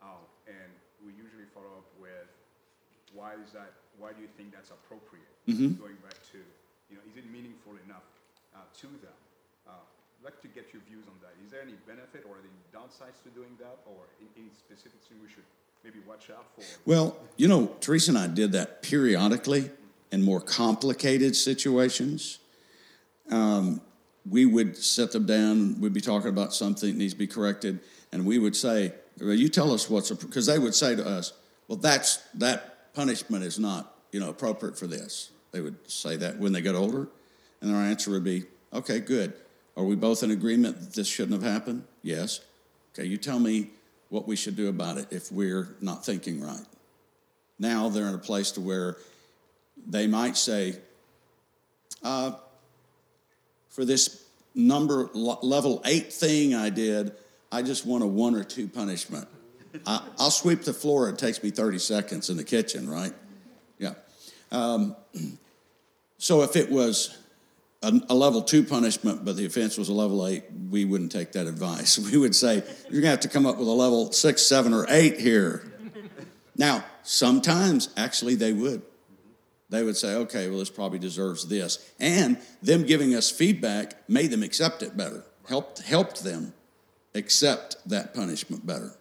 uh, 0.00 0.16
and 0.48 0.72
we 1.04 1.12
usually 1.12 1.44
follow 1.52 1.84
up 1.84 1.88
with, 2.00 2.24
why 3.12 3.36
is 3.36 3.52
that? 3.52 3.76
Why 4.00 4.16
do 4.16 4.24
you 4.24 4.32
think 4.40 4.56
that's 4.56 4.72
appropriate? 4.72 5.28
Mhm. 5.44 5.76
Going 5.76 6.00
back 6.00 6.16
to, 6.32 6.40
you 6.88 6.96
know, 6.96 7.04
is 7.04 7.20
it 7.20 7.28
meaningful 7.28 7.76
enough 7.84 8.08
uh, 8.56 8.64
to 8.80 8.88
them? 9.04 9.18
Uh, 9.68 9.84
I'd 9.84 10.32
like 10.32 10.40
to 10.40 10.48
get 10.48 10.72
your 10.72 10.80
views 10.88 11.04
on 11.04 11.20
that. 11.20 11.36
Is 11.44 11.52
there 11.52 11.60
any 11.60 11.76
benefit 11.84 12.24
or 12.24 12.40
any 12.40 12.48
downsides 12.72 13.20
to 13.28 13.30
doing 13.36 13.52
that, 13.60 13.76
or 13.84 14.08
any, 14.16 14.48
any 14.48 14.52
specific 14.56 15.04
thing 15.04 15.20
we 15.20 15.28
should 15.28 15.44
maybe 15.86 16.04
watch 16.06 16.30
out 16.30 16.44
for? 16.54 16.62
Well, 16.84 17.16
you 17.36 17.46
know, 17.48 17.66
Teresa 17.80 18.10
and 18.10 18.18
I 18.18 18.26
did 18.26 18.52
that 18.52 18.82
periodically 18.82 19.70
in 20.10 20.22
more 20.22 20.40
complicated 20.40 21.36
situations. 21.36 22.38
Um, 23.30 23.80
we 24.28 24.46
would 24.46 24.76
set 24.76 25.12
them 25.12 25.26
down, 25.26 25.80
we'd 25.80 25.92
be 25.92 26.00
talking 26.00 26.28
about 26.28 26.52
something 26.52 26.90
that 26.90 26.98
needs 26.98 27.12
to 27.12 27.18
be 27.18 27.28
corrected, 27.28 27.78
and 28.10 28.26
we 28.26 28.38
would 28.38 28.56
say, 28.56 28.92
well, 29.20 29.32
you 29.32 29.48
tell 29.48 29.72
us 29.72 29.88
what's, 29.88 30.10
because 30.10 30.46
they 30.46 30.58
would 30.58 30.74
say 30.74 30.96
to 30.96 31.06
us, 31.06 31.32
well, 31.68 31.78
that's, 31.78 32.16
that 32.34 32.92
punishment 32.92 33.44
is 33.44 33.58
not, 33.58 33.94
you 34.10 34.18
know, 34.18 34.28
appropriate 34.28 34.76
for 34.76 34.86
this. 34.88 35.30
They 35.52 35.60
would 35.60 35.90
say 35.90 36.16
that 36.16 36.38
when 36.38 36.52
they 36.52 36.60
got 36.60 36.74
older, 36.74 37.08
and 37.60 37.74
our 37.74 37.82
answer 37.82 38.10
would 38.10 38.24
be, 38.24 38.44
okay, 38.72 38.98
good. 38.98 39.32
Are 39.76 39.84
we 39.84 39.94
both 39.94 40.22
in 40.22 40.30
agreement 40.30 40.80
that 40.80 40.94
this 40.94 41.06
shouldn't 41.06 41.40
have 41.40 41.52
happened? 41.52 41.84
Yes. 42.02 42.40
Okay, 42.92 43.06
you 43.06 43.16
tell 43.16 43.38
me 43.38 43.70
what 44.16 44.26
we 44.26 44.34
should 44.34 44.56
do 44.56 44.70
about 44.70 44.96
it 44.96 45.08
if 45.10 45.30
we're 45.30 45.76
not 45.82 46.02
thinking 46.02 46.40
right. 46.40 46.64
Now 47.58 47.90
they're 47.90 48.08
in 48.08 48.14
a 48.14 48.18
place 48.18 48.52
to 48.52 48.62
where 48.62 48.96
they 49.86 50.06
might 50.06 50.38
say, 50.38 50.76
uh, 52.02 52.32
for 53.68 53.84
this 53.84 54.24
number 54.54 55.10
level 55.12 55.82
eight 55.84 56.10
thing 56.10 56.54
I 56.54 56.70
did, 56.70 57.12
I 57.52 57.60
just 57.60 57.84
want 57.84 58.04
a 58.04 58.06
one 58.06 58.34
or 58.34 58.42
two 58.42 58.68
punishment. 58.68 59.28
I, 59.86 60.02
I'll 60.18 60.30
sweep 60.30 60.62
the 60.62 60.72
floor. 60.72 61.10
It 61.10 61.18
takes 61.18 61.42
me 61.42 61.50
30 61.50 61.78
seconds 61.78 62.30
in 62.30 62.38
the 62.38 62.44
kitchen, 62.44 62.88
right? 62.88 63.12
Yeah. 63.78 63.92
Um, 64.50 64.96
so 66.16 66.40
if 66.40 66.56
it 66.56 66.70
was 66.70 67.18
a, 67.86 68.00
a 68.10 68.14
level 68.14 68.42
two 68.42 68.62
punishment, 68.62 69.24
but 69.24 69.36
the 69.36 69.46
offense 69.46 69.78
was 69.78 69.88
a 69.88 69.92
level 69.92 70.26
eight, 70.26 70.44
we 70.70 70.84
wouldn't 70.84 71.12
take 71.12 71.32
that 71.32 71.46
advice. 71.46 71.98
We 72.10 72.18
would 72.18 72.34
say, 72.34 72.56
you're 72.90 73.02
going 73.02 73.02
to 73.02 73.08
have 73.08 73.20
to 73.20 73.28
come 73.28 73.46
up 73.46 73.58
with 73.58 73.68
a 73.68 73.72
level 73.72 74.12
six, 74.12 74.42
seven, 74.42 74.74
or 74.74 74.86
eight 74.88 75.20
here. 75.20 75.70
Now, 76.56 76.84
sometimes 77.02 77.90
actually 77.96 78.34
they 78.34 78.52
would. 78.52 78.82
They 79.68 79.82
would 79.82 79.96
say, 79.96 80.14
okay, 80.14 80.48
well, 80.48 80.60
this 80.60 80.70
probably 80.70 80.98
deserves 80.98 81.48
this. 81.48 81.92
And 81.98 82.38
them 82.62 82.84
giving 82.84 83.14
us 83.14 83.30
feedback 83.30 84.08
made 84.08 84.30
them 84.30 84.42
accept 84.42 84.82
it 84.82 84.96
better, 84.96 85.24
helped, 85.48 85.82
helped 85.82 86.22
them 86.22 86.54
accept 87.14 87.76
that 87.86 88.14
punishment 88.14 88.64
better. 88.64 88.96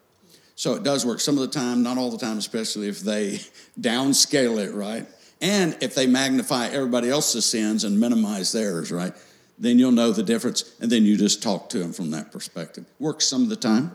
So 0.56 0.74
it 0.74 0.84
does 0.84 1.06
work 1.06 1.20
some 1.20 1.38
of 1.38 1.42
the 1.42 1.60
time, 1.60 1.84
not 1.84 1.98
all 1.98 2.10
the 2.10 2.18
time, 2.18 2.38
especially 2.38 2.88
if 2.88 3.02
they 3.02 3.42
downscale 3.80 4.66
it, 4.66 4.74
right? 4.74 5.06
And 5.46 5.78
if 5.78 5.94
they 5.94 6.10
magnify 6.10 6.74
everybody 6.74 7.06
else's 7.06 7.46
sins 7.46 7.84
and 7.84 8.02
minimize 8.02 8.50
theirs, 8.50 8.90
right? 8.92 9.14
Then 9.62 9.78
you'll 9.78 9.94
know 9.94 10.10
the 10.10 10.26
difference, 10.26 10.74
and 10.82 10.90
then 10.90 11.06
you 11.06 11.22
just 11.22 11.44
talk 11.46 11.70
to 11.70 11.78
them 11.78 11.94
from 11.94 12.10
that 12.18 12.34
perspective. 12.34 12.90
Works 12.98 13.30
some 13.30 13.46
of 13.46 13.50
the 13.54 13.56
time, 13.56 13.94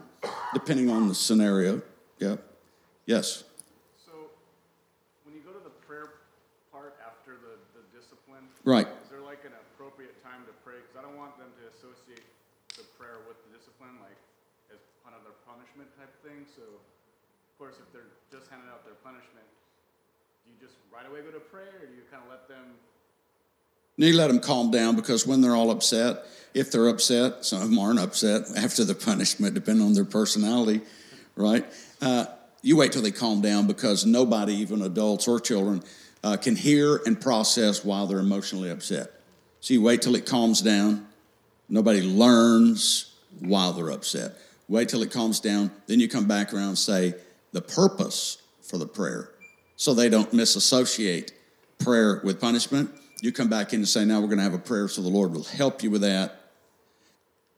depending 0.54 0.94
on 0.94 1.10
the 1.10 1.14
scenario. 1.14 1.82
Yeah. 2.22 2.38
Yes. 3.02 3.42
So, 3.98 4.30
when 5.26 5.34
you 5.34 5.42
go 5.42 5.50
to 5.50 5.58
the 5.58 5.74
prayer 5.90 6.22
part 6.70 6.94
after 7.02 7.34
the, 7.34 7.58
the 7.74 7.82
discipline, 7.90 8.46
Right. 8.62 8.86
Is 8.86 9.10
there 9.10 9.26
like 9.26 9.42
an 9.42 9.58
appropriate 9.74 10.22
time 10.22 10.46
to 10.46 10.54
pray? 10.62 10.78
Because 10.78 11.02
I 11.02 11.02
don't 11.02 11.18
want 11.18 11.34
them 11.34 11.50
to 11.50 11.62
associate 11.74 12.30
the 12.78 12.86
prayer 12.94 13.26
with 13.26 13.42
the 13.50 13.58
discipline, 13.58 13.98
like 13.98 14.22
as 14.70 14.78
another 15.02 15.34
punishment 15.42 15.90
type 15.98 16.14
thing. 16.22 16.46
So, 16.46 16.62
of 16.62 17.54
course, 17.58 17.74
if 17.82 17.90
they're 17.90 18.14
just 18.30 18.46
handing 18.54 18.70
out 18.70 18.86
their 18.86 19.02
punishment, 19.02 19.49
just 20.60 20.74
right 20.92 21.06
away 21.08 21.22
go 21.22 21.30
to 21.30 21.40
prayer, 21.40 21.72
or 21.80 21.86
do 21.86 21.94
you 21.94 22.02
kind 22.10 22.22
of 22.22 22.30
let 22.30 22.46
them? 22.46 22.64
You 23.96 24.14
let 24.14 24.28
them 24.28 24.40
calm 24.40 24.70
down 24.70 24.94
because 24.94 25.26
when 25.26 25.40
they're 25.40 25.56
all 25.56 25.70
upset, 25.70 26.24
if 26.52 26.70
they're 26.70 26.88
upset, 26.88 27.44
some 27.44 27.62
of 27.62 27.70
them 27.70 27.78
aren't 27.78 27.98
upset 27.98 28.42
after 28.56 28.84
the 28.84 28.94
punishment, 28.94 29.54
depending 29.54 29.86
on 29.86 29.94
their 29.94 30.04
personality, 30.04 30.82
right? 31.34 31.64
Uh, 32.02 32.26
you 32.62 32.76
wait 32.76 32.92
till 32.92 33.02
they 33.02 33.10
calm 33.10 33.40
down 33.40 33.66
because 33.66 34.04
nobody, 34.04 34.54
even 34.54 34.82
adults 34.82 35.26
or 35.26 35.40
children, 35.40 35.82
uh, 36.22 36.36
can 36.36 36.56
hear 36.56 37.00
and 37.06 37.18
process 37.18 37.82
while 37.82 38.06
they're 38.06 38.18
emotionally 38.18 38.70
upset. 38.70 39.10
So 39.60 39.72
you 39.72 39.80
wait 39.80 40.02
till 40.02 40.14
it 40.14 40.26
calms 40.26 40.60
down. 40.60 41.06
Nobody 41.70 42.02
learns 42.02 43.14
while 43.38 43.72
they're 43.72 43.90
upset. 43.90 44.32
Wait 44.68 44.90
till 44.90 45.02
it 45.02 45.10
calms 45.10 45.40
down. 45.40 45.70
Then 45.86 46.00
you 46.00 46.08
come 46.08 46.26
back 46.26 46.52
around 46.52 46.68
and 46.68 46.78
say 46.78 47.14
the 47.52 47.62
purpose 47.62 48.42
for 48.62 48.76
the 48.76 48.86
prayer 48.86 49.30
so 49.80 49.94
they 49.94 50.10
don't 50.10 50.30
misassociate 50.34 51.32
prayer 51.78 52.20
with 52.22 52.38
punishment. 52.38 52.90
You 53.22 53.32
come 53.32 53.48
back 53.48 53.72
in 53.72 53.80
and 53.80 53.88
say, 53.88 54.04
now 54.04 54.20
we're 54.20 54.26
going 54.26 54.36
to 54.36 54.44
have 54.44 54.52
a 54.52 54.58
prayer 54.58 54.88
so 54.88 55.00
the 55.00 55.08
Lord 55.08 55.32
will 55.32 55.44
help 55.44 55.82
you 55.82 55.90
with 55.90 56.02
that 56.02 56.38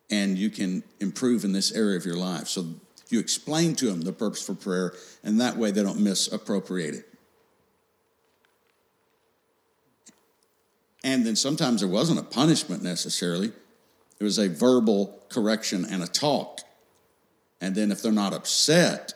and 0.08 0.38
you 0.38 0.48
can 0.48 0.84
improve 1.00 1.42
in 1.42 1.50
this 1.50 1.72
area 1.72 1.96
of 1.96 2.06
your 2.06 2.14
life. 2.14 2.46
So 2.46 2.66
you 3.08 3.18
explain 3.18 3.74
to 3.74 3.86
them 3.86 4.02
the 4.02 4.12
purpose 4.12 4.46
for 4.46 4.54
prayer, 4.54 4.92
and 5.24 5.40
that 5.40 5.56
way 5.56 5.72
they 5.72 5.82
don't 5.82 5.98
misappropriate 5.98 6.94
it. 6.94 7.08
And 11.02 11.26
then 11.26 11.34
sometimes 11.34 11.80
there 11.80 11.90
wasn't 11.90 12.20
a 12.20 12.22
punishment 12.22 12.84
necessarily, 12.84 13.48
it 14.20 14.24
was 14.24 14.38
a 14.38 14.48
verbal 14.48 15.18
correction 15.28 15.84
and 15.84 16.04
a 16.04 16.06
talk. 16.06 16.60
And 17.60 17.74
then 17.74 17.90
if 17.90 18.00
they're 18.00 18.12
not 18.12 18.32
upset 18.32 19.14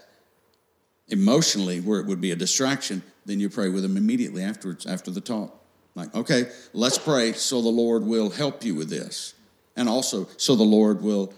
emotionally, 1.08 1.80
where 1.80 2.00
it 2.00 2.06
would 2.06 2.20
be 2.20 2.32
a 2.32 2.36
distraction, 2.36 3.02
then 3.24 3.40
you 3.40 3.48
pray 3.48 3.68
with 3.68 3.82
them 3.82 3.96
immediately 3.96 4.42
afterwards, 4.42 4.86
after 4.86 5.10
the 5.10 5.20
talk. 5.20 5.54
Like, 5.94 6.14
okay, 6.14 6.50
let's 6.72 6.98
pray 6.98 7.32
so 7.32 7.62
the 7.62 7.68
Lord 7.68 8.04
will 8.04 8.30
help 8.30 8.64
you 8.64 8.74
with 8.74 8.90
this. 8.90 9.34
And 9.76 9.88
also 9.88 10.28
so 10.36 10.54
the 10.54 10.62
Lord 10.62 11.02
will 11.02 11.32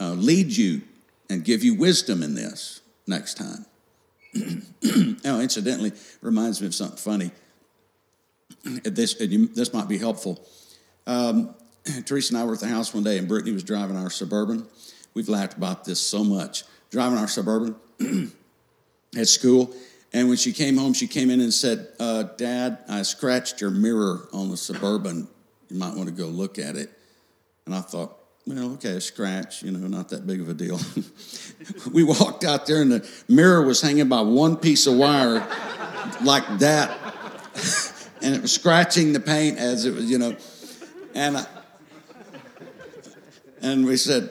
uh, 0.00 0.12
lead 0.12 0.50
you 0.50 0.82
and 1.30 1.44
give 1.44 1.62
you 1.62 1.74
wisdom 1.74 2.22
in 2.22 2.34
this 2.34 2.80
next 3.06 3.34
time. 3.34 3.66
now, 5.24 5.40
incidentally, 5.40 5.92
reminds 6.20 6.60
me 6.60 6.66
of 6.66 6.74
something 6.74 6.98
funny. 6.98 7.30
This, 8.82 9.20
you, 9.20 9.48
this 9.48 9.74
might 9.74 9.88
be 9.88 9.98
helpful. 9.98 10.42
Um, 11.06 11.54
Teresa 12.06 12.34
and 12.34 12.42
I 12.42 12.46
were 12.46 12.54
at 12.54 12.60
the 12.60 12.66
house 12.66 12.94
one 12.94 13.04
day, 13.04 13.18
and 13.18 13.28
Brittany 13.28 13.52
was 13.52 13.62
driving 13.62 13.96
our 13.96 14.08
Suburban. 14.08 14.66
We've 15.12 15.28
laughed 15.28 15.56
about 15.56 15.84
this 15.84 16.00
so 16.00 16.24
much. 16.24 16.64
Driving 16.90 17.18
our 17.18 17.28
Suburban 17.28 17.76
at 19.16 19.28
school, 19.28 19.74
and 20.14 20.28
when 20.28 20.36
she 20.36 20.52
came 20.52 20.76
home, 20.76 20.92
she 20.92 21.08
came 21.08 21.28
in 21.28 21.40
and 21.40 21.52
said, 21.52 21.88
uh, 21.98 22.22
Dad, 22.36 22.78
I 22.88 23.02
scratched 23.02 23.60
your 23.60 23.70
mirror 23.70 24.28
on 24.32 24.48
the 24.48 24.56
Suburban. 24.56 25.26
You 25.68 25.76
might 25.76 25.96
want 25.96 26.08
to 26.08 26.14
go 26.14 26.26
look 26.26 26.56
at 26.56 26.76
it. 26.76 26.88
And 27.66 27.74
I 27.74 27.80
thought, 27.80 28.16
well, 28.46 28.74
okay, 28.74 28.90
a 28.90 29.00
scratch, 29.00 29.62
you 29.62 29.72
know, 29.72 29.88
not 29.88 30.10
that 30.10 30.24
big 30.24 30.40
of 30.40 30.48
a 30.48 30.54
deal. 30.54 30.78
we 31.92 32.04
walked 32.04 32.44
out 32.44 32.66
there, 32.66 32.80
and 32.80 32.92
the 32.92 33.10
mirror 33.28 33.62
was 33.62 33.80
hanging 33.80 34.08
by 34.08 34.20
one 34.20 34.56
piece 34.56 34.86
of 34.86 34.94
wire 34.94 35.46
like 36.22 36.58
that. 36.58 36.96
and 38.22 38.36
it 38.36 38.42
was 38.42 38.52
scratching 38.52 39.14
the 39.14 39.20
paint 39.20 39.58
as 39.58 39.84
it 39.84 39.94
was, 39.94 40.08
you 40.08 40.18
know. 40.18 40.36
And, 41.14 41.38
I, 41.38 41.46
and 43.62 43.84
we 43.84 43.96
said, 43.96 44.30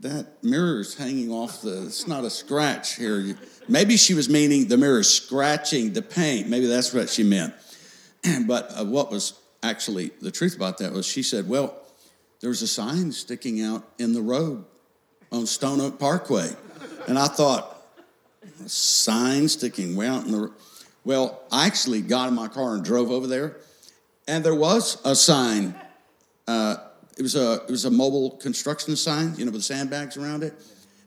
that 0.00 0.42
mirror 0.42 0.80
is 0.80 0.94
hanging 0.94 1.30
off 1.30 1.62
the, 1.62 1.84
it's 1.86 2.06
not 2.06 2.24
a 2.24 2.30
scratch 2.30 2.96
here. 2.96 3.36
Maybe 3.68 3.96
she 3.96 4.14
was 4.14 4.28
meaning 4.28 4.66
the 4.68 4.76
mirror 4.76 5.02
scratching 5.02 5.92
the 5.92 6.02
paint. 6.02 6.48
Maybe 6.48 6.66
that's 6.66 6.92
what 6.92 7.08
she 7.08 7.22
meant. 7.22 7.54
But 8.46 8.72
uh, 8.78 8.84
what 8.84 9.10
was 9.10 9.38
actually 9.62 10.10
the 10.20 10.30
truth 10.30 10.56
about 10.56 10.78
that 10.78 10.92
was 10.92 11.06
she 11.06 11.22
said, 11.22 11.48
well, 11.48 11.74
there 12.40 12.50
was 12.50 12.62
a 12.62 12.66
sign 12.66 13.12
sticking 13.12 13.62
out 13.62 13.86
in 13.98 14.12
the 14.12 14.22
road 14.22 14.64
on 15.32 15.46
Stone 15.46 15.80
Oak 15.80 15.98
Parkway. 15.98 16.50
And 17.06 17.18
I 17.18 17.26
thought, 17.26 17.80
a 18.64 18.68
sign 18.68 19.48
sticking 19.48 19.96
way 19.96 20.06
out 20.06 20.24
in 20.24 20.32
the 20.32 20.52
Well, 21.04 21.42
I 21.50 21.66
actually 21.66 22.02
got 22.02 22.28
in 22.28 22.34
my 22.34 22.48
car 22.48 22.74
and 22.74 22.84
drove 22.84 23.10
over 23.10 23.26
there, 23.26 23.56
and 24.26 24.44
there 24.44 24.54
was 24.54 25.00
a 25.04 25.14
sign. 25.14 25.74
Uh, 26.46 26.76
it 27.20 27.22
was 27.22 27.36
a 27.36 27.62
it 27.64 27.70
was 27.70 27.84
a 27.84 27.90
mobile 27.90 28.30
construction 28.30 28.96
sign, 28.96 29.34
you 29.36 29.44
know, 29.44 29.52
with 29.52 29.62
sandbags 29.62 30.16
around 30.16 30.42
it, 30.42 30.54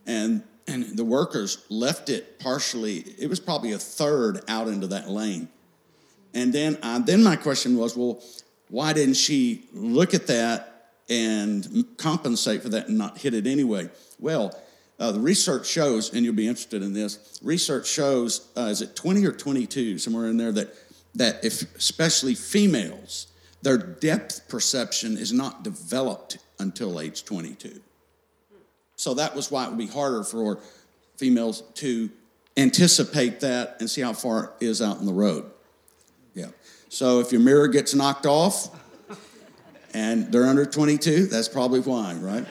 and 0.06 0.44
and 0.68 0.96
the 0.96 1.04
workers 1.04 1.66
left 1.70 2.08
it 2.08 2.38
partially. 2.38 2.98
It 3.18 3.32
was 3.32 3.40
probably 3.40 3.72
a 3.72 3.80
third 3.80 4.42
out 4.48 4.68
into 4.68 4.86
that 4.88 5.10
lane, 5.10 5.50
and 6.36 6.54
then 6.54 6.78
uh, 6.84 7.00
then 7.00 7.24
my 7.24 7.36
question 7.36 7.78
was, 7.78 7.98
well, 7.98 8.22
why 8.70 8.94
didn't 8.94 9.16
she 9.16 9.64
look 9.74 10.14
at 10.14 10.28
that 10.28 10.92
and 11.10 11.84
compensate 11.98 12.62
for 12.62 12.70
that 12.70 12.90
and 12.90 12.98
not 12.98 13.18
hit 13.18 13.34
it 13.34 13.48
anyway? 13.48 13.90
Well. 14.20 14.58
Uh, 15.00 15.12
the 15.12 15.20
research 15.20 15.66
shows, 15.66 16.14
and 16.14 16.24
you'll 16.24 16.36
be 16.36 16.48
interested 16.48 16.84
in 16.84 16.94
this. 16.94 17.40
Research 17.42 17.88
shows, 17.88 18.48
uh, 18.56 18.70
is 18.72 18.80
it 18.82 18.96
20 18.96 19.26
or 19.26 19.32
22, 19.32 19.98
somewhere 19.98 20.28
in 20.28 20.38
there, 20.38 20.52
that 20.52 20.74
that 21.16 21.44
if 21.44 21.76
especially 21.76 22.36
females, 22.36 23.33
their 23.64 23.78
depth 23.78 24.48
perception 24.50 25.18
is 25.18 25.34
not 25.34 25.64
developed 25.64 26.38
until 26.60 27.00
age 27.00 27.24
22. 27.24 27.82
So 28.98 29.16
that 29.16 29.36
was 29.36 29.50
why 29.50 29.66
it 29.66 29.70
would 29.70 29.78
be 29.78 29.88
harder 29.88 30.24
for 30.24 30.60
females 31.18 31.64
to 31.76 32.10
anticipate 32.58 33.40
that 33.40 33.78
and 33.80 33.90
see 33.90 34.02
how 34.02 34.14
far 34.14 34.54
it 34.60 34.66
is 34.66 34.82
out 34.82 35.00
in 35.00 35.06
the 35.06 35.14
road. 35.14 35.50
Yeah. 36.36 36.50
So 36.90 37.20
if 37.22 37.32
your 37.32 37.42
mirror 37.42 37.70
gets 37.70 37.96
knocked 37.96 38.26
off 38.26 38.70
and 39.94 40.32
they're 40.32 40.46
under 40.46 40.66
22, 40.66 41.28
that's 41.28 41.48
probably 41.48 41.80
why, 41.80 42.14
right? 42.16 42.46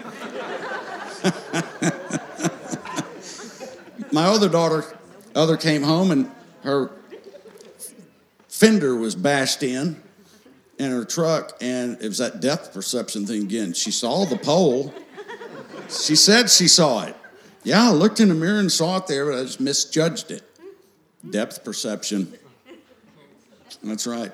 My 4.13 4.25
other 4.25 4.49
daughter, 4.49 4.85
other 5.35 5.57
came 5.59 5.83
home 5.83 6.11
and 6.11 6.31
her 6.65 6.91
fender 8.49 8.97
was 8.97 9.15
bashed 9.15 9.63
in 9.63 10.03
in 10.79 10.91
her 10.91 11.05
truck, 11.05 11.57
and 11.61 12.01
it 12.01 12.09
was 12.09 12.19
that 12.19 12.41
depth 12.41 12.73
perception 12.73 13.27
thing 13.27 13.43
again. 13.43 13.73
She 13.73 13.91
saw 13.91 14.25
the 14.25 14.39
pole. 14.39 14.93
She 15.89 16.17
said 16.17 16.51
she 16.51 16.69
saw 16.69 17.05
it. 17.05 17.17
Yeah, 17.65 17.89
I 17.89 17.93
looked 17.93 18.19
in 18.19 18.29
the 18.29 18.35
mirror 18.35 18.59
and 18.59 18.73
saw 18.73 18.97
it 18.97 19.07
there, 19.07 19.27
but 19.27 19.39
I 19.39 19.43
just 19.43 19.61
misjudged 19.61 20.31
it. 20.31 20.43
Depth 21.29 21.63
perception. 21.65 22.33
That's 23.83 24.07
right. 24.07 24.33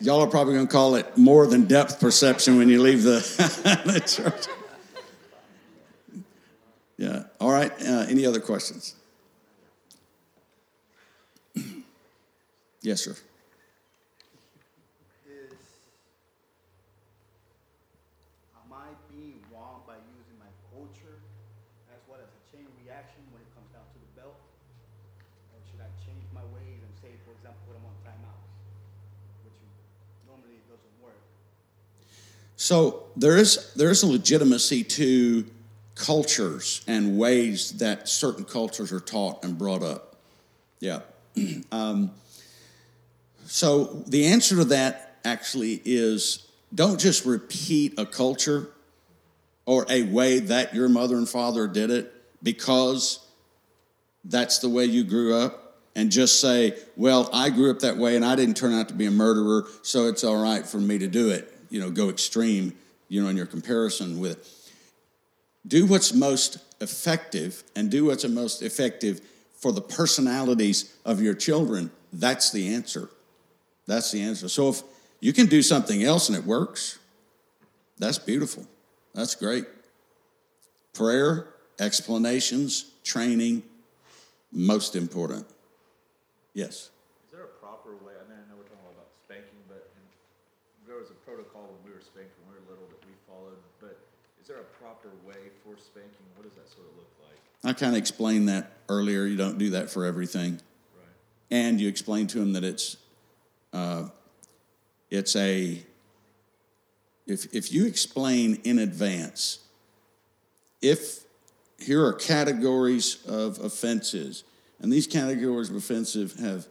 Y'all 0.00 0.20
are 0.20 0.26
probably 0.26 0.54
going 0.54 0.66
to 0.66 0.72
call 0.72 0.94
it 0.94 1.16
more 1.16 1.46
than 1.46 1.64
depth 1.64 2.00
perception 2.00 2.58
when 2.58 2.68
you 2.68 2.82
leave 2.82 3.02
the, 3.02 3.18
the 3.86 4.00
church. 4.00 4.46
Yeah. 6.98 7.24
All 7.40 7.50
right. 7.50 7.72
Uh, 7.82 8.06
any 8.08 8.26
other 8.26 8.40
questions? 8.40 8.94
Yes, 12.86 13.02
sir. 13.02 13.10
Is 13.10 13.18
am 18.54 18.70
I 18.70 18.94
being 19.10 19.42
wrong 19.50 19.82
by 19.86 19.98
using 20.14 20.38
my 20.38 20.46
culture 20.70 21.18
as 21.90 21.98
well 22.06 22.22
as 22.22 22.30
a 22.30 22.42
chain 22.54 22.62
reaction 22.86 23.26
when 23.34 23.42
it 23.42 23.50
comes 23.58 23.66
down 23.74 23.82
to 23.90 23.98
the 23.98 24.10
belt? 24.14 24.38
Or 25.50 25.58
should 25.66 25.82
I 25.82 25.90
change 26.06 26.22
my 26.30 26.46
ways 26.54 26.78
and 26.78 26.94
say, 27.02 27.10
for 27.26 27.34
example, 27.34 27.58
put 27.66 27.74
them 27.74 27.82
on 27.90 27.96
timeout, 28.06 28.38
which 29.42 29.58
normally 30.30 30.62
doesn't 30.70 30.96
work? 31.02 31.18
So 32.54 33.10
there 33.16 33.36
is 33.36 33.74
there 33.74 33.90
is 33.90 34.04
a 34.04 34.06
legitimacy 34.06 34.84
to 35.02 35.44
cultures 35.96 36.84
and 36.86 37.18
ways 37.18 37.82
that 37.82 38.08
certain 38.08 38.44
cultures 38.44 38.92
are 38.92 39.00
taught 39.02 39.42
and 39.42 39.58
brought 39.58 39.82
up. 39.82 40.14
Yeah. 40.78 41.00
um, 41.72 42.12
so 43.46 43.84
the 44.06 44.26
answer 44.26 44.56
to 44.56 44.64
that 44.66 45.18
actually 45.24 45.80
is 45.84 46.46
don't 46.74 47.00
just 47.00 47.24
repeat 47.24 47.98
a 47.98 48.06
culture 48.06 48.68
or 49.64 49.86
a 49.88 50.02
way 50.04 50.38
that 50.38 50.74
your 50.74 50.88
mother 50.88 51.16
and 51.16 51.28
father 51.28 51.66
did 51.66 51.90
it 51.90 52.12
because 52.42 53.26
that's 54.24 54.58
the 54.58 54.68
way 54.68 54.84
you 54.84 55.04
grew 55.04 55.34
up 55.34 55.78
and 55.94 56.10
just 56.10 56.40
say, 56.40 56.76
well, 56.96 57.30
I 57.32 57.50
grew 57.50 57.70
up 57.70 57.80
that 57.80 57.96
way 57.96 58.16
and 58.16 58.24
I 58.24 58.36
didn't 58.36 58.56
turn 58.56 58.74
out 58.74 58.88
to 58.88 58.94
be 58.94 59.06
a 59.06 59.10
murderer, 59.10 59.64
so 59.82 60.06
it's 60.06 60.24
all 60.24 60.40
right 60.40 60.66
for 60.66 60.78
me 60.78 60.98
to 60.98 61.08
do 61.08 61.30
it. 61.30 61.52
You 61.70 61.80
know, 61.80 61.90
go 61.90 62.10
extreme 62.10 62.74
you 63.08 63.22
know, 63.22 63.28
in 63.28 63.36
your 63.36 63.46
comparison 63.46 64.18
with 64.18 64.38
it. 64.38 64.70
Do 65.66 65.86
what's 65.86 66.12
most 66.12 66.58
effective 66.80 67.64
and 67.74 67.90
do 67.90 68.04
what's 68.06 68.26
most 68.28 68.62
effective 68.62 69.20
for 69.54 69.72
the 69.72 69.80
personalities 69.80 70.94
of 71.04 71.20
your 71.20 71.34
children. 71.34 71.90
That's 72.12 72.50
the 72.50 72.74
answer. 72.74 73.08
That's 73.86 74.10
the 74.10 74.20
answer. 74.22 74.48
So 74.48 74.68
if 74.70 74.82
you 75.20 75.32
can 75.32 75.46
do 75.46 75.62
something 75.62 76.02
else 76.02 76.28
and 76.28 76.36
it 76.36 76.44
works, 76.44 76.98
that's 77.98 78.18
beautiful. 78.18 78.66
That's 79.14 79.34
great. 79.34 79.64
Prayer, 80.92 81.48
explanations, 81.78 82.90
training, 83.04 83.62
most 84.52 84.96
important. 84.96 85.46
Yes. 86.52 86.90
Is 87.24 87.32
there 87.32 87.44
a 87.44 87.46
proper 87.46 87.90
way? 88.04 88.12
I 88.18 88.28
mean, 88.28 88.38
I 88.38 88.48
know 88.50 88.56
we're 88.56 88.64
talking 88.64 88.90
about 88.92 89.08
spanking, 89.24 89.60
but 89.68 89.88
there 90.86 90.96
was 90.96 91.10
a 91.10 91.18
protocol 91.24 91.68
when 91.68 91.92
we 91.92 91.96
were 91.96 92.02
spanked 92.02 92.32
when 92.44 92.54
we 92.54 92.60
were 92.60 92.72
little 92.72 92.88
that 92.88 93.00
we 93.06 93.12
followed. 93.28 93.58
But 93.80 93.98
is 94.40 94.48
there 94.48 94.58
a 94.58 94.68
proper 94.82 95.10
way 95.26 95.52
for 95.64 95.76
spanking? 95.78 96.26
What 96.34 96.44
does 96.44 96.56
that 96.56 96.68
sort 96.68 96.88
of 96.88 96.96
look 96.96 97.12
like? 97.22 97.38
I 97.64 97.72
kind 97.72 97.92
of 97.94 97.98
explained 97.98 98.48
that 98.48 98.72
earlier. 98.88 99.26
You 99.26 99.36
don't 99.36 99.58
do 99.58 99.70
that 99.70 99.90
for 99.90 100.04
everything. 100.04 100.60
Right. 100.96 101.08
And 101.50 101.80
you 101.80 101.88
explain 101.88 102.26
to 102.28 102.38
them 102.38 102.52
that 102.54 102.64
it's 102.64 102.96
uh, 103.72 104.08
it's 105.10 105.36
a 105.36 105.82
if 107.26 107.54
if 107.54 107.72
you 107.72 107.86
explain 107.86 108.60
in 108.64 108.78
advance 108.78 109.60
if 110.82 111.24
here 111.78 112.04
are 112.04 112.12
categories 112.12 113.18
of 113.26 113.58
offenses 113.58 114.44
and 114.80 114.92
these 114.92 115.06
categories 115.06 115.70
of 115.70 115.76
offensive 115.76 116.34
have 116.34 116.66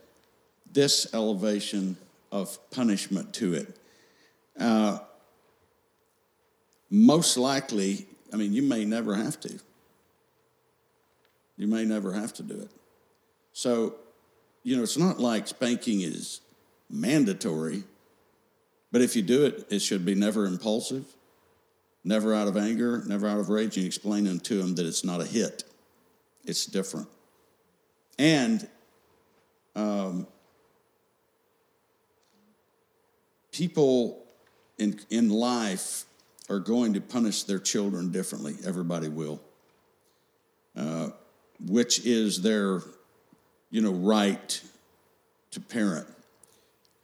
this 0.72 1.14
elevation 1.14 1.98
of 2.32 2.57
punishment 2.69 3.33
to 3.33 3.53
it. 3.53 3.80
Uh, 4.59 4.99
most 6.90 7.38
likely 7.38 8.06
i 8.32 8.38
mean 8.38 8.53
you 8.53 8.61
may 8.61 8.85
never 8.85 9.15
have 9.15 9.40
to. 9.40 9.59
You 11.57 11.67
may 11.67 11.85
never 11.85 12.11
have 12.11 12.33
to 12.33 12.43
do 12.43 12.59
it. 12.59 12.72
So 13.53 13.95
you 14.64 14.75
know 14.75 14.83
it's 14.83 14.98
not 14.98 15.19
like 15.19 15.48
spanking 15.48 16.01
is 16.01 16.41
mandatory 16.89 17.83
but 18.91 19.01
if 19.01 19.15
you 19.15 19.22
do 19.22 19.45
it 19.45 19.65
it 19.69 19.80
should 19.80 20.05
be 20.05 20.15
never 20.15 20.45
impulsive 20.45 21.05
never 22.03 22.33
out 22.33 22.47
of 22.47 22.55
anger 22.55 23.03
never 23.07 23.27
out 23.27 23.39
of 23.39 23.49
rage 23.49 23.77
and 23.77 23.85
explaining 23.85 24.39
to 24.39 24.61
them 24.61 24.75
that 24.75 24.85
it's 24.85 25.03
not 25.03 25.22
a 25.22 25.25
hit 25.25 25.64
it's 26.45 26.65
different 26.65 27.07
and 28.17 28.67
um, 29.75 30.27
people 33.51 34.23
in, 34.77 34.99
in 35.09 35.30
life 35.30 36.05
are 36.49 36.59
going 36.59 36.93
to 36.93 37.01
punish 37.01 37.43
their 37.43 37.59
children 37.59 38.11
differently. 38.11 38.55
Everybody 38.65 39.07
will, 39.07 39.41
uh, 40.75 41.09
which 41.65 42.05
is 42.05 42.41
their, 42.41 42.81
you 43.69 43.81
know, 43.81 43.91
right 43.91 44.61
to 45.51 45.59
parent. 45.59 46.07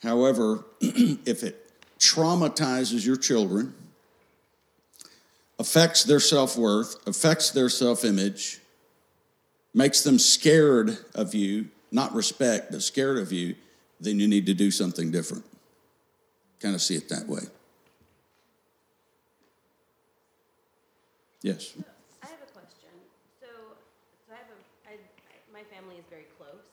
However, 0.03 0.65
if 0.81 1.43
it 1.43 1.71
traumatizes 1.99 3.05
your 3.05 3.15
children, 3.15 3.75
affects 5.59 6.03
their 6.03 6.19
self 6.19 6.57
worth, 6.57 6.95
affects 7.07 7.51
their 7.51 7.69
self 7.69 8.03
image, 8.03 8.59
makes 9.73 10.01
them 10.03 10.17
scared 10.17 10.97
of 11.13 11.35
you, 11.35 11.69
not 11.91 12.13
respect, 12.13 12.71
but 12.71 12.81
scared 12.81 13.17
of 13.17 13.31
you, 13.31 13.55
then 13.99 14.19
you 14.19 14.27
need 14.27 14.47
to 14.47 14.53
do 14.53 14.71
something 14.71 15.11
different. 15.11 15.45
Kind 16.59 16.75
of 16.75 16.81
see 16.81 16.95
it 16.95 17.09
that 17.09 17.27
way. 17.27 17.41
Yes. 21.41 21.73
I 22.21 22.27
have 22.27 22.41
a 22.41 22.51
question. 22.53 22.93
So, 23.41 23.47
so 24.27 24.33
I 24.33 24.37
have 24.37 24.49
a, 24.53 25.53
my 25.53 25.63
family 25.73 25.97
is 25.97 26.05
very 26.09 26.29
close 26.37 26.69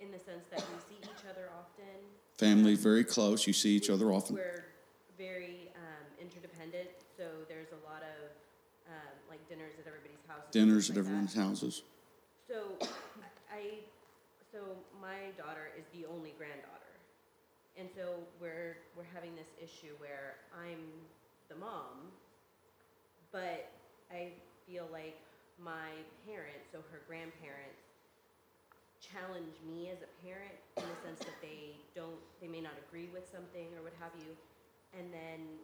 in 0.00 0.12
the 0.12 0.18
sense 0.18 0.44
that 0.50 0.60
we 0.60 0.76
see 0.88 1.00
each 1.00 1.24
other 1.24 1.48
often. 1.56 2.11
Family 2.42 2.74
very 2.74 3.04
close. 3.04 3.46
You 3.46 3.52
see 3.52 3.70
each 3.70 3.88
other 3.88 4.10
often. 4.10 4.34
We're 4.34 4.66
very 5.16 5.70
um, 5.78 6.06
interdependent, 6.18 6.90
so 7.16 7.22
there's 7.46 7.70
a 7.70 7.78
lot 7.86 8.02
of 8.02 8.34
um, 8.90 9.14
like 9.30 9.38
dinners 9.48 9.78
at 9.78 9.86
everybody's 9.86 10.18
house. 10.26 10.42
and 10.42 10.50
Dinners 10.50 10.90
at 10.90 10.96
like 10.96 11.06
everyone's 11.06 11.34
that. 11.34 11.46
houses. 11.46 11.82
So, 12.50 12.82
I, 13.46 13.86
so 14.50 14.58
my 14.98 15.30
daughter 15.38 15.70
is 15.78 15.86
the 15.94 16.02
only 16.10 16.34
granddaughter, 16.34 16.98
and 17.78 17.86
so 17.94 18.18
we're 18.42 18.74
we're 18.98 19.06
having 19.14 19.38
this 19.38 19.54
issue 19.62 19.94
where 20.02 20.42
I'm 20.50 20.82
the 21.46 21.54
mom, 21.54 22.10
but 23.30 23.70
I 24.10 24.34
feel 24.66 24.90
like 24.90 25.14
my 25.62 25.94
parents, 26.26 26.66
so 26.74 26.82
her 26.90 27.06
grandparents, 27.06 27.86
challenge 29.12 29.52
me 29.68 29.92
as 29.92 30.00
a 30.00 30.10
parent 30.24 30.56
in 30.80 30.88
the 30.88 30.98
sense 31.04 31.20
that 31.20 31.36
they 31.44 31.76
don't, 31.92 32.18
they 32.40 32.48
may 32.48 32.64
not 32.64 32.72
agree 32.88 33.12
with 33.12 33.28
something 33.28 33.68
or 33.76 33.84
what 33.84 33.92
have 34.00 34.12
you, 34.24 34.32
and 34.96 35.12
then 35.12 35.60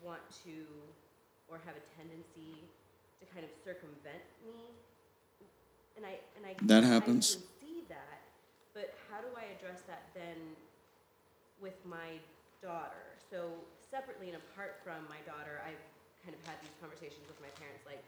want 0.00 0.24
to, 0.48 0.64
or 1.52 1.60
have 1.68 1.76
a 1.76 1.84
tendency 2.00 2.56
to 3.20 3.28
kind 3.36 3.44
of 3.44 3.52
circumvent 3.60 4.24
me. 4.40 4.72
And 6.00 6.08
I, 6.08 6.16
and 6.40 6.42
I. 6.48 6.56
That 6.64 6.84
I 6.84 6.88
happens. 6.88 7.36
can 7.36 7.44
see 7.60 7.84
that, 7.92 8.24
but 8.72 8.96
how 9.12 9.20
do 9.20 9.28
I 9.36 9.52
address 9.52 9.84
that 9.84 10.08
then 10.16 10.56
with 11.60 11.76
my 11.84 12.16
daughter? 12.64 13.04
So 13.28 13.52
separately 13.84 14.32
and 14.32 14.40
apart 14.40 14.80
from 14.80 15.04
my 15.12 15.20
daughter, 15.28 15.60
I've 15.60 15.84
kind 16.24 16.32
of 16.32 16.40
had 16.48 16.56
these 16.64 16.72
conversations 16.80 17.28
with 17.28 17.36
my 17.44 17.52
parents, 17.60 17.84
like, 17.84 18.00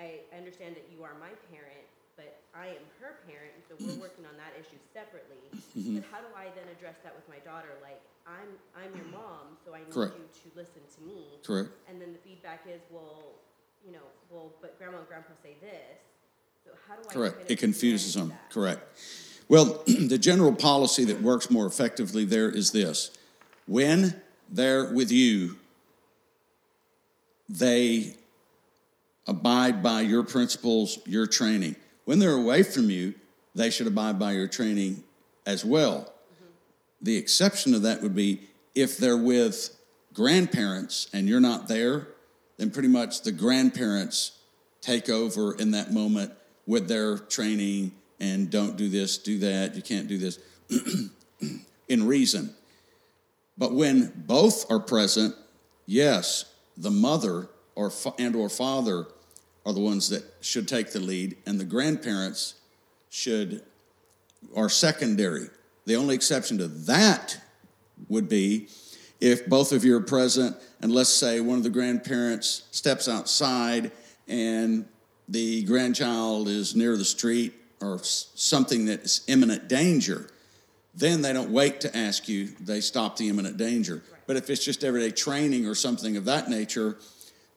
I 0.00 0.24
understand 0.32 0.76
that 0.76 0.88
you 0.88 1.04
are 1.04 1.12
my 1.20 1.32
parent, 1.52 1.84
but 2.20 2.36
I 2.52 2.76
am 2.76 2.84
her 3.00 3.16
parent, 3.24 3.56
so 3.64 3.72
we're 3.80 3.96
working 3.96 4.28
on 4.28 4.36
that 4.36 4.52
issue 4.60 4.76
separately. 4.92 5.40
Mhm. 5.72 5.96
But 5.96 6.04
how 6.12 6.20
do 6.20 6.28
I 6.36 6.52
then 6.52 6.68
address 6.68 6.96
that 7.02 7.16
with 7.16 7.24
my 7.32 7.40
daughter? 7.40 7.72
Like, 7.80 8.00
I'm, 8.28 8.60
I'm 8.76 8.92
your 8.94 9.08
mom, 9.08 9.56
so 9.64 9.72
I 9.72 9.80
need 9.80 9.90
Correct. 9.90 10.12
you 10.20 10.28
to 10.28 10.48
listen 10.52 10.82
to 10.84 11.00
me. 11.00 11.40
Correct. 11.42 11.70
And 11.88 11.96
then 12.00 12.12
the 12.12 12.18
feedback 12.18 12.66
is, 12.68 12.82
well, 12.90 13.40
you 13.86 13.92
know, 13.92 14.04
well, 14.28 14.52
but 14.60 14.76
grandma 14.76 14.98
and 14.98 15.08
grandpa 15.08 15.32
say 15.42 15.56
this. 15.62 15.96
So 16.64 16.72
how 16.86 16.96
do 16.96 17.08
I 17.08 17.12
Correct. 17.12 17.50
It 17.50 17.58
confuses 17.58 18.12
them. 18.12 18.28
that? 18.28 18.50
Correct. 18.50 18.82
Well, 19.48 19.82
the 19.86 20.18
general 20.18 20.52
policy 20.52 21.04
that 21.06 21.22
works 21.22 21.50
more 21.50 21.66
effectively 21.66 22.26
there 22.26 22.50
is 22.50 22.72
this 22.72 23.10
when 23.66 24.20
they're 24.50 24.92
with 24.92 25.10
you, 25.10 25.56
they 27.48 28.16
abide 29.26 29.82
by 29.82 30.00
your 30.02 30.24
principles, 30.24 30.98
your 31.06 31.26
training. 31.26 31.76
When 32.10 32.18
they're 32.18 32.34
away 32.34 32.64
from 32.64 32.90
you, 32.90 33.14
they 33.54 33.70
should 33.70 33.86
abide 33.86 34.18
by 34.18 34.32
your 34.32 34.48
training 34.48 35.04
as 35.46 35.64
well. 35.64 36.00
Mm-hmm. 36.00 36.44
The 37.02 37.16
exception 37.16 37.70
to 37.70 37.78
that 37.78 38.02
would 38.02 38.16
be 38.16 38.48
if 38.74 38.96
they're 38.96 39.16
with 39.16 39.70
grandparents 40.12 41.08
and 41.12 41.28
you're 41.28 41.38
not 41.38 41.68
there, 41.68 42.08
then 42.56 42.72
pretty 42.72 42.88
much 42.88 43.22
the 43.22 43.30
grandparents 43.30 44.32
take 44.80 45.08
over 45.08 45.54
in 45.54 45.70
that 45.70 45.92
moment 45.92 46.32
with 46.66 46.88
their 46.88 47.16
training 47.16 47.92
and 48.18 48.50
don't 48.50 48.76
do 48.76 48.88
this, 48.88 49.16
do 49.16 49.38
that, 49.38 49.76
you 49.76 49.82
can't 49.82 50.08
do 50.08 50.18
this 50.18 50.40
in 51.88 52.08
reason. 52.08 52.52
But 53.56 53.72
when 53.72 54.12
both 54.16 54.68
are 54.68 54.80
present, 54.80 55.36
yes, 55.86 56.46
the 56.76 56.90
mother 56.90 57.50
or 57.76 57.88
fa- 57.88 58.14
and 58.18 58.34
or 58.34 58.48
father 58.48 59.06
are 59.64 59.72
the 59.72 59.80
ones 59.80 60.08
that 60.08 60.24
should 60.40 60.66
take 60.66 60.92
the 60.92 61.00
lead 61.00 61.36
and 61.46 61.60
the 61.60 61.64
grandparents 61.64 62.54
should 63.10 63.62
are 64.56 64.68
secondary. 64.68 65.48
The 65.86 65.96
only 65.96 66.14
exception 66.14 66.58
to 66.58 66.68
that 66.68 67.38
would 68.08 68.28
be 68.28 68.68
if 69.20 69.46
both 69.46 69.72
of 69.72 69.84
you 69.84 69.96
are 69.96 70.00
present 70.00 70.56
and 70.80 70.92
let's 70.92 71.10
say 71.10 71.40
one 71.40 71.58
of 71.58 71.64
the 71.64 71.70
grandparents 71.70 72.62
steps 72.70 73.08
outside 73.08 73.92
and 74.28 74.86
the 75.28 75.62
grandchild 75.64 76.48
is 76.48 76.74
near 76.74 76.96
the 76.96 77.04
street 77.04 77.54
or 77.80 77.98
something 78.02 78.86
that's 78.86 79.22
imminent 79.28 79.68
danger 79.68 80.30
then 80.94 81.22
they 81.22 81.32
don't 81.32 81.50
wait 81.50 81.80
to 81.82 81.96
ask 81.96 82.28
you 82.28 82.48
they 82.60 82.80
stop 82.80 83.16
the 83.16 83.28
imminent 83.28 83.56
danger 83.56 84.02
but 84.26 84.36
if 84.36 84.48
it's 84.48 84.64
just 84.64 84.82
everyday 84.84 85.10
training 85.10 85.66
or 85.66 85.74
something 85.74 86.16
of 86.16 86.24
that 86.24 86.48
nature 86.48 86.96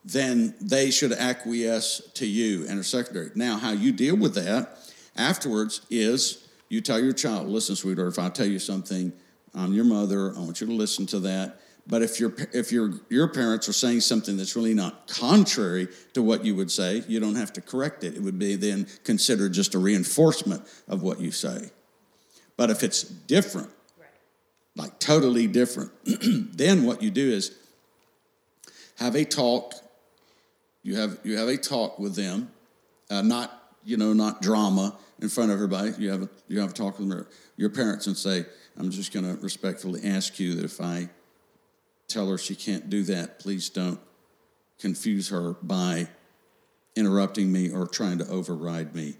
then 0.05 0.53
they 0.59 0.91
should 0.91 1.11
acquiesce 1.13 2.01
to 2.13 2.25
you 2.25 2.65
and 2.67 2.79
are 2.79 2.83
secondary 2.83 3.31
now 3.35 3.57
how 3.57 3.71
you 3.71 3.91
deal 3.91 4.15
with 4.15 4.35
that 4.35 4.77
afterwards 5.15 5.81
is 5.89 6.47
you 6.69 6.81
tell 6.81 6.99
your 6.99 7.13
child 7.13 7.47
listen 7.47 7.75
sweetheart 7.75 8.09
if 8.09 8.19
i 8.19 8.29
tell 8.29 8.45
you 8.45 8.59
something 8.59 9.13
i'm 9.55 9.73
your 9.73 9.85
mother 9.85 10.33
i 10.35 10.39
want 10.39 10.59
you 10.61 10.67
to 10.67 10.73
listen 10.73 11.05
to 11.07 11.19
that. 11.19 11.59
But 11.85 12.01
if 12.01 12.19
your 12.19 12.33
if 12.53 12.71
your 12.71 12.93
your 13.09 13.27
parents 13.27 13.67
are 13.67 13.73
saying 13.73 14.01
something 14.01 14.37
that's 14.37 14.55
really 14.55 14.73
not 14.73 15.07
contrary 15.07 15.89
to 16.13 16.21
what 16.21 16.45
you 16.45 16.55
would 16.55 16.71
say 16.71 17.03
you 17.07 17.19
don't 17.19 17.35
have 17.35 17.51
to 17.53 17.61
correct 17.61 18.03
it. 18.03 18.15
It 18.15 18.21
would 18.21 18.39
be 18.39 18.55
then 18.55 18.87
considered 19.03 19.53
just 19.53 19.75
a 19.75 19.79
reinforcement 19.79 20.63
of 20.87 21.01
what 21.01 21.19
you 21.19 21.31
say. 21.31 21.71
But 22.55 22.69
if 22.69 22.83
it's 22.83 23.03
different 23.03 23.69
like 24.75 24.97
totally 24.99 25.45
different 25.45 25.91
then 26.05 26.85
what 26.85 27.01
you 27.01 27.11
do 27.11 27.29
is 27.29 27.57
have 28.97 29.15
a 29.15 29.25
talk. 29.25 29.73
You 30.83 30.97
have 30.97 31.17
you 31.23 31.37
have 31.37 31.47
a 31.47 31.57
talk 31.57 31.97
with 31.97 32.15
them, 32.15 32.51
uh, 33.09 33.21
not 33.21 33.77
you 33.83 33.97
know 33.97 34.13
not 34.13 34.41
drama 34.41 34.97
in 35.21 35.29
front 35.29 35.49
of 35.49 35.55
everybody. 35.55 35.93
You 35.97 36.11
have 36.11 36.23
a, 36.23 36.29
you 36.49 36.59
have 36.59 36.71
a 36.71 36.73
talk 36.73 36.99
with 36.99 37.09
their, 37.09 37.27
your 37.55 37.69
parents 37.69 38.05
and 38.05 38.17
say, 38.17 38.45
"I'm 38.77 38.91
just 38.91 39.13
going 39.13 39.25
to 39.25 39.41
respectfully 39.41 40.01
ask 40.03 40.39
you 40.39 40.55
that 40.55 40.65
if 40.65 40.81
I 40.81 41.09
tell 42.09 42.29
her 42.29 42.37
she 42.37 42.53
can't 42.53 42.89
do 42.89 43.03
that, 43.03 43.39
please 43.39 43.69
don't 43.69 43.99
confuse 44.77 45.29
her 45.29 45.53
by 45.63 46.09
interrupting 46.95 47.51
me 47.51 47.71
or 47.71 47.87
trying 47.87 48.17
to 48.17 48.27
override 48.27 48.93
me. 48.93 49.15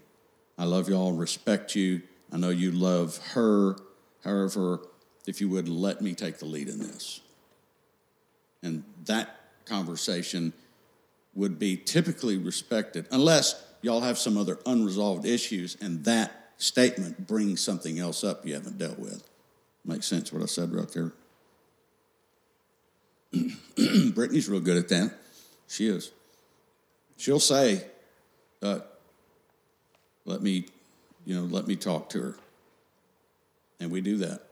I 0.58 0.66
love 0.66 0.88
y'all, 0.88 1.12
respect 1.12 1.74
you. 1.74 2.02
I 2.30 2.36
know 2.36 2.50
you 2.50 2.72
love 2.72 3.18
her. 3.32 3.76
However, 4.22 4.80
if 5.26 5.40
you 5.40 5.48
would 5.48 5.68
let 5.68 6.02
me 6.02 6.14
take 6.14 6.38
the 6.38 6.46
lead 6.46 6.68
in 6.68 6.78
this." 6.78 7.22
And 8.62 8.84
that 9.06 9.40
conversation 9.66 10.52
would 11.34 11.58
be 11.58 11.76
typically 11.76 12.38
respected, 12.38 13.06
unless 13.10 13.62
y'all 13.82 14.00
have 14.00 14.18
some 14.18 14.36
other 14.36 14.58
unresolved 14.66 15.26
issues 15.26 15.76
and 15.80 16.04
that 16.04 16.44
statement 16.58 17.26
brings 17.26 17.60
something 17.60 17.98
else 17.98 18.24
up 18.24 18.46
you 18.46 18.54
haven't 18.54 18.78
dealt 18.78 18.98
with. 18.98 19.28
Makes 19.84 20.06
sense 20.06 20.32
what 20.32 20.42
I 20.42 20.46
said 20.46 20.72
right 20.72 20.88
there. 20.92 21.12
Brittany's 24.14 24.48
real 24.48 24.60
good 24.60 24.78
at 24.78 24.88
that. 24.88 25.12
She 25.68 25.88
is. 25.88 26.12
She'll 27.16 27.40
say, 27.40 27.84
uh, 28.62 28.80
let 30.24 30.42
me, 30.42 30.66
you 31.24 31.34
know, 31.34 31.42
let 31.42 31.66
me 31.66 31.76
talk 31.76 32.08
to 32.10 32.20
her. 32.20 32.36
And 33.80 33.90
we 33.90 34.00
do 34.00 34.18
that. 34.18 34.42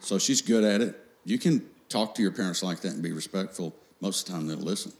So 0.00 0.18
she's 0.18 0.42
good 0.42 0.64
at 0.64 0.80
it. 0.80 0.98
You 1.24 1.38
can 1.38 1.64
talk 1.88 2.14
to 2.16 2.22
your 2.22 2.32
parents 2.32 2.62
like 2.62 2.80
that 2.80 2.92
and 2.92 3.02
be 3.02 3.12
respectful. 3.12 3.74
Most 4.00 4.28
of 4.28 4.34
the 4.34 4.38
time 4.38 4.48
they'll 4.48 4.58
listen. 4.58 4.92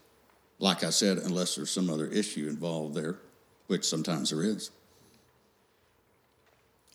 Like 0.59 0.85
I 0.85 0.91
said, 0.91 1.19
unless 1.19 1.55
there's 1.57 1.71
some 1.71 1.91
other 1.91 2.07
issue 2.07 2.49
involved 2.49 2.95
there, 2.95 3.17
which 3.67 3.85
sometimes 3.85 4.31
there 4.31 4.43
is. 4.43 4.71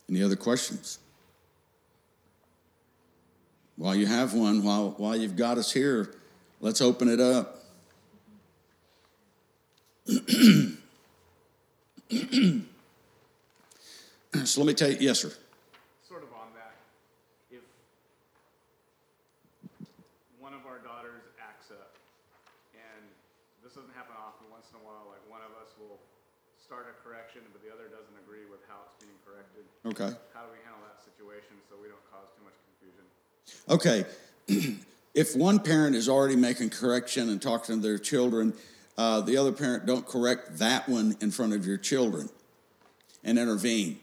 Any 0.09 0.23
other 0.23 0.35
questions? 0.35 0.99
While 3.77 3.95
you 3.95 4.06
have 4.06 4.33
one, 4.33 4.61
while, 4.64 4.93
while 4.98 5.15
you've 5.15 5.35
got 5.35 5.57
us 5.57 5.72
here, 5.72 6.14
let's 6.59 6.81
open 6.81 7.09
it 7.09 7.19
up. 7.19 7.64
so 14.45 14.61
let 14.61 14.67
me 14.67 14.73
tell 14.73 14.91
you, 14.91 14.98
yes, 14.99 15.22
sir. 15.22 15.31
Sort 16.07 16.22
of 16.22 16.30
on 16.30 16.53
that, 16.53 16.75
if 17.49 17.61
one 20.40 20.53
of 20.53 20.65
our 20.67 20.77
daughters 20.77 21.23
acts 21.41 21.72
up, 21.72 21.95
and 22.75 23.01
this 23.64 23.73
doesn't 23.73 23.95
happen 23.95 24.14
often, 24.14 24.45
once 24.51 24.67
in 24.69 24.77
a 24.77 24.85
while, 24.85 25.09
like 25.09 25.25
one 25.25 25.41
of 25.41 25.57
us 25.57 25.73
will 25.80 25.98
start 26.59 26.85
a 26.85 27.00
correction, 27.11 27.41
but 27.51 27.61
the 27.61 27.73
other 27.73 27.90
doesn't 27.90 28.15
agree 28.23 28.45
with 28.49 28.61
how 28.69 28.75
it's 28.88 29.03
being 29.03 29.19
corrected. 29.25 29.65
Okay. 29.85 30.15
How 30.33 30.45
do 30.45 30.51
we 30.51 30.59
handle 30.64 30.81
that 30.88 31.03
situation 31.03 31.57
so 31.69 31.75
we 31.81 31.90
don't 31.90 32.11
cause 32.11 32.27
too 32.38 32.43
much 32.48 32.56
confusion? 32.80 33.06
Okay. 33.67 34.80
if 35.14 35.35
one 35.35 35.59
parent 35.59 35.95
is 35.95 36.07
already 36.07 36.38
making 36.38 36.69
correction 36.69 37.30
and 37.30 37.41
talking 37.41 37.75
to 37.75 37.81
their 37.81 37.98
children, 37.98 38.53
uh, 38.98 39.19
the 39.19 39.35
other 39.35 39.51
parent 39.51 39.85
don't 39.85 40.07
correct 40.07 40.59
that 40.59 40.88
one 40.88 41.17
in 41.19 41.31
front 41.31 41.53
of 41.53 41.65
your 41.65 41.77
children 41.77 42.30
and 43.23 43.38
intervene. 43.38 43.99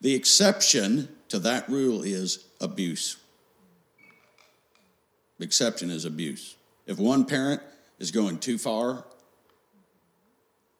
The 0.00 0.14
exception 0.14 1.08
to 1.28 1.38
that 1.40 1.68
rule 1.68 2.02
is 2.02 2.44
abuse. 2.60 3.18
The 5.38 5.44
exception 5.44 5.90
is 5.90 6.04
abuse. 6.04 6.56
If 6.86 6.98
one 6.98 7.24
parent 7.24 7.62
is 8.00 8.10
going 8.10 8.38
too 8.38 8.58
far 8.58 9.04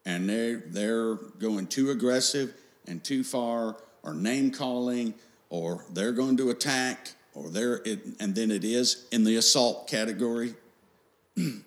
and 0.05 0.27
they're, 0.27 0.63
they're 0.67 1.15
going 1.15 1.67
too 1.67 1.91
aggressive 1.91 2.53
and 2.87 3.03
too 3.03 3.23
far, 3.23 3.77
or 4.03 4.13
name 4.13 4.51
calling, 4.51 5.13
or 5.49 5.85
they're 5.91 6.11
going 6.11 6.37
to 6.37 6.49
attack, 6.49 7.13
or 7.33 7.49
they're, 7.49 7.81
it, 7.85 7.99
and 8.19 8.33
then 8.33 8.51
it 8.51 8.63
is 8.63 9.07
in 9.11 9.23
the 9.23 9.35
assault 9.35 9.87
category, 9.87 10.55
then 11.35 11.63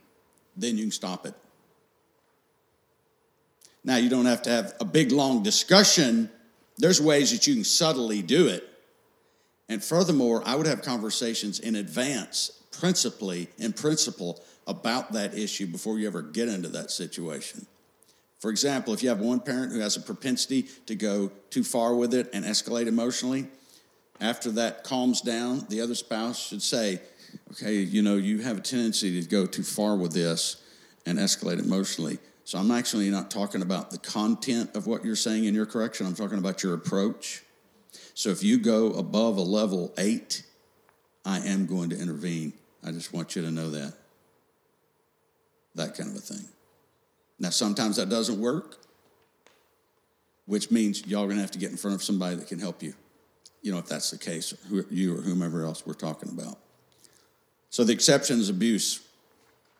you 0.57 0.83
can 0.83 0.91
stop 0.91 1.27
it. 1.27 1.35
Now, 3.85 3.97
you 3.97 4.09
don't 4.09 4.27
have 4.27 4.43
to 4.43 4.51
have 4.51 4.75
a 4.81 4.85
big, 4.85 5.13
long 5.13 5.43
discussion. 5.43 6.31
There's 6.79 7.01
ways 7.01 7.31
that 7.33 7.47
you 7.47 7.55
can 7.55 7.65
subtly 7.65 8.23
do 8.23 8.49
it. 8.49 8.67
And 9.69 9.83
furthermore, 9.85 10.43
I 10.45 10.57
would 10.57 10.67
have 10.67 10.83
conversations 10.83 11.61
in 11.61 11.77
advance, 11.77 12.51
principally, 12.79 13.49
in 13.59 13.73
principle, 13.73 14.43
about 14.67 15.13
that 15.13 15.37
issue 15.37 15.67
before 15.67 15.99
you 15.99 16.07
ever 16.07 16.23
get 16.23 16.49
into 16.49 16.69
that 16.71 16.91
situation. 16.91 17.67
For 18.45 18.51
example, 18.51 18.93
if 18.93 19.03
you 19.03 19.09
have 19.09 19.21
one 19.21 19.41
parent 19.41 19.73
who 19.73 19.81
has 19.81 19.97
a 19.97 20.03
propensity 20.03 20.65
to 20.85 20.95
go 20.95 21.33
too 21.49 21.65
far 21.65 21.95
with 21.95 22.13
it 22.13 22.29
and 22.35 22.45
escalate 22.45 22.89
emotionally, 22.89 23.47
after 24.21 24.51
that 24.51 24.85
calms 24.85 25.23
down, 25.23 25.65
the 25.71 25.81
other 25.81 25.95
spouse 25.95 26.49
should 26.49 26.61
say, 26.61 27.01
okay, 27.53 27.73
you 27.77 28.03
know, 28.03 28.17
you 28.17 28.41
have 28.41 28.59
a 28.59 28.61
tendency 28.61 29.19
to 29.19 29.27
go 29.27 29.47
too 29.47 29.63
far 29.63 29.97
with 29.97 30.13
this 30.13 30.63
and 31.07 31.19
escalate 31.19 31.59
emotionally. 31.59 32.19
So 32.45 32.59
I'm 32.59 32.71
actually 32.71 33.09
not 33.09 33.31
talking 33.31 33.63
about 33.63 33.91
the 33.91 33.97
content 33.97 34.77
of 34.77 34.87
what 34.87 35.07
you're 35.07 35.17
saying 35.17 35.45
in 35.45 35.55
your 35.55 35.65
correction, 35.65 36.07
I'm 36.07 36.15
talking 36.15 36.37
about 36.37 36.63
your 36.63 36.75
approach. 36.75 37.45
So 38.13 38.29
if 38.29 38.43
you 38.43 38.59
go 38.59 38.93
above 38.93 39.39
a 39.39 39.43
level 39.43 39.95
eight, 39.97 40.43
I 41.25 41.39
am 41.39 41.65
going 41.65 41.89
to 41.89 41.99
intervene. 41.99 42.53
I 42.87 42.91
just 42.91 43.11
want 43.11 43.37
you 43.37 43.41
to 43.41 43.51
know 43.51 43.71
that. 43.71 43.95
That 45.77 45.97
kind 45.97 46.11
of 46.11 46.17
a 46.17 46.21
thing. 46.21 46.45
Now, 47.45 47.51
sometimes 47.51 47.97
that 47.97 48.09
doesn't 48.09 48.41
work, 48.41 48.79
which 50.47 50.71
means 50.71 51.07
y'all 51.07 51.25
are 51.25 51.27
going 51.27 51.37
to 51.37 51.43
have 51.43 51.51
to 51.51 51.59
get 51.59 51.71
in 51.71 51.77
front 51.77 51.95
of 51.95 52.03
somebody 52.03 52.37
that 52.37 52.49
can 52.49 52.59
help 52.59 52.83
you, 52.83 52.95
you 53.61 53.71
know, 53.71 53.77
if 53.77 53.85
that's 53.85 54.11
the 54.11 54.17
case, 54.17 54.55
you 54.91 55.19
or 55.19 55.21
whomever 55.21 55.63
else 55.63 55.85
we're 55.85 55.93
talking 55.93 56.31
about. 56.31 56.57
So 57.69 57.85
the 57.85 57.93
exception 57.93 58.41
is 58.41 58.49
abuse. 58.49 59.07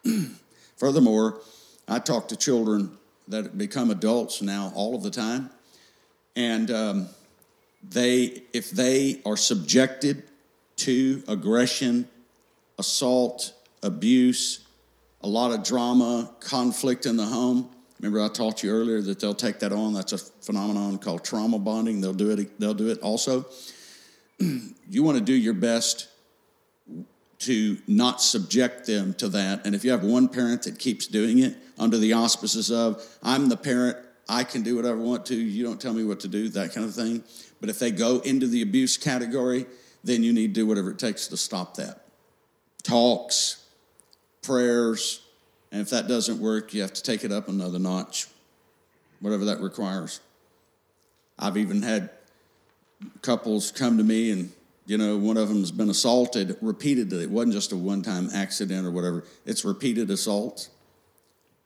Furthermore, 0.77 1.41
I 1.89 2.01
talk 2.01 2.29
to 2.29 2.37
children 2.37 2.99
that 3.29 3.57
become 3.57 3.91
adults 3.91 4.43
now 4.43 4.71
all 4.75 4.95
of 4.95 5.03
the 5.03 5.11
time, 5.11 5.49
and 6.37 6.71
um, 6.71 7.09
they, 7.83 8.43
if 8.53 8.73
they 8.73 9.23
are 9.25 9.39
subjected 9.39 10.25
to 10.77 11.23
aggression, 11.29 12.11
assault, 12.79 13.55
abuse, 13.83 14.64
a 15.25 15.27
lot 15.27 15.53
of 15.53 15.65
drama, 15.65 16.31
conflict 16.39 17.07
in 17.07 17.17
the 17.17 17.25
home. 17.25 17.71
Remember, 17.99 18.23
I 18.23 18.29
taught 18.29 18.63
you 18.63 18.71
earlier 18.71 19.01
that 19.01 19.19
they'll 19.19 19.35
take 19.35 19.59
that 19.61 19.73
on. 19.73 19.95
That's 19.95 20.13
a 20.13 20.19
phenomenon 20.19 20.99
called 20.99 21.25
trauma 21.25 21.59
bonding. 21.59 22.03
They'll 22.03 22.13
do 22.13 22.31
it. 22.31 22.61
They'll 22.61 22.75
do 22.75 22.91
it 22.91 23.01
also. 23.01 23.47
you 24.39 25.03
want 25.03 25.17
to 25.17 25.25
do 25.25 25.33
your 25.33 25.55
best 25.55 26.09
to 27.39 27.79
not 27.89 28.21
subject 28.21 28.87
them 28.87 29.15
to 29.15 29.29
that. 29.31 29.65
And 29.65 29.75
if 29.75 29.83
you 29.83 29.93
have 29.93 30.05
one 30.05 30.29
parent 30.29 30.65
that 30.65 30.79
keeps 30.79 31.07
doing 31.07 31.39
it 31.39 31.57
under 31.79 31.97
the 31.97 32.13
auspices 32.13 32.71
of 32.71 33.03
"I'm 33.23 33.49
the 33.49 33.57
parent, 33.57 33.97
I 34.29 34.45
can 34.45 34.63
do 34.63 34.77
whatever 34.77 35.01
I 35.01 35.05
want 35.05 35.25
to. 35.27 35.35
You 35.35 35.65
don't 35.65 35.81
tell 35.81 35.95
me 35.95 36.05
what 36.05 36.21
to 36.21 36.29
do," 36.29 36.51
that 36.51 36.75
kind 36.75 36.87
of 36.87 36.95
thing. 36.95 37.25
But 37.63 37.71
if 37.71 37.79
they 37.79 37.91
go 37.91 38.19
into 38.19 38.47
the 38.47 38.61
abuse 38.61 38.99
category, 38.99 39.65
then 40.03 40.23
you 40.23 40.35
need 40.35 40.55
to 40.55 40.61
do 40.61 40.67
whatever 40.67 40.91
it 40.91 40.99
takes 40.99 41.29
to 41.29 41.39
stop 41.39 41.77
that. 41.77 42.03
Talks, 42.83 43.64
prayers, 44.45 45.23
and 45.73 45.81
if 45.81 45.91
that 45.91 46.07
doesn't 46.09 46.39
work, 46.39 46.75
you 46.75 46.83
have 46.83 46.93
to 46.93 47.03
take 47.03 47.25
it 47.25 47.33
up 47.33 47.49
another 47.49 47.79
notch, 47.79 48.27
whatever 49.21 49.47
that 49.47 49.61
requires. 49.61 50.21
I've 51.39 51.57
even 51.57 51.83
had 51.83 52.11
couples 53.23 53.73
come 53.73 53.99
to 53.99 54.05
me 54.05 54.31
and 54.31 54.53
you 54.87 54.97
know 54.97 55.19
one 55.19 55.37
of 55.37 55.49
them 55.49 55.59
has 55.59 55.73
been 55.73 55.91
assaulted 55.91 56.57
repeatedly. 56.61 57.25
It 57.25 57.31
wasn't 57.31 57.55
just 57.55 57.73
a 57.73 57.77
one-time 57.77 58.31
accident 58.33 58.87
or 58.87 58.91
whatever. 58.91 59.25
It's 59.45 59.65
repeated 59.65 60.11
assault 60.11 60.69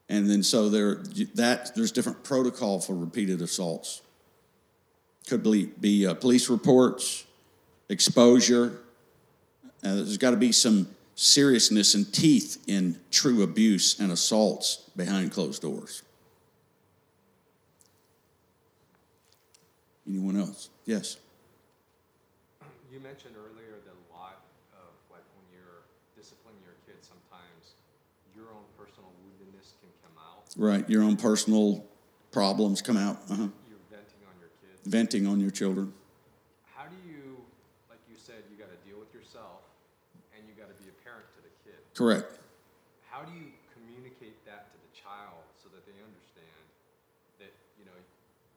and 0.09 0.29
then 0.29 0.43
so 0.43 0.69
there 0.69 1.03
that 1.35 1.75
there's 1.75 1.93
different 1.93 2.25
protocol 2.25 2.81
for 2.81 2.95
repeated 2.95 3.43
assaults. 3.43 4.03
Could 5.29 5.43
be, 5.43 5.67
be 5.67 6.07
uh, 6.07 6.15
police 6.15 6.49
reports 6.49 7.27
exposure. 7.91 8.81
Uh, 9.85 9.97
there's 9.97 10.17
got 10.17 10.31
to 10.31 10.39
be 10.39 10.53
some 10.53 10.89
seriousness 11.19 11.95
and 11.95 12.13
teeth 12.15 12.63
in 12.69 12.97
true 13.11 13.43
abuse 13.43 13.99
and 13.99 14.13
assaults 14.13 14.89
behind 14.97 15.33
closed 15.33 15.61
doors. 15.61 16.03
Anyone 20.09 20.37
else? 20.39 20.71
Yes. 20.87 21.17
You 22.93 23.01
mentioned 23.01 23.35
earlier 23.37 23.75
that 23.85 23.91
a 23.91 24.17
lot 24.17 24.45
of 24.73 24.95
like 25.11 25.25
when 25.35 25.45
you're 25.53 25.83
disciplining 26.17 26.61
your 26.63 26.77
kids, 26.87 27.09
sometimes 27.09 27.75
your 28.37 28.47
own 28.55 28.63
personal 28.79 29.11
woundedness 29.19 29.75
can 29.81 29.91
come 30.05 30.23
out. 30.23 30.45
Right, 30.57 30.89
your 30.89 31.03
own 31.03 31.17
personal 31.17 31.85
problems 32.31 32.81
come 32.81 32.97
out. 32.97 33.17
Uh-huh. 33.29 33.49
You're 33.69 33.79
venting 33.91 34.23
on 34.23 34.39
your 34.39 34.51
kids. 34.63 34.87
Venting 34.87 35.27
on 35.27 35.41
your 35.41 35.51
children. 35.51 35.93
Correct. 41.99 42.31
How 43.11 43.27
do 43.27 43.35
you 43.35 43.51
communicate 43.75 44.39
that 44.47 44.71
to 44.71 44.77
the 44.79 44.93
child 44.95 45.43
so 45.59 45.67
that 45.75 45.83
they 45.83 45.99
understand 45.99 46.63
that, 47.43 47.51
you 47.75 47.91
know, 47.91 47.99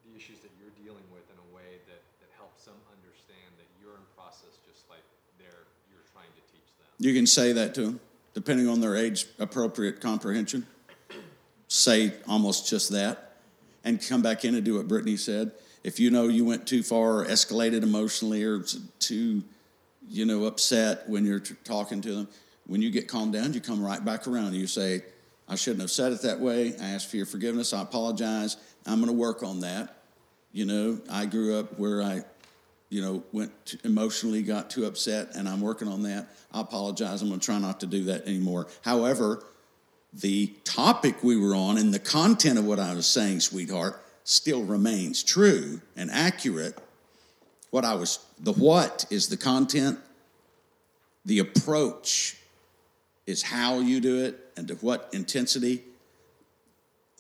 the 0.06 0.14
issues 0.14 0.46
that 0.46 0.54
you're 0.62 0.70
dealing 0.78 1.02
with 1.10 1.26
in 1.26 1.42
a 1.42 1.50
way 1.50 1.82
that, 1.90 2.06
that 2.22 2.30
helps 2.38 2.70
them 2.70 2.78
understand 2.94 3.50
that 3.58 3.66
you're 3.82 3.98
in 3.98 4.06
process 4.14 4.62
just 4.62 4.86
like 4.94 5.02
they're, 5.42 5.66
you're 5.90 6.06
trying 6.14 6.30
to 6.38 6.44
teach 6.54 6.70
them? 6.78 6.86
You 7.02 7.18
can 7.18 7.26
say 7.26 7.52
that 7.52 7.74
to 7.82 7.82
them, 7.82 8.00
depending 8.36 8.70
on 8.70 8.80
their 8.80 8.96
age 8.96 9.26
appropriate 9.40 10.02
comprehension. 10.02 10.68
say 11.68 12.14
almost 12.28 12.70
just 12.70 12.92
that 12.92 13.42
and 13.84 13.98
come 14.08 14.22
back 14.22 14.46
in 14.46 14.54
and 14.54 14.64
do 14.64 14.78
what 14.78 14.88
Brittany 14.88 15.18
said. 15.18 15.50
If 15.84 16.00
you 16.00 16.12
know 16.12 16.28
you 16.28 16.46
went 16.46 16.68
too 16.68 16.84
far 16.84 17.22
or 17.22 17.26
escalated 17.26 17.82
emotionally 17.82 18.44
or 18.44 18.62
too, 19.00 19.42
you 20.08 20.26
know, 20.28 20.46
upset 20.46 21.10
when 21.10 21.26
you're 21.26 21.40
t- 21.40 21.56
talking 21.64 22.02
to 22.02 22.14
them, 22.14 22.28
when 22.72 22.82
you 22.82 22.90
get 22.90 23.10
calmed 23.10 23.34
down, 23.34 23.52
you 23.52 23.60
come 23.60 23.84
right 23.84 24.04
back 24.06 24.30
around. 24.30 24.46
and 24.46 24.56
You 24.56 24.66
say, 24.66 25.04
I 25.50 25.56
shouldn't 25.56 25.82
have 25.82 25.92
said 25.92 26.14
it 26.14 26.22
that 26.22 26.40
way. 26.40 26.74
I 26.80 26.92
ask 26.92 27.10
for 27.10 27.18
your 27.18 27.26
forgiveness. 27.26 27.74
I 27.74 27.82
apologize. 27.82 28.56
I'm 28.86 29.02
going 29.02 29.12
to 29.12 29.14
work 29.14 29.44
on 29.44 29.60
that. 29.60 29.98
You 30.54 30.64
know, 30.64 31.02
I 31.12 31.26
grew 31.26 31.60
up 31.60 31.78
where 31.78 32.02
I, 32.02 32.22
you 32.88 33.02
know, 33.02 33.24
went 33.34 33.52
to, 33.66 33.80
emotionally, 33.84 34.42
got 34.42 34.70
too 34.70 34.86
upset, 34.86 35.36
and 35.36 35.50
I'm 35.50 35.60
working 35.60 35.90
on 35.90 36.04
that. 36.04 36.30
I 36.54 36.62
apologize. 36.62 37.22
I'm 37.22 37.28
going 37.28 37.42
to 37.42 37.46
try 37.46 37.60
not 37.60 37.82
to 37.82 37.88
do 37.88 38.06
that 38.06 38.26
anymore. 38.26 38.68
However, 38.84 39.44
the 40.14 40.54
topic 40.64 41.22
we 41.26 41.36
were 41.36 41.54
on 41.54 41.78
and 41.78 41.94
the 41.94 42.00
content 42.00 42.58
of 42.58 42.64
what 42.64 42.80
I 42.80 42.94
was 42.94 43.06
saying, 43.06 43.42
sweetheart, 43.42 44.02
still 44.24 44.64
remains 44.64 45.24
true 45.24 45.82
and 45.98 46.10
accurate. 46.10 46.78
What 47.70 47.84
I 47.84 47.96
was, 47.96 48.20
the 48.40 48.54
what 48.54 49.08
is 49.10 49.28
the 49.28 49.36
content, 49.36 50.00
the 51.26 51.40
approach 51.40 52.38
is 53.32 53.42
how 53.42 53.80
you 53.80 54.00
do 54.00 54.24
it 54.24 54.38
and 54.56 54.68
to 54.68 54.76
what 54.76 55.10
intensity. 55.14 55.84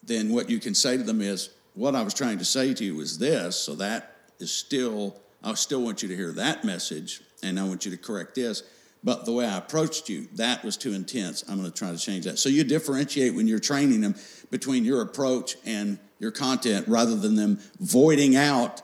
Then 0.03 0.33
what 0.33 0.49
you 0.49 0.59
can 0.59 0.75
say 0.75 0.97
to 0.97 1.03
them 1.03 1.21
is, 1.21 1.49
what 1.73 1.95
I 1.95 2.03
was 2.03 2.13
trying 2.13 2.37
to 2.39 2.45
say 2.45 2.73
to 2.73 2.83
you 2.83 2.95
was 2.95 3.17
this, 3.17 3.55
so 3.55 3.75
that 3.75 4.15
is 4.39 4.51
still, 4.51 5.15
I 5.41 5.53
still 5.53 5.81
want 5.81 6.03
you 6.03 6.09
to 6.09 6.15
hear 6.15 6.33
that 6.33 6.65
message, 6.65 7.21
and 7.41 7.59
I 7.59 7.63
want 7.63 7.85
you 7.85 7.91
to 7.91 7.97
correct 7.97 8.35
this. 8.35 8.63
But 9.03 9.25
the 9.25 9.31
way 9.31 9.45
I 9.45 9.57
approached 9.57 10.09
you, 10.09 10.27
that 10.35 10.63
was 10.63 10.77
too 10.77 10.93
intense. 10.93 11.43
I'm 11.49 11.57
going 11.57 11.71
to 11.71 11.75
try 11.75 11.91
to 11.91 11.97
change 11.97 12.25
that. 12.25 12.37
So 12.37 12.49
you 12.49 12.63
differentiate 12.63 13.33
when 13.33 13.47
you're 13.47 13.59
training 13.59 14.01
them 14.01 14.15
between 14.51 14.85
your 14.85 15.01
approach 15.01 15.55
and 15.65 15.97
your 16.19 16.31
content 16.31 16.87
rather 16.87 17.15
than 17.15 17.35
them 17.35 17.59
voiding 17.79 18.35
out 18.35 18.81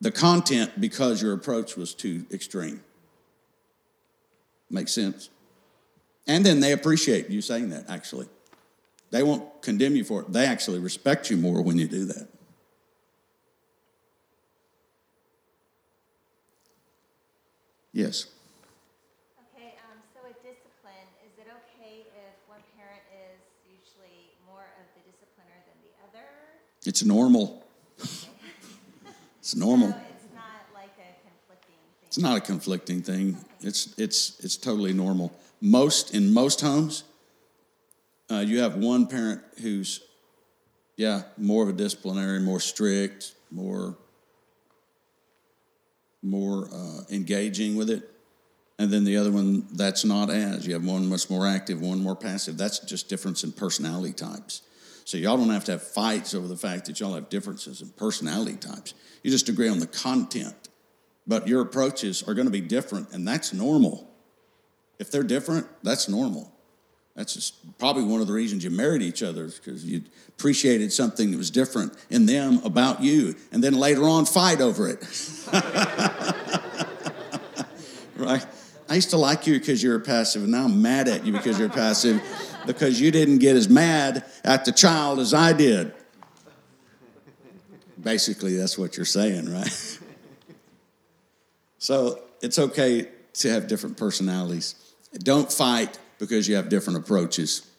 the 0.00 0.10
content 0.10 0.80
because 0.80 1.20
your 1.20 1.34
approach 1.34 1.76
was 1.76 1.94
too 1.94 2.24
extreme. 2.32 2.82
Makes 4.70 4.92
sense? 4.92 5.28
And 6.26 6.44
then 6.44 6.60
they 6.60 6.72
appreciate 6.72 7.28
you 7.28 7.42
saying 7.42 7.70
that, 7.70 7.84
actually. 7.88 8.26
They 9.10 9.22
won't 9.22 9.62
condemn 9.62 9.94
you 9.94 10.04
for 10.04 10.22
it. 10.22 10.32
They 10.32 10.46
actually 10.46 10.78
respect 10.78 11.30
you 11.30 11.36
more 11.36 11.62
when 11.62 11.78
you 11.78 11.86
do 11.86 12.06
that. 12.06 12.28
Yes. 17.92 18.26
Okay, 19.54 19.74
um, 19.86 20.02
so 20.12 20.18
with 20.26 20.34
discipline, 20.42 21.06
is 21.24 21.38
it 21.38 21.46
okay 21.46 22.02
if 22.10 22.34
one 22.48 22.58
parent 22.76 23.02
is 23.14 23.38
usually 23.70 24.34
more 24.50 24.66
of 24.80 24.86
the 24.96 25.02
discipliner 25.06 25.62
than 25.62 25.78
the 25.86 25.94
other? 26.02 26.26
It's 26.84 27.04
normal. 27.04 27.64
it's 29.38 29.54
normal. 29.54 29.92
So 29.92 29.96
it's 30.10 30.34
not 30.34 30.74
like 30.74 30.90
a 30.98 31.14
conflicting 31.22 31.78
thing? 32.00 32.08
It's 32.08 32.18
not 32.18 32.36
a 32.36 32.40
conflicting 32.40 33.02
thing. 33.02 33.36
It's, 33.60 33.94
it's, 33.96 34.40
it's 34.40 34.56
totally 34.56 34.92
normal. 34.92 35.32
Most, 35.64 36.14
in 36.14 36.34
most 36.34 36.60
homes, 36.60 37.04
uh, 38.30 38.44
you 38.46 38.60
have 38.60 38.76
one 38.76 39.06
parent 39.06 39.40
who's, 39.62 40.02
yeah, 40.94 41.22
more 41.38 41.62
of 41.62 41.70
a 41.70 41.72
disciplinary, 41.72 42.38
more 42.38 42.60
strict, 42.60 43.32
more, 43.50 43.96
more 46.22 46.68
uh, 46.70 47.04
engaging 47.10 47.76
with 47.76 47.88
it. 47.88 48.02
And 48.78 48.90
then 48.90 49.04
the 49.04 49.16
other 49.16 49.32
one 49.32 49.66
that's 49.72 50.04
not 50.04 50.28
as. 50.28 50.66
You 50.66 50.74
have 50.74 50.84
one 50.84 51.08
much 51.08 51.30
more 51.30 51.46
active, 51.46 51.80
one 51.80 52.02
more 52.02 52.14
passive. 52.14 52.58
That's 52.58 52.80
just 52.80 53.08
difference 53.08 53.42
in 53.42 53.52
personality 53.52 54.12
types. 54.12 54.60
So 55.06 55.16
y'all 55.16 55.38
don't 55.38 55.48
have 55.48 55.64
to 55.64 55.72
have 55.72 55.82
fights 55.82 56.34
over 56.34 56.46
the 56.46 56.58
fact 56.58 56.84
that 56.86 57.00
y'all 57.00 57.14
have 57.14 57.30
differences 57.30 57.80
in 57.80 57.88
personality 57.90 58.56
types. 58.56 58.92
You 59.22 59.30
just 59.30 59.48
agree 59.48 59.70
on 59.70 59.78
the 59.78 59.86
content. 59.86 60.68
But 61.26 61.48
your 61.48 61.62
approaches 61.62 62.22
are 62.22 62.34
going 62.34 62.48
to 62.48 62.52
be 62.52 62.60
different, 62.60 63.12
and 63.12 63.26
that's 63.26 63.54
normal. 63.54 64.10
If 64.98 65.10
they're 65.10 65.22
different, 65.22 65.66
that's 65.82 66.08
normal. 66.08 66.54
That's 67.16 67.52
probably 67.78 68.02
one 68.02 68.20
of 68.20 68.26
the 68.26 68.32
reasons 68.32 68.64
you 68.64 68.70
married 68.70 69.02
each 69.02 69.22
other, 69.22 69.46
because 69.46 69.84
you 69.84 70.02
appreciated 70.28 70.92
something 70.92 71.30
that 71.30 71.36
was 71.36 71.50
different 71.50 71.92
in 72.10 72.26
them 72.26 72.60
about 72.64 73.02
you, 73.02 73.36
and 73.52 73.62
then 73.62 73.74
later 73.74 74.02
on 74.02 74.26
fight 74.26 74.60
over 74.60 74.88
it. 74.88 75.00
right? 78.16 78.44
I 78.88 78.96
used 78.96 79.10
to 79.10 79.16
like 79.16 79.46
you 79.46 79.58
because 79.58 79.80
you 79.80 79.90
were 79.90 80.00
passive, 80.00 80.42
and 80.42 80.50
now 80.50 80.64
I'm 80.64 80.82
mad 80.82 81.06
at 81.06 81.24
you 81.24 81.32
because 81.32 81.58
you're 81.58 81.68
passive, 81.68 82.20
because 82.66 83.00
you 83.00 83.12
didn't 83.12 83.38
get 83.38 83.54
as 83.54 83.68
mad 83.68 84.24
at 84.42 84.64
the 84.64 84.72
child 84.72 85.20
as 85.20 85.32
I 85.32 85.52
did. 85.52 85.94
Basically, 88.02 88.56
that's 88.56 88.76
what 88.76 88.96
you're 88.96 89.06
saying, 89.06 89.52
right? 89.52 89.70
so 91.78 92.20
it's 92.42 92.58
okay 92.58 93.08
to 93.34 93.50
have 93.50 93.68
different 93.68 93.96
personalities. 93.96 94.74
Don't 95.22 95.52
fight 95.52 95.98
because 96.18 96.48
you 96.48 96.56
have 96.56 96.68
different 96.68 96.98
approaches. 96.98 97.70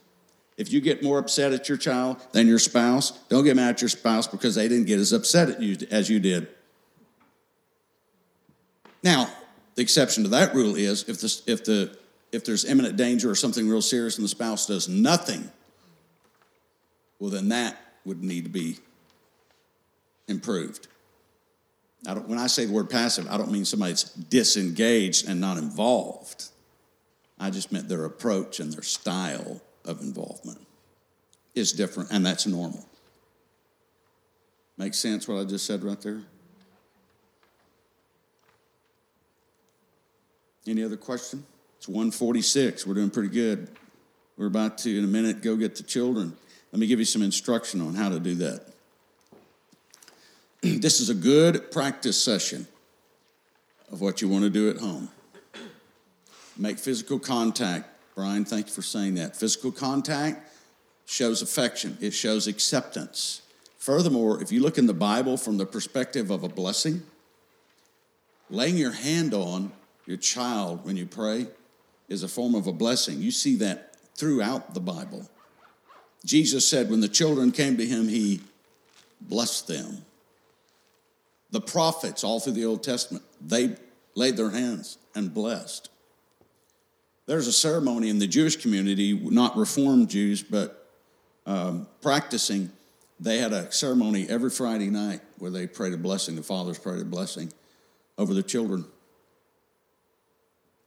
If 0.57 0.71
you 0.71 0.79
get 0.79 1.03
more 1.03 1.19
upset 1.19 1.51
at 1.51 1.67
your 1.67 1.77
child 1.77 2.25
than 2.31 2.47
your 2.47 2.59
spouse, 2.59 3.11
don't 3.27 3.43
get 3.43 3.55
mad 3.55 3.71
at 3.71 3.81
your 3.81 3.89
spouse 3.89 4.25
because 4.25 4.55
they 4.55 4.67
didn't 4.67 4.85
get 4.85 4.99
as 4.99 5.11
upset 5.11 5.49
at 5.49 5.61
you 5.61 5.77
as 5.91 6.09
you 6.09 6.19
did. 6.19 6.47
Now, 9.03 9.29
the 9.75 9.81
exception 9.81 10.23
to 10.23 10.29
that 10.29 10.55
rule 10.55 10.75
is 10.75 11.03
if 11.09 11.19
the, 11.19 11.41
if 11.45 11.65
the 11.65 11.97
if 12.31 12.43
there's 12.43 12.65
imminent 12.65 12.97
danger 12.97 13.29
or 13.29 13.35
something 13.35 13.67
real 13.67 13.81
serious 13.81 14.17
and 14.17 14.25
the 14.25 14.29
spouse 14.29 14.65
does 14.65 14.89
nothing, 14.89 15.51
well 17.19 17.29
then 17.29 17.49
that 17.49 17.77
would 18.05 18.23
need 18.23 18.45
to 18.45 18.49
be 18.49 18.77
improved. 20.27 20.87
I 22.07 22.13
when 22.13 22.39
I 22.39 22.47
say 22.47 22.65
the 22.65 22.73
word 22.73 22.89
passive, 22.89 23.27
I 23.29 23.37
don't 23.37 23.51
mean 23.51 23.65
somebody's 23.65 24.03
disengaged 24.03 25.27
and 25.27 25.41
not 25.41 25.57
involved. 25.57 26.45
I 27.39 27.49
just 27.49 27.71
meant 27.71 27.89
their 27.89 28.05
approach 28.05 28.59
and 28.59 28.71
their 28.71 28.83
style 28.83 29.61
of 29.83 30.01
involvement 30.01 30.65
is 31.53 31.71
different, 31.71 32.11
and 32.11 32.25
that's 32.25 32.47
normal. 32.47 32.85
Makes 34.77 34.99
sense 34.99 35.27
what 35.27 35.39
I 35.39 35.45
just 35.45 35.65
said 35.65 35.83
right 35.83 35.99
there? 36.01 36.21
Any 40.67 40.83
other 40.83 40.97
question? 40.97 41.45
It's 41.77 41.87
146. 41.87 42.87
We're 42.87 42.95
doing 42.95 43.09
pretty 43.09 43.29
good. 43.29 43.69
We're 44.37 44.47
about 44.47 44.77
to, 44.79 44.97
in 44.97 45.03
a 45.03 45.07
minute, 45.07 45.41
go 45.41 45.55
get 45.55 45.75
the 45.75 45.83
children. 45.83 46.35
Let 46.71 46.79
me 46.79 46.87
give 46.87 46.99
you 46.99 47.05
some 47.05 47.21
instruction 47.21 47.81
on 47.81 47.93
how 47.93 48.09
to 48.09 48.19
do 48.19 48.35
that. 48.35 48.65
this 50.61 50.99
is 50.99 51.09
a 51.09 51.13
good 51.13 51.71
practice 51.71 52.21
session 52.21 52.67
of 53.91 54.01
what 54.01 54.21
you 54.21 54.27
want 54.27 54.43
to 54.43 54.49
do 54.49 54.69
at 54.69 54.77
home. 54.77 55.09
Make 56.57 56.79
physical 56.79 57.19
contact. 57.19 57.89
Brian, 58.15 58.45
thank 58.45 58.67
you 58.67 58.73
for 58.73 58.81
saying 58.81 59.15
that. 59.15 59.35
Physical 59.35 59.71
contact 59.71 60.49
shows 61.05 61.41
affection, 61.41 61.97
it 62.01 62.11
shows 62.11 62.47
acceptance. 62.47 63.41
Furthermore, 63.77 64.41
if 64.41 64.51
you 64.51 64.61
look 64.61 64.77
in 64.77 64.87
the 64.87 64.93
Bible 64.93 65.37
from 65.37 65.57
the 65.57 65.65
perspective 65.65 66.31
of 66.31 66.43
a 66.43 66.49
blessing, 66.49 67.03
laying 68.49 68.77
your 68.77 68.91
hand 68.91 69.33
on 69.33 69.71
your 70.07 70.17
child 70.17 70.85
when 70.85 70.97
you 70.97 71.05
pray 71.05 71.47
is 72.07 72.23
a 72.23 72.27
form 72.27 72.55
of 72.55 72.67
a 72.67 72.71
blessing. 72.71 73.21
You 73.21 73.31
see 73.31 73.55
that 73.57 73.95
throughout 74.15 74.73
the 74.73 74.79
Bible. 74.79 75.29
Jesus 76.23 76.67
said, 76.67 76.89
when 76.89 77.01
the 77.01 77.07
children 77.07 77.51
came 77.51 77.77
to 77.77 77.85
him, 77.85 78.07
he 78.07 78.41
blessed 79.21 79.67
them. 79.67 80.05
The 81.51 81.61
prophets, 81.61 82.23
all 82.23 82.39
through 82.39 82.53
the 82.53 82.65
Old 82.65 82.83
Testament, 82.83 83.23
they 83.39 83.75
laid 84.15 84.37
their 84.37 84.49
hands 84.49 84.97
and 85.13 85.33
blessed. 85.33 85.89
There's 87.27 87.47
a 87.47 87.53
ceremony 87.53 88.09
in 88.09 88.19
the 88.19 88.27
Jewish 88.27 88.55
community, 88.55 89.13
not 89.13 89.57
Reformed 89.57 90.09
Jews, 90.09 90.43
but 90.43 90.89
um, 91.45 91.87
practicing. 92.01 92.71
They 93.19 93.39
had 93.39 93.51
a 93.51 93.71
ceremony 93.71 94.27
every 94.29 94.51
Friday 94.51 94.89
night 94.89 95.21
where 95.39 95.49
they 95.49 95.65
prayed 95.65 95.93
a 95.93 95.97
blessing. 95.97 96.35
The 96.35 96.43
fathers 96.43 96.77
prayed 96.77 97.01
a 97.01 97.05
blessing 97.05 97.51
over 98.17 98.33
the 98.33 98.43
children. 98.43 98.85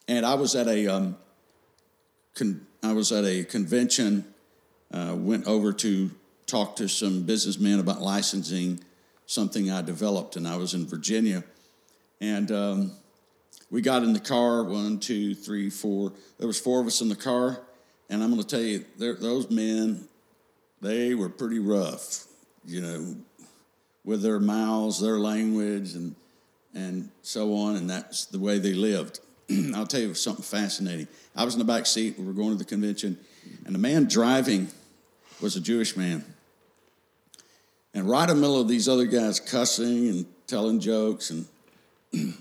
And 0.07 0.25
I 0.25 0.35
was 0.35 0.55
at 0.55 0.69
a, 0.69 0.87
um, 0.87 1.17
con- 2.35 2.67
I 2.83 2.93
was 2.93 3.11
at 3.11 3.25
a 3.25 3.45
convention. 3.45 4.25
Uh, 4.93 5.15
went 5.17 5.47
over 5.47 5.73
to 5.73 6.11
talk 6.47 6.77
to 6.77 6.89
some 6.89 7.25
businessmen 7.25 7.79
about 7.81 8.01
licensing 8.01 8.81
something 9.27 9.71
I 9.71 9.83
developed, 9.83 10.37
and 10.37 10.49
I 10.49 10.57
was 10.57 10.73
in 10.73 10.87
Virginia, 10.87 11.43
and. 12.21 12.51
Um, 12.53 12.93
we 13.71 13.81
got 13.81 14.03
in 14.03 14.13
the 14.13 14.21
car 14.21 14.65
one 14.65 14.99
two 14.99 15.35
three 15.35 15.71
four 15.71 16.13
there 16.39 16.47
was 16.47 16.61
four 16.61 16.81
of 16.81 16.87
us 16.87 17.01
in 17.01 17.09
the 17.09 17.17
car 17.17 17.61
and 18.11 18.23
i'm 18.23 18.31
going 18.31 18.43
to 18.43 18.49
tell 18.49 18.61
you 18.61 18.85
those 18.97 19.51
men 19.51 20.07
they 20.81 21.15
were 21.15 21.29
pretty 21.29 21.59
rough 21.59 22.27
you 22.65 22.81
know 22.81 23.17
with 24.05 24.23
their 24.23 24.41
mouths 24.41 25.01
their 25.01 25.19
language 25.19 25.95
and 25.95 26.15
and 26.75 27.11
so 27.23 27.55
on, 27.55 27.77
and 27.77 27.89
that's 27.89 28.27
the 28.27 28.39
way 28.39 28.59
they 28.59 28.73
lived. 28.73 29.21
I'll 29.75 29.87
tell 29.87 30.01
you 30.01 30.15
something 30.15 30.43
fascinating. 30.43 31.09
I 31.35 31.45
was 31.45 31.55
in 31.55 31.59
the 31.59 31.65
back 31.65 31.87
seat. 31.87 32.19
We 32.19 32.25
were 32.25 32.33
going 32.33 32.51
to 32.51 32.57
the 32.57 32.65
convention, 32.65 33.19
and 33.65 33.75
the 33.75 33.79
man 33.79 34.07
driving 34.07 34.69
was 35.41 35.57
a 35.57 35.61
Jewish 35.61 35.97
man. 35.97 36.25
And 37.95 38.09
right 38.09 38.29
in 38.29 38.37
the 38.37 38.41
middle 38.41 38.61
of 38.61 38.69
these 38.69 38.89
other 38.89 39.07
guys 39.07 39.41
cussing 39.41 40.09
and 40.09 40.27
telling 40.47 40.81
jokes, 40.81 41.31
and 41.31 41.47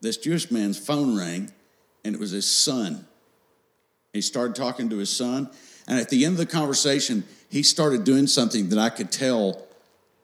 this 0.00 0.16
Jewish 0.16 0.50
man's 0.50 0.78
phone 0.78 1.16
rang, 1.16 1.50
and 2.04 2.14
it 2.14 2.20
was 2.20 2.30
his 2.30 2.50
son. 2.50 3.06
He 4.12 4.20
started 4.20 4.54
talking 4.54 4.90
to 4.90 4.96
his 4.96 5.14
son, 5.14 5.50
and 5.86 5.98
at 5.98 6.08
the 6.08 6.24
end 6.24 6.32
of 6.32 6.38
the 6.38 6.46
conversation, 6.46 7.24
he 7.50 7.62
started 7.62 8.04
doing 8.04 8.26
something 8.26 8.68
that 8.70 8.78
I 8.78 8.90
could 8.90 9.10
tell 9.10 9.66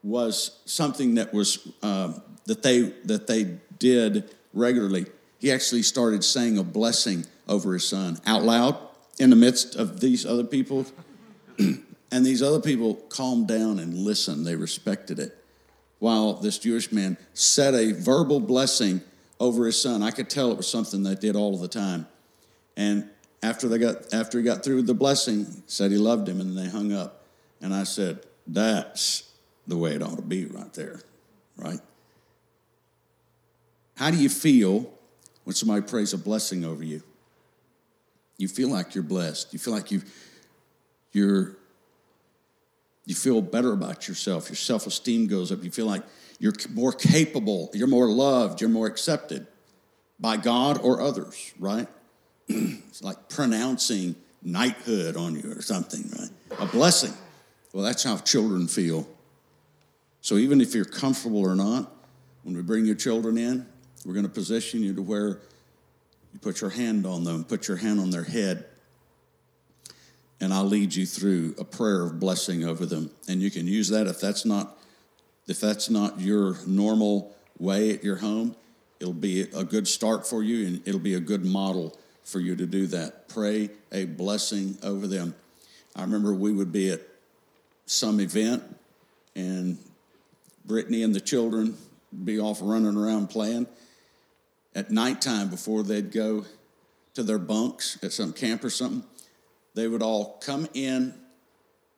was 0.03 0.59
something 0.65 1.15
that 1.15 1.33
was 1.33 1.67
um, 1.81 2.21
that 2.45 2.61
they 2.61 2.81
that 3.05 3.27
they 3.27 3.57
did 3.79 4.35
regularly. 4.53 5.07
He 5.39 5.51
actually 5.51 5.81
started 5.81 6.23
saying 6.23 6.57
a 6.57 6.63
blessing 6.63 7.25
over 7.47 7.73
his 7.73 7.87
son 7.87 8.19
out 8.25 8.43
loud 8.43 8.77
in 9.19 9.29
the 9.29 9.35
midst 9.35 9.75
of 9.75 9.99
these 9.99 10.25
other 10.25 10.43
people. 10.43 10.85
and 11.57 12.25
these 12.25 12.41
other 12.41 12.59
people 12.59 12.95
calmed 13.09 13.47
down 13.47 13.79
and 13.79 13.93
listened. 13.93 14.45
They 14.45 14.55
respected 14.55 15.19
it. 15.19 15.37
While 15.99 16.33
this 16.33 16.59
Jewish 16.59 16.91
man 16.91 17.17
said 17.33 17.73
a 17.73 17.91
verbal 17.91 18.39
blessing 18.39 19.01
over 19.39 19.65
his 19.65 19.81
son. 19.81 20.03
I 20.03 20.11
could 20.11 20.29
tell 20.29 20.51
it 20.51 20.57
was 20.57 20.67
something 20.67 21.03
they 21.03 21.15
did 21.15 21.35
all 21.35 21.53
of 21.53 21.61
the 21.61 21.67
time. 21.67 22.07
And 22.77 23.09
after 23.43 23.67
they 23.67 23.77
got 23.77 24.13
after 24.13 24.37
he 24.37 24.43
got 24.43 24.63
through 24.63 24.83
the 24.83 24.93
blessing, 24.93 25.45
said 25.67 25.91
he 25.91 25.97
loved 25.97 26.27
him, 26.27 26.41
and 26.41 26.57
they 26.57 26.67
hung 26.67 26.91
up. 26.91 27.23
And 27.61 27.73
I 27.73 27.83
said, 27.83 28.19
That's 28.47 29.31
the 29.67 29.77
way 29.77 29.93
it 29.95 30.01
ought 30.01 30.17
to 30.17 30.21
be 30.21 30.45
right 30.45 30.73
there, 30.73 31.01
right? 31.57 31.79
How 33.95 34.11
do 34.11 34.17
you 34.17 34.29
feel 34.29 34.91
when 35.45 35.55
somebody 35.55 35.81
prays 35.81 36.13
a 36.13 36.17
blessing 36.17 36.65
over 36.65 36.83
you? 36.83 37.01
You 38.37 38.47
feel 38.47 38.69
like 38.69 38.95
you're 38.95 39.03
blessed. 39.03 39.53
You 39.53 39.59
feel 39.59 39.73
like 39.73 39.91
you 39.91 40.01
you're 41.13 41.55
you 43.05 43.15
feel 43.15 43.41
better 43.41 43.71
about 43.71 44.07
yourself. 44.07 44.49
Your 44.49 44.55
self-esteem 44.55 45.27
goes 45.27 45.51
up. 45.51 45.63
You 45.63 45.71
feel 45.71 45.85
like 45.85 46.03
you're 46.39 46.53
more 46.73 46.91
capable, 46.91 47.69
you're 47.73 47.87
more 47.87 48.09
loved, 48.09 48.61
you're 48.61 48.69
more 48.69 48.87
accepted 48.87 49.47
by 50.19 50.37
God 50.37 50.79
or 50.81 51.01
others, 51.01 51.53
right? 51.59 51.87
it's 52.47 53.01
like 53.01 53.29
pronouncing 53.29 54.15
knighthood 54.41 55.17
on 55.17 55.35
you 55.35 55.51
or 55.51 55.61
something, 55.61 56.09
right? 56.19 56.59
A 56.59 56.65
blessing. 56.65 57.13
Well, 57.73 57.83
that's 57.83 58.03
how 58.03 58.17
children 58.17 58.67
feel. 58.67 59.07
So 60.21 60.35
even 60.35 60.61
if 60.61 60.73
you're 60.73 60.85
comfortable 60.85 61.41
or 61.41 61.55
not, 61.55 61.91
when 62.43 62.55
we 62.55 62.61
bring 62.61 62.85
your 62.85 62.95
children 62.95 63.37
in, 63.37 63.65
we're 64.05 64.13
going 64.13 64.25
to 64.25 64.31
position 64.31 64.83
you 64.83 64.93
to 64.93 65.01
where 65.01 65.39
you 66.31 66.39
put 66.39 66.61
your 66.61 66.69
hand 66.69 67.05
on 67.05 67.23
them, 67.23 67.43
put 67.43 67.67
your 67.67 67.77
hand 67.77 67.99
on 67.99 68.11
their 68.11 68.23
head, 68.23 68.65
and 70.39 70.53
I'll 70.53 70.65
lead 70.65 70.93
you 70.93 71.05
through 71.05 71.55
a 71.57 71.63
prayer 71.63 72.03
of 72.03 72.19
blessing 72.19 72.63
over 72.63 72.85
them. 72.85 73.09
And 73.27 73.41
you 73.41 73.49
can 73.49 73.67
use 73.67 73.89
that 73.89 74.05
if 74.05 74.19
that's 74.19 74.45
not 74.45 74.77
if 75.47 75.59
that's 75.59 75.89
not 75.89 76.19
your 76.19 76.57
normal 76.65 77.35
way 77.59 77.91
at 77.91 78.03
your 78.03 78.17
home, 78.17 78.55
it'll 78.99 79.13
be 79.13 79.41
a 79.41 79.63
good 79.63 79.87
start 79.87 80.27
for 80.27 80.43
you 80.43 80.67
and 80.67 80.87
it'll 80.87 80.99
be 80.99 81.13
a 81.13 81.19
good 81.19 81.45
model 81.45 81.97
for 82.23 82.39
you 82.39 82.55
to 82.55 82.65
do 82.65 82.87
that. 82.87 83.29
Pray 83.29 83.69
a 83.91 84.05
blessing 84.05 84.77
over 84.81 85.07
them. 85.07 85.35
I 85.95 86.01
remember 86.01 86.33
we 86.33 86.51
would 86.51 86.71
be 86.71 86.91
at 86.91 87.01
some 87.85 88.19
event 88.19 88.63
and 89.35 89.77
Brittany 90.65 91.03
and 91.03 91.13
the 91.13 91.21
children 91.21 91.77
be 92.23 92.39
off 92.39 92.59
running 92.61 92.97
around 92.97 93.29
playing. 93.29 93.67
At 94.73 94.91
nighttime, 94.91 95.49
before 95.49 95.83
they'd 95.83 96.11
go 96.11 96.45
to 97.13 97.23
their 97.23 97.39
bunks 97.39 97.97
at 98.03 98.11
some 98.11 98.33
camp 98.33 98.63
or 98.63 98.69
something, 98.69 99.03
they 99.73 99.87
would 99.87 100.01
all 100.01 100.37
come 100.41 100.67
in 100.73 101.13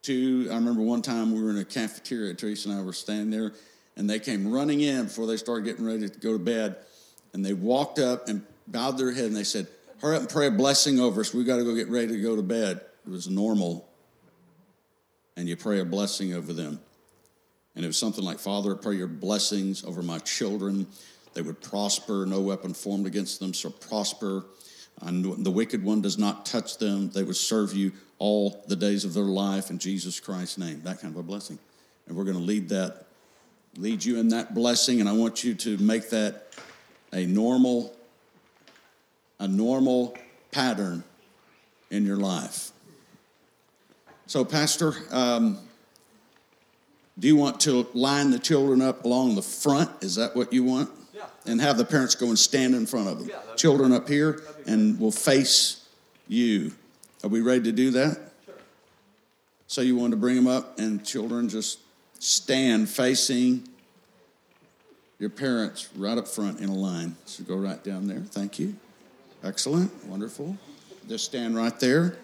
to, 0.07 0.47
I 0.49 0.55
remember 0.55 0.81
one 0.81 1.01
time 1.01 1.33
we 1.33 1.43
were 1.43 1.49
in 1.49 1.57
a 1.57 1.65
cafeteria, 1.65 2.33
Teresa 2.33 2.69
and 2.69 2.79
I 2.79 2.81
were 2.81 2.93
standing 2.93 3.29
there, 3.29 3.51
and 3.97 4.09
they 4.09 4.19
came 4.19 4.51
running 4.51 4.79
in 4.79 5.03
before 5.03 5.27
they 5.27 5.35
started 5.35 5.65
getting 5.65 5.85
ready 5.85 6.07
to 6.07 6.19
go 6.19 6.33
to 6.33 6.39
bed. 6.39 6.77
And 7.33 7.45
they 7.45 7.53
walked 7.53 7.99
up 7.99 8.29
and 8.29 8.41
bowed 8.67 8.97
their 8.97 9.11
head 9.11 9.25
and 9.25 9.35
they 9.35 9.43
said, 9.43 9.67
Hurry 9.99 10.15
up 10.15 10.21
and 10.21 10.29
pray 10.29 10.47
a 10.47 10.51
blessing 10.51 10.99
over 10.99 11.21
us. 11.21 11.33
We've 11.33 11.45
got 11.45 11.57
to 11.57 11.63
go 11.63 11.75
get 11.75 11.89
ready 11.89 12.07
to 12.09 12.21
go 12.21 12.35
to 12.35 12.43
bed. 12.43 12.81
It 13.05 13.09
was 13.09 13.27
normal. 13.27 13.87
And 15.35 15.49
you 15.49 15.57
pray 15.57 15.79
a 15.79 15.85
blessing 15.85 16.33
over 16.33 16.53
them. 16.53 16.79
And 17.75 17.83
it 17.83 17.87
was 17.87 17.97
something 17.97 18.23
like, 18.23 18.39
Father, 18.39 18.75
pray 18.75 18.95
your 18.95 19.07
blessings 19.07 19.83
over 19.83 20.03
my 20.03 20.19
children. 20.19 20.87
They 21.33 21.41
would 21.41 21.61
prosper, 21.61 22.25
no 22.27 22.41
weapon 22.41 22.73
formed 22.73 23.07
against 23.07 23.39
them 23.39 23.53
shall 23.53 23.71
prosper. 23.71 24.45
And 25.01 25.43
the 25.43 25.51
wicked 25.51 25.83
one 25.83 26.01
does 26.01 26.17
not 26.17 26.45
touch 26.45 26.77
them. 26.77 27.09
They 27.09 27.23
would 27.23 27.35
serve 27.35 27.73
you 27.73 27.91
all 28.19 28.63
the 28.67 28.75
days 28.75 29.05
of 29.05 29.13
their 29.13 29.23
life 29.23 29.69
in 29.69 29.79
Jesus 29.79 30.19
Christ's 30.19 30.57
name. 30.57 30.81
That 30.83 30.99
kind 31.01 31.13
of 31.13 31.19
a 31.19 31.23
blessing. 31.23 31.59
And 32.07 32.15
we're 32.15 32.23
going 32.23 32.37
to 32.37 32.43
lead 32.43 32.69
that, 32.69 33.05
lead 33.77 34.03
you 34.03 34.19
in 34.19 34.29
that 34.29 34.53
blessing. 34.53 34.99
And 34.99 35.09
I 35.09 35.13
want 35.13 35.43
you 35.43 35.53
to 35.55 35.77
make 35.77 36.09
that 36.09 36.47
a 37.13 37.25
normal, 37.25 37.95
a 39.39 39.47
normal 39.47 40.17
pattern 40.51 41.03
in 41.91 42.05
your 42.05 42.17
life. 42.17 42.71
So, 44.25 44.43
Pastor, 44.43 44.93
um, 45.11 45.59
do 47.19 47.27
you 47.27 47.35
want 47.35 47.59
to 47.61 47.87
line 47.93 48.31
the 48.31 48.39
children 48.39 48.81
up 48.81 49.05
along 49.05 49.35
the 49.35 49.41
front? 49.41 49.89
Is 50.01 50.15
that 50.15 50.35
what 50.35 50.51
you 50.51 50.63
want? 50.63 50.89
Yeah. 51.15 51.23
And 51.45 51.61
have 51.61 51.77
the 51.77 51.85
parents 51.85 52.13
go 52.15 52.27
and 52.27 52.37
stand 52.37 52.75
in 52.75 52.85
front 52.85 53.07
of 53.07 53.19
them. 53.19 53.29
Yeah, 53.29 53.55
children 53.55 53.91
up 53.91 54.07
here, 54.07 54.41
and 54.65 54.99
will 54.99 55.11
face 55.11 55.87
you. 56.27 56.73
Are 57.23 57.29
we 57.29 57.41
ready 57.41 57.63
to 57.63 57.71
do 57.71 57.91
that? 57.91 58.17
Sure. 58.45 58.55
So 59.67 59.81
you 59.81 59.95
want 59.95 60.11
to 60.11 60.17
bring 60.17 60.35
them 60.35 60.47
up, 60.47 60.79
and 60.79 61.05
children 61.05 61.49
just 61.49 61.79
stand 62.19 62.89
facing 62.89 63.67
your 65.19 65.29
parents 65.29 65.89
right 65.95 66.17
up 66.17 66.27
front 66.27 66.59
in 66.59 66.69
a 66.69 66.75
line. 66.75 67.15
So 67.25 67.43
go 67.43 67.55
right 67.55 67.83
down 67.83 68.07
there. 68.07 68.19
Thank 68.19 68.59
you. 68.59 68.75
Excellent. 69.43 69.91
Wonderful. 70.05 70.57
Just 71.07 71.25
stand 71.25 71.55
right 71.55 71.79
there. 71.79 72.17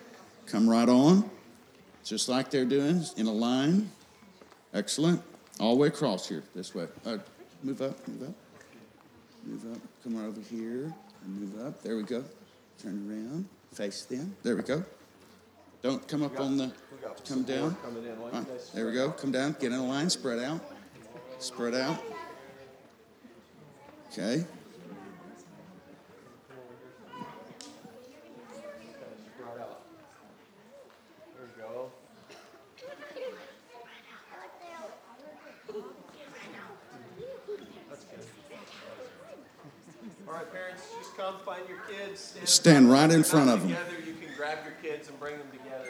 Come 0.46 0.70
right 0.70 0.90
on. 0.90 1.30
Just 2.04 2.28
like 2.28 2.50
they're 2.50 2.66
doing 2.66 3.04
in 3.18 3.28
a 3.28 3.32
line. 3.32 3.90
Excellent. 4.74 5.22
All 5.60 5.76
the 5.76 5.82
way 5.82 5.88
across 5.88 6.28
here. 6.28 6.44
This 6.54 6.76
way. 6.76 6.88
Uh, 7.06 7.18
move 7.64 7.82
up. 7.82 8.08
Move 8.08 8.30
up. 8.30 8.36
Move 9.46 9.74
up. 9.74 9.82
Come 10.04 10.18
right 10.18 10.28
over 10.28 10.42
here. 10.42 10.94
And 11.24 11.40
move 11.40 11.66
up. 11.66 11.82
There 11.82 11.96
we 11.96 12.04
go. 12.04 12.24
Turn 12.82 13.10
around. 13.10 13.48
Face 13.74 14.06
them. 14.06 14.36
There 14.44 14.56
we 14.56 14.62
go. 14.62 14.84
Don't 15.82 16.08
come 16.08 16.22
up 16.22 16.40
on 16.40 16.58
the. 16.58 16.72
Come 17.28 17.44
down. 17.44 17.76
Right, 18.32 18.46
there 18.74 18.86
we 18.86 18.94
go. 18.94 19.10
Come 19.12 19.32
down. 19.32 19.56
Get 19.60 19.72
in 19.72 19.80
a 19.80 19.86
line. 19.86 20.10
Spread 20.10 20.40
out. 20.40 20.62
Spread 21.40 21.74
out. 21.74 21.98
Okay. 24.12 24.46
There 24.46 24.46
we 31.42 31.62
go. 31.62 31.92
That's 37.90 38.04
good. 38.06 38.26
All 40.28 40.34
right, 40.36 40.52
parents, 40.54 40.84
just 41.00 41.18
come 41.18 41.36
find 41.44 41.68
your 41.68 41.80
kids. 41.90 42.03
Stand 42.16 42.92
right 42.92 43.10
in 43.10 43.24
front 43.24 43.50
of 43.50 43.62
them. 43.62 43.70
Together, 43.70 43.92
you 44.06 44.14
can 44.14 44.36
grab 44.36 44.60
your 44.64 44.74
kids 44.82 45.10
and 45.10 45.20
bring 45.20 45.38
them 45.38 45.48
together. 45.52 45.90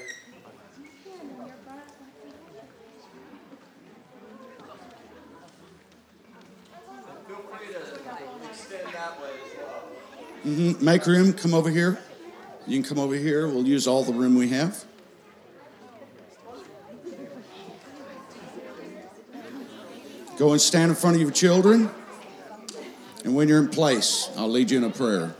And 7.09 7.27
feel 7.27 7.35
free 7.37 7.73
to 7.73 8.49
extend 8.49 8.93
that 8.93 9.21
way 9.21 9.29
as 9.45 9.57
well. 9.57 9.81
hmm 10.43 10.85
Make 10.85 11.05
room. 11.05 11.33
Come 11.33 11.53
over 11.53 11.69
here. 11.69 11.99
You 12.67 12.81
can 12.81 12.87
come 12.87 12.99
over 13.03 13.15
here. 13.15 13.47
We'll 13.47 13.67
use 13.67 13.87
all 13.87 14.03
the 14.03 14.13
room 14.13 14.35
we 14.35 14.49
have. 14.49 14.85
Go 20.37 20.51
and 20.51 20.61
stand 20.61 20.89
in 20.89 20.95
front 20.95 21.15
of 21.15 21.21
your 21.21 21.31
children. 21.31 21.89
And 23.23 23.35
when 23.35 23.47
you're 23.47 23.59
in 23.59 23.69
place, 23.69 24.29
I'll 24.35 24.49
lead 24.49 24.71
you 24.71 24.77
in 24.77 24.83
a 24.83 24.89
prayer. 24.89 25.35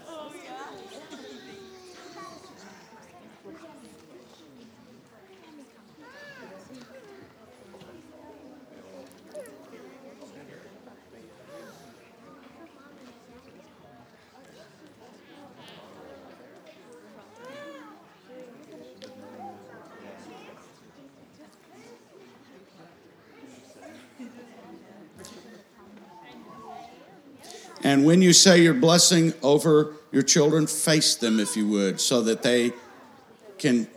And 27.94 28.06
when 28.06 28.24
you 28.24 28.34
say 28.34 28.60
your 28.60 28.74
blessing 28.74 29.36
over 29.44 29.94
your 30.12 30.24
children, 30.24 30.66
face 30.66 31.14
them 31.14 31.40
if 31.40 31.56
you 31.56 31.68
would, 31.68 32.02
so 32.02 32.24
that 32.24 32.42
they 32.42 32.74
can 33.60 33.88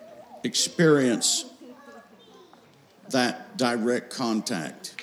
experience 0.44 1.46
that 3.08 3.56
direct 3.56 4.12
contact 4.12 5.00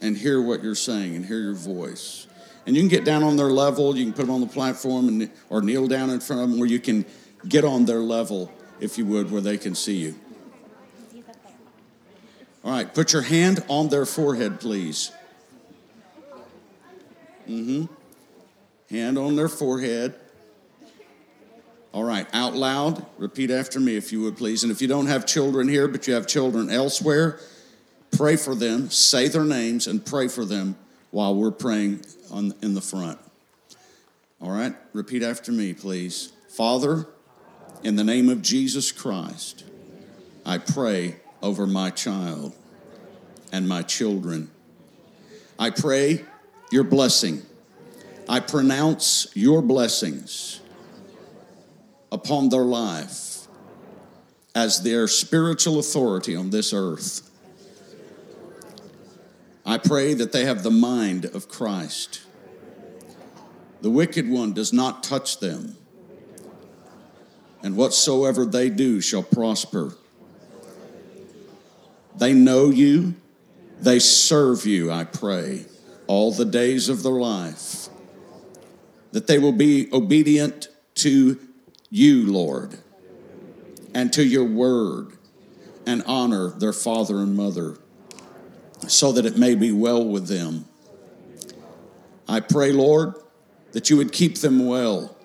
and 0.00 0.16
hear 0.16 0.40
what 0.40 0.62
you're 0.62 0.76
saying 0.76 1.16
and 1.16 1.26
hear 1.26 1.40
your 1.40 1.56
voice. 1.56 2.28
And 2.64 2.76
you 2.76 2.82
can 2.82 2.88
get 2.88 3.04
down 3.04 3.24
on 3.24 3.34
their 3.34 3.50
level, 3.50 3.96
you 3.96 4.04
can 4.04 4.12
put 4.12 4.26
them 4.26 4.36
on 4.36 4.40
the 4.40 4.46
platform 4.46 5.08
and, 5.08 5.28
or 5.50 5.60
kneel 5.60 5.88
down 5.88 6.10
in 6.10 6.20
front 6.20 6.42
of 6.42 6.50
them 6.50 6.60
where 6.60 6.68
you 6.68 6.78
can 6.78 7.04
get 7.48 7.64
on 7.64 7.86
their 7.86 7.98
level, 7.98 8.52
if 8.78 8.98
you 8.98 9.04
would, 9.06 9.32
where 9.32 9.40
they 9.40 9.58
can 9.58 9.74
see 9.74 9.96
you. 9.96 10.14
All 12.62 12.70
right, 12.70 12.94
put 12.94 13.12
your 13.12 13.22
hand 13.22 13.64
on 13.66 13.88
their 13.88 14.06
forehead, 14.06 14.60
please. 14.60 15.10
Mm-hmm. 17.48 17.86
Hand 18.90 19.18
on 19.18 19.36
their 19.36 19.48
forehead. 19.48 20.14
All 21.92 22.04
right, 22.04 22.26
out 22.34 22.54
loud, 22.54 23.04
repeat 23.16 23.50
after 23.50 23.80
me 23.80 23.96
if 23.96 24.12
you 24.12 24.22
would 24.22 24.36
please. 24.36 24.62
And 24.62 24.70
if 24.70 24.82
you 24.82 24.88
don't 24.88 25.06
have 25.06 25.26
children 25.26 25.68
here, 25.68 25.88
but 25.88 26.06
you 26.06 26.14
have 26.14 26.26
children 26.26 26.70
elsewhere, 26.70 27.40
pray 28.10 28.36
for 28.36 28.54
them, 28.54 28.90
say 28.90 29.28
their 29.28 29.44
names, 29.44 29.86
and 29.86 30.04
pray 30.04 30.28
for 30.28 30.44
them 30.44 30.76
while 31.10 31.34
we're 31.34 31.50
praying 31.50 32.04
on, 32.30 32.54
in 32.62 32.74
the 32.74 32.80
front. 32.80 33.18
All 34.40 34.50
right, 34.50 34.74
repeat 34.92 35.22
after 35.22 35.50
me, 35.50 35.72
please. 35.72 36.32
Father, 36.48 37.06
in 37.82 37.96
the 37.96 38.04
name 38.04 38.28
of 38.28 38.42
Jesus 38.42 38.92
Christ, 38.92 39.64
I 40.44 40.58
pray 40.58 41.16
over 41.42 41.66
my 41.66 41.90
child 41.90 42.54
and 43.50 43.66
my 43.66 43.82
children. 43.82 44.50
I 45.58 45.70
pray 45.70 46.24
your 46.70 46.84
blessing. 46.84 47.42
I 48.28 48.40
pronounce 48.40 49.26
your 49.34 49.62
blessings 49.62 50.60
upon 52.12 52.48
their 52.50 52.62
life 52.62 53.46
as 54.54 54.82
their 54.82 55.06
spiritual 55.08 55.78
authority 55.78 56.34
on 56.34 56.50
this 56.50 56.72
earth. 56.72 57.22
I 59.64 59.78
pray 59.78 60.14
that 60.14 60.32
they 60.32 60.44
have 60.44 60.62
the 60.62 60.70
mind 60.70 61.26
of 61.26 61.48
Christ. 61.48 62.22
The 63.80 63.90
wicked 63.90 64.28
one 64.28 64.52
does 64.52 64.72
not 64.72 65.02
touch 65.02 65.38
them, 65.38 65.76
and 67.62 67.76
whatsoever 67.76 68.44
they 68.44 68.70
do 68.70 69.00
shall 69.00 69.22
prosper. 69.22 69.94
They 72.16 72.32
know 72.32 72.70
you, 72.70 73.14
they 73.80 74.00
serve 74.00 74.66
you, 74.66 74.90
I 74.90 75.04
pray, 75.04 75.66
all 76.08 76.32
the 76.32 76.44
days 76.44 76.88
of 76.88 77.04
their 77.04 77.12
life. 77.12 77.88
That 79.12 79.28
they 79.28 79.38
will 79.38 79.52
be 79.52 79.88
obedient 79.92 80.68
to 80.96 81.38
you, 81.90 82.30
Lord, 82.30 82.78
and 83.94 84.12
to 84.12 84.24
your 84.24 84.44
word, 84.44 85.12
and 85.86 86.02
honor 86.06 86.50
their 86.50 86.72
father 86.72 87.18
and 87.18 87.36
mother, 87.36 87.78
so 88.86 89.12
that 89.12 89.24
it 89.24 89.38
may 89.38 89.54
be 89.54 89.72
well 89.72 90.04
with 90.04 90.26
them. 90.26 90.66
I 92.28 92.40
pray, 92.40 92.72
Lord, 92.72 93.14
that 93.72 93.88
you 93.88 93.96
would 93.96 94.12
keep 94.12 94.38
them 94.38 94.66
well, 94.66 95.16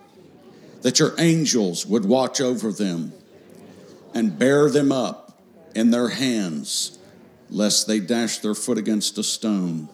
that 0.82 1.00
your 1.00 1.14
angels 1.18 1.86
would 1.86 2.06
watch 2.06 2.40
over 2.40 2.72
them 2.72 3.14
and 4.14 4.38
bear 4.38 4.70
them 4.70 4.92
up 4.92 5.42
in 5.76 5.92
their 5.92 6.10
hands, 6.10 7.00
lest 7.50 7.88
they 7.88 8.00
dash 8.00 8.38
their 8.40 8.56
foot 8.56 8.78
against 8.78 9.18
a 9.18 9.24
stone. 9.24 9.90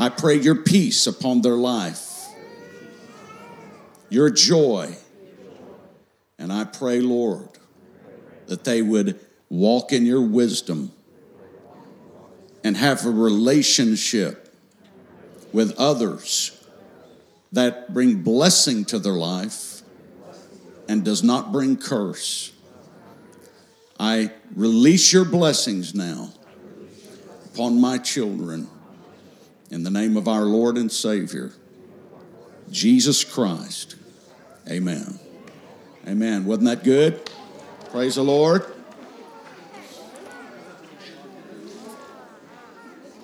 I 0.00 0.08
pray 0.08 0.36
your 0.36 0.54
peace 0.54 1.06
upon 1.06 1.42
their 1.42 1.56
life, 1.58 2.26
your 4.08 4.30
joy. 4.30 4.96
And 6.38 6.50
I 6.50 6.64
pray, 6.64 7.02
Lord, 7.02 7.50
that 8.46 8.64
they 8.64 8.80
would 8.80 9.20
walk 9.50 9.92
in 9.92 10.06
your 10.06 10.22
wisdom 10.22 10.92
and 12.64 12.78
have 12.78 13.04
a 13.04 13.10
relationship 13.10 14.56
with 15.52 15.78
others 15.78 16.58
that 17.52 17.92
bring 17.92 18.22
blessing 18.22 18.86
to 18.86 18.98
their 18.98 19.12
life 19.12 19.82
and 20.88 21.04
does 21.04 21.22
not 21.22 21.52
bring 21.52 21.76
curse. 21.76 22.52
I 23.98 24.32
release 24.56 25.12
your 25.12 25.26
blessings 25.26 25.94
now 25.94 26.32
upon 27.52 27.78
my 27.78 27.98
children 27.98 28.66
in 29.70 29.84
the 29.84 29.90
name 29.90 30.16
of 30.16 30.26
our 30.26 30.42
Lord 30.42 30.76
and 30.76 30.90
Savior, 30.90 31.52
Jesus 32.70 33.22
Christ. 33.22 33.96
Amen. 34.68 35.18
Amen. 36.06 36.44
Wasn't 36.44 36.66
that 36.66 36.82
good? 36.82 37.30
Praise 37.90 38.16
the 38.16 38.22
Lord. 38.22 38.64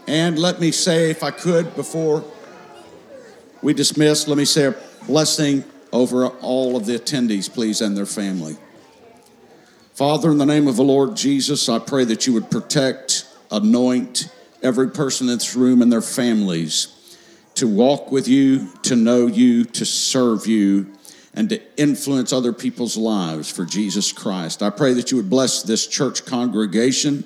And 0.07 0.39
let 0.39 0.61
me 0.61 0.71
say, 0.71 1.11
if 1.11 1.25
I 1.25 1.33
could, 1.33 1.75
before 1.75 2.25
we 3.61 3.75
dismiss, 3.75 4.29
let 4.29 4.39
me 4.39 4.45
say 4.45 4.67
a 4.67 4.77
blessing 5.07 5.65
over 5.93 6.29
all 6.29 6.77
of 6.77 6.87
the 6.87 6.97
attendees, 6.97 7.53
please, 7.53 7.81
and 7.81 7.97
their 7.97 8.07
family. 8.07 8.57
Father, 9.95 10.31
in 10.31 10.39
the 10.39 10.47
name 10.47 10.69
of 10.69 10.77
the 10.77 10.85
Lord 10.85 11.17
Jesus, 11.17 11.69
I 11.69 11.81
pray 11.81 12.05
that 12.05 12.27
you 12.27 12.35
would 12.35 12.51
protect, 12.51 13.27
anoint 13.51 14.31
every 14.63 14.91
person 14.91 15.29
in 15.29 15.35
this 15.35 15.55
room 15.55 15.83
and 15.83 15.93
their 15.93 16.01
families 16.01 16.93
to 17.55 17.67
walk 17.67 18.13
with 18.13 18.29
you, 18.29 18.69
to 18.83 18.95
know 18.95 19.27
you, 19.27 19.65
to 19.65 19.85
serve 19.85 20.47
you, 20.47 20.93
and 21.35 21.49
to 21.51 21.61
influence 21.81 22.33
other 22.33 22.53
people's 22.53 22.97
lives 22.97 23.51
for 23.51 23.65
Jesus 23.65 24.13
Christ. 24.13 24.63
I 24.63 24.71
pray 24.71 24.95
that 24.95 25.11
you 25.11 25.17
would 25.19 25.31
bless 25.31 25.63
this 25.63 25.87
church 25.87 26.25
congregation, 26.25 27.25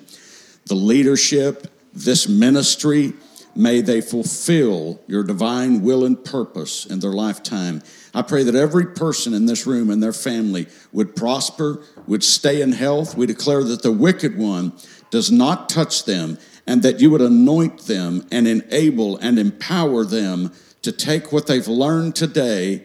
the 0.67 0.75
leadership, 0.75 1.67
this 1.93 2.29
ministry. 2.29 3.13
May 3.57 3.81
they 3.81 4.01
fulfill 4.01 5.01
your 5.09 5.25
divine 5.25 5.83
will 5.83 6.05
and 6.05 6.25
purpose 6.25 6.87
in 6.87 7.01
their 7.01 7.13
lifetime. 7.13 7.83
I 8.15 8.23
pray 8.23 8.45
that 8.45 8.55
every 8.55 8.87
person 8.87 9.35
in 9.35 9.47
this 9.47 9.67
room 9.67 9.91
and 9.91 10.03
their 10.03 10.13
family 10.13 10.67
would 10.93 11.15
prosper, 11.17 11.83
would 12.07 12.23
stay 12.23 12.63
in 12.63 12.73
health. 12.73 13.17
We 13.17 13.27
declare 13.27 13.65
that 13.65 13.83
the 13.83 13.93
wicked 13.93 14.37
one 14.37 14.73
does 15.11 15.31
not 15.31 15.69
touch 15.69 16.05
them, 16.05 16.39
and 16.71 16.85
that 16.85 17.01
you 17.01 17.11
would 17.11 17.21
anoint 17.21 17.89
them 17.89 18.25
and 18.31 18.47
enable 18.47 19.17
and 19.17 19.41
empower 19.41 20.05
them 20.05 20.53
to 20.83 20.93
take 20.93 21.33
what 21.33 21.49
they've 21.49 21.67
learned 21.67 22.15
today 22.15 22.85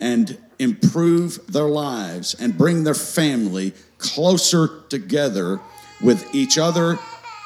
and 0.00 0.38
improve 0.58 1.46
their 1.46 1.68
lives 1.68 2.32
and 2.40 2.56
bring 2.56 2.84
their 2.84 2.94
family 2.94 3.74
closer 3.98 4.80
together 4.88 5.60
with 6.00 6.34
each 6.34 6.56
other 6.56 6.98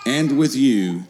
and 0.06 0.38
with 0.38 0.54
you. 0.54 1.02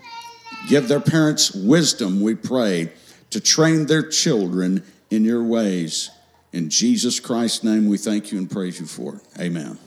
Give 0.67 0.89
their 0.89 0.99
parents 0.99 1.53
wisdom, 1.53 2.23
we 2.23 2.35
pray, 2.35 2.91
to 3.29 3.39
train 3.39 3.85
their 3.85 4.09
children 4.09 4.83
in 5.11 5.27
your 5.27 5.45
ways. 5.45 6.11
In 6.55 6.71
Jesus 6.71 7.21
Christ's 7.21 7.63
name, 7.63 7.87
we 7.87 7.99
thank 7.99 8.33
you 8.33 8.39
and 8.39 8.51
praise 8.51 8.81
you 8.81 8.87
for 8.87 9.17
it. 9.17 9.21
Amen. 9.39 9.79